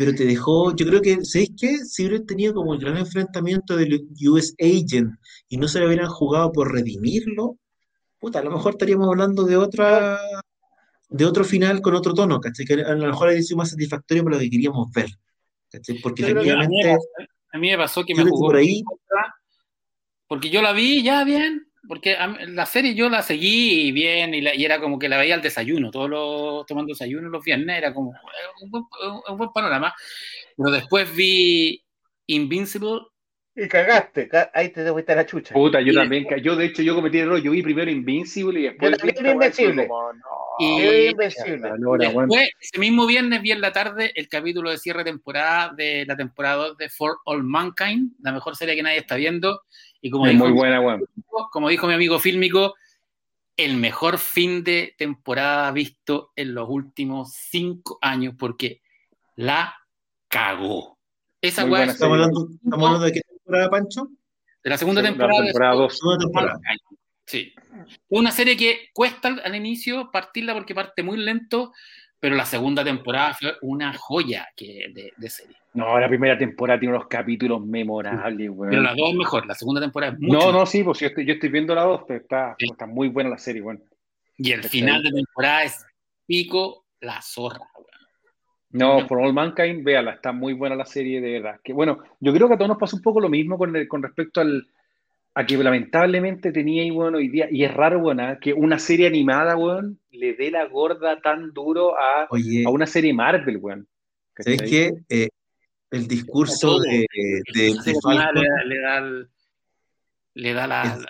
pero 0.00 0.14
te 0.14 0.24
dejó, 0.24 0.74
yo 0.74 0.86
creo 0.86 1.02
que, 1.02 1.22
¿sabéis 1.26 1.50
qué? 1.60 1.76
Si 1.84 2.06
hubieran 2.06 2.24
tenido 2.24 2.54
como 2.54 2.72
el 2.72 2.80
gran 2.80 2.96
enfrentamiento 2.96 3.76
del 3.76 4.08
US 4.30 4.54
Agent 4.58 5.10
y 5.50 5.58
no 5.58 5.68
se 5.68 5.78
lo 5.78 5.88
hubieran 5.88 6.08
jugado 6.08 6.50
por 6.52 6.72
redimirlo, 6.72 7.58
puta, 8.18 8.38
a 8.38 8.42
lo 8.42 8.50
mejor 8.50 8.72
estaríamos 8.72 9.08
hablando 9.08 9.44
de 9.44 9.58
otra, 9.58 10.18
de 11.10 11.24
otro 11.26 11.44
final 11.44 11.82
con 11.82 11.94
otro 11.94 12.14
tono, 12.14 12.40
¿cachai? 12.40 12.64
Que 12.64 12.80
a 12.80 12.94
lo 12.94 13.08
mejor 13.08 13.28
habría 13.28 13.42
sido 13.42 13.58
más 13.58 13.72
satisfactorio 13.72 14.24
para 14.24 14.36
lo 14.36 14.40
que 14.40 14.48
queríamos 14.48 14.90
ver, 14.90 15.10
¿cachai? 15.70 15.98
Porque 16.00 16.22
efectivamente... 16.22 16.94
pasó, 16.94 17.28
a 17.52 17.58
mí 17.58 17.68
me 17.68 17.76
pasó 17.76 18.02
que 18.02 18.14
me 18.14 18.22
jugó 18.24 18.46
por 18.46 18.56
ahí- 18.56 18.82
porque 20.28 20.48
yo 20.48 20.62
la 20.62 20.72
vi 20.72 21.02
ya 21.02 21.24
bien, 21.24 21.69
porque 21.90 22.16
la 22.46 22.66
serie 22.66 22.94
yo 22.94 23.08
la 23.10 23.20
seguí 23.20 23.90
bien 23.90 24.32
y, 24.32 24.40
la- 24.40 24.54
y 24.54 24.64
era 24.64 24.80
como 24.80 24.96
que 24.96 25.08
la 25.08 25.18
veía 25.18 25.34
al 25.34 25.42
desayuno, 25.42 25.90
todos 25.90 26.08
los 26.08 26.64
tomando 26.66 26.92
desayuno 26.92 27.28
los 27.28 27.44
viernes, 27.44 27.76
era 27.78 27.92
como 27.92 28.12
un 28.62 28.70
buen, 28.70 28.84
un 29.28 29.36
buen 29.36 29.50
panorama. 29.52 29.92
Pero 30.56 30.70
después 30.70 31.12
vi 31.12 31.82
Invincible 32.28 33.00
Y 33.56 33.66
cagaste. 33.66 34.28
ca- 34.28 34.52
Ahí 34.54 34.68
te 34.68 34.88
fuiste 34.92 35.12
a 35.12 35.16
la 35.16 35.26
chucha. 35.26 35.52
Puta, 35.52 35.80
yo 35.80 35.90
Y 35.90 35.96
también, 35.96 36.24
ca- 36.26 36.36
yo 36.38 36.54
de 36.54 36.66
hecho 36.66 36.82
yo 36.82 36.94
cometí 36.94 37.18
el 37.18 37.24
error, 37.24 37.42
yo 37.42 37.50
vi 37.50 37.60
primero 37.62 37.90
Invincible 37.90 38.60
y 38.60 38.62
después 38.62 38.92
Yo 38.92 38.96
también 38.98 39.24
vi 39.24 39.30
Invencible. 39.32 39.88
como, 39.88 40.12
no, 40.12 40.20
Y- 40.60 41.06
invencible. 41.08 41.70
Después, 41.98 42.50
ese 42.60 42.78
mismo 42.78 43.04
viernes 43.06 43.42
vi 43.42 43.50
en 43.50 43.60
la 43.60 43.72
tarde 43.72 44.12
el 44.14 44.28
capítulo 44.28 44.70
de 44.70 44.78
cierre 44.78 45.00
de 45.02 45.10
temporada 45.10 45.72
de 45.76 46.04
la 46.06 46.16
temporada 46.16 46.68
2 46.68 46.76
de 46.78 46.88
For 46.88 47.16
All 47.24 47.42
Mankind, 47.42 48.12
la 48.20 48.30
mejor 48.32 48.54
serie 48.54 48.76
que 48.76 48.82
nadie 48.84 48.98
está 48.98 49.16
viendo. 49.16 49.62
Y 50.00 50.10
como 50.10 50.26
Es 50.26 50.32
dijo, 50.32 50.44
muy 50.44 50.52
buena, 50.56 50.80
weón. 50.80 51.04
como 51.52 51.68
dijo 51.68 51.86
mi 51.86 51.94
amigo 51.94 52.18
fílmico, 52.18 52.74
el 53.56 53.76
mejor 53.76 54.18
fin 54.18 54.64
de 54.64 54.94
temporada 54.96 55.70
visto 55.72 56.32
en 56.36 56.54
los 56.54 56.68
últimos 56.68 57.32
cinco 57.32 57.98
años, 58.00 58.34
porque 58.38 58.80
la 59.36 59.74
cagó. 60.28 60.98
Esa 61.42 61.62
Muy 61.62 61.72
weá 61.72 61.80
buena 61.80 61.92
es 61.92 61.96
Estamos 61.96 62.14
hablando, 62.14 62.48
estamos 62.62 62.86
hablando 62.86 63.06
de 63.06 63.12
qué 63.12 63.20
temporada, 63.20 63.70
Pancho? 63.70 64.08
de 64.62 64.70
la 64.70 64.78
segunda 64.78 65.02
temporada. 65.02 65.74
dos. 65.74 66.00
Sí. 67.26 67.54
Una 68.08 68.30
serie 68.30 68.56
que 68.56 68.90
cuesta 68.92 69.28
al, 69.28 69.40
al 69.44 69.54
inicio 69.54 70.10
partirla 70.10 70.52
porque 70.52 70.74
parte 70.74 71.02
muy 71.02 71.16
lento, 71.16 71.72
pero 72.18 72.36
la 72.36 72.44
segunda 72.44 72.84
temporada 72.84 73.34
fue 73.34 73.56
una 73.62 73.94
joya 73.96 74.48
que, 74.56 74.90
de, 74.92 75.12
de 75.16 75.30
serie. 75.30 75.56
No, 75.72 75.98
la 76.00 76.08
primera 76.08 76.36
temporada 76.36 76.80
tiene 76.80 76.96
unos 76.96 77.06
capítulos 77.08 77.64
memorables, 77.64 78.50
weón. 78.50 78.70
Pero 78.70 78.82
la 78.82 78.94
dos 78.94 79.10
es 79.10 79.16
mejor, 79.16 79.46
la 79.46 79.54
segunda 79.54 79.80
temporada 79.80 80.12
es 80.12 80.18
mucho 80.18 80.32
No, 80.32 80.38
mejor. 80.38 80.54
no, 80.54 80.66
sí, 80.66 80.82
pues 80.82 80.98
yo 80.98 81.06
estoy, 81.06 81.24
yo 81.26 81.34
estoy 81.34 81.48
viendo 81.48 81.74
la 81.74 81.82
2, 81.84 82.02
pero 82.08 82.20
está, 82.20 82.56
Sí. 82.58 82.66
está 82.72 82.86
muy 82.86 83.08
buena 83.08 83.30
la 83.30 83.38
serie, 83.38 83.62
weón. 83.62 83.82
Y 84.36 84.50
el 84.52 84.64
final 84.64 85.02
de 85.02 85.10
temporada 85.12 85.62
es 85.64 85.84
pico 86.26 86.86
la 87.00 87.22
zorra. 87.22 87.60
weón. 87.76 87.86
No, 88.72 89.06
For 89.08 89.20
All 89.20 89.32
Mankind, 89.32 89.82
véala, 89.84 90.12
está 90.12 90.32
muy 90.32 90.52
buena 90.54 90.76
la 90.76 90.84
serie, 90.86 91.20
de 91.20 91.32
verdad. 91.40 91.60
Que 91.62 91.72
bueno, 91.72 91.98
yo 92.20 92.32
creo 92.32 92.46
que 92.48 92.54
a 92.54 92.56
todos 92.56 92.68
nos 92.68 92.78
pasa 92.78 92.96
un 92.96 93.02
poco 93.02 93.20
lo 93.20 93.28
mismo 93.28 93.58
con, 93.58 93.74
el- 93.74 93.86
con 93.88 94.02
respecto 94.02 94.40
al, 94.40 94.66
a 95.34 95.44
que 95.46 95.56
lamentablemente 95.56 96.50
tenía 96.52 96.82
ahí, 96.82 96.90
bueno, 96.90 97.18
hoy 97.18 97.28
día, 97.28 97.48
y 97.50 97.64
es 97.64 97.72
raro, 97.74 97.98
weón, 98.00 98.20
¿ah? 98.20 98.38
que 98.40 98.52
una 98.52 98.78
serie 98.80 99.06
animada, 99.06 99.56
weón, 99.56 99.98
le 100.10 100.34
dé 100.34 100.50
la 100.50 100.66
gorda 100.66 101.20
tan 101.20 101.52
duro 101.52 101.96
a, 101.98 102.26
Oye, 102.30 102.64
a 102.66 102.70
una 102.70 102.86
serie 102.86 103.12
Marvel, 103.14 103.56
weón. 103.58 103.86
¿sabes 104.36 104.62
qué? 104.62 104.92
Eh, 105.08 105.28
el 105.90 106.06
discurso 106.08 106.78
de, 106.80 107.06
de, 107.54 107.74
Falcon, 108.02 108.42
le 108.42 108.48
da- 108.48 108.64
le 108.64 108.80
da 108.80 108.98
el- 108.98 109.28
le 110.34 110.52
da 110.54 110.66
la, 110.66 110.82
Es- 110.84 111.06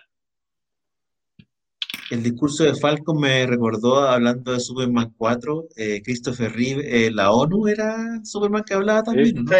El 2.11 2.24
discurso 2.24 2.65
de 2.65 2.74
Falcon 2.74 3.20
me 3.20 3.47
recordó, 3.47 4.01
hablando 4.01 4.52
de 4.52 4.59
Superman 4.59 5.15
4, 5.16 5.69
eh, 5.77 6.02
Christopher 6.02 6.52
Reeve, 6.52 7.07
eh, 7.07 7.11
la 7.12 7.31
ONU 7.31 7.69
era 7.69 8.20
Superman 8.24 8.65
que 8.65 8.74
hablaba 8.74 9.02
también, 9.05 9.44
¿no? 9.44 9.51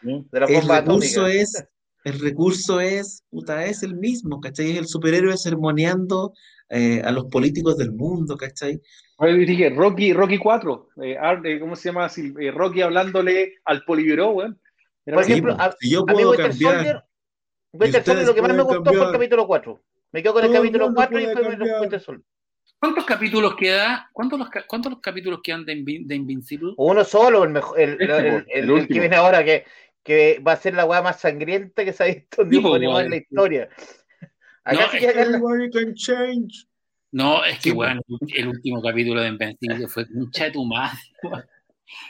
Sí, 0.00 0.26
de 0.30 0.40
la 0.40 0.46
El 0.46 0.68
recurso 0.68 1.22
atómica. 1.24 1.32
es, 1.32 1.64
el 2.04 2.20
recurso 2.20 2.80
es, 2.80 3.24
puta, 3.28 3.64
es 3.64 3.82
el 3.82 3.96
mismo, 3.96 4.40
¿cachai? 4.40 4.70
Es 4.72 4.78
el 4.78 4.86
superhéroe 4.86 5.36
sermoneando 5.36 6.32
eh, 6.68 7.02
a 7.04 7.10
los 7.10 7.24
políticos 7.26 7.76
del 7.76 7.92
mundo, 7.92 8.36
¿cachai? 8.36 8.80
Dije, 9.20 9.70
Rocky, 9.70 10.12
Rocky 10.12 10.38
4, 10.38 10.88
eh, 11.02 11.16
eh, 11.44 11.60
¿cómo 11.60 11.76
se 11.76 11.88
llama? 11.90 12.08
Eh, 12.40 12.50
Rocky 12.50 12.82
hablándole 12.82 13.54
al 13.64 13.84
polibiró, 13.84 14.30
weón. 14.30 14.60
Por 15.04 15.22
ejemplo, 15.22 15.54
a- 15.58 15.72
si 15.78 15.90
yo 15.90 16.00
A 16.00 16.06
mí 16.06 16.12
puedo 16.14 16.30
Winter 16.30 16.48
cambiar, 16.48 16.74
Soldier, 16.74 17.02
Winter 17.72 18.04
Soldier 18.04 18.26
lo 18.26 18.34
que 18.34 18.42
más 18.42 18.54
me 18.56 18.62
gustó 18.62 18.82
fue 18.82 18.92
el 18.92 18.98
cambiar. 18.98 19.12
capítulo 19.12 19.46
4. 19.46 19.80
Me 20.12 20.22
quedo 20.22 20.32
con 20.32 20.42
el 20.44 20.48
Todo 20.48 20.56
el 20.56 20.62
capítulo 20.62 20.84
mundo 20.86 20.96
4 20.96 21.18
y 21.18 21.24
fue 21.24 21.34
cambiar. 21.34 21.80
Winter 21.80 22.00
Soldier. 22.00 22.26
¿Cuántos 22.80 23.04
capítulos 23.04 23.56
queda? 23.56 24.10
¿Cuántos, 24.12 24.38
los, 24.38 24.48
cuántos 24.66 24.92
los 24.92 25.00
capítulos 25.00 25.40
quedan 25.42 25.64
de, 25.64 25.74
Invin- 25.74 26.06
de 26.06 26.14
Invincible? 26.16 26.72
Uno 26.76 27.04
solo, 27.04 27.44
el, 27.44 27.50
mejor, 27.50 27.78
el, 27.80 27.90
el- 28.00 28.10
el- 28.10 28.26
el 28.48 28.64
el 28.64 28.70
último. 28.70 28.88
que 28.94 29.00
viene 29.00 29.16
ahora, 29.16 29.44
que, 29.44 29.64
que 30.02 30.40
va 30.46 30.52
a 30.52 30.56
ser 30.56 30.74
la 30.74 30.84
weá 30.84 31.00
más 31.02 31.20
sangrienta 31.20 31.84
que 31.84 31.92
se 31.92 32.02
ha 32.02 32.06
visto 32.06 32.42
en 32.42 33.10
la 33.10 33.16
historia. 33.16 33.68
Acá 34.64 34.80
No, 34.82 34.88
sí 34.90 34.96
es 34.96 35.02
que 35.02 35.08
acá 35.08 35.18
la- 35.24 35.36
Everybody 35.36 35.70
can 35.70 35.94
change. 35.94 36.66
No, 37.14 37.44
es 37.44 37.58
que, 37.60 37.70
Sí, 37.70 37.76
weón, 37.76 38.00
el 38.34 38.48
último 38.48 38.82
capítulo 38.82 39.20
de 39.20 39.28
Invencible 39.28 39.86
fue 39.86 40.04
mucha 40.10 40.44
de 40.46 40.50
tu 40.50 40.64
madre. 40.64 40.98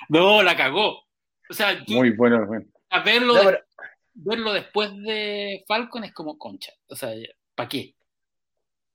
No, 0.09 0.43
la 0.43 0.57
cagó. 0.57 1.01
O 1.51 1.53
sea, 1.53 1.85
tú, 1.85 1.93
Muy 1.95 2.11
bueno, 2.17 2.39
weón. 2.49 2.73
a 2.91 3.03
verlo, 3.03 3.35
No, 3.35 3.41
de- 3.41 3.45
pero- 3.45 3.59
verlo 4.15 4.53
después 4.55 4.91
de 5.03 5.63
Falcon 5.69 6.05
es 6.05 6.15
como 6.15 6.39
concha. 6.39 6.73
O 6.89 6.97
sea, 6.97 7.11
¿para 7.55 7.69
qué? 7.69 7.95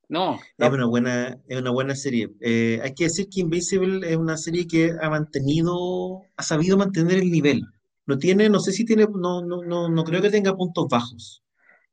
No, 0.08 0.40
Es 0.58 0.70
una 0.70 0.88
buena, 0.88 1.38
es 1.48 1.58
una 1.60 1.70
buena 1.70 1.96
serie. 1.96 2.30
Eh, 2.42 2.80
hay 2.82 2.96
que 2.96 3.04
decir 3.04 3.28
que 3.30 3.42
Invincible 3.42 4.10
es 4.10 4.16
una 4.18 4.38
serie 4.38 4.66
que 4.68 4.94
ha 5.00 5.10
mantenido, 5.12 6.24
ha 6.36 6.42
sabido 6.42 6.76
mantener 6.78 7.20
el 7.20 7.30
nivel. 7.30 7.62
No 8.08 8.18
tiene, 8.18 8.50
no 8.50 8.60
sé 8.60 8.72
si 8.72 8.84
tiene, 8.86 9.06
no, 9.06 9.44
no, 9.46 9.62
no, 9.64 9.90
no 9.90 10.04
creo 10.04 10.22
que 10.24 10.32
tenga 10.32 10.56
puntos 10.56 10.88
bajos. 10.90 11.44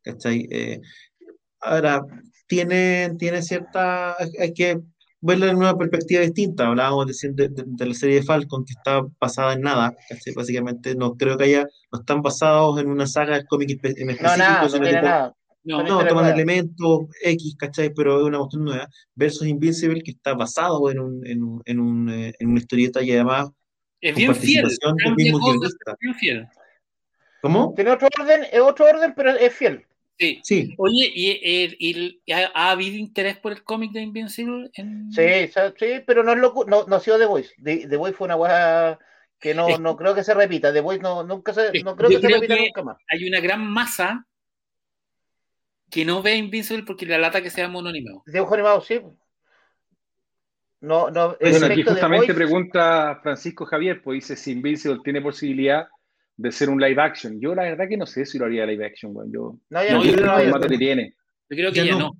¿Cachai? 0.03 0.47
Eh, 0.51 0.81
ahora, 1.61 2.01
tiene, 2.47 3.15
tiene 3.19 3.43
cierta, 3.43 4.17
hay, 4.41 4.53
que 4.55 4.81
verla 5.21 5.51
en 5.51 5.57
una 5.57 5.77
perspectiva 5.77 6.21
distinta. 6.23 6.67
Hablábamos 6.69 7.07
de, 7.07 7.29
de- 7.33 7.49
de- 7.49 7.65
de 7.67 7.87
la 7.87 7.95
serie 7.95 8.17
de 8.17 8.23
Falcon 8.23 8.65
que 8.65 8.73
está 8.73 9.03
basada 9.21 9.55
en 9.55 9.63
nada. 9.63 9.93
Básicamente, 10.35 10.95
no 10.95 11.15
creo 11.17 11.37
que 11.37 11.45
haya, 11.45 11.67
no 11.93 11.99
están 12.01 12.23
basados 12.23 12.81
en 12.81 12.89
una 12.89 13.07
saga 13.07 13.37
del 13.37 13.47
cómic 13.47 13.71
en 13.83 14.07
No, 14.07 14.13
específico, 14.13 14.37
nada, 14.39 14.63
no 14.63 14.69
sino 14.69 14.81
que 14.83 14.89
tiene 14.89 15.01
po- 15.03 15.07
nada. 15.07 15.35
no. 15.65 15.83
No, 15.83 16.07
toman 16.07 16.33
elementos 16.33 17.01
X, 17.23 17.57
¿cachai? 17.59 17.93
Pero 17.93 18.21
es 18.21 18.25
una 18.25 18.39
cuestión 18.39 18.65
nueva. 18.65 18.89
Versus 19.17 19.47
Invincible, 19.49 20.03
que 20.03 20.13
está 20.13 20.35
basado 20.35 20.91
en, 20.91 21.01
un, 21.01 21.27
en, 21.27 21.43
un, 21.43 21.63
en, 21.65 21.81
un, 21.81 22.09
eh, 22.11 22.35
en 22.39 22.51
una 22.51 22.61
historieta 22.61 23.03
y 23.03 23.11
además 23.13 23.51
Es 24.01 24.15
bien 24.15 24.33
fiel. 24.35 24.65
del 24.69 25.15
mismo 25.17 25.41
pero 25.41 25.97
bien 26.01 26.15
fiel. 26.15 26.47
¿Cómo? 27.43 27.73
Tiene 27.75 27.91
otro 27.91 28.09
orden, 28.21 28.45
es 28.53 28.61
otro 28.61 28.87
orden, 28.87 29.13
pero 29.17 29.31
es 29.31 29.53
fiel. 29.53 29.85
Sí. 30.19 30.41
Sí, 30.43 30.75
Oye, 30.79 31.13
¿y, 31.15 31.31
y- 31.43 31.77
y- 31.79 32.23
y 32.25 32.33
ha, 32.33 32.51
ha 32.55 32.71
habido 32.71 32.97
interés 32.97 33.37
por 33.37 33.53
el 33.53 33.63
cómic 33.65 33.93
de 33.93 34.01
Invincible? 34.01 34.71
En... 34.75 35.11
Sí, 35.13 35.23
sí, 35.79 35.87
pero 36.07 36.23
no 36.23 36.33
es 36.33 36.39
loco, 36.39 36.65
no, 36.65 36.87
no 36.87 36.97
ha 36.97 37.01
sido 37.01 37.19
The 37.19 37.27
Voice. 37.27 37.55
The, 37.63 37.87
The 37.87 37.97
Voice 37.97 38.17
fue 38.17 38.25
una 38.27 38.37
weá 38.37 38.99
que 39.39 39.55
no, 39.55 39.69
Es- 39.69 39.79
no 39.79 39.97
creo 39.97 40.15
que 40.15 40.25
se 40.25 40.33
repita. 40.33 40.73
The 40.73 40.81
Voice 40.81 41.03
no, 41.03 41.23
nunca 41.23 41.53
se, 41.53 41.83
no 41.83 41.95
creo 41.97 42.09
que 42.09 42.21
se 42.21 42.29
repita 42.29 42.55
que- 42.57 42.67
nunca 42.67 42.83
más. 42.83 42.97
Hay 43.11 43.29
una 43.29 43.41
gran 43.41 43.67
masa 43.71 44.27
que 45.91 46.05
no 46.05 46.23
ve 46.23 46.37
Invincible 46.37 46.85
porque 46.87 47.05
la 47.07 47.19
lata 47.19 47.43
que 47.43 47.51
sea 47.51 47.69
mono 47.69 47.91
animado. 47.91 48.23
Dibujo 48.27 48.55
animado, 48.55 48.81
sí. 48.81 49.01
No, 50.81 51.11
no, 51.11 51.37
el 51.41 51.51
Bueno, 51.53 51.67
aquí 51.67 51.83
justamente 51.83 52.27
Voice- 52.27 52.35
pregunta 52.35 53.19
Francisco 53.23 53.65
Javier, 53.67 54.03
pues 54.03 54.17
dice 54.23 54.37
si 54.37 54.53
Invincible 54.53 55.01
tiene 55.03 55.21
posibilidad 55.21 55.89
de 56.37 56.53
ser 56.53 56.69
un 56.69 56.81
live 56.81 57.01
action. 57.01 57.41
Yo 57.41 57.55
la 57.55 57.63
verdad 57.63 57.89
que 57.89 57.97
no 57.97 58.07
sé 58.07 58.27
si 58.27 58.39
lo 58.39 58.45
haría 58.47 58.67
live 58.67 58.85
action, 58.87 59.17
weón. 59.17 59.33
Yo 59.33 59.57
No, 59.71 59.83
ya 59.85 59.93
No, 59.93 59.99
no, 59.99 60.05
yo 60.05 60.13
creo 60.13 60.17
creo 60.17 60.17
que 60.17 60.41
que 60.41 60.47
no, 60.47 60.51
formato 60.53 60.69
que 60.69 60.79
tiene. 60.79 61.15
Yo 61.49 61.57
creo 61.57 61.71
que 61.73 61.77
Ya 61.79 61.85
ya, 61.85 61.93
no. 61.93 61.99
no. 61.99 62.13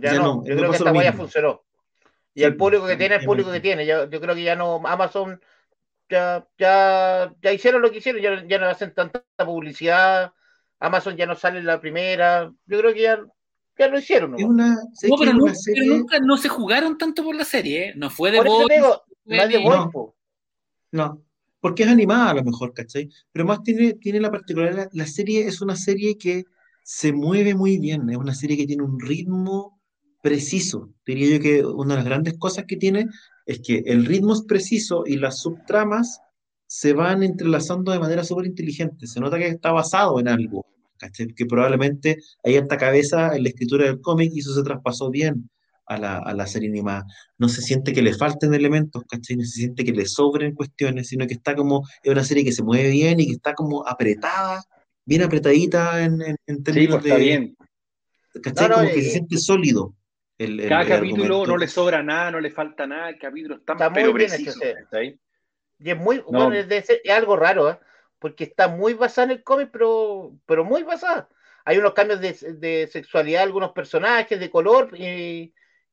ya 0.00 0.12
ya 0.12 0.18
no, 0.18 0.22
no, 0.22 0.44
yo 0.44 0.56
creo 0.56 0.70
que 0.70 0.76
esta 0.76 0.92
mismo. 0.92 1.12
funcionó. 1.12 1.62
Y 2.34 2.40
Sí, 2.40 2.46
el 2.46 2.56
público 2.56 2.86
que 2.86 2.92
sí, 2.92 2.98
tiene, 2.98 3.14
el 3.16 3.24
público 3.24 3.52
que 3.52 3.60
tiene. 3.60 3.86
Yo, 3.86 4.08
yo 4.08 4.20
creo 4.20 4.34
que 4.34 4.42
ya 4.42 4.56
no, 4.56 4.80
Amazon 4.86 5.40
ya, 6.08 6.46
ya, 6.58 7.32
ya 7.42 7.52
hicieron 7.52 7.82
lo 7.82 7.90
que 7.90 7.98
hicieron, 7.98 8.22
ya, 8.22 8.44
ya 8.46 8.58
no 8.58 8.66
hacen 8.66 8.94
tanta 8.94 9.22
publicidad. 9.44 10.32
Amazon 10.78 11.16
ya 11.16 11.26
no 11.26 11.34
sale 11.34 11.58
en 11.58 11.66
la 11.66 11.80
primera. 11.80 12.52
Yo 12.66 12.78
creo 12.78 12.92
que 12.94 13.02
ya, 13.02 13.20
ya 13.78 13.88
lo 13.88 13.98
hicieron. 13.98 14.32
nomás. 14.32 14.46
una, 14.46 14.74
No, 14.74 15.16
pero, 15.18 15.32
no- 15.32 15.46
nunca 15.96 16.18
no 16.20 16.36
se 16.36 16.48
jugaron 16.48 16.96
tanto 16.98 17.22
por 17.24 17.34
la 17.34 17.44
serie, 17.44 17.88
¿eh? 17.88 17.92
No 17.96 18.10
fue 18.10 18.30
de 18.30 18.40
Voice, 18.42 18.80
No. 18.80 20.14
no, 20.90 21.22
porque 21.62 21.84
es 21.84 21.88
animada 21.88 22.30
a 22.30 22.34
lo 22.34 22.42
mejor, 22.42 22.74
¿cachai? 22.74 23.08
Pero 23.30 23.46
más 23.46 23.62
tiene, 23.62 23.94
tiene 23.94 24.18
la 24.18 24.32
particularidad, 24.32 24.90
la 24.92 25.06
serie 25.06 25.46
es 25.46 25.60
una 25.60 25.76
serie 25.76 26.18
que 26.18 26.44
se 26.82 27.12
mueve 27.12 27.54
muy 27.54 27.78
bien, 27.78 28.10
es 28.10 28.16
una 28.16 28.34
serie 28.34 28.56
que 28.56 28.66
tiene 28.66 28.82
un 28.82 28.98
ritmo 28.98 29.80
preciso. 30.20 30.90
Diría 31.06 31.36
yo 31.36 31.40
que 31.40 31.64
una 31.64 31.94
de 31.94 31.98
las 32.00 32.04
grandes 32.04 32.34
cosas 32.36 32.64
que 32.66 32.76
tiene 32.76 33.06
es 33.46 33.60
que 33.60 33.84
el 33.86 34.06
ritmo 34.06 34.34
es 34.34 34.42
preciso 34.42 35.04
y 35.06 35.16
las 35.16 35.38
subtramas 35.38 36.20
se 36.66 36.94
van 36.94 37.22
entrelazando 37.22 37.92
de 37.92 38.00
manera 38.00 38.24
súper 38.24 38.46
inteligente. 38.46 39.06
Se 39.06 39.20
nota 39.20 39.38
que 39.38 39.46
está 39.46 39.70
basado 39.70 40.18
en 40.18 40.26
algo, 40.26 40.66
¿cachai? 40.98 41.28
Que 41.28 41.46
probablemente 41.46 42.18
hay 42.42 42.56
harta 42.56 42.76
cabeza 42.76 43.36
en 43.36 43.44
la 43.44 43.50
escritura 43.50 43.84
del 43.84 44.00
cómic 44.00 44.32
y 44.34 44.40
eso 44.40 44.52
se 44.52 44.64
traspasó 44.64 45.10
bien 45.10 45.48
a 45.86 45.98
la, 45.98 46.18
a 46.18 46.32
la 46.34 46.46
serie 46.46 46.68
animada. 46.68 47.04
No 47.38 47.48
se 47.48 47.60
siente 47.62 47.92
que 47.92 48.02
le 48.02 48.14
falten 48.14 48.54
elementos, 48.54 49.02
¿cachai? 49.08 49.36
No 49.36 49.44
se 49.44 49.50
siente 49.60 49.84
que 49.84 49.92
le 49.92 50.06
sobren 50.06 50.54
cuestiones, 50.54 51.08
sino 51.08 51.26
que 51.26 51.34
está 51.34 51.54
como, 51.54 51.82
es 52.02 52.10
una 52.12 52.24
serie 52.24 52.44
que 52.44 52.52
se 52.52 52.62
mueve 52.62 52.90
bien 52.90 53.20
y 53.20 53.26
que 53.26 53.32
está 53.32 53.54
como 53.54 53.86
apretada, 53.86 54.62
bien 55.04 55.22
apretadita 55.22 56.02
en, 56.04 56.22
en, 56.22 56.36
en 56.46 56.56
Sí, 56.56 56.62
términos 56.62 56.94
pues 56.96 57.04
está 57.06 57.16
de, 57.18 57.24
bien. 57.24 57.56
¿cachai? 58.42 58.68
No, 58.68 58.76
no, 58.76 58.82
como 58.82 58.94
que 58.94 59.00
y- 59.00 59.02
se 59.04 59.10
siente 59.10 59.38
sólido 59.38 59.94
el, 60.38 60.60
el- 60.60 60.68
Cada 60.68 60.82
el 60.82 60.88
capítulo 60.88 61.24
argumento. 61.24 61.46
no 61.52 61.56
le 61.58 61.68
sobra 61.68 62.02
nada, 62.02 62.30
no 62.30 62.40
le 62.40 62.50
falta 62.50 62.86
nada, 62.86 63.08
el 63.10 63.18
capítulo 63.18 63.56
está 63.56 63.74
Está 63.74 63.90
muy 63.90 63.94
pero 64.02 64.14
bien 64.14 64.28
preciso. 64.28 64.52
sí. 64.60 65.20
Y 65.78 65.90
es 65.90 65.96
muy, 65.98 66.18
No. 66.18 66.24
bueno, 66.48 66.52
es, 66.54 66.66
ser- 66.86 67.00
es 67.02 67.10
algo 67.12 67.36
raro, 67.36 67.70
¿eh? 67.70 67.78
Porque 68.18 68.44
está 68.44 68.68
muy 68.68 68.94
basada 68.94 69.24
en 69.26 69.30
el 69.38 69.42
cómic, 69.42 69.70
pero, 69.72 70.32
pero 70.46 70.64
muy 70.64 70.84
basada. 70.84 71.28
Hay 71.64 71.78
unos 71.78 71.92
cambios 71.92 72.20
de, 72.20 72.32
de 72.54 72.88
sexualidad 72.90 73.40
de 73.40 73.44
algunos 73.44 73.72
personajes, 73.72 74.38
de 74.38 74.50
color, 74.50 74.96
y, 74.96 75.52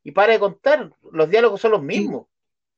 y 0.10 0.12
para 0.12 0.34
de 0.34 0.40
contar, 0.40 0.92
los 1.12 1.30
diálogos 1.30 1.62
son 1.62 1.72
los 1.72 1.84
mismos. 1.84 2.26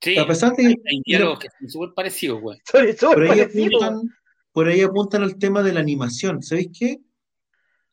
Sí, 0.01 0.17
A 0.17 0.27
pesar 0.27 0.53
de 0.53 0.67
hay, 0.67 0.75
hay 0.85 1.01
diálogos 1.05 1.39
que 1.39 1.47
son 1.57 1.69
súper 1.69 1.93
parecidos, 1.93 2.41
güey. 2.41 2.59
Son 2.69 2.81
súper 2.81 2.97
por 2.99 3.23
ahí 3.23 3.39
parecidos. 3.39 3.83
apuntan, 3.83 4.17
por 4.51 4.67
ahí 4.67 4.81
apuntan 4.81 5.23
al 5.23 5.37
tema 5.37 5.63
de 5.63 5.71
la 5.71 5.79
animación. 5.79 6.43
¿Sabéis 6.43 6.71
qué? 6.77 6.99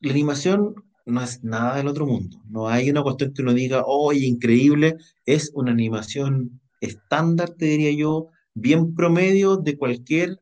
La 0.01 0.11
animación 0.11 0.75
no 1.05 1.23
es 1.23 1.41
nada 1.41 1.77
del 1.77 1.87
otro 1.87 2.05
mundo. 2.05 2.41
No 2.49 2.67
hay 2.67 2.89
una 2.89 3.01
cuestión 3.01 3.33
que 3.33 3.41
uno 3.43 3.53
diga, 3.53 3.83
oye, 3.85 4.25
increíble. 4.25 4.97
Es 5.25 5.51
una 5.53 5.71
animación 5.71 6.59
estándar, 6.81 7.51
te 7.51 7.65
diría 7.65 7.93
yo, 7.93 8.27
bien 8.53 8.93
promedio 8.93 9.55
de 9.55 9.77
cualquier 9.77 10.41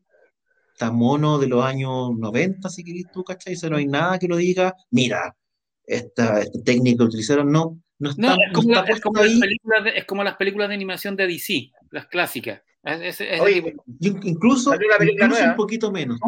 tamono 0.76 1.38
de 1.38 1.46
los 1.46 1.64
años 1.64 2.10
90, 2.18 2.68
si 2.68 2.82
querés 2.82 3.04
tú, 3.12 3.22
¿cachai? 3.22 3.54
O 3.54 3.56
sea, 3.56 3.70
no 3.70 3.76
hay 3.76 3.86
nada 3.86 4.18
que 4.18 4.26
uno 4.26 4.36
diga, 4.36 4.74
mira, 4.90 5.36
esta, 5.84 6.40
esta 6.40 6.62
técnica 6.64 6.98
que 6.98 7.04
utilizaron, 7.04 7.52
no, 7.52 7.80
no 7.98 8.10
está, 8.10 8.22
No, 8.22 8.32
es 8.32 8.38
no 8.48 8.52
como, 8.54 8.68
está 8.68 8.74
la- 8.74 8.80
es, 8.80 8.90
puesto 8.90 9.08
como 9.10 9.22
las 9.24 9.38
películas 9.40 9.84
de, 9.84 9.90
es 9.90 10.04
como 10.04 10.24
las 10.24 10.36
películas 10.36 10.68
de 10.68 10.74
animación 10.74 11.16
de 11.16 11.26
DC, 11.26 11.72
las 11.90 12.06
clásicas. 12.06 12.62
Es- 12.84 13.00
es- 13.00 13.20
es- 13.20 13.40
Oye, 13.40 13.58
In- 14.00 14.20
Incluso, 14.22 14.72
incluso 14.74 15.44
un 15.44 15.56
poquito 15.56 15.90
menos. 15.92 16.18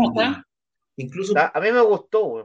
Incluso 0.96 1.36
a, 1.38 1.52
a 1.54 1.60
mí 1.60 1.72
me 1.72 1.80
gustó, 1.80 2.24
güey. 2.24 2.44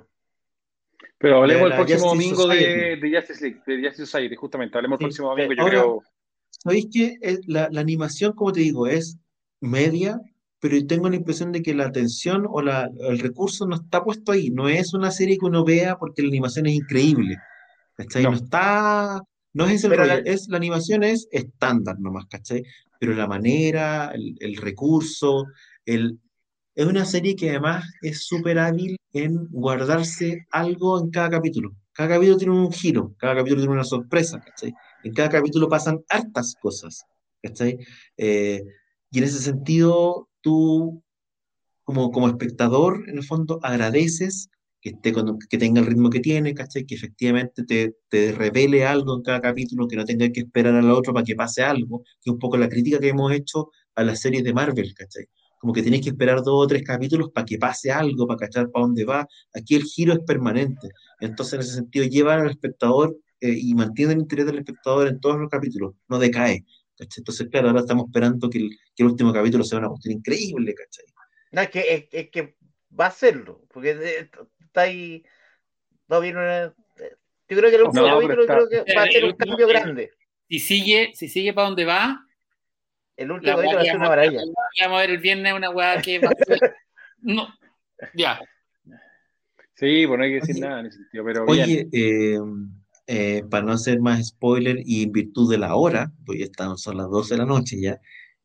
Pero 1.17 1.37
hablemos 1.37 1.63
De 1.69 1.69
el 1.69 1.75
próximo 1.75 2.09
Justice 2.09 2.29
domingo 2.35 2.47
de, 2.47 2.95
de 2.97 3.17
Justice 3.17 3.41
League, 3.41 3.61
de 3.65 3.87
Justice 3.87 4.05
Society, 4.05 4.35
justamente. 4.35 4.77
Hablemos 4.77 4.99
el 4.99 5.05
próximo 5.05 5.29
domingo, 5.29 5.51
sí. 5.51 5.55
yo 5.57 5.61
Ahora- 5.63 5.71
creo. 5.81 6.03
¿Sabéis 6.49 6.87
que 6.91 7.17
es- 7.21 7.41
la, 7.47 7.67
la 7.71 7.81
animación, 7.81 8.33
como 8.33 8.51
te 8.51 8.61
digo, 8.61 8.87
es 8.87 9.17
media, 9.59 10.19
pero 10.59 10.77
yo 10.77 10.87
tengo 10.87 11.09
la 11.09 11.15
impresión 11.17 11.51
de 11.51 11.61
que 11.61 11.73
la 11.75 11.85
atención 11.85 12.45
o 12.49 12.61
la, 12.61 12.89
el 13.09 13.19
recurso 13.19 13.65
no 13.67 13.75
está 13.75 14.03
puesto 14.03 14.31
ahí. 14.31 14.49
No 14.49 14.69
es 14.69 14.93
una 14.93 15.11
serie 15.11 15.37
que 15.37 15.45
uno 15.45 15.63
vea 15.65 15.97
porque 15.97 16.21
la 16.21 16.29
animación 16.29 16.65
es 16.67 16.73
increíble. 16.75 17.37
¿Cachai? 17.95 18.23
No, 18.23 18.31
No. 18.31 18.37
está, 18.37 19.21
no 19.53 19.67
es 19.67 19.83
el 19.83 19.95
rollo, 19.95 20.21
es, 20.25 20.47
la 20.49 20.57
animación 20.57 21.03
es 21.03 21.27
estándar 21.31 21.99
nomás, 21.99 22.25
¿cachai? 22.27 22.63
Pero 22.99 23.13
la 23.13 23.27
manera, 23.27 24.11
el, 24.13 24.35
el 24.39 24.57
recurso, 24.57 25.45
el, 25.85 26.19
es 26.75 26.85
una 26.85 27.05
serie 27.05 27.35
que 27.35 27.51
además 27.51 27.85
es 28.01 28.25
súper 28.25 28.59
hábil 28.59 28.97
en 29.13 29.47
guardarse 29.49 30.45
algo 30.51 30.99
en 30.99 31.09
cada 31.09 31.29
capítulo. 31.29 31.73
Cada 31.93 32.09
capítulo 32.15 32.37
tiene 32.37 32.53
un 32.53 32.71
giro, 32.71 33.15
cada 33.17 33.35
capítulo 33.35 33.61
tiene 33.61 33.73
una 33.75 33.85
sorpresa, 33.85 34.41
¿cachai? 34.41 34.73
En 35.03 35.13
cada 35.13 35.29
capítulo 35.29 35.69
pasan 35.69 36.03
hartas 36.09 36.53
cosas, 36.61 37.05
¿cachai? 37.41 37.77
Eh, 38.17 38.61
y 39.09 39.17
en 39.19 39.23
ese 39.23 39.39
sentido, 39.39 40.27
tú, 40.41 41.01
como, 41.85 42.11
como 42.11 42.27
espectador, 42.27 43.07
en 43.07 43.17
el 43.17 43.23
fondo, 43.23 43.59
agradeces 43.63 44.49
que, 44.85 44.91
esté 44.91 45.13
con, 45.13 45.39
que 45.49 45.57
tenga 45.57 45.81
el 45.81 45.87
ritmo 45.87 46.11
que 46.11 46.19
tiene, 46.19 46.53
¿cachai? 46.53 46.85
Que 46.85 46.93
efectivamente 46.93 47.63
te, 47.63 47.95
te 48.07 48.31
revele 48.31 48.85
algo 48.85 49.15
en 49.15 49.23
cada 49.23 49.41
capítulo, 49.41 49.87
que 49.87 49.95
no 49.95 50.05
tenga 50.05 50.29
que 50.31 50.41
esperar 50.41 50.75
al 50.75 50.91
otro 50.91 51.11
para 51.11 51.25
que 51.25 51.35
pase 51.35 51.63
algo, 51.63 52.03
que 52.21 52.29
es 52.29 52.33
un 52.33 52.37
poco 52.37 52.55
la 52.55 52.69
crítica 52.69 52.99
que 52.99 53.09
hemos 53.09 53.31
hecho 53.33 53.71
a 53.95 54.03
las 54.03 54.21
series 54.21 54.43
de 54.43 54.53
Marvel, 54.53 54.93
¿cachai? 54.93 55.25
Como 55.59 55.73
que 55.73 55.81
tenéis 55.81 56.03
que 56.03 56.09
esperar 56.09 56.43
dos 56.43 56.65
o 56.65 56.67
tres 56.67 56.83
capítulos 56.83 57.31
para 57.33 57.45
que 57.45 57.57
pase 57.57 57.91
algo, 57.91 58.27
para 58.27 58.37
cachar 58.37 58.69
para 58.69 58.85
dónde 58.85 59.05
va. 59.05 59.27
Aquí 59.55 59.73
el 59.73 59.81
giro 59.85 60.13
es 60.13 60.19
permanente. 60.19 60.89
Entonces, 61.19 61.53
en 61.55 61.59
ese 61.61 61.73
sentido, 61.73 62.05
llevan 62.05 62.41
al 62.41 62.51
espectador 62.51 63.17
eh, 63.41 63.57
y 63.57 63.73
mantiene 63.73 64.13
el 64.13 64.19
interés 64.19 64.45
del 64.45 64.59
espectador 64.59 65.07
en 65.07 65.19
todos 65.19 65.39
los 65.39 65.49
capítulos, 65.49 65.95
no 66.07 66.19
decae. 66.19 66.63
¿cachai? 66.95 67.21
Entonces, 67.21 67.47
claro, 67.49 67.69
ahora 67.69 67.79
estamos 67.79 68.05
esperando 68.05 68.51
que 68.51 68.59
el, 68.59 68.69
que 68.95 69.01
el 69.01 69.09
último 69.09 69.33
capítulo 69.33 69.63
sea 69.63 69.79
una 69.79 69.89
cuestión 69.89 70.13
increíble, 70.13 70.75
¿cachai? 70.75 71.05
No, 71.53 71.61
es 71.61 71.69
que, 71.71 72.07
es, 72.11 72.29
que 72.29 72.55
va 72.99 73.07
a 73.07 73.11
serlo, 73.11 73.65
porque 73.73 74.29
está 74.75 74.81
ahí. 74.81 75.23
No 76.07 76.19
viene 76.19 76.39
una, 76.39 76.73
yo 77.47 77.57
creo 77.57 77.69
que 77.69 77.75
el 77.75 77.83
último 77.83 78.05
capítulo 78.05 78.45
creo 78.45 78.69
que 78.69 78.93
va 78.93 79.03
a 79.03 79.07
ser 79.07 79.25
un 79.25 79.33
cambio 79.33 79.67
grande. 79.67 80.11
Si 80.49 80.59
sigue, 80.59 81.11
si 81.15 81.27
sigue 81.29 81.53
para 81.53 81.67
donde 81.67 81.85
va, 81.85 82.25
el 83.15 83.31
último 83.31 83.55
capítulo 83.55 83.77
va 83.77 83.81
a 83.81 83.85
ser 83.85 83.95
una 83.95 84.09
maravilla. 84.09 84.41
Vamos 84.81 84.97
a 84.97 85.01
ver 85.01 85.09
el 85.11 85.17
viernes 85.19 85.53
una 85.53 85.69
weá 85.69 86.01
que 86.01 86.19
va 86.19 86.29
a 86.29 86.35
ser. 86.45 86.75
No, 87.21 87.47
ya. 88.13 88.39
Sí, 89.75 90.05
pues 90.07 90.17
no 90.17 90.23
hay 90.23 90.31
que 90.31 90.39
decir 90.39 90.59
nada 90.59 90.81
en 90.81 90.85
ese 90.87 90.97
sentido, 90.97 91.25
pero 91.25 91.45
Oye, 91.45 91.87
eh, 91.91 92.39
eh, 93.07 93.43
para 93.49 93.65
no 93.65 93.73
hacer 93.73 93.99
más 93.99 94.27
spoiler 94.27 94.77
y 94.85 95.03
en 95.03 95.11
virtud 95.11 95.51
de 95.51 95.57
la 95.57 95.75
hora, 95.75 96.11
pues 96.25 96.39
ya 96.39 96.45
están, 96.45 96.77
son 96.77 96.97
las 96.97 97.09
12 97.09 97.33
de 97.33 97.37
la 97.39 97.45
noche 97.45 97.79
ya, 97.79 97.99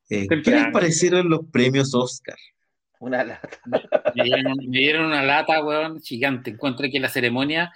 eh, 0.08 0.26
¿qué 0.26 0.50
les 0.50 0.72
parecieron 0.72 1.28
los 1.28 1.42
premios 1.52 1.94
Oscar? 1.94 2.36
Una 3.00 3.24
lata. 3.24 3.48
Me 4.14 4.24
dieron, 4.78 5.06
una 5.06 5.22
lata, 5.22 5.64
weón, 5.64 6.00
gigante. 6.00 6.50
Encuentro 6.50 6.86
que 6.90 7.00
la 7.00 7.08
ceremonia. 7.08 7.72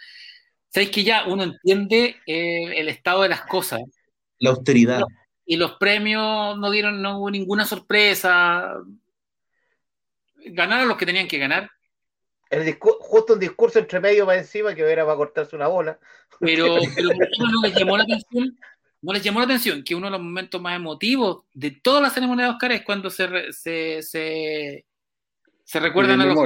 ¿Sabéis 0.68 0.90
que 0.90 1.02
ya 1.02 1.24
uno 1.26 1.44
entiende 1.44 2.16
eh, 2.26 2.78
el 2.78 2.88
estado 2.88 3.22
de 3.22 3.30
las 3.30 3.42
cosas? 3.42 3.80
La 4.38 4.50
austeridad. 4.50 5.02
Y 5.46 5.56
los 5.56 5.72
premios 5.72 6.58
no 6.58 6.70
dieron, 6.70 7.00
no 7.00 7.18
hubo 7.18 7.30
ninguna 7.30 7.64
sorpresa. 7.64 8.74
Ganaron 10.46 10.88
los 10.88 10.98
que 10.98 11.06
tenían 11.06 11.28
que 11.28 11.38
ganar. 11.38 11.70
El 12.50 12.78
justo 12.78 13.32
un 13.32 13.40
discurso 13.40 13.78
entre 13.78 14.00
medio 14.00 14.26
para 14.26 14.38
encima 14.38 14.74
que 14.74 14.82
era 14.82 15.04
para 15.04 15.16
cortarse 15.16 15.56
una 15.56 15.68
bola. 15.68 15.98
Pero, 16.38 16.76
pero 16.96 17.08
no 17.50 17.62
les 17.62 17.74
llamó 17.74 17.96
la 17.96 18.04
atención 18.04 18.56
no 19.04 19.12
les 19.12 19.22
llamó 19.22 19.40
la 19.40 19.44
atención 19.44 19.84
que 19.84 19.94
uno 19.94 20.06
de 20.06 20.12
los 20.12 20.22
momentos 20.22 20.62
más 20.62 20.76
emotivos 20.76 21.44
de 21.52 21.70
toda 21.72 22.00
la 22.00 22.08
ceremonia 22.08 22.46
de 22.46 22.52
Oscar 22.52 22.72
es 22.72 22.82
cuando 22.82 23.10
se, 23.10 23.52
se, 23.52 24.00
se, 24.00 24.86
se 25.64 25.80
recuerdan 25.80 26.20
a 26.20 26.26
los 26.26 26.38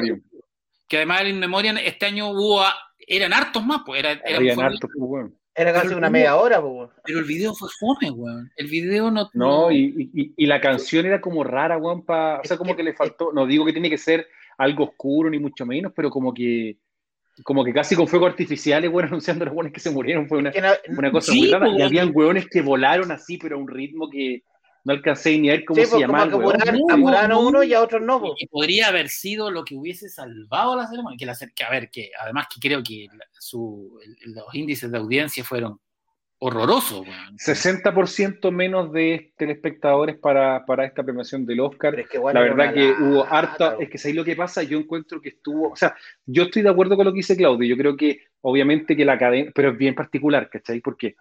que 0.88 0.96
además 0.96 1.20
el 1.20 1.28
In 1.28 1.38
Memoriam 1.38 1.76
este 1.76 2.06
año 2.06 2.30
hubo 2.30 2.62
eran 3.06 3.32
hartos 3.32 3.64
más, 3.64 3.82
pues 3.86 4.00
era, 4.00 4.10
hartos, 4.10 4.90
pues, 4.96 5.26
Era 5.54 5.72
casi 5.72 5.94
una 5.94 6.10
media 6.10 6.36
hora, 6.36 6.60
pues. 6.60 6.90
Pero 7.04 7.18
el 7.18 7.24
video 7.24 7.54
fue 7.54 7.68
fome, 7.78 8.10
weón. 8.10 8.50
El 8.56 8.66
video 8.66 9.10
no. 9.10 9.30
No, 9.32 9.70
y, 9.70 10.10
y, 10.12 10.32
y, 10.36 10.46
la 10.46 10.60
canción 10.60 11.06
era 11.06 11.20
como 11.20 11.42
rara, 11.42 11.78
weón, 11.78 12.04
o 12.06 12.40
sea, 12.44 12.56
como 12.56 12.76
que 12.76 12.82
le 12.82 12.94
faltó. 12.94 13.32
No 13.32 13.46
digo 13.46 13.64
que 13.64 13.72
tiene 13.72 13.90
que 13.90 13.98
ser 13.98 14.28
algo 14.58 14.84
oscuro, 14.84 15.30
ni 15.30 15.38
mucho 15.38 15.64
menos, 15.64 15.92
pero 15.94 16.10
como 16.10 16.34
que 16.34 16.76
como 17.44 17.64
que 17.64 17.72
casi 17.72 17.94
con 17.94 18.08
fuego 18.08 18.26
artificiales, 18.26 18.90
bueno, 18.90 19.08
anunciando 19.08 19.44
los 19.44 19.54
hueones 19.54 19.72
que 19.72 19.80
se 19.80 19.90
murieron, 19.90 20.28
fue 20.28 20.38
una, 20.38 20.52
una 20.88 21.10
cosa 21.10 21.32
muy 21.32 21.50
rara. 21.50 21.68
Y 21.68 21.82
habían 21.82 22.10
hueones 22.12 22.46
que 22.48 22.62
volaron 22.62 23.10
así, 23.10 23.38
pero 23.38 23.56
a 23.56 23.58
un 23.58 23.68
ritmo 23.68 24.10
que, 24.10 24.42
no 24.88 24.94
alcancé 24.94 25.38
ni 25.38 25.50
a 25.50 25.52
ver 25.52 25.66
cómo 25.66 25.84
se 25.84 26.00
llamaba. 26.00 26.24
Apuraron 26.24 27.32
a 27.32 27.36
uno 27.36 27.62
y 27.62 27.74
a 27.74 27.82
otros 27.82 28.00
no. 28.00 28.32
Y 28.38 28.46
podría 28.46 28.88
haber 28.88 29.10
sido 29.10 29.50
lo 29.50 29.62
que 29.62 29.74
hubiese 29.74 30.08
salvado 30.08 30.74
la 30.76 30.86
ceremonia. 30.86 31.18
Que, 31.18 31.26
la, 31.26 31.36
que 31.54 31.62
a 31.62 31.70
ver, 31.70 31.90
que 31.90 32.10
además 32.18 32.46
que 32.52 32.58
creo 32.58 32.82
que 32.82 33.06
su, 33.38 34.00
los 34.24 34.54
índices 34.54 34.90
de 34.90 34.96
audiencia 34.96 35.44
fueron 35.44 35.78
horrorosos. 36.38 37.06
60% 37.36 38.50
menos 38.50 38.90
de 38.92 39.34
telespectadores 39.36 40.16
para, 40.16 40.64
para 40.64 40.86
esta 40.86 41.02
premiación 41.02 41.44
del 41.44 41.60
Oscar. 41.60 41.94
la 42.32 42.40
verdad 42.40 42.72
que 42.72 42.92
hubo 42.92 43.26
harta, 43.26 43.76
es 43.78 43.90
que 43.90 44.08
ahí 44.08 44.14
lo 44.14 44.24
que 44.24 44.36
pasa, 44.36 44.62
yo 44.62 44.78
encuentro 44.78 45.20
que 45.20 45.30
estuvo, 45.30 45.70
o 45.72 45.76
sea, 45.76 45.94
yo 46.24 46.44
estoy 46.44 46.62
de 46.62 46.70
acuerdo 46.70 46.96
con 46.96 47.04
lo 47.04 47.12
que 47.12 47.18
dice 47.18 47.36
Claudio, 47.36 47.68
yo 47.68 47.76
creo 47.76 47.94
que 47.94 48.20
obviamente 48.40 48.96
que 48.96 49.04
la 49.04 49.18
cadena, 49.18 49.50
pero 49.54 49.72
es 49.72 49.76
bien 49.76 49.94
particular, 49.94 50.48
¿cachai? 50.48 50.80
Porque 50.80 51.16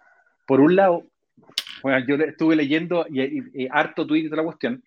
por 0.46 0.60
un 0.60 0.74
lado, 0.74 1.04
bueno, 1.82 2.04
yo 2.06 2.16
estuve 2.16 2.56
leyendo 2.56 3.06
y, 3.08 3.68
harto 3.70 4.06
tweet 4.06 4.28
de 4.28 4.36
la 4.36 4.44
cuestión. 4.44 4.82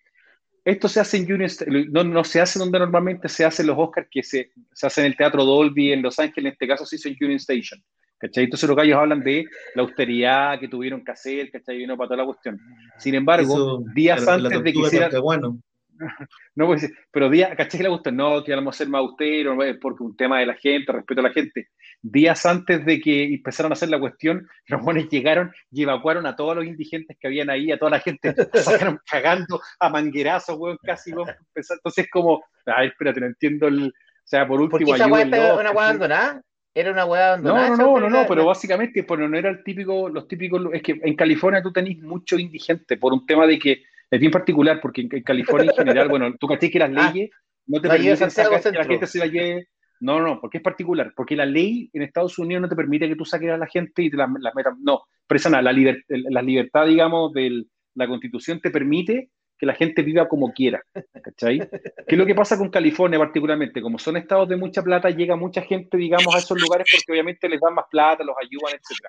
Esto 0.64 0.88
se 0.88 1.00
hace 1.00 1.16
en 1.16 1.32
Union 1.32 1.50
no, 1.90 2.04
no 2.04 2.22
se 2.22 2.40
hace 2.40 2.58
donde 2.58 2.78
normalmente 2.78 3.28
se 3.28 3.44
hacen 3.44 3.66
los 3.66 3.76
Oscars, 3.76 4.06
que 4.10 4.22
se, 4.22 4.52
se 4.72 4.86
hace 4.86 5.00
en 5.00 5.08
el 5.08 5.16
Teatro 5.16 5.44
Dolby 5.44 5.92
en 5.92 6.02
Los 6.02 6.18
Ángeles, 6.18 6.46
en 6.46 6.52
este 6.52 6.68
caso 6.68 6.86
se 6.86 6.96
hizo 6.96 7.08
en 7.08 7.16
Union 7.20 7.36
Station. 7.36 7.82
¿cachai? 8.22 8.44
Entonces 8.44 8.68
los 8.68 8.76
gallos 8.76 8.96
hablan 8.96 9.20
de 9.20 9.44
la 9.74 9.82
austeridad 9.82 10.60
que 10.60 10.68
tuvieron 10.68 11.04
que 11.04 11.10
hacer, 11.10 11.50
¿cachai? 11.50 11.82
Y 11.82 11.86
no 11.86 11.96
para 11.96 12.08
toda 12.08 12.18
la 12.18 12.24
cuestión. 12.24 12.60
Sin 12.98 13.16
embargo, 13.16 13.82
días 13.92 14.26
antes 14.28 14.62
de 14.62 14.72
que 14.72 14.78
hicieran... 14.78 15.10
Bueno. 15.20 15.58
no, 16.54 16.66
pues, 16.66 16.90
pero 17.10 17.28
días, 17.28 17.50
¿cachai? 17.56 17.78
Que 17.78 17.82
le 17.82 17.88
gustan, 17.88 18.14
no, 18.16 18.44
que 18.44 18.54
vamos 18.54 18.76
a 18.76 18.78
ser 18.78 18.88
más 18.88 19.00
austeros, 19.00 19.56
porque 19.80 20.04
un 20.04 20.16
tema 20.16 20.38
de 20.38 20.46
la 20.46 20.54
gente, 20.54 20.92
respeto 20.92 21.20
a 21.20 21.24
la 21.24 21.32
gente 21.32 21.68
días 22.02 22.44
antes 22.44 22.84
de 22.84 23.00
que 23.00 23.24
empezaran 23.24 23.72
a 23.72 23.74
hacer 23.74 23.88
la 23.88 24.00
cuestión, 24.00 24.48
los 24.66 24.82
buenos 24.82 25.08
llegaron 25.08 25.52
y 25.70 25.84
evacuaron 25.84 26.26
a 26.26 26.34
todos 26.34 26.56
los 26.56 26.66
indigentes 26.66 27.16
que 27.18 27.28
habían 27.28 27.48
ahí, 27.48 27.70
a 27.70 27.78
toda 27.78 27.92
la 27.92 28.00
gente, 28.00 28.34
sacaron 28.54 29.00
cagando 29.08 29.60
a 29.78 29.88
manguerazos, 29.88 30.58
weón, 30.58 30.78
casi, 30.82 31.12
weón, 31.12 31.30
entonces 31.54 32.08
como, 32.10 32.44
ay, 32.66 32.88
espérate, 32.88 33.20
no 33.20 33.26
entiendo 33.26 33.68
el, 33.68 33.86
o 33.86 33.92
sea, 34.24 34.46
por 34.46 34.60
último, 34.60 34.78
¿Por 34.78 34.88
qué 34.88 34.94
esa 34.94 35.06
una 35.06 35.70
weá 35.70 35.86
abandonada? 35.86 36.42
Era 36.74 36.90
una 36.90 37.04
weá 37.04 37.28
abandonada. 37.28 37.68
No, 37.70 37.76
no, 37.76 38.00
no, 38.00 38.10
no, 38.10 38.26
pero 38.26 38.46
básicamente 38.46 39.04
pues, 39.04 39.20
no 39.20 39.36
era 39.36 39.50
el 39.50 39.62
típico, 39.62 40.08
los 40.08 40.26
típicos, 40.26 40.62
es 40.72 40.82
que 40.82 40.98
en 41.02 41.14
California 41.14 41.62
tú 41.62 41.72
tenés 41.72 41.98
mucho 41.98 42.38
indigente 42.38 42.96
por 42.96 43.12
un 43.12 43.26
tema 43.26 43.46
de 43.46 43.58
que 43.58 43.82
es 44.10 44.20
bien 44.20 44.32
particular, 44.32 44.80
porque 44.80 45.02
en, 45.02 45.22
California 45.22 45.70
en 45.70 45.76
general, 45.76 46.08
bueno, 46.10 46.34
tú 46.38 46.46
caché 46.46 46.70
que 46.70 46.78
las 46.78 46.90
ah, 46.96 47.12
leyes 47.12 47.30
no 47.66 47.80
te 47.80 47.88
permiten 47.88 48.30
sacar 48.30 48.60
que 48.60 48.70
la 48.72 48.84
gente 48.84 49.06
se 49.06 49.18
la 49.18 49.26
lleve 49.26 49.68
no, 50.02 50.20
no, 50.20 50.40
porque 50.40 50.58
es 50.58 50.64
particular, 50.64 51.12
porque 51.16 51.36
la 51.36 51.46
ley 51.46 51.88
en 51.92 52.02
Estados 52.02 52.36
Unidos 52.36 52.62
no 52.62 52.68
te 52.68 52.74
permite 52.74 53.08
que 53.08 53.14
tú 53.14 53.24
saques 53.24 53.50
a 53.50 53.56
la 53.56 53.68
gente 53.68 54.02
y 54.02 54.10
te 54.10 54.16
la, 54.16 54.26
metas. 54.26 54.74
No, 54.80 55.02
presa 55.28 55.48
la, 55.48 55.62
la 55.62 56.42
libertad, 56.42 56.86
digamos, 56.86 57.32
de 57.32 57.64
la 57.94 58.08
constitución 58.08 58.60
te 58.60 58.70
permite 58.70 59.30
que 59.62 59.66
la 59.66 59.74
gente 59.74 60.02
viva 60.02 60.26
como 60.26 60.52
quiera, 60.52 60.82
¿cachai? 61.22 61.60
¿Qué 61.60 62.14
es 62.16 62.18
lo 62.18 62.26
que 62.26 62.34
pasa 62.34 62.58
con 62.58 62.68
California 62.68 63.16
particularmente? 63.16 63.80
Como 63.80 63.96
son 63.96 64.16
estados 64.16 64.48
de 64.48 64.56
mucha 64.56 64.82
plata, 64.82 65.08
llega 65.08 65.36
mucha 65.36 65.62
gente, 65.62 65.96
digamos, 65.96 66.34
a 66.34 66.38
esos 66.38 66.60
lugares 66.60 66.88
porque 66.90 67.12
obviamente 67.12 67.48
les 67.48 67.60
dan 67.60 67.74
más 67.74 67.84
plata, 67.88 68.24
los 68.24 68.34
ayudan, 68.42 68.74
etc. 68.74 69.06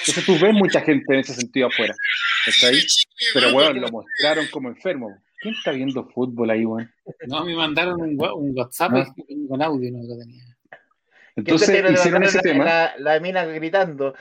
Entonces 0.00 0.26
tú 0.26 0.38
ves 0.38 0.52
mucha 0.52 0.82
gente 0.82 1.14
en 1.14 1.20
ese 1.20 1.32
sentido 1.32 1.68
afuera, 1.68 1.94
¿cachai? 2.44 2.76
Pero 3.32 3.54
bueno, 3.54 3.80
lo 3.80 3.88
mostraron 3.88 4.44
como 4.52 4.68
enfermo. 4.68 5.23
¿Quién 5.44 5.54
está 5.56 5.72
viendo 5.72 6.06
fútbol 6.06 6.48
ahí, 6.48 6.64
weón? 6.64 6.90
No, 7.26 7.44
me 7.44 7.54
mandaron 7.54 8.00
un, 8.00 8.16
WhatsApp 8.18 8.92
con 9.46 9.60
audio, 9.60 9.92
no 9.92 9.98
lo 10.02 10.18
tenía. 10.18 10.42
Entonces 11.36 11.84
hicieron 11.92 12.22
ese 12.22 12.38
tema. 12.38 12.64
La, 12.64 12.94
la, 12.96 13.20
mina 13.20 13.44
gritando. 13.44 14.14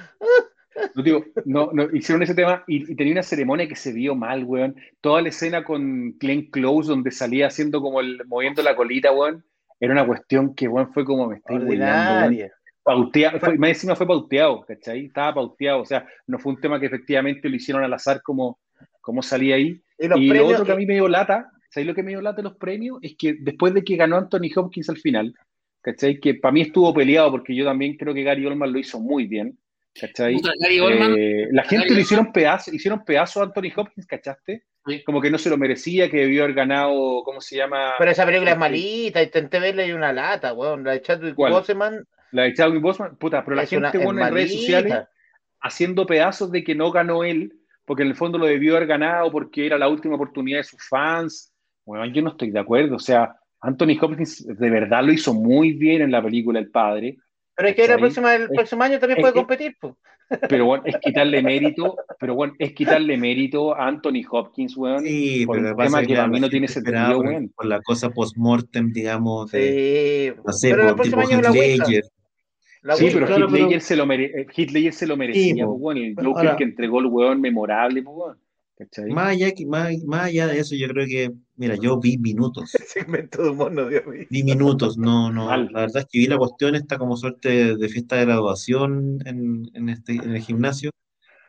No, 0.93 1.01
digo, 1.01 1.23
no, 1.45 1.69
no, 1.71 1.83
hicieron 1.93 2.23
ese 2.23 2.35
tema 2.35 2.65
y, 2.67 2.93
tenía 2.95 3.13
una 3.13 3.23
ceremonia 3.23 3.69
que 3.69 3.77
se 3.77 3.93
vio 3.93 4.15
mal, 4.15 4.43
weón. 4.43 4.75
Toda 4.99 5.21
la 5.21 5.29
escena 5.29 5.63
con 5.63 6.17
Glenn 6.19 6.51
Close, 6.51 6.89
donde 6.89 7.11
salía 7.11 7.47
haciendo 7.47 7.81
como 7.81 8.01
el, 8.01 8.19
moviendo 8.25 8.61
la 8.61 8.75
colita, 8.75 9.13
weón. 9.13 9.45
Era 9.79 9.93
una 9.93 10.05
cuestión 10.05 10.53
que, 10.53 10.67
weón, 10.67 10.91
fue 10.91 11.05
como 11.05 11.27
me 11.27 11.37
estoy 11.37 11.79
Pauteado, 12.83 13.39
más 13.57 13.69
encima 13.69 13.95
fue 13.95 14.05
pauteado, 14.05 14.59
¿cachai? 14.67 15.05
Estaba 15.05 15.35
pauteado, 15.35 15.79
o 15.79 15.85
sea, 15.85 16.05
no 16.27 16.37
fue 16.37 16.51
un 16.51 16.59
tema 16.59 16.81
que 16.81 16.87
efectivamente 16.87 17.47
lo 17.47 17.55
hicieron 17.55 17.81
al 17.81 17.93
azar 17.93 18.21
como, 18.21 18.59
como 19.03 19.21
salía 19.21 19.55
ahí. 19.55 19.79
Y, 19.99 20.07
lo 20.07 20.47
otro 20.47 20.65
que 20.65 20.71
a 20.71 20.75
mí 20.75 20.85
me 20.85 20.95
dio 20.95 21.07
lata, 21.07 21.51
¿sabéis 21.69 21.87
lo 21.87 21.93
que 21.93 22.03
me 22.03 22.11
dio 22.11 22.21
lata 22.21 22.37
de 22.37 22.43
los 22.43 22.55
premios? 22.55 22.97
Es 23.01 23.15
que 23.17 23.35
después 23.39 23.73
de 23.73 23.83
que 23.83 23.97
ganó 23.97 24.17
Anthony 24.17 24.49
Hopkins 24.55 24.89
al 24.89 24.97
final, 24.97 25.35
¿cachai? 25.81 26.19
Que 26.19 26.35
para 26.35 26.53
mí 26.53 26.61
estuvo 26.61 26.91
peleado 26.93 27.29
porque 27.29 27.53
yo 27.53 27.65
también 27.65 27.97
creo 27.97 28.13
que 28.13 28.23
Gary 28.23 28.45
Oldman 28.45 28.71
lo 28.71 28.79
hizo 28.79 28.99
muy 28.99 29.27
bien, 29.27 29.59
¿cachai? 29.93 30.35
Eh, 30.35 31.47
la 31.51 31.63
gente 31.63 31.93
le 31.93 32.01
hicieron 32.01 32.31
pedazos, 32.31 32.73
hicieron 32.73 33.03
pedazos 33.03 33.41
a 33.41 33.45
Anthony 33.45 33.71
Hopkins, 33.75 34.07
¿cachaste? 34.07 34.63
Como 35.05 35.21
que 35.21 35.29
no 35.29 35.37
se 35.37 35.49
lo 35.49 35.57
merecía, 35.57 36.09
que 36.09 36.17
debió 36.17 36.43
haber 36.43 36.55
ganado, 36.55 37.23
¿cómo 37.23 37.41
se 37.41 37.57
llama? 37.57 37.93
Pero 37.99 38.11
esa 38.11 38.25
película 38.25 38.51
es 38.51 38.55
este, 38.55 38.59
malita, 38.59 39.23
intenté 39.23 39.59
verle 39.59 39.87
y 39.87 39.91
una 39.91 40.11
lata, 40.11 40.53
weón. 40.53 40.83
La 40.83 40.93
de 40.93 41.01
Chadwick 41.01 41.35
Boseman. 41.35 42.05
La 42.31 42.43
de 42.43 42.53
Chadwick 42.53 42.81
Boseman, 42.81 43.17
puta, 43.17 43.43
pero 43.43 43.57
la 43.57 43.65
gente, 43.65 43.97
bueno, 43.97 44.25
en 44.25 44.33
redes 44.33 44.53
sociales 44.53 44.95
haciendo 45.61 46.05
pedazos 46.05 46.51
de 46.51 46.63
que 46.63 46.75
no 46.75 46.91
ganó 46.91 47.23
él 47.23 47.53
porque 47.85 48.03
en 48.03 48.09
el 48.09 48.15
fondo 48.15 48.37
lo 48.37 48.45
debió 48.45 48.75
haber 48.75 48.87
ganado 48.87 49.31
porque 49.31 49.65
era 49.65 49.77
la 49.77 49.89
última 49.89 50.15
oportunidad 50.15 50.59
de 50.59 50.63
sus 50.63 50.87
fans. 50.87 51.53
Bueno, 51.85 52.05
yo 52.05 52.21
no 52.21 52.29
estoy 52.29 52.51
de 52.51 52.59
acuerdo. 52.59 52.95
O 52.95 52.99
sea, 52.99 53.35
Anthony 53.61 53.97
Hopkins 53.99 54.45
de 54.45 54.69
verdad 54.69 55.03
lo 55.03 55.11
hizo 55.11 55.33
muy 55.33 55.73
bien 55.73 56.01
en 56.01 56.11
la 56.11 56.21
película 56.21 56.59
El 56.59 56.69
Padre. 56.69 57.17
Pero 57.55 57.69
es 57.69 57.75
que 57.75 57.85
el 57.85 57.99
próximo, 57.99 58.29
el 58.29 58.49
próximo 58.49 58.83
año 58.83 58.99
también 58.99 59.21
puede 59.21 59.33
competir. 59.33 59.77
Pero 60.49 60.65
bueno, 60.65 60.83
es 60.85 60.97
quitarle 60.97 61.43
mérito, 61.43 61.95
pero 62.19 62.33
bueno, 62.33 62.53
es 62.57 62.73
quitarle 62.73 63.17
mérito 63.17 63.75
a 63.75 63.87
Anthony 63.87 64.23
Hopkins, 64.31 64.75
weón, 64.75 65.03
sí, 65.03 65.45
por 65.45 65.59
el 65.59 65.75
tema 65.75 66.01
que, 66.01 66.17
a 66.17 66.27
mí 66.27 66.39
no 66.39 66.49
tiene 66.49 66.67
sentido, 66.67 67.19
weón. 67.19 67.51
Por 67.55 67.65
la 67.65 67.81
cosa 67.81 68.09
post-mortem, 68.09 68.91
digamos, 68.91 69.51
de, 69.51 70.33
sí, 70.33 70.41
no 70.43 70.53
sé, 70.53 70.75
por 70.75 71.01
tipo 71.01 71.21
Ledger. 71.21 72.03
La 72.83 72.95
Sí, 72.95 73.07
pero 73.13 73.25
claro, 73.25 73.47
Heath 73.49 73.67
pero- 73.69 73.79
se 73.79 73.95
lo, 73.95 74.05
mere- 74.05 74.31
eh, 74.41 74.47
Ledger 74.71 74.93
se 74.93 75.07
lo 75.07 75.17
merecía, 75.17 75.65
po. 75.65 75.71
pues, 75.71 75.81
bueno, 75.81 76.01
el 76.01 76.15
Joker 76.15 76.27
ahora- 76.47 76.55
que 76.57 76.63
entregó 76.65 76.99
el 76.99 77.05
weón 77.07 77.39
memorable, 77.41 78.03
¿cachai? 78.77 79.09
Más 79.09 79.29
allá, 79.29 79.51
que- 79.53 79.65
más, 79.65 79.93
más 80.03 80.25
allá 80.25 80.47
de 80.47 80.59
eso, 80.59 80.75
yo 80.75 80.87
creo 80.89 81.05
que, 81.07 81.31
mira, 81.55 81.75
yo 81.75 81.97
vi 81.99 82.17
minutos. 82.17 82.71
Segmento 82.87 83.41
de 83.41 83.49
humor 83.51 83.71
no 83.71 83.87
dio 83.87 84.01
risa. 84.01 84.27
Vi 84.29 84.43
minutos, 84.43 84.97
no, 84.97 85.31
no. 85.31 85.45
Mal. 85.47 85.69
La 85.71 85.81
verdad 85.81 85.99
es 86.03 86.07
que 86.11 86.19
vi 86.19 86.27
la 86.27 86.37
cuestión 86.37 86.75
esta 86.75 86.97
como 86.97 87.15
suerte 87.15 87.75
de 87.77 87.89
fiesta 87.89 88.17
de 88.17 88.25
graduación 88.25 89.19
en, 89.25 89.69
en 89.73 89.89
este, 89.89 90.13
en 90.15 90.31
el 90.35 90.41
gimnasio, 90.41 90.91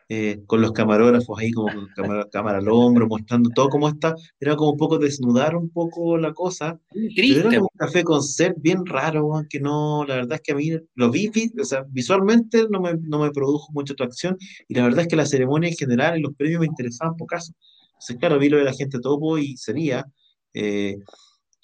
eh, 0.08 0.42
con 0.46 0.60
los 0.60 0.72
camarógrafos 0.72 1.38
ahí 1.38 1.50
como 1.50 1.72
con 1.72 1.88
cámara, 1.96 2.28
cámara 2.30 2.58
al 2.58 2.68
hombro, 2.68 3.06
mostrando 3.06 3.50
todo 3.50 3.68
cómo 3.68 3.88
está. 3.88 4.14
Era 4.38 4.54
como 4.54 4.72
un 4.72 4.76
poco 4.76 4.98
desnudar 4.98 5.56
un 5.56 5.70
poco 5.70 6.18
la 6.18 6.32
cosa, 6.32 6.78
pero 6.90 7.06
era 7.06 7.14
Triste, 7.14 7.56
como 7.56 7.70
un 7.72 7.78
café 7.78 8.04
con 8.04 8.22
ser 8.22 8.54
bien 8.58 8.84
raro, 8.84 9.30
que 9.48 9.60
no, 9.60 10.04
la 10.06 10.16
verdad 10.16 10.34
es 10.34 10.40
que 10.42 10.52
a 10.52 10.56
mí 10.56 10.70
lo 10.94 11.10
vi, 11.10 11.28
vi, 11.28 11.50
o 11.60 11.64
sea, 11.64 11.84
visualmente 11.88 12.66
no 12.70 12.80
me, 12.80 12.94
no 12.94 13.20
me 13.20 13.30
produjo 13.30 13.72
mucha 13.72 13.94
atracción, 13.94 14.36
y 14.68 14.74
la 14.74 14.84
verdad 14.84 15.02
es 15.02 15.08
que 15.08 15.16
la 15.16 15.26
ceremonia 15.26 15.70
en 15.70 15.76
general 15.76 16.18
y 16.18 16.22
los 16.22 16.34
premios 16.34 16.60
me 16.60 16.66
interesaban 16.66 17.16
pocaso. 17.16 17.52
Entonces, 17.92 18.16
claro, 18.18 18.38
vi 18.38 18.48
lo 18.50 18.58
de 18.58 18.64
la 18.64 18.74
gente 18.74 18.98
topo 19.00 19.38
y 19.38 19.56
sería. 19.56 20.04
eh, 20.52 20.96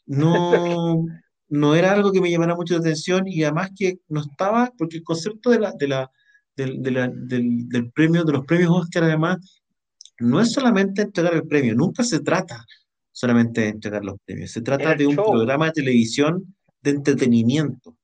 no, 0.06 0.30
no 1.50 1.74
era 1.74 1.92
algo 1.92 2.12
que 2.12 2.20
me 2.20 2.30
llamara 2.30 2.54
mucho 2.54 2.74
la 2.74 2.80
atención 2.80 3.26
y 3.26 3.42
además 3.42 3.70
que 3.76 3.98
no 4.08 4.20
estaba, 4.20 4.72
porque 4.78 4.98
el 4.98 5.02
concepto 5.02 5.50
de 5.50 5.58
la, 5.58 5.72
de 5.72 5.88
la, 5.88 6.10
del, 6.60 6.82
de 6.82 6.90
la- 6.90 7.08
del, 7.08 7.68
del 7.68 7.90
premio, 7.90 8.24
de 8.24 8.32
los 8.32 8.44
premios 8.46 8.70
Oscar 8.70 9.04
además, 9.04 9.36
no 10.18 10.40
es 10.40 10.52
solamente 10.52 11.02
entregar 11.02 11.34
el 11.34 11.46
premio, 11.46 11.74
nunca 11.74 12.02
se 12.04 12.20
trata 12.20 12.64
solamente 13.12 13.62
de 13.62 13.68
entregar 13.68 14.04
los 14.04 14.16
premios, 14.24 14.50
se 14.50 14.60
trata 14.62 14.94
de 14.94 15.06
un 15.06 15.16
show. 15.16 15.30
programa 15.30 15.66
de 15.66 15.72
televisión 15.72 16.54
de 16.82 16.90
entretenimiento, 16.90 17.96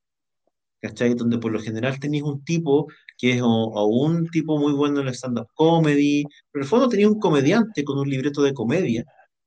¿cachai? 0.80 1.14
Donde 1.14 1.38
por 1.38 1.52
lo 1.52 1.60
general 1.60 1.98
tenéis 1.98 2.22
un 2.24 2.44
tipo 2.44 2.86
que 3.18 3.32
es 3.32 3.42
o, 3.42 3.46
o 3.48 3.86
un 3.86 4.28
tipo 4.28 4.58
muy 4.58 4.72
bueno 4.72 5.00
en 5.00 5.08
el 5.08 5.14
stand-up 5.14 5.48
comedy, 5.54 6.24
pero 6.50 6.62
en 6.62 6.64
el 6.64 6.68
fondo 6.68 6.88
tenía 6.88 7.08
un 7.08 7.18
comediante 7.18 7.84
con 7.84 7.98
un 7.98 8.08
libreto 8.08 8.42
de 8.42 8.52
comedia 8.52 9.04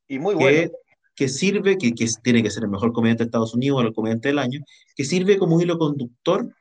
Y 0.08 0.18
muy 0.20 0.34
que, 0.36 0.44
bueno. 0.44 0.72
que 1.16 1.28
sirve, 1.30 1.78
que, 1.78 1.94
que 1.94 2.08
tiene 2.24 2.42
que 2.42 2.50
ser 2.50 2.64
el 2.64 2.70
mejor 2.70 2.92
comediante 2.94 3.24
de 3.24 3.28
Estados 3.28 3.54
Unidos 3.54 3.78
o 3.80 3.82
el 3.88 3.94
comediante 3.94 4.30
del 4.30 4.40
año, 4.40 4.60
que 4.96 5.04
sirve 5.06 5.38
como 5.38 5.62
hilo 5.62 5.78
conductor 5.78 6.52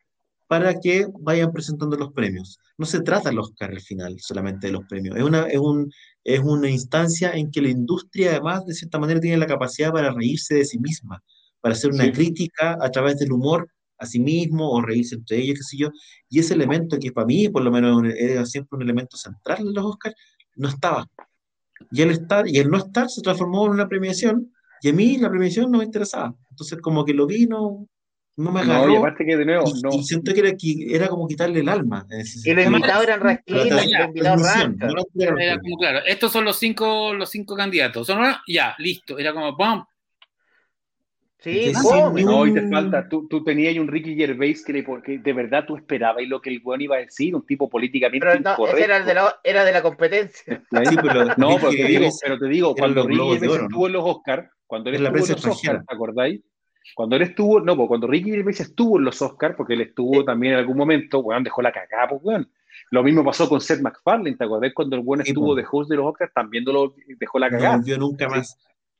para 0.48 0.74
que 0.80 1.06
vayan 1.20 1.52
presentando 1.52 1.96
los 1.96 2.12
premios. 2.12 2.58
No 2.76 2.86
se 2.86 3.00
trata 3.02 3.30
el 3.30 3.38
Oscar 3.38 3.70
al 3.70 3.80
final 3.80 4.16
solamente 4.18 4.66
de 4.68 4.72
los 4.72 4.84
premios, 4.86 5.16
es 5.16 5.22
una, 5.22 5.42
es 5.46 5.58
un, 5.58 5.92
es 6.24 6.40
una 6.40 6.68
instancia 6.70 7.32
en 7.32 7.50
que 7.50 7.62
la 7.62 7.68
industria 7.68 8.30
además 8.32 8.66
de 8.66 8.74
cierta 8.74 8.98
manera 8.98 9.20
tiene 9.20 9.36
la 9.36 9.46
capacidad 9.46 9.92
para 9.92 10.10
reírse 10.12 10.54
de 10.56 10.64
sí 10.64 10.78
misma, 10.78 11.22
para 11.60 11.74
hacer 11.74 11.92
una 11.92 12.04
Sí. 12.04 12.12
crítica 12.12 12.76
a 12.80 12.90
través 12.90 13.18
del 13.18 13.32
humor 13.32 13.68
a 13.98 14.06
sí 14.06 14.20
mismo 14.20 14.70
o 14.70 14.80
reírse 14.80 15.16
entre 15.16 15.38
ellos, 15.38 15.58
qué 15.58 15.64
sé 15.64 15.76
yo, 15.76 15.88
y 16.28 16.38
ese 16.40 16.54
elemento 16.54 16.98
que 16.98 17.12
para 17.12 17.26
mí 17.26 17.48
por 17.48 17.62
lo 17.62 17.70
menos 17.70 18.02
era 18.16 18.46
siempre 18.46 18.76
un 18.76 18.82
elemento 18.82 19.16
central 19.16 19.58
en 19.60 19.74
los 19.74 19.84
Oscars, 19.84 20.14
no 20.56 20.68
estaba. 20.68 21.06
Y 21.92 22.02
el 22.02 22.10
estar 22.10 22.48
y 22.48 22.58
el 22.58 22.70
no 22.70 22.78
estar 22.78 23.08
se 23.08 23.22
transformó 23.22 23.66
en 23.66 23.72
una 23.72 23.88
premiación 23.88 24.52
y 24.82 24.88
a 24.90 24.92
mí 24.92 25.18
la 25.18 25.28
premiación 25.30 25.70
no 25.70 25.78
me 25.78 25.84
interesaba. 25.84 26.34
Entonces 26.50 26.78
como 26.80 27.04
que 27.04 27.12
lo 27.14 27.26
vi, 27.26 27.46
no, 27.46 27.86
no 28.38 28.52
me 28.52 28.62
No, 28.64 28.72
y 28.72 28.76
agarró 28.76 28.98
aparte 28.98 29.26
que 29.26 29.36
de 29.36 29.44
nuevo, 29.44 29.64
y, 29.66 29.82
no, 29.82 29.90
y 29.92 30.04
siento 30.04 30.32
que 30.32 30.40
era, 30.40 30.52
que 30.56 30.94
era 30.94 31.08
como 31.08 31.26
quitarle 31.26 31.58
el 31.58 31.68
alma. 31.68 32.06
invitados 34.06 34.42
transmisión, 34.42 34.78
rascas. 34.78 34.88
no 34.88 34.94
la 34.94 35.02
entrega 35.02 35.32
al 35.32 35.42
Era 35.42 35.58
como, 35.60 35.76
claro, 35.76 35.98
estos 36.06 36.32
son 36.32 36.44
los 36.44 36.56
cinco, 36.56 37.12
los 37.14 37.30
cinco 37.30 37.56
candidatos. 37.56 38.06
Son, 38.06 38.24
ya, 38.46 38.76
listo. 38.78 39.18
Era 39.18 39.32
como, 39.32 39.56
¡pum! 39.56 39.84
Sí, 41.40 41.72
fome. 41.72 42.20
sin 42.20 42.26
no, 42.28 42.46
y 42.46 42.54
te 42.54 42.60
un- 42.60 42.70
falta, 42.70 43.08
tú, 43.08 43.28
tú 43.28 43.44
tenías 43.44 43.70
ahí 43.70 43.78
un 43.78 43.86
Ricky 43.88 44.16
Gervais 44.16 44.64
que, 44.64 44.72
le, 44.72 44.84
que 45.04 45.18
de 45.18 45.32
verdad 45.32 45.64
tú 45.66 45.76
esperabas 45.76 46.22
y 46.22 46.26
lo 46.26 46.40
que 46.40 46.50
el 46.50 46.60
weón 46.64 46.80
iba 46.80 46.96
a 46.96 47.00
decir, 47.00 47.34
un 47.34 47.46
tipo 47.46 47.68
políticamente 47.68 48.26
Pero 48.26 48.40
no, 48.40 48.66
ese 48.66 48.84
era, 48.84 48.96
el 48.96 49.04
de 49.04 49.14
la, 49.14 49.36
era 49.44 49.64
de 49.64 49.72
la 49.72 49.82
competencia. 49.82 50.64
Sí, 50.88 50.96
pero 51.00 51.24
No, 51.36 51.56
pero 51.60 51.70
te 51.70 51.84
digo, 51.84 52.08
pero 52.22 52.38
te 52.38 52.48
digo, 52.48 52.74
cuando 52.74 53.06
Ricky 53.06 53.18
Gervais 53.18 53.42
¿no? 53.42 53.62
estuvo 53.64 53.86
en 53.86 53.92
los 53.92 54.04
Oscars, 54.04 54.50
cuando 54.66 54.90
él 54.90 54.96
estuvo 54.96 55.24
en 55.24 55.30
los 55.30 55.44
Oscars. 55.46 55.86
¿te 55.86 55.94
acordáis? 55.94 56.40
Cuando 56.94 57.16
él 57.16 57.22
estuvo, 57.22 57.60
no, 57.60 57.76
pues 57.76 57.88
cuando 57.88 58.06
Ricky 58.06 58.30
Gervais 58.30 58.60
estuvo 58.60 58.98
en 58.98 59.04
los 59.04 59.20
Oscars, 59.22 59.54
porque 59.56 59.74
él 59.74 59.82
estuvo 59.82 60.24
también 60.24 60.54
en 60.54 60.58
algún 60.60 60.76
momento, 60.76 61.20
weón, 61.20 61.44
dejó 61.44 61.62
la 61.62 61.72
cagada, 61.72 62.08
pues 62.08 62.20
weón. 62.24 62.50
Lo 62.90 63.02
mismo 63.02 63.24
pasó 63.24 63.48
con 63.48 63.60
Seth 63.60 63.80
MacFarlane, 63.80 64.36
¿te 64.36 64.44
acordás? 64.44 64.72
Cuando 64.74 64.96
el 64.96 65.02
weón 65.04 65.20
estuvo 65.22 65.48
po. 65.48 65.54
de 65.54 65.64
host 65.70 65.90
de 65.90 65.96
los 65.96 66.06
Oscars, 66.06 66.32
también 66.32 66.64
lo 66.64 66.94
dejó 67.18 67.38
la 67.38 67.48
no 67.50 67.58
cagada. 67.58 67.76
volvió 67.76 67.98
nunca 67.98 68.28
Sí. 68.28 68.34
más. 68.36 68.58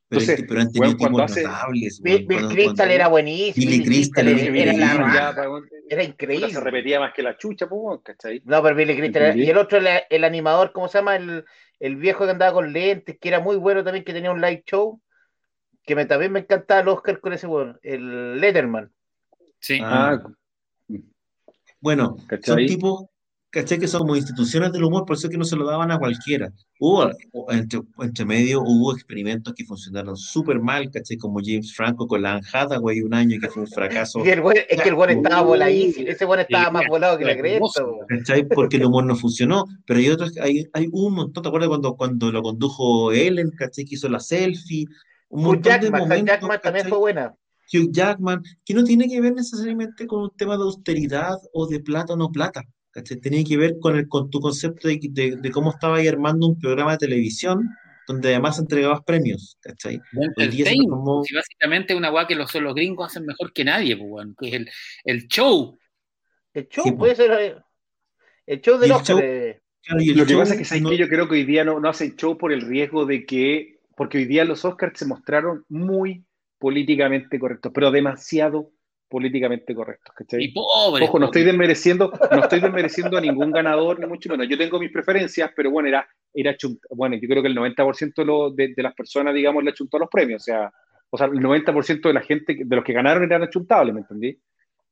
Pero, 0.09 0.21
Entonces, 0.21 0.45
pero 0.49 0.61
han 0.61 0.71
tenido 0.71 1.23
hace- 1.23 1.43
notables. 1.43 2.01
Bill, 2.01 2.13
weón, 2.15 2.27
Bill 2.27 2.37
cuando- 2.39 2.53
Crystal 2.55 2.75
cuando- 2.75 2.93
era 2.95 3.07
buenísimo. 3.09 3.53
Billy 3.65 3.77
Bill 3.77 3.85
Crystal 3.87 4.27
era, 4.27 4.41
era 4.41 5.49
weón, 5.49 5.69
Era 5.87 6.03
increíble. 6.03 6.49
se 6.49 6.59
repetía 6.59 6.99
más 6.99 7.13
que 7.13 7.21
la 7.21 7.37
chucha, 7.37 7.67
pues, 7.69 7.79
weón, 7.81 7.99
¿cachai? 8.03 8.41
No, 8.43 8.61
pero 8.63 8.75
Billy 8.75 8.95
Crystal 8.97 9.21
era-. 9.21 9.35
Y 9.37 9.47
el 9.49 9.57
otro, 9.57 9.77
el, 9.77 9.87
el 10.09 10.23
animador, 10.23 10.71
¿cómo 10.71 10.87
se 10.87 10.97
llama? 10.97 11.15
El, 11.15 11.45
el 11.79 11.95
viejo 11.95 12.25
que 12.25 12.31
andaba 12.31 12.53
con 12.53 12.73
lentes, 12.73 13.17
que 13.19 13.27
era 13.29 13.39
muy 13.39 13.57
bueno 13.57 13.83
también, 13.83 14.03
que 14.03 14.13
tenía 14.13 14.31
un 14.31 14.41
live 14.41 14.63
show. 14.65 14.99
Que 15.89 15.95
me, 15.95 16.05
también 16.05 16.31
me 16.31 16.41
encantaba 16.41 16.81
el 16.81 16.87
Oscar 16.89 17.19
con 17.19 17.33
ese 17.33 17.47
weón. 17.47 17.79
El 17.81 18.39
Letterman. 18.39 18.91
Sí. 19.59 19.79
Ah, 19.83 20.19
Ah, 20.21 20.95
Bueno, 21.81 22.15
son 22.17 22.27
¿Cachai? 22.27 22.67
tipos, 22.67 23.05
¿cachai? 23.49 23.79
Que 23.79 23.87
son 23.87 24.01
como 24.01 24.15
instituciones 24.15 24.71
del 24.71 24.83
humor, 24.83 25.03
por 25.03 25.15
eso 25.15 25.25
es 25.25 25.31
que 25.31 25.37
no 25.39 25.45
se 25.45 25.55
lo 25.55 25.65
daban 25.65 25.89
a 25.91 25.97
cualquiera. 25.97 26.51
Hubo, 26.79 27.09
entre, 27.51 27.81
entre 28.01 28.23
medio, 28.25 28.61
hubo 28.61 28.93
experimentos 28.93 29.51
que 29.55 29.65
funcionaron 29.65 30.15
súper 30.15 30.59
mal, 30.59 30.91
¿cachai? 30.91 31.17
Como 31.17 31.39
James 31.43 31.73
Franco 31.73 32.05
con 32.05 32.21
la 32.21 32.33
Anne 32.33 32.45
Hathaway 32.53 33.01
un 33.01 33.15
año 33.15 33.39
que 33.41 33.49
fue 33.49 33.63
un 33.63 33.67
fracaso, 33.67 34.23
Y 34.23 34.29
el 34.29 34.41
weón- 34.43 34.63
es 34.69 34.79
que 34.83 34.89
el 34.89 34.93
weón 34.95 35.09
estaba 35.09 35.41
Uh, 35.41 35.45
voladísimo. 35.47 36.07
Ese 36.07 36.25
weón 36.25 36.41
estaba 36.41 36.69
más 36.69 36.83
volado 36.87 37.17
que 37.17 37.25
la 37.25 37.35
cresta. 37.35 37.83
¿cachai? 38.09 38.47
Porque 38.47 38.77
el 38.77 38.85
humor 38.85 39.05
no 39.05 39.15
funcionó. 39.15 39.65
Pero 39.87 39.99
hay 39.99 40.09
otros, 40.09 40.37
hay, 40.37 40.67
hay 40.71 40.87
un 40.91 41.15
montón, 41.15 41.41
¿te 41.41 41.49
acuerdas 41.49 41.69
cuando, 41.69 41.95
cuando 41.95 42.31
lo 42.31 42.43
condujo 42.43 43.11
Ellen, 43.11 43.49
¿cachai? 43.57 43.85
Que 43.85 43.95
hizo 43.95 44.07
la 44.07 44.19
selfie. 44.19 44.85
Un 45.29 45.45
Hugh 45.45 45.61
de 45.61 45.69
Jackman, 45.69 46.01
momentos, 46.01 46.27
Jackman 46.27 46.61
también 46.61 46.87
fue 46.87 46.97
buena. 46.97 47.35
Hugh 47.71 47.91
Jackman, 47.91 48.43
que 48.65 48.73
no 48.73 48.83
tiene 48.83 49.07
que 49.07 49.21
ver 49.21 49.33
necesariamente 49.33 50.07
con 50.07 50.23
un 50.23 50.31
tema 50.35 50.57
de 50.57 50.63
austeridad 50.63 51.37
o 51.53 51.67
de 51.67 51.79
plata 51.79 52.13
o 52.13 52.17
no 52.17 52.31
plata, 52.31 52.63
¿cachai? 52.91 53.19
Tenía 53.19 53.43
que 53.43 53.57
ver 53.57 53.77
con, 53.79 53.95
el, 53.95 54.07
con 54.07 54.29
tu 54.31 54.39
concepto 54.39 54.87
de, 54.87 54.99
de- 55.11 55.35
de 55.37 55.51
cómo 55.51 55.69
estabas 55.71 55.99
ahí 55.99 56.07
armando 56.07 56.47
un 56.47 56.59
programa 56.59 56.93
de 56.93 56.97
televisión 56.97 57.69
donde 58.07 58.29
además 58.29 58.57
entregabas 58.57 59.01
premios, 59.05 59.55
¿cachai? 59.61 60.01
Hoy 60.35 60.47
día 60.47 60.65
básicamente 61.35 61.93
una 61.95 62.11
weá 62.11 62.25
que 62.25 62.33
los, 62.33 62.51
los 62.55 62.73
gringos 62.73 63.05
hacen 63.05 63.23
mejor 63.27 63.53
que 63.53 63.63
nadie, 63.63 63.95
pues, 63.95 64.09
weón, 64.09 64.35
que 64.39 64.47
es 64.47 64.53
el, 64.55 64.69
el 65.03 65.27
show. 65.27 65.77
El 66.51 66.67
show 66.69 66.85
Sí, 66.85 66.91
puede 66.93 67.15
ser. 67.15 67.31
eh, 67.39 67.55
El 68.47 68.61
show 68.61 68.81
el 68.81 68.91
Oscar. 68.91 69.05
show- 69.17 69.19
eh, 69.23 69.61
el 69.89 70.17
Lo 70.17 70.25
que 70.25 70.35
pasa 70.35 70.53
es 70.53 70.59
que, 70.59 70.65
¿sabes 70.65 70.81
no- 70.81 70.89
qué? 70.89 70.97
yo 70.97 71.07
creo 71.07 71.27
que 71.27 71.35
hoy 71.35 71.43
día 71.43 71.63
no, 71.63 71.79
no 71.79 71.87
hacen 71.87 72.15
show 72.15 72.35
por 72.35 72.51
el 72.51 72.61
riesgo 72.61 73.05
de 73.05 73.27
que, 73.27 73.78
porque 73.99 74.17
hoy 74.17 74.23
día 74.23 74.45
los 74.45 74.63
Oscars 74.63 74.97
se 74.97 75.05
mostraron 75.05 75.65
muy 75.67 76.23
políticamente 76.57 77.37
correctos, 77.37 77.73
pero 77.75 77.91
demasiado 77.91 78.71
políticamente 79.09 79.75
correctos, 79.75 80.15
¿cachai? 80.15 80.41
Y 80.41 80.53
pobre. 80.53 81.03
Ojo, 81.03 81.19
no 81.19 81.25
estoy 81.25 81.43
desmereciendo, 81.43 82.09
no 82.31 82.39
estoy 82.39 82.61
desmereciendo 82.61 83.17
a 83.17 83.21
ningún 83.21 83.51
ganador, 83.51 83.99
ni 83.99 84.07
mucho 84.07 84.29
menos. 84.29 84.47
Yo 84.47 84.57
tengo 84.57 84.79
mis 84.79 84.93
preferencias, 84.93 85.51
pero 85.53 85.69
bueno, 85.69 85.89
era, 85.89 86.07
era 86.33 86.55
chunt- 86.55 86.79
bueno, 86.91 87.17
yo 87.21 87.27
creo 87.27 87.41
que 87.41 87.49
el 87.49 87.57
90% 87.57 88.55
de, 88.55 88.73
de, 88.73 88.83
las 88.83 88.93
personas, 88.93 89.33
digamos, 89.33 89.65
le 89.65 89.71
achuntó 89.71 89.99
los 89.99 90.07
premios. 90.09 90.43
O 90.43 90.45
sea, 90.45 90.71
o 91.09 91.17
sea, 91.17 91.27
el 91.27 91.41
90% 91.41 92.07
de 92.07 92.13
la 92.13 92.21
gente, 92.21 92.57
de 92.57 92.75
los 92.77 92.85
que 92.85 92.93
ganaron 92.93 93.23
eran 93.23 93.43
achuntables, 93.43 93.93
¿me 93.93 93.99
entendí? 93.99 94.39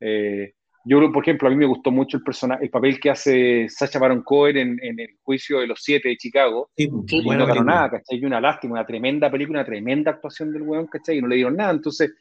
Eh, 0.01 0.51
yo, 0.87 0.97
creo, 0.99 1.11
por 1.11 1.23
ejemplo, 1.23 1.47
a 1.47 1.51
mí 1.51 1.57
me 1.57 1.65
gustó 1.65 1.91
mucho 1.91 2.17
el 2.17 2.23
personaje, 2.23 2.63
el 2.65 2.69
papel 2.69 2.99
que 2.99 3.09
hace 3.09 3.67
Sacha 3.69 3.99
Baron 3.99 4.23
Cohen 4.23 4.57
en, 4.57 4.79
en 4.83 4.99
el 4.99 5.09
juicio 5.21 5.59
de 5.59 5.67
los 5.67 5.79
siete 5.83 6.09
de 6.09 6.17
Chicago. 6.17 6.69
Sí, 6.75 6.89
Y 7.07 7.21
no 7.29 7.45
ganó 7.45 7.63
nada, 7.63 7.89
¿cachai? 7.91 8.19
Y 8.19 8.25
una 8.25 8.39
lástima, 8.41 8.73
una 8.73 8.85
tremenda 8.85 9.29
película, 9.31 9.59
una 9.59 9.65
tremenda 9.65 10.11
actuación 10.11 10.51
del 10.51 10.61
weón, 10.63 10.87
¿cachai? 10.87 11.17
Y 11.17 11.21
no 11.21 11.27
le 11.27 11.35
dieron 11.35 11.55
nada. 11.55 11.71
Entonces, 11.71 12.13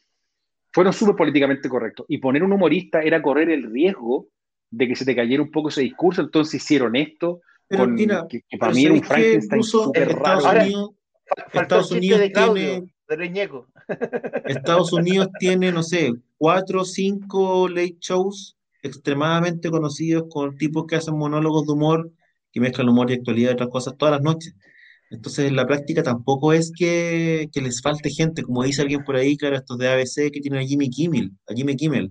fueron 0.73 0.93
súper 0.93 1.17
políticamente 1.17 1.69
correctos. 1.69 2.07
Y 2.09 2.19
poner 2.19 2.43
un 2.43 2.53
humorista 2.53 3.01
era 3.03 3.23
correr 3.23 3.51
el 3.51 3.71
riesgo 3.73 4.29
de 4.71 4.89
que 4.89 4.97
se 4.97 5.05
te 5.05 5.15
cayera 5.17 5.43
un 5.43 5.51
poco 5.51 5.69
ese 5.69 5.83
discurso. 5.83 6.21
Entonces 6.23 6.63
hicieron 6.63 6.97
esto, 6.97 7.41
Pero 7.69 7.85
con, 7.85 7.95
mira, 7.95 8.27
que, 8.29 8.43
que 8.49 8.59
para 8.59 8.73
pero 8.73 8.77
mí 8.81 8.85
era 8.85 8.95
un. 8.95 9.03
Frankenstein 9.03 9.45
Incluso 9.61 9.85
súper 9.85 10.11
Estados 10.11 10.45
raro. 10.45 10.47
Ahora- 10.49 10.65
Unidos, 10.65 10.91
Faltó 11.49 11.61
Estados 11.61 11.89
chiste 11.89 12.01
de 12.07 12.15
Unidos 12.17 12.31
Claudio, 12.33 12.65
tiene- 12.71 12.87
de 13.09 13.17
Luis 13.17 13.31
Ñeco. 13.33 13.67
Estados 14.45 14.93
Unidos 14.93 15.29
tiene, 15.39 15.73
no 15.73 15.83
sé, 15.83 16.13
cuatro 16.37 16.83
o 16.83 16.85
cinco 16.85 17.69
late 17.69 17.97
shows 18.01 18.56
extremadamente 18.87 19.71
conocidos 19.71 20.25
con 20.31 20.57
tipos 20.57 20.87
que 20.87 20.97
hacen 20.97 21.17
monólogos 21.17 21.67
de 21.67 21.73
humor, 21.73 22.11
que 22.53 22.61
mezclan 22.61 22.89
humor 22.89 23.11
y 23.11 23.15
actualidad 23.15 23.51
y 23.51 23.55
otras 23.55 23.69
cosas 23.69 23.95
todas 23.97 24.13
las 24.13 24.23
noches. 24.23 24.55
Entonces, 25.11 25.47
en 25.47 25.55
la 25.57 25.67
práctica 25.67 26.03
tampoco 26.03 26.53
es 26.53 26.73
que, 26.77 27.49
que 27.53 27.61
les 27.61 27.81
falte 27.81 28.11
gente, 28.11 28.43
como 28.43 28.65
dice 28.65 28.83
alguien 28.83 29.05
por 29.05 29.15
ahí, 29.17 29.37
claro, 29.37 29.57
estos 29.57 29.79
de 29.79 29.89
ABC 29.89 30.33
que 30.33 30.41
tienen 30.41 30.61
a 30.61 30.67
Jimmy 30.67 30.91
Kimmel, 30.91 31.31
a 31.49 31.55
Jimmy 31.55 31.77
Kimmel. 31.77 32.11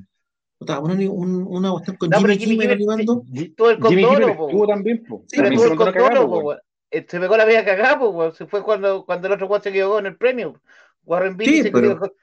Puta, 0.58 0.80
una, 0.80 0.94
un- 0.94 1.46
una 1.50 1.72
cuestión 1.72 1.98
con 1.98 2.10
No, 2.10 2.20
Jimmy 2.20 2.38
Jimmy 2.38 2.52
Kimmel 2.58 2.72
animando. 2.72 3.24
Todo 3.58 3.72
el 3.72 3.78
Jimmy 3.78 3.90
Kimmel 3.90 4.06
condoro, 4.08 4.38
po. 4.38 4.48
estuvo 4.48 4.68
también, 4.68 5.04
po. 5.04 5.24
Sí, 5.28 5.36
Pero 5.38 5.50
tuvo 5.50 5.60
se 5.60 5.68
el 5.68 5.74
una. 6.26 6.60
Eh, 6.92 7.06
Se 7.10 7.20
pegó 7.20 7.36
la 7.36 7.44
vieja 7.46 7.66
cagada, 7.66 8.00
po, 8.00 8.10
weón. 8.12 8.34
Se 8.34 8.46
fue 8.46 8.64
cuando, 8.64 9.06
cuando 9.06 9.28
el 9.28 9.34
otro 9.34 9.48
weón 9.48 9.62
se 9.62 9.74
quedó 9.74 10.00
en 10.00 10.06
el 10.06 10.16
premio. 10.16 10.62
Warren 11.04 11.36
Beatty 11.36 11.58
Sí, 11.58 11.64
se 11.64 11.72
pero- 11.72 12.00
quedó. 12.00 12.14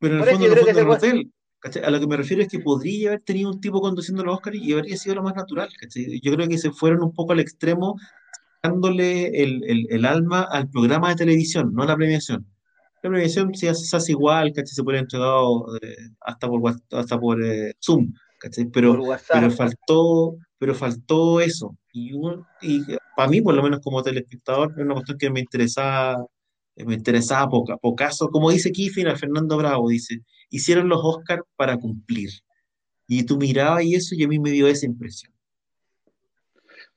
Pero 0.00 0.14
en 0.14 0.20
el 0.20 0.26
fondo 0.28 0.42
yo 0.44 0.48
no 0.48 0.54
creo 0.54 0.64
fue 0.64 0.72
que 0.74 0.80
en 0.80 0.86
el 0.86 0.92
ese 0.96 1.06
hotel. 1.06 1.32
¿Cachai? 1.60 1.82
A 1.84 1.90
lo 1.90 2.00
que 2.00 2.06
me 2.06 2.16
refiero 2.16 2.42
es 2.42 2.48
que 2.48 2.60
podría 2.60 3.10
haber 3.10 3.20
tenido 3.22 3.50
un 3.50 3.60
tipo 3.60 3.80
conduciendo 3.80 4.24
los 4.24 4.34
Oscars 4.36 4.56
y 4.56 4.72
habría 4.72 4.96
sido 4.96 5.16
lo 5.16 5.22
más 5.22 5.34
natural. 5.34 5.68
¿cachai? 5.80 6.20
Yo 6.20 6.32
creo 6.34 6.48
que 6.48 6.58
se 6.58 6.70
fueron 6.70 7.02
un 7.02 7.12
poco 7.12 7.32
al 7.32 7.40
extremo 7.40 7.96
dándole 8.62 9.42
el, 9.42 9.62
el, 9.64 9.86
el 9.90 10.04
alma 10.04 10.42
al 10.50 10.68
programa 10.68 11.10
de 11.10 11.16
televisión, 11.16 11.72
no 11.74 11.82
a 11.82 11.86
la 11.86 11.96
premiación. 11.96 12.46
La 13.02 13.10
premiación 13.10 13.54
se 13.54 13.68
hace, 13.68 13.84
se 13.84 13.96
hace 13.96 14.12
igual, 14.12 14.52
¿cachai? 14.52 14.74
Se 14.74 14.82
puede 14.82 14.98
entregado 14.98 15.76
eh, 15.82 15.94
hasta 16.20 16.48
por, 16.48 16.74
hasta 16.92 17.20
por 17.20 17.42
eh, 17.44 17.74
Zoom, 17.84 18.12
¿cachai? 18.40 18.66
Pero, 18.66 18.90
Por 18.96 19.00
WhatsApp. 19.00 19.36
pero 19.40 19.50
faltó, 19.52 20.36
pero 20.58 20.74
faltó 20.74 21.40
eso. 21.40 21.76
Y, 21.92 22.12
un- 22.12 22.44
y 22.60 22.82
para 23.16 23.28
mí, 23.30 23.40
por 23.40 23.54
lo 23.54 23.62
menos 23.62 23.80
como 23.82 24.02
telespectador, 24.02 24.72
es 24.76 24.84
una 24.84 24.94
cuestión 24.94 25.18
que 25.18 25.30
me 25.30 25.40
interesaba, 25.40 26.24
me 26.76 26.94
interesaba 26.94 27.48
poca, 27.48 27.76
pocaso. 27.76 28.28
Como 28.30 28.50
dice 28.50 28.72
Kiffin 28.72 29.06
a 29.08 29.16
Fernando 29.16 29.56
Bravo, 29.56 29.88
dice, 29.88 30.20
hicieron 30.50 30.88
los 30.88 31.00
Oscars 31.02 31.42
para 31.56 31.76
cumplir. 31.76 32.30
Y 33.06 33.24
tú 33.24 33.38
mirabas 33.38 33.84
y 33.84 33.94
eso 33.94 34.14
y 34.14 34.24
a 34.24 34.28
mí 34.28 34.38
me 34.38 34.50
dio 34.50 34.66
esa 34.68 34.86
impresión. 34.86 35.32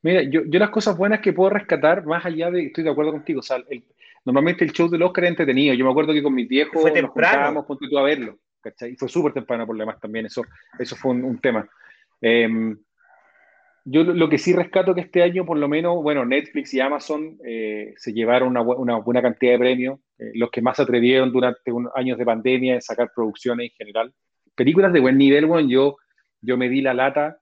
Mira, 0.02 0.24
yo, 0.24 0.42
yo 0.46 0.60
las 0.60 0.72
cosas 0.72 0.98
buenas 0.98 1.22
que 1.22 1.32
puedo 1.34 1.50
rescatar, 1.52 2.06
más 2.06 2.26
allá 2.26 2.50
de, 2.50 2.66
estoy 2.66 2.84
de 2.84 2.90
acuerdo 2.90 3.12
contigo, 3.12 3.40
o 3.40 3.44
sea, 3.44 3.58
el- 3.70 3.84
normalmente 4.26 4.64
el 4.66 4.72
show 4.72 4.90
del 4.90 5.04
Oscar 5.04 5.26
es 5.26 5.30
entretenido. 5.32 5.74
Yo 5.76 5.86
me 5.86 5.92
acuerdo 5.92 6.14
que 6.14 6.24
con 6.24 6.34
mis 6.34 6.48
viejos 6.48 6.82
Fue 6.82 7.02
nos 7.02 7.12
juntábamos, 7.12 7.66
tú 7.68 7.98
a 7.98 8.04
verlo, 8.04 8.40
¿cachai? 8.62 8.92
Y 8.94 8.96
fue 8.96 9.10
súper 9.10 9.34
temprano 9.34 9.66
por 9.66 9.76
lo 9.76 9.82
demás 9.84 10.00
también, 10.00 10.26
eso, 10.26 10.44
eso 10.80 10.96
fue 10.96 11.12
un, 11.12 11.24
un 11.24 11.40
tema. 11.40 11.70
Em, 12.20 12.78
yo 13.86 14.04
lo, 14.04 14.14
lo 14.14 14.30
que 14.30 14.38
sí 14.38 14.54
rescato 14.54 14.94
que 14.94 15.02
este 15.02 15.24
año, 15.24 15.46
por 15.46 15.58
lo 15.58 15.68
menos, 15.68 15.96
bueno, 16.04 16.26
Netflix 16.26 16.74
y 16.74 16.80
Amazon 16.80 17.38
eh, 17.46 17.94
se 17.98 18.14
llevaron 18.14 18.56
una 18.58 18.98
buena 18.98 19.22
cantidad 19.22 19.54
de 19.54 19.60
premios, 19.60 20.00
eh, 20.22 20.32
los 20.36 20.50
que 20.52 20.62
más 20.62 20.78
se 20.78 20.84
atrevieron 20.84 21.32
durante 21.32 21.72
unos 21.72 21.92
años 21.96 22.18
de 22.18 22.26
pandemia 22.26 22.76
en 22.76 22.82
sacar 22.82 23.12
producciones 23.16 23.72
en 23.72 23.76
general. 23.78 24.14
Películas 24.56 24.94
de 24.94 25.00
buen 25.00 25.18
nivel, 25.18 25.46
bueno, 25.48 25.68
yo, 25.68 25.98
yo 26.42 26.58
me 26.58 26.70
di 26.70 26.82
la 26.82 26.94
lata, 26.94 27.40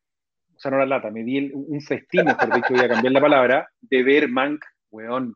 o 0.56 0.60
sea, 0.60 0.72
no 0.72 0.78
la 0.78 0.86
lata, 0.86 1.12
me 1.12 1.24
di 1.24 1.38
el- 1.38 1.52
un 1.54 1.82
festín, 1.82 2.26
mejor 2.26 2.54
dicho, 2.54 2.68
voy 2.74 2.86
a 2.86 2.90
cambiar 2.90 3.12
la 3.14 3.22
palabra, 3.22 3.70
de 3.82 4.04
ver 4.04 4.30
Mank, 4.30 4.64
weón. 4.92 5.36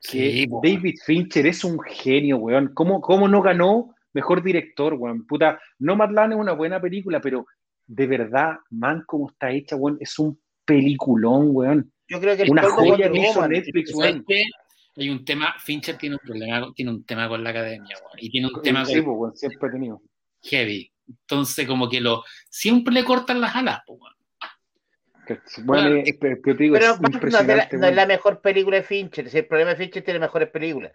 Que 0.00 0.30
Sí. 0.30 0.46
David 0.62 0.94
Fincher 1.04 1.46
es 1.46 1.64
un 1.64 1.80
genio, 1.80 2.36
weón. 2.38 2.72
¿Cómo, 2.74 3.00
cómo 3.00 3.26
no 3.26 3.42
ganó 3.42 3.94
mejor 4.12 4.42
director, 4.44 4.94
weón? 4.94 5.26
Puta, 5.26 5.60
Nomadland 5.80 6.34
es 6.34 6.38
una 6.38 6.52
buena 6.52 6.80
película, 6.80 7.20
pero 7.20 7.46
de 7.86 8.06
verdad, 8.06 8.58
Mank, 8.70 9.04
como 9.06 9.28
está 9.30 9.50
hecha, 9.50 9.74
weón, 9.76 9.96
es 10.00 10.16
un 10.18 10.38
peliculón, 10.64 11.48
weón. 11.52 11.92
Yo 12.08 12.20
creo 12.20 12.36
que 12.36 12.42
el 12.44 12.50
Una 12.50 12.62
joya 12.62 13.10
que 13.10 13.18
hizo. 13.18 13.46
Netflix, 13.48 13.90
¿Sabes 13.90 14.12
weón. 14.14 14.24
Hay 14.98 15.10
un 15.10 15.24
tema, 15.24 15.54
Fincher 15.58 15.96
tiene 15.96 16.16
un 16.16 16.20
problema, 16.26 16.72
tiene 16.74 16.90
un 16.90 17.04
tema 17.04 17.28
con 17.28 17.42
la 17.44 17.50
academia, 17.50 17.96
y 18.16 18.30
tiene 18.30 18.48
un 18.52 18.60
tema 18.62 18.84
Sí, 18.84 19.02
con 19.02 19.16
weón, 19.16 19.36
siempre 19.36 19.68
he 19.68 19.72
tenido. 19.72 20.02
heavy. 20.42 20.92
Entonces, 21.08 21.66
como 21.66 21.88
que 21.88 22.00
lo 22.00 22.24
siempre 22.50 22.92
le 22.92 23.04
cortan 23.04 23.40
las 23.40 23.54
alas. 23.54 23.80
Que, 25.26 25.38
bueno, 25.62 25.82
Bueno, 25.90 26.02
es- 26.04 26.16
pero 26.18 26.36
te 26.42 26.54
digo, 26.54 26.74
Pero 26.74 26.96
no, 26.96 27.20
la, 27.54 27.68
no 27.70 27.86
es 27.86 27.94
la 27.94 28.06
mejor 28.06 28.40
película 28.40 28.78
de 28.78 28.82
Fincher. 28.82 29.28
Si 29.28 29.38
el 29.38 29.46
problema 29.46 29.70
de 29.70 29.76
Fincher 29.76 30.02
tiene 30.02 30.18
mejores 30.20 30.48
películas. 30.50 30.92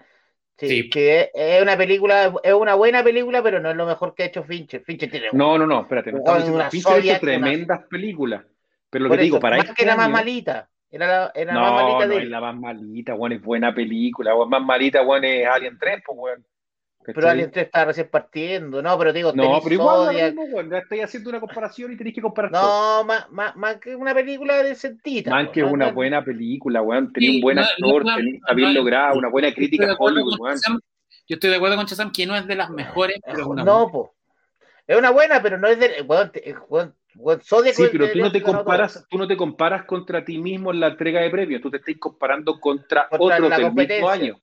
Sí, 0.58 0.68
Sí. 0.68 0.90
que 0.90 1.32
es, 1.34 1.62
una 1.62 1.76
película, 1.78 2.34
es 2.44 2.54
una 2.54 2.76
buena 2.76 3.04
película, 3.04 3.42
pero 3.42 3.60
no 3.60 3.72
es 3.72 3.76
lo 3.76 3.86
mejor 3.88 4.14
que 4.14 4.24
ha 4.24 4.26
hecho 4.28 4.44
Fincher. 4.44 4.84
Fincher 4.84 5.10
tiene 5.10 5.28
No, 5.34 5.58
no, 5.58 5.66
no, 5.66 5.82
espérate, 5.82 6.12
no 6.12 6.20
estamos 6.20 6.42
diciendo 6.44 6.70
Fincher 6.70 6.92
ha 6.92 6.96
hecho 6.98 7.02
Zodiac, 7.02 7.24
una- 7.24 7.32
tremendas 7.32 7.88
películas, 7.90 8.46
pero 8.90 9.04
lo 9.04 9.10
Por 9.10 9.18
que 9.18 9.22
te 9.22 9.24
digo, 9.24 9.38
eso, 9.38 9.42
para 9.42 9.58
Mank 9.58 9.70
este 9.70 9.84
era 9.84 9.96
más 9.96 10.06
año- 10.06 10.14
malita. 10.14 10.70
Era 10.96 11.08
la, 11.08 11.32
era 11.34 11.54
la 11.56 11.60
más 11.60 11.72
No, 11.72 11.76
malita 11.76 12.06
no 12.08 12.14
de 12.16 12.22
es 12.24 12.30
la 12.30 12.40
más 12.40 12.56
malita, 12.56 13.16
weón, 13.16 13.32
es 13.32 13.42
buena 13.42 13.74
película, 13.74 14.36
weón, 14.36 14.50
más 14.50 14.62
malita, 14.62 15.02
weón, 15.02 15.24
es 15.26 15.48
Alien 15.48 15.78
3, 15.80 16.04
pues, 16.06 16.18
weón. 16.20 16.46
Pero. 17.06 17.28
Alien 17.28 17.50
3 17.52 17.66
está 17.66 17.84
recién 17.84 18.08
partiendo. 18.12 18.82
No, 18.82 18.98
pero 18.98 19.12
digo, 19.12 19.34
No, 19.34 19.42
tenés 19.44 19.64
pero 19.64 19.74
igual 19.74 20.16
mismo, 20.16 20.44
weón, 20.56 20.70
ya 20.70 20.78
estoy 20.78 21.00
haciendo 21.02 21.32
una 21.32 21.40
comparación 21.40 21.92
y 21.92 21.98
tenéis 21.98 22.16
que 22.16 22.22
comparar 22.22 22.52
todo. 22.52 22.62
No, 23.00 23.04
más, 23.06 23.30
más, 23.32 23.56
más 23.56 23.78
que 23.78 23.96
una 23.96 24.14
película 24.14 24.62
de 24.62 24.76
sentita. 24.76 25.32
Man, 25.32 25.52
que 25.52 25.62
es 25.62 25.66
una 25.72 25.92
buena 25.92 26.24
película, 26.24 26.82
weón, 26.84 27.12
tenía 27.12 27.30
Sí, 27.32 27.36
un 27.38 27.42
buen 27.42 27.56
no- 27.56 27.64
actor, 27.64 28.06
no- 28.06 28.16
tenía- 28.16 28.36
está 28.36 28.54
bien 28.54 28.70
no- 28.74 28.80
lograda, 28.80 29.14
una 29.14 29.30
buena 29.30 29.52
crítica 29.52 29.92
a 29.92 29.96
Hollywood, 29.98 30.40
weón. 30.40 30.58
Yo 31.28 31.34
estoy 31.36 31.50
de 31.50 31.56
acuerdo 31.56 31.76
con 31.76 31.88
Chazam 31.88 32.12
que 32.12 32.26
no 32.28 32.36
es 32.36 32.46
de 32.46 32.56
las 32.56 32.70
mejores, 32.70 33.20
pero 33.26 33.40
es 33.40 33.46
una 33.48 33.64
No, 33.64 33.90
po. 33.92 34.14
Es 34.86 34.96
una 34.98 35.10
buena, 35.10 35.42
pero 35.42 35.58
no 35.58 35.68
es 35.68 35.80
de. 35.80 36.04
Weón, 36.08 36.32
te- 36.32 36.54
weón, 36.54 36.64
weón, 36.70 36.96
Zodiac 37.42 37.76
Sí, 37.76 37.86
pero 37.92 38.12
tú 38.12 38.20
no 38.20 38.32
te 38.32 38.42
comparas, 38.42 39.06
tú 39.10 39.18
no 39.18 39.28
te 39.28 39.38
comparas 39.38 39.86
contra 39.86 40.24
ti 40.26 40.38
mismo 40.38 40.72
en 40.72 40.80
la 40.80 40.88
entrega 40.88 41.22
de 41.22 41.30
premios, 41.30 41.62
tú 41.62 41.70
te 41.70 41.78
estás 41.78 41.96
comparando 42.00 42.60
contra, 42.60 43.08
Contra 43.10 43.38
otros 43.38 43.50
del 43.58 43.74
mismo 43.74 44.10
año. 44.10 44.40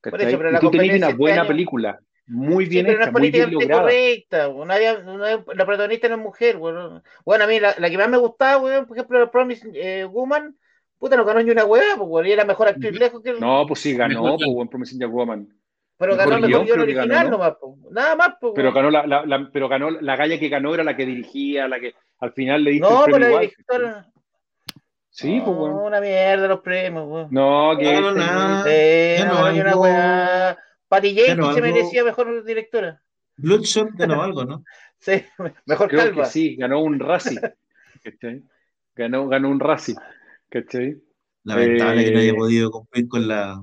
Por 0.00 0.20
eso, 0.20 0.38
pero 0.38 0.50
y 0.50 0.52
la 0.52 0.60
tú 0.60 0.70
tenías 0.70 0.86
competencia 0.92 0.96
una 0.98 1.06
este 1.08 1.18
buena 1.18 1.46
película, 1.46 2.00
muy 2.26 2.64
Sí, 2.64 2.70
bien 2.70 2.86
pero 2.86 2.98
no 2.98 3.02
hecha, 3.04 3.08
es 3.08 3.12
muy 3.12 3.30
bien 3.30 3.44
políticamente 3.50 3.64
lograda. 3.68 3.82
correcta. 3.82 5.04
no 5.04 5.54
la 5.54 5.66
protagonista 5.66 6.08
no 6.08 6.14
es 6.14 6.20
mujer. 6.20 6.56
Weón. 6.56 7.02
Bueno, 7.24 7.44
a 7.44 7.46
mí 7.46 7.60
la, 7.60 7.74
la 7.78 7.90
que 7.90 7.98
más 7.98 8.08
me 8.08 8.18
gustaba, 8.18 8.62
weón, 8.62 8.86
por 8.86 8.96
ejemplo, 8.96 9.18
la 9.18 9.30
Promise 9.30 9.70
eh, 9.74 10.04
Woman, 10.04 10.56
puta, 10.98 11.16
no 11.16 11.24
ganó 11.24 11.42
ni 11.42 11.50
una 11.50 11.64
hueá, 11.64 11.96
pues, 11.96 12.08
weón, 12.08 12.26
y 12.26 12.32
era 12.32 12.44
mejor 12.44 12.68
actriz 12.68 12.98
lejos 12.98 13.22
que. 13.22 13.32
No, 13.32 13.64
pues 13.66 13.80
sí, 13.80 13.96
ganó, 13.96 14.36
pues, 14.36 14.68
Promising 14.68 15.00
Young 15.00 15.12
Woman. 15.12 15.48
Pero 15.98 16.16
mejor 16.16 16.30
ganó 16.30 16.44
el 16.46 16.50
guion, 16.50 16.62
mejor 16.64 16.76
guion 16.76 16.86
que 16.86 16.94
ganó, 16.94 17.04
original 17.04 17.24
¿no? 17.24 17.30
nomás, 17.38 17.56
pues. 17.60 17.92
Nada 17.92 18.16
más, 18.16 18.28
pues. 18.40 18.52
Pero 18.56 18.72
ganó 18.72 18.90
la, 18.90 19.06
la- 19.06 19.26
la- 19.26 19.50
pero 19.52 19.68
ganó 19.68 19.90
la 19.90 20.16
galla 20.16 20.38
que 20.38 20.48
ganó 20.48 20.74
era 20.74 20.84
la 20.84 20.96
que 20.96 21.06
dirigía, 21.06 21.68
la 21.68 21.80
que 21.80 21.94
al 22.20 22.32
final 22.32 22.64
le 22.64 22.70
diste 22.72 22.86
No, 22.88 23.04
el 23.06 23.10
pues 23.10 23.14
premio 23.14 23.20
la 23.20 23.28
igual. 23.28 23.40
directora. 23.50 24.06
Sí, 25.10 25.40
pues 25.42 25.46
No, 25.46 25.54
bueno. 25.54 25.76
una 25.84 26.00
mierda 26.00 26.46
los 26.48 26.60
premios, 26.60 27.04
weón. 27.08 27.28
No, 27.30 27.74
que 27.78 27.92
No, 27.94 28.00
no, 28.00 28.08
este- 28.10 28.20
nada. 28.20 28.64
Eh, 28.68 29.24
no, 29.26 29.50
no, 29.52 29.60
una 29.60 29.76
weá. 29.76 30.58
Patty 30.88 31.14
Jenkins 31.14 31.36
no, 31.38 31.52
se 31.54 31.62
merecía 31.62 32.04
mejor 32.04 32.44
directora. 32.44 33.02
Bloodshot 33.38 33.88
ganó 33.94 34.22
algo, 34.22 34.44
¿no? 34.44 34.62
Sí, 34.98 35.22
mejor 35.66 35.88
creo 35.88 36.00
calva. 36.02 36.24
que 36.24 36.30
sí, 36.30 36.56
ganó 36.56 36.80
un 36.80 36.98
Razzie. 37.00 37.40
¿cachai? 38.02 38.42
Ganó, 38.94 39.26
ganó 39.28 39.48
un 39.50 39.60
Razzie. 39.60 39.94
¿cachai? 40.50 40.96
Lamentable 41.44 42.04
que 42.04 42.10
no 42.12 42.18
Eh, 42.18 42.22
haya 42.22 42.34
podido 42.34 42.70
cumplir 42.70 43.08
con 43.08 43.26
la 43.28 43.62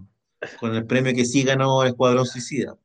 con 0.60 0.76
el 0.76 0.86
premio 0.86 1.14
que 1.14 1.26
sí 1.26 1.44
ganó 1.44 1.84
Escuadrón 1.84 2.26
Suicida. 2.26 2.76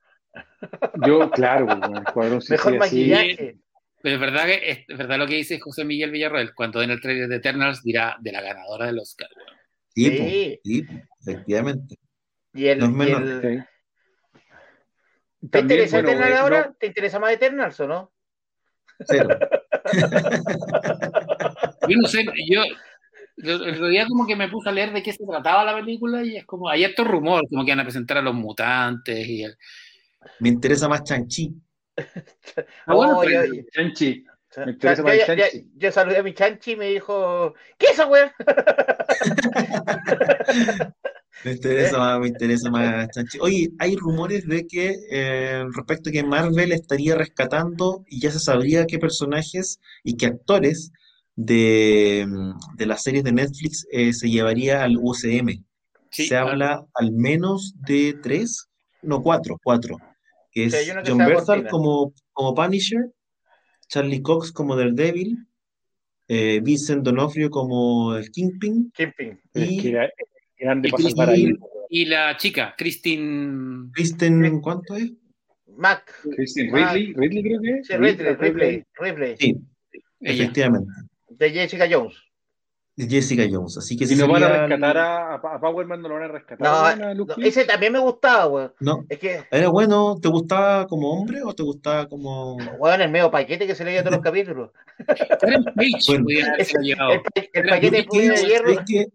Yo, 1.06 1.30
claro, 1.30 1.66
pues, 1.66 1.78
bueno, 1.80 2.02
Escuadrón 2.06 2.43
Mejor 2.48 2.72
Suicida, 2.72 2.72
sí. 2.72 2.78
maquillaje. 2.78 3.56
Pero 4.01 4.14
es 4.14 4.20
verdad 4.20 4.47
que 4.47 4.85
es 4.86 4.97
verdad 4.98 5.18
lo 5.18 5.26
que 5.26 5.35
dice 5.35 5.59
José 5.59 5.85
Miguel 5.85 6.10
Villarroel, 6.12 6.55
cuando 6.55 6.80
en 6.82 6.90
el 6.90 7.01
trailer 7.01 7.28
de 7.28 7.36
Eternals 7.36 7.82
dirá 7.82 8.16
de 8.20 8.30
la 8.32 8.40
ganadora 8.40 8.86
del 8.86 8.98
Oscar. 9.01 9.28
weón. 9.36 9.59
Sí, 9.94 10.60
Sí. 10.64 10.86
efectivamente. 11.20 11.97
Y 12.55 12.66
el, 12.68 12.78
No 12.78 12.85
es 12.86 12.90
y 12.93 12.94
menor. 12.94 13.22
el- 13.22 13.35
¿cachai? 13.40 13.64
¿Te 15.40 15.48
También, 15.48 15.80
interesa 15.80 15.97
bueno, 15.97 16.09
Eternals 16.10 16.40
ahora? 16.40 16.66
no- 16.68 16.74
¿Te 16.78 16.86
interesa 16.86 17.18
más 17.18 17.32
Eternals 17.32 17.80
o 17.80 17.86
no? 17.89 18.12
Cero. 19.06 19.28
Yo 21.89 21.97
no 21.97 22.09
sé, 22.09 22.24
yo 22.48 22.62
el 23.43 23.74
otro 23.74 23.89
día 23.89 24.06
como 24.06 24.27
que 24.27 24.36
me 24.36 24.48
puse 24.48 24.69
a 24.69 24.73
leer 24.73 24.93
de 24.93 25.02
qué 25.02 25.12
se 25.12 25.24
trataba 25.27 25.65
la 25.65 25.74
película 25.77 26.24
y 26.24 26.36
es 26.36 26.47
como, 26.47 26.69
hay 26.69 26.85
estos 26.85 27.06
rumores, 27.06 27.48
como 27.51 27.65
que 27.65 27.73
van 27.73 27.81
a 27.81 27.85
presentar 27.85 28.19
a 28.19 28.23
los 28.23 28.35
mutantes 28.35 29.27
y 29.27 29.44
el... 29.44 29.56
Me 30.40 30.48
interesa 30.48 30.89
más 30.89 31.05
Chanchi. 31.05 31.55
Ah, 32.86 32.94
bueno, 32.94 33.19
Oh, 33.19 33.24
yo, 33.24 33.40
Chanchi. 33.73 34.24
yo- 34.56 34.66
Me 34.66 34.73
interesa 34.73 35.02
yo- 35.02 35.05
más 35.05 35.15
yo- 35.15 35.35
yo- 35.35 35.43
Chanchi. 35.43 35.66
yo 35.77 35.93
saludé 35.93 36.19
a 36.19 36.23
mi 36.23 36.35
chanchi 36.35 36.73
y 36.73 36.77
me 36.77 36.89
dijo, 36.90 37.55
¿qué 37.78 37.86
es 37.86 37.93
esa 37.93 38.06
weá? 38.06 38.35
Me 41.44 41.52
interesa 41.52 41.98
más, 41.98 42.19
me 42.19 42.28
interesa 42.28 42.69
más 42.70 43.09
Chanchi. 43.10 43.39
Oye, 43.40 43.70
hay 43.78 43.94
rumores 43.94 44.47
de 44.48 44.66
que 44.66 44.97
eh, 45.10 45.65
respecto 45.73 46.10
a 46.10 46.12
que 46.12 46.24
Marvel 46.24 46.73
estaría 46.73 47.15
rescatando 47.15 48.05
y 48.09 48.20
ya 48.20 48.32
se 48.32 48.40
sabría 48.40 48.86
qué 48.86 48.98
personajes 48.98 49.78
y 50.02 50.16
qué 50.16 50.27
actores 50.27 50.90
de, 51.40 52.27
de 52.77 52.86
las 52.86 53.05
series 53.05 53.23
de 53.23 53.31
Netflix 53.31 53.86
eh, 53.93 54.12
se 54.12 54.28
llevaría 54.28 54.82
al 54.82 54.97
UCM. 55.01 55.65
Sí, 56.10 56.27
se 56.27 56.36
habla 56.36 56.85
al 56.94 57.12
menos 57.12 57.74
de 57.86 58.19
tres, 58.20 58.66
no 59.02 59.23
cuatro, 59.23 59.56
cuatro, 59.62 59.98
que 60.51 60.65
es 60.65 60.93
John 61.06 61.19
cortina. 61.32 61.69
como, 61.70 62.12
como 62.32 62.55
Punisher, 62.56 63.12
Charlie 63.89 64.20
Cox 64.20 64.51
como 64.51 64.74
Daredevil, 64.74 65.47
eh, 66.27 66.60
Vincent 66.60 67.05
D'Onofrio 67.05 67.51
como 67.51 68.16
el 68.16 68.31
Kingpin 68.32 68.90
Kingpin. 68.93 69.39
Y 69.55 69.81
que 69.81 69.90
era 69.90 70.10
grande 70.59 70.89
Y 70.89 70.90
para 70.90 71.02
Chris- 71.05 71.10
salvar 71.15 71.31
ahí. 71.31 71.52
Y 71.90 72.05
la 72.06 72.36
chica, 72.36 72.74
Christine... 72.77 73.90
Kristen, 73.93 74.60
¿cuánto 74.60 74.97
es? 74.97 75.12
Mac. 75.77 76.12
Christine 76.35 76.73
Ridley, 76.73 77.15
Ridley 77.15 77.43
creo 77.44 77.60
que 77.60 77.70
es. 77.78 77.86
Sí, 77.86 77.93
Ripley, 77.97 78.35
Ripley, 78.35 78.85
Ripley. 78.98 79.36
Sí, 79.39 79.56
Ella. 80.20 80.43
efectivamente, 80.44 80.90
De 81.39 81.51
Jessica 81.51 81.86
Jones. 81.90 82.16
Jessica 82.97 83.44
Jones. 83.48 83.77
Así 83.78 83.97
que 83.97 84.06
Si 84.06 84.16
no 84.16 84.27
van 84.27 84.43
a 84.43 84.48
rescatar 84.66 84.98
a, 84.98 85.35
a 85.36 85.60
Power 85.60 85.86
Man, 85.86 86.02
no 86.02 86.09
lo 86.09 86.15
van 86.15 86.24
a 86.24 86.28
rescatar. 86.28 86.66
No, 86.66 86.82
¿Van 86.82 87.01
a 87.05 87.15
Luke 87.15 87.35
no, 87.36 87.47
ese 87.47 87.65
también 87.65 87.93
me 87.93 88.01
gustaba, 88.01 88.47
weón. 88.48 88.74
No, 88.81 89.05
Es 89.09 89.20
que, 89.20 89.44
era 89.52 89.69
bueno, 89.69 90.16
¿te 90.20 90.28
gustaba 90.28 90.85
como 90.89 91.12
hombre 91.12 91.40
o 91.44 91.55
te 91.55 91.62
gustaba 91.62 92.09
como... 92.09 92.56
weón, 92.56 93.01
el 93.01 93.10
medio 93.10 93.31
paquete 93.31 93.69
que 93.69 93.77
se 93.77 93.85
leía 93.85 94.01
todos 94.02 94.16
los 94.16 94.23
capítulos. 94.24 94.73
Page 95.06 96.06
Bueno. 96.09 96.27
haberse 96.52 96.77
El, 96.81 97.48
Era 97.52 97.70
paquete 97.70 97.97
de 97.97 98.02
Luke 98.02 98.09
puño 98.09 98.23
de 98.23 98.35
Cage, 98.35 98.47
hierro. 98.48 98.70
es 98.70 98.81
que 98.86 99.06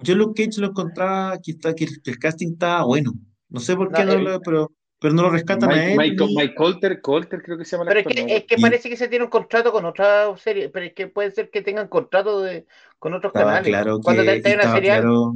yo 0.00 0.14
Luke 0.14 0.44
Cage 0.44 0.60
lo 0.60 0.68
encontraba 0.68 1.38
que, 1.42 1.50
está, 1.52 1.74
que 1.74 1.84
el, 1.84 2.02
que 2.02 2.10
el 2.12 2.18
casting 2.18 2.52
estaba 2.52 2.84
bueno. 2.84 3.12
No 3.48 3.58
sé 3.60 3.74
por 3.74 3.92
qué 3.92 4.04
No, 4.04 4.12
no, 4.12 4.18
el- 4.18 4.24
lo, 4.24 4.40
pero, 4.40 4.70
pero 4.98 5.14
no 5.14 5.22
lo 5.22 5.30
rescatan 5.30 5.70
a 5.70 5.74
Mike, 5.74 5.92
él. 5.92 5.96
Mike, 6.34 6.54
Colter, 6.54 7.00
Colter 7.00 7.42
creo 7.42 7.58
que 7.58 7.64
se 7.64 7.76
llama 7.76 7.88
Pero 7.88 8.00
es 8.00 8.06
que, 8.06 8.22
¿no? 8.22 8.28
es 8.32 8.44
que 8.44 8.54
Y- 8.56 8.60
parece 8.62 8.88
que 8.88 8.96
se 8.96 9.08
tiene 9.08 9.24
un 9.24 9.30
contrato 9.30 9.70
con 9.72 9.84
otra 9.84 10.34
serie, 10.38 10.68
pero 10.70 10.86
es 10.86 10.94
que 10.94 11.06
puede 11.08 11.30
ser 11.30 11.50
que 11.50 11.62
tengan 11.62 11.88
contrato 11.88 12.40
de, 12.42 12.66
con 12.98 13.12
otros 13.14 13.30
Estaba 13.30 13.52
canales. 13.52 13.68
claro 13.68 14.00
Cuando 14.00 14.22
que 14.22 14.40
te, 14.40 14.54
una 14.54 14.80
claro- 14.80 15.34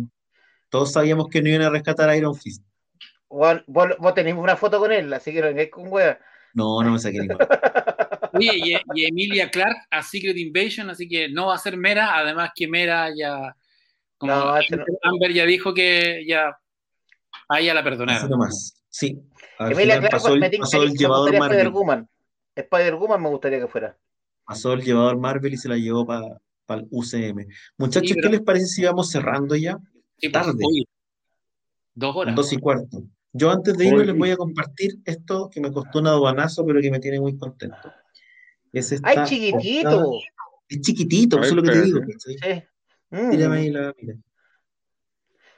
todos 0.71 0.93
sabíamos 0.93 1.29
que 1.29 1.43
no 1.43 1.49
iban 1.49 1.63
a 1.63 1.71
rescatar 1.71 2.09
a 2.09 2.17
Iron 2.17 2.35
Fist. 2.35 2.65
vos, 3.29 3.63
vos, 3.67 3.89
vos 3.99 4.15
tenés 4.15 4.35
una 4.35 4.57
foto 4.57 4.79
con 4.79 4.93
él, 4.93 5.13
así 5.13 5.33
que 5.33 5.43
no 5.43 5.71
con 5.71 5.89
wea. 5.93 6.19
No, 6.55 6.83
no 6.83 6.93
me 6.93 6.99
saqué 6.99 7.21
ni 7.21 7.27
cuenta. 7.29 7.49
Oye, 8.33 8.53
y, 8.55 8.77
y 8.95 9.07
Emilia 9.07 9.51
Clark 9.51 9.77
a 9.91 10.03
Secret 10.03 10.37
Invasion, 10.37 10.89
así 10.91 11.09
que 11.09 11.29
no 11.29 11.47
va 11.49 11.55
a 11.57 11.59
ser 11.59 11.77
Mera, 11.77 12.17
además 12.17 12.51
que 12.55 12.67
Mera 12.69 13.09
ya, 13.17 13.55
como 14.17 14.33
No, 14.33 14.45
no. 14.55 14.85
Amber 15.03 15.33
ya 15.33 15.45
dijo 15.45 15.75
que 15.75 16.25
ya 16.27 16.57
a 17.49 17.61
ella 17.61 17.75
la 17.75 17.83
perdonaron. 17.85 18.31
nomás. 18.31 18.83
Sí. 18.89 19.21
Emilia 19.69 19.99
Clarke 19.99 20.11
pasó 20.11 20.35
el, 20.35 20.41
me, 20.41 20.51
tinca 20.51 20.63
pasó 20.65 20.83
el 20.83 20.93
llevador 20.93 21.21
gustaría 21.23 21.41
Marvel. 21.41 21.59
Spider-Woman. 21.59 22.09
Spider-Woman 22.57 23.23
me 23.23 23.29
gustaría 23.29 23.61
que 23.61 23.69
fuera. 23.69 23.99
Pasó 24.45 24.73
el 24.73 24.83
llevador 24.83 25.19
Marvel 25.19 25.53
y 25.53 25.57
se 25.57 25.69
la 25.69 25.77
llevó 25.77 26.07
para 26.07 26.27
el 26.81 26.89
UCM. 26.91 27.47
Muchachos, 27.79 28.11
Sí, 28.11 28.21
¿qué 28.21 28.29
les 28.29 28.41
parece 28.43 28.67
si 28.67 28.85
vamos 28.85 29.11
cerrando 29.11 29.55
ya? 29.57 29.79
Sí, 30.19 30.29
pues, 30.29 30.33
tarde. 30.33 30.65
dos 31.95 32.17
horas. 32.17 32.35
Dos 32.35 32.53
y 32.53 32.59
cuarto. 32.59 33.03
Yo 33.33 33.51
antes 33.51 33.77
de 33.79 33.87
irme 33.87 34.05
les 34.05 34.17
voy 34.17 34.31
a 34.31 34.37
compartir 34.37 34.99
esto 35.05 35.49
que 35.51 35.61
me 35.61 35.71
costó 35.73 36.01
un 36.01 36.09
aduanazo, 36.09 36.65
pero 36.67 36.81
que 36.81 36.91
me 36.91 36.99
tiene 36.99 37.21
muy 37.21 37.37
contento. 37.39 37.93
Es 38.73 38.91
esta 38.93 39.09
¡Ay, 39.09 39.17
portada. 39.17 39.29
chiquitito! 39.29 40.13
Es 40.69 40.81
chiquitito, 40.81 41.37
eso 41.39 41.47
es 41.51 41.53
lo 41.53 41.63
que 41.63 41.71
te 41.71 41.83
digo. 41.83 42.01
Sí. 42.19 42.37
Mm, 43.11 43.29
Mírame 43.29 43.57
ahí 43.59 43.71
la 43.71 43.95
mira. 44.01 44.15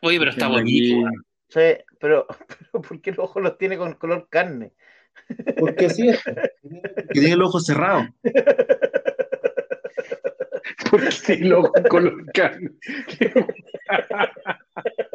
Oye, 0.03 0.19
pero 0.19 0.31
está 0.31 0.49
bonito. 0.49 1.09
Sí, 1.53 1.77
pero, 1.99 2.27
pero 2.73 2.83
¿por 2.83 3.01
qué 3.01 3.11
los 3.11 3.21
ojos 3.21 3.43
los 3.43 3.59
tiene 3.59 3.77
con 3.77 3.95
color 3.95 4.29
carne? 4.31 4.73
Porque 5.59 5.87
así 5.87 6.09
es. 6.09 6.23
Que 6.25 7.21
tiene 7.21 7.33
el 7.33 7.43
ojo 7.43 7.61
cerrado. 7.61 8.07
Porque 10.91 11.11
sí, 11.11 11.37
loco, 11.39 11.73
con 11.89 12.05
los 12.05 12.15
canos. 12.35 12.71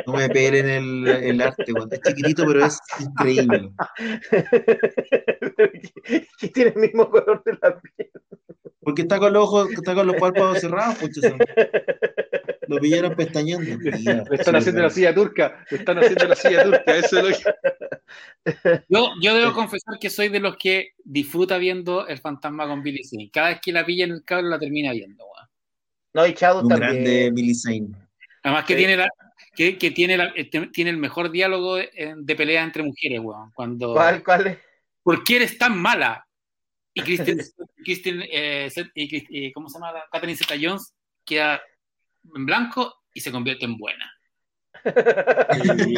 No 0.07 0.13
me 0.13 0.27
peguen 0.29 0.67
el, 0.67 1.07
el 1.07 1.41
arte, 1.41 1.71
weón. 1.71 1.89
Es 1.91 2.01
chiquitito, 2.01 2.45
pero 2.47 2.65
es 2.65 2.79
increíble. 2.99 3.69
que 6.39 6.47
tiene 6.49 6.71
el 6.75 6.81
mismo 6.81 7.09
color 7.09 7.43
de 7.43 7.57
la 7.61 7.79
piel. 7.79 8.11
Porque 8.81 9.03
está 9.03 9.19
con 9.19 9.33
los 9.33 9.43
ojos, 9.43 9.69
está 9.71 9.93
con 9.93 10.07
los 10.07 10.15
párpados 10.15 10.61
cerrados, 10.61 10.95
pucha. 10.95 11.35
Lo 12.67 12.77
pillaron 12.79 13.15
pestañeando. 13.15 13.77
Mira, 13.79 14.23
Le 14.29 14.35
están 14.35 14.53
sí, 14.53 14.57
haciendo 14.59 14.81
la 14.83 14.89
silla 14.89 15.13
turca. 15.15 15.65
Le 15.71 15.77
están 15.77 15.97
haciendo 15.99 16.27
la 16.27 16.35
silla 16.35 16.63
turca. 16.63 16.83
Eso 16.95 17.19
es 17.19 17.23
lo 17.45 17.53
que. 17.53 18.83
Yo, 18.89 19.09
yo 19.21 19.35
debo 19.35 19.53
confesar 19.53 19.99
que 19.99 20.09
soy 20.09 20.29
de 20.29 20.39
los 20.39 20.57
que 20.57 20.91
disfruta 21.03 21.57
viendo 21.57 22.07
el 22.07 22.17
fantasma 22.19 22.67
con 22.67 22.81
Billy 22.83 23.03
Zane. 23.03 23.29
Cada 23.31 23.49
vez 23.49 23.59
que 23.61 23.71
la 23.71 23.85
pilla 23.85 24.05
en 24.05 24.11
el 24.11 24.23
cable 24.23 24.49
la 24.49 24.59
termina 24.59 24.91
viendo. 24.91 25.23
weón. 25.25 25.47
No, 26.13 26.25
y 26.27 26.33
Shadow 26.33 26.61
Un 26.63 26.69
también. 26.69 26.91
grande 26.93 27.31
Billy 27.33 27.53
Zane. 27.55 27.87
Además 28.43 28.65
que 28.65 28.73
Sí. 28.73 28.77
tiene 28.79 28.97
la, 28.97 29.09
que, 29.55 29.77
que 29.77 29.91
tiene, 29.91 30.17
la- 30.17 30.31
este- 30.35 30.67
tiene 30.67 30.91
el 30.91 30.97
mejor 30.97 31.31
diálogo 31.31 31.75
de, 31.75 32.15
de 32.17 32.35
pelea 32.35 32.63
entre 32.63 32.83
mujeres, 32.83 33.19
weón. 33.21 33.51
Cuando, 33.53 33.93
¿Cuál, 33.93 34.23
cuál 34.23 34.47
es? 34.47 34.57
¿Por 35.03 35.23
qué 35.23 35.37
eres 35.37 35.57
tan 35.57 35.77
mala? 35.77 36.25
Y 36.93 37.01
Kristen, 37.01 37.37
Kristen, 37.83 38.23
eh, 38.31 38.69
y 38.95 39.51
¿cómo 39.51 39.69
se 39.69 39.75
llama? 39.75 39.91
la- 39.91 40.05
Catherine 40.11 40.37
Zeta 40.37 40.55
Jones 40.59 40.93
queda 41.25 41.61
en 42.35 42.45
blanco 42.45 43.03
y 43.13 43.21
se 43.21 43.31
convierte 43.31 43.65
en 43.65 43.77
buena. 43.77 44.11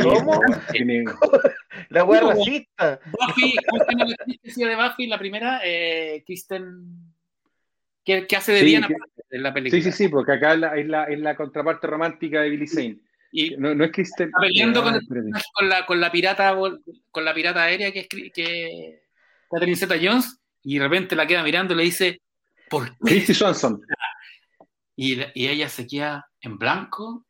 ¿Cómo? 0.03 0.39
La 1.89 2.03
wea 2.03 2.21
racista. 2.21 2.99
Buffy, 3.11 3.55
¿cómo 3.69 3.83
se 3.83 3.91
llama 3.91 4.05
la 4.05 4.15
actriz 4.19 4.39
que 4.43 4.51
hacía 4.51 4.67
de 4.67 4.75
Buffy, 4.75 5.07
la 5.07 5.19
primera? 5.19 5.61
Eh, 5.63 6.23
Kristen, 6.25 7.13
que, 8.03 8.25
que 8.27 8.35
hace 8.35 8.51
de 8.53 8.59
Sí, 8.61 8.65
Diana 8.65 8.87
que- 8.87 8.95
en 9.31 9.43
la 9.43 9.53
película. 9.53 9.81
Sí, 9.81 9.91
sí, 9.91 9.95
sí, 9.97 10.07
porque 10.09 10.33
acá 10.33 10.53
es 10.53 10.59
la, 10.59 10.75
es 10.77 10.87
la, 10.87 11.03
es 11.05 11.19
la 11.19 11.35
contraparte 11.35 11.87
romántica 11.87 12.41
de 12.41 12.49
Billy 12.49 12.67
Zane. 12.67 12.97
Y 13.31 13.55
No, 13.57 13.75
no 13.75 13.83
es 13.85 13.91
Kristen. 13.91 14.27
Está 14.29 14.39
peleando 14.41 14.81
con 14.83 14.95
Ah, 14.95 14.97
el- 14.97 15.33
con 15.53 15.69
la, 15.69 15.85
con 15.85 16.01
la 16.01 16.11
pirata 16.11 16.55
con 17.11 17.25
la 17.25 17.33
pirata 17.33 17.63
aérea 17.63 17.91
que 17.91 17.99
es 17.99 18.07
que 18.33 19.01
Catherine 19.51 19.77
Zeta 19.77 19.95
Jones 20.01 20.39
y 20.63 20.77
de 20.79 20.83
repente 20.83 21.15
la 21.15 21.27
queda 21.27 21.43
mirando 21.43 21.73
y 21.73 21.77
le 21.77 21.83
dice 21.83 22.21
¿por 22.69 22.89
qué? 22.89 22.95
Christy 23.01 23.33
Swanson. 23.35 23.79
Y, 25.01 25.17
y 25.33 25.47
ella 25.47 25.69
se 25.69 25.87
queda 25.87 26.29
en 26.41 26.57
blanco 26.57 27.25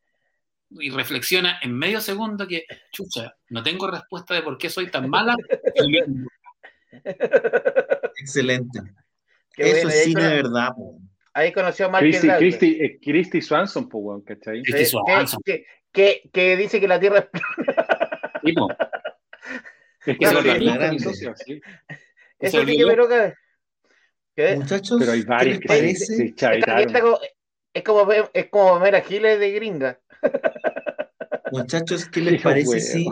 y 0.72 0.90
reflexiona 0.90 1.60
en 1.62 1.78
medio 1.78 2.02
segundo 2.02 2.48
que 2.48 2.66
chucha, 2.92 3.36
no 3.50 3.62
tengo 3.62 3.92
respuesta 3.92 4.34
de 4.34 4.42
por 4.42 4.58
qué 4.58 4.72
soy 4.72 4.90
tan 4.90 5.08
mala. 5.08 5.36
Excelente. 8.20 8.80
Qué 9.52 9.70
Eso 9.70 9.88
es 9.88 10.04
cine 10.06 10.24
de 10.24 10.36
verdad, 10.42 10.70
po. 10.76 11.00
Ahí 11.34 11.54
conoció 11.54 11.86
a 11.86 11.90
Mark 11.90 12.04
Christy. 12.04 12.28
Christy, 12.28 12.78
eh, 12.82 13.00
Christy 13.00 13.40
Swanson, 13.40 13.88
pues, 13.88 14.02
weón, 14.04 14.22
¿cachai? 14.24 14.64
Christy 14.64 14.86
Swanson. 14.86 15.40
que, 15.46 15.66
que, 15.92 16.28
que 16.34 16.58
dice 16.58 16.82
que 16.82 16.88
la 16.88 17.00
Tierra 17.00 17.20
es 17.20 17.26
plana. 17.28 18.32
Tipo, 18.44 18.68
Es 20.08 20.18
que 20.18 20.90
mi 20.92 21.00
socio, 21.00 21.36
sí. 21.36 21.62
Eso 22.40 22.66
sí 22.66 22.78
que. 24.36 24.56
Muchachos, 24.56 24.98
Pero 25.00 25.12
hay 25.12 25.22
¿qué 25.22 25.28
varias 25.28 25.60
que 25.60 25.68
parece? 25.68 26.06
se, 26.06 26.34
se 26.36 26.48
es 27.74 27.84
como 27.84 28.06
ver- 28.06 28.30
es 28.34 28.50
como 28.50 28.80
ver 28.80 28.96
a 28.96 29.02
Giles 29.02 29.40
de 29.40 29.52
gringa. 29.52 30.00
Muchachos, 31.52 32.06
¿qué 32.06 32.22
les 32.22 32.42
parece 32.44 32.80
si 32.80 33.08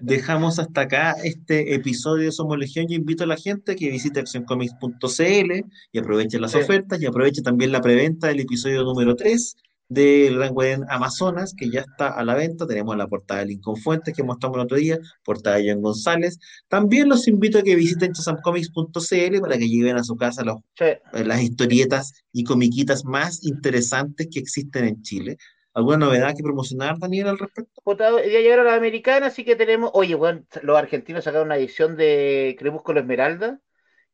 dejamos 0.00 0.58
hasta 0.58 0.82
acá 0.82 1.14
este 1.24 1.74
episodio 1.74 2.26
de 2.26 2.32
Somos 2.32 2.58
Legión? 2.58 2.86
Yo 2.88 2.94
invito 2.94 3.24
a 3.24 3.26
la 3.26 3.36
gente 3.38 3.74
que 3.74 3.88
visite 3.90 4.20
accioncomics.cl 4.20 5.64
y 5.92 5.98
aproveche 5.98 6.38
las 6.38 6.52
Sí. 6.52 6.58
ofertas 6.58 7.00
y 7.00 7.06
aproveche 7.06 7.40
también 7.42 7.72
la 7.72 7.80
preventa 7.80 8.26
del 8.28 8.40
episodio 8.40 8.82
número 8.82 9.16
3 9.16 9.56
del 9.90 10.38
Gran 10.54 10.86
Amazonas, 10.88 11.52
que 11.54 11.68
ya 11.68 11.80
está 11.80 12.08
a 12.08 12.24
la 12.24 12.34
venta. 12.34 12.66
Tenemos 12.66 12.96
la 12.96 13.08
portada 13.08 13.40
de 13.40 13.46
Lincoln 13.46 13.76
Fuentes 13.76 14.14
que 14.16 14.22
mostramos 14.22 14.56
el 14.56 14.62
otro 14.64 14.76
día, 14.78 14.98
portada 15.24 15.56
de 15.56 15.70
John 15.72 15.82
González. 15.82 16.38
También 16.68 17.08
los 17.08 17.28
invito 17.28 17.58
a 17.58 17.62
que 17.62 17.74
visiten 17.74 18.12
chasamcomics.cl 18.12 19.40
para 19.40 19.58
que 19.58 19.68
lleven 19.68 19.96
a 19.96 20.04
su 20.04 20.16
casa 20.16 20.44
los 20.44 20.58
Sí. 20.78 20.84
eh, 20.84 21.24
las 21.24 21.42
historietas 21.42 22.12
y 22.32 22.44
comiquitas 22.44 23.04
más 23.04 23.44
interesantes 23.44 24.28
que 24.32 24.38
existen 24.38 24.84
en 24.84 25.02
Chile. 25.02 25.36
¿Alguna 25.74 25.98
novedad 25.98 26.34
que 26.36 26.42
promocionar, 26.42 26.98
Daniel, 26.98 27.28
al 27.28 27.38
respecto? 27.38 27.80
Ya 27.98 28.40
llegaron 28.40 28.66
las 28.66 28.76
americanas, 28.76 29.32
así 29.32 29.44
que 29.44 29.54
tenemos. 29.56 29.90
Oye, 29.94 30.14
weón, 30.14 30.46
los 30.62 30.76
argentinos 30.76 31.24
sacaron 31.24 31.46
una 31.48 31.56
edición 31.56 31.96
de 31.96 32.56
Crepúsculo 32.58 33.00
Esmeralda, 33.00 33.60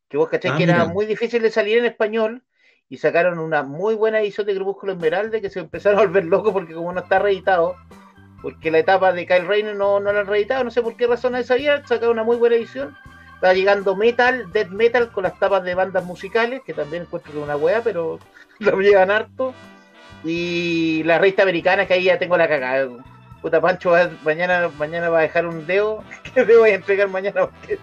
que 0.08 0.16
vos 0.16 0.28
cachai 0.28 0.52
Ah, 0.52 0.56
que 0.56 0.62
era 0.64 0.78
mira. 0.80 0.92
muy 0.92 1.06
difícil 1.06 1.42
de 1.42 1.50
salir 1.50 1.78
en 1.78 1.86
español, 1.86 2.44
y 2.88 2.98
sacaron 2.98 3.38
una 3.38 3.62
muy 3.62 3.94
buena 3.94 4.20
edición 4.20 4.46
de 4.46 4.54
Crepúsculo 4.54 4.92
Esmeralda 4.92 5.40
que 5.40 5.50
se 5.50 5.60
empezaron 5.60 5.98
a 5.98 6.02
volver 6.02 6.24
locos 6.24 6.52
porque, 6.52 6.74
como 6.74 6.92
no 6.92 7.00
está 7.00 7.18
reeditado, 7.18 7.76
porque 8.42 8.70
la 8.70 8.78
etapa 8.78 9.12
de 9.12 9.26
Kyle 9.26 9.46
Rayner 9.46 9.74
no, 9.74 9.98
no 10.00 10.12
la 10.12 10.20
han 10.20 10.26
reeditado, 10.26 10.62
no 10.62 10.70
sé 10.70 10.82
por 10.82 10.96
qué 10.96 11.06
razón 11.06 11.34
esa 11.34 11.54
había, 11.54 11.84
sacaron 11.86 12.10
una 12.12 12.24
muy 12.24 12.36
buena 12.36 12.56
edición. 12.56 12.96
Está 13.34 13.52
llegando 13.52 13.94
metal, 13.96 14.50
death 14.52 14.68
metal 14.68 15.10
con 15.12 15.24
las 15.24 15.38
tapas 15.38 15.62
de 15.64 15.74
bandas 15.74 16.04
musicales, 16.04 16.62
que 16.64 16.72
también 16.72 17.02
encuentro 17.02 17.32
que 17.32 17.38
una 17.38 17.56
wea, 17.56 17.82
pero 17.82 18.18
lo 18.60 18.80
llegan 18.80 19.10
harto. 19.10 19.52
Y 20.24 21.02
la 21.04 21.18
revista 21.18 21.42
americana, 21.42 21.86
que 21.86 21.94
ahí 21.94 22.04
ya 22.04 22.18
tengo 22.18 22.36
la 22.36 22.48
cagada. 22.48 22.88
Puta 23.42 23.60
Pancho, 23.60 23.90
va- 23.90 24.10
mañana, 24.24 24.70
mañana 24.78 25.08
va 25.10 25.18
a 25.18 25.22
dejar 25.22 25.46
un 25.46 25.66
dedo 25.66 26.02
que 26.34 26.44
le 26.44 26.56
voy 26.56 26.70
a 26.70 26.74
entregar 26.76 27.08
mañana 27.08 27.42
porque 27.46 27.78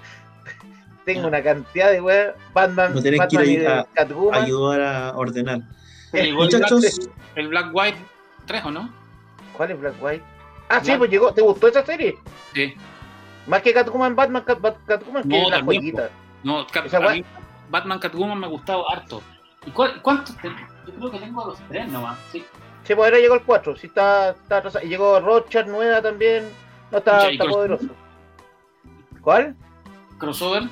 tengo 1.06 1.28
una 1.28 1.42
cantidad 1.44 1.92
de 1.92 2.02
weas. 2.02 2.36
Batman, 2.54 2.94
No 2.94 3.02
tenés 3.02 3.22
que 3.28 3.46
ir 3.46 3.68
a- 3.68 3.86
Catwoman. 3.94 4.44
Ayudar 4.44 4.82
a 4.82 5.18
ordenar. 5.18 5.60
el, 6.14 6.34
Muchachos, 6.34 7.00
el 7.36 7.48
Black 7.48 7.70
White 7.74 7.98
3, 8.46 8.66
¿o 8.66 8.72
no? 8.72 8.90
¿Cuál 9.56 9.72
es 9.72 9.80
Black 9.80 9.96
White? 10.02 10.24
Ah, 10.70 10.80
sí, 10.84 10.94
pues 10.98 11.10
llegó. 11.12 11.34
¿Te 11.34 11.42
gustó 11.42 11.68
esa 11.68 11.86
serie? 11.86 12.18
Sí. 12.54 12.74
Más 13.48 13.62
que 13.62 13.74
Catwoman, 13.74 14.16
Batman, 14.16 14.44
Cat- 14.44 14.60
Bat- 14.62 14.78
Catwoman, 14.86 15.24
que 15.24 15.30
No, 15.30 15.44
es 15.44 15.50
la 15.50 15.62
joyita. 15.64 16.10
No, 16.44 16.66
Cat- 16.68 17.12
mí 17.12 17.24
Batman 17.70 18.00
Catwoman 18.00 18.40
me 18.40 18.46
ha 18.46 18.50
gustado 18.50 18.90
harto. 18.90 19.22
¿Y 19.66 19.72
cuál- 19.72 20.02
cuántos? 20.02 20.36
te- 20.38 20.50
Yo 20.50 20.94
creo 20.96 21.12
que 21.12 21.20
tengo 21.20 21.46
los 21.46 21.60
tres 21.70 21.88
nomás. 21.90 22.18
Sí. 22.32 22.46
Sí, 22.84 22.96
pues 22.96 23.06
ahora 23.06 23.18
llegó 23.20 23.36
el 23.36 23.42
4. 23.44 23.76
Sí, 23.78 23.88
está, 23.88 24.32
está 24.32 24.58
atrasado. 24.58 24.86
Y 24.86 24.90
llegó 24.90 25.20
Rochard 25.22 25.68
nueva 25.68 26.02
también. 26.02 26.50
No 26.92 26.98
está, 26.98 27.30
está 27.30 27.46
poderoso. 27.46 27.88
¿Cuál? 29.22 29.56
Crossover. 30.18 30.64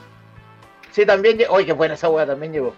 Sí, 0.91 1.05
también 1.05 1.37
llegó. 1.37 1.53
Oye, 1.53 1.65
qué 1.65 1.73
buena 1.73 1.93
esa 1.95 2.09
wea 2.09 2.25
también 2.25 2.53
llegó. 2.53 2.73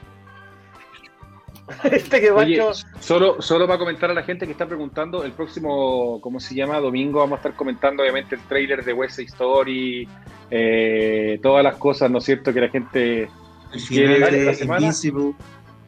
este 1.84 2.20
que 2.20 2.30
Oye, 2.32 2.62
solo, 3.00 3.42
solo 3.42 3.66
para 3.68 3.80
comentar 3.80 4.12
a 4.12 4.14
la 4.14 4.24
gente 4.24 4.46
que 4.46 4.52
está 4.52 4.66
preguntando, 4.68 5.24
el 5.24 5.32
próximo, 5.32 6.20
¿cómo 6.22 6.40
se 6.40 6.56
llama? 6.56 6.80
Domingo 6.80 7.20
vamos 7.20 7.38
a 7.38 7.40
estar 7.40 7.56
comentando 7.56 8.04
obviamente 8.04 8.36
el 8.36 8.42
tráiler 8.42 8.84
de 8.84 8.92
West 8.92 9.16
Side 9.16 9.28
Story, 9.30 10.08
eh, 10.52 11.40
todas 11.42 11.64
las 11.64 11.78
cosas, 11.78 12.12
¿no 12.12 12.18
es 12.18 12.26
cierto? 12.26 12.54
Que 12.54 12.62
la 12.62 12.70
gente... 12.70 13.24
el 13.24 13.82
¿Quiere 13.88 14.16
final 14.16 14.32
ver 14.32 14.40
de 14.40 14.46
la 14.46 14.54
semana? 14.54 14.82
Invincible. 14.82 15.34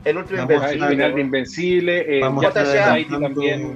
El 0.06 0.18
último 0.18 0.48
Vamos 0.48 0.62
a 0.62 0.66
Ah, 0.66 0.70
el 0.70 0.76
invencible. 0.76 0.96
final 0.96 1.16
de 1.16 1.22
Invencible, 1.22 2.18
eh, 2.18 2.22
Vamos 2.22 2.42
ya 2.42 2.48
a 2.48 2.98
estar 2.98 3.20
también. 3.20 3.76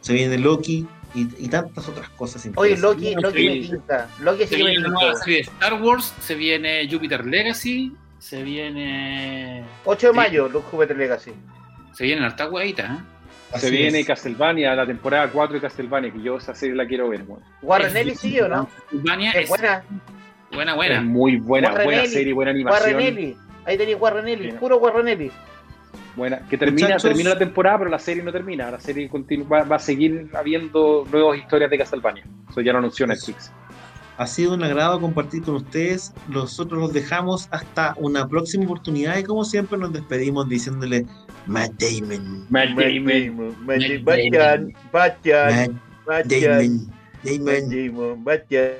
Se 0.00 0.12
viene 0.14 0.38
Loki. 0.38 0.86
Y, 1.14 1.28
y 1.44 1.48
tantas 1.48 1.88
otras 1.88 2.08
cosas. 2.10 2.44
Oye, 2.56 2.72
interesantes. 2.72 2.80
Loki, 2.80 3.14
Loki 3.22 3.48
me 3.48 3.54
Sí. 3.62 3.70
tinta. 3.70 4.08
Loki 4.20 4.46
Se 4.46 4.56
viene 4.56 4.78
una 4.78 4.88
tinta. 4.88 5.00
nueva 5.00 5.14
serie 5.16 5.36
de 5.36 5.42
Star 5.42 5.74
Wars, 5.82 6.14
se 6.20 6.34
viene 6.34 6.88
Jupiter 6.90 7.24
Legacy, 7.24 7.92
se 8.18 8.42
viene. 8.42 9.64
8 9.84 10.08
de 10.08 10.12
Sí. 10.12 10.16
mayo, 10.16 10.48
Luke 10.48 10.66
Jupiter 10.70 10.96
Legacy. 10.96 11.32
Se 11.92 12.04
vienen 12.04 12.24
hartas 12.24 12.50
hueitas, 12.50 12.90
¿eh? 12.90 13.02
Así 13.52 13.66
Se 13.66 13.70
viene 13.72 14.00
es. 14.00 14.06
Castlevania, 14.06 14.74
la 14.74 14.84
temporada 14.86 15.28
4 15.30 15.54
de 15.54 15.60
Castlevania, 15.60 16.12
que 16.12 16.20
yo 16.20 16.38
esa 16.38 16.54
serie 16.54 16.74
la 16.74 16.86
quiero 16.86 17.08
ver. 17.10 17.22
weón. 17.22 17.40
Warren 17.62 17.96
Ellis 17.96 18.18
sí 18.18 18.40
o 18.40 18.48
no? 18.48 18.68
Castlevania 18.90 19.30
Es 19.30 19.42
es 19.44 19.48
buena. 19.48 19.84
buena, 20.52 20.72
Es 20.72 20.76
buena. 20.76 21.00
muy 21.02 21.36
buena, 21.36 21.68
Warren 21.70 21.84
buena 21.84 22.00
Ellis. 22.02 22.12
serie, 22.12 22.32
buena 22.32 22.50
Warren 22.50 22.66
animación. 22.96 23.00
Ellis. 23.18 23.36
Ahí 23.66 23.78
tenéis 23.78 23.96
Warren 24.00 24.26
Ellis, 24.28 24.54
puro 24.54 24.78
Warren 24.78 25.06
Ellis. 25.08 25.32
Buena, 26.16 26.38
que 26.48 26.56
termina, 26.56 26.86
Muchachos. 26.88 27.02
termina 27.10 27.30
la 27.30 27.38
temporada, 27.38 27.78
pero 27.78 27.90
la 27.90 27.98
serie 27.98 28.22
no 28.22 28.30
termina. 28.30 28.70
La 28.70 28.80
serie 28.80 29.08
continua, 29.08 29.48
va, 29.48 29.64
va 29.64 29.76
a 29.76 29.80
seguir 29.80 30.30
habiendo 30.34 31.04
nuevas 31.10 31.38
historias 31.38 31.70
de 31.70 31.78
Castlevania. 31.78 32.24
Eso 32.48 32.60
ya 32.60 32.72
lo 32.72 32.78
anunció 32.78 33.06
Netflix. 33.06 33.50
Ha 34.16 34.28
sido 34.28 34.54
un 34.54 34.62
agrado 34.62 35.00
compartir 35.00 35.42
con 35.42 35.56
ustedes. 35.56 36.12
Nosotros 36.28 36.80
los 36.80 36.92
dejamos 36.92 37.48
hasta 37.50 37.94
una 37.98 38.28
próxima 38.28 38.64
oportunidad 38.64 39.18
y 39.18 39.24
como 39.24 39.44
siempre 39.44 39.76
nos 39.76 39.92
despedimos 39.92 40.48
diciéndole 40.48 41.04
Matt 41.46 41.72
Damon, 41.80 42.46
Matt 42.48 42.70
Matt 42.70 42.78
Damon. 42.78 43.56
Matt 43.66 43.80
Matt 44.04 44.04
Bachan, 44.04 44.74
Matt 44.92 45.24
Damon, 45.24 45.80
Matt 46.06 46.26
Damon. 47.24 47.70
Damon, 47.70 48.24
Bachan. 48.24 48.72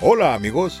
Hola 0.00 0.34
amigos, 0.34 0.80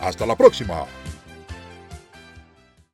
Hasta 0.00 0.26
la 0.26 0.36
próxima. 0.36 0.86